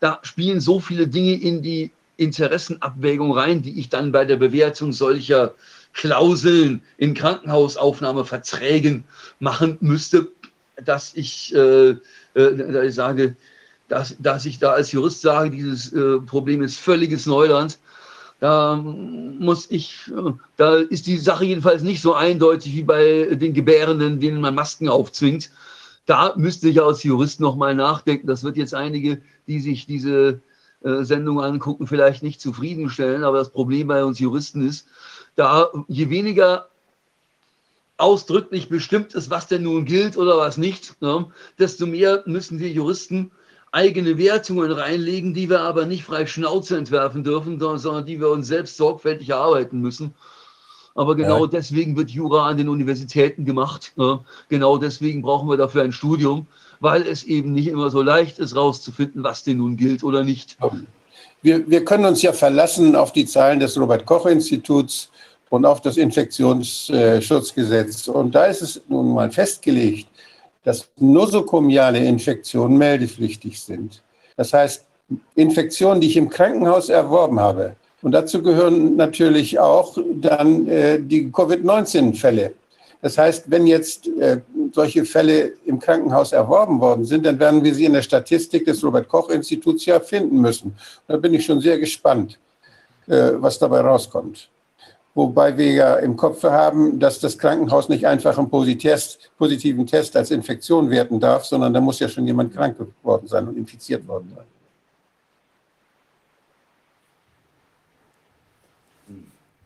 da 0.00 0.18
spielen 0.22 0.60
so 0.60 0.80
viele 0.80 1.08
Dinge 1.08 1.34
in 1.34 1.62
die 1.62 1.90
Interessenabwägung 2.16 3.32
rein, 3.32 3.60
die 3.60 3.78
ich 3.78 3.90
dann 3.90 4.10
bei 4.10 4.24
der 4.24 4.36
Bewertung 4.36 4.92
solcher 4.92 5.54
Klauseln 5.96 6.82
in 6.98 7.14
Krankenhausaufnahmeverträgen 7.14 9.04
machen 9.40 9.78
müsste, 9.80 10.28
dass 10.84 11.14
ich, 11.14 11.54
äh, 11.54 11.96
äh, 12.34 12.86
ich 12.86 12.94
sage, 12.94 13.34
dass, 13.88 14.14
dass 14.18 14.44
ich 14.44 14.58
da 14.58 14.72
als 14.72 14.92
Jurist 14.92 15.22
sage, 15.22 15.50
dieses 15.50 15.92
äh, 15.92 16.18
Problem 16.20 16.62
ist 16.62 16.78
völliges 16.78 17.24
Neuland. 17.24 17.78
Da 18.40 18.76
muss 18.76 19.70
ich, 19.70 20.00
äh, 20.08 20.32
da 20.58 20.76
ist 20.76 21.06
die 21.06 21.16
Sache 21.16 21.46
jedenfalls 21.46 21.82
nicht 21.82 22.02
so 22.02 22.12
eindeutig 22.12 22.74
wie 22.74 22.84
bei 22.84 23.34
den 23.34 23.54
Gebärenden, 23.54 24.20
denen 24.20 24.42
man 24.42 24.54
Masken 24.54 24.90
aufzwingt. 24.90 25.50
Da 26.04 26.34
müsste 26.36 26.68
ich 26.68 26.80
als 26.80 27.04
Jurist 27.04 27.40
nochmal 27.40 27.74
nachdenken. 27.74 28.26
Das 28.26 28.44
wird 28.44 28.58
jetzt 28.58 28.74
einige, 28.74 29.22
die 29.46 29.60
sich 29.60 29.86
diese 29.86 30.42
äh, 30.84 31.04
Sendung 31.04 31.40
angucken, 31.40 31.86
vielleicht 31.86 32.22
nicht 32.22 32.40
zufriedenstellen. 32.40 33.24
Aber 33.24 33.38
das 33.38 33.50
Problem 33.50 33.88
bei 33.88 34.04
uns 34.04 34.18
Juristen 34.18 34.66
ist, 34.66 34.86
da 35.36 35.70
je 35.88 36.10
weniger 36.10 36.68
ausdrücklich 37.98 38.68
bestimmt 38.68 39.14
ist, 39.14 39.30
was 39.30 39.46
denn 39.46 39.62
nun 39.62 39.84
gilt 39.84 40.16
oder 40.16 40.36
was 40.36 40.56
nicht, 40.56 41.00
ne, 41.00 41.26
desto 41.58 41.86
mehr 41.86 42.22
müssen 42.26 42.58
wir 42.58 42.68
Juristen 42.68 43.30
eigene 43.72 44.18
Wertungen 44.18 44.72
reinlegen, 44.72 45.34
die 45.34 45.50
wir 45.50 45.60
aber 45.60 45.86
nicht 45.86 46.04
frei 46.04 46.26
Schnauze 46.26 46.76
entwerfen 46.76 47.24
dürfen, 47.24 47.58
sondern 47.60 48.06
die 48.06 48.20
wir 48.20 48.30
uns 48.30 48.46
selbst 48.46 48.76
sorgfältig 48.76 49.30
erarbeiten 49.30 49.80
müssen. 49.80 50.14
Aber 50.94 51.14
genau 51.14 51.44
ja. 51.44 51.50
deswegen 51.50 51.94
wird 51.96 52.10
Jura 52.10 52.48
an 52.48 52.56
den 52.56 52.70
Universitäten 52.70 53.44
gemacht. 53.44 53.92
Ne? 53.96 54.20
Genau 54.48 54.78
deswegen 54.78 55.20
brauchen 55.20 55.48
wir 55.48 55.58
dafür 55.58 55.82
ein 55.82 55.92
Studium, 55.92 56.46
weil 56.80 57.02
es 57.02 57.22
eben 57.24 57.52
nicht 57.52 57.68
immer 57.68 57.90
so 57.90 58.00
leicht 58.00 58.38
ist, 58.38 58.56
rauszufinden, 58.56 59.22
was 59.22 59.44
denn 59.44 59.58
nun 59.58 59.76
gilt 59.76 60.02
oder 60.02 60.24
nicht. 60.24 60.56
Wir, 61.42 61.68
wir 61.68 61.84
können 61.84 62.06
uns 62.06 62.22
ja 62.22 62.32
verlassen 62.32 62.96
auf 62.96 63.12
die 63.12 63.26
Zahlen 63.26 63.60
des 63.60 63.78
Robert-Koch-Instituts 63.78 65.10
und 65.50 65.64
auf 65.64 65.80
das 65.80 65.96
Infektionsschutzgesetz. 65.96 68.08
Und 68.08 68.34
da 68.34 68.46
ist 68.46 68.62
es 68.62 68.82
nun 68.88 69.14
mal 69.14 69.30
festgelegt, 69.30 70.08
dass 70.64 70.88
nosokomiale 70.98 72.04
Infektionen 72.04 72.76
meldepflichtig 72.76 73.60
sind. 73.60 74.02
Das 74.36 74.52
heißt, 74.52 74.84
Infektionen, 75.36 76.00
die 76.00 76.08
ich 76.08 76.16
im 76.16 76.28
Krankenhaus 76.28 76.88
erworben 76.88 77.38
habe. 77.38 77.76
Und 78.02 78.12
dazu 78.12 78.42
gehören 78.42 78.96
natürlich 78.96 79.58
auch 79.58 79.96
dann 80.16 80.68
äh, 80.68 81.00
die 81.00 81.30
Covid-19-Fälle. 81.30 82.54
Das 83.00 83.18
heißt, 83.18 83.50
wenn 83.50 83.66
jetzt 83.66 84.08
äh, 84.08 84.40
solche 84.72 85.04
Fälle 85.04 85.52
im 85.64 85.78
Krankenhaus 85.78 86.32
erworben 86.32 86.80
worden 86.80 87.04
sind, 87.04 87.24
dann 87.24 87.38
werden 87.38 87.62
wir 87.62 87.74
sie 87.74 87.84
in 87.84 87.92
der 87.92 88.02
Statistik 88.02 88.64
des 88.64 88.82
Robert-Koch-Instituts 88.82 89.86
ja 89.86 90.00
finden 90.00 90.40
müssen. 90.40 90.74
Da 91.06 91.16
bin 91.16 91.34
ich 91.34 91.44
schon 91.44 91.60
sehr 91.60 91.78
gespannt, 91.78 92.38
äh, 93.06 93.32
was 93.34 93.58
dabei 93.58 93.80
rauskommt. 93.80 94.48
Wobei 95.16 95.56
wir 95.56 95.72
ja 95.72 95.94
im 95.96 96.14
Kopf 96.14 96.42
haben, 96.44 97.00
dass 97.00 97.18
das 97.20 97.38
Krankenhaus 97.38 97.88
nicht 97.88 98.06
einfach 98.06 98.36
einen 98.36 98.50
positiven 98.50 99.86
Test 99.86 100.14
als 100.14 100.30
Infektion 100.30 100.90
werten 100.90 101.18
darf, 101.18 101.46
sondern 101.46 101.72
da 101.72 101.80
muss 101.80 102.00
ja 102.00 102.08
schon 102.10 102.26
jemand 102.26 102.52
krank 102.52 102.76
geworden 102.76 103.26
sein 103.26 103.48
und 103.48 103.56
infiziert 103.56 104.06
worden 104.06 104.30
sein. 104.36 104.44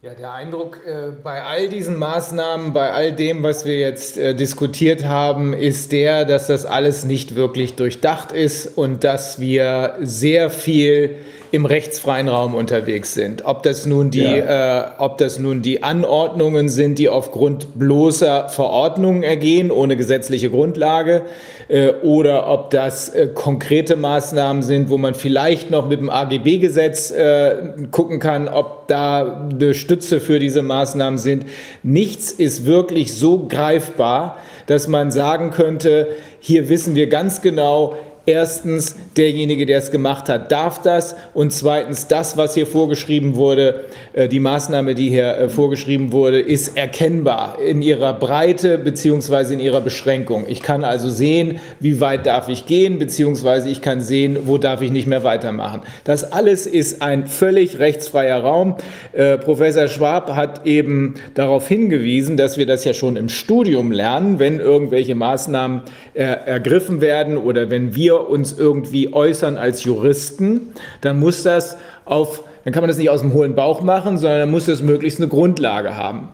Ja, 0.03 0.15
der 0.15 0.33
Eindruck 0.33 0.81
äh, 0.87 1.11
bei 1.23 1.43
all 1.43 1.69
diesen 1.69 1.97
Maßnahmen, 1.97 2.73
bei 2.73 2.93
all 2.93 3.13
dem, 3.13 3.43
was 3.43 3.65
wir 3.65 3.79
jetzt 3.79 4.17
äh, 4.17 4.35
diskutiert 4.35 5.05
haben, 5.05 5.53
ist 5.53 5.91
der, 5.91 6.25
dass 6.25 6.47
das 6.47 6.65
alles 6.65 7.05
nicht 7.05 7.35
wirklich 7.35 7.75
durchdacht 7.75 8.31
ist 8.31 8.79
und 8.79 9.03
dass 9.03 9.41
wir 9.41 9.97
sehr 10.01 10.49
viel 10.49 11.17
im 11.53 11.67
rechtsfreien 11.67 12.29
Raum 12.29 12.55
unterwegs 12.55 13.15
sind. 13.15 13.45
Ob 13.45 13.63
das 13.63 13.87
nun 13.87 14.11
die, 14.11 14.23
ja. 14.23 14.83
äh, 14.83 14.91
ob 14.99 15.19
das 15.19 15.39
nun 15.39 15.63
die 15.63 15.83
Anordnungen 15.83 16.69
sind, 16.69 16.99
die 16.99 17.09
aufgrund 17.09 17.79
bloßer 17.79 18.49
Verordnungen 18.49 19.23
ergehen, 19.23 19.71
ohne 19.71 19.97
gesetzliche 19.97 20.51
Grundlage, 20.51 21.23
äh, 21.69 21.93
oder 22.03 22.49
ob 22.49 22.71
das 22.71 23.09
äh, 23.11 23.29
konkrete 23.35 23.97
Maßnahmen 23.97 24.63
sind, 24.63 24.91
wo 24.91 24.99
man 24.99 25.15
vielleicht 25.15 25.71
noch 25.71 25.89
mit 25.89 26.01
dem 26.01 26.11
AGB-Gesetz 26.11 27.11
äh, 27.11 27.57
gucken 27.91 28.19
kann, 28.19 28.49
ob 28.49 28.89
da 28.89 29.49
eine 29.51 29.75
Stütze 29.75 30.21
für 30.21 30.39
diese 30.39 30.63
Maßnahmen 30.63 31.19
sind. 31.19 31.47
Nichts 31.83 32.33
ist 32.33 32.67
wirklich 32.67 33.15
so 33.15 33.47
greifbar, 33.49 34.39
dass 34.67 34.89
man 34.89 35.11
sagen 35.11 35.51
könnte, 35.51 36.09
hier 36.41 36.69
wissen 36.69 36.95
wir 36.95 37.09
ganz 37.09 37.43
genau, 37.43 37.97
Erstens, 38.27 38.97
derjenige, 39.17 39.65
der 39.65 39.79
es 39.79 39.91
gemacht 39.91 40.29
hat, 40.29 40.53
darf 40.53 40.83
das. 40.83 41.17
Und 41.33 41.53
zweitens, 41.55 42.07
das, 42.07 42.37
was 42.37 42.55
hier 42.55 42.67
vorgeschrieben 42.67 43.35
wurde, 43.35 43.87
äh, 44.13 44.29
die 44.29 44.41
Maßnahme, 44.41 44.95
die 44.95 45.09
hier 45.09 45.37
äh, 45.37 45.49
vorgeschrieben 45.49 46.13
wurde, 46.13 46.39
ist 46.39 46.77
erkennbar 46.77 47.59
in 47.61 47.81
ihrer 47.81 48.13
Breite 48.13 48.77
beziehungsweise 48.77 49.55
in 49.55 49.61
ihrer 49.61 49.81
Beschränkung. 49.81 50.45
Ich 50.49 50.61
kann 50.61 50.85
also 50.85 51.09
sehen, 51.09 51.61
wie 51.81 52.01
weit 52.01 52.27
darf 52.27 52.51
ich 52.51 52.67
gehen, 52.67 52.99
beziehungsweise 52.99 53.71
ich 53.71 53.81
kann 53.81 54.03
sehen, 54.03 54.41
wo 54.45 54.59
darf 54.59 54.83
ich 54.83 54.91
nicht 54.91 55.07
mehr 55.07 55.25
weitermachen. 55.25 55.81
Das 56.05 56.31
alles 56.31 56.67
ist 56.67 57.01
ein 57.01 57.27
völlig 57.27 57.79
rechtsfreier 57.79 58.43
Raum. 58.43 58.77
Äh, 59.13 59.39
Professor 59.39 59.89
Schwab 59.89 60.37
hat 60.37 60.67
eben 60.67 61.15
darauf 61.35 61.67
hingewiesen, 61.67 62.37
dass 62.37 62.59
wir 62.59 62.67
das 62.67 62.85
ja 62.85 62.93
schon 62.93 63.17
im 63.17 63.31
Studium 63.31 63.93
lernen, 63.93 64.39
wenn 64.39 64.61
irgendwelche 64.61 65.15
Maßnahmen 65.15 65.83
ergriffen 66.13 67.01
werden 67.01 67.39
oder 67.39 67.71
wenn 67.71 67.95
wir 67.95 68.10
wir 68.11 68.29
uns 68.29 68.53
irgendwie 68.59 69.13
äußern 69.13 69.57
als 69.57 69.85
Juristen, 69.85 70.73
dann 71.01 71.19
muss 71.21 71.43
das 71.43 71.77
auf, 72.05 72.45
dann 72.65 72.73
kann 72.73 72.83
man 72.83 72.89
das 72.89 72.99
nicht 72.99 73.11
aus 73.11 73.21
dem 73.21 73.33
hohlen 73.33 73.55
Bauch 73.55 73.83
machen, 73.83 74.19
sondern 74.19 74.41
dann 74.41 74.51
muss 74.51 74.67
das 74.67 74.83
möglichst 74.83 75.21
eine 75.21 75.29
Grundlage 75.29 75.97
haben. 75.97 76.31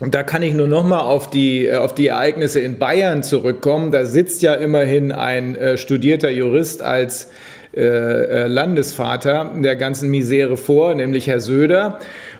Und 0.00 0.14
da 0.14 0.22
kann 0.22 0.42
ich 0.42 0.54
nur 0.54 0.68
noch 0.68 0.84
mal 0.84 1.00
auf 1.00 1.28
die, 1.28 1.66
äh, 1.66 1.76
auf 1.76 1.94
die 1.94 2.06
Ereignisse 2.06 2.60
in 2.60 2.78
Bayern 2.78 3.22
zurückkommen. 3.22 3.90
Da 3.90 4.04
sitzt 4.04 4.42
ja 4.42 4.54
immerhin 4.54 5.12
ein 5.12 5.56
äh, 5.56 5.76
studierter 5.76 6.30
Jurist 6.30 6.82
als 6.82 7.30
äh, 7.74 7.82
äh 7.82 8.46
Landesvater 8.46 9.52
der 9.56 9.76
ganzen 9.76 10.08
Misere 10.08 10.56
vor, 10.56 10.94
nämlich 10.94 11.26
Herr 11.26 11.40
Söder. 11.40 11.98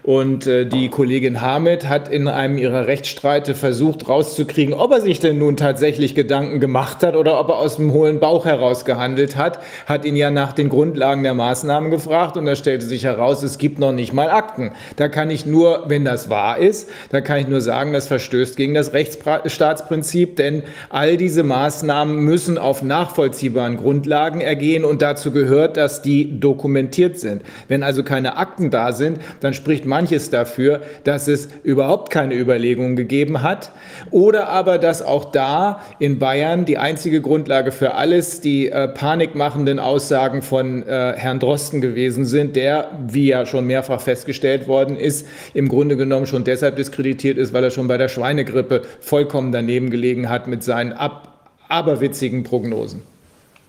Und 0.09 0.47
äh, 0.47 0.65
die 0.65 0.89
Kollegin 0.89 1.43
Hamid 1.43 1.87
hat 1.87 2.09
in 2.09 2.29
einem 2.29 2.57
ihrer 2.57 2.87
Rechtsstreite 2.87 3.55
versucht 3.55 4.09
rauszukriegen, 4.09 4.73
ob 4.73 4.91
er 4.91 5.03
sich 5.03 5.21
denn 5.21 5.37
nun 5.37 5.59
tatsächlich 5.59 6.15
Gedanken 6.15 6.61
gemacht 6.61 7.03
hat 7.03 7.15
oder 7.15 7.39
ob 7.39 7.51
er 7.51 7.59
aus 7.59 7.77
dem 7.77 7.93
hohlen 7.93 8.19
Bauch 8.19 8.47
heraus 8.47 8.87
gehandelt 8.87 9.37
hat, 9.37 9.59
hat 9.85 10.07
ihn 10.07 10.17
ja 10.17 10.31
nach 10.31 10.55
den 10.55 10.71
Grundlagen 10.71 11.25
der 11.25 11.35
Maßnahmen 11.35 11.91
gefragt 11.91 12.39
und 12.39 12.47
da 12.47 12.57
stellte 12.57 12.87
sich 12.87 13.05
heraus, 13.05 13.43
es 13.43 13.59
gibt 13.59 13.79
noch 13.79 13.93
nicht 13.93 14.15
mal 14.15 14.31
Akten. 14.31 14.71
Da 14.97 15.09
kann 15.09 15.29
ich 15.29 15.45
nur, 15.45 15.85
wenn 15.89 16.07
das 16.07 16.31
wahr 16.31 16.57
ist, 16.57 16.89
da 17.11 17.21
kann 17.21 17.41
ich 17.41 17.47
nur 17.47 17.61
sagen, 17.61 17.93
das 17.93 18.09
verstößt 18.09 18.57
gegen 18.57 18.73
das 18.73 18.95
Rechtsstaatsprinzip, 18.95 20.37
denn 20.37 20.63
all 20.89 21.19
diese 21.19 21.43
Maßnahmen 21.43 22.17
müssen 22.17 22.57
auf 22.57 22.83
nachvollziehbaren 22.83 23.77
Grundlagen 23.77 24.41
ergehen 24.41 24.87
und 24.87 25.03
dazu 25.03 25.33
gehört, 25.33 25.77
dass 25.77 26.01
die 26.01 26.41
dokumentiert 26.41 27.21
sind. 27.21 27.43
Wenn 27.69 27.83
also 27.83 28.03
keine 28.03 28.39
Akten 28.39 28.71
da 28.71 28.93
sind, 28.93 29.19
dann 29.41 29.53
spricht 29.53 29.85
man 29.85 29.98
manches 29.99 30.31
dafür, 30.31 30.81
dass 31.03 31.27
es 31.27 31.49
überhaupt 31.65 32.11
keine 32.11 32.37
Überlegungen 32.37 32.95
gegeben 32.95 33.43
hat 33.43 33.73
oder 34.13 34.49
aber, 34.49 34.79
dass 34.79 35.03
auch 35.03 35.33
da 35.33 35.83
in 35.99 36.21
Bayern 36.21 36.65
die 36.65 36.79
einzige 36.79 37.21
Grundlage 37.21 37.73
für 37.73 37.95
alles 37.95 38.41
die 38.41 38.69
äh, 38.69 38.87
panikmachenden 38.87 39.81
Aussagen 39.81 40.43
von 40.43 40.85
äh, 40.85 41.15
Herrn 41.17 41.41
Drosten 41.41 41.81
gewesen 41.81 42.27
sind, 42.27 42.55
der, 42.55 42.93
wie 43.09 43.27
ja 43.27 43.45
schon 43.45 43.67
mehrfach 43.67 44.01
festgestellt 44.01 44.69
worden 44.69 44.97
ist, 44.97 45.27
im 45.53 45.69
Grunde 45.69 45.97
genommen 45.97 46.29
schon 46.29 46.45
deshalb 46.45 46.77
diskreditiert 46.77 47.37
ist, 47.37 47.53
weil 47.53 47.65
er 47.65 47.71
schon 47.73 47.89
bei 47.89 47.99
der 47.99 48.09
Schweinegrippe 48.09 48.83
vollkommen 49.01 49.51
daneben 49.51 49.91
gelegen 49.91 50.29
hat 50.29 50.47
mit 50.47 50.63
seinen 50.63 50.93
ab, 50.93 51.49
aberwitzigen 51.69 52.45
Prognosen. 52.45 53.03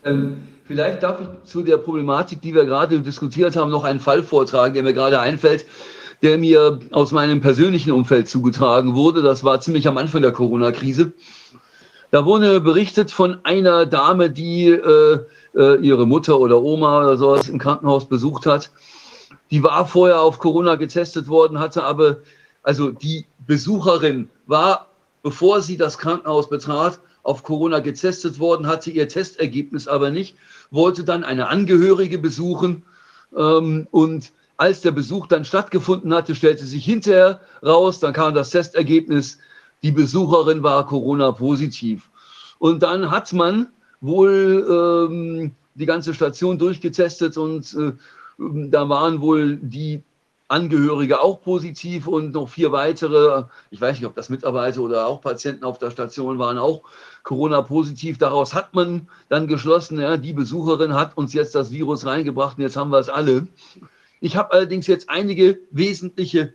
Ähm, 0.05 0.37
vielleicht 0.67 1.01
darf 1.01 1.21
ich 1.21 1.49
zu 1.49 1.63
der 1.63 1.77
Problematik, 1.77 2.39
die 2.43 2.53
wir 2.53 2.65
gerade 2.65 2.99
diskutiert 2.99 3.55
haben, 3.55 3.71
noch 3.71 3.83
einen 3.83 3.99
Fall 3.99 4.21
vortragen, 4.21 4.75
der 4.75 4.83
mir 4.83 4.93
gerade 4.93 5.19
einfällt 5.19 5.65
der 6.21 6.37
mir 6.37 6.79
aus 6.91 7.11
meinem 7.11 7.41
persönlichen 7.41 7.91
Umfeld 7.91 8.27
zugetragen 8.27 8.95
wurde. 8.95 9.21
Das 9.21 9.43
war 9.43 9.61
ziemlich 9.61 9.87
am 9.87 9.97
Anfang 9.97 10.21
der 10.21 10.31
Corona-Krise. 10.31 11.13
Da 12.11 12.25
wurde 12.25 12.59
berichtet 12.59 13.11
von 13.11 13.37
einer 13.43 13.85
Dame, 13.85 14.29
die 14.29 14.69
äh, 14.69 15.19
äh, 15.55 15.79
ihre 15.79 16.07
Mutter 16.07 16.39
oder 16.39 16.61
Oma 16.61 17.01
oder 17.01 17.17
sowas 17.17 17.49
im 17.49 17.59
Krankenhaus 17.59 18.07
besucht 18.07 18.45
hat. 18.45 18.71
Die 19.51 19.63
war 19.63 19.87
vorher 19.87 20.21
auf 20.21 20.39
Corona 20.39 20.75
getestet 20.75 21.27
worden, 21.27 21.59
hatte 21.59 21.83
aber, 21.83 22.17
also 22.63 22.91
die 22.91 23.25
Besucherin 23.45 24.29
war, 24.47 24.87
bevor 25.23 25.61
sie 25.61 25.77
das 25.77 25.97
Krankenhaus 25.97 26.49
betrat, 26.49 26.99
auf 27.23 27.43
Corona 27.43 27.79
getestet 27.79 28.39
worden, 28.39 28.67
hatte 28.67 28.91
ihr 28.91 29.07
Testergebnis 29.07 29.87
aber 29.87 30.09
nicht, 30.09 30.35
wollte 30.71 31.03
dann 31.03 31.23
eine 31.23 31.47
Angehörige 31.47 32.17
besuchen 32.17 32.83
ähm, 33.35 33.87
und 33.91 34.31
als 34.59 34.81
der 34.81 34.91
Besuch 34.91 35.27
dann 35.27 35.45
stattgefunden 35.45 36.13
hatte, 36.13 36.35
stellte 36.35 36.65
sich 36.65 36.83
hinterher 36.83 37.39
raus, 37.65 38.01
dann 38.01 38.11
kam 38.11 38.33
das 38.33 38.49
Testergebnis, 38.49 39.37
die 39.83 39.91
Besucherin 39.91 40.61
war 40.63 40.85
Corona-positiv. 40.85 42.09
Und 42.59 42.83
dann 42.83 43.09
hat 43.09 43.31
man 43.31 43.67
wohl 44.01 45.07
ähm, 45.09 45.55
die 45.75 45.85
ganze 45.85 46.13
Station 46.13 46.59
durchgetestet 46.59 47.37
und 47.37 47.73
äh, 47.73 47.93
da 48.37 48.89
waren 48.89 49.21
wohl 49.21 49.55
die 49.55 50.03
Angehörige 50.49 51.21
auch 51.21 51.41
positiv 51.41 52.07
und 52.07 52.33
noch 52.33 52.49
vier 52.49 52.73
weitere, 52.73 53.45
ich 53.69 53.79
weiß 53.79 53.97
nicht, 53.97 54.07
ob 54.07 54.15
das 54.15 54.27
Mitarbeiter 54.27 54.81
oder 54.81 55.07
auch 55.07 55.21
Patienten 55.21 55.63
auf 55.63 55.79
der 55.79 55.91
Station 55.91 56.37
waren, 56.37 56.57
auch 56.57 56.81
Corona-positiv. 57.23 58.17
Daraus 58.17 58.53
hat 58.53 58.73
man 58.73 59.07
dann 59.29 59.47
geschlossen, 59.47 60.01
ja, 60.01 60.17
die 60.17 60.33
Besucherin 60.33 60.95
hat 60.95 61.15
uns 61.15 61.31
jetzt 61.31 61.55
das 61.55 61.71
Virus 61.71 62.05
reingebracht 62.05 62.57
und 62.57 62.63
jetzt 62.63 62.75
haben 62.75 62.91
wir 62.91 62.99
es 62.99 63.07
alle. 63.07 63.47
Ich 64.21 64.35
habe 64.35 64.51
allerdings 64.51 64.87
jetzt 64.87 65.09
einige 65.09 65.59
wesentliche 65.71 66.53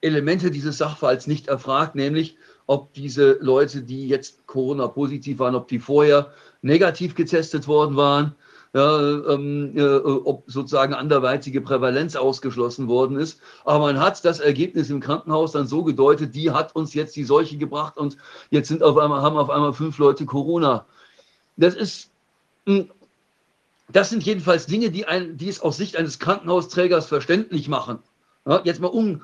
Elemente 0.00 0.50
dieses 0.50 0.78
Sachverhalts 0.78 1.26
nicht 1.26 1.48
erfragt, 1.48 1.94
nämlich 1.94 2.36
ob 2.66 2.92
diese 2.92 3.38
Leute, 3.40 3.82
die 3.82 4.08
jetzt 4.08 4.46
Corona-positiv 4.46 5.38
waren, 5.38 5.54
ob 5.54 5.68
die 5.68 5.78
vorher 5.78 6.32
negativ 6.62 7.14
getestet 7.14 7.66
worden 7.66 7.96
waren, 7.96 8.34
ja, 8.74 9.00
ähm, 9.00 9.72
äh, 9.76 9.96
ob 9.96 10.44
sozusagen 10.46 10.92
anderweitige 10.92 11.62
Prävalenz 11.62 12.16
ausgeschlossen 12.16 12.86
worden 12.86 13.16
ist. 13.16 13.40
Aber 13.64 13.86
man 13.86 13.98
hat 13.98 14.22
das 14.24 14.40
Ergebnis 14.40 14.90
im 14.90 15.00
Krankenhaus 15.00 15.52
dann 15.52 15.66
so 15.66 15.82
gedeutet, 15.82 16.34
die 16.34 16.50
hat 16.50 16.76
uns 16.76 16.92
jetzt 16.92 17.16
die 17.16 17.24
Seuche 17.24 17.56
gebracht 17.56 17.96
und 17.96 18.18
jetzt 18.50 18.68
sind 18.68 18.82
auf 18.82 18.98
einmal, 18.98 19.22
haben 19.22 19.38
auf 19.38 19.48
einmal 19.48 19.72
fünf 19.72 19.96
Leute 19.98 20.26
Corona. 20.26 20.84
Das 21.56 21.74
ist 21.74 22.10
hm, 22.66 22.90
das 23.92 24.10
sind 24.10 24.22
jedenfalls 24.22 24.66
Dinge, 24.66 24.90
die, 24.90 25.06
ein, 25.06 25.36
die 25.36 25.48
es 25.48 25.60
aus 25.60 25.76
Sicht 25.76 25.96
eines 25.96 26.18
Krankenhausträgers 26.18 27.06
verständlich 27.06 27.68
machen. 27.68 27.98
Ja, 28.46 28.60
jetzt 28.64 28.80
mal 28.80 28.88
um, 28.88 29.22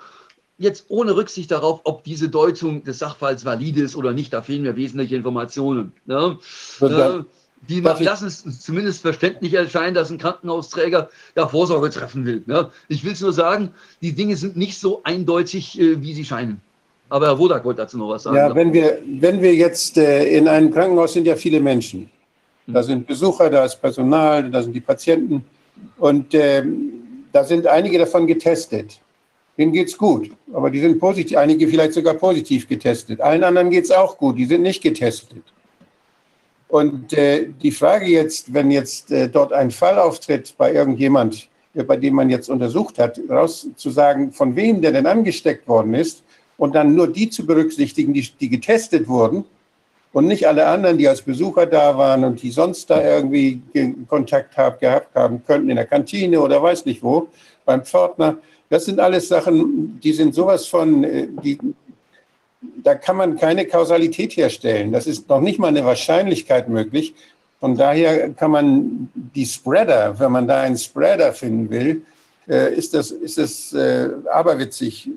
jetzt 0.59 0.87
ohne 0.89 1.17
Rücksicht 1.17 1.51
darauf, 1.51 1.81
ob 1.85 2.05
diese 2.05 2.29
Deutung 2.29 2.85
des 2.85 2.99
Sachverhalts 2.99 3.45
valide 3.45 3.83
ist 3.83 3.97
oder 3.97 4.13
nicht, 4.13 4.33
da 4.33 4.43
fehlen 4.43 4.63
mir 4.63 4.77
wesentliche 4.77 5.17
Informationen. 5.17 5.93
Ja, 6.07 6.39
äh, 6.81 7.23
die 7.69 7.81
lassen 7.81 8.27
es 8.27 8.61
zumindest 8.61 9.03
verständlich 9.03 9.55
erscheinen, 9.55 9.95
dass 9.95 10.11
ein 10.11 10.19
Krankenhausträger 10.19 11.09
da 11.35 11.49
Vorsorge 11.49 11.91
treffen 11.91 12.27
will. 12.27 12.43
Ja, 12.47 12.71
ich 12.89 13.05
will 13.05 13.13
es 13.13 13.21
nur 13.21 13.33
sagen, 13.33 13.71
die 14.03 14.13
Dinge 14.13 14.37
sind 14.37 14.57
nicht 14.57 14.79
so 14.79 15.03
eindeutig, 15.05 15.79
äh, 15.81 16.01
wie 16.03 16.15
sie 16.15 16.25
scheinen. 16.25 16.61
Aber 17.09 17.27
Herr 17.27 17.39
Wodak 17.39 17.65
wollte 17.65 17.83
dazu 17.83 17.99
noch 17.99 18.09
was 18.09 18.25
sagen. 18.25 18.37
Ja, 18.37 18.55
wenn 18.55 18.73
wir, 18.73 18.99
wenn 19.21 19.41
wir 19.41 19.55
jetzt 19.55 19.97
äh, 19.99 20.25
in 20.37 20.49
einem 20.49 20.73
Krankenhaus 20.73 21.13
sind 21.13 21.27
ja 21.27 21.37
viele 21.37 21.61
Menschen. 21.61 22.11
Da 22.67 22.83
sind 22.83 23.07
Besucher, 23.07 23.51
da 23.51 23.65
ist 23.65 23.77
Personal, 23.77 24.51
da 24.51 24.63
sind 24.63 24.73
die 24.73 24.81
Patienten. 24.81 25.45
Und 25.99 26.33
äh, 26.35 26.63
da 27.33 27.45
sind 27.45 27.67
einige 27.67 27.99
davon 27.99 28.27
getestet. 28.27 29.01
Denen 29.57 29.73
geht 29.73 29.89
es 29.89 29.97
gut, 29.97 30.31
aber 30.53 30.71
die 30.71 30.81
sind 30.81 30.99
positiv, 30.99 31.37
einige 31.37 31.69
vielleicht 31.69 31.93
sogar 31.93 32.15
positiv 32.15 32.67
getestet. 32.67 33.21
Allen 33.21 33.45
anderen 33.45 33.71
geht 33.71 33.85
es 33.85 33.91
auch 33.91 34.19
gut, 34.19 34.37
die 34.37 34.47
sind 34.47 34.63
nicht 34.63 34.83
getestet. 34.83 35.45
Und 36.67 37.13
äh, 37.13 37.49
die 37.63 37.71
Frage 37.71 38.07
jetzt, 38.07 38.53
wenn 38.53 38.73
jetzt 38.73 39.13
äh, 39.13 39.29
dort 39.29 39.53
ein 39.53 39.71
Fall 39.71 39.99
auftritt 39.99 40.55
bei 40.59 40.73
irgendjemand, 40.73 41.49
bei 41.73 41.97
dem 41.97 42.15
man 42.15 42.31
jetzt 42.31 42.49
untersucht 42.49 42.99
hat, 42.99 43.21
rauszusagen, 43.29 44.33
von 44.33 44.57
wem 44.57 44.81
der 44.83 44.91
denn 44.91 45.07
angesteckt 45.07 45.69
worden 45.69 45.95
ist 45.95 46.25
und 46.57 46.75
dann 46.75 46.95
nur 46.95 47.07
die 47.07 47.31
zu 47.31 47.47
berücksichtigen, 47.47 48.13
die, 48.13 48.29
die 48.41 48.49
getestet 48.49 49.07
wurden 49.07 49.45
und 50.15 50.27
nicht 50.29 50.47
alle 50.47 50.67
anderen, 50.67 50.97
die 50.97 51.09
als 51.09 51.23
Besucher 51.23 51.67
da 51.67 51.99
waren 51.99 52.23
und 52.23 52.41
die 52.41 52.53
sonst 52.53 52.89
da 52.89 53.03
irgendwie 53.03 53.61
Kontakt 54.09 54.57
hab, 54.57 54.81
gehabt 54.81 55.13
haben 55.17 55.45
könnten 55.45 55.69
in 55.69 55.77
der 55.77 55.87
Kantine 55.87 56.41
oder 56.41 56.63
weiß 56.63 56.87
nicht 56.87 57.03
wo, 57.03 57.29
beim 57.65 57.85
Pförtner. 57.85 58.39
Das 58.71 58.85
sind 58.85 59.01
alles 59.01 59.27
Sachen, 59.27 59.99
die 60.01 60.13
sind 60.13 60.33
sowas 60.33 60.67
von, 60.67 61.03
äh, 61.03 61.27
die, 61.43 61.59
da 62.85 62.95
kann 62.95 63.17
man 63.17 63.37
keine 63.37 63.67
Kausalität 63.67 64.37
herstellen. 64.37 64.93
Das 64.93 65.09
ist 65.09 65.29
noch 65.29 65.41
nicht 65.41 65.59
mal 65.59 65.69
eine 65.69 65.85
Wahrscheinlichkeit 65.85 66.69
möglich. 66.69 67.15
Von 67.59 67.77
daher 67.77 68.31
kann 68.31 68.53
man 68.53 69.11
die 69.15 69.47
Spreader, 69.47 70.19
wenn 70.21 70.31
man 70.31 70.47
da 70.47 70.61
einen 70.61 70.79
Spreader 70.79 71.33
finden 71.33 71.71
will, 71.71 72.03
äh, 72.49 72.73
ist 72.73 72.95
das, 72.95 73.11
ist 73.11 73.37
das 73.37 73.73
äh, 73.73 74.11
aberwitzig. 74.31 75.11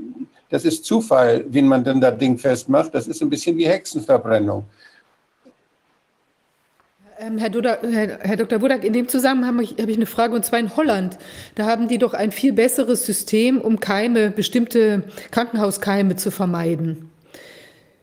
Das 0.49 0.65
ist 0.65 0.85
Zufall, 0.85 1.45
wie 1.49 1.61
man 1.61 1.83
denn 1.83 2.01
das 2.01 2.17
Ding 2.17 2.39
festmacht. 2.39 2.95
Das 2.95 3.07
ist 3.07 3.21
ein 3.21 3.29
bisschen 3.29 3.55
wie 3.57 3.67
Hexenverbrennung. 3.67 4.65
Ähm, 7.19 7.39
Herr, 7.39 7.49
Duda, 7.49 7.79
Herr, 7.81 8.19
Herr, 8.19 8.37
Dr. 8.37 8.59
Budak, 8.59 8.83
in 8.83 8.93
dem 8.93 9.07
Zusammenhang 9.07 9.55
habe 9.55 9.63
ich, 9.63 9.71
habe 9.81 9.89
ich 9.89 9.97
eine 9.97 10.05
Frage, 10.05 10.35
und 10.35 10.45
zwar 10.45 10.59
in 10.59 10.75
Holland. 10.75 11.17
Da 11.55 11.65
haben 11.65 11.87
die 11.87 11.97
doch 11.97 12.13
ein 12.13 12.31
viel 12.31 12.53
besseres 12.53 13.05
System, 13.07 13.59
um 13.59 13.79
Keime, 13.79 14.29
bestimmte 14.29 15.03
Krankenhauskeime 15.31 16.15
zu 16.15 16.29
vermeiden. 16.29 17.09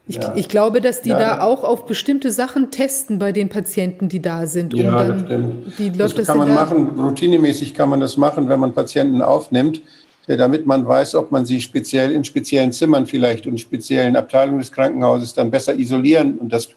Ich, 0.08 0.16
ja. 0.16 0.32
ich 0.34 0.48
glaube, 0.48 0.80
dass 0.80 1.00
die 1.00 1.10
ja, 1.10 1.18
da 1.18 1.40
auch 1.42 1.62
auf 1.62 1.86
bestimmte 1.86 2.32
Sachen 2.32 2.72
testen 2.72 3.20
bei 3.20 3.30
den 3.30 3.48
Patienten, 3.48 4.08
die 4.08 4.20
da 4.20 4.46
sind. 4.46 4.74
Um 4.74 4.80
ja, 4.80 5.04
dann, 5.04 5.08
das 5.08 5.26
stimmt. 5.26 5.78
Wie 5.78 5.88
läuft 5.90 6.00
das, 6.00 6.14
das 6.14 6.26
kann 6.26 6.38
man 6.38 6.54
machen, 6.54 6.98
routinemäßig 6.98 7.72
kann 7.72 7.88
man 7.88 8.00
das 8.00 8.16
machen, 8.16 8.48
wenn 8.48 8.58
man 8.58 8.74
Patienten 8.74 9.22
aufnimmt, 9.22 9.80
äh, 10.26 10.36
damit 10.36 10.66
man 10.66 10.86
weiß, 10.86 11.14
ob 11.14 11.30
man 11.30 11.46
sie 11.46 11.60
speziell 11.60 12.10
in 12.10 12.24
speziellen 12.24 12.72
Zimmern 12.72 13.06
vielleicht 13.06 13.46
und 13.46 13.58
speziellen 13.58 14.16
Abteilungen 14.16 14.58
des 14.58 14.72
Krankenhauses 14.72 15.34
dann 15.34 15.52
besser 15.52 15.74
isolieren 15.78 16.36
und 16.38 16.52
das 16.52 16.68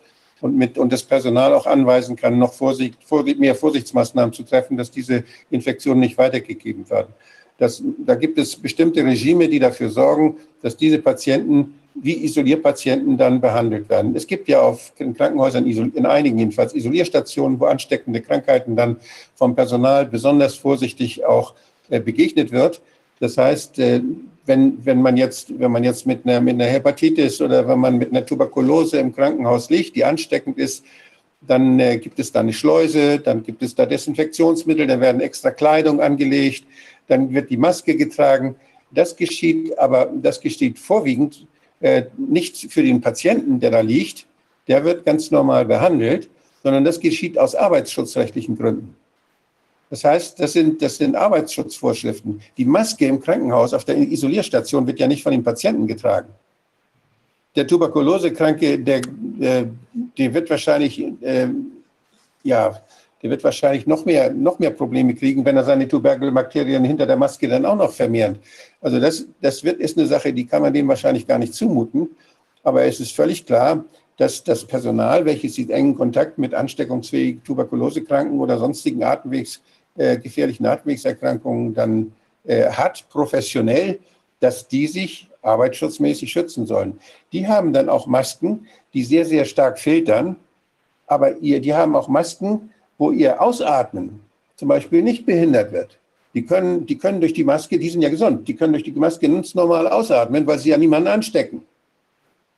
und, 0.42 0.56
mit, 0.56 0.78
und 0.78 0.92
das 0.92 1.04
Personal 1.04 1.54
auch 1.54 1.66
anweisen 1.66 2.16
kann, 2.16 2.38
noch 2.38 2.54
Vorsicht, 2.54 2.98
mehr 3.40 3.56
Vorsichtsmaßnahmen 3.56 4.34
zu 4.34 4.44
treffen, 4.44 4.78
dass 4.78 4.92
diese 4.92 5.24
Infektionen 5.50 6.00
nicht 6.00 6.18
weitergegeben 6.18 6.90
werden. 6.90 7.14
Das, 7.58 7.82
da 8.06 8.16
gibt 8.16 8.38
es 8.38 8.56
bestimmte 8.56 9.04
Regime, 9.04 9.48
die 9.48 9.60
dafür 9.60 9.90
sorgen, 9.90 10.38
dass 10.62 10.78
diese 10.78 11.00
Patienten 11.00 11.74
wie 11.96 12.24
Isolierpatienten 12.24 13.18
dann 13.18 13.42
behandelt 13.42 13.90
werden. 13.90 14.16
Es 14.16 14.28
gibt 14.28 14.48
ja 14.48 14.62
auf 14.62 14.92
in 14.98 15.16
Krankenhäusern, 15.16 15.66
in 15.66 16.06
einigen 16.06 16.38
jedenfalls, 16.38 16.76
Isolierstationen, 16.76 17.60
wo 17.60 17.66
ansteckende 17.66 18.22
Krankheiten 18.22 18.76
dann 18.76 18.98
vom 19.34 19.56
Personal 19.56 20.06
besonders 20.06 20.56
vorsichtig 20.56 21.26
auch 21.26 21.56
äh, 21.90 22.00
begegnet 22.00 22.52
wird. 22.52 22.82
Das 23.20 23.38
heißt, 23.38 23.80
äh, 23.80 24.02
wenn, 24.48 24.84
wenn, 24.86 25.02
man 25.02 25.18
jetzt, 25.18 25.60
wenn 25.60 25.72
man 25.72 25.84
jetzt 25.84 26.08
mit 26.08 26.26
einer, 26.26 26.42
mit 26.42 26.56
einer 26.56 26.66
Hepatitis 26.66 27.42
oder 27.42 27.68
wenn 27.68 27.80
man 27.80 27.98
mit 27.98 28.12
einer 28.12 28.26
Tuberkulose 28.26 28.98
im 28.98 29.14
Krankenhaus 29.14 29.70
liegt, 29.70 29.96
die 29.96 30.06
ansteckend 30.06 30.58
ist, 30.58 30.84
dann 31.42 31.80
äh, 31.80 31.98
gibt 31.98 32.18
es 32.18 32.32
da 32.32 32.40
eine 32.40 32.54
Schleuse, 32.54 33.20
dann 33.20 33.44
gibt 33.44 33.62
es 33.62 33.76
da 33.76 33.86
Desinfektionsmittel, 33.86 34.88
dann 34.88 35.02
werden 35.02 35.22
extra 35.22 35.52
Kleidung 35.52 36.02
angelegt, 36.02 36.66
dann 37.08 37.34
wird 37.34 37.50
die 37.50 37.58
Maske 37.58 37.96
getragen. 37.96 38.56
Das 38.92 39.16
geschieht, 39.16 39.78
aber 39.78 40.10
das 40.22 40.40
geschieht 40.40 40.80
vorwiegend 40.80 41.46
äh, 41.82 42.04
nicht 42.18 42.72
für 42.72 42.82
den 42.82 43.02
Patienten, 43.02 43.60
der 43.60 43.72
da 43.72 43.82
liegt, 43.82 44.26
der 44.68 44.84
wird 44.84 45.06
ganz 45.06 45.30
normal 45.30 45.66
behandelt, 45.66 46.30
sondern 46.64 46.86
das 46.86 47.00
geschieht 47.00 47.38
aus 47.38 47.54
arbeitsschutzrechtlichen 47.54 48.58
Gründen. 48.58 48.96
Das 49.90 50.04
heißt, 50.04 50.40
das 50.40 50.54
sind, 50.54 50.82
das 50.82 50.98
sind 50.98 51.16
Arbeitsschutzvorschriften. 51.16 52.42
Die 52.58 52.66
Maske 52.66 53.06
im 53.06 53.22
Krankenhaus 53.22 53.74
auf 53.74 53.86
der 53.86 53.98
Isolierstation 53.98 54.86
wird 54.86 55.00
ja 55.00 55.08
nicht 55.08 55.24
von 55.24 55.32
den 55.32 55.44
Patienten 55.44 55.88
getragen. 55.88 56.30
Der 57.56 57.66
Tuberkulosekranke, 57.66 58.80
der, 58.80 59.02
der, 59.02 59.68
der 60.18 60.34
wird 60.34 60.50
wahrscheinlich, 60.50 61.00
äh, 61.22 61.48
ja, 62.44 62.82
der 63.24 63.30
wird 63.30 63.44
wahrscheinlich 63.44 63.88
noch 63.88 64.06
mehr, 64.06 64.32
noch 64.32 64.60
mehr 64.60 64.70
Probleme 64.70 65.16
kriegen, 65.16 65.44
wenn 65.44 65.58
er 65.58 65.64
seine 65.64 65.88
Tuberkelbakterien 65.88 66.84
hinter 66.84 67.08
der 67.08 67.18
Maske 67.18 67.48
dann 67.48 67.66
auch 67.66 67.76
noch 67.76 67.92
vermehrt. 67.92 68.38
Also 68.82 69.00
das, 69.00 69.26
das 69.42 69.64
wird, 69.64 69.80
ist 69.80 69.98
eine 69.98 70.06
Sache, 70.06 70.34
die 70.34 70.46
kann 70.46 70.62
man 70.62 70.74
dem 70.74 70.88
wahrscheinlich 70.88 71.26
gar 71.26 71.40
nicht 71.40 71.54
zumuten. 71.54 72.10
Aber 72.64 72.84
es 72.84 73.00
ist 73.00 73.16
völlig 73.16 73.46
klar, 73.46 73.86
dass 74.18 74.44
das 74.44 74.66
Personal, 74.66 75.26
welches 75.26 75.58
in 75.58 75.70
engen 75.70 75.96
Kontakt 75.96 76.38
mit 76.38 76.54
ansteckungsfähigen 76.54 77.44
Tuberkulosekranken 77.44 78.40
oder 78.40 78.58
sonstigen 78.58 79.04
Atemwegs, 79.04 79.62
äh, 79.98 80.18
gefährlichen 80.18 80.66
Atemwegserkrankungen 80.66 81.74
dann 81.74 82.14
äh, 82.46 82.70
hat, 82.70 83.08
professionell, 83.10 84.00
dass 84.40 84.68
die 84.68 84.88
sich 84.88 85.28
arbeitsschutzmäßig 85.42 86.32
schützen 86.32 86.66
sollen. 86.66 87.00
Die 87.34 87.48
haben 87.48 87.74
dann 87.74 87.90
auch 87.90 88.08
Masken, 88.08 88.68
die 88.94 89.04
sehr, 89.04 89.26
sehr 89.26 89.46
stark 89.46 89.80
filtern, 89.80 90.36
aber 91.08 91.38
ihr, 91.38 91.60
die 91.62 91.74
haben 91.74 91.96
auch 91.96 92.08
Masken, 92.08 92.72
wo 92.98 93.12
ihr 93.12 93.42
Ausatmen 93.42 94.20
zum 94.56 94.68
Beispiel 94.68 95.02
nicht 95.02 95.26
behindert 95.26 95.72
wird. 95.72 95.98
Die 96.34 96.46
können, 96.46 96.86
die 96.86 96.98
können 96.98 97.20
durch 97.20 97.34
die 97.34 97.44
Maske, 97.44 97.80
die 97.80 97.90
sind 97.90 98.02
ja 98.02 98.10
gesund, 98.10 98.48
die 98.48 98.56
können 98.56 98.74
durch 98.74 98.84
die 98.84 98.92
Maske 98.92 99.28
ganz 99.30 99.56
normal 99.56 99.88
ausatmen, 99.88 100.46
weil 100.46 100.60
sie 100.60 100.70
ja 100.70 100.78
niemanden 100.78 101.08
anstecken. 101.08 101.64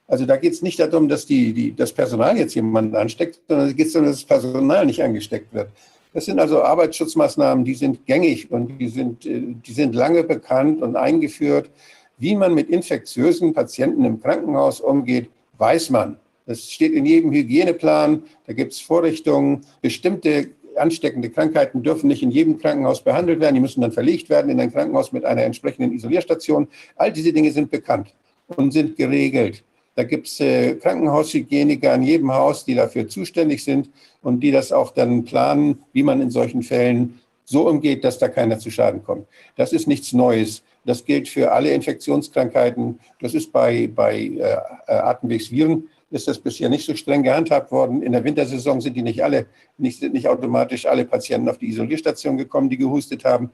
Also 0.08 0.26
da 0.26 0.38
geht 0.38 0.54
es 0.54 0.62
nicht 0.64 0.80
darum, 0.80 1.08
dass 1.08 1.26
die, 1.28 1.54
die, 1.54 1.76
das 1.76 1.94
Personal 1.94 2.36
jetzt 2.38 2.56
jemanden 2.56 2.96
ansteckt, 2.96 3.40
sondern 3.48 3.70
es 3.70 3.76
geht 3.76 3.94
darum, 3.94 4.08
dass 4.08 4.18
das 4.18 4.26
Personal 4.26 4.86
nicht 4.86 5.04
angesteckt 5.04 5.54
wird. 5.54 5.70
Das 6.14 6.26
sind 6.26 6.40
also 6.40 6.64
Arbeitsschutzmaßnahmen, 6.64 7.64
die 7.64 7.76
sind 7.76 8.06
gängig 8.06 8.52
und 8.52 8.80
die 8.80 8.88
sind, 8.88 9.26
äh, 9.26 9.42
die 9.66 9.74
sind 9.74 9.94
lange 9.94 10.24
bekannt 10.24 10.82
und 10.82 10.96
eingeführt. 10.96 11.70
Wie 12.18 12.36
man 12.36 12.54
mit 12.54 12.70
infektiösen 12.70 13.54
Patienten 13.54 14.04
im 14.06 14.20
Krankenhaus 14.20 14.82
umgeht, 14.82 15.30
weiß 15.58 15.90
man. 15.92 16.18
Das 16.46 16.70
steht 16.72 16.94
in 16.94 17.06
jedem 17.06 17.32
Hygieneplan. 17.32 18.24
Da 18.48 18.54
gibt 18.54 18.74
es 18.74 18.82
Vorrichtungen. 18.82 19.62
Bestimmte 19.82 20.50
ansteckende 20.76 21.30
Krankheiten 21.30 21.84
dürfen 21.84 22.08
nicht 22.08 22.24
in 22.24 22.32
jedem 22.32 22.58
Krankenhaus 22.58 23.04
behandelt 23.04 23.40
werden. 23.40 23.56
Die 23.56 23.62
müssen 23.62 23.82
dann 23.82 23.92
verlegt 23.92 24.30
werden 24.30 24.50
in 24.50 24.60
ein 24.60 24.72
Krankenhaus 24.72 25.12
mit 25.12 25.26
einer 25.26 25.44
entsprechenden 25.44 25.94
Isolierstation. 25.94 26.68
All 26.96 27.12
diese 27.12 27.32
Dinge 27.32 27.52
sind 27.52 27.70
bekannt 27.70 28.16
und 28.48 28.72
sind 28.72 28.98
geregelt. 28.98 29.64
Da 30.00 30.06
gibt 30.06 30.28
es 30.28 30.40
äh, 30.40 30.76
Krankenhaushygieniker 30.76 31.92
an 31.92 32.04
jedem 32.04 32.32
Haus, 32.32 32.64
die 32.64 32.74
dafür 32.74 33.10
zuständig 33.10 33.66
sind 33.66 33.90
und 34.22 34.40
die 34.40 34.50
das 34.50 34.72
auch 34.72 34.92
dann 34.92 35.26
planen, 35.26 35.84
wie 35.92 36.04
man 36.04 36.22
in 36.22 36.32
solchen 36.32 36.64
Fällen 36.64 37.20
so 37.44 37.68
umgeht, 37.68 38.06
dass 38.06 38.18
da 38.18 38.30
keiner 38.30 38.58
zu 38.60 38.72
Schaden 38.72 39.04
kommt. 39.04 39.28
Das 39.58 39.74
ist 39.74 39.90
nichts 39.90 40.14
Neues. 40.14 40.64
Das 40.86 41.04
gilt 41.04 41.28
für 41.28 41.52
alle 41.52 41.74
Infektionskrankheiten. 41.74 42.98
Das 43.20 43.34
ist 43.34 43.52
bei, 43.52 43.90
bei 43.94 44.16
äh, 44.22 44.40
äh 44.40 44.60
Atemwegsviren 44.88 45.90
ist 46.12 46.30
das 46.30 46.40
bisher 46.40 46.70
nicht 46.70 46.86
so 46.86 46.96
streng 46.96 47.22
gehandhabt 47.24 47.70
worden. 47.70 48.02
In 48.02 48.14
der 48.14 48.24
Wintersaison 48.24 48.80
sind 48.80 48.96
die 48.96 49.02
nicht 49.02 49.22
alle, 49.22 49.48
nicht, 49.78 50.02
nicht 50.02 50.30
automatisch 50.30 50.86
alle 50.86 51.04
Patienten 51.04 51.50
auf 51.50 51.58
die 51.58 51.68
Isolierstation 51.68 52.38
gekommen, 52.38 52.70
die 52.70 52.78
gehustet 52.78 53.26
haben. 53.26 53.52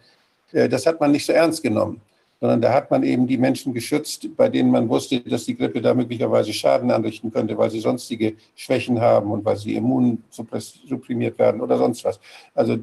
Äh, 0.51 0.69
das 0.69 0.85
hat 0.85 0.99
man 0.99 1.11
nicht 1.11 1.25
so 1.25 1.33
ernst 1.33 1.63
genommen, 1.63 2.01
sondern 2.39 2.61
da 2.61 2.73
hat 2.73 2.91
man 2.91 3.03
eben 3.03 3.27
die 3.27 3.37
Menschen 3.37 3.73
geschützt, 3.73 4.27
bei 4.35 4.49
denen 4.49 4.69
man 4.71 4.89
wusste, 4.89 5.21
dass 5.21 5.45
die 5.45 5.55
Grippe 5.55 5.81
da 5.81 5.93
möglicherweise 5.93 6.53
Schaden 6.53 6.91
anrichten 6.91 7.31
könnte, 7.31 7.57
weil 7.57 7.71
sie 7.71 7.79
sonstige 7.79 8.35
Schwächen 8.55 8.99
haben 8.99 9.31
und 9.31 9.45
weil 9.45 9.57
sie 9.57 9.75
immunsupprimiert 9.75 11.39
werden 11.39 11.61
oder 11.61 11.77
sonst 11.77 12.03
was. 12.03 12.19
Also 12.53 12.77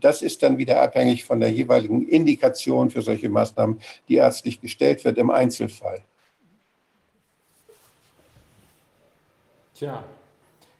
das 0.00 0.22
ist 0.22 0.42
dann 0.42 0.58
wieder 0.58 0.80
abhängig 0.80 1.24
von 1.24 1.40
der 1.40 1.50
jeweiligen 1.50 2.06
Indikation 2.08 2.90
für 2.90 3.02
solche 3.02 3.28
Maßnahmen, 3.28 3.80
die 4.08 4.16
ärztlich 4.16 4.60
gestellt 4.60 5.04
wird 5.04 5.18
im 5.18 5.30
Einzelfall. 5.30 6.02
Tja, 9.74 10.04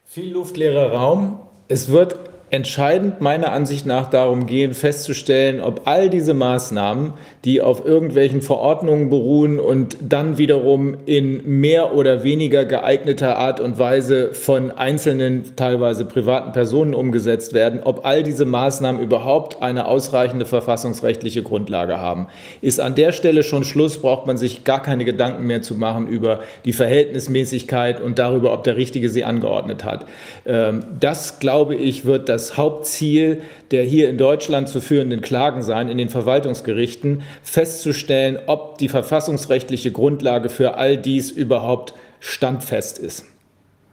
viel 0.05 0.33
luftleerer 0.33 0.93
Raum. 0.93 1.41
Es 1.67 1.89
wird 1.89 2.32
entscheidend 2.53 3.23
meiner 3.23 3.51
Ansicht 3.51 3.87
nach 3.87 4.11
darum 4.11 4.45
gehen, 4.45 4.75
festzustellen, 4.75 5.63
ob 5.63 5.87
all 5.87 6.11
diese 6.11 6.35
Maßnahmen, 6.35 7.15
die 7.47 7.63
auf 7.63 7.87
irgendwelchen 7.87 8.43
Verordnungen 8.43 9.09
beruhen 9.09 9.59
und 9.59 9.97
dann 10.03 10.37
wiederum 10.37 10.99
in 11.07 11.61
mehr 11.61 11.95
oder 11.95 12.25
weniger 12.25 12.67
geeigneter 12.67 13.39
Art 13.39 13.59
und 13.59 13.79
Weise 13.79 14.35
von 14.35 14.71
einzelnen, 14.71 15.57
teilweise 15.57 16.05
privaten 16.05 16.53
Personen 16.53 16.93
umgesetzt 16.93 17.55
werden, 17.55 17.81
ob 17.85 18.05
all 18.05 18.23
diese 18.23 18.45
Maßnahmen 18.45 19.01
überhaupt 19.01 19.63
eine 19.63 19.87
ausreichende 19.87 20.45
verfassungsrechtliche 20.45 21.43
Grundlage 21.43 22.01
haben. 22.01 22.27
Ist 22.61 22.81
an 22.81 22.95
der 22.95 23.13
Stelle 23.13 23.45
schon 23.45 23.65
Schluss, 23.65 23.97
braucht 23.97 24.27
man 24.27 24.37
sich 24.37 24.63
gar 24.63 24.83
keine 24.83 25.07
Gedanken 25.07 25.47
mehr 25.47 25.63
zu 25.63 25.75
machen 25.75 26.07
über 26.07 26.41
die 26.67 26.75
Verhältnismäßigkeit 26.75 27.99
und 28.03 28.19
darüber, 28.19 28.53
ob 28.53 28.63
der 28.65 28.77
Richtige 28.77 29.09
sie 29.09 29.25
angeordnet 29.25 29.85
hat. 29.85 30.05
Ähm, 30.45 30.85
das, 31.01 31.39
glaube 31.39 31.77
ich, 31.77 32.05
wird 32.05 32.29
das 32.29 32.42
das 32.43 32.57
Hauptziel 32.57 33.43
der 33.71 33.85
hier 33.85 34.11
in 34.11 34.19
Deutschland 34.19 34.69
zu 34.69 34.81
führenden 34.81 35.21
Klagen 35.21 35.63
sein, 35.63 35.89
in 35.89 35.97
den 35.97 36.09
Verwaltungsgerichten, 36.09 37.23
festzustellen, 37.43 38.39
ob 38.47 38.79
die 38.79 38.89
verfassungsrechtliche 38.89 39.93
Grundlage 39.93 40.51
für 40.51 40.75
all 40.75 40.97
dies 40.97 41.31
überhaupt 41.31 41.95
standfest 42.21 42.99
ist. 42.99 43.25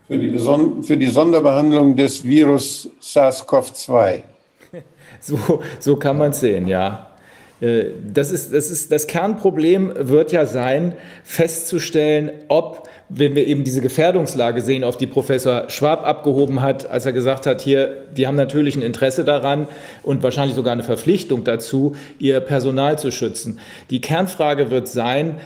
Für 0.07 0.17
die, 0.17 0.37
für 0.83 0.97
die 0.97 1.07
Sonderbehandlung 1.07 1.95
des 1.95 2.23
Virus 2.23 2.89
SARS-CoV-2. 3.01 4.23
So, 5.21 5.61
so 5.79 5.97
kann 5.97 6.17
man 6.17 6.31
es 6.31 6.39
sehen, 6.39 6.65
ja. 6.65 7.09
Äh, 7.59 7.87
das, 8.13 8.31
ist, 8.31 8.53
das, 8.53 8.71
ist, 8.71 8.89
das 8.89 9.05
Kernproblem 9.05 9.91
wird 9.97 10.31
ja 10.31 10.45
sein, 10.45 10.93
festzustellen, 11.25 12.31
ob, 12.47 12.88
wenn 13.09 13.35
wir 13.35 13.47
eben 13.47 13.63
diese 13.63 13.81
Gefährdungslage 13.81 14.61
sehen, 14.61 14.83
auf 14.83 14.95
die 14.95 15.07
Professor 15.07 15.69
Schwab 15.69 16.05
abgehoben 16.05 16.61
hat, 16.61 16.89
als 16.89 17.05
er 17.07 17.11
gesagt 17.11 17.47
hat, 17.47 17.59
hier, 17.59 18.05
die 18.15 18.27
haben 18.27 18.35
natürlich 18.35 18.75
ein 18.75 18.83
Interesse 18.83 19.25
daran 19.25 19.67
und 20.03 20.21
wahrscheinlich 20.21 20.55
sogar 20.55 20.73
eine 20.73 20.83
Verpflichtung 20.83 21.43
dazu, 21.43 21.95
ihr 22.19 22.39
Personal 22.39 22.99
zu 22.99 23.11
schützen. 23.11 23.59
Die 23.89 23.99
Kernfrage 23.99 24.69
wird 24.69 24.87
sein, 24.87 25.37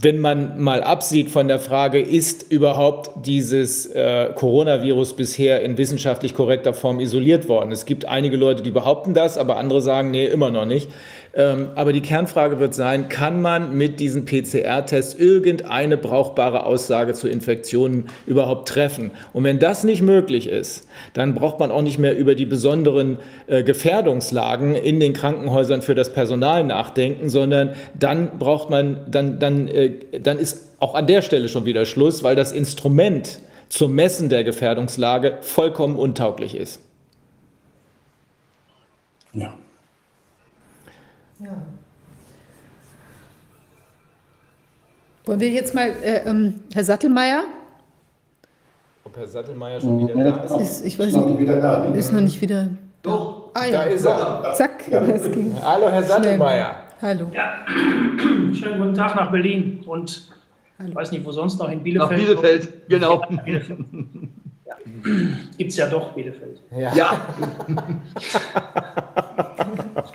wenn 0.00 0.18
man 0.18 0.60
mal 0.60 0.82
absieht 0.82 1.30
von 1.30 1.46
der 1.46 1.60
Frage, 1.60 2.00
ist 2.00 2.50
überhaupt 2.50 3.26
dieses 3.26 3.86
äh, 3.86 4.30
Coronavirus 4.34 5.14
bisher 5.14 5.62
in 5.62 5.78
wissenschaftlich 5.78 6.34
korrekter 6.34 6.74
Form 6.74 6.98
isoliert 6.98 7.48
worden? 7.48 7.70
Es 7.70 7.84
gibt 7.84 8.06
einige 8.06 8.36
Leute, 8.36 8.62
die 8.62 8.72
behaupten 8.72 9.14
das, 9.14 9.38
aber 9.38 9.56
andere 9.58 9.82
sagen, 9.82 10.10
nee, 10.10 10.26
immer 10.26 10.50
noch 10.50 10.64
nicht. 10.64 10.88
Ähm, 11.36 11.68
aber 11.74 11.92
die 11.92 12.00
Kernfrage 12.00 12.58
wird 12.60 12.74
sein, 12.74 13.10
kann 13.10 13.42
man 13.42 13.76
mit 13.76 14.00
diesen 14.00 14.24
PCR-Tests 14.24 15.14
irgendeine 15.14 15.98
brauchbare 15.98 16.64
Aussage 16.64 17.12
zu 17.12 17.28
Infektionen 17.28 18.06
überhaupt 18.26 18.68
treffen? 18.68 19.10
Und 19.34 19.44
wenn 19.44 19.58
das 19.58 19.84
nicht 19.84 20.00
möglich 20.00 20.48
ist, 20.48 20.88
dann 21.12 21.34
braucht 21.34 21.60
man 21.60 21.70
auch 21.70 21.82
nicht 21.82 21.98
mehr 21.98 22.16
über 22.16 22.34
die 22.34 22.46
besonderen 22.46 23.18
äh, 23.48 23.62
Gefährdungslagen 23.62 24.74
in 24.74 24.98
den 24.98 25.12
Krankenhäusern 25.12 25.82
für 25.82 25.94
das 25.94 26.10
Personal 26.10 26.64
nachdenken, 26.64 27.28
sondern 27.28 27.74
dann 27.98 28.38
braucht 28.38 28.70
man, 28.70 29.00
dann, 29.06 29.38
dann, 29.38 29.68
äh, 29.68 29.92
dann 30.18 30.38
ist 30.38 30.72
auch 30.80 30.94
an 30.94 31.06
der 31.06 31.20
Stelle 31.20 31.50
schon 31.50 31.66
wieder 31.66 31.84
Schluss, 31.84 32.22
weil 32.22 32.34
das 32.34 32.52
Instrument 32.52 33.40
zum 33.68 33.94
Messen 33.94 34.30
der 34.30 34.42
Gefährdungslage 34.42 35.36
vollkommen 35.42 35.96
untauglich 35.96 36.56
ist. 36.56 36.80
Ja. 39.34 39.52
Ja. 41.38 41.62
Wollen 45.24 45.40
wir 45.40 45.50
jetzt 45.50 45.74
mal, 45.74 45.88
äh, 46.02 46.28
ähm, 46.28 46.60
Herr 46.72 46.84
Sattelmeier? 46.84 47.44
Ob 49.04 49.16
Herr 49.16 49.26
Sattelmeier 49.26 49.80
schon 49.80 50.08
wieder 50.08 50.32
da 50.32 50.56
ist? 50.56 50.60
Ist, 50.60 50.86
ich 50.86 50.98
weiß 50.98 51.12
nicht, 51.12 51.96
ist 51.96 52.12
noch 52.12 52.20
nicht 52.20 52.40
wieder. 52.40 52.68
Doch, 53.02 53.46
Ah 53.56 53.70
Da 53.70 53.86
ja, 53.86 53.94
ist 53.94 54.04
er. 54.04 54.52
zack, 54.54 54.84
das 54.90 55.32
ging. 55.32 55.54
Hallo, 55.62 55.88
Herr 55.90 56.02
Sattelmeier. 56.02 56.76
Hallo. 57.00 57.30
Ja, 57.32 57.64
schönen 58.52 58.78
guten 58.78 58.92
Tag 58.94 59.16
nach 59.16 59.30
Berlin 59.30 59.82
und 59.86 60.28
ich 60.86 60.94
weiß 60.94 61.12
nicht, 61.12 61.24
wo 61.24 61.32
sonst 61.32 61.58
noch 61.58 61.70
in 61.70 61.78
nach 61.78 62.10
Bielefeld. 62.10 62.20
Bielefeld, 62.20 62.86
genau. 62.88 63.22
Gibt 65.56 65.70
es 65.70 65.76
ja 65.78 65.88
doch 65.88 66.12
Bielefeld. 66.12 66.60
Ja, 66.70 66.92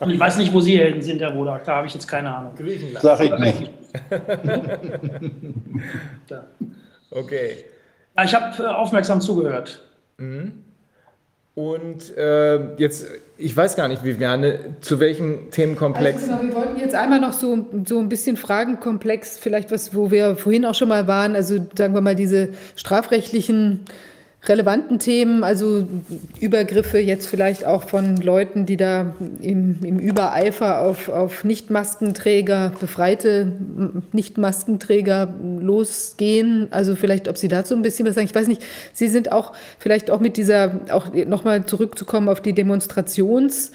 Und 0.02 0.10
ich 0.10 0.19
weiß 0.19 0.38
nicht, 0.38 0.52
wo 0.52 0.60
Sie 0.60 0.80
Helden 0.80 1.02
sind, 1.02 1.22
Herr 1.22 1.36
Wodak, 1.36 1.64
da 1.64 1.76
habe 1.78 1.88
ich 1.88 1.94
jetzt 1.94 2.07
keine 2.07 2.36
Ahnung. 2.36 2.53
Griechenland. 2.57 3.03
Sag 3.03 3.22
ich 3.22 3.38
nicht. 3.38 3.69
Da. 6.28 6.48
Okay. 7.10 7.57
Ja, 8.18 8.23
ich 8.23 8.34
habe 8.34 8.64
äh, 8.64 8.68
aufmerksam 8.68 9.22
zugehört. 9.22 9.84
Und 11.53 12.18
äh, 12.18 12.76
jetzt, 12.78 13.06
ich 13.38 13.56
weiß 13.56 13.76
gar 13.76 13.88
nicht, 13.88 14.03
Viviane, 14.03 14.78
zu 14.82 14.99
welchem 14.99 15.52
Themenkomplex. 15.52 16.23
Also 16.23 16.38
genau, 16.38 16.44
wir 16.44 16.56
wollten 16.56 16.80
jetzt 16.80 16.95
einmal 16.95 17.19
noch 17.19 17.34
so, 17.34 17.68
so 17.86 17.99
ein 17.99 18.10
bisschen 18.10 18.38
Fragenkomplex, 18.38 19.38
vielleicht 19.38 19.72
was, 19.72 19.94
wo 19.94 20.11
wir 20.11 20.38
vorhin 20.38 20.65
auch 20.65 20.76
schon 20.76 20.90
mal 20.90 21.07
waren, 21.07 21.36
also 21.36 21.57
sagen 21.78 21.94
wir 21.94 22.02
mal 22.02 22.15
diese 22.15 22.49
strafrechtlichen 22.76 23.82
relevanten 24.43 24.97
Themen, 24.97 25.43
also 25.43 25.88
Übergriffe 26.39 26.97
jetzt 26.97 27.27
vielleicht 27.27 27.63
auch 27.63 27.88
von 27.88 28.18
Leuten, 28.18 28.65
die 28.65 28.76
da 28.76 29.13
im, 29.39 29.77
im 29.84 29.99
Übereifer 29.99 30.81
auf, 30.81 31.09
auf 31.09 31.43
Nicht-Maskenträger, 31.43 32.72
befreite 32.80 33.51
Nicht-Maskenträger 34.11 35.31
losgehen. 35.59 36.68
Also 36.72 36.95
vielleicht, 36.95 37.27
ob 37.27 37.38
Sie 37.38 37.49
dazu 37.49 37.76
ein 37.76 37.84
bisschen 37.84 38.07
was 38.07 38.15
sagen. 38.15 38.26
Ich 38.26 38.34
weiß 38.34 38.47
nicht, 38.47 38.63
Sie 38.93 39.09
sind 39.09 39.31
auch 39.31 39.53
vielleicht 39.77 40.09
auch 40.09 40.19
mit 40.19 40.38
dieser, 40.38 40.80
auch 40.89 41.13
nochmal 41.13 41.65
zurückzukommen 41.65 42.27
auf 42.27 42.41
die 42.41 42.53
Demonstrations- 42.53 43.72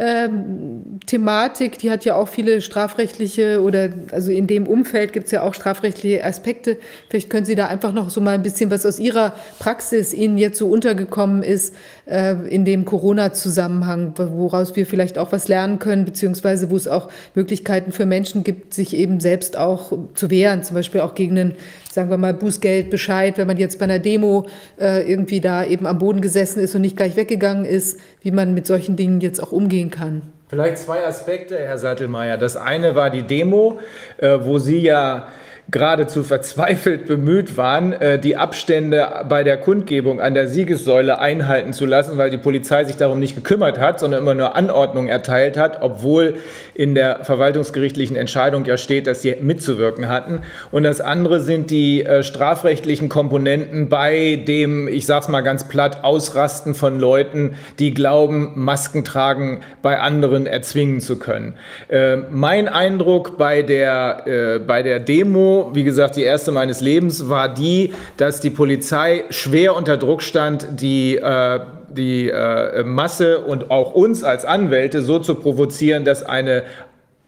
ähm, 0.00 0.98
Thematik, 1.04 1.78
die 1.78 1.90
hat 1.90 2.06
ja 2.06 2.14
auch 2.14 2.28
viele 2.28 2.62
strafrechtliche 2.62 3.60
oder 3.62 3.90
also 4.12 4.32
in 4.32 4.46
dem 4.46 4.66
Umfeld 4.66 5.12
gibt 5.12 5.26
es 5.26 5.32
ja 5.32 5.42
auch 5.42 5.52
strafrechtliche 5.52 6.24
Aspekte. 6.24 6.78
Vielleicht 7.10 7.28
können 7.28 7.44
Sie 7.44 7.54
da 7.54 7.66
einfach 7.66 7.92
noch 7.92 8.08
so 8.08 8.22
mal 8.22 8.34
ein 8.34 8.42
bisschen 8.42 8.70
was 8.70 8.86
aus 8.86 8.98
Ihrer 8.98 9.34
Praxis 9.58 10.14
Ihnen 10.14 10.38
jetzt 10.38 10.58
so 10.58 10.68
untergekommen 10.68 11.42
ist 11.42 11.74
äh, 12.10 12.34
in 12.48 12.64
dem 12.64 12.84
Corona-Zusammenhang, 12.84 14.14
woraus 14.16 14.76
wir 14.76 14.86
vielleicht 14.86 15.18
auch 15.18 15.32
was 15.32 15.48
lernen 15.48 15.78
können, 15.78 16.04
beziehungsweise 16.04 16.70
wo 16.70 16.76
es 16.76 16.88
auch 16.88 17.08
Möglichkeiten 17.34 17.92
für 17.92 18.06
Menschen 18.06 18.44
gibt, 18.44 18.74
sich 18.74 18.94
eben 18.94 19.20
selbst 19.20 19.56
auch 19.56 19.92
zu 20.14 20.30
wehren, 20.30 20.62
zum 20.64 20.74
Beispiel 20.74 21.00
auch 21.00 21.14
gegen 21.14 21.38
einen 21.38 21.54
sagen 21.92 22.08
wir 22.08 22.18
mal, 22.18 22.34
Bußgeldbescheid, 22.34 23.36
wenn 23.36 23.46
man 23.46 23.56
jetzt 23.56 23.78
bei 23.78 23.84
einer 23.84 23.98
Demo 23.98 24.46
äh, 24.80 25.10
irgendwie 25.10 25.40
da 25.40 25.64
eben 25.64 25.86
am 25.86 25.98
Boden 25.98 26.20
gesessen 26.20 26.60
ist 26.60 26.74
und 26.74 26.82
nicht 26.82 26.96
gleich 26.96 27.16
weggegangen 27.16 27.64
ist, 27.64 27.98
wie 28.22 28.30
man 28.30 28.54
mit 28.54 28.66
solchen 28.66 28.96
Dingen 28.96 29.20
jetzt 29.20 29.42
auch 29.42 29.50
umgehen 29.50 29.90
kann. 29.90 30.22
Vielleicht 30.48 30.78
zwei 30.78 31.04
Aspekte, 31.04 31.58
Herr 31.58 31.78
Sattelmeier. 31.78 32.36
Das 32.36 32.56
eine 32.56 32.94
war 32.94 33.10
die 33.10 33.22
Demo, 33.22 33.78
äh, 34.18 34.38
wo 34.42 34.58
Sie 34.58 34.78
ja 34.78 35.28
geradezu 35.70 36.24
verzweifelt 36.24 37.06
bemüht 37.06 37.56
waren, 37.56 37.92
äh, 37.92 38.18
die 38.18 38.36
Abstände 38.36 39.24
bei 39.28 39.44
der 39.44 39.56
Kundgebung 39.56 40.20
an 40.20 40.34
der 40.34 40.48
Siegessäule 40.48 41.18
einhalten 41.18 41.72
zu 41.72 41.86
lassen, 41.86 42.18
weil 42.18 42.30
die 42.30 42.38
Polizei 42.38 42.84
sich 42.84 42.96
darum 42.96 43.20
nicht 43.20 43.36
gekümmert 43.36 43.78
hat, 43.78 44.00
sondern 44.00 44.22
immer 44.22 44.34
nur 44.34 44.56
Anordnungen 44.56 45.08
erteilt 45.08 45.56
hat, 45.56 45.82
obwohl 45.82 46.36
in 46.74 46.94
der 46.94 47.24
verwaltungsgerichtlichen 47.24 48.16
Entscheidung 48.16 48.64
ja 48.64 48.78
steht, 48.78 49.06
dass 49.06 49.22
sie 49.22 49.36
mitzuwirken 49.40 50.08
hatten. 50.08 50.40
Und 50.70 50.82
das 50.82 51.00
andere 51.00 51.40
sind 51.40 51.70
die 51.70 52.04
äh, 52.04 52.22
strafrechtlichen 52.22 53.08
Komponenten 53.08 53.88
bei 53.88 54.36
dem, 54.36 54.88
ich 54.88 55.06
sag's 55.06 55.28
mal 55.28 55.42
ganz 55.42 55.68
platt, 55.68 56.02
Ausrasten 56.02 56.74
von 56.74 56.98
Leuten, 56.98 57.56
die 57.78 57.94
glauben, 57.94 58.52
Masken 58.54 59.04
tragen 59.04 59.60
bei 59.82 60.00
anderen 60.00 60.46
erzwingen 60.46 61.00
zu 61.00 61.18
können. 61.18 61.54
Äh, 61.88 62.16
mein 62.30 62.68
Eindruck 62.68 63.36
bei 63.36 63.62
der, 63.62 64.60
bei 64.66 64.82
der 64.82 65.00
Demo, 65.00 65.59
wie 65.74 65.84
gesagt, 65.84 66.16
die 66.16 66.22
erste 66.22 66.52
meines 66.52 66.80
Lebens, 66.80 67.28
war 67.28 67.52
die, 67.52 67.92
dass 68.16 68.40
die 68.40 68.50
Polizei 68.50 69.24
schwer 69.30 69.76
unter 69.76 69.96
Druck 69.96 70.22
stand, 70.22 70.80
die 70.80 71.16
äh, 71.16 71.60
die 71.92 72.30
äh, 72.30 72.84
Masse 72.84 73.40
und 73.40 73.70
auch 73.70 73.92
uns 73.94 74.22
als 74.22 74.44
Anwälte 74.44 75.02
so 75.02 75.18
zu 75.18 75.34
provozieren, 75.34 76.04
dass 76.04 76.22
eine 76.22 76.62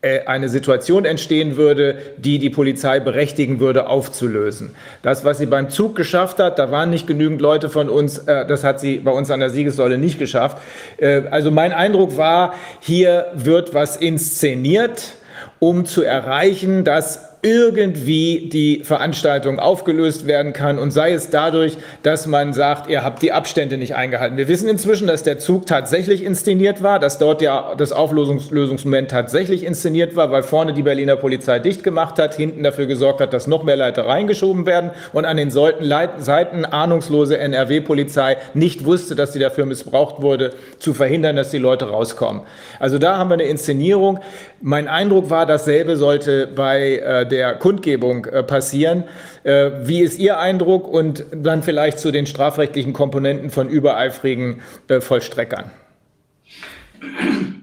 äh, 0.04 0.24
eine 0.26 0.48
Situation 0.48 1.04
entstehen 1.04 1.56
würde, 1.56 1.96
die 2.16 2.40
die 2.40 2.50
Polizei 2.50 2.98
berechtigen 2.98 3.60
würde, 3.60 3.86
aufzulösen. 3.86 4.74
Das, 5.02 5.24
was 5.24 5.38
sie 5.38 5.46
beim 5.46 5.70
Zug 5.70 5.94
geschafft 5.94 6.40
hat, 6.40 6.58
da 6.58 6.72
waren 6.72 6.90
nicht 6.90 7.06
genügend 7.06 7.40
Leute 7.40 7.70
von 7.70 7.88
uns, 7.88 8.18
äh, 8.18 8.44
das 8.44 8.64
hat 8.64 8.80
sie 8.80 8.98
bei 8.98 9.12
uns 9.12 9.30
an 9.30 9.38
der 9.38 9.50
Siegessäule 9.50 9.98
nicht 9.98 10.18
geschafft. 10.18 10.58
Äh, 10.96 11.22
also 11.30 11.52
mein 11.52 11.72
Eindruck 11.72 12.16
war, 12.16 12.54
hier 12.80 13.26
wird 13.34 13.74
was 13.74 13.96
inszeniert, 13.96 15.14
um 15.60 15.86
zu 15.86 16.02
erreichen, 16.02 16.82
dass 16.82 17.31
irgendwie 17.44 18.48
die 18.52 18.84
Veranstaltung 18.84 19.58
aufgelöst 19.58 20.28
werden 20.28 20.52
kann 20.52 20.78
und 20.78 20.92
sei 20.92 21.12
es 21.12 21.28
dadurch, 21.28 21.76
dass 22.04 22.28
man 22.28 22.52
sagt, 22.52 22.88
ihr 22.88 23.02
habt 23.02 23.20
die 23.20 23.32
Abstände 23.32 23.78
nicht 23.78 23.96
eingehalten. 23.96 24.36
Wir 24.36 24.46
wissen 24.46 24.68
inzwischen, 24.68 25.08
dass 25.08 25.24
der 25.24 25.40
Zug 25.40 25.66
tatsächlich 25.66 26.22
inszeniert 26.22 26.84
war, 26.84 27.00
dass 27.00 27.18
dort 27.18 27.42
ja 27.42 27.74
das 27.76 27.90
Auflösungsmoment 27.90 29.10
tatsächlich 29.10 29.64
inszeniert 29.64 30.14
war, 30.14 30.30
weil 30.30 30.44
vorne 30.44 30.72
die 30.72 30.84
Berliner 30.84 31.16
Polizei 31.16 31.58
dicht 31.58 31.82
gemacht 31.82 32.20
hat, 32.20 32.34
hinten 32.34 32.62
dafür 32.62 32.86
gesorgt 32.86 33.20
hat, 33.20 33.32
dass 33.32 33.48
noch 33.48 33.64
mehr 33.64 33.76
Leitereien 33.76 34.28
geschoben 34.28 34.64
werden 34.64 34.92
und 35.12 35.24
an 35.24 35.36
den 35.36 35.50
Seiten 35.50 36.64
ahnungslose 36.64 37.38
NRW-Polizei 37.38 38.36
nicht 38.54 38.84
wusste, 38.84 39.16
dass 39.16 39.32
sie 39.32 39.40
dafür 39.40 39.66
missbraucht 39.66 40.22
wurde, 40.22 40.52
zu 40.78 40.94
verhindern, 40.94 41.34
dass 41.34 41.50
die 41.50 41.58
Leute 41.58 41.88
rauskommen. 41.88 42.42
Also 42.78 42.98
da 42.98 43.18
haben 43.18 43.30
wir 43.30 43.34
eine 43.34 43.44
Inszenierung. 43.44 44.20
Mein 44.60 44.86
Eindruck 44.86 45.28
war, 45.28 45.44
dasselbe 45.44 45.96
sollte 45.96 46.46
bei 46.46 46.98
äh, 46.98 47.31
der 47.32 47.54
Kundgebung 47.56 48.26
äh, 48.26 48.44
passieren. 48.44 49.04
Äh, 49.42 49.70
wie 49.82 50.02
ist 50.02 50.18
Ihr 50.18 50.38
Eindruck 50.38 50.86
und 50.86 51.26
dann 51.32 51.64
vielleicht 51.64 51.98
zu 51.98 52.12
den 52.12 52.26
strafrechtlichen 52.26 52.92
Komponenten 52.92 53.50
von 53.50 53.68
übereifrigen 53.68 54.62
äh, 54.88 55.00
Vollstreckern? 55.00 55.72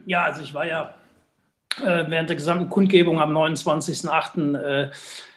Ja, 0.05 0.23
also 0.23 0.41
ich 0.41 0.53
war 0.53 0.67
ja 0.67 0.95
äh, 1.81 2.03
während 2.09 2.29
der 2.29 2.35
gesamten 2.35 2.69
Kundgebung 2.69 3.21
am 3.21 3.35
29.08. 3.35 4.57
Äh, 4.57 4.89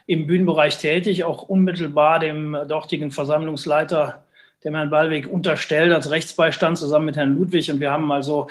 im 0.06 0.26
Bühnenbereich 0.26 0.78
tätig, 0.78 1.22
auch 1.22 1.42
unmittelbar 1.42 2.18
dem 2.18 2.56
dortigen 2.66 3.12
Versammlungsleiter, 3.12 4.24
dem 4.64 4.74
Herrn 4.74 4.90
Ballweg, 4.90 5.30
unterstellt 5.30 5.92
als 5.92 6.10
Rechtsbeistand 6.10 6.76
zusammen 6.76 7.06
mit 7.06 7.16
Herrn 7.16 7.36
Ludwig. 7.36 7.70
Und 7.70 7.80
wir 7.80 7.92
haben 7.92 8.10
also 8.10 8.48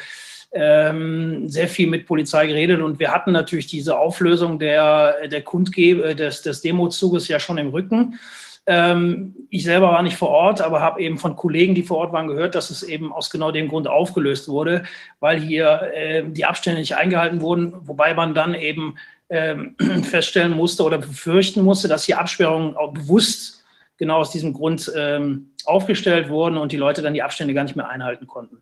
ähm, 0.54 1.48
sehr 1.48 1.68
viel 1.68 1.88
mit 1.88 2.06
Polizei 2.06 2.48
geredet 2.48 2.82
und 2.82 3.00
wir 3.00 3.12
hatten 3.12 3.32
natürlich 3.32 3.68
diese 3.68 3.98
Auflösung 3.98 4.60
der, 4.60 5.28
der 5.28 5.42
Kundgebe, 5.42 6.16
des, 6.16 6.42
des 6.42 6.62
Demozuges 6.62 7.28
ja 7.28 7.40
schon 7.40 7.58
im 7.58 7.70
Rücken. 7.70 8.20
Ähm, 8.68 9.36
ich 9.50 9.64
selber 9.64 9.92
war 9.92 10.04
nicht 10.04 10.18
vor 10.18 10.30
Ort, 10.30 10.62
aber 10.62 10.82
habe 10.82 11.02
eben 11.02 11.18
von 11.18 11.36
Kollegen, 11.36 11.74
die 11.74 11.84
vor 11.84 11.98
Ort 11.98 12.14
waren, 12.14 12.28
gehört, 12.28 12.54
dass 12.54 12.70
es 12.70 12.84
eben 12.84 13.12
aus 13.12 13.30
genau 13.30 13.52
dem 13.52 13.70
Grund 13.70 13.88
aufgelöst 13.88 14.48
wurde, 14.48 14.84
weil 15.20 15.40
hier 15.40 15.92
äh, 15.94 16.24
die 16.28 16.46
Abstände 16.46 16.80
nicht 16.80 16.96
eingehalten 16.96 17.42
wurden, 17.42 17.74
wobei 17.88 18.14
man 18.14 18.36
dann 18.36 18.54
eben 18.54 18.96
ähm, 19.30 19.76
feststellen 20.04 20.52
musste 20.52 20.84
oder 20.84 21.00
befürchten 21.00 21.64
musste, 21.64 21.88
dass 21.88 22.06
die 22.06 22.16
Absperrungen 22.16 22.76
auch 22.76 22.94
bewusst 22.94 23.64
genau 23.98 24.18
aus 24.18 24.32
diesem 24.32 24.54
Grund 24.54 24.92
ähm, 24.96 25.52
aufgestellt 25.66 26.30
wurden 26.30 26.58
und 26.58 26.72
die 26.72 26.78
Leute 26.78 27.02
dann 27.02 27.14
die 27.14 27.24
Abstände 27.24 27.54
gar 27.54 27.64
nicht 27.64 27.76
mehr 27.76 27.90
einhalten 27.90 28.28
konnten. 28.28 28.62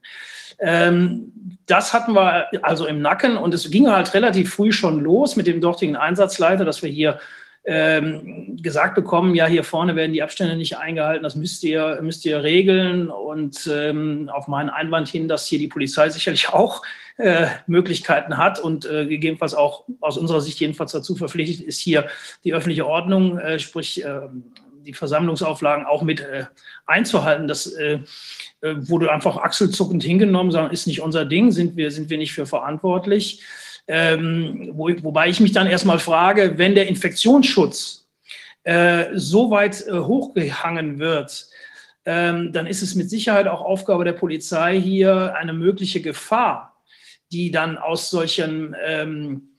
Ähm, 0.59 1.59
das 1.65 1.93
hatten 1.93 2.13
wir 2.13 2.47
also 2.63 2.85
im 2.85 3.01
Nacken 3.01 3.37
und 3.37 3.53
es 3.53 3.69
ging 3.69 3.89
halt 3.89 4.13
relativ 4.13 4.53
früh 4.53 4.71
schon 4.71 5.01
los 5.01 5.35
mit 5.35 5.47
dem 5.47 5.61
dortigen 5.61 5.95
Einsatzleiter, 5.95 6.65
dass 6.65 6.81
wir 6.81 6.89
hier 6.89 7.19
ähm, 7.65 8.57
gesagt 8.61 8.95
bekommen, 8.95 9.35
ja, 9.35 9.45
hier 9.45 9.63
vorne 9.63 9.95
werden 9.95 10.13
die 10.13 10.23
Abstände 10.23 10.55
nicht 10.55 10.77
eingehalten, 10.77 11.23
das 11.23 11.35
müsst 11.35 11.63
ihr, 11.63 11.99
müsst 12.01 12.25
ihr 12.25 12.41
regeln. 12.41 13.09
Und 13.09 13.69
ähm, 13.71 14.29
auf 14.33 14.47
meinen 14.47 14.69
Einwand 14.69 15.07
hin, 15.07 15.27
dass 15.27 15.45
hier 15.45 15.59
die 15.59 15.67
Polizei 15.67 16.09
sicherlich 16.09 16.49
auch 16.49 16.81
äh, 17.17 17.47
Möglichkeiten 17.67 18.37
hat 18.37 18.59
und 18.59 18.85
äh, 18.85 19.05
gegebenenfalls 19.05 19.53
auch 19.53 19.83
aus 19.99 20.17
unserer 20.17 20.41
Sicht 20.41 20.59
jedenfalls 20.59 20.93
dazu 20.93 21.15
verpflichtet 21.15 21.65
ist, 21.65 21.79
hier 21.79 22.07
die 22.43 22.53
öffentliche 22.53 22.87
Ordnung, 22.87 23.37
äh, 23.37 23.59
sprich 23.59 24.03
äh, 24.03 24.21
die 24.85 24.93
Versammlungsauflagen 24.93 25.85
auch 25.85 26.01
mit 26.01 26.21
äh, 26.21 26.45
einzuhalten. 26.85 27.47
Das 27.47 27.71
äh, 28.61 28.75
wurde 28.77 29.11
einfach 29.11 29.37
achselzuckend 29.37 30.03
hingenommen, 30.03 30.51
sagen, 30.51 30.73
ist 30.73 30.87
nicht 30.87 31.01
unser 31.01 31.25
Ding, 31.25 31.51
sind 31.51 31.77
wir, 31.77 31.91
sind 31.91 32.09
wir 32.09 32.17
nicht 32.17 32.33
für 32.33 32.45
verantwortlich. 32.45 33.41
Ähm, 33.87 34.71
wo, 34.73 34.89
wobei 35.01 35.29
ich 35.29 35.39
mich 35.39 35.51
dann 35.51 35.65
erstmal 35.65 35.99
frage, 35.99 36.57
wenn 36.57 36.75
der 36.75 36.87
Infektionsschutz 36.87 38.07
äh, 38.63 39.07
so 39.13 39.49
weit 39.49 39.87
äh, 39.87 39.93
hochgehangen 39.93 40.99
wird, 40.99 41.47
ähm, 42.05 42.53
dann 42.53 42.67
ist 42.67 42.81
es 42.81 42.95
mit 42.95 43.09
Sicherheit 43.09 43.47
auch 43.47 43.61
Aufgabe 43.61 44.03
der 44.03 44.13
Polizei 44.13 44.79
hier 44.79 45.35
eine 45.35 45.53
mögliche 45.53 46.01
Gefahr, 46.01 46.81
die 47.31 47.51
dann 47.51 47.77
aus 47.77 48.09
solchen, 48.09 48.75
ähm, 48.85 49.49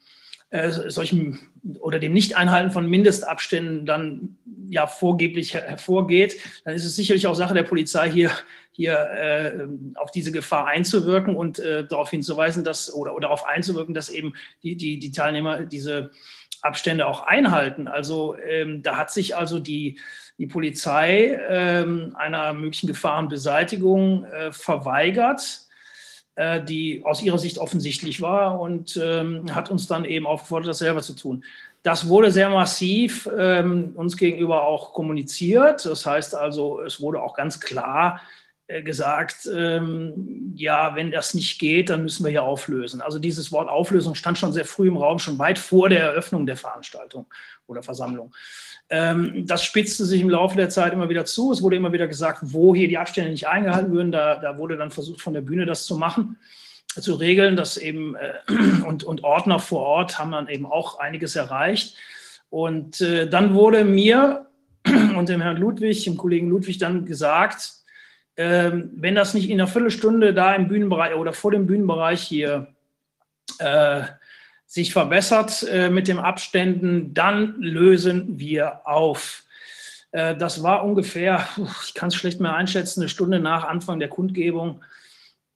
äh, 0.51 0.70
solchen 0.70 1.40
oder 1.81 1.98
dem 1.98 2.12
Nicht-Einhalten 2.12 2.70
von 2.70 2.89
Mindestabständen 2.89 3.86
dann 3.86 4.36
ja 4.68 4.86
vorgeblich 4.86 5.55
hervorgeht, 5.55 6.36
dann 6.64 6.74
ist 6.74 6.85
es 6.85 6.97
sicherlich 6.97 7.27
auch 7.27 7.35
Sache 7.35 7.55
der 7.55 7.64
Polizei 7.64 8.10
hier 8.10 8.31
hier 8.72 8.98
äh, 8.98 9.66
auf 9.97 10.10
diese 10.10 10.32
Gefahr 10.32 10.66
einzuwirken 10.66 11.36
und 11.36 11.59
äh, 11.59 11.86
darauf 11.86 12.10
hinzuweisen, 12.10 12.64
dass 12.64 12.92
oder, 12.92 13.14
oder 13.14 13.28
darauf 13.28 13.44
einzuwirken, 13.44 13.94
dass 13.94 14.09
eben 14.09 14.34
die, 14.62 14.76
die, 14.76 14.98
die 14.98 15.10
Teilnehmer 15.10 15.64
diese 15.64 16.10
Abstände 16.62 17.06
auch 17.06 17.22
einhalten. 17.22 17.88
Also 17.88 18.36
ähm, 18.36 18.82
da 18.82 18.97
hat 18.97 19.10
sich 19.10 19.36
also 19.36 19.59
die, 19.59 19.98
die 20.38 20.47
Polizei 20.47 21.38
ähm, 21.48 22.14
einer 22.16 22.52
möglichen 22.52 22.86
Gefahrenbeseitigung 22.86 24.24
äh, 24.24 24.52
verweigert, 24.52 25.60
äh, 26.36 26.62
die 26.62 27.02
aus 27.05 27.22
ihrer 27.22 27.38
Sicht 27.38 27.59
offensichtlich 27.59 28.20
war 28.20 28.60
und 28.60 28.98
ähm, 29.02 29.55
hat 29.55 29.70
uns 29.70 29.86
dann 29.86 30.05
eben 30.05 30.26
aufgefordert, 30.26 30.68
das 30.68 30.78
selber 30.78 31.02
zu 31.02 31.14
tun. 31.14 31.44
Das 31.82 32.09
wurde 32.09 32.30
sehr 32.30 32.51
massiv 32.51 33.28
ähm, 33.38 33.92
uns 33.94 34.16
gegenüber 34.16 34.64
auch 34.64 34.92
kommuniziert. 34.92 35.86
Das 35.86 36.05
heißt 36.05 36.34
also, 36.34 36.80
es 36.82 37.01
wurde 37.01 37.22
auch 37.22 37.34
ganz 37.34 37.59
klar 37.59 38.20
gesagt, 38.82 39.48
ähm, 39.52 40.52
ja, 40.55 40.94
wenn 40.94 41.10
das 41.10 41.34
nicht 41.34 41.59
geht, 41.59 41.90
dann 41.90 42.02
müssen 42.02 42.24
wir 42.24 42.30
hier 42.30 42.42
auflösen. 42.42 43.01
Also 43.01 43.18
dieses 43.18 43.51
Wort 43.51 43.68
Auflösung 43.68 44.14
stand 44.14 44.38
schon 44.38 44.52
sehr 44.52 44.64
früh 44.64 44.88
im 44.88 44.97
Raum, 44.97 45.18
schon 45.18 45.38
weit 45.38 45.59
vor 45.59 45.88
der 45.88 46.01
Eröffnung 46.01 46.47
der 46.47 46.56
Veranstaltung 46.56 47.26
oder 47.66 47.82
Versammlung. 47.82 48.32
Ähm, 48.88 49.47
das 49.47 49.64
spitzte 49.64 50.05
sich 50.05 50.20
im 50.20 50.30
Laufe 50.30 50.56
der 50.56 50.68
Zeit 50.68 50.92
immer 50.92 51.09
wieder 51.09 51.24
zu. 51.24 51.52
Es 51.52 51.62
wurde 51.62 51.76
immer 51.76 51.92
wieder 51.92 52.09
gesagt, 52.09 52.40
wo 52.42 52.74
hier 52.74 52.88
die 52.88 52.98
Abstände 52.98 53.30
nicht 53.30 53.48
eingehalten 53.48 53.92
würden. 53.92 54.12
Da, 54.12 54.36
da 54.36 54.59
wurde 54.59 54.76
dann 54.76 54.90
versucht, 54.90 55.20
von 55.20 55.34
der 55.34 55.42
Bühne 55.42 55.64
das 55.66 55.84
zu 55.84 55.97
machen, 55.97 56.36
zu 57.01 57.14
regeln. 57.14 57.56
Das 57.56 57.76
eben, 57.76 58.16
äh, 58.16 58.34
und, 58.86 59.05
und 59.05 59.24
Ordner 59.24 59.59
vor 59.59 59.80
Ort 59.80 60.18
haben 60.18 60.32
dann 60.32 60.48
eben 60.48 60.66
auch 60.66 60.98
einiges 60.98 61.36
erreicht. 61.36 61.97
Und 62.51 63.01
äh, 63.01 63.28
dann 63.28 63.55
wurde 63.55 63.84
mir 63.84 64.47
und 65.16 65.28
dem 65.28 65.40
Herrn 65.40 65.56
Ludwig, 65.56 66.05
dem 66.05 66.16
Kollegen 66.16 66.51
Ludwig, 66.51 66.78
dann 66.78 67.05
gesagt, 67.05 67.80
ähm, 68.42 68.90
wenn 68.94 69.14
das 69.14 69.34
nicht 69.34 69.50
in 69.50 69.60
einer 69.60 69.68
Viertelstunde 69.68 70.32
da 70.32 70.54
im 70.54 70.66
Bühnenbereich 70.66 71.14
oder 71.14 71.34
vor 71.34 71.50
dem 71.50 71.66
Bühnenbereich 71.66 72.22
hier 72.22 72.68
äh, 73.58 74.04
sich 74.64 74.94
verbessert 74.94 75.62
äh, 75.70 75.90
mit 75.90 76.08
den 76.08 76.18
Abständen, 76.18 77.12
dann 77.12 77.60
lösen 77.60 78.38
wir 78.38 78.80
auf. 78.86 79.42
Äh, 80.12 80.36
das 80.36 80.62
war 80.62 80.86
ungefähr, 80.86 81.46
ich 81.84 81.92
kann 81.92 82.08
es 82.08 82.14
schlecht 82.14 82.40
mehr 82.40 82.54
einschätzen, 82.54 83.02
eine 83.02 83.10
Stunde 83.10 83.40
nach 83.40 83.64
Anfang 83.68 83.98
der 83.98 84.08
Kundgebung. 84.08 84.82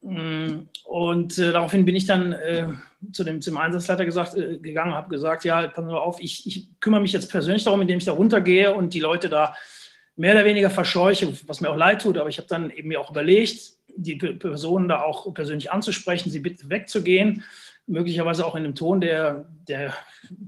Mm, 0.02 0.68
und 0.84 1.38
äh, 1.38 1.52
daraufhin 1.52 1.86
bin 1.86 1.96
ich 1.96 2.04
dann 2.04 2.32
äh, 2.34 2.68
zu 3.12 3.24
dem, 3.24 3.40
zum 3.40 3.56
Einsatzleiter 3.56 4.04
gesagt, 4.04 4.36
äh, 4.36 4.58
gegangen, 4.58 4.92
habe 4.92 5.08
gesagt, 5.08 5.46
ja, 5.46 5.68
pass 5.68 5.86
mal 5.86 5.96
auf, 5.96 6.20
ich, 6.20 6.46
ich, 6.46 6.68
kümmere 6.80 7.00
mich 7.00 7.14
jetzt 7.14 7.30
persönlich 7.30 7.64
darum, 7.64 7.80
indem 7.80 7.96
ich 7.96 8.04
da 8.04 8.12
runtergehe 8.12 8.74
und 8.74 8.92
die 8.92 9.00
Leute 9.00 9.30
da 9.30 9.54
mehr 10.16 10.34
oder 10.34 10.44
weniger 10.44 10.70
verscheuche, 10.70 11.32
was 11.46 11.60
mir 11.60 11.70
auch 11.70 11.76
leid 11.76 12.02
tut, 12.02 12.18
aber 12.18 12.28
ich 12.28 12.38
habe 12.38 12.48
dann 12.48 12.70
eben 12.70 12.88
mir 12.88 13.00
auch 13.00 13.10
überlegt, 13.10 13.72
die 13.96 14.16
Personen 14.16 14.88
da 14.88 15.02
auch 15.02 15.32
persönlich 15.34 15.70
anzusprechen, 15.70 16.30
sie 16.30 16.40
bitte 16.40 16.68
wegzugehen, 16.68 17.44
möglicherweise 17.86 18.46
auch 18.46 18.54
in 18.54 18.64
einem 18.64 18.74
Ton, 18.74 19.00
der, 19.00 19.46
der 19.68 19.94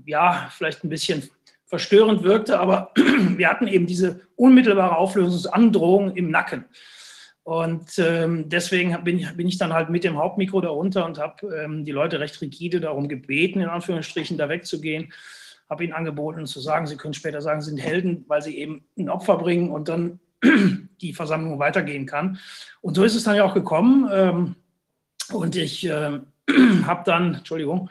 ja 0.04 0.48
vielleicht 0.50 0.84
ein 0.84 0.88
bisschen 0.88 1.28
verstörend 1.66 2.22
wirkte, 2.22 2.58
aber 2.58 2.92
wir 3.36 3.48
hatten 3.48 3.66
eben 3.66 3.86
diese 3.86 4.20
unmittelbare 4.36 4.96
Auflösungsandrohung 4.96 6.16
im 6.16 6.30
Nacken. 6.30 6.64
Und 7.42 7.96
ähm, 7.98 8.48
deswegen 8.48 9.04
bin 9.04 9.24
bin 9.36 9.46
ich 9.46 9.56
dann 9.56 9.72
halt 9.72 9.88
mit 9.88 10.02
dem 10.02 10.16
Hauptmikro 10.16 10.60
da 10.60 10.68
runter 10.68 11.06
und 11.06 11.18
habe 11.18 11.54
ähm, 11.54 11.84
die 11.84 11.92
Leute 11.92 12.18
recht 12.18 12.40
rigide 12.40 12.80
darum 12.80 13.06
gebeten, 13.06 13.60
in 13.60 13.68
Anführungsstrichen 13.68 14.36
da 14.36 14.48
wegzugehen 14.48 15.12
habe 15.68 15.84
ihnen 15.84 15.92
angeboten 15.92 16.46
zu 16.46 16.60
sagen, 16.60 16.86
sie 16.86 16.96
können 16.96 17.14
später 17.14 17.40
sagen, 17.40 17.60
sie 17.60 17.70
sind 17.70 17.78
Helden, 17.78 18.24
weil 18.28 18.42
sie 18.42 18.56
eben 18.58 18.84
ein 18.96 19.08
Opfer 19.08 19.36
bringen 19.36 19.70
und 19.70 19.88
dann 19.88 20.20
die 21.00 21.12
Versammlung 21.12 21.58
weitergehen 21.58 22.06
kann. 22.06 22.38
Und 22.80 22.94
so 22.94 23.04
ist 23.04 23.16
es 23.16 23.24
dann 23.24 23.36
ja 23.36 23.44
auch 23.44 23.54
gekommen. 23.54 24.08
Ähm, 24.12 24.56
und 25.32 25.56
ich 25.56 25.86
äh, 25.86 26.20
habe 26.84 27.02
dann, 27.04 27.34
Entschuldigung, 27.34 27.90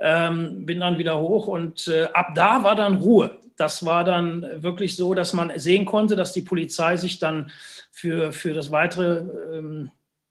ähm, 0.00 0.64
bin 0.66 0.80
dann 0.80 0.98
wieder 0.98 1.20
hoch 1.20 1.46
und 1.46 1.86
äh, 1.88 2.08
ab 2.12 2.34
da 2.34 2.64
war 2.64 2.74
dann 2.74 2.96
Ruhe. 2.96 3.38
Das 3.56 3.84
war 3.84 4.02
dann 4.04 4.62
wirklich 4.62 4.96
so, 4.96 5.14
dass 5.14 5.34
man 5.34 5.52
sehen 5.58 5.84
konnte, 5.84 6.16
dass 6.16 6.32
die 6.32 6.42
Polizei 6.42 6.96
sich 6.96 7.18
dann 7.18 7.50
für, 7.90 8.32
für, 8.32 8.54
das 8.54 8.72
weitere, 8.72 9.18
ähm, 9.54 9.90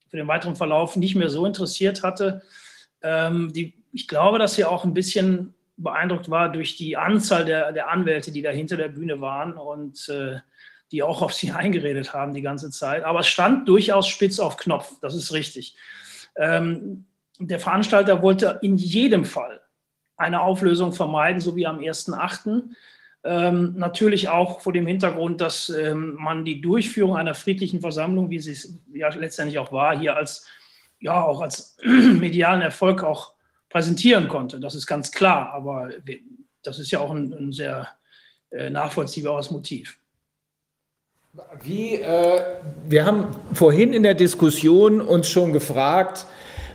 für 0.10 0.18
den 0.18 0.28
weiteren 0.28 0.56
Verlauf 0.56 0.96
nicht 0.96 1.16
mehr 1.16 1.30
so 1.30 1.46
interessiert 1.46 2.04
hatte. 2.04 2.42
Ich 3.94 4.08
glaube, 4.08 4.38
dass 4.38 4.54
sie 4.54 4.66
auch 4.66 4.84
ein 4.84 4.94
bisschen 4.94 5.56
beeindruckt 5.82 6.30
war 6.30 6.52
durch 6.52 6.76
die 6.78 6.98
Anzahl 6.98 7.46
der, 7.46 7.72
der 7.72 7.90
Anwälte, 7.90 8.32
die 8.32 8.42
da 8.42 8.50
hinter 8.50 8.78
der 8.78 8.90
Bühne 8.90 9.22
waren 9.22 9.54
und 9.54 10.10
äh, 10.10 10.40
die 10.92 11.04
auch 11.04 11.22
auf 11.22 11.34
sie 11.34 11.52
eingeredet 11.52 12.14
haben 12.14 12.34
die 12.34 12.42
ganze 12.42 12.72
Zeit. 12.72 13.04
Aber 13.04 13.20
es 13.20 13.28
stand 13.28 13.68
durchaus 13.68 14.08
spitz 14.08 14.40
auf 14.40 14.58
Knopf, 14.58 14.94
das 15.02 15.16
ist 15.16 15.34
richtig. 15.34 15.76
Ähm, 16.36 17.06
der 17.40 17.60
Veranstalter 17.60 18.22
wollte 18.22 18.60
in 18.62 18.78
jedem 18.78 19.26
Fall 19.26 19.62
eine 20.16 20.42
Auflösung 20.42 20.94
vermeiden, 20.94 21.42
so 21.42 21.56
wie 21.56 21.66
am 21.66 21.80
1.8. 21.80 22.64
Ähm, 23.24 23.74
natürlich 23.78 24.30
auch 24.30 24.62
vor 24.62 24.74
dem 24.74 24.88
Hintergrund, 24.88 25.42
dass 25.42 25.70
ähm, 25.70 26.16
man 26.20 26.46
die 26.46 26.62
Durchführung 26.62 27.16
einer 27.16 27.36
friedlichen 27.36 27.82
Versammlung, 27.82 28.30
wie 28.30 28.40
sie 28.40 28.52
es 28.52 28.80
ja 28.94 29.10
letztendlich 29.10 29.60
auch 29.60 29.72
war, 29.72 29.98
hier 29.98 30.16
als 30.16 30.48
ja 31.00 31.24
auch 31.24 31.42
als 31.42 31.78
medialen 31.84 32.62
Erfolg 32.62 33.04
auch 33.04 33.34
präsentieren 33.72 34.28
konnte. 34.28 34.60
Das 34.60 34.76
ist 34.76 34.86
ganz 34.86 35.12
klar, 35.12 35.54
aber 35.54 35.90
das 36.64 36.80
ist 36.80 36.92
ja 36.92 37.00
auch 37.00 37.12
ein, 37.12 37.34
ein 37.34 37.52
sehr 37.54 37.88
äh, 38.52 38.70
nachvollziehbares 38.70 39.50
Motiv. 39.52 39.98
Wie, 41.64 41.96
äh, 41.96 42.42
wir 42.86 43.06
haben 43.06 43.28
vorhin 43.54 43.94
in 43.94 44.04
der 44.04 44.16
Diskussion 44.16 45.00
uns 45.00 45.30
schon 45.30 45.54
gefragt, 45.54 46.26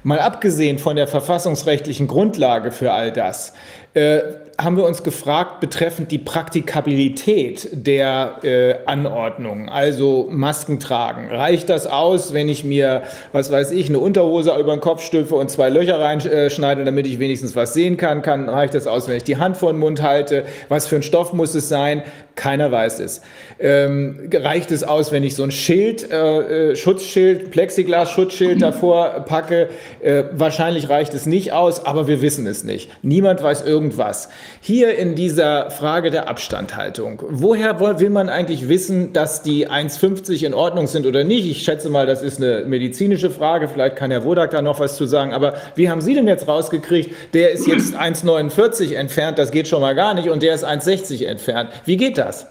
mal 0.03 0.19
abgesehen 0.19 0.79
von 0.79 0.97
der 0.97 1.07
verfassungsrechtlichen 1.07 2.07
Grundlage 2.07 2.73
für 2.73 2.93
all 2.93 3.13
das, 3.13 3.53
äh, 3.93 4.23
haben 4.59 4.77
wir 4.77 4.85
uns 4.85 5.03
gefragt 5.03 5.61
betreffend 5.61 6.11
die 6.11 6.19
Praktikabilität 6.19 7.69
der 7.73 8.39
äh, 8.43 8.75
Anordnung, 8.87 9.69
also 9.69 10.29
Masken 10.31 10.79
tragen. 10.81 11.29
Reicht 11.31 11.69
das 11.69 11.87
aus, 11.87 12.33
wenn 12.33 12.49
ich 12.49 12.65
mir, 12.65 13.03
was 13.33 13.51
weiß 13.51 13.71
ich, 13.71 13.89
eine 13.89 13.99
Unterhose 13.99 14.55
über 14.59 14.75
den 14.75 14.81
Kopf 14.81 15.03
stülpe 15.03 15.35
und 15.35 15.51
zwei 15.51 15.69
Löcher 15.69 16.01
reinschneide, 16.01 16.85
damit 16.85 17.07
ich 17.07 17.19
wenigstens 17.19 17.57
was 17.57 17.75
sehen 17.75 17.97
kann? 17.97 18.23
kann? 18.23 18.49
Reicht 18.49 18.75
das 18.75 18.87
aus, 18.87 19.09
wenn 19.09 19.17
ich 19.17 19.25
die 19.25 19.37
Hand 19.37 19.57
vor 19.57 19.73
den 19.73 19.79
Mund 19.79 20.03
halte? 20.03 20.45
Was 20.69 20.87
für 20.87 20.97
ein 20.97 21.03
Stoff 21.03 21.33
muss 21.33 21.55
es 21.55 21.69
sein? 21.69 22.03
Keiner 22.35 22.71
weiß 22.71 23.01
es. 23.01 23.23
Ähm, 23.59 24.29
reicht 24.31 24.71
es 24.71 24.85
aus, 24.85 25.11
wenn 25.11 25.25
ich 25.25 25.35
so 25.35 25.43
ein 25.43 25.51
Schild, 25.51 26.11
äh, 26.11 26.73
äh 26.73 26.77
Schutzschild, 26.77 27.51
Plexiglas-Schutzschild 27.51 28.61
davor 28.61 29.25
packe? 29.27 29.71
Äh, 30.03 30.25
wahrscheinlich 30.33 30.91
reicht 30.91 31.15
es 31.15 31.25
nicht 31.25 31.53
aus, 31.53 31.87
aber 31.87 32.09
wir 32.09 32.21
wissen 32.21 32.47
es 32.47 32.63
nicht. 32.63 32.91
Niemand 33.03 33.43
weiß 33.43 33.63
irgendwas. 33.65 34.29
Hier 34.61 34.97
in 34.97 35.15
dieser 35.15 35.71
Frage 35.71 36.11
der 36.11 36.29
Abstandhaltung, 36.29 37.23
woher 37.29 37.81
will 38.01 38.11
man 38.11 38.29
eigentlich 38.29 38.69
wissen, 38.69 39.13
dass 39.13 39.43
die 39.43 39.69
1,50 39.69 40.45
in 40.45 40.55
Ordnung 40.55 40.87
sind 40.87 41.07
oder 41.07 41.25
nicht? 41.25 41.47
Ich 41.47 41.63
schätze 41.63 41.89
mal, 41.89 42.07
das 42.07 42.23
ist 42.23 42.43
eine 42.43 42.65
medizinische 42.67 43.31
Frage, 43.31 43.69
vielleicht 43.69 43.97
kann 43.97 44.11
Herr 44.11 44.25
Wodak 44.25 44.51
da 44.51 44.63
noch 44.63 44.81
was 44.81 44.97
zu 44.97 45.07
sagen, 45.07 45.33
aber 45.33 45.55
wie 45.75 45.89
haben 45.91 46.01
Sie 46.01 46.15
denn 46.15 46.29
jetzt 46.29 46.49
rausgekriegt, 46.49 47.15
der 47.35 47.53
ist 47.53 47.67
jetzt 47.67 47.97
1,49 47.99 48.95
entfernt, 48.95 49.39
das 49.39 49.51
geht 49.51 49.69
schon 49.69 49.81
mal 49.81 49.95
gar 49.95 50.15
nicht, 50.15 50.29
und 50.29 50.43
der 50.43 50.55
ist 50.55 50.67
1,60 50.67 51.27
entfernt. 51.27 51.71
Wie 51.85 51.97
geht 51.97 52.19
das? 52.19 52.47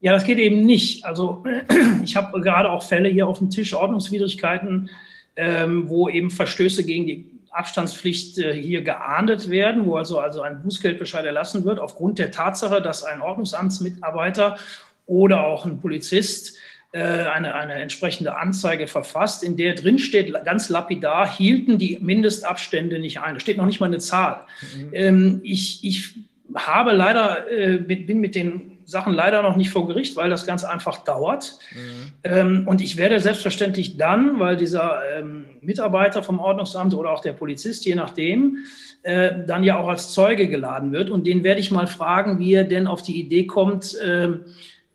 Ja, 0.00 0.12
das 0.12 0.24
geht 0.24 0.38
eben 0.38 0.66
nicht. 0.66 1.04
Also 1.06 1.42
ich 2.04 2.14
habe 2.14 2.40
gerade 2.42 2.70
auch 2.70 2.82
Fälle 2.82 3.08
hier 3.08 3.26
auf 3.26 3.38
dem 3.38 3.48
Tisch, 3.48 3.72
Ordnungswidrigkeiten, 3.72 4.90
ähm, 5.36 5.88
wo 5.88 6.10
eben 6.10 6.30
Verstöße 6.30 6.84
gegen 6.84 7.06
die 7.06 7.33
Abstandspflicht 7.54 8.38
äh, 8.38 8.54
hier 8.54 8.82
geahndet 8.82 9.48
werden, 9.48 9.86
wo 9.86 9.96
also, 9.96 10.18
also 10.18 10.42
ein 10.42 10.62
Bußgeldbescheid 10.62 11.24
erlassen 11.24 11.64
wird, 11.64 11.78
aufgrund 11.78 12.18
der 12.18 12.30
Tatsache, 12.30 12.82
dass 12.82 13.04
ein 13.04 13.20
Ordnungsamtsmitarbeiter 13.20 14.58
oder 15.06 15.44
auch 15.44 15.64
ein 15.64 15.80
Polizist 15.80 16.56
äh, 16.92 17.00
eine, 17.00 17.54
eine 17.54 17.74
entsprechende 17.74 18.36
Anzeige 18.36 18.86
verfasst, 18.86 19.42
in 19.42 19.56
der 19.56 19.74
drin 19.74 19.98
steht, 19.98 20.32
ganz 20.44 20.68
lapidar, 20.68 21.28
hielten 21.28 21.78
die 21.78 21.98
Mindestabstände 22.00 22.98
nicht 22.98 23.20
ein. 23.20 23.34
Da 23.34 23.40
steht 23.40 23.56
noch 23.56 23.66
nicht 23.66 23.80
mal 23.80 23.86
eine 23.86 23.98
Zahl. 23.98 24.42
Mhm. 24.76 24.90
Ähm, 24.92 25.40
ich, 25.42 25.84
ich 25.84 26.14
habe 26.54 26.92
leider, 26.92 27.50
äh, 27.50 27.78
bin 27.78 28.20
mit 28.20 28.34
den 28.34 28.73
Sachen 28.84 29.12
leider 29.12 29.42
noch 29.42 29.56
nicht 29.56 29.70
vor 29.70 29.86
Gericht, 29.86 30.16
weil 30.16 30.30
das 30.30 30.46
ganz 30.46 30.64
einfach 30.64 31.04
dauert. 31.04 31.58
Mhm. 31.72 32.12
Ähm, 32.24 32.68
und 32.68 32.80
ich 32.80 32.96
werde 32.96 33.20
selbstverständlich 33.20 33.96
dann, 33.96 34.38
weil 34.38 34.56
dieser 34.56 35.00
ähm, 35.16 35.46
Mitarbeiter 35.60 36.22
vom 36.22 36.38
Ordnungsamt 36.38 36.94
oder 36.94 37.10
auch 37.10 37.20
der 37.20 37.32
Polizist, 37.32 37.84
je 37.84 37.94
nachdem, 37.94 38.58
äh, 39.02 39.44
dann 39.46 39.64
ja 39.64 39.78
auch 39.78 39.88
als 39.88 40.12
Zeuge 40.12 40.48
geladen 40.48 40.92
wird. 40.92 41.10
Und 41.10 41.26
den 41.26 41.44
werde 41.44 41.60
ich 41.60 41.70
mal 41.70 41.86
fragen, 41.86 42.38
wie 42.38 42.54
er 42.54 42.64
denn 42.64 42.86
auf 42.86 43.02
die 43.02 43.20
Idee 43.20 43.46
kommt, 43.46 43.96
ähm, 44.02 44.44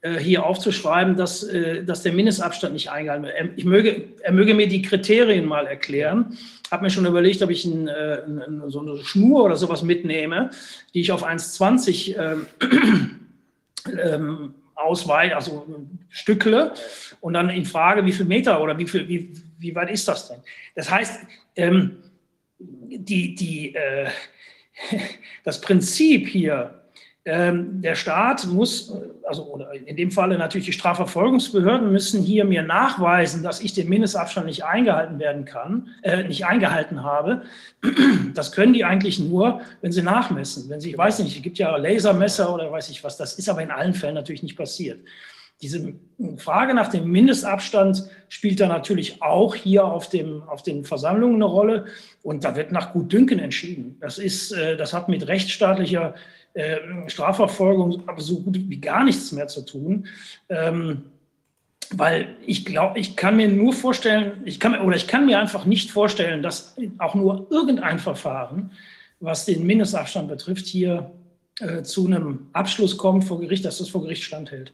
äh, 0.02 0.18
hier 0.18 0.46
aufzuschreiben, 0.46 1.18
dass, 1.18 1.44
äh, 1.44 1.84
dass 1.84 2.04
der 2.04 2.14
Mindestabstand 2.14 2.74
nicht 2.74 2.90
eingehalten 2.90 3.26
wird. 3.26 3.36
Er, 3.36 3.50
ich 3.58 3.66
möge, 3.66 4.06
er 4.22 4.32
möge 4.32 4.54
mir 4.54 4.68
die 4.68 4.82
Kriterien 4.82 5.46
mal 5.46 5.68
erklären. 5.68 6.38
Habe 6.72 6.84
mir 6.84 6.90
schon 6.90 7.06
überlegt, 7.06 7.42
ob 7.42 7.50
ich 7.50 7.66
ein, 7.66 7.90
äh, 7.90 8.22
ein, 8.26 8.64
so 8.68 8.80
eine 8.80 8.98
Schnur 9.04 9.44
oder 9.44 9.58
sowas 9.58 9.84
mitnehme, 9.84 10.52
die 10.94 11.02
ich 11.02 11.12
auf 11.12 11.28
1,20 11.28 12.16
ähm, 13.88 14.56
ausweiche, 14.76 15.36
also 15.36 15.68
Stückle, 16.10 16.74
und 17.22 17.34
dann 17.34 17.50
in 17.50 17.66
Frage, 17.66 18.06
wie 18.06 18.14
viel 18.14 18.26
Meter 18.26 18.62
oder 18.62 18.78
wie, 18.78 18.88
viel, 18.88 19.08
wie, 19.08 19.34
wie 19.58 19.76
weit 19.76 19.92
ist 19.92 20.08
das 20.08 20.30
denn? 20.30 20.40
Das 20.76 20.90
heißt, 20.90 21.22
ähm, 21.56 21.98
die, 22.58 23.36
die, 23.36 23.76
äh, 23.76 24.10
das 25.44 25.60
Prinzip 25.62 26.28
hier 26.28 26.79
der 27.30 27.96
Staat 27.96 28.48
muss, 28.48 28.94
also 29.24 29.60
in 29.86 29.96
dem 29.96 30.12
Falle 30.12 30.38
natürlich 30.38 30.68
die 30.68 30.74
Strafverfolgungsbehörden 30.74 31.92
müssen 31.92 32.24
hier 32.24 32.46
mir 32.46 32.64
nachweisen, 32.64 33.44
dass 33.44 33.62
ich 33.62 33.74
den 33.74 33.90
Mindestabstand 33.90 34.48
nicht 34.48 34.64
eingehalten 34.64 35.20
werden 35.20 35.46
kann, 35.46 35.90
äh, 36.02 36.24
nicht 36.24 36.46
eingehalten 36.46 37.04
habe. 37.04 37.44
Das 38.34 38.52
können 38.52 38.74
die 38.74 38.86
eigentlich 38.86 39.20
nur, 39.20 39.62
wenn 39.82 39.92
sie 39.92 40.02
nachmessen. 40.02 40.70
Wenn 40.70 40.82
sie, 40.82 40.92
ich 40.92 40.98
weiß 40.98 41.20
nicht, 41.20 41.36
es 41.36 41.44
gibt 41.44 41.58
ja 41.58 41.76
Lasermesser 41.76 42.54
oder 42.54 42.72
weiß 42.72 42.90
ich 42.90 43.04
was, 43.04 43.18
das 43.18 43.38
ist 43.38 43.50
aber 43.50 43.62
in 43.62 43.72
allen 43.72 43.94
Fällen 43.94 44.16
natürlich 44.16 44.44
nicht 44.44 44.58
passiert. 44.58 45.00
Diese 45.62 45.94
Frage 46.38 46.74
nach 46.74 46.88
dem 46.88 47.12
Mindestabstand 47.12 48.06
spielt 48.30 48.62
da 48.62 48.68
natürlich 48.68 49.22
auch 49.22 49.56
hier 49.56 49.84
auf, 49.84 50.08
dem, 50.08 50.42
auf 50.44 50.64
den 50.64 50.86
Versammlungen 50.86 51.36
eine 51.36 51.46
Rolle. 51.46 51.86
Und 52.24 52.46
da 52.46 52.56
wird 52.56 52.72
nach 52.72 52.94
Gutdünken 52.94 53.40
entschieden. 53.40 53.98
Das, 54.00 54.20
ist, 54.20 54.54
äh, 54.54 54.78
das 54.78 54.94
hat 54.94 55.10
mit 55.10 55.28
rechtsstaatlicher 55.28 56.16
äh, 56.16 56.20
Strafverfolgung 57.08 58.04
aber 58.08 58.22
so 58.22 58.40
gut 58.42 58.58
wie 58.70 58.82
gar 58.82 59.04
nichts 59.04 59.32
mehr 59.32 59.48
zu 59.48 59.66
tun. 59.66 60.08
Ähm, 60.50 61.04
weil 61.92 62.36
ich 62.46 62.66
glaube, 62.66 63.00
ich 63.00 63.16
kann 63.16 63.38
mir 63.38 63.48
nur 63.48 63.74
vorstellen, 63.74 64.42
ich 64.46 64.60
kann, 64.60 64.80
oder 64.80 64.96
ich 64.96 65.08
kann 65.08 65.26
mir 65.26 65.40
einfach 65.40 65.66
nicht 65.66 65.90
vorstellen, 65.90 66.44
dass 66.44 66.76
auch 67.00 67.16
nur 67.16 67.48
irgendein 67.50 67.98
Verfahren, 67.98 68.72
was 69.20 69.46
den 69.46 69.66
Mindestabstand 69.66 70.28
betrifft, 70.28 70.68
hier 70.68 71.12
äh, 71.60 71.82
zu 71.82 72.06
einem 72.06 72.48
Abschluss 72.54 72.98
kommt 72.98 73.26
vor 73.26 73.40
Gericht, 73.40 73.66
dass 73.66 73.80
das 73.80 73.90
vor 73.90 74.04
Gericht 74.04 74.24
standhält. 74.24 74.72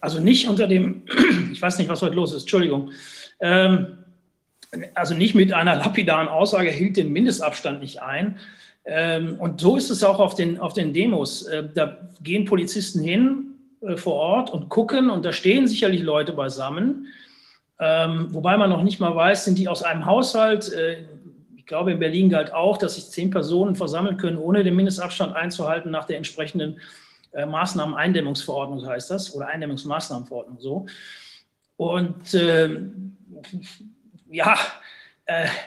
Also 0.00 0.20
nicht 0.20 0.46
unter 0.48 0.66
dem, 0.66 1.02
ich 1.52 1.60
weiß 1.60 1.78
nicht, 1.78 1.88
was 1.88 2.02
heute 2.02 2.14
los 2.14 2.32
ist, 2.32 2.42
Entschuldigung, 2.42 2.92
ähm, 3.40 3.98
also 4.94 5.14
nicht 5.14 5.34
mit 5.34 5.52
einer 5.54 5.76
lapidaren 5.76 6.28
Aussage 6.28 6.70
hielt 6.70 6.98
den 6.98 7.12
Mindestabstand 7.12 7.80
nicht 7.80 8.02
ein, 8.02 8.38
und 9.38 9.60
so 9.60 9.76
ist 9.76 9.90
es 9.90 10.02
auch 10.02 10.18
auf 10.18 10.34
den, 10.34 10.58
auf 10.58 10.72
den 10.72 10.94
Demos. 10.94 11.42
Äh, 11.42 11.68
da 11.74 11.98
gehen 12.22 12.46
Polizisten 12.46 13.02
hin 13.02 13.54
äh, 13.82 13.96
vor 13.96 14.14
Ort 14.14 14.50
und 14.50 14.68
gucken 14.70 15.10
und 15.10 15.24
da 15.24 15.32
stehen 15.32 15.68
sicherlich 15.68 16.02
Leute 16.02 16.32
beisammen. 16.32 17.08
Ähm, 17.78 18.28
wobei 18.30 18.56
man 18.56 18.70
noch 18.70 18.82
nicht 18.82 18.98
mal 18.98 19.14
weiß, 19.14 19.44
sind 19.44 19.58
die 19.58 19.68
aus 19.68 19.82
einem 19.82 20.06
Haushalt. 20.06 20.72
Äh, 20.72 21.04
ich 21.56 21.66
glaube, 21.66 21.92
in 21.92 21.98
Berlin 21.98 22.30
galt 22.30 22.52
auch, 22.54 22.78
dass 22.78 22.94
sich 22.94 23.10
zehn 23.10 23.30
Personen 23.30 23.76
versammeln 23.76 24.16
können, 24.16 24.38
ohne 24.38 24.64
den 24.64 24.74
Mindestabstand 24.74 25.36
einzuhalten 25.36 25.90
nach 25.90 26.06
der 26.06 26.16
entsprechenden 26.16 26.80
Maßnahmen-Eindämmungsverordnung 27.30 28.86
heißt 28.86 29.10
das, 29.10 29.36
oder 29.36 29.48
Eindämmungsmaßnahmenverordnung 29.48 30.58
so. 30.60 30.86
Und 31.76 32.32
äh, 32.32 32.80
ja, 34.30 34.56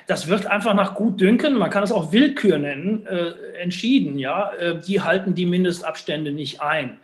das 0.07 0.27
wird 0.27 0.48
einfach 0.48 0.73
nach 0.73 0.95
Gutdünken, 0.95 1.56
man 1.56 1.69
kann 1.69 1.83
es 1.83 1.91
auch 1.91 2.11
Willkür 2.11 2.57
nennen, 2.57 3.06
äh, 3.06 3.61
entschieden. 3.61 4.17
Ja, 4.17 4.51
äh, 4.53 4.80
die 4.80 5.01
halten 5.01 5.35
die 5.35 5.45
Mindestabstände 5.45 6.31
nicht 6.31 6.61
ein. 6.61 6.98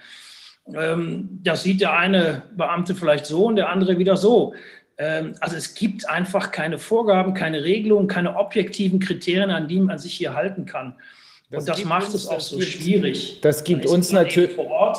Ähm, 0.74 1.40
das 1.44 1.64
sieht 1.64 1.82
der 1.82 1.98
eine 1.98 2.44
Beamte 2.56 2.96
vielleicht 2.96 3.28
so 3.28 3.46
und 3.46 3.58
der 3.58 3.70
andere 3.70 4.00
wieder 4.00 4.18
so. 4.18 4.56
Ähm, 4.98 5.36
also 5.40 5.56
es 5.56 5.76
gibt 5.76 6.10
einfach 6.10 6.52
keine 6.52 6.80
Vorgaben, 6.80 7.36
keine 7.36 7.64
Regelungen, 7.64 8.08
keine 8.08 8.36
objektiven 8.36 9.00
Kriterien, 9.00 9.52
an 9.52 9.68
die 9.68 9.80
man 9.80 10.00
sich 10.00 10.16
hier 10.16 10.34
halten 10.34 10.66
kann. 10.66 10.96
Das 11.52 11.62
und 11.62 11.70
das 11.70 11.86
macht 11.86 12.14
es 12.16 12.28
auch 12.28 12.42
so 12.42 12.60
schwierig. 12.60 13.40
Das 13.42 13.64
gibt 13.64 13.86
uns 13.86 14.12
natürlich 14.12 14.54
vor 14.54 14.68
Ort 14.68 14.98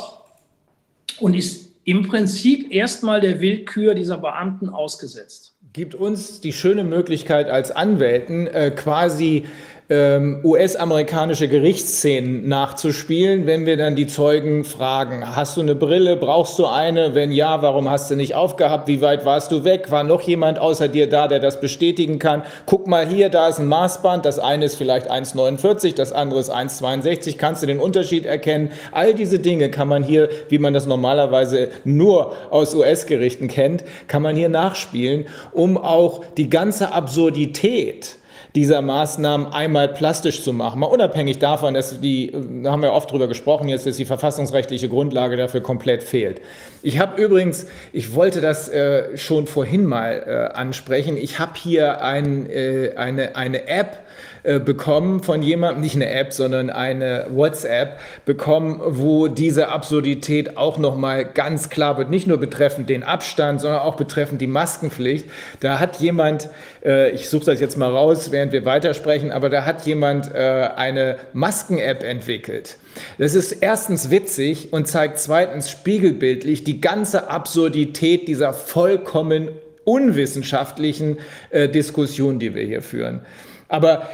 und 1.19 1.35
ist 1.35 1.73
im 1.85 2.07
Prinzip 2.07 2.73
erstmal 2.73 3.21
der 3.21 3.41
Willkür 3.41 3.95
dieser 3.95 4.19
Beamten 4.19 4.69
ausgesetzt 4.69 5.58
gibt 5.79 5.95
uns 5.95 6.41
die 6.41 6.53
schöne 6.53 6.83
Möglichkeit 6.83 7.49
als 7.49 7.71
Anwälten 7.71 8.49
äh, 8.49 8.73
quasi 8.73 9.47
ähm, 9.91 10.41
US-amerikanische 10.45 11.49
Gerichtsszenen 11.49 12.47
nachzuspielen, 12.47 13.47
wenn 13.47 13.65
wir 13.65 13.79
dann 13.79 13.97
die 13.97 14.07
Zeugen 14.07 14.65
fragen, 14.65 15.35
hast 15.35 15.57
du 15.57 15.63
eine 15.63 15.75
Brille, 15.75 16.17
brauchst 16.17 16.59
du 16.59 16.67
eine? 16.67 17.15
Wenn 17.15 17.33
ja, 17.33 17.63
warum 17.63 17.89
hast 17.89 18.11
du 18.11 18.15
nicht 18.15 18.35
aufgehabt? 18.35 18.87
Wie 18.87 19.01
weit 19.01 19.25
warst 19.25 19.51
du 19.51 19.65
weg? 19.65 19.91
War 19.91 20.05
noch 20.05 20.21
jemand 20.21 20.59
außer 20.59 20.89
dir 20.89 21.09
da, 21.09 21.27
der 21.27 21.39
das 21.39 21.61
bestätigen 21.61 22.19
kann? 22.19 22.43
Guck 22.67 22.87
mal 22.87 23.07
hier, 23.07 23.31
da 23.31 23.49
ist 23.49 23.61
ein 23.61 23.67
Maßband, 23.67 24.27
das 24.27 24.39
eine 24.39 24.67
ist 24.67 24.77
vielleicht 24.77 25.11
1,49, 25.11 25.95
das 25.95 26.13
andere 26.13 26.41
ist 26.41 26.55
1,62, 26.55 27.39
kannst 27.39 27.63
du 27.63 27.67
den 27.67 27.81
Unterschied 27.81 28.27
erkennen? 28.27 28.73
All 28.93 29.15
diese 29.15 29.39
Dinge 29.39 29.71
kann 29.71 29.89
man 29.89 30.03
hier, 30.03 30.29
wie 30.51 30.59
man 30.59 30.75
das 30.75 30.85
normalerweise 30.85 31.71
nur 31.85 32.37
aus 32.51 32.75
US-Gerichten 32.75 33.49
kennt, 33.49 33.85
kann 34.07 34.21
man 34.21 34.37
hier 34.37 34.51
nachspielen, 34.51 35.25
um 35.53 35.79
auch 35.79 36.25
die 36.37 36.51
ganze 36.51 36.93
Absurdität 36.93 38.19
dieser 38.59 38.83
Maßnahmen 38.83 39.53
einmal 39.53 39.87
plastisch 39.87 40.43
zu 40.43 40.53
machen. 40.53 40.81
Mal 40.81 40.87
unabhängig 40.87 41.39
davon, 41.39 41.75
dass 41.75 42.01
die, 42.01 42.33
da 42.65 42.73
haben 42.73 42.83
wir 42.83 42.93
oft 42.93 43.09
drüber 43.13 43.29
gesprochen, 43.29 43.69
jetzt 43.69 43.87
ist 43.87 44.01
die 44.01 44.05
verfassungsrechtliche 44.05 44.89
Grundlage 44.89 45.37
dafür 45.37 45.61
komplett 45.61 46.03
fehlt. 46.03 46.41
Ich 46.83 46.99
habe 46.99 47.23
übrigens, 47.23 47.67
ich 47.93 48.17
wollte 48.17 48.41
das 48.41 48.69
äh, 48.69 49.17
schon 49.17 49.47
vorhin 49.47 49.87
mal 49.87 50.25
äh, 50.27 50.57
ansprechen, 50.57 51.17
ich 51.17 51.39
habe 51.39 51.53
hier 51.55 52.03
ein, 52.03 52.51
äh, 52.51 52.95
eine, 52.97 53.37
eine 53.37 53.69
App, 53.69 54.01
äh, 54.49 54.61
bekommen 54.61 55.23
von 55.23 55.43
jemandem, 55.43 55.83
nicht 55.83 55.95
eine 55.95 56.09
App, 56.09 56.33
sondern 56.33 56.71
eine 56.71 57.27
WhatsApp 57.29 58.01
bekommen, 58.25 58.81
wo 58.83 59.29
diese 59.29 59.69
Absurdität 59.69 60.57
auch 60.57 60.79
nochmal 60.79 61.27
ganz 61.27 61.69
klar 61.69 61.99
wird, 61.99 62.09
nicht 62.09 62.27
nur 62.27 62.39
betreffend 62.39 62.89
den 62.89 63.03
Abstand, 63.03 63.61
sondern 63.61 63.81
auch 63.81 63.97
betreffend 63.97 64.41
die 64.41 64.47
Maskenpflicht. 64.47 65.27
Da 65.61 65.79
hat 65.79 66.01
jemand, 66.01 66.49
äh, 66.83 67.11
ich 67.11 67.29
suche 67.29 67.45
das 67.45 67.61
jetzt 67.61 67.77
mal 67.77 67.91
raus, 67.91 68.33
während 68.33 68.53
wir 68.53 68.65
weitersprechen, 68.65 69.33
aber 69.33 69.51
da 69.51 69.67
hat 69.67 69.85
jemand 69.85 70.35
äh, 70.35 70.71
eine 70.75 71.19
Masken-App 71.35 72.03
entwickelt. 72.03 72.79
Das 73.19 73.35
ist 73.35 73.53
erstens 73.53 74.11
witzig 74.11 74.73
und 74.73 74.89
zeigt 74.89 75.19
zweitens 75.19 75.71
spiegelbildlich 75.71 76.65
die 76.65 76.81
ganze 76.81 77.29
Absurdität 77.29 78.27
dieser 78.29 78.55
vollkommen 78.55 79.51
unwissenschaftlichen 79.85 81.19
äh, 81.51 81.69
Diskussion, 81.69 82.39
die 82.39 82.55
wir 82.55 82.65
hier 82.65 82.81
führen. 82.81 83.21
Aber 83.69 84.09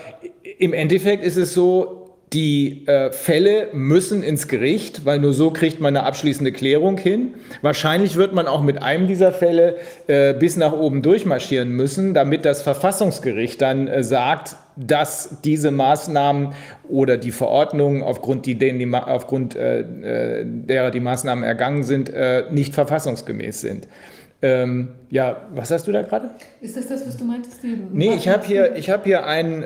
im 0.59 0.73
Endeffekt 0.73 1.25
ist 1.25 1.37
es 1.37 1.55
so, 1.55 2.05
die 2.35 2.87
äh, 2.89 3.13
Fälle 3.13 3.69
müssen 3.73 4.23
ins 4.25 4.49
Gericht, 4.49 5.05
weil 5.05 5.21
nur 5.21 5.33
so 5.33 5.53
kriegt 5.53 5.81
man 5.81 5.97
eine 5.97 6.05
abschließende 6.05 6.51
Klärung 6.51 6.99
hin. 6.99 7.35
Wahrscheinlich 7.63 8.17
wird 8.17 8.35
man 8.35 8.49
auch 8.49 8.61
mit 8.61 8.83
einem 8.83 9.07
dieser 9.07 9.33
Fälle 9.33 9.77
äh, 10.09 10.35
bis 10.35 10.57
nach 10.57 10.73
oben 10.73 11.01
durchmarschieren 11.01 11.71
müssen, 11.71 12.13
damit 12.13 12.45
das 12.45 12.63
Verfassungsgericht 12.63 13.63
dann 13.63 13.87
äh, 13.87 14.03
sagt, 14.03 14.57
dass 14.77 15.39
diese 15.45 15.71
Maßnahmen 15.71 16.55
oder 16.89 17.17
die 17.19 17.31
Verordnungen, 17.31 18.03
aufgrund, 18.03 18.47
die, 18.47 18.57
denen 18.57 18.81
die, 18.81 18.93
aufgrund 18.93 19.55
äh, 19.55 19.81
äh, 19.81 20.45
derer 20.45 20.91
die 20.91 21.01
Maßnahmen 21.01 21.45
ergangen 21.45 21.85
sind, 21.85 22.11
äh, 22.13 22.45
nicht 22.51 22.75
verfassungsgemäß 22.75 23.61
sind. 23.61 23.87
Ähm, 24.43 24.89
ja, 25.09 25.43
was 25.55 25.71
hast 25.71 25.87
du 25.87 25.93
da 25.93 26.03
gerade? 26.03 26.31
Ist 26.61 26.77
das 26.77 26.89
das, 26.89 27.07
was 27.07 27.17
du 27.17 27.25
meintest? 27.25 27.61
Nee, 27.93 28.15
ich 28.15 28.29
habe 28.29 28.45
hier, 28.45 28.75
ich 28.75 28.91
hab 28.91 29.05
hier 29.05 29.25
einen, 29.25 29.65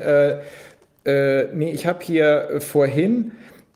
äh, 1.05 1.41
äh, 1.41 1.49
nee, 1.53 1.71
ich 1.71 1.87
habe 1.87 2.05
hier 2.05 2.61
vorhin 2.61 3.33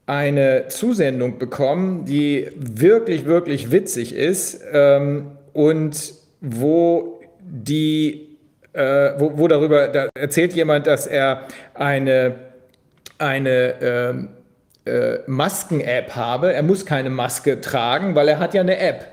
eine 0.06 0.68
Zusendung 0.68 1.38
bekommen, 1.38 2.04
die 2.04 2.50
wirklich, 2.56 3.24
wirklich 3.24 3.70
witzig 3.70 4.14
ist 4.14 4.60
ähm, 4.72 5.32
und 5.52 6.14
wo 6.40 7.20
die 7.40 8.28
äh, 8.72 9.12
wo, 9.18 9.36
wo, 9.36 9.48
darüber, 9.48 9.88
da 9.88 10.08
erzählt 10.14 10.54
jemand, 10.54 10.86
dass 10.86 11.06
er 11.06 11.46
eine, 11.74 12.36
eine 13.18 13.74
ähm, 13.82 14.28
äh, 14.86 15.18
Masken-App 15.26 16.16
habe. 16.16 16.54
Er 16.54 16.62
muss 16.62 16.86
keine 16.86 17.10
Maske 17.10 17.60
tragen, 17.60 18.14
weil 18.14 18.28
er 18.28 18.38
hat 18.38 18.54
ja 18.54 18.62
eine 18.62 18.78
App. 18.78 19.11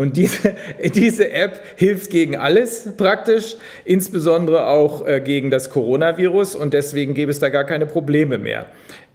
Und 0.00 0.16
diese, 0.16 0.54
diese 0.94 1.30
App 1.30 1.60
hilft 1.76 2.10
gegen 2.10 2.34
alles 2.34 2.88
praktisch, 2.96 3.56
insbesondere 3.84 4.66
auch 4.66 5.06
äh, 5.06 5.20
gegen 5.20 5.50
das 5.50 5.68
Coronavirus 5.68 6.56
und 6.56 6.72
deswegen 6.72 7.12
gäbe 7.12 7.30
es 7.30 7.38
da 7.38 7.50
gar 7.50 7.64
keine 7.64 7.84
Probleme 7.84 8.38
mehr. 8.38 8.64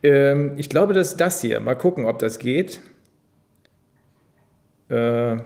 Ähm, 0.03 0.53
ich 0.57 0.69
glaube, 0.69 0.93
das 0.93 1.14
ist 1.14 1.17
das 1.19 1.41
hier. 1.41 1.59
Mal 1.59 1.73
gucken, 1.73 2.05
ob 2.05 2.19
das 2.19 2.38
geht. 2.38 2.81
Äh, 4.89 5.38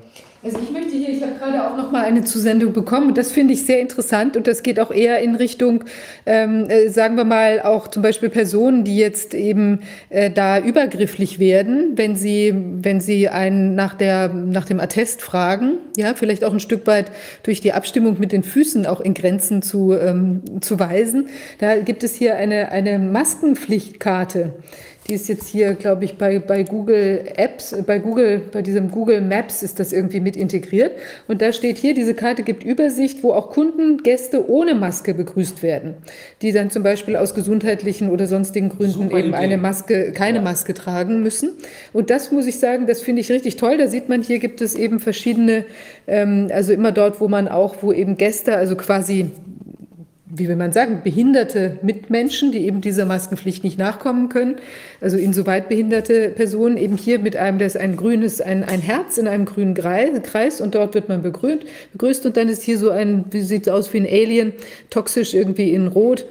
also 0.42 0.58
ich 0.64 0.72
möchte 0.72 0.92
hier, 0.92 1.10
ich 1.10 1.22
habe 1.22 1.34
gerade 1.38 1.68
auch 1.68 1.76
noch 1.76 1.92
mal 1.92 2.04
eine 2.04 2.24
Zusendung 2.24 2.72
bekommen 2.72 3.10
und 3.10 3.18
das 3.18 3.32
finde 3.32 3.54
ich 3.54 3.66
sehr 3.66 3.82
interessant 3.82 4.38
und 4.38 4.48
das 4.48 4.64
geht 4.64 4.80
auch 4.80 4.90
eher 4.90 5.20
in 5.20 5.36
Richtung, 5.36 5.84
ähm, 6.26 6.70
äh, 6.70 6.88
sagen 6.88 7.18
wir 7.18 7.26
mal, 7.26 7.62
auch 7.62 7.90
zum 7.90 8.04
Beispiel 8.04 8.30
Personen, 8.30 8.86
die 8.86 8.98
jetzt 8.98 9.34
eben 9.34 9.82
äh, 10.10 10.32
da 10.32 10.60
übergrifflich 10.60 11.40
werden, 11.40 11.98
wenn 11.98 12.16
sie, 12.16 12.54
wenn 12.56 13.02
sie 13.02 13.28
einen 13.28 13.76
nach, 13.76 13.96
der, 13.96 14.30
nach 14.30 14.66
dem 14.66 14.80
Attest 14.80 15.22
fragen, 15.22 15.74
ja, 15.98 16.14
vielleicht 16.14 16.46
auch 16.46 16.54
ein 16.54 16.62
Stück 16.62 16.88
weit 16.88 17.12
durch 17.44 17.60
die 17.60 17.74
Abstimmung 17.74 18.18
mit 18.18 18.32
den 18.32 18.44
Füßen 18.44 18.86
auch 18.86 19.02
in 19.02 19.14
Grenzen 19.14 19.62
zu, 19.62 19.94
ähm, 19.94 20.62
zu 20.62 20.80
weisen. 20.80 21.28
Da 21.60 21.80
gibt 21.80 22.04
es 22.04 22.16
hier 22.16 22.38
eine, 22.38 22.72
eine 22.72 22.98
Maskenpflichtkarte. 22.98 24.54
Die 25.10 25.16
ist 25.16 25.28
jetzt 25.28 25.48
hier, 25.48 25.74
glaube 25.74 26.06
ich, 26.06 26.18
bei, 26.18 26.38
bei 26.38 26.62
Google 26.62 27.24
Apps, 27.36 27.76
bei 27.88 27.98
Google, 27.98 28.42
bei 28.52 28.62
diesem 28.62 28.92
Google 28.92 29.22
Maps 29.22 29.64
ist 29.64 29.80
das 29.80 29.92
irgendwie 29.92 30.20
mit 30.20 30.38
integriert. 30.38 30.92
Und 31.28 31.42
da 31.42 31.52
steht 31.52 31.80
hier, 31.80 31.96
diese 31.96 32.14
Karte 32.14 32.44
gibt 32.44 32.64
Übersicht, 32.64 33.24
wo 33.24 33.34
auch 33.34 33.50
Kunden, 33.50 34.04
Gäste 34.04 34.48
ohne 34.48 34.76
Maske 34.76 35.16
begrüßt 35.16 35.64
werden, 35.64 35.96
die 36.44 36.52
dann 36.52 36.70
zum 36.70 36.84
Beispiel 36.84 37.16
aus 37.16 37.34
gesundheitlichen 37.34 38.12
oder 38.12 38.28
sonstigen 38.28 38.70
Gründen 38.70 39.04
Super 39.04 39.18
eben 39.18 39.30
Idee. 39.30 39.38
eine 39.38 39.58
Maske, 39.58 40.12
keine 40.12 40.38
ja. 40.38 40.44
Maske 40.44 40.76
tragen 40.76 41.24
müssen. 41.24 41.54
Und 41.92 42.12
das 42.12 42.32
muss 42.32 42.46
ich 42.46 42.60
sagen, 42.60 42.86
das 42.86 43.02
finde 43.02 43.22
ich 43.22 43.32
richtig 43.32 43.56
toll. 43.56 43.78
Da 43.78 43.88
sieht 43.88 44.10
man, 44.10 44.22
hier 44.22 44.38
gibt 44.38 44.62
es 44.62 44.76
eben 44.76 45.00
verschiedene, 45.00 45.66
ähm, 46.06 46.50
also 46.54 46.72
immer 46.72 46.92
dort, 46.92 47.20
wo 47.20 47.28
man 47.28 47.48
auch, 47.48 47.78
wo 47.82 47.92
eben 47.92 48.16
Gäste, 48.16 48.56
also 48.56 48.76
quasi 48.76 49.32
wie 50.32 50.48
will 50.48 50.56
man 50.56 50.72
sagen, 50.72 51.02
behinderte 51.04 51.80
Mitmenschen, 51.82 52.52
die 52.52 52.66
eben 52.66 52.82
dieser 52.82 53.06
Maskenpflicht 53.06 53.64
nicht 53.64 53.80
nachkommen 53.80 54.30
können. 54.30 54.58
Also 55.02 55.18
insoweit 55.18 55.70
behinderte 55.70 56.30
Personen 56.30 56.78
eben 56.78 56.98
hier 56.98 57.18
mit 57.18 57.36
einem, 57.36 57.58
das 57.58 57.74
ist 57.74 57.82
ein 57.82 57.96
grünes, 57.96 58.40
ein, 58.40 58.64
ein 58.64 58.80
Herz 58.80 59.18
in 59.18 59.28
einem 59.28 59.46
grünen 59.46 59.74
Kreis 59.74 60.62
und 60.62 60.76
dort 60.76 60.94
wird 60.94 61.10
man 61.10 61.24
begrüßt, 61.24 61.64
begrüßt 61.94 62.26
und 62.28 62.38
dann 62.38 62.48
ist 62.48 62.62
hier 62.62 62.78
so 62.78 62.92
ein, 62.92 63.26
wie 63.32 63.42
sieht 63.42 63.66
es 63.66 63.74
aus 63.74 63.92
wie 63.92 64.02
ein 64.02 64.06
Alien, 64.06 64.54
toxisch 64.92 65.34
irgendwie 65.34 65.74
in 65.74 65.88
Rot 65.88 66.28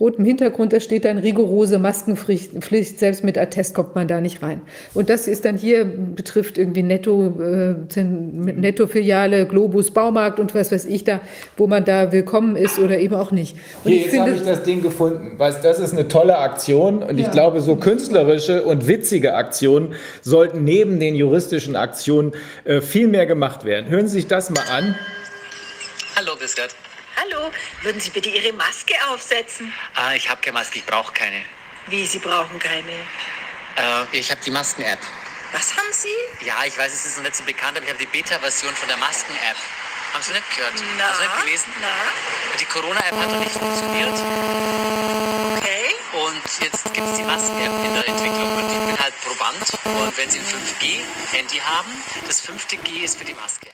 rotem 0.00 0.24
Hintergrund, 0.24 0.72
da 0.72 0.80
steht 0.80 1.04
dann 1.04 1.18
rigorose 1.18 1.78
Maskenpflicht, 1.78 2.98
selbst 2.98 3.22
mit 3.22 3.36
Attest 3.36 3.74
kommt 3.74 3.94
man 3.94 4.08
da 4.08 4.22
nicht 4.22 4.42
rein. 4.42 4.62
Und 4.94 5.10
das 5.10 5.28
ist 5.28 5.44
dann 5.44 5.58
hier, 5.58 5.84
betrifft 5.84 6.56
irgendwie 6.56 6.82
Netto, 6.82 7.34
äh, 7.38 7.74
Netto-Filiale, 8.02 9.46
Globus, 9.46 9.90
Baumarkt 9.90 10.40
und 10.40 10.54
was 10.54 10.72
weiß 10.72 10.86
ich 10.86 11.04
da, 11.04 11.20
wo 11.58 11.66
man 11.66 11.84
da 11.84 12.12
willkommen 12.12 12.56
ist 12.56 12.78
oder 12.78 12.98
eben 12.98 13.14
auch 13.14 13.30
nicht. 13.30 13.56
Und 13.84 13.92
hier, 13.92 14.00
jetzt 14.04 14.18
habe 14.18 14.30
ich 14.30 14.42
das 14.42 14.62
Ding 14.62 14.82
gefunden. 14.82 15.38
Weißt, 15.38 15.62
das 15.62 15.78
ist 15.78 15.92
eine 15.92 16.08
tolle 16.08 16.38
Aktion 16.38 17.02
und 17.02 17.18
ja. 17.18 17.26
ich 17.26 17.30
glaube, 17.30 17.60
so 17.60 17.76
künstlerische 17.76 18.62
und 18.64 18.88
witzige 18.88 19.34
Aktionen 19.34 19.94
sollten 20.22 20.64
neben 20.64 20.98
den 20.98 21.14
juristischen 21.14 21.76
Aktionen 21.76 22.32
äh, 22.64 22.80
viel 22.80 23.06
mehr 23.06 23.26
gemacht 23.26 23.66
werden. 23.66 23.90
Hören 23.90 24.08
Sie 24.08 24.14
sich 24.14 24.26
das 24.26 24.48
mal 24.48 24.64
an. 24.70 24.94
Hallo, 26.16 26.32
bis 26.40 26.56
Gott. 26.56 26.70
Hallo, 27.20 27.50
würden 27.82 28.00
Sie 28.00 28.08
bitte 28.08 28.30
Ihre 28.30 28.52
Maske 28.54 28.94
aufsetzen? 29.10 29.74
Ah, 29.94 30.14
ich 30.14 30.30
habe 30.30 30.40
keine 30.40 30.54
Maske, 30.54 30.78
ich 30.78 30.86
brauche 30.86 31.12
keine. 31.12 31.44
Wie, 31.88 32.06
Sie 32.06 32.18
brauchen 32.18 32.58
keine? 32.58 32.92
Äh, 33.76 34.04
ich 34.12 34.30
habe 34.30 34.40
die 34.42 34.50
Masken-App. 34.50 35.00
Was 35.52 35.76
haben 35.76 35.92
Sie? 35.92 36.46
Ja, 36.46 36.64
ich 36.64 36.78
weiß, 36.78 36.92
es 36.94 37.04
ist 37.04 37.16
noch 37.18 37.24
nicht 37.24 37.36
so 37.36 37.44
bekannt, 37.44 37.76
aber 37.76 37.84
ich 37.84 37.92
habe 37.92 37.98
die 37.98 38.06
Beta-Version 38.06 38.74
von 38.74 38.88
der 38.88 38.96
Masken-App. 38.96 39.56
Haben 40.14 40.22
Sie 40.22 40.32
nicht 40.32 40.56
gehört? 40.56 40.72
Na, 40.96 41.08
Haben 41.08 41.16
Sie 41.18 41.22
nicht 41.24 41.40
gelesen? 41.44 41.72
Na. 41.80 42.58
Die 42.58 42.64
Corona-App 42.64 43.12
hat 43.12 43.30
noch 43.30 43.40
nicht 43.40 43.52
funktioniert. 43.52 44.14
Okay. 45.58 45.94
Und 46.12 46.62
jetzt 46.62 46.94
gibt 46.94 47.06
es 47.06 47.16
die 47.18 47.24
Masken-App 47.24 47.84
in 47.84 47.94
der 47.94 48.08
Entwicklung 48.08 48.56
und 48.56 48.72
ich 48.72 48.78
bin 48.78 48.98
halt 48.98 49.14
Proband. 49.20 49.60
Und 49.84 50.16
wenn 50.16 50.30
Sie 50.30 50.38
ein 50.38 50.46
5G-Handy 50.46 51.58
haben, 51.58 51.92
das 52.26 52.40
fünfte 52.40 52.78
G 52.78 53.04
ist 53.04 53.18
für 53.18 53.26
die 53.26 53.34
Maske. 53.34 53.68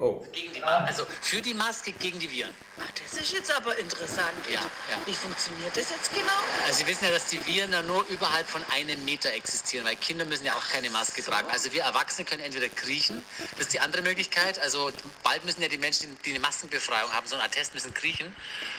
Oh. 0.00 0.26
Gegen 0.32 0.54
die, 0.54 0.62
also 0.62 1.06
für 1.20 1.42
die 1.42 1.52
Maske 1.52 1.92
gegen 1.92 2.18
die 2.18 2.30
Viren. 2.30 2.54
Ach, 2.80 2.90
das 2.92 3.20
ist 3.20 3.32
jetzt 3.34 3.54
aber 3.54 3.76
interessant. 3.76 4.32
Ja, 4.48 4.60
ja. 4.60 4.98
Wie 5.04 5.12
funktioniert 5.12 5.76
das 5.76 5.90
jetzt 5.90 6.14
genau? 6.14 6.32
Also 6.64 6.78
Sie 6.78 6.86
wissen 6.86 7.04
ja, 7.04 7.10
dass 7.10 7.26
die 7.26 7.44
Viren 7.46 7.70
ja 7.70 7.82
nur 7.82 8.06
überhalb 8.06 8.48
von 8.48 8.64
einem 8.72 9.04
Meter 9.04 9.30
existieren, 9.34 9.84
weil 9.84 9.96
Kinder 9.96 10.24
müssen 10.24 10.46
ja 10.46 10.54
auch 10.54 10.68
keine 10.70 10.88
Maske 10.88 11.22
tragen. 11.22 11.50
Also 11.50 11.70
wir 11.74 11.82
Erwachsene 11.82 12.24
können 12.24 12.42
entweder 12.42 12.70
kriechen, 12.70 13.22
das 13.52 13.66
ist 13.66 13.74
die 13.74 13.80
andere 13.80 14.00
Möglichkeit. 14.00 14.58
Also 14.58 14.90
bald 15.22 15.44
müssen 15.44 15.60
ja 15.60 15.68
die 15.68 15.76
Menschen, 15.76 16.16
die 16.24 16.30
eine 16.30 16.40
Maskenbefreiung 16.40 17.12
haben, 17.12 17.26
so 17.26 17.36
ein 17.36 17.42
Attest 17.42 17.74
müssen 17.74 17.92
kriechen. 17.92 18.34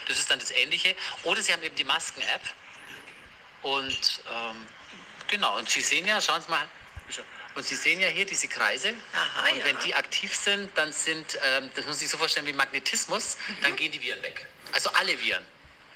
Das 0.07 0.17
ist 0.17 0.31
dann 0.31 0.39
das 0.39 0.49
Ähnliche. 0.49 0.95
Oder 1.23 1.43
Sie 1.43 1.53
haben 1.53 1.61
eben 1.61 1.75
die 1.75 1.83
Masken-App. 1.83 2.41
Und 3.61 4.23
ähm, 4.27 4.67
genau, 5.27 5.59
und 5.59 5.69
Sie 5.69 5.81
sehen 5.81 6.07
ja, 6.07 6.19
schauen 6.19 6.41
Sie 6.41 6.49
mal, 6.49 6.67
und 7.55 7.65
Sie 7.65 7.75
sehen 7.75 7.99
ja 7.99 8.07
hier 8.07 8.25
diese 8.25 8.47
Kreise. 8.47 8.93
Aha, 9.13 9.49
und 9.49 9.57
ja. 9.57 9.65
wenn 9.65 9.77
die 9.79 9.93
aktiv 9.93 10.35
sind, 10.35 10.69
dann 10.77 10.91
sind, 10.93 11.37
ähm, 11.43 11.69
das 11.75 11.85
muss 11.85 11.99
sich 11.99 12.09
so 12.09 12.17
vorstellen 12.17 12.45
wie 12.45 12.53
Magnetismus, 12.53 13.37
mhm. 13.47 13.57
dann 13.61 13.75
gehen 13.75 13.91
die 13.91 14.01
Viren 14.01 14.21
weg. 14.23 14.45
Also 14.71 14.89
alle 14.91 15.19
Viren. 15.21 15.45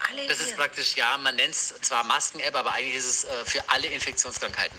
Alle 0.09 0.27
das 0.27 0.39
Viren. 0.39 0.49
ist 0.49 0.57
praktisch, 0.57 0.95
ja, 0.95 1.17
man 1.17 1.35
nennt 1.35 1.53
es 1.53 1.73
zwar 1.81 2.03
Masken-App, 2.03 2.55
aber 2.55 2.73
eigentlich 2.73 2.95
ist 2.95 3.05
es 3.05 3.23
äh, 3.23 3.45
für 3.45 3.69
alle 3.69 3.87
Infektionskrankheiten. 3.87 4.77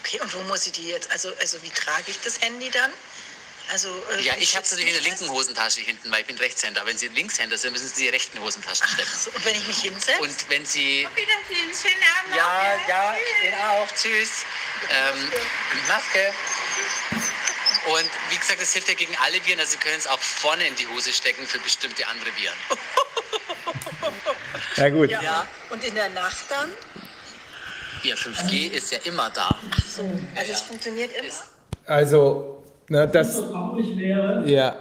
Okay, 0.00 0.20
und 0.20 0.34
wo 0.34 0.40
muss 0.42 0.66
ich 0.66 0.72
die 0.72 0.88
jetzt, 0.88 1.10
also, 1.10 1.32
also 1.40 1.62
wie 1.62 1.70
trage 1.70 2.10
ich 2.10 2.20
das 2.20 2.40
Handy 2.40 2.70
dann? 2.70 2.92
Also, 3.72 3.88
äh, 4.16 4.22
ja, 4.22 4.34
ich 4.38 4.54
habe 4.54 4.64
es 4.64 4.72
natürlich 4.72 4.94
in 4.94 5.02
der 5.02 5.10
linken 5.10 5.28
Hosentasche 5.30 5.80
hinten, 5.80 6.10
weil 6.10 6.20
ich 6.20 6.26
bin 6.26 6.36
Rechtshänder. 6.36 6.80
Aber 6.80 6.90
wenn 6.90 6.98
Sie 6.98 7.08
Linkshänder 7.08 7.56
sind, 7.56 7.72
müssen 7.72 7.88
Sie 7.88 8.04
die 8.04 8.08
rechten 8.10 8.38
Hosentasche 8.40 8.86
stecken. 8.86 9.10
So, 9.18 9.30
und 9.30 9.44
wenn 9.44 9.54
ich 9.54 9.66
mich 9.66 9.78
hinsetze? 9.80 10.20
Und 10.20 10.50
wenn 10.50 10.64
Sie... 10.66 11.06
Auf 11.06 11.16
Wiedersehen, 11.16 11.70
schönen 11.74 12.02
Abend. 12.18 12.36
Ja, 12.36 12.78
ja, 12.88 13.16
Ihnen 13.42 13.54
auch. 13.54 13.88
Tschüss. 13.94 14.44
Ähm, 14.90 15.32
Maske. 15.88 16.32
Und 17.86 18.10
wie 18.30 18.36
gesagt, 18.36 18.60
das 18.60 18.72
hilft 18.72 18.88
ja 18.88 18.94
gegen 18.94 19.16
alle 19.16 19.44
Viren. 19.46 19.60
Also 19.60 19.72
Sie 19.72 19.78
können 19.78 19.98
es 19.98 20.06
auch 20.06 20.20
vorne 20.20 20.66
in 20.66 20.76
die 20.76 20.86
Hose 20.86 21.12
stecken 21.12 21.46
für 21.46 21.58
bestimmte 21.58 22.06
andere 22.06 22.30
Viren. 22.36 22.56
Ja, 24.76 24.88
gut. 24.90 25.10
Ja. 25.10 25.22
ja. 25.22 25.48
Und 25.70 25.84
in 25.84 25.94
der 25.94 26.08
Nacht 26.10 26.44
dann? 26.50 26.70
Ja, 28.02 28.16
5G 28.16 28.70
ist 28.70 28.92
ja 28.92 28.98
immer 29.04 29.30
da. 29.30 29.48
Ach 29.70 29.78
so, 29.88 30.20
also 30.34 30.52
es 30.52 30.60
funktioniert 30.60 31.12
immer? 31.16 31.32
Also 31.86 32.53
na, 32.88 33.06
das, 33.06 33.40
traurig 33.50 33.96
wäre. 33.96 34.48
Ja. 34.48 34.76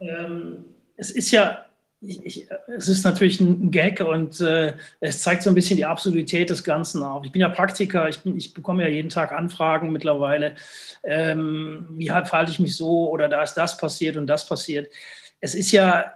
Ähm, 0.00 0.64
es 0.96 1.10
ist 1.10 1.30
ja, 1.30 1.66
ich, 2.00 2.24
ich, 2.24 2.48
es 2.76 2.88
ist 2.88 3.04
natürlich 3.04 3.40
ein 3.40 3.70
Gag 3.70 4.00
und 4.00 4.40
äh, 4.40 4.74
es 5.00 5.22
zeigt 5.22 5.42
so 5.42 5.50
ein 5.50 5.54
bisschen 5.54 5.76
die 5.76 5.84
Absurdität 5.84 6.50
des 6.50 6.64
Ganzen 6.64 7.02
auf. 7.02 7.24
Ich 7.24 7.32
bin 7.32 7.40
ja 7.40 7.48
Praktiker, 7.48 8.08
ich, 8.08 8.20
bin, 8.20 8.36
ich 8.36 8.52
bekomme 8.52 8.82
ja 8.82 8.88
jeden 8.88 9.08
Tag 9.08 9.32
Anfragen 9.32 9.92
mittlerweile. 9.92 10.56
Ähm, 11.04 11.86
wie 11.90 12.08
verhalte 12.08 12.50
ich 12.50 12.58
mich 12.58 12.76
so 12.76 13.08
oder 13.10 13.28
da 13.28 13.42
ist 13.42 13.54
das 13.54 13.76
passiert 13.76 14.16
und 14.16 14.26
das 14.26 14.46
passiert. 14.46 14.92
Es 15.40 15.54
ist 15.54 15.70
ja, 15.70 16.12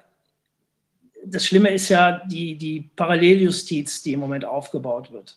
das 1.24 1.46
Schlimme 1.46 1.70
ist 1.70 1.88
ja 1.88 2.22
die, 2.26 2.56
die 2.56 2.90
Paralleljustiz, 2.96 4.02
die 4.02 4.12
im 4.12 4.20
Moment 4.20 4.44
aufgebaut 4.44 5.12
wird. 5.12 5.36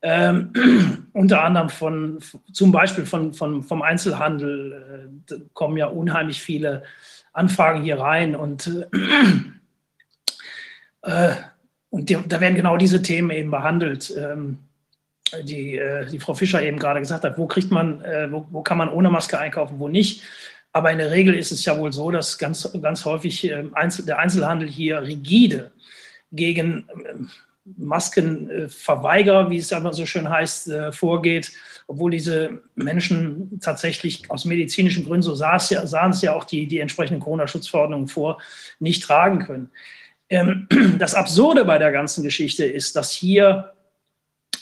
Ähm, 0.00 1.08
unter 1.12 1.42
anderem 1.42 1.68
von, 1.68 2.20
zum 2.52 2.70
Beispiel 2.70 3.04
von, 3.04 3.34
von, 3.34 3.62
vom 3.62 3.82
Einzelhandel 3.82 5.20
äh, 5.30 5.34
kommen 5.54 5.76
ja 5.76 5.86
unheimlich 5.86 6.40
viele 6.40 6.84
Anfragen 7.32 7.82
hier 7.82 7.98
rein 7.98 8.36
und, 8.36 8.66
äh, 11.02 11.34
und 11.90 12.10
die, 12.10 12.18
da 12.26 12.40
werden 12.40 12.54
genau 12.54 12.76
diese 12.76 13.02
Themen 13.02 13.30
eben 13.30 13.50
behandelt, 13.50 14.14
ähm, 14.16 14.58
die, 15.42 15.76
äh, 15.76 16.06
die 16.06 16.20
Frau 16.20 16.34
Fischer 16.34 16.62
eben 16.62 16.78
gerade 16.78 17.00
gesagt 17.00 17.24
hat, 17.24 17.36
wo 17.36 17.46
kriegt 17.46 17.70
man, 17.70 18.02
äh, 18.02 18.30
wo, 18.30 18.46
wo 18.50 18.62
kann 18.62 18.78
man 18.78 18.88
ohne 18.88 19.10
Maske 19.10 19.38
einkaufen, 19.38 19.78
wo 19.78 19.88
nicht. 19.88 20.22
Aber 20.72 20.92
in 20.92 20.98
der 20.98 21.10
Regel 21.10 21.34
ist 21.34 21.50
es 21.50 21.64
ja 21.64 21.76
wohl 21.78 21.92
so, 21.92 22.10
dass 22.10 22.38
ganz, 22.38 22.70
ganz 22.80 23.04
häufig 23.04 23.50
äh, 23.50 23.64
Einzel 23.72 24.04
der 24.04 24.18
Einzelhandel 24.18 24.68
hier 24.68 25.02
rigide 25.02 25.72
gegen 26.30 26.88
ähm, 27.08 27.30
Maskenverweigerer, 27.76 29.50
wie 29.50 29.58
es 29.58 29.72
aber 29.72 29.92
so 29.92 30.06
schön 30.06 30.28
heißt, 30.28 30.68
äh, 30.68 30.92
vorgeht, 30.92 31.52
obwohl 31.86 32.10
diese 32.10 32.62
Menschen 32.74 33.60
tatsächlich 33.60 34.30
aus 34.30 34.44
medizinischen 34.44 35.04
Gründen, 35.04 35.22
so 35.22 35.34
sahen 35.34 35.56
es 35.56 35.70
ja, 35.70 35.86
sahen 35.86 36.10
es 36.10 36.22
ja 36.22 36.34
auch 36.34 36.44
die, 36.44 36.66
die 36.66 36.80
entsprechenden 36.80 37.20
Corona-Schutzverordnungen 37.20 38.08
vor, 38.08 38.38
nicht 38.78 39.02
tragen 39.02 39.40
können. 39.40 39.70
Ähm, 40.28 40.68
das 40.98 41.14
Absurde 41.14 41.64
bei 41.64 41.78
der 41.78 41.92
ganzen 41.92 42.22
Geschichte 42.22 42.64
ist, 42.64 42.96
dass 42.96 43.10
hier 43.12 43.72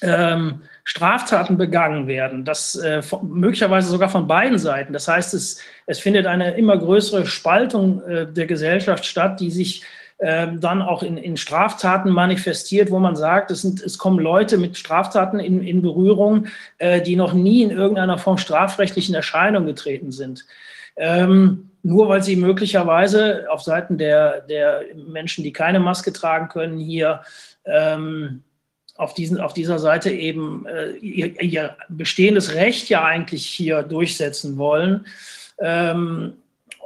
ähm, 0.03 0.63
Straftaten 0.85 1.57
begangen 1.57 2.07
werden, 2.07 2.45
das 2.45 2.77
äh, 2.77 3.03
möglicherweise 3.23 3.89
sogar 3.89 4.09
von 4.09 4.27
beiden 4.27 4.59
Seiten. 4.59 4.93
Das 4.93 5.09
heißt, 5.09 5.35
es, 5.35 5.61
es 5.87 5.99
findet 5.99 6.27
eine 6.27 6.57
immer 6.57 6.77
größere 6.77 7.27
Spaltung 7.27 8.03
äh, 8.03 8.33
der 8.33 8.47
Gesellschaft 8.47 9.05
statt, 9.05 9.41
die 9.41 9.51
sich 9.51 9.83
äh, 10.19 10.49
dann 10.59 10.83
auch 10.83 11.03
in, 11.03 11.17
in, 11.19 11.37
Straftaten 11.37 12.11
manifestiert, 12.11 12.91
wo 12.91 12.99
man 12.99 13.17
sagt, 13.17 13.51
es, 13.51 13.63
sind, 13.63 13.83
es 13.83 13.99
kommen 13.99 14.19
Leute 14.19 14.57
mit 14.57 14.79
Straftaten 14.79 15.41
in, 15.41 15.63
in 15.63 15.83
Berührung, 15.83 16.47
äh, 16.79 17.03
die 17.03 17.17
noch 17.17 17.35
nie 17.35 17.63
in 17.63 17.71
irgendeiner 17.71 18.17
Form 18.17 18.39
strafrechtlichen 18.39 19.15
Erscheinung 19.15 19.67
getreten 19.67 20.13
sind. 20.13 20.47
Ähm, 20.97 21.71
nur 21.83 22.09
weil 22.09 22.23
sie 22.23 22.37
möglicherweise 22.37 23.47
auf 23.51 23.63
Seiten 23.63 23.99
der, 23.99 24.41
der 24.41 24.83
Menschen, 24.95 25.45
die 25.45 25.53
keine 25.53 25.81
Maske 25.81 26.13
tragen 26.13 26.49
können, 26.49 26.79
hier 26.79 27.21
ähm, 27.67 28.43
auf, 28.97 29.15
diesen, 29.15 29.39
auf 29.39 29.53
dieser 29.53 29.79
Seite 29.79 30.11
eben 30.11 30.67
äh, 30.67 30.93
ihr, 30.93 31.41
ihr, 31.43 31.77
bestehendes 31.89 32.55
Recht 32.55 32.89
ja 32.89 33.05
eigentlich 33.05 33.45
hier 33.45 33.83
durchsetzen 33.83 34.57
wollen 34.57 35.07
ähm, 35.59 36.35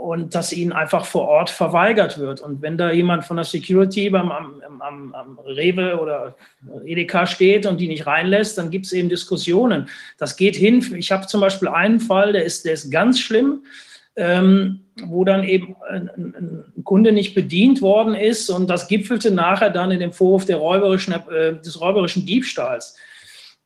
und 0.00 0.34
dass 0.34 0.52
ihnen 0.52 0.72
einfach 0.72 1.04
vor 1.04 1.28
Ort 1.28 1.50
verweigert 1.50 2.18
wird. 2.18 2.40
Und 2.40 2.62
wenn 2.62 2.78
da 2.78 2.90
jemand 2.90 3.24
von 3.24 3.36
der 3.36 3.44
Security 3.44 4.10
beim, 4.10 4.30
am, 4.30 4.62
am, 4.80 5.14
am 5.14 5.38
Rewe 5.40 6.00
oder 6.00 6.36
Edeka 6.84 7.26
steht 7.26 7.66
und 7.66 7.78
die 7.78 7.88
nicht 7.88 8.06
reinlässt, 8.06 8.56
dann 8.58 8.70
gibt 8.70 8.86
es 8.86 8.92
eben 8.92 9.08
Diskussionen. 9.08 9.88
Das 10.18 10.36
geht 10.36 10.56
hin. 10.56 10.84
Ich 10.96 11.12
habe 11.12 11.26
zum 11.26 11.40
Beispiel 11.40 11.68
einen 11.68 12.00
Fall, 12.00 12.32
der 12.32 12.44
ist, 12.44 12.64
der 12.64 12.72
ist 12.72 12.90
ganz 12.90 13.20
schlimm 13.20 13.62
ähm, 14.16 14.80
wo 15.02 15.24
dann 15.24 15.44
eben 15.44 15.76
ein, 15.88 16.10
ein, 16.16 16.64
Kunde 16.84 17.12
nicht 17.12 17.34
bedient 17.34 17.80
worden 17.80 18.14
ist 18.14 18.50
und 18.50 18.68
das 18.68 18.88
gipfelte 18.88 19.30
nachher 19.30 19.70
dann 19.70 19.90
in 19.90 20.00
dem 20.00 20.12
Vorwurf 20.12 20.44
der 20.44 20.56
räuberischen, 20.56 21.14
äh, 21.14 21.54
des 21.54 21.80
räuberischen 21.80 22.26
Diebstahls. 22.26 22.96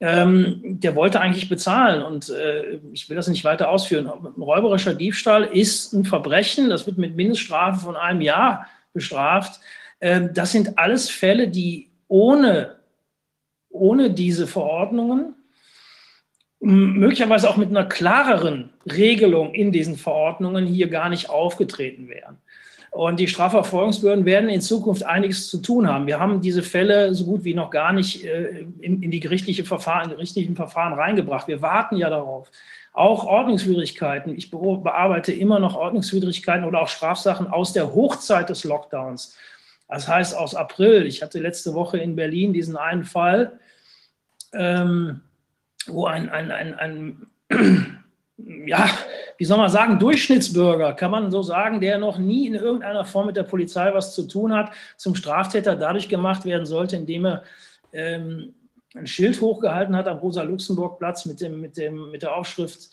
Ähm, 0.06 0.60
der 0.80 0.94
wollte 0.96 1.18
eigentlich 1.18 1.48
bezahlen 1.48 2.02
und 2.02 2.28
äh, 2.28 2.78
ich 2.92 3.08
will 3.08 3.16
das 3.16 3.26
nicht 3.26 3.42
weiter 3.42 3.70
ausführen. 3.70 4.06
Räuberischer 4.06 4.94
Diebstahl 4.94 5.44
ist 5.44 5.94
ein 5.94 6.04
Verbrechen, 6.04 6.68
das 6.68 6.84
wird 6.86 6.98
mit 6.98 7.16
Mindeststrafe 7.16 7.80
von 7.80 7.96
einem 7.96 8.20
Jahr 8.20 8.66
bestraft. 8.92 9.60
Ähm, 10.02 10.28
das 10.34 10.52
sind 10.52 10.78
alles 10.78 11.08
Fälle, 11.08 11.48
die 11.48 11.88
ohne, 12.06 12.76
ohne 13.70 14.10
diese 14.10 14.46
Verordnungen 14.46 15.36
möglicherweise 16.60 17.48
auch 17.48 17.56
mit 17.56 17.70
einer 17.70 17.86
klareren 17.86 18.74
Regelung 18.84 19.54
in 19.54 19.72
diesen 19.72 19.96
Verordnungen 19.96 20.66
hier 20.66 20.88
gar 20.88 21.08
nicht 21.08 21.30
aufgetreten 21.30 22.08
wären. 22.08 22.36
Und 22.94 23.18
die 23.18 23.26
Strafverfolgungsbehörden 23.26 24.24
werden 24.24 24.48
in 24.48 24.60
Zukunft 24.60 25.04
einiges 25.04 25.48
zu 25.48 25.58
tun 25.58 25.88
haben. 25.88 26.06
Wir 26.06 26.20
haben 26.20 26.40
diese 26.40 26.62
Fälle 26.62 27.12
so 27.12 27.24
gut 27.24 27.42
wie 27.42 27.52
noch 27.52 27.70
gar 27.70 27.92
nicht 27.92 28.24
äh, 28.24 28.66
in, 28.80 29.02
in, 29.02 29.10
die 29.10 29.18
gerichtliche 29.18 29.64
Verfahren, 29.64 30.10
gerichtlichen 30.10 30.54
Verfahren 30.54 30.92
reingebracht. 30.92 31.48
Wir 31.48 31.60
warten 31.60 31.96
ja 31.96 32.08
darauf. 32.08 32.52
Auch 32.92 33.24
Ordnungswidrigkeiten. 33.24 34.38
Ich 34.38 34.52
bearbeite 34.52 35.32
immer 35.32 35.58
noch 35.58 35.74
Ordnungswidrigkeiten 35.74 36.64
oder 36.64 36.82
auch 36.82 36.88
Strafsachen 36.88 37.48
aus 37.48 37.72
der 37.72 37.92
Hochzeit 37.92 38.48
des 38.48 38.62
Lockdowns. 38.62 39.36
Das 39.88 40.06
heißt 40.06 40.36
aus 40.36 40.54
April. 40.54 41.04
Ich 41.04 41.20
hatte 41.20 41.40
letzte 41.40 41.74
Woche 41.74 41.98
in 41.98 42.14
Berlin 42.14 42.52
diesen 42.52 42.76
einen 42.76 43.02
Fall. 43.02 43.58
Ähm, 44.52 45.20
wo 45.88 46.06
ein, 46.06 46.28
ein, 46.28 46.52
ein, 46.52 47.26
ein 47.48 48.03
ja, 48.66 48.88
wie 49.38 49.44
soll 49.44 49.58
man 49.58 49.70
sagen, 49.70 49.98
Durchschnittsbürger, 49.98 50.92
kann 50.94 51.10
man 51.10 51.30
so 51.30 51.42
sagen, 51.42 51.80
der 51.80 51.98
noch 51.98 52.18
nie 52.18 52.46
in 52.46 52.54
irgendeiner 52.54 53.04
Form 53.04 53.26
mit 53.26 53.36
der 53.36 53.42
Polizei 53.42 53.92
was 53.92 54.14
zu 54.14 54.26
tun 54.26 54.52
hat, 54.52 54.70
zum 54.96 55.14
Straftäter 55.14 55.76
dadurch 55.76 56.08
gemacht 56.08 56.44
werden 56.44 56.66
sollte, 56.66 56.96
indem 56.96 57.26
er 57.26 57.42
ähm, 57.92 58.54
ein 58.94 59.06
Schild 59.06 59.40
hochgehalten 59.40 59.96
hat 59.96 60.06
am 60.06 60.18
Rosa-Luxemburg-Platz 60.18 61.26
mit, 61.26 61.40
dem, 61.40 61.60
mit, 61.60 61.76
dem, 61.76 62.10
mit 62.10 62.22
der 62.22 62.34
Aufschrift, 62.36 62.90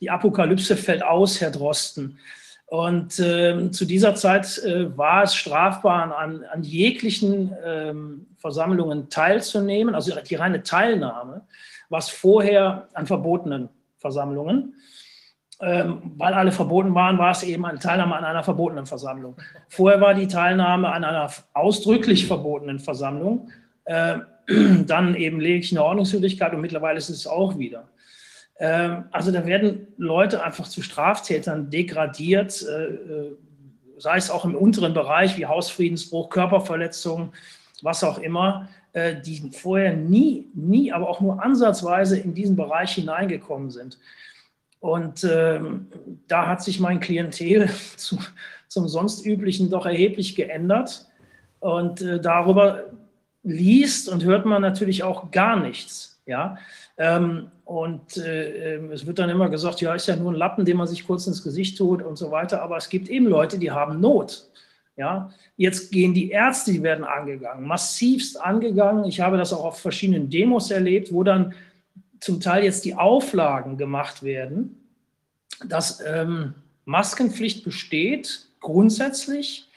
die 0.00 0.10
Apokalypse 0.10 0.76
fällt 0.76 1.02
aus, 1.02 1.40
Herr 1.40 1.50
Drosten. 1.50 2.18
Und 2.66 3.20
ähm, 3.20 3.72
zu 3.72 3.84
dieser 3.84 4.14
Zeit 4.14 4.58
äh, 4.58 4.96
war 4.96 5.22
es 5.22 5.34
strafbar, 5.34 6.16
an, 6.16 6.44
an 6.44 6.62
jeglichen 6.62 7.54
ähm, 7.64 8.26
Versammlungen 8.38 9.10
teilzunehmen, 9.10 9.94
also 9.94 10.14
die 10.20 10.34
reine 10.34 10.62
Teilnahme 10.62 11.42
was 11.88 12.08
vorher 12.08 12.88
an 12.94 13.06
verbotenen 13.06 13.68
Versammlungen. 13.98 14.74
Ähm, 15.64 16.12
weil 16.18 16.34
alle 16.34 16.52
verboten 16.52 16.94
waren, 16.94 17.16
war 17.16 17.30
es 17.30 17.42
eben 17.42 17.64
eine 17.64 17.78
Teilnahme 17.78 18.16
an 18.16 18.24
einer 18.24 18.42
verbotenen 18.42 18.84
Versammlung. 18.84 19.36
Vorher 19.68 20.00
war 20.00 20.12
die 20.12 20.28
Teilnahme 20.28 20.92
an 20.92 21.04
einer 21.04 21.30
ausdrücklich 21.54 22.26
verbotenen 22.26 22.80
Versammlung, 22.80 23.48
äh, 23.84 24.18
dann 24.86 25.14
eben 25.14 25.40
lediglich 25.40 25.72
eine 25.72 25.84
Ordnungswidrigkeit 25.84 26.52
und 26.52 26.60
mittlerweile 26.60 26.98
ist 26.98 27.08
es 27.08 27.26
auch 27.26 27.56
wieder. 27.56 27.88
Ähm, 28.58 29.04
also 29.10 29.32
da 29.32 29.46
werden 29.46 29.86
Leute 29.96 30.44
einfach 30.44 30.68
zu 30.68 30.82
Straftätern 30.82 31.70
degradiert, 31.70 32.62
äh, 32.62 32.84
äh 32.84 33.36
sei 33.96 34.16
es 34.16 34.28
auch 34.28 34.44
im 34.44 34.56
unteren 34.56 34.92
Bereich 34.92 35.38
wie 35.38 35.46
Hausfriedensbruch, 35.46 36.28
Körperverletzung, 36.28 37.32
was 37.80 38.02
auch 38.02 38.18
immer. 38.18 38.68
Äh, 38.92 39.20
die 39.20 39.50
vorher 39.52 39.94
nie, 39.94 40.46
nie, 40.52 40.92
aber 40.92 41.08
auch 41.08 41.20
nur 41.20 41.42
ansatzweise 41.42 42.18
in 42.18 42.34
diesen 42.34 42.56
Bereich 42.56 42.92
hineingekommen 42.96 43.70
sind. 43.70 43.98
Und 44.84 45.24
ähm, 45.24 45.86
da 46.28 46.46
hat 46.46 46.62
sich 46.62 46.78
mein 46.78 47.00
Klientel 47.00 47.70
zu, 47.96 48.18
zum 48.68 48.86
sonst 48.86 49.24
üblichen 49.24 49.70
doch 49.70 49.86
erheblich 49.86 50.36
geändert. 50.36 51.06
Und 51.58 52.02
äh, 52.02 52.20
darüber 52.20 52.84
liest 53.42 54.10
und 54.10 54.24
hört 54.24 54.44
man 54.44 54.60
natürlich 54.60 55.02
auch 55.02 55.30
gar 55.30 55.58
nichts. 55.58 56.20
Ja? 56.26 56.58
Ähm, 56.98 57.50
und 57.64 58.18
äh, 58.18 58.74
ähm, 58.74 58.92
es 58.92 59.06
wird 59.06 59.18
dann 59.18 59.30
immer 59.30 59.48
gesagt, 59.48 59.80
ja, 59.80 59.94
ist 59.94 60.06
ja 60.06 60.16
nur 60.16 60.32
ein 60.32 60.36
Lappen, 60.36 60.66
den 60.66 60.76
man 60.76 60.86
sich 60.86 61.06
kurz 61.06 61.26
ins 61.26 61.42
Gesicht 61.42 61.78
tut 61.78 62.02
und 62.02 62.18
so 62.18 62.30
weiter. 62.30 62.60
Aber 62.60 62.76
es 62.76 62.90
gibt 62.90 63.08
eben 63.08 63.26
Leute, 63.26 63.58
die 63.58 63.70
haben 63.70 64.00
Not. 64.00 64.50
Ja, 64.98 65.30
jetzt 65.56 65.92
gehen 65.92 66.12
die 66.12 66.28
Ärzte, 66.28 66.72
die 66.72 66.82
werden 66.82 67.06
angegangen, 67.06 67.66
massivst 67.66 68.38
angegangen. 68.38 69.06
Ich 69.06 69.18
habe 69.22 69.38
das 69.38 69.54
auch 69.54 69.64
auf 69.64 69.80
verschiedenen 69.80 70.28
Demos 70.28 70.70
erlebt, 70.70 71.10
wo 71.10 71.22
dann 71.22 71.54
zum 72.24 72.40
Teil 72.40 72.64
jetzt 72.64 72.86
die 72.86 72.94
Auflagen 72.94 73.76
gemacht 73.76 74.22
werden, 74.22 74.80
dass 75.68 76.00
ähm, 76.00 76.54
Maskenpflicht 76.86 77.64
besteht 77.64 78.46
grundsätzlich 78.60 79.68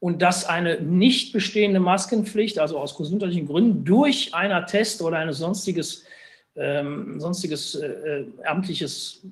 und 0.00 0.20
dass 0.20 0.44
eine 0.44 0.82
nicht 0.82 1.32
bestehende 1.32 1.80
Maskenpflicht, 1.80 2.58
also 2.58 2.78
aus 2.78 2.94
gesundheitlichen 2.98 3.46
Gründen, 3.46 3.86
durch 3.86 4.34
einen 4.34 4.52
Attest 4.52 5.00
oder 5.00 5.16
ein 5.16 5.32
sonstiges, 5.32 6.04
ähm, 6.56 7.18
sonstiges 7.20 7.74
äh, 7.74 7.86
äh 7.86 8.26
amtliches 8.44 9.22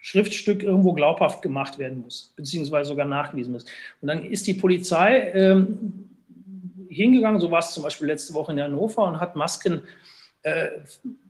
Schriftstück 0.00 0.62
irgendwo 0.62 0.92
glaubhaft 0.92 1.42
gemacht 1.42 1.76
werden 1.80 2.02
muss, 2.02 2.32
beziehungsweise 2.36 2.90
sogar 2.90 3.06
nachgewiesen 3.06 3.56
ist. 3.56 3.68
Und 4.00 4.06
dann 4.06 4.24
ist 4.24 4.46
die 4.46 4.54
Polizei 4.54 5.32
ähm, 5.34 6.08
hingegangen, 6.88 7.40
so 7.40 7.50
war 7.50 7.58
es 7.58 7.72
zum 7.72 7.82
Beispiel 7.82 8.06
letzte 8.06 8.32
Woche 8.34 8.52
in 8.52 8.60
Hannover, 8.60 9.08
und 9.08 9.18
hat 9.18 9.34
Masken, 9.34 9.82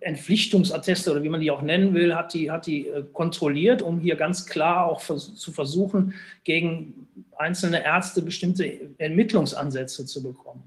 Entpflichtungsatteste 0.00 1.10
oder 1.10 1.22
wie 1.22 1.28
man 1.28 1.40
die 1.40 1.50
auch 1.50 1.60
nennen 1.60 1.92
will, 1.92 2.14
hat 2.14 2.32
die, 2.32 2.50
hat 2.50 2.66
die 2.66 2.88
äh, 2.88 3.04
kontrolliert, 3.12 3.82
um 3.82 4.00
hier 4.00 4.16
ganz 4.16 4.46
klar 4.46 4.86
auch 4.86 5.02
zu 5.02 5.52
versuchen, 5.52 6.14
gegen 6.44 7.06
einzelne 7.36 7.84
Ärzte 7.84 8.22
bestimmte 8.22 8.80
Ermittlungsansätze 8.96 10.06
zu 10.06 10.22
bekommen. 10.22 10.62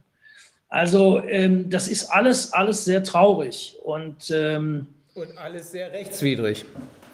Also 0.69 1.23
ähm, 1.23 1.69
das 1.69 1.87
ist 1.87 2.05
alles, 2.09 2.53
alles 2.53 2.85
sehr 2.85 3.03
traurig 3.03 3.77
und, 3.83 4.29
ähm, 4.31 4.87
und 5.15 5.37
alles 5.37 5.71
sehr 5.71 5.91
rechtswidrig. 5.91 6.65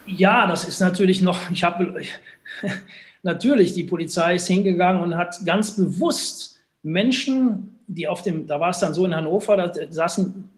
Ja, 0.06 0.48
das 0.48 0.66
ist 0.66 0.80
natürlich 0.80 1.22
noch, 1.22 1.50
ich 1.51 1.64
habe, 1.64 2.01
natürlich, 3.24 3.74
die 3.74 3.84
Polizei 3.84 4.35
ist 4.35 4.48
hingegangen 4.48 5.01
und 5.01 5.16
hat 5.16 5.45
ganz 5.45 5.76
bewusst 5.77 6.60
Menschen, 6.84 7.80
die 7.88 8.08
auf 8.08 8.22
dem, 8.24 8.48
da 8.48 8.60
war 8.60 8.72
es 8.72 8.80
dann 8.80 8.93
so 8.93 9.06
in 9.06 9.16
Hannover, 9.16 9.56
da 9.56 9.72
saßen, 9.90 10.50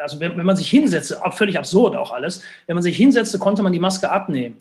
also 0.00 0.20
wenn, 0.20 0.36
wenn 0.36 0.46
man 0.46 0.56
sich 0.56 0.70
hinsetzte, 0.70 1.18
völlig 1.32 1.58
absurd 1.58 1.96
auch 1.96 2.12
alles, 2.12 2.42
wenn 2.66 2.74
man 2.74 2.82
sich 2.82 2.96
hinsetzte, 2.96 3.38
konnte 3.38 3.62
man 3.62 3.72
die 3.72 3.78
Maske 3.78 4.10
abnehmen. 4.10 4.56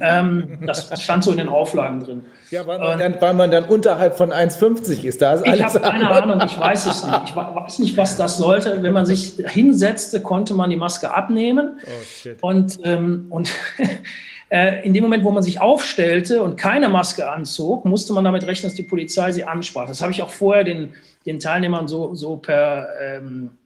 Ähm, 0.00 0.58
das 0.64 1.02
stand 1.02 1.24
so 1.24 1.32
in 1.32 1.38
den 1.38 1.48
Auflagen 1.48 2.04
drin. 2.04 2.24
Ja, 2.50 2.66
weil 2.66 2.78
man, 2.78 2.98
dann, 2.98 3.20
weil 3.20 3.34
man 3.34 3.50
dann 3.50 3.64
unterhalb 3.64 4.16
von 4.16 4.30
1,50 4.30 5.02
ist. 5.02 5.20
Da 5.20 5.34
ist 5.34 5.46
ich 5.46 5.62
habe 5.62 5.80
keine 5.80 6.08
Ahnung, 6.08 6.40
ich 6.46 6.58
weiß 6.58 6.86
es 6.86 7.04
nicht. 7.04 7.22
Ich 7.26 7.34
weiß 7.34 7.78
nicht, 7.80 7.96
was 7.96 8.16
das 8.16 8.36
sollte. 8.36 8.82
Wenn 8.82 8.92
man 8.92 9.06
sich 9.06 9.34
hinsetzte, 9.48 10.20
konnte 10.20 10.54
man 10.54 10.70
die 10.70 10.76
Maske 10.76 11.12
abnehmen. 11.12 11.80
Oh. 11.84 12.48
Und, 12.48 12.78
ähm, 12.84 13.26
und 13.30 13.50
Äh, 14.48 14.86
in 14.86 14.94
dem 14.94 15.02
Moment, 15.02 15.24
wo 15.24 15.32
man 15.32 15.42
sich 15.42 15.60
aufstellte 15.60 16.42
und 16.42 16.56
keine 16.56 16.88
Maske 16.88 17.28
anzog, 17.28 17.84
musste 17.84 18.12
man 18.12 18.22
damit 18.22 18.46
rechnen, 18.46 18.70
dass 18.70 18.76
die 18.76 18.84
Polizei 18.84 19.32
sie 19.32 19.42
ansprach. 19.42 19.88
Das 19.88 20.02
habe 20.02 20.12
ich 20.12 20.22
auch 20.22 20.30
vorher 20.30 20.62
den, 20.62 20.94
den 21.24 21.40
Teilnehmern 21.40 21.88
so, 21.88 22.14
so 22.14 22.36
per, 22.36 22.88
ähm, 23.02 23.50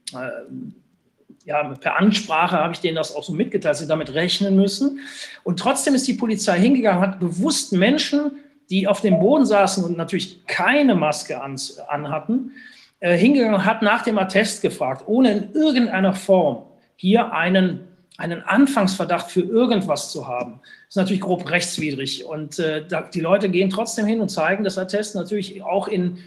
ja, 1.45 1.63
per 1.63 1.97
Ansprache 1.97 2.57
habe 2.57 2.73
ich 2.73 2.79
denen 2.79 2.95
das 2.95 3.15
auch 3.15 3.23
so 3.23 3.33
mitgeteilt, 3.33 3.71
dass 3.71 3.79
sie 3.79 3.87
damit 3.87 4.13
rechnen 4.13 4.55
müssen. 4.55 4.99
Und 5.43 5.59
trotzdem 5.59 5.95
ist 5.95 6.07
die 6.07 6.13
Polizei 6.13 6.59
hingegangen, 6.59 7.01
hat 7.01 7.19
bewusst 7.19 7.73
Menschen, 7.73 8.31
die 8.69 8.87
auf 8.87 9.01
dem 9.01 9.19
Boden 9.19 9.45
saßen 9.45 9.83
und 9.83 9.97
natürlich 9.97 10.45
keine 10.45 10.95
Maske 10.95 11.41
an, 11.41 11.59
anhatten, 11.87 12.51
äh, 12.99 13.17
hingegangen 13.17 13.65
hat 13.65 13.81
nach 13.81 14.03
dem 14.03 14.17
Attest 14.17 14.61
gefragt, 14.61 15.03
ohne 15.07 15.31
in 15.31 15.53
irgendeiner 15.53 16.13
Form 16.13 16.63
hier 16.95 17.33
einen, 17.33 17.81
einen 18.17 18.43
Anfangsverdacht 18.43 19.31
für 19.31 19.41
irgendwas 19.41 20.11
zu 20.11 20.27
haben. 20.27 20.59
Das 20.61 20.89
ist 20.89 20.95
natürlich 20.97 21.21
grob 21.21 21.49
rechtswidrig. 21.49 22.25
Und 22.25 22.59
äh, 22.59 22.83
die 23.13 23.19
Leute 23.19 23.49
gehen 23.49 23.71
trotzdem 23.71 24.05
hin 24.05 24.21
und 24.21 24.29
zeigen 24.29 24.63
das 24.63 24.77
Attest 24.77 25.15
natürlich 25.15 25.63
auch 25.63 25.87
in, 25.87 26.19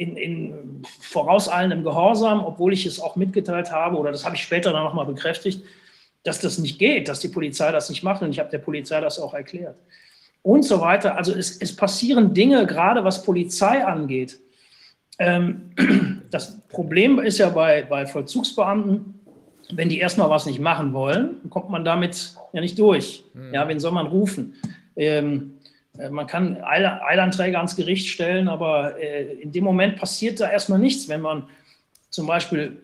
in, 0.00 0.16
in 0.16 0.82
vorauseilendem 1.00 1.84
Gehorsam, 1.84 2.42
obwohl 2.42 2.72
ich 2.72 2.86
es 2.86 3.00
auch 3.00 3.16
mitgeteilt 3.16 3.70
habe, 3.70 3.98
oder 3.98 4.10
das 4.10 4.24
habe 4.24 4.34
ich 4.34 4.42
später 4.42 4.72
dann 4.72 4.82
nochmal 4.82 5.04
bekräftigt, 5.04 5.62
dass 6.22 6.40
das 6.40 6.58
nicht 6.58 6.78
geht, 6.78 7.06
dass 7.06 7.20
die 7.20 7.28
Polizei 7.28 7.70
das 7.70 7.90
nicht 7.90 8.02
macht. 8.02 8.22
Und 8.22 8.30
ich 8.30 8.38
habe 8.38 8.50
der 8.50 8.58
Polizei 8.58 8.98
das 9.02 9.18
auch 9.18 9.34
erklärt. 9.34 9.76
Und 10.42 10.64
so 10.64 10.80
weiter. 10.80 11.18
Also 11.18 11.34
es, 11.34 11.58
es 11.58 11.76
passieren 11.76 12.32
Dinge, 12.32 12.66
gerade 12.66 13.04
was 13.04 13.22
Polizei 13.22 13.84
angeht, 13.84 14.40
ähm, 15.18 15.72
das 16.30 16.58
Problem 16.68 17.18
ist 17.18 17.36
ja 17.36 17.50
bei, 17.50 17.82
bei 17.82 18.06
Vollzugsbeamten, 18.06 19.20
wenn 19.72 19.90
die 19.90 19.98
erstmal 19.98 20.30
was 20.30 20.46
nicht 20.46 20.60
machen 20.60 20.94
wollen, 20.94 21.50
kommt 21.50 21.68
man 21.68 21.84
damit 21.84 22.34
ja 22.54 22.62
nicht 22.62 22.78
durch. 22.78 23.22
Mhm. 23.34 23.52
Ja, 23.52 23.68
wen 23.68 23.80
soll 23.80 23.92
man 23.92 24.06
rufen? 24.06 24.54
Ähm, 24.96 25.58
äh, 25.58 25.59
man 26.10 26.26
kann 26.26 26.62
Eilanträge 26.62 27.56
ans 27.56 27.76
Gericht 27.76 28.08
stellen, 28.08 28.48
aber 28.48 28.98
äh, 28.98 29.32
in 29.34 29.52
dem 29.52 29.64
Moment 29.64 29.96
passiert 29.96 30.40
da 30.40 30.50
erstmal 30.50 30.78
nichts. 30.78 31.08
Wenn 31.08 31.20
man 31.20 31.48
zum 32.10 32.26
Beispiel 32.26 32.78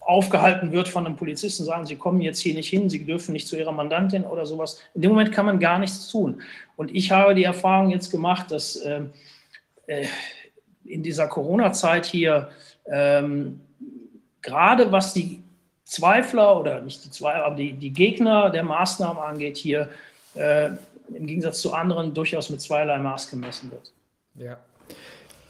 aufgehalten 0.00 0.72
wird 0.72 0.88
von 0.88 1.04
einem 1.04 1.16
Polizisten, 1.16 1.64
sagen, 1.64 1.84
Sie 1.84 1.96
kommen 1.96 2.22
jetzt 2.22 2.40
hier 2.40 2.54
nicht 2.54 2.70
hin, 2.70 2.88
Sie 2.88 3.04
dürfen 3.04 3.32
nicht 3.32 3.46
zu 3.46 3.56
Ihrer 3.56 3.72
Mandantin 3.72 4.24
oder 4.24 4.46
sowas. 4.46 4.80
In 4.94 5.02
dem 5.02 5.10
Moment 5.10 5.32
kann 5.32 5.46
man 5.46 5.60
gar 5.60 5.78
nichts 5.78 6.08
tun. 6.08 6.40
Und 6.76 6.94
ich 6.94 7.10
habe 7.10 7.34
die 7.34 7.44
Erfahrung 7.44 7.90
jetzt 7.90 8.10
gemacht, 8.10 8.50
dass 8.50 8.76
äh, 8.76 9.02
äh 9.86 10.06
in 10.84 11.02
dieser 11.02 11.28
Corona-Zeit 11.28 12.06
hier, 12.06 12.48
ähm, 12.86 13.60
gerade 14.40 14.90
was 14.90 15.12
die 15.12 15.42
Zweifler 15.84 16.58
oder 16.58 16.80
nicht 16.80 17.04
die 17.04 17.10
Zweifler, 17.10 17.44
aber 17.44 17.56
die, 17.56 17.74
die 17.74 17.92
Gegner 17.92 18.48
der 18.48 18.62
Maßnahmen 18.62 19.22
angeht, 19.22 19.58
hier 19.58 19.90
äh, 20.34 20.70
im 21.14 21.26
Gegensatz 21.26 21.60
zu 21.60 21.72
anderen 21.72 22.14
durchaus 22.14 22.50
mit 22.50 22.60
zweierlei 22.60 22.98
Maß 22.98 23.30
gemessen 23.30 23.70
wird. 23.70 23.92
Ja, 24.34 24.58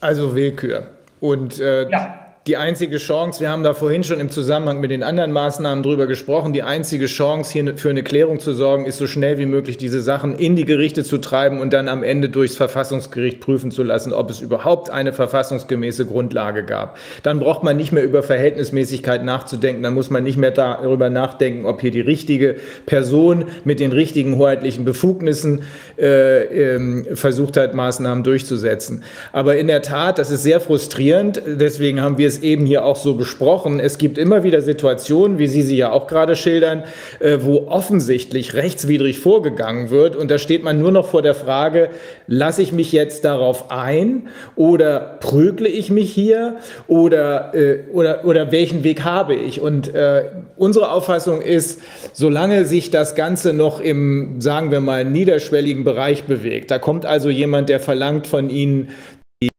also 0.01 0.35
Willkür. 0.35 0.91
Und 1.20 1.59
äh, 1.59 1.89
ja 1.91 2.27
die 2.49 2.57
einzige 2.57 2.97
Chance, 2.97 3.41
wir 3.41 3.51
haben 3.51 3.62
da 3.62 3.75
vorhin 3.75 4.05
schon 4.05 4.20
im 4.20 4.31
Zusammenhang 4.31 4.81
mit 4.81 4.91
den 4.91 5.02
anderen 5.02 5.33
Maßnahmen 5.33 5.85
drüber 5.85 6.07
gesprochen, 6.07 6.55
die 6.55 6.62
einzige 6.62 7.05
Chance, 7.05 7.52
hier 7.52 7.77
für 7.77 7.91
eine 7.91 8.02
Klärung 8.02 8.41
zu 8.41 8.55
sorgen, 8.55 8.86
ist 8.86 8.97
so 8.97 9.07
schnell 9.07 9.36
wie 9.36 9.44
möglich 9.44 9.77
diese 9.77 10.01
Sachen 10.01 10.35
in 10.39 10.57
die 10.57 10.65
Gerichte 10.65 11.05
zu 11.05 11.18
treiben 11.18 11.60
und 11.60 11.75
dann 11.75 11.89
am 11.89 12.02
Ende 12.02 12.31
durchs 12.31 12.57
Verfassungsgericht 12.57 13.41
prüfen 13.41 13.70
zu 13.70 13.83
lassen, 13.83 14.15
ob 14.15 14.31
es 14.31 14.41
überhaupt 14.41 14.89
eine 14.89 15.12
verfassungsgemäße 15.12 16.07
Grundlage 16.07 16.65
gab. 16.65 16.97
Dann 17.23 17.39
braucht 17.39 17.62
man 17.65 17.77
nicht 17.77 17.93
mehr 17.93 18.02
über 18.02 18.23
Verhältnismäßigkeit 18.23 19.23
nachzudenken, 19.23 19.83
dann 19.83 19.93
muss 19.93 20.09
man 20.09 20.25
nicht 20.25 20.39
mehr 20.39 20.51
darüber 20.51 21.10
nachdenken, 21.10 21.67
ob 21.67 21.83
hier 21.83 21.91
die 21.91 22.01
richtige 22.01 22.57
Person 22.86 23.44
mit 23.65 23.78
den 23.78 23.93
richtigen 23.93 24.36
hoheitlichen 24.36 24.86
Befugnissen 24.86 25.65
äh, 25.99 26.77
äh, 26.77 27.15
versucht 27.15 27.59
hat, 27.59 27.75
Maßnahmen 27.75 28.25
durchzusetzen. 28.25 29.05
Aber 29.33 29.59
in 29.59 29.67
der 29.67 29.83
Tat, 29.83 30.18
das 30.18 30.31
ist 30.31 30.44
sehr 30.44 30.60
frustrierend, 30.60 31.43
deswegen 31.44 32.01
haben 32.01 32.17
wir 32.17 32.27
es 32.27 32.38
eben 32.42 32.67
hier 32.67 32.84
auch 32.84 32.97
so 32.97 33.15
besprochen. 33.15 33.81
Es 33.81 33.99
gibt 33.99 34.18
immer 34.18 34.42
wieder 34.42 34.62
Situationen, 34.62 35.39
wie 35.39 35.47
Sie 35.47 35.62
sie 35.62 35.76
ja 35.76 35.92
auch 35.92 36.07
gerade 36.07 36.36
schildern, 36.36 36.84
äh, 37.20 37.39
wo 37.41 37.68
offensichtlich 37.68 38.55
rechtswidrig 38.55 39.18
vorgegangen 39.18 39.91
wird. 39.91 40.17
Und 40.17 40.31
da 40.31 40.39
steht 40.39 40.62
man 40.62 40.81
nur 40.81 40.92
noch 40.92 41.07
vor 41.08 41.23
der 41.23 41.34
Frage, 41.34 41.91
lasse 42.26 42.62
ich 42.62 42.73
mich 42.73 42.92
jetzt 42.92 43.25
darauf 43.25 43.70
ein 43.70 44.28
oder 44.57 45.18
prügle 45.20 45.68
ich 45.68 45.91
mich 45.91 46.12
hier 46.12 46.57
oder, 46.86 47.55
äh, 47.55 47.81
oder, 47.92 48.25
oder 48.25 48.52
welchen 48.52 48.84
Weg 48.84 49.05
habe 49.05 49.34
ich? 49.34 49.60
Und 49.60 49.94
äh, 49.94 50.25
unsere 50.57 50.91
Auffassung 50.91 51.41
ist, 51.42 51.81
solange 52.12 52.65
sich 52.65 52.91
das 52.91 53.15
Ganze 53.15 53.52
noch 53.52 53.81
im, 53.81 54.41
sagen 54.41 54.70
wir 54.70 54.81
mal, 54.81 55.05
niederschwelligen 55.05 55.84
Bereich 55.84 56.25
bewegt, 56.25 56.70
da 56.70 56.78
kommt 56.78 57.07
also 57.07 57.31
jemand, 57.31 57.68
der 57.68 57.81
verlangt 57.81 58.26
von 58.26 58.50
Ihnen 58.50 58.91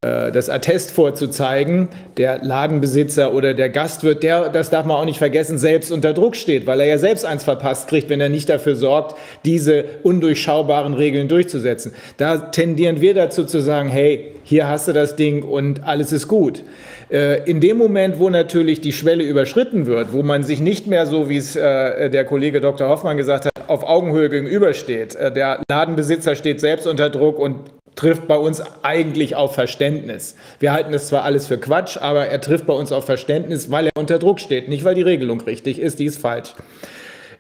das 0.02 0.50
Attest 0.50 0.92
vorzuzeigen, 0.92 1.88
der 2.18 2.44
Ladenbesitzer 2.44 3.34
oder 3.34 3.54
der 3.54 3.70
Gastwirt, 3.70 4.24
der, 4.24 4.50
das 4.50 4.70
darf 4.70 4.86
man 4.86 4.98
auch 4.98 5.06
nicht 5.06 5.20
vergessen, 5.20 5.58
selbst 5.58 5.92
unter 5.92 6.14
Druck 6.14 6.36
steht, 6.36 6.68
weil 6.68 6.82
er 6.82 6.88
ja 6.88 6.98
selbst 6.98 7.26
eins 7.26 7.46
verpasst 7.46 7.88
kriegt, 7.88 8.10
wenn 8.10 8.20
er 8.20 8.28
nicht 8.28 8.50
dafür 8.50 8.76
sorgt, 8.76 9.18
diese 9.46 9.86
undurchschaubaren 10.04 10.94
Regeln 10.94 11.30
durchzusetzen. 11.30 11.94
Da 12.18 12.38
tendieren 12.38 13.00
wir 13.00 13.14
dazu 13.14 13.46
zu 13.46 13.62
sagen, 13.62 13.88
hey, 13.88 14.34
hier 14.44 14.68
hast 14.68 14.90
du 14.90 14.94
das 14.94 15.16
Ding 15.16 15.44
und 15.44 15.84
alles 15.86 16.12
ist 16.12 16.28
gut. 16.28 16.64
Äh, 17.10 17.50
in 17.50 17.62
dem 17.62 17.78
Moment, 17.78 18.20
wo 18.20 18.30
natürlich 18.30 18.82
die 18.82 18.92
Schwelle 18.92 19.24
überschritten 19.24 19.86
wird, 19.86 20.12
wo 20.12 20.24
man 20.24 20.44
sich 20.44 20.60
nicht 20.60 20.88
mehr 20.88 21.06
so, 21.06 21.30
wie 21.30 21.38
es 21.38 21.56
äh, 21.56 22.10
der 22.10 22.26
Kollege 22.26 22.60
Dr. 22.60 22.90
Hoffmann 22.90 23.16
gesagt 23.16 23.46
hat, 23.46 23.54
auf 23.68 23.84
Augenhöhe 23.84 24.30
gegenübersteht. 24.30 25.16
Der 25.16 25.62
Ladenbesitzer 25.70 26.36
steht 26.36 26.60
selbst 26.60 26.88
unter 26.88 27.10
Druck 27.10 27.38
und 27.38 27.58
trifft 28.00 28.30
bei 28.30 28.38
uns 28.38 28.64
eigentlich 28.82 29.36
auf 29.36 29.56
Verständnis. 29.56 30.36
Wir 30.62 30.72
halten 30.72 30.94
es 30.94 31.10
zwar 31.10 31.24
alles 31.24 31.48
für 31.48 31.58
Quatsch, 31.58 31.98
aber 31.98 32.28
er 32.28 32.40
trifft 32.40 32.66
bei 32.66 32.74
uns 32.74 32.94
auf 32.94 33.06
Verständnis, 33.06 33.70
weil 33.70 33.88
er 33.88 33.92
unter 33.98 34.20
Druck 34.20 34.40
steht, 34.40 34.70
nicht 34.70 34.86
weil 34.86 34.96
die 34.96 35.02
Regelung 35.02 35.42
richtig 35.42 35.80
ist, 35.80 36.00
die 36.00 36.06
ist 36.06 36.22
falsch. 36.22 36.54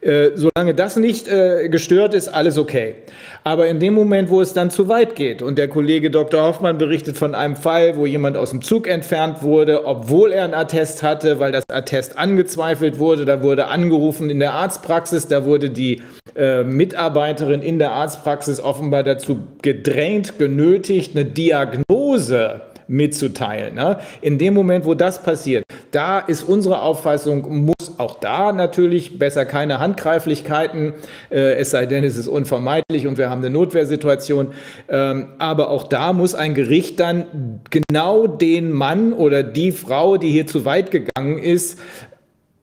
Äh, 0.01 0.31
solange 0.35 0.73
das 0.73 0.95
nicht 0.95 1.27
äh, 1.27 1.67
gestört 1.67 2.13
ist, 2.13 2.29
alles 2.29 2.57
okay. 2.57 2.95
Aber 3.43 3.67
in 3.67 3.81
dem 3.81 3.93
Moment, 3.93 4.29
wo 4.29 4.39
es 4.39 4.53
dann 4.53 4.69
zu 4.69 4.87
weit 4.87 5.15
geht 5.15 5.41
und 5.41 5.57
der 5.57 5.67
Kollege 5.67 6.09
Dr. 6.09 6.41
Hoffmann 6.41 6.77
berichtet 6.77 7.17
von 7.17 7.35
einem 7.35 7.57
Fall, 7.57 7.97
wo 7.97 8.05
jemand 8.05 8.37
aus 8.37 8.51
dem 8.51 8.61
Zug 8.61 8.87
entfernt 8.87 9.43
wurde, 9.43 9.85
obwohl 9.85 10.31
er 10.31 10.45
ein 10.45 10.53
Attest 10.53 11.03
hatte, 11.03 11.39
weil 11.39 11.51
das 11.51 11.65
Attest 11.69 12.17
angezweifelt 12.17 12.97
wurde, 12.97 13.25
da 13.25 13.43
wurde 13.43 13.67
angerufen 13.67 14.29
in 14.29 14.39
der 14.39 14.53
Arztpraxis, 14.53 15.27
da 15.27 15.43
wurde 15.43 15.69
die 15.69 16.01
äh, 16.35 16.63
Mitarbeiterin 16.63 17.61
in 17.61 17.77
der 17.77 17.91
Arztpraxis 17.91 18.61
offenbar 18.61 19.03
dazu 19.03 19.39
gedrängt, 19.61 20.39
genötigt, 20.39 21.13
eine 21.13 21.25
Diagnose 21.25 22.61
mitzuteilen. 22.89 23.75
Ne? 23.75 23.99
In 24.21 24.37
dem 24.37 24.53
Moment, 24.53 24.85
wo 24.85 24.93
das 24.93 25.23
passiert, 25.23 25.63
da 25.91 26.19
ist 26.19 26.43
unsere 26.43 26.81
Auffassung, 26.81 27.65
muss 27.65 27.97
auch 27.97 28.19
da 28.19 28.51
natürlich 28.51 29.17
besser 29.17 29.45
keine 29.45 29.79
Handgreiflichkeiten, 29.79 30.93
äh, 31.29 31.53
es 31.53 31.71
sei 31.71 31.85
denn, 31.85 32.03
es 32.03 32.17
ist 32.17 32.27
unvermeidlich 32.27 33.07
und 33.07 33.17
wir 33.17 33.29
haben 33.29 33.39
eine 33.39 33.49
Notwehrsituation. 33.49 34.49
Ähm, 34.89 35.29
aber 35.37 35.69
auch 35.69 35.87
da 35.87 36.13
muss 36.13 36.35
ein 36.35 36.53
Gericht 36.53 36.99
dann 36.99 37.61
genau 37.69 38.27
den 38.27 38.71
Mann 38.71 39.13
oder 39.13 39.43
die 39.43 39.71
Frau, 39.71 40.17
die 40.17 40.31
hier 40.31 40.47
zu 40.47 40.65
weit 40.65 40.91
gegangen 40.91 41.37
ist, 41.37 41.79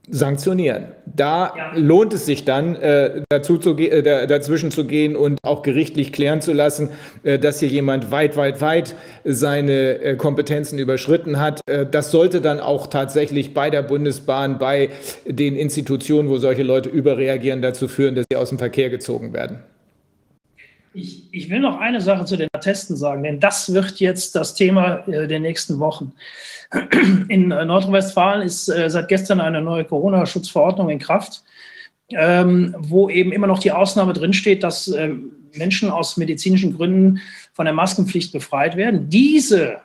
sanktionieren. 0.09 0.85
Da 1.05 1.53
ja. 1.55 1.71
lohnt 1.75 2.13
es 2.13 2.25
sich 2.25 2.45
dann, 2.45 2.75
äh, 2.75 3.23
dazu 3.29 3.57
zu 3.57 3.77
äh, 3.77 4.27
dazwischen 4.27 4.71
zu 4.71 4.85
gehen 4.85 5.15
und 5.15 5.39
auch 5.43 5.63
gerichtlich 5.63 6.13
klären 6.13 6.41
zu 6.41 6.53
lassen, 6.53 6.91
äh, 7.23 7.37
dass 7.37 7.59
hier 7.59 7.69
jemand 7.69 8.09
weit, 8.11 8.37
weit, 8.37 8.61
weit 8.61 8.95
seine 9.25 9.99
äh, 9.99 10.15
Kompetenzen 10.15 10.79
überschritten 10.79 11.39
hat. 11.39 11.61
Äh, 11.67 11.85
das 11.85 12.11
sollte 12.11 12.39
dann 12.39 12.59
auch 12.59 12.87
tatsächlich 12.87 13.53
bei 13.53 13.69
der 13.69 13.83
Bundesbahn, 13.83 14.57
bei 14.59 14.89
den 15.25 15.55
Institutionen, 15.55 16.29
wo 16.29 16.37
solche 16.37 16.63
Leute 16.63 16.89
überreagieren, 16.89 17.61
dazu 17.61 17.87
führen, 17.87 18.15
dass 18.15 18.25
sie 18.29 18.37
aus 18.37 18.49
dem 18.49 18.59
Verkehr 18.59 18.89
gezogen 18.89 19.33
werden. 19.33 19.59
Ich, 20.93 21.31
ich 21.31 21.49
will 21.49 21.59
noch 21.59 21.79
eine 21.79 22.01
Sache 22.01 22.25
zu 22.25 22.37
den 22.37 22.47
Attesten 22.53 22.95
sagen, 22.95 23.23
denn 23.23 23.39
das 23.39 23.73
wird 23.73 23.99
jetzt 23.99 24.35
das 24.35 24.55
Thema 24.55 25.07
äh, 25.07 25.27
der 25.27 25.39
nächsten 25.39 25.79
Wochen. 25.79 26.13
In 27.29 27.51
äh, 27.51 27.65
Nordrhein-Westfalen 27.65 28.41
ist 28.41 28.67
äh, 28.67 28.89
seit 28.89 29.07
gestern 29.07 29.39
eine 29.39 29.61
neue 29.61 29.85
Corona-Schutzverordnung 29.85 30.89
in 30.89 30.99
Kraft, 30.99 31.43
ähm, 32.09 32.75
wo 32.77 33.09
eben 33.09 33.31
immer 33.31 33.47
noch 33.47 33.59
die 33.59 33.71
Ausnahme 33.71 34.13
drinsteht, 34.13 34.63
dass 34.63 34.87
äh, 34.89 35.09
Menschen 35.55 35.89
aus 35.89 36.17
medizinischen 36.17 36.75
Gründen 36.75 37.21
von 37.53 37.65
der 37.65 37.73
Maskenpflicht 37.73 38.33
befreit 38.33 38.75
werden. 38.75 39.09
Diese, 39.09 39.77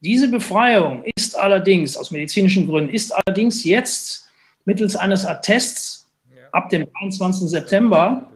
diese 0.00 0.28
Befreiung 0.28 1.04
ist 1.16 1.38
allerdings, 1.38 1.96
aus 1.96 2.10
medizinischen 2.10 2.66
Gründen, 2.66 2.92
ist 2.92 3.12
allerdings 3.12 3.64
jetzt 3.64 4.28
mittels 4.64 4.96
eines 4.96 5.26
Attests 5.26 6.08
ab 6.52 6.70
dem 6.70 6.86
23. 6.90 7.48
September 7.48 8.30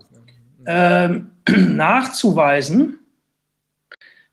ähm, 0.66 1.30
nachzuweisen. 1.48 2.98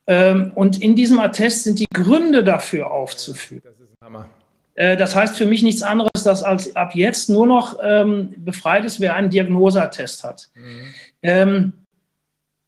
Ähm, 0.07 0.51
und 0.55 0.81
in 0.81 0.95
diesem 0.95 1.19
Attest 1.19 1.63
sind 1.63 1.79
die 1.79 1.87
Gründe 1.93 2.43
dafür 2.43 2.91
aufzuführen. 2.91 3.61
Das 3.63 3.79
ist 3.79 3.89
Hammer. 4.03 4.29
Äh, 4.75 4.97
das 4.97 5.15
heißt 5.15 5.37
für 5.37 5.45
mich 5.45 5.63
nichts 5.63 5.83
anderes, 5.83 6.23
dass 6.23 6.43
als 6.43 6.75
ab 6.75 6.95
jetzt 6.95 7.29
nur 7.29 7.45
noch 7.45 7.77
ähm, 7.83 8.33
befreit 8.37 8.85
ist, 8.85 8.99
wer 8.99 9.15
einen 9.15 9.29
Diagnoseattest 9.29 10.23
hat. 10.23 10.49
Mhm. 10.55 10.93
Ähm, 11.21 11.73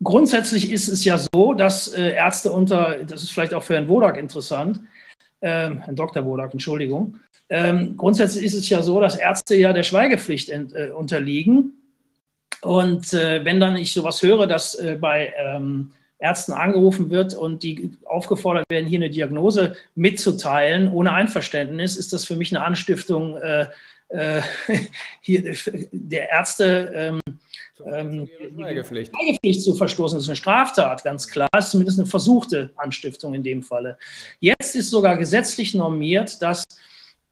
grundsätzlich 0.04 0.72
ist 0.72 0.90
es 0.90 1.06
ja 1.06 1.18
so, 1.18 1.54
dass 1.54 1.88
äh, 1.88 2.12
Ärzte 2.12 2.52
unter, 2.52 2.98
das 3.06 3.24
ist 3.24 3.32
vielleicht 3.32 3.54
auch 3.54 3.64
für 3.64 3.76
Herrn 3.76 3.88
Wodak 3.88 4.18
interessant, 4.18 4.82
ähm, 5.42 5.80
Herrn 5.82 5.96
Dr. 5.96 6.26
Wodak, 6.26 6.54
Entschuldigung, 6.54 7.20
ähm, 7.50 7.98
grundsätzlich 7.98 8.46
ist 8.46 8.54
es 8.54 8.70
ja 8.70 8.82
so, 8.82 9.00
dass 9.00 9.16
Ärzte 9.16 9.56
ja 9.56 9.74
der 9.74 9.84
Schweigepflicht 9.84 10.50
ent, 10.50 10.74
äh, 10.74 10.90
unterliegen. 10.90 11.74
Und 12.62 13.14
äh, 13.14 13.44
wenn 13.44 13.60
dann 13.60 13.76
ich 13.76 13.94
sowas 13.94 14.22
höre, 14.24 14.48
dass 14.48 14.76
äh, 14.76 14.98
bei 15.00 15.34
ähm, 15.38 15.92
Ärzten 16.24 16.54
angerufen 16.54 17.10
wird 17.10 17.36
und 17.36 17.64
die 17.64 17.92
aufgefordert 18.06 18.66
werden, 18.70 18.88
hier 18.88 19.00
eine 19.00 19.10
Diagnose 19.10 19.76
mitzuteilen, 19.94 20.92
ohne 20.92 21.12
Einverständnis, 21.12 21.98
ist 21.98 22.14
das 22.14 22.24
für 22.24 22.38
mich 22.38 22.56
eine 22.56 22.64
Anstiftung 22.64 23.36
äh, 23.38 23.68
äh, 24.08 24.42
hier, 25.22 25.54
der 25.92 26.30
Ärzte. 26.30 26.92
Ähm, 26.96 27.22
ähm, 27.86 28.30
Schweigepflicht. 28.56 29.14
Schweigepflicht 29.14 29.62
zu 29.64 29.76
verstoßen. 29.76 30.18
Das 30.18 30.24
ist 30.24 30.30
eine 30.30 30.38
Straftat, 30.38 31.04
ganz 31.04 31.28
klar. 31.28 31.50
Das 31.52 31.66
ist 31.66 31.72
zumindest 31.72 32.00
eine 32.00 32.08
versuchte 32.08 32.70
Anstiftung 32.78 33.34
in 33.34 33.44
dem 33.44 33.62
Falle. 33.62 33.98
Jetzt 34.40 34.76
ist 34.76 34.92
sogar 34.92 35.18
gesetzlich 35.18 35.74
normiert, 35.74 36.42
dass 36.42 36.64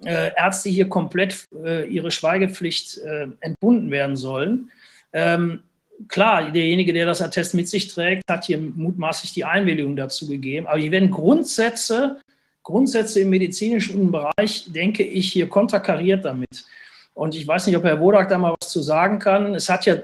äh, 0.03 0.31
Ärzte 0.35 0.69
hier 0.69 0.89
komplett 0.89 1.47
äh, 1.63 1.87
ihre 1.87 2.11
Schweigepflicht 2.11 2.97
äh, 2.97 3.27
entbunden 3.39 3.89
werden 3.91 4.17
sollen. 4.17 4.71
Ähm, 5.13 5.63
klar, 6.07 6.51
derjenige, 6.51 6.93
der 6.93 7.05
das 7.05 7.21
Attest 7.21 7.53
mit 7.53 7.67
sich 7.67 7.87
trägt, 7.87 8.23
hat 8.29 8.45
hier 8.45 8.57
mutmaßlich 8.57 9.33
die 9.33 9.45
Einwilligung 9.45 9.95
dazu 9.95 10.27
gegeben. 10.27 10.67
Aber 10.67 10.79
hier 10.79 10.91
werden 10.91 11.11
Grundsätze, 11.11 12.19
Grundsätze 12.63 13.21
im 13.21 13.29
medizinischen 13.29 14.11
Bereich, 14.11 14.71
denke 14.71 15.03
ich, 15.03 15.31
hier 15.31 15.49
konterkariert 15.49 16.25
damit. 16.25 16.65
Und 17.13 17.35
ich 17.35 17.47
weiß 17.47 17.67
nicht, 17.67 17.75
ob 17.75 17.83
Herr 17.83 17.99
Wodak 17.99 18.29
da 18.29 18.37
mal 18.37 18.55
was 18.59 18.69
zu 18.69 18.81
sagen 18.81 19.19
kann. 19.19 19.55
Es 19.55 19.69
hat 19.69 19.85
ja, 19.85 19.97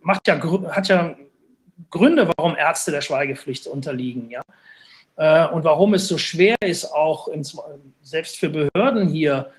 macht 0.00 0.26
ja, 0.26 0.40
hat 0.70 0.88
ja 0.88 1.14
Gründe, 1.90 2.28
warum 2.36 2.56
Ärzte 2.56 2.90
der 2.90 3.00
Schweigepflicht 3.00 3.66
unterliegen. 3.66 4.30
Ja? 4.30 4.42
Äh, 5.16 5.48
und 5.52 5.64
warum 5.64 5.94
es 5.94 6.08
so 6.08 6.18
schwer 6.18 6.56
ist, 6.60 6.86
auch 6.86 7.28
selbst 8.02 8.36
für 8.36 8.48
Behörden 8.48 9.08
hier 9.08 9.50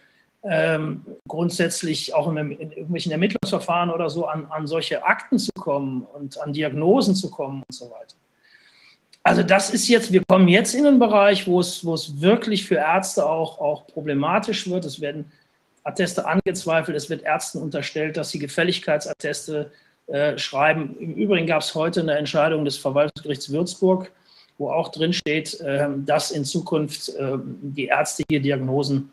ähm, 0.43 1.06
grundsätzlich 1.27 2.14
auch 2.14 2.30
in, 2.30 2.38
in, 2.38 2.72
irgendwelchen 2.72 3.11
Ermittlungsverfahren 3.11 3.90
oder 3.90 4.09
so 4.09 4.26
an, 4.26 4.45
an 4.50 4.68
solche 4.68 5.03
Akten 5.03 5.38
zu 5.38 5.51
kommen 5.53 6.03
und 6.14 6.40
an 6.40 6.53
Diagnosen 6.53 7.16
zu 7.16 7.30
kommen 7.30 7.64
und 7.68 7.76
so 7.76 7.85
weiter. 7.92 8.16
Also 9.24 9.43
das 9.43 9.69
ist 9.69 9.88
jetzt, 9.90 10.14
wir 10.14 10.24
kommen 10.26 10.48
jetzt 10.48 10.74
in 10.74 10.85
einen 10.85 11.00
Bereich, 11.00 11.45
wo 11.45 11.59
es, 11.59 11.84
wo 11.84 11.93
es 11.93 12.22
wirklich 12.22 12.66
für 12.66 12.76
Ärzte 12.76 13.26
auch, 13.26 13.59
auch 13.59 13.85
problematisch 13.88 14.69
wird. 14.69 14.85
Es 14.85 15.01
werden 15.01 15.32
Atteste 15.84 16.26
angezweifelt, 16.26 16.95
es 16.95 17.09
wird 17.09 17.24
Ärzten 17.24 17.61
unterstellt, 17.61 18.16
dass 18.16 18.30
sie 18.30 18.40
Gefälligkeitsatteste 18.40 19.72
äh, 20.08 20.38
schreiben. 20.38 20.95
Im 21.00 21.16
Übrigen 21.16 21.48
gab 21.48 21.61
es 21.61 21.76
heute 21.76 22.00
eine 22.00 22.18
Entscheidung 22.18 22.64
des 22.64 22.77
Verwaltungsgerichts 22.77 23.51
Würzburg, 23.51 24.11
wo 24.58 24.72
auch 24.72 24.90
drin 24.90 25.14
steht, 25.14 25.59
äh, 25.59 25.88
dass 26.06 26.32
in 26.32 26.45
Zukunft 26.45 27.09
äh, 27.09 27.38
die 27.43 27.85
Ärzte 27.88 28.24
hier 28.30 28.42
Diagnosen 28.42 29.11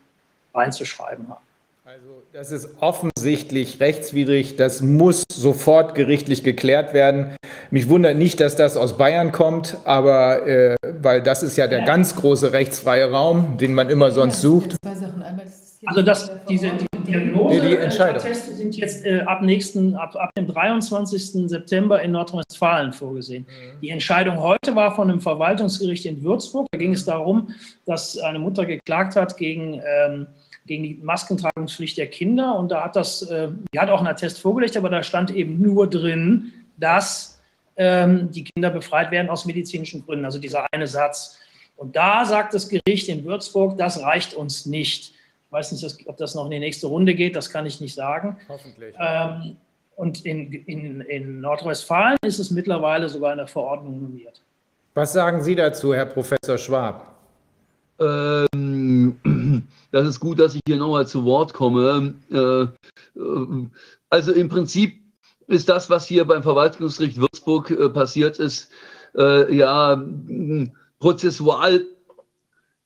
reinzuschreiben 0.57 1.29
haben. 1.29 1.45
Also 1.85 2.23
das 2.33 2.51
ist 2.51 2.69
offensichtlich 2.81 3.79
rechtswidrig, 3.79 4.57
das 4.57 4.83
muss 4.83 5.25
sofort 5.31 5.95
gerichtlich 5.95 6.43
geklärt 6.43 6.95
werden. 6.95 7.37
Mich 7.71 7.89
wundert 7.89 8.17
nicht, 8.17 8.41
dass 8.41 8.57
das 8.57 8.77
aus 8.77 8.99
Bayern 8.99 9.31
kommt, 9.31 9.77
aber 9.85 10.47
äh, 10.47 10.77
weil 11.01 11.23
das 11.23 11.45
ist 11.45 11.57
ja 11.57 11.69
der 11.69 11.83
ganz 11.83 12.17
große 12.17 12.53
rechtsfreie 12.53 13.11
Raum, 13.11 13.57
den 13.59 13.73
man 13.73 13.89
immer 13.89 14.11
sonst 14.11 14.41
sucht. 14.41 14.77
Also 15.85 16.03
das, 16.03 16.33
diese 16.49 16.73
die 16.73 16.87
Diagnose 17.07 17.55
Nee, 17.55 17.69
die 17.69 17.77
Entscheidung. 17.77 18.17
Atteste 18.17 18.55
sind 18.55 18.77
jetzt 18.77 19.05
äh, 19.07 19.21
ab 19.21 19.43
nächsten, 19.43 19.95
ab, 19.95 20.17
ab 20.17 20.31
dem 20.37 20.47
23. 20.47 21.49
September 21.49 22.03
in 22.03 22.13
Nordrhein-Westfalen 22.13 22.93
vorgesehen. 22.93 23.47
Die 23.81 23.91
Entscheidung 23.91 24.41
heute 24.41 24.75
war 24.75 24.95
von 24.95 25.11
einem 25.11 25.21
Verwaltungsgericht 25.21 26.07
in 26.07 26.23
Würzburg. 26.23 26.67
Da 26.73 26.79
ging 26.79 26.93
es 26.93 27.05
darum, 27.05 27.55
dass 27.85 28.19
eine 28.19 28.39
Mutter 28.39 28.67
geklagt 28.67 29.17
hat 29.17 29.37
gegen 29.37 29.81
ähm, 29.87 30.27
gegen 30.67 30.83
die 30.83 30.95
Maskentragungspflicht 31.03 31.97
der 31.99 32.09
Kinder. 32.09 32.59
Und 32.59 32.71
da 32.71 32.85
hat 32.85 32.97
das, 32.97 33.23
äh, 33.23 33.49
die 33.73 33.79
hat 33.79 33.91
auch 33.91 33.99
einen 33.99 34.09
Attest 34.09 34.41
vorgelegt, 34.41 34.77
aber 34.77 34.91
da 34.91 35.03
stand 35.03 35.31
eben 35.31 35.61
nur 35.61 35.89
drin, 35.89 36.53
dass 36.77 37.41
ähm, 37.77 38.31
die 38.31 38.45
Kinder 38.45 38.71
befreit 38.71 39.11
werden 39.11 39.31
aus 39.31 39.45
medizinischen 39.45 40.05
Gründen. 40.05 40.25
Also 40.25 40.39
dieser 40.39 40.67
eine 40.73 40.87
Satz. 40.87 41.39
Und 41.77 41.95
da 41.95 42.25
sagt 42.25 42.55
das 42.55 42.69
Gericht 42.69 43.09
in 43.09 43.25
Würzburg, 43.25 43.77
das 43.79 44.01
reicht 44.01 44.35
uns 44.35 44.67
nicht. 44.67 45.13
Ich 45.47 45.53
weiß 45.53 45.73
nicht, 45.73 46.09
ob 46.09 46.17
das 46.17 46.35
noch 46.35 46.47
in 46.47 46.51
die 46.51 46.59
nächste 46.59 46.87
Runde 46.87 47.15
geht, 47.15 47.37
das 47.37 47.51
kann 47.51 47.67
ich 47.67 47.81
nicht 47.81 47.95
sagen. 47.95 48.37
Hoffentlich. 48.49 48.95
Ähm, 48.99 49.57
und 49.95 50.27
in, 50.27 50.53
in, 50.53 51.01
in 51.03 51.41
Nordrhein-Westfalen 51.41 52.19
ist 52.23 52.39
es 52.39 52.51
mittlerweile 52.51 53.09
sogar 53.09 53.33
in 53.33 53.39
der 53.39 53.47
Verordnung 53.47 54.01
normiert. 54.01 54.43
Was 54.95 55.13
sagen 55.13 55.43
Sie 55.43 55.55
dazu, 55.55 55.95
Herr 55.95 56.07
Professor 56.07 56.59
Schwab? 56.59 57.15
Ähm, 58.01 59.19
das 59.97 60.09
ist 60.09 60.21
gut, 60.21 60.39
dass 60.39 60.55
ich 60.55 60.61
hier 60.67 60.77
nochmal 60.77 61.07
zu 61.07 61.25
Wort 61.25 61.55
komme. 61.55 62.17
Äh, 62.31 63.19
äh, 63.19 63.69
also 64.11 64.33
im 64.33 64.51
Prinzip 64.51 65.01
ist 65.47 65.71
das, 65.71 65.89
was 65.89 66.07
hier 66.07 66.27
beim 66.27 66.43
Verwaltungsgericht 66.43 67.17
Würzburg 67.17 67.71
äh, 67.71 67.89
passiert 67.89 68.39
ist, 68.39 68.71
ja 69.19 70.05
prozessual 70.99 71.87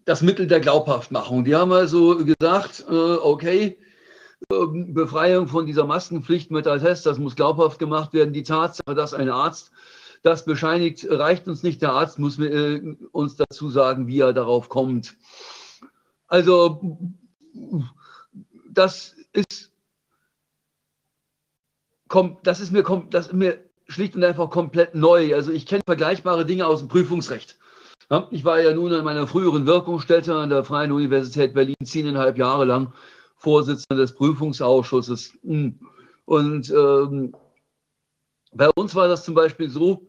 das 0.04 0.22
Mittel 0.22 0.46
der 0.46 0.60
Glaubhaftmachung. 0.60 1.44
Die 1.44 1.56
haben 1.56 1.72
also 1.72 2.24
gesagt, 2.24 2.84
okay, 2.88 3.76
ähm, 4.52 4.94
Befreiung 4.94 5.48
von 5.48 5.66
dieser 5.66 5.86
Maskenpflicht 5.86 6.52
mit 6.52 6.68
Attest, 6.68 7.04
das 7.04 7.18
muss 7.18 7.34
glaubhaft 7.34 7.80
gemacht 7.80 8.12
werden. 8.12 8.32
Die 8.32 8.44
Tatsache, 8.44 8.94
dass 8.94 9.12
ein 9.12 9.28
Arzt 9.28 9.72
das 10.22 10.44
bescheinigt, 10.44 11.04
reicht 11.10 11.48
uns 11.48 11.64
nicht. 11.64 11.82
Der 11.82 11.94
Arzt 11.94 12.20
muss 12.20 12.38
uns 13.10 13.34
dazu 13.34 13.68
sagen, 13.68 14.06
wie 14.06 14.20
er 14.20 14.32
darauf 14.32 14.68
kommt. 14.68 15.16
Also 16.30 16.80
das 18.70 19.16
ist, 19.32 19.72
das 22.42 22.60
ist 22.60 22.72
mir, 22.72 22.84
das 23.10 23.26
ist 23.26 23.32
mir 23.32 23.58
schlicht 23.88 24.14
und 24.14 24.22
einfach 24.22 24.48
komplett 24.48 24.94
neu. 24.94 25.34
Also 25.34 25.50
ich 25.50 25.66
kenne 25.66 25.82
vergleichbare 25.84 26.46
Dinge 26.46 26.66
aus 26.66 26.78
dem 26.78 26.88
Prüfungsrecht. 26.88 27.58
Ich 28.30 28.44
war 28.44 28.60
ja 28.60 28.72
nun 28.72 28.92
in 28.92 29.04
meiner 29.04 29.26
früheren 29.26 29.66
Wirkungsstätte 29.66 30.34
an 30.34 30.50
der 30.50 30.64
Freien 30.64 30.92
Universität 30.92 31.52
Berlin 31.52 31.76
zehneinhalb 31.84 32.38
Jahre 32.38 32.64
lang 32.64 32.92
Vorsitzender 33.36 34.00
des 34.00 34.14
Prüfungsausschusses. 34.14 35.32
Und 35.42 36.70
ähm, 36.70 37.34
bei 38.52 38.68
uns 38.76 38.94
war 38.94 39.08
das 39.08 39.24
zum 39.24 39.34
Beispiel 39.34 39.68
so, 39.68 40.08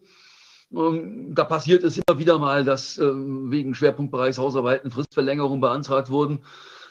da 0.71 1.43
passiert 1.43 1.83
es 1.83 1.97
immer 1.97 2.17
wieder 2.17 2.39
mal, 2.39 2.63
dass 2.63 2.97
ähm, 2.97 3.51
wegen 3.51 3.75
Schwerpunktbereichs 3.75 4.37
Hausarbeiten 4.37 4.91
Fristverlängerungen 4.91 5.59
beantragt 5.59 6.09
wurden. 6.09 6.39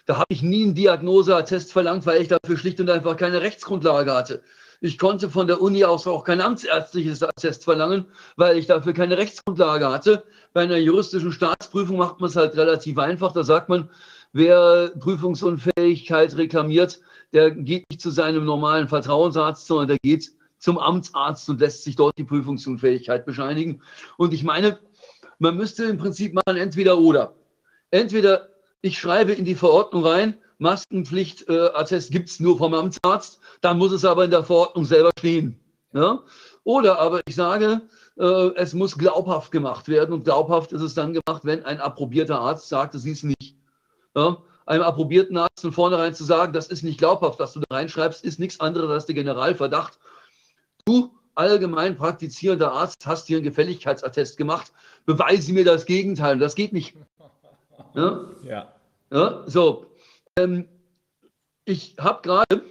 Da 0.06 0.16
habe 0.16 0.26
ich 0.28 0.42
nie 0.42 0.64
einen 0.64 0.74
Diagnoseattest 0.74 1.72
verlangt, 1.72 2.04
weil 2.04 2.20
ich 2.20 2.28
dafür 2.28 2.58
schlicht 2.58 2.80
und 2.80 2.90
einfach 2.90 3.16
keine 3.16 3.40
Rechtsgrundlage 3.40 4.12
hatte. 4.12 4.42
Ich 4.82 4.98
konnte 4.98 5.28
von 5.28 5.46
der 5.46 5.60
Uni 5.60 5.84
aus 5.84 6.06
auch 6.06 6.24
kein 6.24 6.40
amtsärztliches 6.40 7.22
Attest 7.22 7.64
verlangen, 7.64 8.06
weil 8.36 8.56
ich 8.56 8.66
dafür 8.66 8.94
keine 8.94 9.18
Rechtsgrundlage 9.18 9.90
hatte. 9.90 10.24
Bei 10.54 10.62
einer 10.62 10.78
juristischen 10.78 11.32
Staatsprüfung 11.32 11.98
macht 11.98 12.20
man 12.20 12.30
es 12.30 12.36
halt 12.36 12.56
relativ 12.56 12.98
einfach. 12.98 13.32
Da 13.32 13.44
sagt 13.44 13.68
man, 13.68 13.90
wer 14.32 14.90
Prüfungsunfähigkeit 14.98 16.36
reklamiert, 16.36 17.00
der 17.32 17.50
geht 17.50 17.84
nicht 17.90 18.00
zu 18.00 18.10
seinem 18.10 18.44
normalen 18.44 18.88
Vertrauensarzt, 18.88 19.66
sondern 19.66 19.88
der 19.88 19.98
geht 19.98 20.32
zum 20.60 20.78
Amtsarzt 20.78 21.48
und 21.48 21.60
lässt 21.60 21.82
sich 21.82 21.96
dort 21.96 22.16
die 22.16 22.24
Prüfungsunfähigkeit 22.24 23.26
bescheinigen. 23.26 23.82
Und 24.16 24.32
ich 24.32 24.44
meine, 24.44 24.78
man 25.38 25.56
müsste 25.56 25.84
im 25.84 25.98
Prinzip 25.98 26.34
machen 26.34 26.56
entweder 26.56 26.98
oder. 26.98 27.34
Entweder 27.90 28.50
ich 28.82 28.98
schreibe 28.98 29.32
in 29.32 29.44
die 29.44 29.54
Verordnung 29.56 30.06
rein, 30.06 30.38
Maskenpflichtattest 30.58 32.10
äh, 32.10 32.12
gibt 32.12 32.28
es 32.28 32.38
nur 32.38 32.58
vom 32.58 32.74
Amtsarzt, 32.74 33.40
dann 33.62 33.78
muss 33.78 33.92
es 33.92 34.04
aber 34.04 34.26
in 34.26 34.30
der 34.30 34.44
Verordnung 34.44 34.84
selber 34.84 35.10
stehen. 35.18 35.58
Ja? 35.94 36.20
Oder 36.64 36.98
aber 36.98 37.22
ich 37.26 37.34
sage, 37.34 37.80
äh, 38.18 38.50
es 38.56 38.74
muss 38.74 38.96
glaubhaft 38.96 39.50
gemacht 39.50 39.88
werden 39.88 40.12
und 40.12 40.24
glaubhaft 40.24 40.72
ist 40.72 40.82
es 40.82 40.94
dann 40.94 41.14
gemacht, 41.14 41.42
wenn 41.44 41.64
ein 41.64 41.80
approbierter 41.80 42.38
Arzt 42.38 42.68
sagt, 42.68 42.94
es 42.94 43.06
ist 43.06 43.24
nicht. 43.24 43.56
Ja? 44.14 44.36
Einem 44.66 44.82
approbierten 44.82 45.38
Arzt 45.38 45.62
von 45.62 45.72
vornherein 45.72 46.14
zu 46.14 46.24
sagen, 46.24 46.52
das 46.52 46.68
ist 46.68 46.84
nicht 46.84 46.98
glaubhaft, 46.98 47.40
was 47.40 47.54
du 47.54 47.60
da 47.60 47.76
reinschreibst, 47.76 48.22
ist 48.22 48.38
nichts 48.38 48.60
anderes 48.60 48.90
als 48.90 49.06
der 49.06 49.14
Generalverdacht. 49.14 49.98
Du, 50.90 51.12
allgemein 51.36 51.96
praktizierender 51.96 52.72
Arzt, 52.72 53.06
hast 53.06 53.28
hier 53.28 53.36
einen 53.36 53.44
Gefälligkeitsattest 53.44 54.36
gemacht, 54.36 54.72
beweise 55.06 55.52
mir 55.52 55.64
das 55.64 55.86
Gegenteil. 55.86 56.36
Das 56.40 56.56
geht 56.56 56.72
nicht. 56.72 56.96
Ja. 57.94 58.24
Ja. 58.42 58.74
Ja, 59.12 59.44
so, 59.46 59.86
ähm, 60.34 60.68
ich 61.64 61.94
habe 62.00 62.22
gerade 62.22 62.64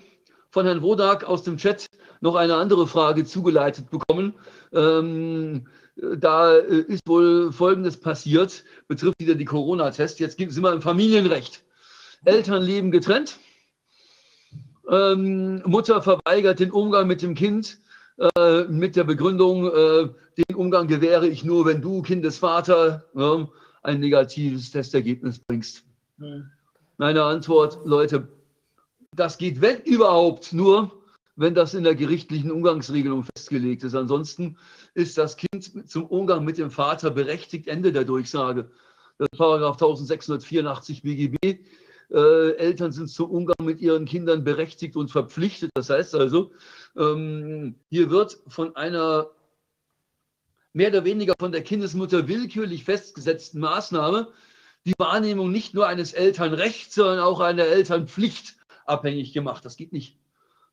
von 0.49 0.65
Herrn 0.65 0.81
Wodak 0.81 1.23
aus 1.23 1.43
dem 1.43 1.55
Chat 1.55 1.85
noch 2.19 2.35
eine 2.35 2.55
andere 2.55 2.87
Frage 2.87 3.23
zugeleitet 3.23 3.89
bekommen. 3.89 4.33
Ähm, 4.73 5.67
da 5.95 6.57
äh, 6.57 6.81
ist 6.81 7.07
wohl 7.07 7.53
Folgendes 7.53 8.01
passiert, 8.01 8.65
betrifft 8.89 9.19
wieder 9.19 9.35
die 9.35 9.45
Corona-Tests. 9.45 10.19
Jetzt 10.19 10.37
sind 10.37 10.61
wir 10.61 10.73
im 10.73 10.81
Familienrecht. 10.81 11.63
Eltern 12.25 12.63
leben 12.63 12.91
getrennt. 12.91 13.39
Ähm, 14.89 15.61
Mutter 15.65 16.01
verweigert 16.01 16.59
den 16.59 16.71
Umgang 16.71 17.07
mit 17.07 17.21
dem 17.21 17.33
Kind 17.33 17.79
äh, 18.19 18.63
mit 18.65 18.95
der 18.95 19.05
Begründung, 19.05 19.67
äh, 19.67 20.09
den 20.37 20.55
Umgang 20.55 20.87
gewähre 20.87 21.27
ich 21.27 21.43
nur, 21.43 21.65
wenn 21.65 21.81
du, 21.81 22.01
Kindesvater, 22.01 23.05
ja, 23.15 23.47
ein 23.81 23.99
negatives 23.99 24.71
Testergebnis 24.71 25.39
bringst. 25.39 25.83
Hm. 26.17 26.49
Meine 26.97 27.23
Antwort, 27.23 27.79
Leute, 27.85 28.27
das 29.15 29.37
geht, 29.37 29.61
wenn 29.61 29.81
überhaupt, 29.83 30.51
nur, 30.51 30.91
wenn 31.37 31.55
das 31.55 31.73
in 31.73 31.85
der 31.85 31.95
gerichtlichen 31.95 32.51
Umgangsregelung 32.51 33.23
festgelegt 33.23 33.85
ist. 33.85 33.95
Ansonsten 33.95 34.57
ist 34.93 35.17
das 35.17 35.37
Kind 35.37 35.89
zum 35.89 36.05
Umgang 36.05 36.43
mit 36.43 36.57
dem 36.57 36.71
Vater 36.71 37.11
berechtigt, 37.11 37.69
Ende 37.69 37.93
der 37.93 38.03
Durchsage. 38.03 38.69
Das 39.17 39.29
ist 39.31 39.37
Paragraph 39.37 39.75
1684 39.75 41.01
BGB. 41.03 41.59
Äh, 42.11 42.55
Eltern 42.57 42.91
sind 42.91 43.09
zum 43.09 43.29
Umgang 43.29 43.65
mit 43.65 43.81
ihren 43.81 44.05
Kindern 44.05 44.43
berechtigt 44.43 44.95
und 44.95 45.11
verpflichtet. 45.11 45.71
Das 45.75 45.89
heißt 45.89 46.15
also, 46.15 46.51
ähm, 46.97 47.75
hier 47.89 48.09
wird 48.09 48.39
von 48.47 48.75
einer 48.75 49.29
mehr 50.73 50.89
oder 50.89 51.05
weniger 51.05 51.33
von 51.39 51.51
der 51.51 51.63
Kindesmutter 51.63 52.27
willkürlich 52.27 52.83
festgesetzten 52.83 53.59
Maßnahme 53.59 54.31
die 54.85 54.93
Wahrnehmung 54.97 55.51
nicht 55.51 55.73
nur 55.73 55.87
eines 55.87 56.13
Elternrechts, 56.13 56.95
sondern 56.95 57.19
auch 57.19 57.39
einer 57.39 57.65
Elternpflicht 57.65 58.55
abhängig 58.85 59.33
gemacht. 59.33 59.65
Das 59.65 59.77
geht 59.77 59.93
nicht. 59.93 60.18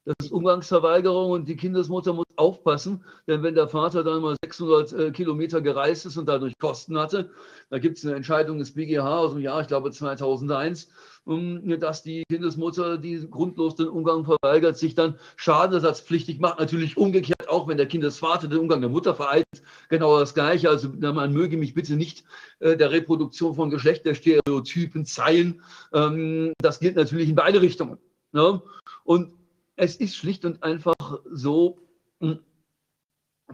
Das 0.06 0.14
ist 0.22 0.30
Umgangsverweigerung 0.30 1.32
und 1.32 1.48
die 1.48 1.56
Kindesmutter 1.56 2.12
muss 2.12 2.26
aufpassen, 2.36 3.04
denn 3.26 3.42
wenn 3.42 3.56
der 3.56 3.66
Vater 3.66 4.04
dann 4.04 4.22
mal 4.22 4.36
600 4.44 4.92
äh, 4.92 5.10
Kilometer 5.10 5.60
gereist 5.60 6.06
ist 6.06 6.16
und 6.16 6.28
dadurch 6.28 6.56
Kosten 6.58 6.96
hatte, 6.96 7.30
da 7.70 7.80
gibt 7.80 7.98
es 7.98 8.06
eine 8.06 8.14
Entscheidung 8.14 8.60
des 8.60 8.74
BGH 8.74 9.18
aus 9.18 9.32
dem 9.32 9.40
Jahr, 9.40 9.62
ich 9.62 9.66
glaube 9.66 9.90
2001, 9.90 10.86
um, 11.24 11.80
dass 11.80 12.04
die 12.04 12.22
Kindesmutter, 12.30 12.98
die 12.98 13.28
grundlos 13.28 13.74
den 13.74 13.88
Umgang 13.88 14.24
verweigert, 14.24 14.78
sich 14.78 14.94
dann 14.94 15.18
schadenersatzpflichtig 15.34 16.38
macht. 16.38 16.60
Natürlich 16.60 16.96
umgekehrt 16.96 17.48
auch, 17.48 17.66
wenn 17.66 17.76
der 17.76 17.86
Kindesvater 17.86 18.46
den 18.46 18.60
Umgang 18.60 18.82
der 18.82 18.90
Mutter 18.90 19.16
vereint, 19.16 19.44
genau 19.88 20.20
das 20.20 20.34
Gleiche. 20.34 20.70
Also 20.70 20.88
man 20.88 21.32
möge 21.32 21.56
mich 21.56 21.74
bitte 21.74 21.96
nicht 21.96 22.22
äh, 22.60 22.76
der 22.76 22.92
Reproduktion 22.92 23.56
von 23.56 23.70
Geschlechterstereotypen 23.70 25.04
zeigen. 25.04 25.62
Ähm, 25.92 26.52
das 26.58 26.78
gilt 26.78 26.94
natürlich 26.94 27.28
in 27.28 27.34
beide 27.34 27.60
Richtungen. 27.60 27.98
Ne? 28.30 28.62
Und 29.02 29.32
es 29.76 29.96
ist 29.96 30.16
schlicht 30.16 30.44
und 30.44 30.62
einfach 30.62 30.94
so, 31.30 31.78
hm, 32.20 32.40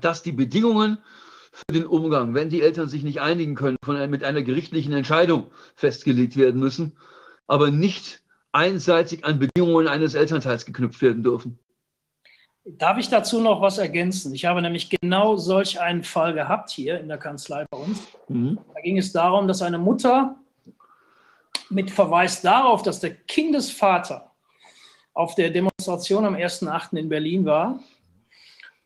dass 0.01 0.23
die 0.23 0.33
Bedingungen 0.33 0.99
für 1.53 1.75
den 1.75 1.87
Umgang, 1.87 2.35
wenn 2.35 2.49
die 2.49 2.63
Eltern 2.63 2.89
sich 2.89 3.03
nicht 3.03 3.21
einigen 3.21 3.55
können, 3.55 3.77
von, 3.85 4.09
mit 4.09 4.25
einer 4.25 4.43
gerichtlichen 4.43 4.93
Entscheidung 4.95 5.51
festgelegt 5.75 6.37
werden 6.37 6.61
müssen, 6.61 6.97
aber 7.47 7.71
nicht 7.71 8.23
einseitig 8.53 9.25
an 9.25 9.39
Bedingungen 9.39 9.89
eines 9.89 10.15
Elternteils 10.15 10.65
geknüpft 10.65 11.03
werden 11.03 11.23
dürfen. 11.23 11.59
Darf 12.65 12.97
ich 12.97 13.09
dazu 13.09 13.41
noch 13.41 13.61
was 13.61 13.79
ergänzen? 13.79 14.33
Ich 14.35 14.45
habe 14.45 14.63
nämlich 14.63 14.89
genau 14.89 15.37
solch 15.37 15.81
einen 15.81 16.05
Fall 16.05 16.33
gehabt 16.33 16.71
hier 16.71 17.01
in 17.01 17.09
der 17.09 17.19
Kanzlei 17.19 17.67
bei 17.69 17.77
uns. 17.77 18.07
Mhm. 18.29 18.59
Da 18.73 18.81
ging 18.81 18.99
es 18.99 19.13
darum, 19.13 19.49
dass 19.49 19.63
eine 19.63 19.79
Mutter 19.79 20.37
mit 21.69 21.91
Verweis 21.91 22.41
darauf, 22.41 22.83
dass 22.83 23.01
der 23.01 23.15
Kindesvater 23.15 24.32
auf 25.15 25.35
der 25.35 25.51
Demonstration 25.51 26.25
am 26.25 26.35
1.8. 26.35 26.97
in 26.97 27.09
Berlin 27.09 27.45
war 27.45 27.81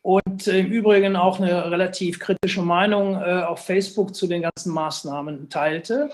und 0.02 0.46
im 0.46 0.66
Übrigen 0.66 1.16
auch 1.16 1.40
eine 1.40 1.70
relativ 1.70 2.18
kritische 2.18 2.62
Meinung 2.62 3.14
äh, 3.16 3.42
auf 3.42 3.64
Facebook 3.64 4.14
zu 4.14 4.26
den 4.26 4.42
ganzen 4.42 4.72
Maßnahmen 4.72 5.48
teilte. 5.48 6.10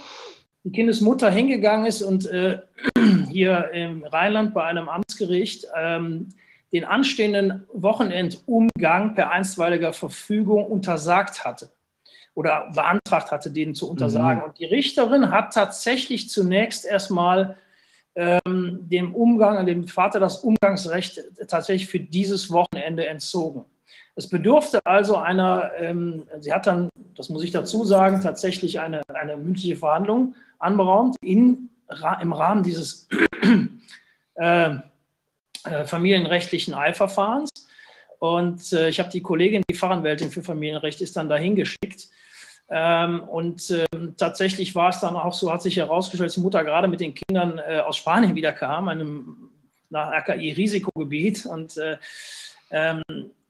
Die 0.65 0.73
Kindesmutter 0.73 1.31
hingegangen 1.31 1.87
ist 1.87 2.03
und 2.03 2.27
äh, 2.27 2.61
hier 3.31 3.71
im 3.73 4.05
Rheinland 4.05 4.55
bei 4.55 4.65
einem 4.65 4.89
Amtsgericht 4.89 5.67
ähm, 5.77 6.31
den 6.73 6.85
anstehenden 6.85 7.67
Wochenendumgang 7.73 9.15
per 9.15 9.31
einstweiliger 9.31 9.93
Verfügung 9.93 10.65
untersagt 10.65 11.45
hatte 11.45 11.71
oder 12.35 12.71
beantragt 12.75 13.31
hatte, 13.31 13.51
den 13.51 13.75
zu 13.75 13.91
untersagen. 13.91 14.39
Mhm. 14.39 14.45
Und 14.45 14.59
die 14.59 14.65
Richterin 14.65 15.31
hat 15.31 15.53
tatsächlich 15.53 16.31
zunächst 16.31 16.87
erstmal 16.87 17.59
ähm, 18.15 18.62
dem 18.91 19.15
Umgang, 19.15 19.65
dem 19.67 19.89
Vater 19.89 20.21
das 20.21 20.39
Umgangsrecht 20.39 21.21
tatsächlich 21.49 21.89
für 21.89 22.01
dieses 22.01 22.51
Wochenende 22.51 23.07
entzogen. 23.07 23.65
Es 24.15 24.29
bedurfte 24.29 24.81
also 24.85 25.17
einer, 25.17 25.71
ähm, 25.79 26.25
sie 26.41 26.53
hat 26.53 26.67
dann, 26.67 26.91
das 27.17 27.31
muss 27.31 27.45
ich 27.45 27.51
dazu 27.51 27.85
sagen, 27.85 28.21
tatsächlich 28.21 28.79
eine, 28.81 29.03
eine 29.09 29.37
mündliche 29.37 29.77
Verhandlung 29.77 30.35
anberaumt 30.59 31.17
in, 31.23 31.71
im 32.21 32.33
Rahmen 32.33 32.63
dieses 32.63 33.09
äh, 34.35 34.71
äh, 35.65 35.85
familienrechtlichen 35.87 36.75
Eilverfahrens. 36.75 37.51
Und 38.19 38.73
äh, 38.73 38.89
ich 38.89 39.01
habe 39.01 39.11
die 39.11 39.23
Kollegin, 39.23 39.63
die 39.69 39.75
Fachanwältin 39.75 40.31
für 40.31 40.43
Familienrecht, 40.43 41.01
ist 41.01 41.17
dann 41.17 41.29
dahin 41.29 41.57
geschickt. 41.57 42.09
Ähm, 42.75 43.21
und 43.25 43.71
ähm, 43.93 44.15
tatsächlich 44.17 44.75
war 44.75 44.89
es 44.89 45.01
dann 45.01 45.15
auch 45.15 45.35
so, 45.35 45.53
hat 45.53 45.61
sich 45.61 45.77
herausgestellt, 45.77 46.29
dass 46.29 46.37
die 46.37 46.41
Mutter 46.41 46.65
gerade 46.65 46.89
mit 46.89 47.01
den 47.01 47.15
Kindern 47.15 47.59
äh, 47.59 47.81
aus 47.81 47.99
Spanien 47.99 48.35
wiederkam, 48.35 48.89
einem 48.89 49.51
nach 49.91 50.11
RKI-Risikogebiet. 50.11 51.45
Und 51.45 51.77
äh, 51.77 51.99
ähm, 52.71 53.03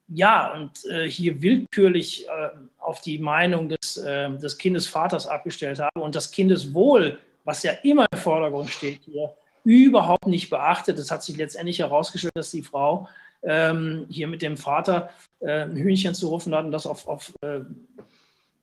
ja, 0.09 0.53
und 0.53 0.85
äh, 0.87 1.09
hier 1.09 1.41
willkürlich 1.41 2.27
äh, 2.27 2.49
auf 2.79 3.01
die 3.01 3.19
Meinung 3.19 3.69
des, 3.69 3.97
äh, 3.97 4.29
des 4.39 4.59
Kindesvaters 4.59 5.29
abgestellt 5.29 5.79
habe 5.79 6.01
und 6.01 6.17
das 6.17 6.33
Kindeswohl, 6.33 7.21
was 7.45 7.63
ja 7.63 7.73
immer 7.85 8.07
im 8.11 8.19
Vordergrund 8.19 8.71
steht 8.71 9.03
hier, 9.05 9.33
überhaupt 9.63 10.27
nicht 10.27 10.51
beachtet. 10.51 10.99
Es 10.99 11.13
hat 11.13 11.23
sich 11.23 11.37
letztendlich 11.37 11.79
herausgestellt, 11.79 12.35
dass 12.35 12.51
die 12.51 12.63
Frau 12.63 13.09
ähm, 13.45 14.07
hier 14.09 14.27
mit 14.27 14.43
dem 14.43 14.57
Vater 14.57 15.11
äh, 15.39 15.63
ein 15.63 15.77
Hühnchen 15.77 16.15
zu 16.15 16.29
rufen 16.29 16.53
hat 16.57 16.65
und 16.65 16.73
das 16.73 16.89
auf, 16.89 17.07
auf 17.07 17.33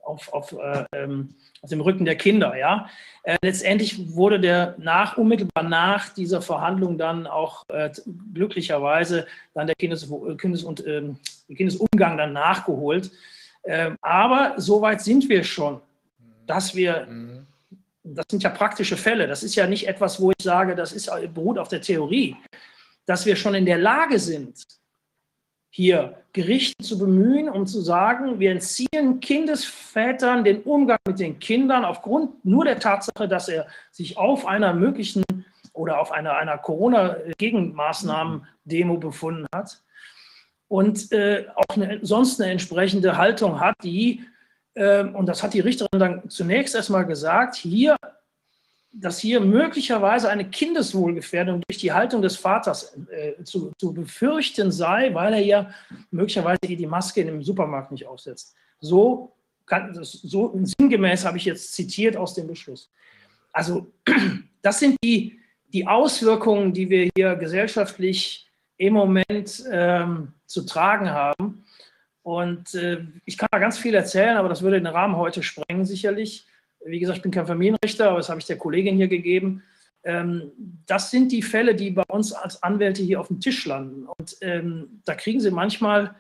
auf, 0.10 0.34
auf, 0.34 0.52
äh, 0.54 0.86
ähm, 0.94 1.36
auf 1.62 1.70
dem 1.70 1.82
Rücken 1.82 2.06
der 2.06 2.16
Kinder. 2.16 2.58
Ja? 2.58 2.90
Äh, 3.24 3.38
letztendlich 3.42 4.16
wurde 4.16 4.40
der 4.40 4.76
nach, 4.78 5.18
unmittelbar 5.18 5.64
nach 5.64 6.10
dieser 6.10 6.42
Verhandlung 6.42 6.98
dann 6.98 7.28
auch 7.28 7.64
äh, 7.70 7.90
glücklicherweise 8.34 9.28
dann 9.54 9.68
der 9.68 9.76
Kindes, 9.76 10.10
Kindes 10.38 10.64
und, 10.64 10.86
ähm, 10.86 11.18
Kindesumgang 11.48 12.18
dann 12.18 12.34
nachgeholt. 12.34 13.12
Ähm, 13.64 13.98
aber 14.02 14.54
so 14.58 14.82
weit 14.82 15.02
sind 15.02 15.30
wir 15.30 15.44
schon, 15.44 15.82
dass 16.46 16.76
wir, 16.76 17.08
das 18.04 18.26
sind 18.30 18.42
ja 18.42 18.50
praktische 18.50 18.98
Fälle, 18.98 19.28
das 19.28 19.44
ist 19.44 19.56
ja 19.56 19.68
nicht 19.68 19.88
etwas, 19.88 20.20
wo 20.22 20.32
ich 20.32 20.44
sage, 20.44 20.76
das 20.76 20.94
ist, 20.94 21.12
beruht 21.34 21.60
auf 21.60 21.68
der 21.68 21.82
Theorie, 21.82 22.36
dass 23.06 23.26
wir 23.26 23.36
schon 23.36 23.56
in 23.56 23.66
der 23.66 23.78
Lage 23.78 24.18
sind, 24.20 24.64
hier 25.70 26.18
Gerichte 26.34 26.84
zu 26.84 26.98
bemühen, 26.98 27.48
um 27.50 27.66
zu 27.66 27.80
sagen, 27.82 28.40
wir 28.40 28.52
entziehen 28.52 29.20
Kindesvätern 29.20 30.44
den 30.44 30.62
Umgang 30.62 31.00
mit 31.08 31.20
den 31.20 31.40
Kindern 31.40 31.86
aufgrund 31.86 32.46
nur 32.46 32.66
der 32.66 32.80
Tatsache, 32.80 33.28
dass 33.28 33.50
er 33.50 33.66
sich 33.92 34.18
auf 34.18 34.46
einer 34.46 34.74
möglichen 34.74 35.24
oder 35.74 36.00
auf 36.00 36.12
einer, 36.12 36.38
einer 36.38 36.58
Corona-Gegenmaßnahmen-Demo 36.58 38.98
befunden 38.98 39.46
hat 39.54 39.82
und 40.68 41.12
äh, 41.12 41.46
auch 41.56 41.76
eine, 41.76 42.00
sonst 42.04 42.42
eine 42.42 42.52
entsprechende 42.52 43.18
Haltung 43.18 43.60
hat, 43.60 43.76
die, 43.84 44.24
äh, 44.76 45.04
und 45.04 45.26
das 45.26 45.44
hat 45.44 45.54
die 45.54 45.62
Richterin 45.62 46.00
dann 46.00 46.30
zunächst 46.30 46.76
erstmal 46.76 47.06
gesagt, 47.06 47.56
hier 47.56 47.96
dass 48.92 49.20
hier 49.20 49.40
möglicherweise 49.40 50.30
eine 50.30 50.50
Kindeswohlgefährdung 50.50 51.62
durch 51.68 51.78
die 51.78 51.92
Haltung 51.92 52.22
des 52.22 52.38
Vaters 52.38 52.98
äh, 53.12 53.44
zu, 53.44 53.72
zu, 53.78 53.94
befürchten 53.94 54.72
sei, 54.72 55.14
weil 55.14 55.34
er 55.34 55.42
ja 55.42 55.72
möglicherweise 56.12 56.60
die 56.62 56.88
Maske 56.88 57.22
im 57.22 57.44
Supermarkt 57.44 57.92
nicht 57.92 58.08
aufsetzt. 58.08 58.56
So, 58.80 59.34
kann, 59.66 59.98
so 60.02 60.60
sinngemäß 60.80 61.26
habe 61.26 61.38
ich 61.38 61.46
jetzt 61.46 61.74
zitiert 61.74 62.18
aus 62.18 62.34
dem 62.34 62.48
Beschluss. 62.48 62.92
Also 63.54 63.92
das 64.62 64.80
sind 64.80 64.98
die, 65.04 65.40
die 65.68 65.86
Auswirkungen, 65.86 66.74
die 66.74 66.90
wir 66.90 67.10
hier 67.16 67.36
gesellschaftlich 67.36 68.48
im 68.78 68.94
Moment 68.94 69.64
ähm, 69.72 70.34
zu 70.46 70.66
tragen 70.66 71.12
haben. 71.12 71.64
Und 72.24 72.74
äh, 72.74 73.06
ich 73.26 73.38
kann 73.38 73.50
da 73.52 73.60
ganz 73.60 73.78
viel 73.78 73.94
erzählen, 73.94 74.38
aber 74.38 74.50
das 74.50 74.62
würde 74.62 74.78
den 74.78 74.88
Rahmen 74.88 75.16
heute 75.16 75.44
sprengen 75.44 75.86
sicherlich. 75.86 76.46
Wie 76.86 77.00
gesagt, 77.00 77.18
ich 77.18 77.24
bin 77.24 77.32
kein 77.32 77.48
Familienrichter, 77.48 78.10
aber 78.10 78.18
das 78.18 78.30
habe 78.30 78.40
ich 78.40 78.46
der 78.46 78.58
Kollegin 78.58 78.96
hier 78.96 79.08
gegeben. 79.08 79.64
Ähm, 80.04 80.52
das 80.86 81.12
sind 81.12 81.32
die 81.32 81.42
Fälle, 81.42 81.76
die 81.76 81.92
bei 81.92 82.04
uns 82.08 82.32
als 82.32 82.64
Anwälte 82.64 83.04
hier 83.04 83.20
auf 83.20 83.28
dem 83.28 83.40
Tisch 83.40 83.66
landen. 83.66 84.06
Und 84.06 84.38
ähm, 84.42 85.02
da 85.06 85.16
kriegen 85.16 85.40
sie 85.40 85.52
manchmal, 85.52 86.16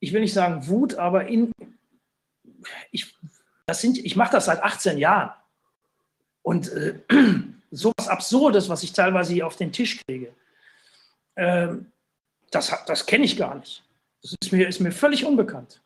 ich 0.00 0.12
will 0.12 0.20
nicht 0.20 0.34
sagen 0.34 0.66
Wut, 0.68 0.94
aber 0.94 1.26
in, 1.26 1.52
ich, 2.90 3.14
ich 3.82 4.16
mache 4.16 4.32
das 4.32 4.46
seit 4.46 4.62
18 4.62 4.98
Jahren. 4.98 5.32
Und 6.42 6.70
äh, 6.72 6.98
sowas 7.70 8.08
Absurdes, 8.08 8.68
was 8.68 8.82
ich 8.82 8.92
teilweise 8.92 9.32
hier 9.32 9.46
auf 9.46 9.56
den 9.56 9.72
Tisch 9.72 10.00
kriege, 10.06 10.34
ähm, 11.36 11.92
das, 12.50 12.74
das 12.86 13.06
kenne 13.06 13.24
ich 13.24 13.36
gar 13.36 13.54
nicht. 13.54 13.84
Das 14.22 14.34
ist 14.40 14.52
mir, 14.52 14.68
ist 14.68 14.80
mir 14.80 14.92
völlig 14.92 15.24
unbekannt. 15.24 15.80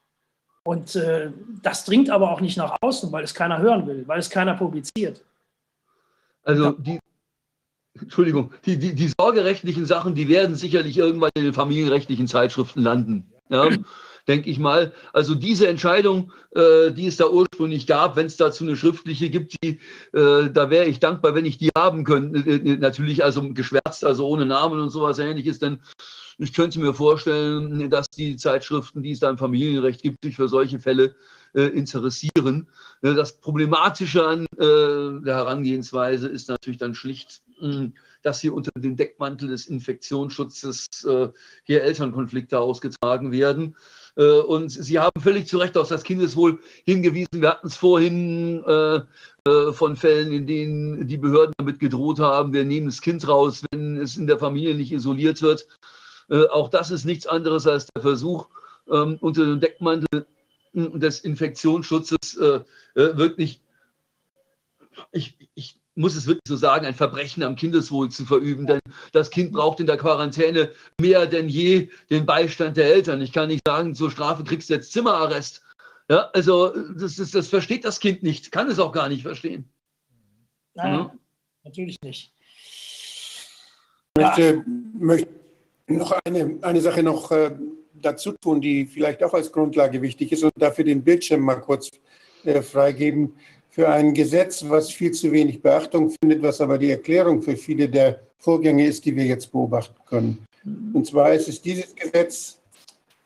Und 0.64 0.94
äh, 0.94 1.30
das 1.62 1.84
dringt 1.84 2.10
aber 2.10 2.30
auch 2.30 2.40
nicht 2.40 2.56
nach 2.56 2.76
außen, 2.80 3.10
weil 3.10 3.24
es 3.24 3.34
keiner 3.34 3.58
hören 3.58 3.86
will, 3.86 4.06
weil 4.06 4.20
es 4.20 4.30
keiner 4.30 4.54
publiziert. 4.54 5.24
Also 6.44 6.72
die, 6.72 7.00
Entschuldigung, 8.00 8.52
die, 8.64 8.78
die, 8.78 8.94
die 8.94 9.12
sorgerechtlichen 9.18 9.86
Sachen, 9.86 10.14
die 10.14 10.28
werden 10.28 10.54
sicherlich 10.54 10.96
irgendwann 10.96 11.30
in 11.34 11.44
den 11.44 11.54
familienrechtlichen 11.54 12.26
Zeitschriften 12.26 12.82
landen. 12.82 13.32
Ja, 13.48 13.68
denke 14.28 14.50
ich 14.50 14.58
mal. 14.58 14.92
Also 15.12 15.34
diese 15.34 15.68
Entscheidung, 15.68 16.32
äh, 16.54 16.90
die 16.92 17.06
es 17.06 17.16
da 17.16 17.28
ursprünglich 17.28 17.86
gab, 17.86 18.16
wenn 18.16 18.26
es 18.26 18.36
dazu 18.36 18.64
eine 18.64 18.76
schriftliche 18.76 19.30
gibt, 19.30 19.56
die, 19.62 19.80
äh, 20.12 20.50
da 20.50 20.70
wäre 20.70 20.86
ich 20.86 21.00
dankbar, 21.00 21.34
wenn 21.34 21.44
ich 21.44 21.58
die 21.58 21.70
haben 21.76 22.04
könnte. 22.04 22.38
Äh, 22.48 22.76
natürlich 22.76 23.24
also 23.24 23.52
geschwärzt, 23.52 24.04
also 24.04 24.28
ohne 24.28 24.46
Namen 24.46 24.80
und 24.80 24.90
sowas 24.90 25.18
ähnliches, 25.18 25.58
denn 25.58 25.80
ich 26.38 26.52
könnte 26.52 26.80
mir 26.80 26.94
vorstellen, 26.94 27.90
dass 27.90 28.08
die 28.10 28.36
Zeitschriften, 28.36 29.02
die 29.02 29.12
es 29.12 29.20
da 29.20 29.30
im 29.30 29.38
Familienrecht 29.38 30.02
gibt, 30.02 30.24
sich 30.24 30.36
für 30.36 30.48
solche 30.48 30.78
Fälle 30.78 31.14
äh, 31.54 31.64
interessieren. 31.64 32.68
Äh, 33.02 33.14
das 33.14 33.38
Problematische 33.40 34.26
an 34.26 34.46
äh, 34.56 35.24
der 35.24 35.36
Herangehensweise 35.36 36.28
ist 36.28 36.48
natürlich 36.48 36.78
dann 36.78 36.94
schlicht, 36.94 37.42
mh, 37.60 37.90
dass 38.22 38.40
hier 38.40 38.54
unter 38.54 38.70
dem 38.76 38.96
Deckmantel 38.96 39.48
des 39.48 39.66
Infektionsschutzes 39.66 41.04
äh, 41.04 41.28
hier 41.64 41.82
Elternkonflikte 41.82 42.58
ausgetragen 42.58 43.32
werden. 43.32 43.76
Äh, 44.16 44.40
und 44.40 44.70
Sie 44.70 44.98
haben 44.98 45.20
völlig 45.20 45.48
zu 45.48 45.58
Recht 45.58 45.76
auf 45.76 45.88
das 45.88 46.04
Kindeswohl 46.04 46.60
hingewiesen. 46.84 47.40
Wir 47.40 47.50
hatten 47.50 47.66
es 47.66 47.76
vorhin 47.76 48.62
äh, 48.64 49.00
äh, 49.44 49.72
von 49.72 49.96
Fällen, 49.96 50.32
in 50.32 50.46
denen 50.46 51.06
die 51.06 51.16
Behörden 51.16 51.54
damit 51.58 51.80
gedroht 51.80 52.20
haben, 52.20 52.52
wir 52.52 52.64
nehmen 52.64 52.86
das 52.86 53.00
Kind 53.00 53.26
raus, 53.26 53.64
wenn 53.72 53.96
es 53.96 54.16
in 54.16 54.26
der 54.26 54.38
Familie 54.38 54.74
nicht 54.74 54.92
isoliert 54.92 55.42
wird. 55.42 55.66
Äh, 56.30 56.46
auch 56.48 56.68
das 56.68 56.90
ist 56.90 57.04
nichts 57.04 57.26
anderes 57.26 57.66
als 57.66 57.86
der 57.86 58.02
Versuch, 58.02 58.48
ähm, 58.90 59.18
unter 59.20 59.44
dem 59.44 59.60
Deckmantel 59.60 60.26
des 60.74 61.20
Infektionsschutzes 61.20 62.36
äh, 62.36 62.60
äh, 62.94 63.16
wirklich, 63.16 63.60
ich, 65.12 65.36
ich 65.54 65.78
muss 65.94 66.16
es 66.16 66.26
wirklich 66.26 66.42
so 66.48 66.56
sagen, 66.56 66.86
ein 66.86 66.94
Verbrechen 66.94 67.42
am 67.42 67.56
Kindeswohl 67.56 68.10
zu 68.10 68.24
verüben. 68.24 68.66
Denn 68.66 68.80
das 69.12 69.30
Kind 69.30 69.52
braucht 69.52 69.80
in 69.80 69.86
der 69.86 69.98
Quarantäne 69.98 70.72
mehr 71.00 71.26
denn 71.26 71.48
je 71.48 71.88
den 72.10 72.24
Beistand 72.24 72.76
der 72.76 72.86
Eltern. 72.86 73.20
Ich 73.20 73.32
kann 73.32 73.48
nicht 73.48 73.66
sagen, 73.66 73.94
zur 73.94 74.10
Strafe 74.10 74.44
kriegst 74.44 74.70
du 74.70 74.74
jetzt 74.74 74.92
Zimmerarrest. 74.92 75.62
Ja, 76.08 76.30
also 76.32 76.70
das, 76.94 77.16
das, 77.16 77.30
das 77.30 77.48
versteht 77.48 77.84
das 77.84 78.00
Kind 78.00 78.22
nicht, 78.22 78.50
kann 78.50 78.68
es 78.68 78.78
auch 78.78 78.92
gar 78.92 79.08
nicht 79.08 79.22
verstehen. 79.22 79.70
Nein, 80.74 80.94
ja. 80.94 81.14
natürlich 81.64 82.00
nicht. 82.02 82.32
Ich 84.14 84.22
möchte, 84.22 84.64
möchte 84.98 85.41
noch 85.86 86.18
eine, 86.24 86.58
eine 86.62 86.80
Sache 86.80 87.02
noch 87.02 87.30
äh, 87.32 87.50
dazu 87.94 88.32
tun, 88.32 88.60
die 88.60 88.86
vielleicht 88.86 89.22
auch 89.22 89.34
als 89.34 89.52
Grundlage 89.52 90.02
wichtig 90.02 90.32
ist 90.32 90.44
und 90.44 90.52
dafür 90.56 90.84
den 90.84 91.02
Bildschirm 91.02 91.40
mal 91.40 91.56
kurz 91.56 91.90
äh, 92.44 92.62
freigeben 92.62 93.34
für 93.70 93.88
ein 93.88 94.12
Gesetz, 94.12 94.64
was 94.68 94.90
viel 94.90 95.12
zu 95.12 95.32
wenig 95.32 95.62
Beachtung 95.62 96.10
findet, 96.10 96.42
was 96.42 96.60
aber 96.60 96.76
die 96.78 96.90
Erklärung 96.90 97.40
für 97.40 97.56
viele 97.56 97.88
der 97.88 98.20
Vorgänge 98.38 98.86
ist, 98.86 99.04
die 99.04 99.16
wir 99.16 99.24
jetzt 99.24 99.50
beobachten 99.50 99.96
können. 100.06 100.44
Und 100.92 101.06
zwar 101.06 101.32
ist 101.32 101.48
es 101.48 101.62
dieses 101.62 101.94
Gesetz, 101.94 102.58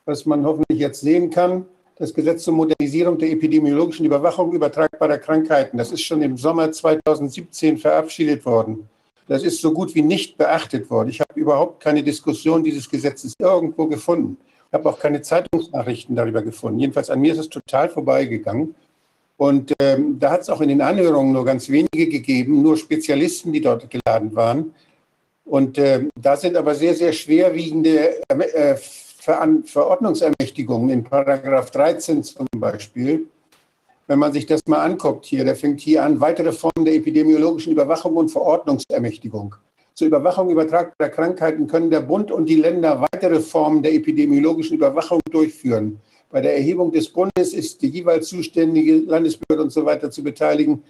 was 0.05 0.25
man 0.25 0.45
hoffentlich 0.45 0.79
jetzt 0.79 1.01
sehen 1.01 1.31
kann, 1.31 1.67
das 1.97 2.15
Gesetz 2.15 2.45
zur 2.45 2.55
Modernisierung 2.55 3.19
der 3.19 3.31
epidemiologischen 3.31 4.07
Überwachung 4.07 4.53
übertragbarer 4.53 5.19
Krankheiten. 5.19 5.79
Das 5.79 5.91
ist 5.91 6.03
schon 6.03 6.23
im 6.23 6.37
Sommer 6.37 6.71
2017 6.71 7.79
verabschiedet 7.79 8.45
worden. 8.45 8.89
Das 9.29 9.43
ist 9.43 9.61
so 9.61 9.73
gut 9.73 9.95
wie 9.95 10.03
nicht 10.03 10.39
beachtet 10.39 10.89
worden. 10.91 11.09
Ich 11.09 11.21
habe 11.21 11.39
überhaupt 11.39 11.83
keine 11.83 12.03
Diskussion 12.03 12.63
dieses 12.63 12.89
Gesetzes 12.89 13.35
irgendwo 13.39 13.87
gefunden. 13.87 14.39
Ich 14.69 14.75
habe 14.75 14.89
auch 14.89 14.99
keine 14.99 15.23
Zeitungsnachrichten 15.23 16.15
darüber 16.15 16.43
gefunden. 16.43 16.79
Jedenfalls 16.79 17.11
an 17.11 17.21
mir 17.21 17.33
ist 17.33 17.39
es 17.39 17.49
total 17.49 17.89
vorbeigegangen. 17.89 18.75
Und 19.37 19.75
ähm, 19.81 20.19
da 20.19 20.33
hat 20.33 20.43
es 20.43 20.49
auch 20.49 20.61
in 20.61 20.69
den 20.69 20.81
Anhörungen 20.81 21.33
nur 21.33 21.45
ganz 21.45 21.69
wenige 21.69 22.09
gegeben, 22.09 22.63
nur 22.63 22.77
Spezialisten, 22.77 23.53
die 23.53 23.61
dort 23.61 23.89
geladen 23.91 24.35
waren. 24.35 24.75
Und 25.45 25.79
äh, 25.79 26.09
da 26.21 26.37
sind 26.37 26.57
aber 26.57 26.75
sehr, 26.75 26.95
sehr 26.95 27.13
schwerwiegende 27.13 28.21
äh, 28.29 28.77
Ver 28.77 29.61
Verordnungsermächtigungen 29.65 30.89
in 30.89 31.03
Paragraph 31.03 31.73
13 31.73 32.23
zum 32.23 32.47
Beispiel. 32.57 33.27
Wenn 34.09 34.21
man 34.21 34.33
sich 34.33 34.47
das 34.47 34.61
mal 34.67 34.85
anguckt 34.85 35.27
hier, 35.27 35.45
der 35.45 35.57
fängt 35.57 35.81
hier 35.81 36.05
an, 36.05 36.21
weitere 36.21 36.53
Formen 36.53 36.85
der 36.85 36.95
epidemiologischen 36.95 37.73
Überwachung 37.73 38.17
und 38.17 38.29
Verordnungsermächtigung. 38.29 39.57
Zur 39.95 40.07
Überwachung 40.07 40.49
übertragbarer 40.49 41.11
Krankheiten 41.11 41.67
können 41.67 41.91
der 41.91 42.03
Bund 42.03 42.31
und 42.31 42.47
die 42.47 42.55
Länder 42.55 43.01
weitere 43.01 43.41
Formen 43.41 43.83
der 43.83 43.95
epidemiologischen 43.95 44.77
Überwachung 44.77 45.21
durchführen. 45.31 45.99
Bei 46.31 46.41
der 46.41 46.55
Erhebung 46.55 46.93
des 46.93 47.09
Bundes 47.09 47.53
ist 47.53 47.83
die 47.83 47.89
jeweils 47.89 48.29
zuständige 48.29 48.99
Landesbehörde 48.99 49.65
und 49.65 49.71
so 49.71 49.85
weiter 49.85 50.09
zu 50.11 50.23
beteiligen. 50.23 50.85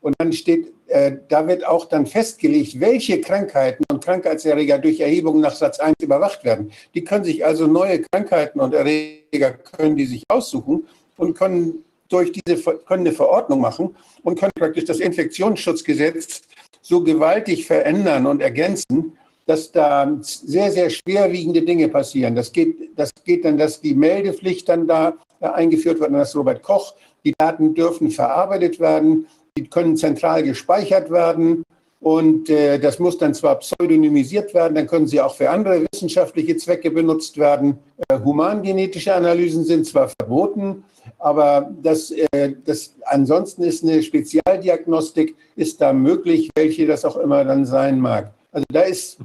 Und 0.00 0.16
dann 0.18 0.32
steht, 0.32 0.72
äh, 0.88 1.18
da 1.28 1.46
wird 1.46 1.64
auch 1.64 1.84
dann 1.84 2.06
festgelegt, 2.06 2.80
welche 2.80 3.20
Krankheiten 3.20 3.84
und 3.92 4.04
Krankheitserreger 4.04 4.78
durch 4.78 4.98
Erhebung 4.98 5.40
nach 5.40 5.54
Satz 5.54 5.78
1 5.78 5.96
überwacht 6.02 6.44
werden. 6.44 6.72
Die 6.94 7.04
können 7.04 7.24
sich 7.24 7.44
also 7.44 7.68
neue 7.68 8.00
Krankheiten 8.00 8.58
und 8.58 8.74
Erreger 8.74 9.52
können 9.52 9.96
die 9.96 10.06
sich 10.06 10.24
aussuchen 10.28 10.88
und 11.16 11.34
können 11.34 11.84
durch 12.08 12.32
diese 12.32 12.56
können 12.56 13.06
eine 13.06 13.12
Verordnung 13.12 13.60
machen 13.60 13.96
und 14.22 14.38
können 14.38 14.52
praktisch 14.54 14.84
das 14.84 15.00
Infektionsschutzgesetz 15.00 16.42
so 16.82 17.02
gewaltig 17.02 17.66
verändern 17.66 18.26
und 18.26 18.40
ergänzen, 18.40 19.16
dass 19.46 19.70
da 19.72 20.16
sehr, 20.20 20.72
sehr 20.72 20.90
schwerwiegende 20.90 21.62
Dinge 21.62 21.88
passieren. 21.88 22.34
Das 22.34 22.52
geht, 22.52 22.76
das 22.96 23.10
geht 23.24 23.44
dann, 23.44 23.58
dass 23.58 23.80
die 23.80 23.94
Meldepflicht 23.94 24.68
dann 24.68 24.86
da 24.86 25.14
eingeführt 25.40 26.00
wird 26.00 26.10
an 26.10 26.18
das 26.18 26.34
Robert 26.36 26.62
Koch. 26.62 26.94
Die 27.24 27.34
Daten 27.36 27.74
dürfen 27.74 28.10
verarbeitet 28.10 28.80
werden, 28.80 29.26
die 29.56 29.68
können 29.68 29.96
zentral 29.96 30.42
gespeichert 30.42 31.10
werden 31.10 31.64
und 32.00 32.50
äh, 32.50 32.78
das 32.78 32.98
muss 32.98 33.18
dann 33.18 33.34
zwar 33.34 33.56
pseudonymisiert 33.56 34.54
werden, 34.54 34.74
dann 34.74 34.86
können 34.86 35.06
sie 35.06 35.20
auch 35.20 35.34
für 35.34 35.50
andere 35.50 35.86
wissenschaftliche 35.90 36.56
Zwecke 36.56 36.90
benutzt 36.90 37.38
werden. 37.38 37.78
Äh, 38.08 38.18
humangenetische 38.20 39.14
Analysen 39.14 39.64
sind 39.64 39.86
zwar 39.86 40.10
verboten, 40.20 40.84
aber 41.18 41.70
das, 41.82 42.10
äh, 42.10 42.54
das, 42.64 42.94
ansonsten 43.04 43.62
ist 43.62 43.84
eine 43.84 44.02
Spezialdiagnostik, 44.02 45.36
ist 45.56 45.80
da 45.80 45.92
möglich, 45.92 46.50
welche 46.54 46.86
das 46.86 47.04
auch 47.04 47.16
immer 47.16 47.44
dann 47.44 47.64
sein 47.66 48.00
mag. 48.00 48.32
Also 48.52 48.66
da 48.70 48.80
ist 48.80 49.18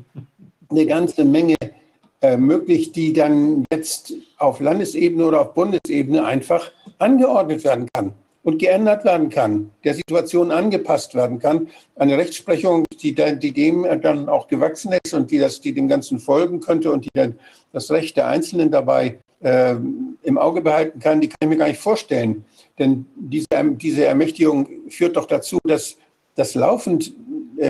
eine 0.69 0.85
ganze 0.85 1.25
Menge 1.25 1.55
äh, 2.21 2.37
möglich, 2.37 2.91
die 2.91 3.13
dann 3.13 3.65
jetzt 3.71 4.13
auf 4.37 4.59
Landesebene 4.59 5.25
oder 5.25 5.41
auf 5.41 5.53
Bundesebene 5.53 6.23
einfach 6.23 6.71
angeordnet 6.99 7.63
werden 7.63 7.87
kann 7.93 8.13
und 8.43 8.59
geändert 8.59 9.05
werden 9.05 9.29
kann, 9.29 9.71
der 9.83 9.93
Situation 9.93 10.51
angepasst 10.51 11.13
werden 11.15 11.39
kann. 11.39 11.67
Eine 11.95 12.17
Rechtsprechung, 12.17 12.85
die, 13.01 13.13
die 13.13 13.51
dem 13.51 13.85
dann 14.01 14.29
auch 14.29 14.47
gewachsen 14.47 14.93
ist 15.03 15.13
und 15.13 15.31
die, 15.31 15.37
das, 15.37 15.61
die 15.61 15.73
dem 15.73 15.87
Ganzen 15.87 16.19
folgen 16.19 16.59
könnte 16.59 16.91
und 16.91 17.05
die 17.05 17.11
dann 17.13 17.39
das 17.71 17.91
Recht 17.91 18.17
der 18.17 18.27
Einzelnen 18.27 18.71
dabei 18.71 19.19
äh, 19.41 19.75
im 20.23 20.37
Auge 20.37 20.61
behalten 20.61 20.99
kann, 20.99 21.21
die 21.21 21.27
kann 21.27 21.37
ich 21.41 21.49
mir 21.49 21.57
gar 21.57 21.67
nicht 21.67 21.79
vorstellen. 21.79 22.45
Denn 22.79 23.05
diese, 23.15 23.47
diese 23.75 24.05
Ermächtigung 24.05 24.67
führt 24.89 25.15
doch 25.15 25.25
dazu, 25.25 25.59
dass 25.63 25.97
das 26.35 26.55
laufend 26.55 27.13
äh, 27.57 27.69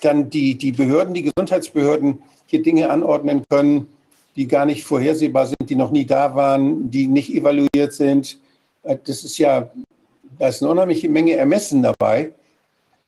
dann 0.00 0.30
die, 0.30 0.56
die 0.56 0.72
Behörden, 0.72 1.14
die 1.14 1.22
Gesundheitsbehörden 1.22 2.22
hier 2.46 2.62
Dinge 2.62 2.90
anordnen 2.90 3.44
können, 3.48 3.88
die 4.36 4.46
gar 4.46 4.66
nicht 4.66 4.84
vorhersehbar 4.84 5.46
sind, 5.46 5.68
die 5.68 5.76
noch 5.76 5.90
nie 5.90 6.06
da 6.06 6.34
waren, 6.34 6.90
die 6.90 7.06
nicht 7.06 7.34
evaluiert 7.34 7.92
sind. 7.92 8.38
Äh, 8.82 8.96
das 9.04 9.24
ist 9.24 9.38
ja, 9.38 9.70
da 10.38 10.48
ist 10.48 10.62
eine 10.62 10.70
unheimliche 10.72 11.08
Menge 11.08 11.34
Ermessen 11.34 11.82
dabei. 11.82 12.32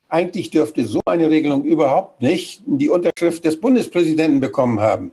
Eigentlich 0.09 0.51
dürfte 0.51 0.85
so 0.85 1.01
eine 1.05 1.29
Regelung 1.29 1.63
überhaupt 1.63 2.21
nicht 2.21 2.61
die 2.65 2.89
Unterschrift 2.89 3.45
des 3.45 3.59
Bundespräsidenten 3.59 4.39
bekommen 4.39 4.79
haben. 4.79 5.11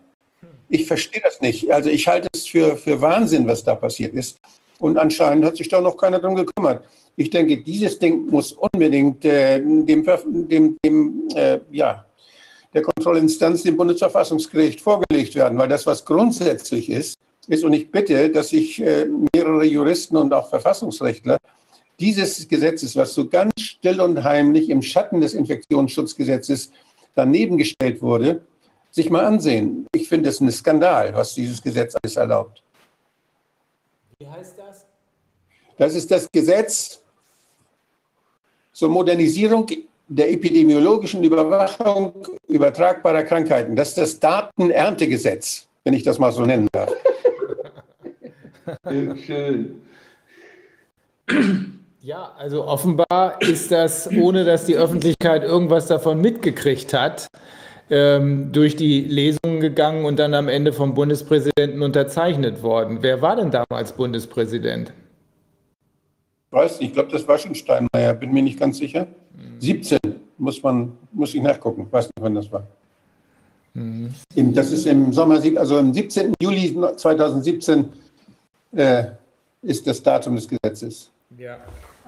Ich 0.71 0.87
verstehe 0.87 1.21
das 1.23 1.41
nicht. 1.41 1.71
Also 1.71 1.91
ich 1.91 2.07
halte 2.07 2.29
es 2.33 2.47
für, 2.47 2.77
für 2.77 3.01
Wahnsinn, 3.01 3.47
was 3.47 3.65
da 3.65 3.75
passiert 3.75 4.15
ist. 4.15 4.39
Und 4.79 4.97
anscheinend 4.97 5.45
hat 5.45 5.57
sich 5.57 5.69
da 5.69 5.81
noch 5.81 5.97
keiner 5.97 6.21
drum 6.21 6.37
gekümmert. 6.37 6.85
Ich 7.17 7.29
denke, 7.29 7.59
dieses 7.59 7.99
Ding 7.99 8.27
muss 8.27 8.53
unbedingt 8.53 9.25
äh, 9.25 9.59
dem, 9.59 9.85
dem, 9.85 10.79
dem 10.83 11.29
äh, 11.35 11.59
ja, 11.71 12.07
der 12.73 12.83
Kontrollinstanz, 12.83 13.65
dem 13.65 13.77
Bundesverfassungsgericht, 13.77 14.81
vorgelegt 14.81 15.35
werden, 15.35 15.59
weil 15.59 15.69
das, 15.69 15.87
was 15.87 16.05
grundsätzlich 16.05 16.89
ist, 16.89 17.19
ist, 17.49 17.65
und 17.65 17.73
ich 17.73 17.91
bitte, 17.91 18.31
dass 18.31 18.51
sich 18.51 18.81
äh, 18.81 19.07
mehrere 19.35 19.65
Juristen 19.65 20.17
und 20.17 20.33
auch 20.33 20.49
Verfassungsrechtler 20.49 21.39
dieses 21.99 22.49
Gesetzes, 22.49 22.95
was 22.95 23.13
so 23.13 23.29
ganz 23.29 23.53
still 23.61 24.01
und 24.01 24.23
heimlich 24.23 24.71
im 24.71 24.83
Schatten 24.83 25.21
des 25.21 25.35
Infektionsschutzgesetzes 25.35 26.71
daneben 27.17 27.59
gestellt 27.59 28.01
wurde, 28.01 28.43
sich 28.91 29.11
mal 29.11 29.25
ansehen. 29.25 29.87
Ich 29.95 30.09
finde 30.09 30.31
es 30.31 30.41
ein 30.41 30.51
Skandal, 30.51 31.15
was 31.15 31.35
dieses 31.35 31.63
Gesetz 31.63 31.95
alles 31.95 32.17
erlaubt. 32.17 32.63
Wie 34.19 34.27
heißt 34.27 34.59
das? 34.59 34.87
Das 35.79 35.95
ist 35.95 36.11
das 36.11 36.31
Gesetz 36.31 37.01
zur 38.73 38.91
Modernisierung 38.91 39.67
der 40.09 40.31
epidemiologischen 40.33 41.23
Überwachung 41.23 42.27
übertragbarer 42.49 43.23
Krankheiten. 43.23 43.77
Das 43.77 43.91
ist 43.91 43.99
das 43.99 44.21
Datenerntegesetz, 44.21 45.69
wenn 45.85 45.95
ich 45.95 46.03
das 46.03 46.19
mal 46.19 46.33
so 46.33 46.45
nennen 46.45 46.69
darf. 46.73 46.93
Schön. 48.85 49.83
Ja, 52.03 52.33
also 52.37 52.65
offenbar 52.65 53.41
ist 53.41 53.71
das, 53.71 54.11
ohne 54.11 54.45
dass 54.45 54.65
die 54.65 54.77
Öffentlichkeit 54.77 55.45
irgendwas 55.45 55.87
davon 55.87 56.21
mitgekriegt 56.21 56.93
hat, 56.93 57.29
ähm, 57.91 58.53
durch 58.53 58.77
die 58.77 59.01
Lesungen 59.01 59.61
gegangen 59.61 60.05
und 60.05 60.19
dann 60.19 60.35
am 60.35 60.49
Ende 60.49 60.73
vom 60.73 60.95
Bundespräsidenten 60.95 61.83
unterzeichnet 61.83 62.63
worden. 62.63 62.99
Wer 63.01 63.21
war 63.21 63.37
denn 63.37 63.51
damals 63.51 63.93
Bundespräsident? 63.93 64.93
Weiß 66.51 66.81
nicht, 66.81 66.89
ich 66.89 66.95
glaube, 66.95 67.11
das 67.11 67.27
war 67.29 67.39
schon 67.39 67.55
Steinmeier, 67.55 68.15
bin 68.15 68.33
mir 68.33 68.43
nicht 68.43 68.59
ganz 68.59 68.79
sicher. 68.79 69.07
17 69.59 69.99
muss 70.39 70.63
man, 70.63 70.93
muss 71.13 71.35
ich 71.35 71.43
nachgucken, 71.43 71.87
weiß 71.91 72.07
nicht, 72.07 72.21
wann 72.21 72.35
das 72.35 72.51
war. 72.51 72.67
Mhm. 73.75 74.15
Das 74.35 74.73
ist 74.73 74.87
im 74.87 75.13
Sommer, 75.13 75.41
also 75.57 75.79
am 75.79 75.93
17. 75.93 76.35
Juli 76.41 76.77
2017 76.97 77.89
äh, 78.73 79.05
ist 79.63 79.87
das 79.87 80.03
Datum 80.03 80.37
des 80.37 80.49
Gesetzes. 80.49 81.11
Ja. 81.37 81.59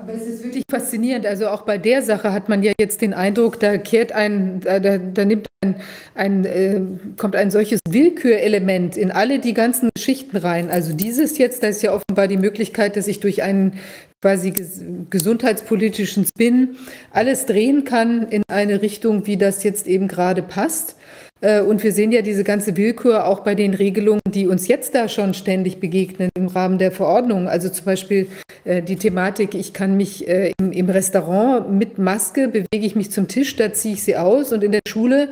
Aber 0.02 0.14
es 0.14 0.26
ist 0.26 0.42
wirklich 0.42 0.64
faszinierend. 0.68 1.26
Also 1.26 1.46
auch 1.46 1.62
bei 1.62 1.78
der 1.78 2.02
Sache 2.02 2.32
hat 2.32 2.48
man 2.48 2.64
ja 2.64 2.72
jetzt 2.80 3.02
den 3.02 3.14
Eindruck, 3.14 3.60
da 3.60 3.78
kehrt 3.78 4.10
ein, 4.10 4.58
da, 4.58 4.80
da, 4.80 5.24
nimmt 5.24 5.46
ein, 5.60 5.76
ein 6.16 6.44
äh, 6.44 6.80
kommt 7.16 7.36
ein 7.36 7.52
solches 7.52 7.78
Willkürelement 7.88 8.96
in 8.96 9.12
alle 9.12 9.38
die 9.38 9.54
ganzen 9.54 9.90
Geschichten 9.94 10.36
rein. 10.36 10.70
Also 10.70 10.92
dieses 10.92 11.38
jetzt, 11.38 11.62
da 11.62 11.68
ist 11.68 11.82
ja 11.82 11.94
offenbar 11.94 12.26
die 12.26 12.36
Möglichkeit, 12.36 12.96
dass 12.96 13.06
ich 13.06 13.20
durch 13.20 13.44
einen 13.44 13.78
quasi 14.20 14.50
ges 14.50 14.80
gesundheitspolitischen 15.08 16.26
Spin 16.26 16.76
alles 17.12 17.46
drehen 17.46 17.84
kann 17.84 18.26
in 18.26 18.42
eine 18.48 18.82
Richtung, 18.82 19.28
wie 19.28 19.36
das 19.36 19.62
jetzt 19.62 19.86
eben 19.86 20.08
gerade 20.08 20.42
passt. 20.42 20.96
Äh, 21.42 21.60
Und 21.60 21.82
wir 21.82 21.92
sehen 21.92 22.12
ja 22.12 22.22
diese 22.22 22.44
ganze 22.44 22.76
Willkür 22.76 23.26
auch 23.26 23.40
bei 23.40 23.54
den 23.54 23.74
Regelungen, 23.74 24.22
die 24.32 24.46
uns 24.46 24.68
jetzt 24.68 24.94
da 24.94 25.08
schon 25.08 25.34
ständig 25.34 25.80
begegnen 25.80 26.30
im 26.34 26.46
Rahmen 26.46 26.78
der 26.78 26.92
Verordnung. 26.92 27.48
Also 27.48 27.68
zum 27.68 27.84
Beispiel 27.84 28.28
äh, 28.64 28.80
die 28.80 28.96
Thematik, 28.96 29.54
ich 29.54 29.72
kann 29.72 29.96
mich 29.96 30.28
äh, 30.28 30.52
im, 30.58 30.88
Restaurant 30.88 31.72
mit 31.72 31.98
Maske, 31.98 32.48
bewege 32.48 32.86
ich 32.86 32.94
mich 32.94 33.10
zum 33.10 33.26
Tisch, 33.26 33.56
da 33.56 33.72
ziehe 33.72 33.94
ich 33.94 34.04
sie 34.04 34.16
aus 34.16 34.52
und 34.52 34.62
in 34.62 34.72
der 34.72 34.80
Schule 34.86 35.30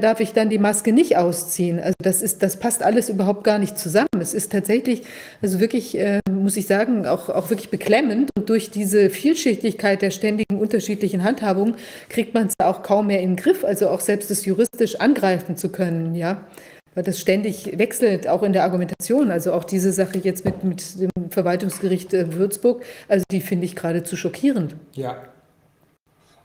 darf 0.00 0.20
ich 0.20 0.32
dann 0.32 0.48
die 0.48 0.58
Maske 0.58 0.92
nicht 0.92 1.18
ausziehen. 1.18 1.78
Also 1.78 1.96
das 2.02 2.22
ist, 2.22 2.42
das 2.42 2.56
passt 2.56 2.82
alles 2.82 3.10
überhaupt 3.10 3.44
gar 3.44 3.58
nicht 3.58 3.78
zusammen. 3.78 4.08
Es 4.20 4.32
ist 4.32 4.50
tatsächlich, 4.50 5.02
also 5.42 5.60
wirklich, 5.60 5.98
muss 6.30 6.56
ich 6.56 6.66
sagen, 6.66 7.06
auch, 7.06 7.28
auch 7.28 7.50
wirklich 7.50 7.68
beklemmend. 7.68 8.30
Und 8.36 8.48
durch 8.48 8.70
diese 8.70 9.10
Vielschichtigkeit 9.10 10.00
der 10.00 10.10
ständigen 10.10 10.58
unterschiedlichen 10.58 11.24
Handhabung 11.24 11.74
kriegt 12.08 12.32
man 12.32 12.46
es 12.46 12.54
auch 12.58 12.82
kaum 12.82 13.08
mehr 13.08 13.20
in 13.20 13.32
den 13.32 13.36
Griff, 13.36 13.64
also 13.64 13.90
auch 13.90 14.00
selbst 14.00 14.30
das 14.30 14.46
juristisch 14.46 14.96
angreifen 14.98 15.35
zu 15.56 15.68
können, 15.68 16.14
ja. 16.14 16.46
Weil 16.94 17.04
das 17.04 17.20
ständig 17.20 17.78
wechselt, 17.78 18.26
auch 18.26 18.42
in 18.42 18.54
der 18.54 18.64
Argumentation. 18.64 19.30
Also 19.30 19.52
auch 19.52 19.64
diese 19.64 19.92
Sache 19.92 20.18
jetzt 20.18 20.44
mit, 20.46 20.64
mit 20.64 21.00
dem 21.00 21.30
Verwaltungsgericht 21.30 22.14
äh, 22.14 22.32
Würzburg, 22.32 22.82
also 23.06 23.24
die 23.30 23.40
finde 23.40 23.66
ich 23.66 23.76
geradezu 23.76 24.16
schockierend. 24.16 24.76
Ja. 24.92 25.16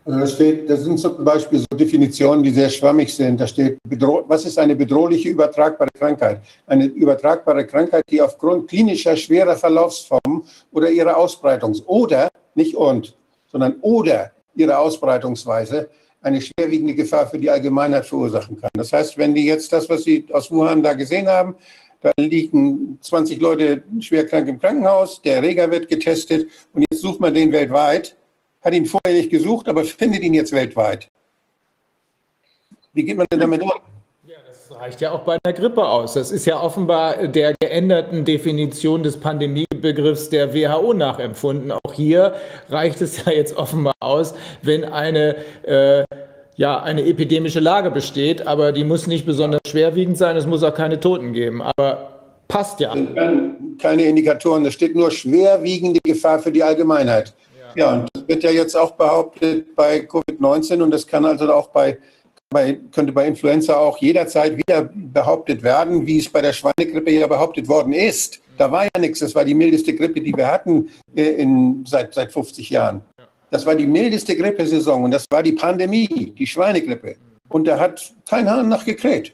Also 0.03 0.19
da 0.19 0.27
steht, 0.27 0.69
das 0.69 0.81
sind 0.81 0.97
zum 0.97 1.23
Beispiel 1.23 1.59
so 1.59 1.77
Definitionen, 1.77 2.43
die 2.43 2.49
sehr 2.49 2.69
schwammig 2.69 3.13
sind. 3.13 3.39
Da 3.39 3.45
steht, 3.45 3.77
was 4.27 4.45
ist 4.45 4.57
eine 4.57 4.75
bedrohliche 4.75 5.29
übertragbare 5.29 5.91
Krankheit? 5.91 6.41
Eine 6.65 6.85
übertragbare 6.85 7.67
Krankheit, 7.67 8.03
die 8.09 8.19
aufgrund 8.19 8.67
klinischer 8.67 9.15
schwerer 9.15 9.55
Verlaufsformen 9.55 10.43
oder 10.71 10.89
ihrer 10.89 11.17
Ausbreitungs- 11.17 11.85
oder, 11.85 12.29
nicht 12.55 12.75
und, 12.75 13.15
sondern 13.51 13.75
oder 13.81 14.31
ihrer 14.55 14.79
Ausbreitungsweise 14.79 15.87
eine 16.21 16.41
schwerwiegende 16.41 16.93
Gefahr 16.93 17.27
für 17.27 17.39
die 17.39 17.49
Allgemeinheit 17.49 18.05
verursachen 18.05 18.59
kann. 18.59 18.69
Das 18.73 18.93
heißt, 18.93 19.17
wenn 19.17 19.33
die 19.33 19.45
jetzt 19.45 19.73
das, 19.73 19.89
was 19.89 20.03
Sie 20.03 20.25
aus 20.31 20.51
Wuhan 20.51 20.83
da 20.83 20.93
gesehen 20.93 21.27
haben, 21.27 21.55
da 22.01 22.11
liegen 22.17 22.97
20 23.01 23.39
Leute 23.39 23.83
schwer 23.99 24.25
krank 24.25 24.47
im 24.47 24.59
Krankenhaus, 24.59 25.21
der 25.21 25.35
Erreger 25.37 25.69
wird 25.69 25.87
getestet 25.87 26.49
und 26.73 26.85
jetzt 26.89 27.01
sucht 27.01 27.19
man 27.19 27.33
den 27.33 27.51
weltweit, 27.51 28.17
hat 28.61 28.73
ihn 28.73 28.85
vorher 28.85 29.13
nicht 29.13 29.29
gesucht, 29.29 29.67
aber 29.67 29.83
findet 29.83 30.23
ihn 30.23 30.33
jetzt 30.33 30.51
weltweit. 30.51 31.09
Wie 32.93 33.03
geht 33.03 33.17
man 33.17 33.27
denn 33.31 33.39
damit 33.39 33.61
um? 33.61 33.71
Reicht 34.81 34.99
ja 34.99 35.11
auch 35.11 35.19
bei 35.19 35.37
einer 35.43 35.53
Grippe 35.53 35.87
aus. 35.87 36.15
Das 36.15 36.31
ist 36.31 36.47
ja 36.47 36.59
offenbar 36.59 37.27
der 37.27 37.53
geänderten 37.61 38.25
Definition 38.25 39.03
des 39.03 39.19
Pandemiebegriffs 39.19 40.29
der 40.31 40.55
WHO 40.55 40.93
nachempfunden. 40.93 41.71
Auch 41.71 41.93
hier 41.93 42.33
reicht 42.67 42.99
es 42.99 43.23
ja 43.23 43.31
jetzt 43.31 43.55
offenbar 43.57 43.93
aus, 43.99 44.33
wenn 44.63 44.83
eine, 44.83 45.35
äh, 45.67 46.03
ja, 46.55 46.81
eine 46.81 47.05
epidemische 47.05 47.59
Lage 47.59 47.91
besteht, 47.91 48.47
aber 48.47 48.71
die 48.71 48.83
muss 48.83 49.05
nicht 49.05 49.23
besonders 49.23 49.61
schwerwiegend 49.67 50.17
sein, 50.17 50.35
es 50.35 50.47
muss 50.47 50.63
auch 50.63 50.73
keine 50.73 50.99
Toten 50.99 51.31
geben. 51.31 51.61
Aber 51.61 52.21
passt 52.47 52.79
ja. 52.79 52.95
Keine 53.79 54.01
Indikatoren, 54.01 54.63
da 54.63 54.71
steht 54.71 54.95
nur 54.95 55.11
schwerwiegende 55.11 55.99
Gefahr 56.03 56.39
für 56.39 56.51
die 56.51 56.63
Allgemeinheit. 56.63 57.35
Ja, 57.75 57.93
und 57.93 58.09
das 58.15 58.27
wird 58.27 58.41
ja 58.41 58.49
jetzt 58.49 58.75
auch 58.75 58.93
behauptet 58.93 59.75
bei 59.75 59.99
Covid-19 59.99 60.81
und 60.81 60.89
das 60.89 61.05
kann 61.05 61.23
also 61.23 61.53
auch 61.53 61.67
bei, 61.67 61.99
bei, 62.51 62.77
könnte 62.91 63.13
bei 63.13 63.27
Influenza 63.27 63.77
auch 63.77 63.97
jederzeit 63.99 64.57
wieder 64.57 64.89
behauptet 64.93 65.63
werden, 65.63 66.05
wie 66.05 66.19
es 66.19 66.29
bei 66.29 66.41
der 66.41 66.53
Schweinegrippe 66.53 67.11
ja 67.11 67.25
behauptet 67.25 67.67
worden 67.67 67.93
ist. 67.93 68.41
Da 68.57 68.71
war 68.71 68.83
ja 68.83 68.99
nichts, 68.99 69.19
das 69.19 69.33
war 69.33 69.45
die 69.45 69.55
mildeste 69.55 69.95
Grippe, 69.95 70.21
die 70.21 70.35
wir 70.35 70.47
hatten 70.47 70.89
äh, 71.15 71.23
in, 71.23 71.83
seit, 71.87 72.13
seit 72.13 72.31
50 72.31 72.69
Jahren. 72.69 73.01
Das 73.49 73.65
war 73.65 73.75
die 73.75 73.87
mildeste 73.87 74.35
Grippesaison 74.35 75.03
und 75.05 75.11
das 75.11 75.25
war 75.31 75.41
die 75.41 75.53
Pandemie, 75.53 76.33
die 76.37 76.47
Schweinegrippe. 76.47 77.15
Und 77.49 77.67
da 77.67 77.79
hat 77.79 78.13
kein 78.29 78.49
Hahn 78.49 78.69
nachgekräht. 78.69 79.33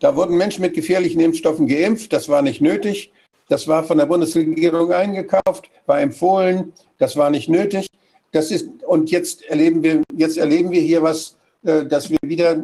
Da 0.00 0.14
wurden 0.14 0.36
Menschen 0.36 0.62
mit 0.62 0.74
gefährlichen 0.74 1.20
Impfstoffen 1.20 1.66
geimpft, 1.66 2.12
das 2.12 2.28
war 2.28 2.42
nicht 2.42 2.60
nötig. 2.60 3.12
Das 3.48 3.68
war 3.68 3.84
von 3.84 3.98
der 3.98 4.06
Bundesregierung 4.06 4.92
eingekauft, 4.92 5.70
war 5.86 6.00
empfohlen, 6.00 6.72
das 6.98 7.16
war 7.16 7.30
nicht 7.30 7.48
nötig. 7.48 7.86
Das 8.32 8.50
ist, 8.50 8.68
und 8.84 9.10
jetzt 9.10 9.44
erleben 9.44 9.82
wir, 9.82 10.02
jetzt 10.14 10.36
erleben 10.36 10.72
wir 10.72 10.80
hier 10.80 11.02
was, 11.02 11.35
dass 11.66 12.10
wir 12.10 12.18
wieder, 12.22 12.62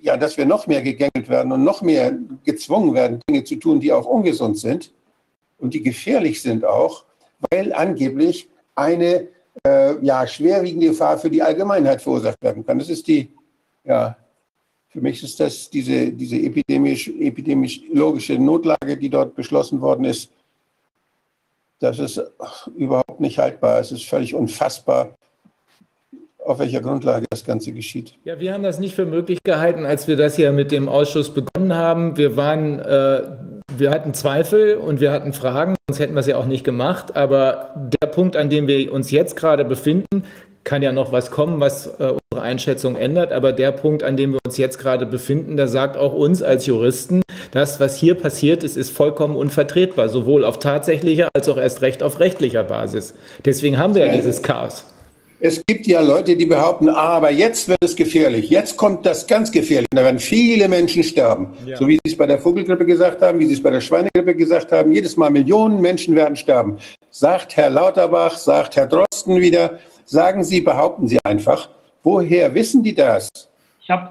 ja, 0.00 0.16
dass 0.16 0.36
wir 0.36 0.46
noch 0.46 0.66
mehr 0.66 0.82
gegängelt 0.82 1.28
werden 1.28 1.52
und 1.52 1.64
noch 1.64 1.82
mehr 1.82 2.16
gezwungen 2.44 2.94
werden, 2.94 3.20
Dinge 3.28 3.44
zu 3.44 3.56
tun, 3.56 3.80
die 3.80 3.92
auch 3.92 4.06
ungesund 4.06 4.58
sind 4.58 4.92
und 5.58 5.74
die 5.74 5.82
gefährlich 5.82 6.40
sind 6.40 6.64
auch, 6.64 7.04
weil 7.50 7.72
angeblich 7.72 8.48
eine 8.74 9.28
äh, 9.66 10.02
ja, 10.04 10.26
schwerwiegende 10.26 10.88
Gefahr 10.88 11.18
für 11.18 11.30
die 11.30 11.42
Allgemeinheit 11.42 12.00
verursacht 12.00 12.42
werden 12.42 12.64
kann. 12.64 12.78
Das 12.78 12.88
ist 12.88 13.06
die, 13.06 13.30
ja, 13.84 14.16
für 14.88 15.00
mich 15.00 15.22
ist 15.22 15.38
das 15.38 15.68
diese, 15.68 16.10
diese 16.12 16.36
epidemisch, 16.36 17.08
epidemiologische 17.08 18.38
Notlage, 18.38 18.96
die 18.96 19.10
dort 19.10 19.34
beschlossen 19.34 19.80
worden 19.80 20.04
ist. 20.04 20.30
Das 21.80 21.98
ist 21.98 22.20
überhaupt 22.76 23.20
nicht 23.20 23.38
haltbar. 23.38 23.78
Es 23.80 23.92
ist 23.92 24.08
völlig 24.08 24.34
unfassbar, 24.34 25.17
auf 26.48 26.58
welcher 26.58 26.80
Grundlage 26.80 27.26
das 27.30 27.44
Ganze 27.44 27.72
geschieht. 27.72 28.14
Ja, 28.24 28.40
wir 28.40 28.52
haben 28.52 28.62
das 28.62 28.78
nicht 28.78 28.94
für 28.94 29.06
möglich 29.06 29.42
gehalten, 29.44 29.84
als 29.84 30.08
wir 30.08 30.16
das 30.16 30.36
hier 30.36 30.52
mit 30.52 30.72
dem 30.72 30.88
Ausschuss 30.88 31.32
begonnen 31.32 31.74
haben. 31.74 32.16
Wir 32.16 32.36
waren, 32.36 32.78
äh, 32.80 33.22
wir 33.76 33.90
hatten 33.90 34.14
Zweifel 34.14 34.76
und 34.76 35.00
wir 35.00 35.12
hatten 35.12 35.32
Fragen, 35.32 35.76
sonst 35.88 36.00
hätten 36.00 36.14
wir 36.14 36.20
es 36.20 36.26
ja 36.26 36.36
auch 36.36 36.46
nicht 36.46 36.64
gemacht. 36.64 37.16
Aber 37.16 37.74
der 38.02 38.06
Punkt, 38.08 38.36
an 38.36 38.50
dem 38.50 38.66
wir 38.66 38.92
uns 38.92 39.10
jetzt 39.10 39.36
gerade 39.36 39.64
befinden, 39.64 40.24
kann 40.64 40.82
ja 40.82 40.92
noch 40.92 41.12
was 41.12 41.30
kommen, 41.30 41.60
was 41.60 41.86
äh, 41.86 42.12
unsere 42.30 42.42
Einschätzung 42.42 42.96
ändert. 42.96 43.32
Aber 43.32 43.52
der 43.52 43.72
Punkt, 43.72 44.02
an 44.02 44.16
dem 44.16 44.32
wir 44.32 44.40
uns 44.44 44.58
jetzt 44.58 44.78
gerade 44.78 45.06
befinden, 45.06 45.56
da 45.56 45.66
sagt 45.66 45.96
auch 45.96 46.12
uns 46.12 46.42
als 46.42 46.66
Juristen, 46.66 47.22
das, 47.52 47.80
was 47.80 47.96
hier 47.96 48.14
passiert 48.14 48.64
ist, 48.64 48.76
ist 48.76 48.90
vollkommen 48.90 49.36
unvertretbar, 49.36 50.08
sowohl 50.08 50.44
auf 50.44 50.58
tatsächlicher 50.58 51.28
als 51.34 51.48
auch 51.48 51.56
erst 51.56 51.82
recht 51.82 52.02
auf 52.02 52.20
rechtlicher 52.20 52.64
Basis. 52.64 53.14
Deswegen 53.44 53.78
haben 53.78 53.94
wir 53.94 54.06
ja 54.06 54.12
dieses 54.12 54.42
Chaos. 54.42 54.84
Es 55.40 55.62
gibt 55.66 55.86
ja 55.86 56.00
Leute, 56.00 56.34
die 56.34 56.46
behaupten, 56.46 56.88
ah, 56.88 57.16
aber 57.16 57.30
jetzt 57.30 57.68
wird 57.68 57.82
es 57.84 57.94
gefährlich. 57.94 58.50
Jetzt 58.50 58.76
kommt 58.76 59.06
das 59.06 59.24
ganz 59.24 59.52
gefährlich. 59.52 59.88
Da 59.92 60.02
werden 60.02 60.18
viele 60.18 60.68
Menschen 60.68 61.04
sterben. 61.04 61.54
Ja. 61.64 61.76
So 61.76 61.86
wie 61.86 61.94
Sie 61.94 62.10
es 62.10 62.16
bei 62.16 62.26
der 62.26 62.40
Vogelgrippe 62.40 62.84
gesagt 62.84 63.22
haben, 63.22 63.38
wie 63.38 63.46
Sie 63.46 63.54
es 63.54 63.62
bei 63.62 63.70
der 63.70 63.80
Schweinegrippe 63.80 64.34
gesagt 64.34 64.72
haben. 64.72 64.90
Jedes 64.90 65.16
Mal 65.16 65.30
Millionen 65.30 65.80
Menschen 65.80 66.16
werden 66.16 66.34
sterben. 66.34 66.78
Sagt 67.10 67.56
Herr 67.56 67.70
Lauterbach, 67.70 68.36
sagt 68.36 68.74
Herr 68.74 68.88
Drosten 68.88 69.40
wieder. 69.40 69.78
Sagen 70.04 70.42
Sie, 70.42 70.60
behaupten 70.60 71.06
Sie 71.06 71.20
einfach. 71.22 71.68
Woher 72.02 72.52
wissen 72.54 72.82
die 72.82 72.94
das? 72.94 73.28
Ich 73.80 73.90
habe 73.90 74.10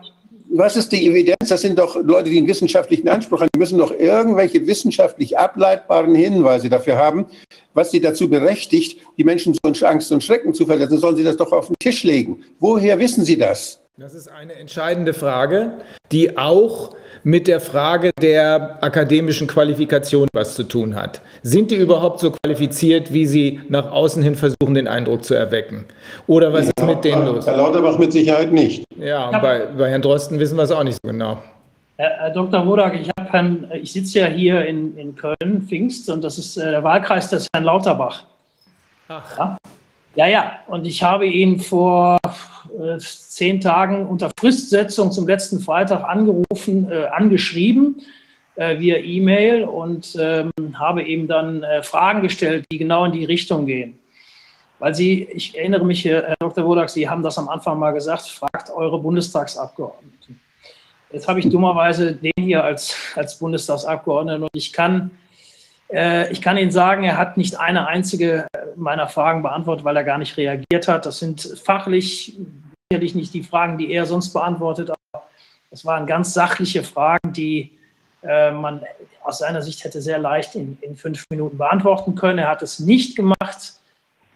was 0.57 0.75
ist 0.75 0.91
die 0.91 1.07
Evidenz? 1.07 1.49
Das 1.49 1.61
sind 1.61 1.77
doch 1.77 1.95
Leute, 1.95 2.29
die 2.29 2.37
einen 2.37 2.47
wissenschaftlichen 2.47 3.07
Anspruch 3.07 3.41
haben. 3.41 3.49
Die 3.53 3.59
müssen 3.59 3.77
doch 3.77 3.91
irgendwelche 3.91 4.65
wissenschaftlich 4.65 5.37
ableitbaren 5.37 6.15
Hinweise 6.15 6.69
dafür 6.69 6.97
haben, 6.97 7.25
was 7.73 7.91
sie 7.91 8.01
dazu 8.01 8.29
berechtigt, 8.29 9.01
die 9.17 9.23
Menschen 9.23 9.53
so 9.53 9.59
in 9.63 9.85
Angst 9.85 10.11
und 10.11 10.23
Schrecken 10.23 10.53
zu 10.53 10.65
versetzen. 10.65 10.99
Sollen 10.99 11.15
sie 11.15 11.23
das 11.23 11.37
doch 11.37 11.51
auf 11.51 11.67
den 11.67 11.75
Tisch 11.79 12.03
legen? 12.03 12.43
Woher 12.59 12.99
wissen 12.99 13.25
sie 13.25 13.37
das? 13.37 13.79
Das 13.97 14.13
ist 14.13 14.27
eine 14.27 14.53
entscheidende 14.53 15.13
Frage, 15.13 15.79
die 16.11 16.37
auch 16.37 16.95
mit 17.27 17.45
der 17.45 17.59
Frage 17.59 18.11
der 18.21 18.81
akademischen 18.81 19.47
Qualifikation 19.47 20.29
was 20.31 20.55
zu 20.55 20.63
tun 20.63 20.95
hat. 20.95 21.19
Sind 21.43 21.71
die 21.71 21.75
überhaupt 21.75 22.21
so 22.21 22.31
qualifiziert, 22.31 23.11
wie 23.11 23.25
sie 23.25 23.59
nach 23.67 23.91
außen 23.91 24.23
hin 24.23 24.35
versuchen, 24.35 24.73
den 24.73 24.87
Eindruck 24.87 25.25
zu 25.25 25.33
erwecken? 25.33 25.83
Oder 26.27 26.53
was 26.53 26.67
ja, 26.67 26.71
ist 26.77 26.85
mit 26.85 27.03
denen 27.03 27.25
los? 27.25 27.45
Herr 27.45 27.57
Lauterbach 27.57 27.97
mit 27.97 28.13
Sicherheit 28.13 28.53
nicht. 28.53 28.85
Ja, 28.97 29.27
und 29.27 29.41
bei, 29.41 29.65
bei 29.77 29.89
Herrn 29.89 30.01
Drosten 30.01 30.39
wissen 30.39 30.55
wir 30.55 30.63
es 30.63 30.71
auch 30.71 30.85
nicht 30.85 30.99
so 31.03 31.11
genau. 31.11 31.43
Herr 31.97 32.29
Dr. 32.29 32.65
Wodak, 32.65 32.95
ich, 32.95 33.09
Herrn, 33.29 33.69
ich 33.73 33.91
sitze 33.91 34.19
ja 34.19 34.27
hier 34.27 34.65
in, 34.65 34.97
in 34.97 35.13
Köln, 35.13 35.65
Pfingst, 35.67 36.09
und 36.09 36.23
das 36.23 36.37
ist 36.37 36.55
äh, 36.55 36.71
der 36.71 36.83
Wahlkreis 36.85 37.29
des 37.29 37.49
Herrn 37.53 37.65
Lauterbach. 37.65 38.23
Ach. 39.09 39.37
Ja? 39.37 39.57
ja, 40.15 40.27
ja. 40.27 40.51
Und 40.67 40.87
ich 40.87 41.03
habe 41.03 41.25
ihn 41.25 41.59
vor 41.59 42.19
äh, 42.77 42.99
zehn 42.99 43.59
Tagen 43.59 44.05
unter 44.05 44.31
Fristsetzung 44.37 45.11
zum 45.11 45.27
letzten 45.27 45.59
Freitag 45.59 46.03
angerufen, 46.03 46.91
äh, 46.91 47.05
angeschrieben 47.05 48.01
äh, 48.55 48.79
via 48.79 48.97
E-Mail 48.97 49.63
und 49.63 50.15
ähm, 50.19 50.51
habe 50.77 51.03
eben 51.03 51.27
dann 51.27 51.63
äh, 51.63 51.81
Fragen 51.81 52.21
gestellt, 52.21 52.65
die 52.71 52.77
genau 52.77 53.05
in 53.05 53.13
die 53.13 53.25
Richtung 53.25 53.65
gehen. 53.65 53.99
Weil 54.79 54.93
Sie, 54.93 55.23
ich 55.23 55.57
erinnere 55.57 55.85
mich, 55.85 56.05
Herr 56.05 56.35
Dr. 56.39 56.65
Wodak, 56.65 56.89
Sie 56.89 57.09
haben 57.09 57.23
das 57.23 57.39
am 57.39 57.49
Anfang 57.49 57.79
mal 57.79 57.91
gesagt, 57.91 58.27
fragt 58.27 58.69
eure 58.69 58.99
Bundestagsabgeordneten. 58.99 60.39
Jetzt 61.11 61.27
habe 61.27 61.39
ich 61.39 61.49
dummerweise 61.49 62.13
den 62.13 62.31
hier 62.37 62.63
als, 62.63 62.95
als 63.15 63.39
Bundestagsabgeordneten 63.39 64.43
und 64.43 64.51
ich 64.53 64.73
kann, 64.73 65.11
ich 65.89 66.41
kann 66.41 66.57
Ihnen 66.57 66.69
sagen, 66.69 67.05
er 67.05 67.17
hat 67.17 67.37
nicht 67.37 67.57
eine 67.57 67.87
einzige 67.87 68.45
meiner 68.75 69.07
Fragen 69.07 69.41
beantwortet, 69.41 69.85
weil 69.85 69.95
er 69.95 70.03
gar 70.03 70.17
nicht 70.17 70.35
reagiert 70.37 70.87
hat. 70.87 71.05
Das 71.05 71.19
sind 71.19 71.41
fachlich 71.63 72.37
sicherlich 72.89 73.15
nicht 73.15 73.33
die 73.33 73.43
Fragen, 73.43 73.77
die 73.77 73.91
er 73.91 74.05
sonst 74.05 74.31
beantwortet, 74.31 74.89
aber 74.89 75.27
das 75.71 75.83
waren 75.83 76.07
ganz 76.07 76.33
sachliche 76.33 76.83
Fragen, 76.83 77.33
die 77.33 77.77
äh, 78.23 78.51
man 78.51 78.81
aus 79.23 79.39
seiner 79.39 79.61
Sicht 79.61 79.83
hätte 79.83 80.01
sehr 80.01 80.19
leicht 80.19 80.55
in, 80.55 80.77
in 80.79 80.95
fünf 80.95 81.25
Minuten 81.29 81.57
beantworten 81.57 82.15
können. 82.15 82.39
Er 82.39 82.47
hat 82.47 82.61
es 82.61 82.79
nicht 82.79 83.17
gemacht. 83.17 83.73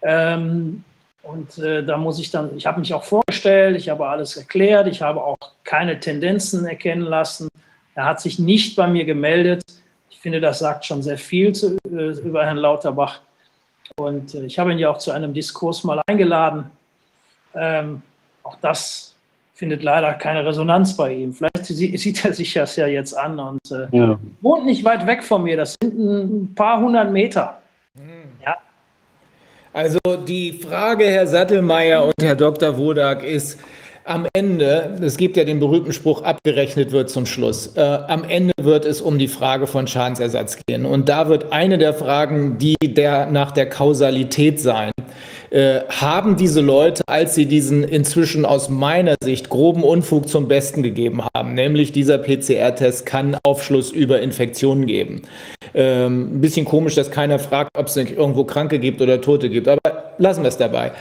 Ähm, 0.02 0.84
und 1.24 1.58
äh, 1.60 1.86
da 1.86 1.98
muss 1.98 2.20
ich 2.20 2.30
dann, 2.30 2.58
ich 2.58 2.66
habe 2.66 2.82
mich 2.82 2.94
auch 2.94 3.06
vorgestellt, 3.06 3.78
ich 3.78 3.88
habe 3.88 4.08
alles 4.08 4.36
erklärt, 4.36 4.88
ich 4.88 5.02
habe 5.02 5.24
auch 5.24 5.38
keine 5.64 6.00
Tendenzen 6.00 6.66
erkennen 6.66 7.04
lassen. 7.04 7.48
Er 7.96 8.06
hat 8.06 8.20
sich 8.20 8.38
nicht 8.38 8.76
bei 8.76 8.88
mir 8.88 9.06
gemeldet. 9.06 9.64
Ich 10.10 10.20
finde, 10.20 10.42
das 10.42 10.60
sagt 10.60 10.86
schon 10.86 11.02
sehr 11.02 11.18
viel 11.18 11.54
zu, 11.54 11.78
äh, 11.90 12.20
über 12.20 12.44
Herrn 12.44 12.58
Lauterbach. 12.58 13.22
Und 13.96 14.36
äh, 14.36 14.44
ich 14.44 14.60
habe 14.60 14.74
ihn 14.74 14.80
ja 14.80 14.90
auch 14.90 14.98
zu 14.98 15.12
einem 15.12 15.34
Diskurs 15.34 15.86
mal 15.86 16.02
eingeladen. 16.08 16.70
Ähm, 17.56 18.02
auch 18.44 18.58
das 18.62 19.16
findet 19.54 19.84
leider 19.84 20.14
keine 20.14 20.46
Resonanz 20.46 20.98
bei 20.98 21.14
ihm. 21.14 21.34
Vielleicht 21.34 21.66
sieht 21.66 22.26
er 22.26 22.34
sich 22.34 22.54
das 22.54 22.76
ja 22.76 22.88
jetzt 22.88 23.14
an 23.14 23.40
und 23.40 23.72
äh, 23.72 23.96
ja. 23.96 24.20
wohnt 24.42 24.66
nicht 24.66 24.84
weit 24.84 25.06
weg 25.06 25.24
von 25.24 25.44
mir. 25.44 25.58
Das 25.58 25.76
sind 25.82 25.98
ein 25.98 26.56
paar 26.56 26.80
hundert 26.80 27.12
Meter. 27.12 27.62
Ja, 28.44 28.58
also 29.74 30.00
die 30.28 30.54
Frage, 30.54 31.06
Herr 31.06 31.28
Sattelmeier 31.28 32.04
und 32.04 32.14
Herr 32.22 32.36
Dr. 32.36 32.78
Wodak, 32.78 33.24
ist 33.24 33.58
am 34.06 34.28
Ende, 34.34 34.98
es 35.02 35.18
gibt 35.18 35.38
ja 35.38 35.44
den 35.44 35.60
berühmten 35.60 35.94
Spruch, 35.94 36.24
abgerechnet 36.24 36.92
wird 36.92 37.10
zum 37.10 37.26
Schluss. 37.26 37.76
Äh, 37.76 37.82
am 37.82 38.24
Ende 38.24 38.54
wird 38.60 38.86
es 38.86 39.02
um 39.02 39.20
die 39.20 39.28
Frage 39.28 39.68
von 39.68 39.88
Schadensersatz 39.88 40.58
gehen. 40.66 40.86
Und 40.86 41.10
da 41.10 41.30
wird 41.30 41.52
eine 41.52 41.78
der 41.78 41.94
Fragen, 41.94 42.58
die 42.58 42.76
der, 42.82 43.28
nach 43.28 43.52
der 43.52 43.70
Kausalität 43.70 44.60
sein. 44.60 44.92
Äh, 45.52 45.82
haben 45.90 46.38
diese 46.38 46.62
Leute, 46.62 47.04
als 47.08 47.36
sie 47.36 47.46
diesen 47.46 47.84
inzwischen 47.84 48.46
aus 48.46 48.70
meiner 48.70 49.16
Sicht 49.22 49.50
groben 49.50 49.84
Unfug 49.84 50.30
zum 50.30 50.48
Besten 50.48 50.82
gegeben 50.82 51.24
haben, 51.36 51.54
nämlich 51.54 51.92
dieser 51.92 52.18
PCR-Test 52.18 53.06
kann 53.06 53.38
Aufschluss 53.44 53.92
über 53.92 54.22
Infektionen 54.22 54.86
geben. 54.86 55.24
Ähm, 55.74 56.38
ein 56.38 56.42
bisschen 56.42 56.66
komisch, 56.66 56.96
dass 56.96 57.12
keiner 57.12 57.38
fragt, 57.38 57.78
ob 57.78 57.88
es 57.88 57.98
irgendwo 57.98 58.46
Kranke 58.46 58.80
gibt 58.80 59.02
oder 59.02 59.20
Tote 59.20 59.50
gibt, 59.50 59.68
aber 59.68 60.14
lassen 60.18 60.44
wir 60.44 60.50
es 60.50 60.58
dabei. 60.58 60.94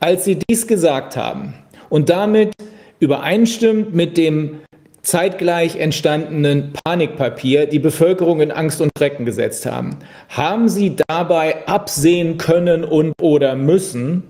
Als 0.00 0.24
sie 0.24 0.36
dies 0.36 0.66
gesagt 0.66 1.16
haben 1.16 1.54
und 1.92 2.08
damit 2.08 2.54
übereinstimmt 3.00 3.94
mit 3.94 4.16
dem 4.16 4.60
zeitgleich 5.02 5.76
entstandenen 5.76 6.72
Panikpapier 6.72 7.66
die 7.66 7.80
Bevölkerung 7.80 8.40
in 8.40 8.50
Angst 8.50 8.80
und 8.80 8.92
Schrecken 8.96 9.26
gesetzt 9.26 9.66
haben. 9.66 9.98
Haben 10.30 10.70
Sie 10.70 10.96
dabei 11.06 11.66
absehen 11.66 12.38
können 12.38 12.82
und 12.82 13.12
oder 13.20 13.56
müssen, 13.56 14.22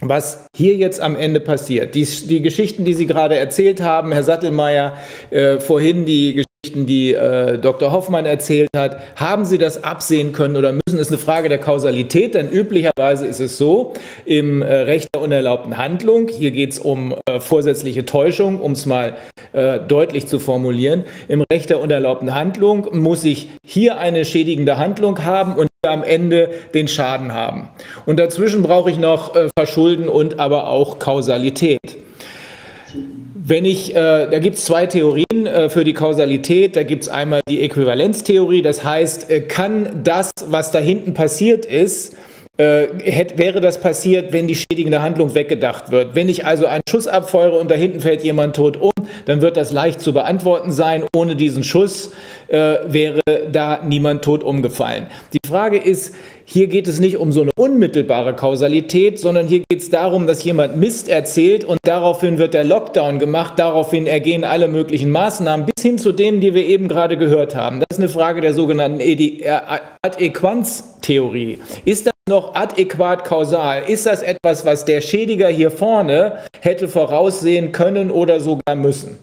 was 0.00 0.46
hier 0.54 0.76
jetzt 0.76 1.00
am 1.00 1.16
Ende 1.16 1.40
passiert? 1.40 1.96
Die, 1.96 2.04
die 2.04 2.42
Geschichten, 2.42 2.84
die 2.84 2.94
Sie 2.94 3.06
gerade 3.06 3.36
erzählt 3.36 3.82
haben, 3.82 4.12
Herr 4.12 4.22
Sattelmeier, 4.22 4.96
äh, 5.30 5.58
vorhin 5.58 6.04
die 6.06 6.44
die 6.74 7.14
äh, 7.14 7.58
Dr. 7.58 7.92
Hoffmann 7.92 8.26
erzählt 8.26 8.70
hat, 8.76 9.00
haben 9.16 9.44
Sie 9.44 9.58
das 9.58 9.84
absehen 9.84 10.32
können 10.32 10.56
oder 10.56 10.72
müssen? 10.72 10.98
Ist 10.98 11.08
eine 11.08 11.18
Frage 11.18 11.48
der 11.48 11.58
Kausalität, 11.58 12.34
denn 12.34 12.48
üblicherweise 12.48 13.26
ist 13.26 13.40
es 13.40 13.58
so, 13.58 13.94
im 14.24 14.62
äh, 14.62 14.72
Recht 14.72 15.08
der 15.14 15.22
unerlaubten 15.22 15.76
Handlung, 15.76 16.28
hier 16.28 16.50
geht 16.50 16.72
es 16.72 16.78
um 16.78 17.14
äh, 17.26 17.40
vorsätzliche 17.40 18.04
Täuschung, 18.04 18.60
um 18.60 18.72
es 18.72 18.86
mal 18.86 19.16
äh, 19.52 19.80
deutlich 19.80 20.26
zu 20.26 20.38
formulieren, 20.38 21.04
im 21.28 21.44
Recht 21.52 21.70
der 21.70 21.80
unerlaubten 21.80 22.34
Handlung 22.34 22.88
muss 22.92 23.24
ich 23.24 23.48
hier 23.64 23.98
eine 23.98 24.24
schädigende 24.24 24.78
Handlung 24.78 25.24
haben 25.24 25.54
und 25.54 25.70
am 25.86 26.02
Ende 26.02 26.50
den 26.74 26.88
Schaden 26.88 27.32
haben. 27.32 27.68
Und 28.06 28.18
dazwischen 28.18 28.62
brauche 28.62 28.90
ich 28.90 28.98
noch 28.98 29.34
äh, 29.34 29.48
Verschulden 29.56 30.08
und 30.08 30.38
aber 30.38 30.68
auch 30.68 30.98
Kausalität. 30.98 31.80
Wenn 33.34 33.64
ich, 33.64 33.94
äh, 33.94 34.28
da 34.30 34.38
gibt 34.38 34.56
es 34.56 34.64
zwei 34.64 34.86
Theorien 34.86 35.46
äh, 35.46 35.68
für 35.70 35.84
die 35.84 35.94
Kausalität. 35.94 36.76
Da 36.76 36.82
gibt 36.82 37.04
es 37.04 37.08
einmal 37.08 37.40
die 37.48 37.62
Äquivalenztheorie, 37.62 38.62
das 38.62 38.84
heißt, 38.84 39.30
äh, 39.30 39.40
kann 39.40 40.02
das, 40.04 40.32
was 40.46 40.70
da 40.70 40.78
hinten 40.78 41.14
passiert 41.14 41.64
ist, 41.64 42.16
äh, 42.60 42.88
hätte, 43.02 43.38
wäre 43.38 43.62
das 43.62 43.80
passiert, 43.80 44.34
wenn 44.34 44.46
die 44.46 44.54
schädigende 44.54 45.00
Handlung 45.00 45.34
weggedacht 45.34 45.90
wird. 45.90 46.14
Wenn 46.14 46.28
ich 46.28 46.44
also 46.44 46.66
einen 46.66 46.82
Schuss 46.88 47.06
abfeuere 47.06 47.58
und 47.58 47.70
da 47.70 47.74
hinten 47.74 48.00
fällt 48.00 48.22
jemand 48.22 48.56
tot 48.56 48.76
um, 48.76 48.92
dann 49.24 49.40
wird 49.40 49.56
das 49.56 49.72
leicht 49.72 50.02
zu 50.02 50.12
beantworten 50.12 50.70
sein. 50.70 51.04
Ohne 51.16 51.36
diesen 51.36 51.64
Schuss 51.64 52.12
äh, 52.48 52.76
wäre 52.86 53.22
da 53.50 53.80
niemand 53.82 54.22
tot 54.22 54.44
umgefallen. 54.44 55.06
Die 55.32 55.48
Frage 55.48 55.78
ist, 55.78 56.14
hier 56.52 56.66
geht 56.66 56.88
es 56.88 56.98
nicht 56.98 57.16
um 57.16 57.30
so 57.30 57.42
eine 57.42 57.52
unmittelbare 57.56 58.34
Kausalität, 58.34 59.20
sondern 59.20 59.46
hier 59.46 59.62
geht 59.68 59.82
es 59.82 59.90
darum, 59.90 60.26
dass 60.26 60.42
jemand 60.42 60.76
Mist 60.76 61.08
erzählt 61.08 61.64
und 61.64 61.78
daraufhin 61.84 62.38
wird 62.38 62.54
der 62.54 62.64
Lockdown 62.64 63.20
gemacht, 63.20 63.54
daraufhin 63.56 64.08
ergehen 64.08 64.42
alle 64.42 64.66
möglichen 64.66 65.12
Maßnahmen 65.12 65.66
bis 65.66 65.82
hin 65.82 65.98
zu 65.98 66.10
denen, 66.10 66.40
die 66.40 66.52
wir 66.52 66.66
eben 66.66 66.88
gerade 66.88 67.16
gehört 67.16 67.54
haben. 67.54 67.78
Das 67.78 67.86
ist 67.92 67.98
eine 67.98 68.08
Frage 68.08 68.40
der 68.40 68.54
sogenannten 68.54 68.98
äh, 69.00 69.60
Adäquanztheorie. 70.02 71.58
Ist 71.84 72.06
das 72.06 72.14
noch 72.28 72.54
adäquat 72.56 73.24
kausal? 73.24 73.84
Ist 73.86 74.06
das 74.06 74.22
etwas, 74.22 74.64
was 74.64 74.84
der 74.84 75.02
Schädiger 75.02 75.48
hier 75.48 75.70
vorne 75.70 76.38
hätte 76.60 76.88
voraussehen 76.88 77.70
können 77.70 78.10
oder 78.10 78.40
sogar 78.40 78.74
müssen? 78.74 79.18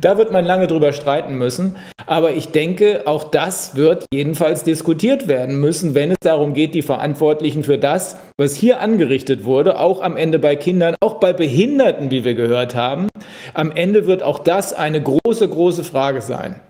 Da 0.00 0.16
wird 0.16 0.30
man 0.30 0.44
lange 0.44 0.66
drüber 0.68 0.92
streiten 0.92 1.36
müssen. 1.36 1.76
Aber 2.06 2.32
ich 2.32 2.48
denke, 2.48 3.02
auch 3.06 3.24
das 3.24 3.74
wird 3.74 4.06
jedenfalls 4.12 4.62
diskutiert 4.62 5.28
werden 5.28 5.60
müssen, 5.60 5.94
wenn 5.94 6.12
es 6.12 6.18
darum 6.20 6.54
geht, 6.54 6.74
die 6.74 6.82
Verantwortlichen 6.82 7.64
für 7.64 7.78
das, 7.78 8.16
was 8.38 8.54
hier 8.54 8.80
angerichtet 8.80 9.44
wurde, 9.44 9.78
auch 9.78 10.00
am 10.00 10.16
Ende 10.16 10.38
bei 10.38 10.56
Kindern, 10.56 10.94
auch 11.00 11.14
bei 11.14 11.32
Behinderten, 11.32 12.10
wie 12.10 12.24
wir 12.24 12.34
gehört 12.34 12.74
haben, 12.74 13.08
am 13.54 13.72
Ende 13.72 14.06
wird 14.06 14.22
auch 14.22 14.38
das 14.38 14.72
eine 14.72 15.02
große, 15.02 15.48
große 15.48 15.84
Frage 15.84 16.20
sein. 16.22 16.60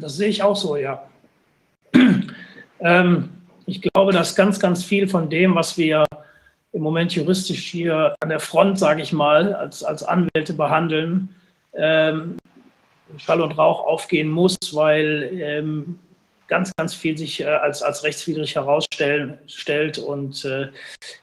Das 0.00 0.16
sehe 0.16 0.28
ich 0.28 0.42
auch 0.42 0.56
so, 0.56 0.76
ja. 0.76 1.02
Ähm, 2.80 3.30
ich 3.66 3.82
glaube, 3.82 4.12
dass 4.12 4.36
ganz, 4.36 4.60
ganz 4.60 4.84
viel 4.84 5.08
von 5.08 5.28
dem, 5.28 5.54
was 5.54 5.76
wir 5.76 6.04
im 6.78 6.84
Moment 6.84 7.12
juristisch 7.12 7.66
hier 7.66 8.14
an 8.20 8.28
der 8.28 8.38
Front, 8.38 8.78
sage 8.78 9.02
ich 9.02 9.12
mal, 9.12 9.52
als, 9.52 9.82
als 9.82 10.04
Anwälte 10.04 10.52
behandeln, 10.52 11.34
ähm, 11.74 12.36
Schall 13.16 13.40
und 13.40 13.58
Rauch 13.58 13.84
aufgehen 13.84 14.30
muss, 14.30 14.56
weil 14.72 15.28
ähm, 15.32 15.98
ganz, 16.46 16.70
ganz 16.76 16.94
viel 16.94 17.18
sich 17.18 17.40
äh, 17.40 17.46
als, 17.46 17.82
als 17.82 18.04
rechtswidrig 18.04 18.54
herausstellt. 18.54 19.98
Und 19.98 20.44
äh, 20.44 20.68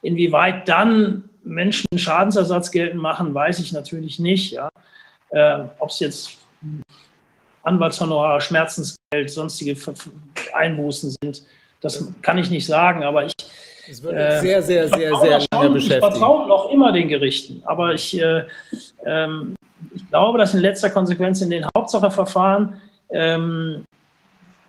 inwieweit 0.02 0.68
dann 0.68 1.30
Menschen 1.46 1.88
Schadensersatz 1.96 2.70
geltend 2.70 3.02
machen, 3.02 3.34
weiß 3.34 3.60
ich 3.60 3.72
natürlich 3.72 4.20
nicht. 4.20 4.52
Ja. 4.52 4.68
Äh, 5.30 5.64
Ob 5.80 5.90
es 5.90 6.02
jetzt 6.02 6.38
Anwaltshonorar, 7.64 8.42
Schmerzensgeld, 8.42 9.30
sonstige 9.30 9.78
Einbußen 10.54 11.16
sind, 11.22 11.44
das 11.86 12.12
kann 12.22 12.38
ich 12.38 12.50
nicht 12.50 12.66
sagen, 12.66 13.04
aber 13.04 13.26
ich, 13.26 13.34
es 13.90 14.02
wird 14.02 14.16
äh, 14.16 14.42
sehr, 14.42 14.62
sehr, 14.62 14.88
sehr, 14.90 15.16
sehr 15.16 15.46
lange 15.52 15.70
beschäftigt. 15.70 16.04
Ich 16.04 16.20
vertraue 16.20 16.48
noch 16.48 16.72
immer 16.72 16.92
den 16.92 17.08
Gerichten, 17.08 17.62
aber 17.66 17.94
ich, 17.94 18.20
äh, 18.20 18.44
ähm, 19.06 19.56
ich 19.94 20.10
glaube, 20.10 20.38
dass 20.40 20.54
in 20.54 20.62
letzter 20.62 20.90
Konsequenz 20.90 21.42
in 21.42 21.52
den 21.52 21.66
Hauptsacheverfahren 21.76 22.82
ähm, 23.12 23.86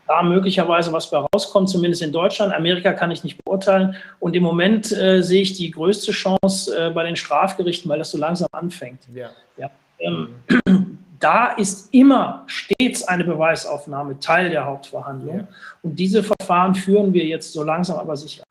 da 0.06 0.22
möglicherweise 0.22 0.92
was 0.92 1.10
bei 1.10 1.18
rauskommt, 1.18 1.68
zumindest 1.68 2.02
in 2.02 2.12
Deutschland. 2.12 2.54
Amerika 2.54 2.92
kann 2.92 3.10
ich 3.10 3.24
nicht 3.24 3.42
beurteilen. 3.44 3.96
Und 4.20 4.36
im 4.36 4.42
Moment 4.42 4.92
äh, 4.92 5.22
sehe 5.22 5.42
ich 5.42 5.54
die 5.54 5.70
größte 5.70 6.12
Chance 6.12 6.76
äh, 6.78 6.90
bei 6.90 7.02
den 7.02 7.16
Strafgerichten, 7.16 7.90
weil 7.90 7.98
das 7.98 8.10
so 8.10 8.18
langsam 8.18 8.48
anfängt. 8.52 9.00
Ja. 9.12 9.30
ja. 9.56 9.70
Ähm, 9.98 10.28
mhm. 10.68 10.98
Da 11.26 11.48
ist 11.56 11.88
immer 11.92 12.44
stets 12.46 13.02
eine 13.02 13.24
Beweisaufnahme 13.24 14.20
Teil 14.20 14.48
der 14.48 14.64
Hauptverhandlung. 14.64 15.38
Ja. 15.38 15.48
Und 15.82 15.98
diese 15.98 16.22
Verfahren 16.22 16.76
führen 16.76 17.12
wir 17.12 17.24
jetzt 17.24 17.52
so 17.52 17.64
langsam 17.64 17.98
aber 17.98 18.16
sicher. 18.16 18.44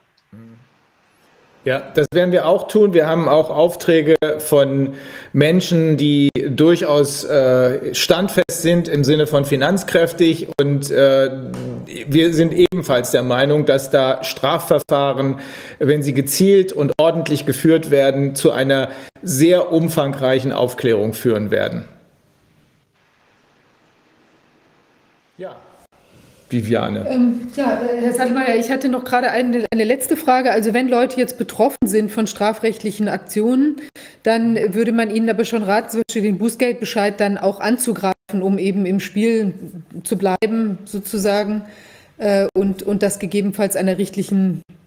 Ja, 1.64 1.82
das 1.94 2.08
werden 2.12 2.34
wir 2.34 2.46
auch 2.46 2.68
tun. 2.68 2.94
Wir 2.94 3.08
haben 3.08 3.30
auch 3.30 3.50
Aufträge 3.50 4.18
von 4.40 4.96
Menschen, 5.32 5.96
die 5.96 6.30
durchaus 6.50 7.24
äh, 7.24 7.96
standfest 7.96 8.62
sind 8.62 8.90
im 8.90 9.06
Sinne 9.06 9.26
von 9.26 9.46
finanzkräftig 9.46 10.50
und 10.60 10.92
äh, 10.92 11.32
wir 11.86 12.34
sind 12.34 12.52
ebenfalls 12.52 13.12
der 13.12 13.24
Meinung, 13.24 13.66
dass 13.66 13.90
da 13.90 14.22
Strafverfahren, 14.22 15.40
wenn 15.80 16.04
sie 16.04 16.14
gezielt 16.14 16.74
und 16.74 16.92
ordentlich 17.00 17.46
geführt 17.46 17.90
werden, 17.90 18.36
zu 18.36 18.52
einer 18.52 18.90
sehr 19.24 19.72
umfangreichen 19.72 20.52
Aufklärung 20.52 21.14
führen 21.14 21.52
werden. 21.52 21.88
Ja. 25.38 25.56
Viviane. 26.56 27.06
Ähm, 27.10 27.48
ja, 27.56 27.82
Herr 28.00 28.14
Saltmeier, 28.14 28.56
ich 28.56 28.72
hatte 28.72 28.90
noch 28.90 29.04
gerade 29.04 29.32
eine, 29.32 29.66
eine 29.72 29.84
letzte 29.84 30.18
Frage. 30.18 30.52
Also 30.52 30.74
wenn 30.74 30.88
Leute 30.88 31.20
jetzt 31.20 31.38
betroffen 31.38 31.88
sind 31.88 32.12
von 32.12 32.28
strafrechtlichen 32.28 33.08
Aktionen, 33.08 33.78
dann 34.24 34.58
würde 34.74 34.92
man 34.92 35.14
ihnen 35.14 35.30
aber 35.30 35.46
schon 35.46 35.64
raten, 35.64 35.90
zum 35.90 36.02
Beispiel 36.08 36.24
den 36.24 36.38
Bußgeldbescheid 36.38 37.20
dann 37.20 37.38
auch 37.38 37.60
anzugreifen, 37.60 38.42
um 38.42 38.58
eben 38.58 38.86
im 38.86 39.00
Spiel 39.00 39.54
zu 40.04 40.18
bleiben, 40.18 40.80
sozusagen, 40.86 41.64
äh, 42.18 42.48
und, 42.56 42.84
und 42.84 43.04
das 43.04 43.20
gegebenenfalls 43.20 43.76
einer 43.76 43.98
richtlichen 43.98 44.62
äh, 44.70 44.85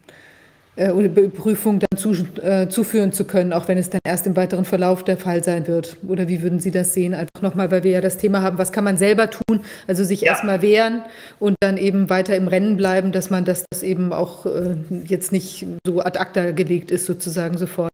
oder 0.79 1.09
Prüfung 1.09 1.81
dann 1.81 1.99
zu, 1.99 2.13
äh, 2.41 2.69
zuführen 2.69 3.13
zu 3.13 3.25
können, 3.25 3.53
auch 3.53 3.67
wenn 3.69 3.79
es 3.79 3.91
dann 3.91 4.01
erst 4.05 4.27
im 4.27 4.37
weiteren 4.37 4.65
Verlauf 4.65 5.03
der 5.03 5.17
Fall 5.17 5.43
sein 5.43 5.67
wird? 5.67 5.97
Oder 6.07 6.29
wie 6.29 6.43
würden 6.43 6.61
Sie 6.61 6.71
das 6.71 6.95
sehen? 6.95 7.15
Einfach 7.15 7.43
nochmal, 7.43 7.71
weil 7.71 7.85
wir 7.85 7.91
ja 7.91 8.01
das 8.01 8.19
Thema 8.19 8.43
haben, 8.43 8.59
was 8.59 8.71
kann 8.71 8.85
man 8.85 8.97
selber 8.97 9.29
tun? 9.31 9.61
Also 9.87 10.05
sich 10.05 10.21
ja. 10.21 10.33
erstmal 10.33 10.63
wehren 10.63 11.03
und 11.41 11.57
dann 11.61 11.77
eben 11.77 12.11
weiter 12.11 12.37
im 12.37 12.49
Rennen 12.49 12.77
bleiben, 12.77 13.13
dass 13.13 13.31
man 13.31 13.45
das, 13.45 13.65
das 13.71 13.83
eben 13.83 14.13
auch 14.13 14.47
äh, 14.47 14.77
jetzt 15.05 15.33
nicht 15.33 15.67
so 15.85 16.01
ad 16.01 16.19
acta 16.19 16.53
gelegt 16.53 16.91
ist, 16.91 17.07
sozusagen 17.07 17.59
sofort. 17.59 17.93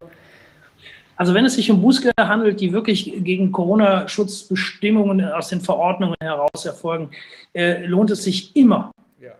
Also 1.17 1.33
wenn 1.35 1.45
es 1.45 1.55
sich 1.55 1.71
um 1.71 1.81
Bußgelder 1.81 2.29
handelt, 2.29 2.61
die 2.61 2.73
wirklich 2.73 3.13
gegen 3.19 3.53
Corona-Schutzbestimmungen 3.53 5.25
aus 5.25 5.49
den 5.49 5.61
Verordnungen 5.61 6.17
heraus 6.21 6.67
erfolgen, 6.67 7.11
äh, 7.55 7.87
lohnt 7.87 8.11
es 8.11 8.25
sich 8.25 8.55
immer, 8.57 8.91
ja. 9.21 9.31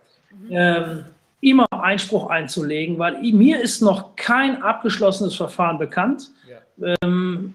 ähm, 0.49 1.05
immer 1.45 1.67
Einspruch 1.71 2.27
einzulegen, 2.29 2.97
weil 2.97 3.21
mir 3.21 3.61
ist 3.61 3.81
noch 3.81 4.15
kein 4.15 4.61
abgeschlossenes 4.63 5.35
Verfahren 5.35 5.77
bekannt. 5.77 6.31
Ja. 6.49 6.95
Ähm, 7.03 7.53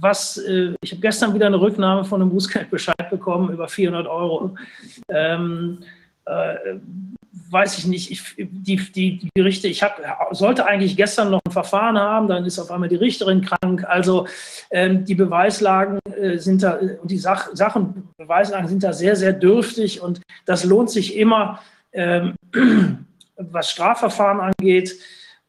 was, 0.00 0.38
äh, 0.38 0.74
ich 0.80 0.92
habe 0.92 1.00
gestern 1.00 1.34
wieder 1.34 1.46
eine 1.46 1.60
Rücknahme 1.60 2.04
von 2.04 2.20
einem 2.20 2.30
Bußgeldbescheid 2.30 3.10
bekommen 3.10 3.52
über 3.52 3.68
400 3.68 4.06
Euro. 4.06 4.56
Ähm, 5.08 5.78
äh, 6.24 6.54
weiß 7.50 7.78
ich 7.78 7.86
nicht, 7.86 8.10
ich, 8.10 8.34
die, 8.38 8.76
die, 8.76 9.18
die 9.18 9.30
Gerichte, 9.34 9.68
ich 9.68 9.82
hab, 9.82 10.00
sollte 10.30 10.64
eigentlich 10.64 10.96
gestern 10.96 11.30
noch 11.30 11.40
ein 11.46 11.52
Verfahren 11.52 11.98
haben, 11.98 12.28
dann 12.28 12.46
ist 12.46 12.58
auf 12.58 12.70
einmal 12.70 12.88
die 12.88 12.96
Richterin 12.96 13.42
krank. 13.42 13.84
Also 13.86 14.26
ähm, 14.70 15.04
die 15.04 15.14
Beweislagen 15.14 15.98
äh, 16.16 16.38
sind 16.38 16.62
da, 16.62 16.78
und 17.02 17.10
die 17.10 17.18
Sach, 17.18 17.50
Sachen, 17.52 18.08
Beweislagen 18.16 18.68
sind 18.68 18.82
da 18.82 18.94
sehr, 18.94 19.16
sehr 19.16 19.34
dürftig 19.34 20.00
und 20.00 20.22
das 20.46 20.64
lohnt 20.64 20.90
sich 20.90 21.16
immer, 21.16 21.60
was 23.36 23.70
Strafverfahren 23.70 24.40
angeht, 24.40 24.98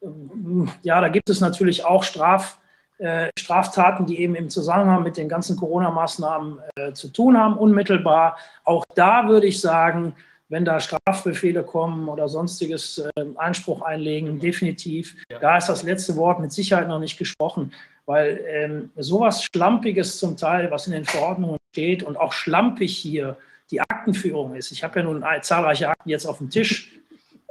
ähm, 0.02 0.70
ja, 0.82 1.02
da 1.02 1.10
gibt 1.10 1.30
es 1.30 1.40
natürlich 1.40 1.86
auch 1.86 2.04
Straf, 2.04 2.60
äh, 2.98 3.30
Straftaten, 3.38 4.06
die 4.06 4.20
eben 4.20 4.36
im 4.36 4.50
Zusammenhang 4.50 5.04
mit 5.04 5.18
den 5.18 5.30
ganzen 5.30 5.58
Corona-Maßnahmen 5.58 6.60
äh, 6.76 6.94
zu 6.94 7.10
tun 7.10 7.38
haben, 7.38 7.58
unmittelbar. 7.58 8.38
Auch 8.64 8.86
da 8.96 9.28
würde 9.28 9.48
ich 9.48 9.60
sagen, 9.60 10.16
wenn 10.50 10.66
da 10.66 10.80
Strafbefehle 10.80 11.64
kommen 11.64 12.08
oder 12.08 12.30
sonstiges 12.30 13.00
äh, 13.00 13.26
Einspruch 13.38 13.82
einlegen, 13.82 14.40
definitiv. 14.40 15.16
Ja. 15.30 15.40
Da 15.40 15.58
ist 15.58 15.68
das 15.68 15.84
letzte 15.84 16.16
Wort 16.16 16.40
mit 16.40 16.52
Sicherheit 16.52 16.88
noch 16.88 17.00
nicht 17.00 17.18
gesprochen, 17.18 17.74
weil 18.06 18.40
ähm, 18.48 18.92
sowas 18.96 19.44
Schlampiges 19.44 20.20
zum 20.20 20.38
Teil, 20.38 20.70
was 20.70 20.86
in 20.86 20.94
den 20.94 21.06
Verordnungen 21.06 21.58
steht 21.72 22.04
und 22.04 22.18
auch 22.18 22.34
schlampig 22.34 22.96
hier 22.96 23.38
die 23.72 23.82
Aktenführung 23.82 24.56
ist. 24.56 24.72
Ich 24.72 24.84
habe 24.84 25.00
ja 25.00 25.06
nun 25.06 25.24
zahlreiche 25.42 25.90
Akten 25.90 26.10
jetzt 26.10 26.26
auf 26.26 26.38
dem 26.38 26.50
Tisch, 26.50 26.92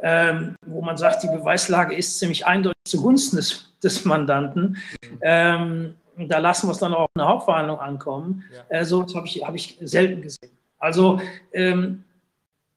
ähm, 0.02 0.56
wo 0.66 0.80
man 0.82 0.96
sagt, 0.96 1.22
die 1.22 1.28
Beweislage 1.28 1.94
ist 1.94 2.18
ziemlich 2.18 2.46
eindeutig 2.46 2.82
zugunsten 2.84 3.36
des, 3.36 3.72
des 3.82 4.04
Mandanten. 4.04 4.76
Ähm, 5.20 5.94
da 6.16 6.38
lassen 6.38 6.68
wir 6.68 6.72
es 6.72 6.78
dann 6.78 6.94
auch 6.94 7.08
in 7.14 7.20
der 7.20 7.28
Hauptverhandlung 7.28 7.78
ankommen. 7.78 8.44
Ja. 8.52 8.80
Äh, 8.80 8.84
so 8.84 9.06
habe 9.14 9.26
ich, 9.26 9.44
hab 9.44 9.54
ich 9.54 9.78
selten 9.80 10.22
gesehen. 10.22 10.50
Also 10.78 11.20
ähm, 11.52 12.04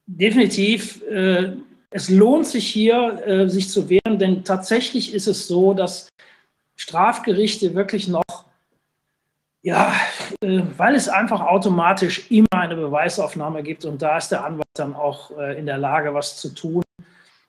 definitiv, 0.06 1.02
äh, 1.04 1.54
es 1.90 2.10
lohnt 2.10 2.46
sich 2.46 2.68
hier, 2.68 3.26
äh, 3.26 3.50
sich 3.50 3.70
zu 3.70 3.90
wehren, 3.90 4.20
denn 4.20 4.44
tatsächlich 4.44 5.14
ist 5.14 5.28
es 5.28 5.48
so, 5.48 5.74
dass 5.74 6.10
Strafgerichte 6.76 7.74
wirklich 7.74 8.08
noch 8.08 8.24
ja, 9.66 9.92
weil 10.42 10.95
es 10.95 11.10
einfach 11.10 11.42
automatisch 11.42 12.30
immer 12.32 12.48
eine 12.52 12.76
Beweisaufnahme 12.76 13.64
gibt 13.64 13.86
und 13.86 14.02
da 14.02 14.18
ist 14.18 14.30
der 14.30 14.45
Anwalt 14.45 14.68
dann 14.74 14.95
auch 14.95 15.32
äh, 15.38 15.58
in 15.58 15.66
der 15.66 15.78
Lage, 15.78 16.14
was 16.14 16.38
zu 16.38 16.54
tun. 16.54 16.84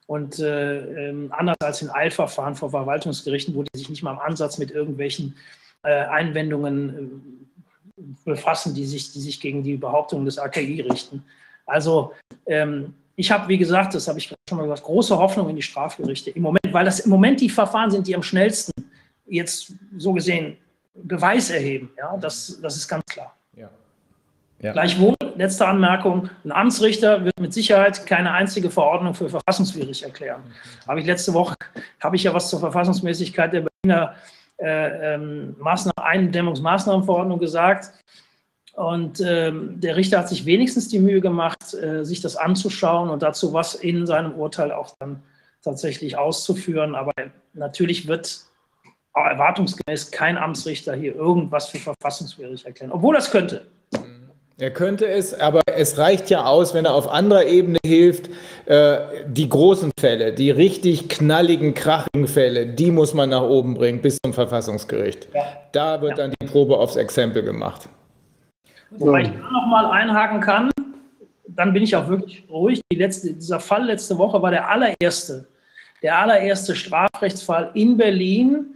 Und 0.05 0.39
äh, 0.39 1.09
ähm, 1.09 1.33
anders 1.35 1.57
als 1.61 1.81
in 1.81 1.89
Eilverfahren 1.89 2.55
vor 2.55 2.69
Verwaltungsgerichten, 2.69 3.53
wo 3.53 3.63
die 3.63 3.77
sich 3.77 3.89
nicht 3.89 4.03
mal 4.03 4.13
im 4.13 4.19
Ansatz 4.19 4.57
mit 4.57 4.71
irgendwelchen 4.71 5.35
äh, 5.83 6.05
Einwendungen 6.05 7.49
äh, 7.97 8.01
befassen, 8.23 8.73
die 8.73 8.85
sich, 8.85 9.11
die 9.11 9.19
sich 9.19 9.41
gegen 9.41 9.63
die 9.63 9.75
Behauptungen 9.75 10.25
des 10.25 10.39
AKI 10.39 10.81
richten. 10.81 11.23
Also 11.65 12.13
ähm, 12.45 12.93
ich 13.17 13.31
habe, 13.31 13.47
wie 13.49 13.57
gesagt, 13.57 13.95
das 13.95 14.07
habe 14.07 14.19
ich 14.19 14.27
schon 14.27 14.57
mal 14.57 14.63
gesagt, 14.63 14.83
große 14.83 15.17
Hoffnung 15.17 15.49
in 15.49 15.55
die 15.55 15.61
Strafgerichte 15.61 16.29
im 16.29 16.43
Moment, 16.43 16.71
weil 16.71 16.85
das 16.85 17.01
im 17.01 17.09
Moment 17.09 17.41
die 17.41 17.49
Verfahren 17.49 17.91
sind, 17.91 18.07
die 18.07 18.15
am 18.15 18.23
schnellsten 18.23 18.71
jetzt 19.25 19.73
so 19.97 20.13
gesehen 20.13 20.57
Beweis 21.03 21.49
erheben. 21.49 21.91
Ja, 21.97 22.17
das, 22.17 22.59
das 22.61 22.75
ist 22.75 22.87
ganz 22.87 23.05
klar. 23.05 23.35
Ja. 23.55 23.69
Ja. 24.59 24.71
Gleichwohl, 24.71 25.15
letzte 25.35 25.67
Anmerkung, 25.67 26.29
ein 26.43 26.51
Amtsrichter 26.51 27.23
wird 27.23 27.39
mit 27.39 27.53
Sicherheit 27.53 28.07
keine 28.07 28.31
einzige 28.31 28.71
Verordnung 28.71 29.13
für 29.13 29.29
verfassungswidrig 29.29 30.01
erklären. 30.03 30.41
Mhm. 30.41 30.87
Habe 30.89 30.99
ich 30.99 31.05
letzte 31.05 31.33
Woche, 31.33 31.55
habe 32.01 32.15
ich 32.15 32.23
ja 32.23 32.33
was 32.33 32.49
zur 32.49 32.59
Verfassungsmäßigkeit 32.59 33.53
der 33.53 33.67
Berliner 33.67 34.15
äh, 34.57 35.13
ähm, 35.13 35.55
Maßnahmen, 35.59 35.97
Eindämmungsmaßnahmenverordnung 35.97 37.37
gesagt. 37.37 37.91
Und 38.73 39.21
ähm, 39.21 39.79
der 39.79 39.95
Richter 39.95 40.19
hat 40.19 40.29
sich 40.29 40.45
wenigstens 40.45 40.87
die 40.87 40.99
Mühe 40.99 41.21
gemacht, 41.21 41.75
äh, 41.75 42.03
sich 42.03 42.21
das 42.21 42.35
anzuschauen 42.35 43.09
und 43.09 43.21
dazu 43.21 43.53
was 43.53 43.75
in 43.75 44.07
seinem 44.07 44.33
Urteil 44.33 44.71
auch 44.71 44.95
dann 44.99 45.21
tatsächlich 45.63 46.17
auszuführen. 46.17 46.95
Aber 46.95 47.11
natürlich 47.53 48.07
wird 48.07 48.46
erwartungsgemäß 49.25 50.11
kein 50.11 50.37
Amtsrichter 50.37 50.95
hier 50.95 51.15
irgendwas 51.15 51.67
für 51.69 51.79
verfassungswidrig 51.79 52.65
erklären, 52.65 52.91
obwohl 52.91 53.15
das 53.15 53.31
könnte. 53.31 53.65
Er 54.59 54.71
könnte 54.71 55.07
es, 55.07 55.39
aber 55.39 55.61
es 55.67 55.99
reicht 55.99 56.31
ja 56.31 56.45
aus, 56.45 56.73
wenn 56.73 56.85
er 56.85 56.95
auf 56.95 57.07
anderer 57.07 57.45
Ebene 57.45 57.77
hilft. 57.85 58.27
Äh, 58.65 58.97
die 59.27 59.47
großen 59.47 59.91
Fälle, 59.99 60.33
die 60.33 60.49
richtig 60.49 61.09
knalligen, 61.09 61.75
krachigen 61.75 62.27
Fälle, 62.27 62.65
die 62.65 62.89
muss 62.89 63.13
man 63.13 63.29
nach 63.29 63.43
oben 63.43 63.75
bringen 63.75 64.01
bis 64.01 64.17
zum 64.23 64.33
Verfassungsgericht. 64.33 65.27
Ja. 65.35 65.43
Da 65.73 66.01
wird 66.01 66.17
ja. 66.17 66.25
dann 66.25 66.33
die 66.41 66.47
Probe 66.47 66.75
aufs 66.75 66.95
Exempel 66.95 67.43
gemacht. 67.43 67.87
Wobei 68.89 69.23
ich 69.23 69.27
da 69.27 69.51
nochmal 69.51 69.85
einhaken 69.91 70.41
kann, 70.41 70.71
dann 71.47 71.71
bin 71.71 71.83
ich 71.83 71.95
auch 71.95 72.07
wirklich 72.07 72.43
ruhig. 72.49 72.81
Die 72.91 72.97
letzte, 72.97 73.33
dieser 73.33 73.59
Fall 73.59 73.85
letzte 73.85 74.17
Woche 74.17 74.41
war 74.41 74.49
der 74.49 74.67
allererste, 74.69 75.47
der 76.01 76.17
allererste 76.17 76.75
Strafrechtsfall 76.75 77.69
in 77.75 77.95
Berlin, 77.95 78.73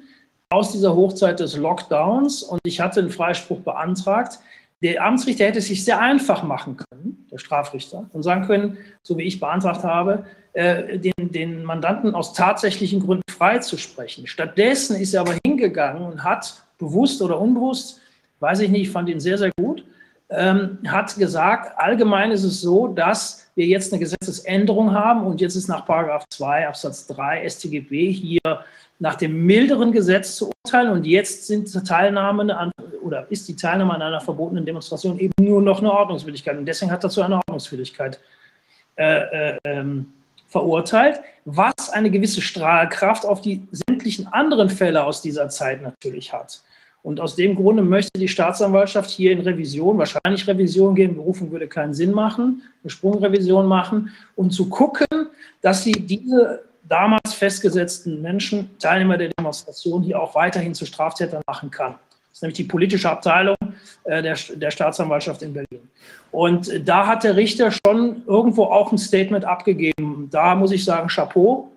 aus 0.51 0.73
dieser 0.73 0.95
Hochzeit 0.95 1.39
des 1.39 1.55
Lockdowns 1.55 2.43
und 2.43 2.59
ich 2.65 2.81
hatte 2.81 2.99
einen 2.99 3.09
Freispruch 3.09 3.61
beantragt. 3.61 4.39
Der 4.83 5.03
Amtsrichter 5.03 5.45
hätte 5.45 5.59
es 5.59 5.67
sich 5.67 5.85
sehr 5.85 5.99
einfach 5.99 6.43
machen 6.43 6.75
können, 6.75 7.25
der 7.31 7.38
Strafrichter, 7.38 8.09
und 8.11 8.23
sagen 8.23 8.45
können, 8.45 8.77
so 9.01 9.17
wie 9.17 9.23
ich 9.23 9.39
beantragt 9.39 9.83
habe, 9.83 10.25
äh, 10.53 10.99
den, 10.99 11.13
den 11.31 11.63
Mandanten 11.63 12.13
aus 12.13 12.33
tatsächlichen 12.33 12.99
Gründen 12.99 13.23
freizusprechen. 13.30 14.27
Stattdessen 14.27 14.97
ist 14.97 15.13
er 15.13 15.21
aber 15.21 15.35
hingegangen 15.45 16.03
und 16.03 16.23
hat 16.23 16.63
bewusst 16.77 17.21
oder 17.21 17.39
unbewusst, 17.39 18.01
weiß 18.41 18.59
ich 18.59 18.69
nicht, 18.69 18.81
ich 18.81 18.89
fand 18.89 19.07
ihn 19.07 19.21
sehr, 19.21 19.38
sehr 19.38 19.51
gut, 19.57 19.85
ähm, 20.30 20.80
hat 20.88 21.15
gesagt, 21.15 21.77
allgemein 21.77 22.31
ist 22.31 22.43
es 22.43 22.59
so, 22.59 22.88
dass 22.88 23.47
wir 23.55 23.65
jetzt 23.65 23.93
eine 23.93 23.99
Gesetzesänderung 23.99 24.93
haben 24.93 25.25
und 25.25 25.39
jetzt 25.39 25.55
ist 25.55 25.69
nach 25.69 25.85
Paragraph 25.85 26.25
2 26.30 26.67
Absatz 26.67 27.07
3 27.07 27.47
StGB 27.47 28.11
hier 28.11 28.65
nach 29.01 29.15
dem 29.15 29.47
milderen 29.47 29.91
Gesetz 29.91 30.35
zu 30.35 30.51
urteilen 30.63 30.91
und 30.91 31.05
jetzt 31.05 31.47
sind 31.47 31.67
Teilnahme 31.88 32.55
an, 32.55 32.71
oder 33.01 33.25
ist 33.31 33.47
die 33.47 33.55
Teilnahme 33.55 33.95
an 33.95 34.01
einer 34.03 34.21
verbotenen 34.21 34.63
Demonstration 34.63 35.17
eben 35.17 35.33
nur 35.39 35.59
noch 35.59 35.80
eine 35.80 35.91
Ordnungswidrigkeit 35.91 36.55
und 36.55 36.67
deswegen 36.67 36.91
hat 36.91 37.03
er 37.03 37.09
zu 37.09 37.23
einer 37.23 37.38
Ordnungswidrigkeit 37.38 38.19
äh, 38.95 39.53
äh, 39.53 39.57
ähm, 39.63 40.13
verurteilt, 40.47 41.19
was 41.45 41.89
eine 41.91 42.11
gewisse 42.11 42.43
Strahlkraft 42.43 43.25
auf 43.25 43.41
die 43.41 43.67
sämtlichen 43.71 44.27
anderen 44.27 44.69
Fälle 44.69 45.03
aus 45.03 45.23
dieser 45.23 45.49
Zeit 45.49 45.81
natürlich 45.81 46.31
hat. 46.31 46.61
Und 47.01 47.19
aus 47.19 47.35
dem 47.35 47.55
Grunde 47.55 47.81
möchte 47.81 48.19
die 48.19 48.27
Staatsanwaltschaft 48.27 49.09
hier 49.09 49.31
in 49.31 49.39
Revision, 49.39 49.97
wahrscheinlich 49.97 50.47
Revision 50.47 50.93
gehen, 50.93 51.15
Berufung 51.15 51.49
würde 51.51 51.67
keinen 51.67 51.95
Sinn 51.95 52.11
machen, 52.11 52.61
eine 52.83 52.91
Sprungrevision 52.91 53.65
machen, 53.65 54.11
um 54.35 54.51
zu 54.51 54.69
gucken, 54.69 55.07
dass 55.61 55.83
sie 55.83 55.93
diese 55.93 56.65
damals 56.91 57.33
festgesetzten 57.33 58.21
Menschen, 58.21 58.77
Teilnehmer 58.77 59.17
der 59.17 59.29
Demonstration, 59.29 60.03
hier 60.03 60.21
auch 60.21 60.35
weiterhin 60.35 60.73
zu 60.73 60.85
Straftätern 60.85 61.41
machen 61.47 61.71
kann. 61.71 61.93
Das 61.93 62.37
ist 62.37 62.41
nämlich 62.43 62.57
die 62.57 62.65
politische 62.65 63.09
Abteilung 63.09 63.55
äh, 64.03 64.21
der, 64.21 64.37
der 64.55 64.71
Staatsanwaltschaft 64.71 65.41
in 65.41 65.53
Berlin. 65.53 65.87
Und 66.31 66.69
da 66.85 67.07
hat 67.07 67.23
der 67.23 67.37
Richter 67.37 67.71
schon 67.71 68.23
irgendwo 68.27 68.65
auch 68.65 68.91
ein 68.91 68.97
Statement 68.97 69.45
abgegeben. 69.45 70.27
Da 70.31 70.53
muss 70.55 70.71
ich 70.71 70.83
sagen, 70.83 71.07
Chapeau. 71.07 71.71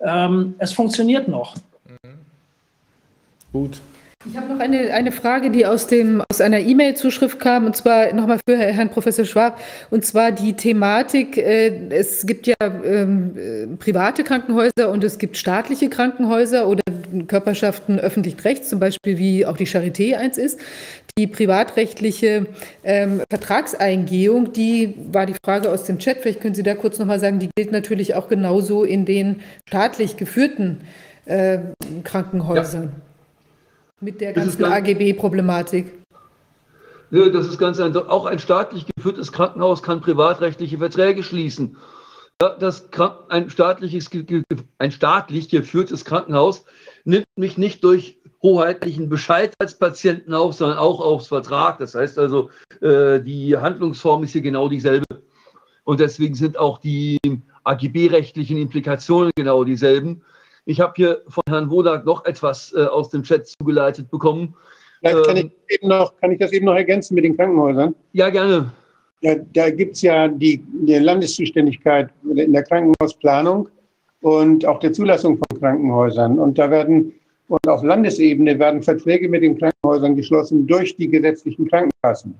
Ähm, 0.00 0.54
es 0.58 0.72
funktioniert 0.72 1.26
noch. 1.26 1.56
Gut. 3.52 3.80
Ich 4.28 4.36
habe 4.36 4.52
noch 4.52 4.60
eine, 4.60 4.92
eine 4.92 5.12
Frage, 5.12 5.50
die 5.50 5.64
aus, 5.64 5.86
dem, 5.86 6.22
aus 6.30 6.42
einer 6.42 6.58
E-Mail-Zuschrift 6.58 7.40
kam, 7.40 7.64
und 7.64 7.74
zwar 7.74 8.12
nochmal 8.12 8.38
für 8.46 8.54
Herrn 8.54 8.90
Professor 8.90 9.24
Schwab, 9.24 9.58
und 9.88 10.04
zwar 10.04 10.30
die 10.30 10.52
Thematik, 10.52 11.38
äh, 11.38 11.88
es 11.88 12.26
gibt 12.26 12.46
ja 12.46 12.54
ähm, 12.60 13.34
äh, 13.34 13.66
private 13.78 14.22
Krankenhäuser 14.22 14.90
und 14.90 15.02
es 15.04 15.16
gibt 15.16 15.38
staatliche 15.38 15.88
Krankenhäuser 15.88 16.68
oder 16.68 16.82
Körperschaften 17.28 17.98
öffentlichen 17.98 18.40
Rechts, 18.40 18.68
zum 18.68 18.78
Beispiel 18.78 19.16
wie 19.16 19.46
auch 19.46 19.56
die 19.56 19.66
Charité 19.66 20.16
eins 20.16 20.36
ist. 20.36 20.60
Die 21.16 21.26
privatrechtliche 21.26 22.46
ähm, 22.84 23.22
Vertragseingehung, 23.30 24.52
die 24.52 24.96
war 25.10 25.24
die 25.24 25.36
Frage 25.42 25.70
aus 25.70 25.84
dem 25.84 25.98
Chat, 25.98 26.18
vielleicht 26.18 26.42
können 26.42 26.54
Sie 26.54 26.62
da 26.62 26.74
kurz 26.74 26.98
nochmal 26.98 27.20
sagen, 27.20 27.38
die 27.38 27.48
gilt 27.56 27.72
natürlich 27.72 28.14
auch 28.14 28.28
genauso 28.28 28.84
in 28.84 29.06
den 29.06 29.40
staatlich 29.66 30.18
geführten 30.18 30.82
äh, 31.24 31.60
Krankenhäusern. 32.04 32.82
Ja 32.82 33.09
mit 34.00 34.20
der 34.20 34.32
ganzen 34.32 34.64
AGB-Problematik. 34.64 35.92
Ja, 37.10 37.28
das 37.28 37.48
ist 37.48 37.58
ganz 37.58 37.80
einfach. 37.80 38.08
Auch 38.08 38.26
ein 38.26 38.38
staatlich 38.38 38.86
geführtes 38.94 39.32
Krankenhaus 39.32 39.82
kann 39.82 40.00
privatrechtliche 40.00 40.78
Verträge 40.78 41.22
schließen. 41.22 41.76
Ja, 42.40 42.56
das 42.58 42.88
ein, 43.28 43.50
staatliches, 43.50 44.08
ein 44.78 44.92
staatlich 44.92 45.48
geführtes 45.48 46.04
Krankenhaus 46.04 46.64
nimmt 47.04 47.26
mich 47.36 47.58
nicht 47.58 47.84
durch 47.84 48.18
hoheitlichen 48.42 49.08
Bescheid 49.08 49.54
als 49.58 49.78
Patienten 49.78 50.32
auf, 50.32 50.54
sondern 50.54 50.78
auch 50.78 51.00
aufs 51.00 51.26
Vertrag. 51.26 51.78
Das 51.78 51.94
heißt 51.94 52.18
also, 52.18 52.50
äh, 52.80 53.20
die 53.20 53.56
Handlungsform 53.56 54.24
ist 54.24 54.32
hier 54.32 54.40
genau 54.40 54.68
dieselbe. 54.68 55.04
Und 55.84 56.00
deswegen 56.00 56.34
sind 56.34 56.56
auch 56.56 56.78
die 56.78 57.18
AGB-rechtlichen 57.64 58.56
Implikationen 58.56 59.32
genau 59.36 59.64
dieselben. 59.64 60.22
Ich 60.66 60.80
habe 60.80 60.92
hier 60.96 61.22
von 61.28 61.42
Herrn 61.48 61.70
Wodak 61.70 62.04
noch 62.04 62.24
etwas 62.24 62.72
äh, 62.76 62.84
aus 62.84 63.10
dem 63.10 63.22
Chat 63.22 63.46
zugeleitet 63.46 64.10
bekommen. 64.10 64.54
Vielleicht 65.00 65.26
kann, 65.26 65.36
ähm, 65.36 65.50
ich 65.68 65.76
eben 65.76 65.88
noch, 65.88 66.14
kann 66.20 66.32
ich 66.32 66.38
das 66.38 66.52
eben 66.52 66.66
noch 66.66 66.74
ergänzen 66.74 67.14
mit 67.14 67.24
den 67.24 67.36
Krankenhäusern? 67.36 67.94
Ja, 68.12 68.30
gerne. 68.30 68.72
Ja, 69.22 69.34
da 69.52 69.70
gibt 69.70 69.96
es 69.96 70.02
ja 70.02 70.28
die, 70.28 70.62
die 70.72 70.94
Landeszuständigkeit 70.94 72.10
in 72.34 72.52
der 72.52 72.62
Krankenhausplanung 72.62 73.68
und 74.22 74.64
auch 74.64 74.80
der 74.80 74.92
Zulassung 74.92 75.38
von 75.38 75.60
Krankenhäusern. 75.60 76.38
Und 76.38 76.58
da 76.58 76.70
werden 76.70 77.12
und 77.50 77.66
auf 77.66 77.82
Landesebene 77.82 78.56
werden 78.60 78.80
Verträge 78.80 79.28
mit 79.28 79.42
den 79.42 79.58
Krankenhäusern 79.58 80.14
geschlossen 80.14 80.68
durch 80.68 80.96
die 80.96 81.08
gesetzlichen 81.08 81.68
Krankenkassen. 81.68 82.32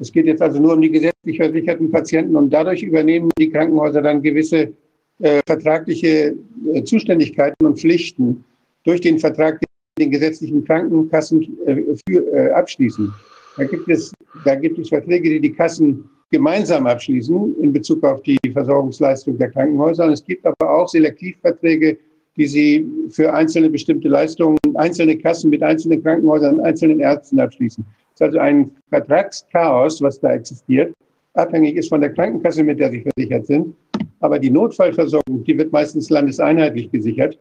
Es 0.00 0.10
geht 0.10 0.26
jetzt 0.26 0.42
also 0.42 0.58
nur 0.58 0.72
um 0.72 0.82
die 0.82 0.90
gesetzlich 0.90 1.36
versicherten 1.36 1.90
Patienten 1.92 2.34
und 2.34 2.50
dadurch 2.50 2.82
übernehmen 2.82 3.30
die 3.38 3.48
Krankenhäuser 3.48 4.02
dann 4.02 4.22
gewisse 4.22 4.72
äh, 5.20 5.40
vertragliche 5.46 6.34
äh, 6.72 6.84
Zuständigkeiten 6.84 7.64
und 7.64 7.78
Pflichten 7.78 8.44
durch 8.84 9.00
den 9.00 9.18
Vertrag, 9.18 9.60
den 9.98 10.10
gesetzlichen 10.10 10.64
Krankenkassen 10.64 11.42
äh, 11.66 11.76
für, 12.08 12.32
äh, 12.32 12.50
abschließen. 12.52 13.12
Da 13.56 13.64
gibt, 13.64 13.88
es, 13.88 14.12
da 14.44 14.54
gibt 14.54 14.78
es 14.78 14.88
Verträge, 14.88 15.28
die 15.28 15.40
die 15.40 15.52
Kassen 15.52 16.08
gemeinsam 16.30 16.86
abschließen 16.86 17.56
in 17.60 17.72
Bezug 17.72 18.02
auf 18.04 18.22
die 18.22 18.38
Versorgungsleistung 18.52 19.36
der 19.36 19.50
Krankenhäuser. 19.50 20.06
Und 20.06 20.12
es 20.12 20.24
gibt 20.24 20.46
aber 20.46 20.70
auch 20.70 20.88
Selektivverträge, 20.88 21.98
die 22.36 22.46
sie 22.46 22.86
für 23.10 23.34
einzelne 23.34 23.68
bestimmte 23.68 24.08
Leistungen, 24.08 24.58
einzelne 24.76 25.18
Kassen 25.18 25.50
mit 25.50 25.62
einzelnen 25.62 26.02
Krankenhäusern, 26.02 26.60
einzelnen 26.60 27.00
Ärzten 27.00 27.40
abschließen. 27.40 27.84
Das 27.84 28.14
ist 28.14 28.22
also 28.22 28.38
ein 28.38 28.70
Vertragschaos, 28.88 30.00
was 30.00 30.20
da 30.20 30.32
existiert, 30.32 30.94
abhängig 31.34 31.76
ist 31.76 31.88
von 31.88 32.00
der 32.00 32.12
Krankenkasse, 32.12 32.62
mit 32.62 32.78
der 32.80 32.90
sie 32.90 33.02
versichert 33.02 33.46
sind. 33.46 33.74
Aber 34.20 34.38
die 34.38 34.50
Notfallversorgung, 34.50 35.44
die 35.44 35.56
wird 35.56 35.72
meistens 35.72 36.10
landeseinheitlich 36.10 36.90
gesichert. 36.90 37.38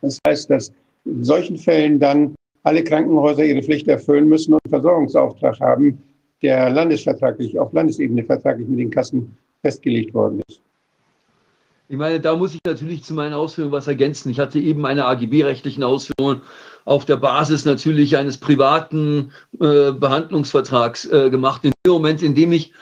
Das 0.00 0.18
heißt, 0.26 0.50
dass 0.50 0.72
in 1.04 1.24
solchen 1.24 1.56
Fällen 1.56 1.98
dann 1.98 2.34
alle 2.62 2.84
Krankenhäuser 2.84 3.44
ihre 3.44 3.62
Pflicht 3.62 3.88
erfüllen 3.88 4.28
müssen 4.28 4.54
und 4.54 4.60
Versorgungsauftrag 4.68 5.58
haben, 5.60 6.02
der 6.42 6.70
landesvertraglich, 6.70 7.58
auf 7.58 7.72
Landesebene 7.72 8.24
vertraglich 8.24 8.68
mit 8.68 8.78
den 8.78 8.90
Kassen 8.90 9.36
festgelegt 9.62 10.14
worden 10.14 10.42
ist. 10.46 10.60
Ich 11.90 11.96
meine, 11.96 12.20
da 12.20 12.36
muss 12.36 12.54
ich 12.54 12.60
natürlich 12.66 13.02
zu 13.02 13.14
meinen 13.14 13.32
Ausführungen 13.32 13.72
was 13.72 13.86
ergänzen. 13.86 14.30
Ich 14.30 14.38
hatte 14.38 14.58
eben 14.58 14.82
meine 14.82 15.06
AGB-rechtlichen 15.06 15.82
Ausführungen 15.82 16.42
auf 16.84 17.06
der 17.06 17.16
Basis 17.16 17.64
natürlich 17.64 18.16
eines 18.18 18.36
privaten 18.36 19.32
äh, 19.54 19.92
Behandlungsvertrags 19.92 21.06
äh, 21.06 21.30
gemacht. 21.30 21.64
In 21.64 21.72
dem 21.84 21.92
Moment, 21.92 22.22
in 22.22 22.34
dem 22.34 22.52
ich 22.52 22.72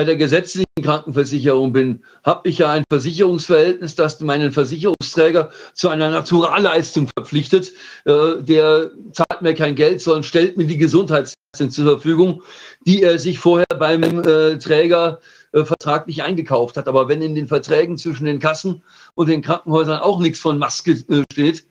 bei 0.00 0.04
der 0.04 0.16
gesetzlichen 0.16 0.82
Krankenversicherung 0.82 1.74
bin, 1.74 2.02
habe 2.24 2.48
ich 2.48 2.56
ja 2.56 2.72
ein 2.72 2.84
Versicherungsverhältnis, 2.88 3.96
das 3.96 4.18
meinen 4.20 4.50
Versicherungsträger 4.50 5.50
zu 5.74 5.90
einer 5.90 6.08
Naturalleistung 6.08 7.06
verpflichtet. 7.14 7.70
Äh, 8.06 8.40
der 8.40 8.92
zahlt 9.12 9.42
mir 9.42 9.52
kein 9.52 9.74
Geld, 9.74 10.00
sondern 10.00 10.22
stellt 10.22 10.56
mir 10.56 10.64
die 10.64 10.78
Gesundheitsleistung 10.78 11.70
zur 11.70 11.84
Verfügung, 11.84 12.42
die 12.86 13.02
er 13.02 13.18
sich 13.18 13.38
vorher 13.38 13.66
beim 13.78 14.02
äh, 14.02 14.56
Träger 14.56 15.20
äh, 15.52 15.66
vertraglich 15.66 16.22
eingekauft 16.22 16.78
hat. 16.78 16.88
Aber 16.88 17.06
wenn 17.06 17.20
in 17.20 17.34
den 17.34 17.48
Verträgen 17.48 17.98
zwischen 17.98 18.24
den 18.24 18.38
Kassen 18.38 18.82
und 19.16 19.28
den 19.28 19.42
Krankenhäusern 19.42 20.00
auch 20.00 20.18
nichts 20.18 20.40
von 20.40 20.56
Maske 20.56 20.92
äh, 20.92 21.24
steht, 21.30 21.66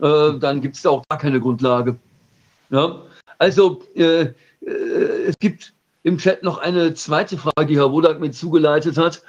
dann 0.00 0.60
gibt 0.60 0.74
es 0.74 0.82
da 0.82 0.90
auch 0.90 1.04
gar 1.08 1.18
keine 1.18 1.38
Grundlage. 1.40 1.94
Ja? 2.70 3.02
Also 3.38 3.82
es 3.94 5.38
gibt 5.38 5.74
im 6.02 6.18
Chat 6.18 6.42
noch 6.42 6.58
eine 6.58 6.94
zweite 6.94 7.36
Frage, 7.36 7.66
die 7.66 7.76
Herr 7.76 7.92
Wodak 7.92 8.20
mir 8.20 8.30
zugeleitet 8.30 8.96
hat. 8.96 9.22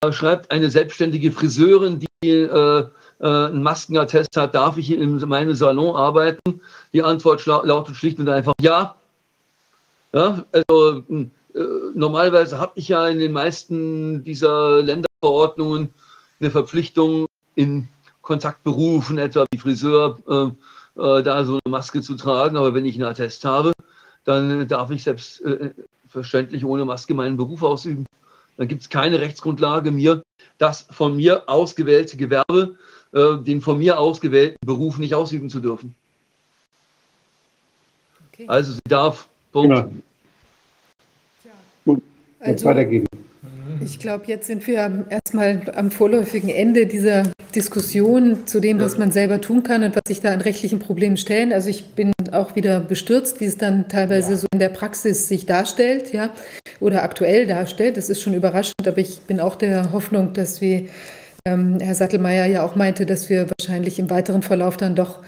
Da 0.00 0.12
schreibt 0.12 0.50
eine 0.50 0.70
selbstständige 0.70 1.32
Friseurin, 1.32 2.00
die 2.00 2.28
äh, 2.28 2.86
äh, 3.22 3.26
einen 3.26 3.62
Maskenattest 3.62 4.36
hat, 4.36 4.54
darf 4.54 4.76
ich 4.76 4.90
in 4.90 5.16
meinem 5.28 5.54
Salon 5.54 5.94
arbeiten? 5.94 6.60
Die 6.92 7.02
Antwort 7.02 7.46
lautet 7.46 7.96
schlicht 7.96 8.18
und 8.18 8.28
einfach 8.28 8.54
ja. 8.60 8.96
ja 10.12 10.44
also 10.52 11.04
äh, 11.08 11.24
normalerweise 11.94 12.58
habe 12.58 12.72
ich 12.74 12.88
ja 12.88 13.06
in 13.08 13.18
den 13.18 13.32
meisten 13.32 14.24
dieser 14.24 14.82
Länderverordnungen 14.82 15.90
eine 16.40 16.50
Verpflichtung 16.50 17.26
in 17.54 17.88
Kontaktberufen, 18.22 19.18
etwa 19.18 19.46
wie 19.52 19.58
Friseur, 19.58 20.18
äh, 20.28 21.00
äh, 21.00 21.22
da 21.22 21.44
so 21.44 21.60
eine 21.64 21.70
Maske 21.70 22.02
zu 22.02 22.16
tragen. 22.16 22.56
Aber 22.56 22.74
wenn 22.74 22.86
ich 22.86 22.96
einen 22.96 23.04
Attest 23.04 23.44
habe, 23.44 23.72
dann 24.24 24.66
darf 24.68 24.90
ich 24.90 25.04
selbst 25.04 25.42
verständlich 26.12 26.64
ohne 26.64 26.84
Maske 26.84 27.14
meinen 27.14 27.36
Beruf 27.36 27.62
ausüben. 27.62 28.06
Dann 28.56 28.68
gibt 28.68 28.82
es 28.82 28.88
keine 28.90 29.20
Rechtsgrundlage, 29.20 29.90
mir 29.90 30.22
das 30.58 30.86
von 30.90 31.16
mir 31.16 31.48
ausgewählte 31.48 32.16
Gewerbe, 32.16 32.76
äh, 33.12 33.38
den 33.38 33.60
von 33.60 33.78
mir 33.78 33.98
ausgewählten 33.98 34.58
Beruf 34.64 34.98
nicht 34.98 35.14
ausüben 35.14 35.50
zu 35.50 35.60
dürfen. 35.60 35.94
Okay. 38.32 38.44
Also 38.46 38.72
sie 38.72 38.80
darf. 38.88 39.28
Punkt. 39.52 39.74
Genau. 39.74 39.90
Gut, 41.84 42.02
also, 42.40 42.64
weitergehen. 42.66 43.06
Ich 43.84 43.98
glaube, 43.98 44.24
jetzt 44.26 44.46
sind 44.46 44.66
wir 44.66 45.06
erstmal 45.08 45.62
am 45.74 45.90
vorläufigen 45.90 46.48
Ende 46.48 46.86
dieser 46.86 47.24
Diskussion 47.54 48.46
zu 48.46 48.60
dem, 48.60 48.80
was 48.80 48.98
man 48.98 49.12
selber 49.12 49.40
tun 49.40 49.62
kann 49.62 49.82
und 49.82 49.94
was 49.94 50.02
sich 50.06 50.20
da 50.20 50.32
an 50.32 50.40
rechtlichen 50.40 50.78
Problemen 50.78 51.16
stellen. 51.16 51.52
Also 51.52 51.68
ich 51.68 51.94
bin 51.94 52.12
auch 52.32 52.56
wieder 52.56 52.80
bestürzt, 52.80 53.40
wie 53.40 53.46
es 53.46 53.58
dann 53.58 53.88
teilweise 53.88 54.32
ja. 54.32 54.36
so 54.36 54.46
in 54.52 54.58
der 54.58 54.68
Praxis 54.68 55.28
sich 55.28 55.46
darstellt, 55.46 56.12
ja, 56.12 56.30
oder 56.80 57.02
aktuell 57.02 57.46
darstellt. 57.46 57.96
Das 57.96 58.08
ist 58.08 58.22
schon 58.22 58.34
überraschend, 58.34 58.86
aber 58.86 58.98
ich 58.98 59.20
bin 59.22 59.40
auch 59.40 59.56
der 59.56 59.92
Hoffnung, 59.92 60.32
dass 60.32 60.60
wir, 60.60 60.86
ähm, 61.44 61.78
Herr 61.80 61.94
Sattelmeier 61.94 62.46
ja 62.46 62.62
auch 62.64 62.76
meinte, 62.76 63.06
dass 63.06 63.28
wir 63.28 63.48
wahrscheinlich 63.50 63.98
im 63.98 64.10
weiteren 64.10 64.42
Verlauf 64.42 64.76
dann 64.76 64.94
doch 64.94 65.20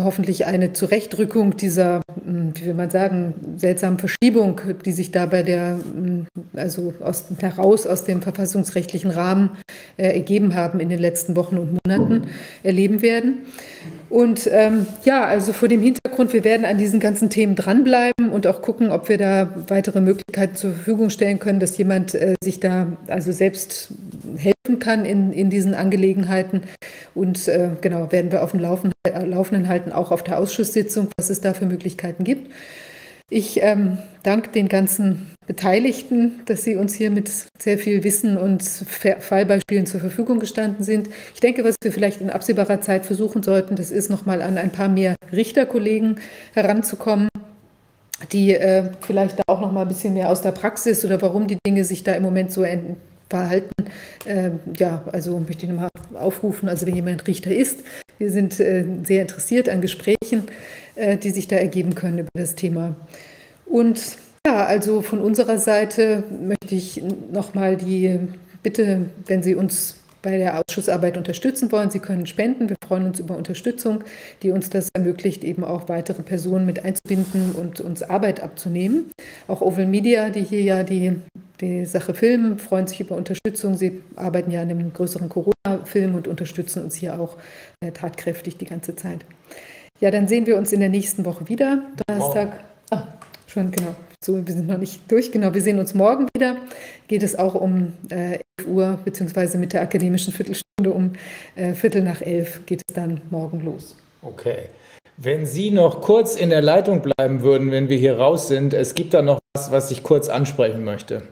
hoffentlich 0.00 0.46
eine 0.46 0.72
Zurechtrückung 0.72 1.56
dieser, 1.56 2.02
hm, 2.24 2.52
wie 2.54 2.66
will 2.66 2.74
man 2.74 2.90
sagen, 2.90 3.34
seltsamen 3.56 3.98
Verschiebung, 3.98 4.60
die 4.84 4.92
sich 4.92 5.10
da 5.10 5.26
bei 5.26 5.42
der, 5.42 5.78
hm, 5.78 6.26
also 6.54 6.94
aus, 7.00 7.24
heraus 7.40 7.86
aus 7.86 8.04
dem 8.04 8.22
verfassungsrechtlichen 8.22 9.10
Rahmen 9.10 9.50
äh, 9.96 10.08
ergeben 10.08 10.54
haben 10.54 10.80
in 10.80 10.88
den 10.88 11.00
letzten 11.00 11.36
Wochen 11.36 11.58
und 11.58 11.78
Monaten, 11.84 12.28
erleben 12.62 13.02
werden. 13.02 13.38
Und 14.10 14.48
ähm, 14.50 14.86
ja, 15.04 15.24
also 15.24 15.52
vor 15.52 15.68
dem 15.68 15.82
Hintergrund, 15.82 16.32
wir 16.32 16.42
werden 16.42 16.64
an 16.64 16.78
diesen 16.78 16.98
ganzen 16.98 17.28
Themen 17.28 17.56
dranbleiben 17.56 18.30
und 18.30 18.46
auch 18.46 18.62
gucken, 18.62 18.90
ob 18.90 19.08
wir 19.08 19.18
da 19.18 19.50
weitere 19.68 20.00
Möglichkeiten 20.00 20.56
zur 20.56 20.72
Verfügung 20.72 21.10
stellen 21.10 21.38
können, 21.38 21.60
dass 21.60 21.76
jemand 21.76 22.14
äh, 22.14 22.34
sich 22.42 22.58
da 22.58 22.96
also 23.06 23.32
selbst 23.32 23.92
helfen 24.36 24.78
kann 24.78 25.04
in, 25.04 25.32
in 25.32 25.50
diesen 25.50 25.74
Angelegenheiten. 25.74 26.62
Und 27.14 27.48
äh, 27.48 27.70
genau, 27.80 28.10
werden 28.10 28.32
wir 28.32 28.42
auf 28.42 28.52
dem 28.52 28.60
Laufen, 28.60 28.92
äh, 29.02 29.24
Laufenden 29.24 29.68
halten, 29.68 29.92
auch 29.92 30.10
auf 30.10 30.22
der 30.22 30.38
Ausschusssitzung, 30.38 31.08
was 31.18 31.28
es 31.28 31.42
da 31.42 31.52
für 31.52 31.66
Möglichkeiten 31.66 32.24
gibt. 32.24 32.50
Ich 33.30 33.60
ähm, 33.62 33.98
danke 34.22 34.50
den 34.50 34.68
ganzen 34.68 35.34
Beteiligten, 35.46 36.40
dass 36.46 36.64
sie 36.64 36.76
uns 36.76 36.94
hier 36.94 37.10
mit 37.10 37.30
sehr 37.58 37.78
viel 37.78 38.02
Wissen 38.02 38.38
und 38.38 38.62
Fallbeispielen 38.62 39.84
zur 39.84 40.00
Verfügung 40.00 40.40
gestanden 40.40 40.82
sind. 40.82 41.10
Ich 41.34 41.40
denke, 41.40 41.62
was 41.62 41.76
wir 41.82 41.92
vielleicht 41.92 42.22
in 42.22 42.30
absehbarer 42.30 42.80
Zeit 42.80 43.04
versuchen 43.04 43.42
sollten, 43.42 43.76
das 43.76 43.90
ist 43.90 44.08
nochmal 44.08 44.40
an 44.40 44.56
ein 44.56 44.72
paar 44.72 44.88
mehr 44.88 45.16
Richterkollegen 45.30 46.20
heranzukommen, 46.54 47.28
die 48.32 48.54
äh, 48.54 48.90
vielleicht 49.02 49.40
da 49.40 49.42
auch 49.46 49.60
noch 49.60 49.72
mal 49.72 49.82
ein 49.82 49.88
bisschen 49.88 50.14
mehr 50.14 50.30
aus 50.30 50.40
der 50.40 50.52
Praxis 50.52 51.04
oder 51.04 51.20
warum 51.20 51.46
die 51.48 51.58
Dinge 51.66 51.84
sich 51.84 52.04
da 52.04 52.12
im 52.12 52.22
Moment 52.22 52.50
so 52.50 52.64
verhalten. 53.28 53.74
Äh, 54.24 54.52
ja, 54.78 55.04
also 55.12 55.38
möchte 55.38 55.66
ich 55.66 55.70
nochmal 55.70 55.90
aufrufen, 56.14 56.68
also 56.68 56.86
wenn 56.86 56.94
jemand 56.94 57.26
Richter 57.26 57.54
ist, 57.54 57.80
wir 58.18 58.32
sind 58.32 58.58
äh, 58.58 58.84
sehr 59.04 59.22
interessiert 59.22 59.68
an 59.68 59.80
Gesprächen, 59.80 60.44
die 61.22 61.30
sich 61.30 61.46
da 61.48 61.56
ergeben 61.56 61.94
können 61.94 62.18
über 62.18 62.30
das 62.34 62.54
Thema. 62.54 62.96
Und 63.66 64.00
ja, 64.46 64.64
also 64.64 65.02
von 65.02 65.20
unserer 65.20 65.58
Seite 65.58 66.24
möchte 66.40 66.74
ich 66.74 67.02
nochmal 67.30 67.76
die 67.76 68.18
Bitte, 68.62 69.06
wenn 69.26 69.42
Sie 69.42 69.54
uns 69.54 69.96
bei 70.20 70.36
der 70.36 70.58
Ausschussarbeit 70.58 71.16
unterstützen 71.16 71.70
wollen, 71.70 71.90
Sie 71.90 72.00
können 72.00 72.26
spenden. 72.26 72.68
Wir 72.68 72.76
freuen 72.84 73.06
uns 73.06 73.20
über 73.20 73.36
Unterstützung, 73.36 74.02
die 74.42 74.50
uns 74.50 74.68
das 74.68 74.88
ermöglicht, 74.92 75.44
eben 75.44 75.64
auch 75.64 75.88
weitere 75.88 76.22
Personen 76.22 76.66
mit 76.66 76.84
einzubinden 76.84 77.52
und 77.52 77.80
uns 77.80 78.02
Arbeit 78.02 78.40
abzunehmen. 78.42 79.10
Auch 79.46 79.60
Oval 79.60 79.86
Media, 79.86 80.30
die 80.30 80.42
hier 80.42 80.62
ja 80.62 80.82
die, 80.82 81.12
die 81.60 81.84
Sache 81.84 82.14
filmen, 82.14 82.58
freuen 82.58 82.88
sich 82.88 83.00
über 83.00 83.16
Unterstützung. 83.16 83.76
Sie 83.76 84.02
arbeiten 84.16 84.50
ja 84.50 84.62
an 84.62 84.70
einem 84.70 84.92
größeren 84.92 85.28
Corona-Film 85.28 86.16
und 86.16 86.26
unterstützen 86.26 86.82
uns 86.82 86.96
hier 86.96 87.20
auch 87.20 87.36
äh, 87.80 87.92
tatkräftig 87.92 88.56
die 88.56 88.66
ganze 88.66 88.96
Zeit. 88.96 89.24
Ja, 90.00 90.10
dann 90.10 90.28
sehen 90.28 90.46
wir 90.46 90.56
uns 90.56 90.72
in 90.72 90.80
der 90.80 90.88
nächsten 90.88 91.24
Woche 91.24 91.48
wieder. 91.48 91.82
Donnerstag. 92.06 92.60
Ah, 92.90 93.02
schon 93.46 93.70
genau. 93.70 93.94
So, 94.24 94.44
wir 94.46 94.52
sind 94.52 94.66
noch 94.66 94.78
nicht 94.78 95.10
durch. 95.10 95.30
Genau, 95.30 95.54
wir 95.54 95.60
sehen 95.60 95.78
uns 95.78 95.94
morgen 95.94 96.28
wieder. 96.34 96.56
Geht 97.06 97.22
es 97.22 97.36
auch 97.36 97.54
um 97.54 97.92
äh, 98.10 98.38
11 98.58 98.68
Uhr, 98.68 98.98
beziehungsweise 99.04 99.58
mit 99.58 99.72
der 99.72 99.82
akademischen 99.82 100.32
Viertelstunde 100.32 100.90
um 100.92 101.12
äh, 101.56 101.74
Viertel 101.74 102.02
nach 102.02 102.20
elf 102.20 102.64
geht 102.66 102.82
es 102.86 102.94
dann 102.94 103.20
morgen 103.30 103.60
los. 103.60 103.96
Okay. 104.22 104.68
Wenn 105.16 105.46
Sie 105.46 105.70
noch 105.70 106.00
kurz 106.00 106.36
in 106.36 106.50
der 106.50 106.62
Leitung 106.62 107.02
bleiben 107.02 107.42
würden, 107.42 107.72
wenn 107.72 107.88
wir 107.88 107.96
hier 107.96 108.18
raus 108.18 108.46
sind, 108.46 108.72
es 108.74 108.94
gibt 108.94 109.14
da 109.14 109.22
noch 109.22 109.40
was, 109.54 109.72
was 109.72 109.90
ich 109.90 110.04
kurz 110.04 110.28
ansprechen 110.28 110.84
möchte. 110.84 111.22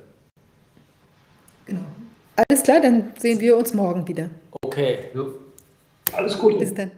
Alles 2.37 2.63
klar, 2.63 2.81
dann 2.81 3.13
sehen 3.19 3.41
wir 3.41 3.57
uns 3.57 3.75
morgen 3.75 4.07
wieder. 4.07 4.29
Okay. 4.63 4.99
Alles 6.13 6.39
Gute. 6.39 6.59
Bis 6.59 6.75
dann. 6.75 6.91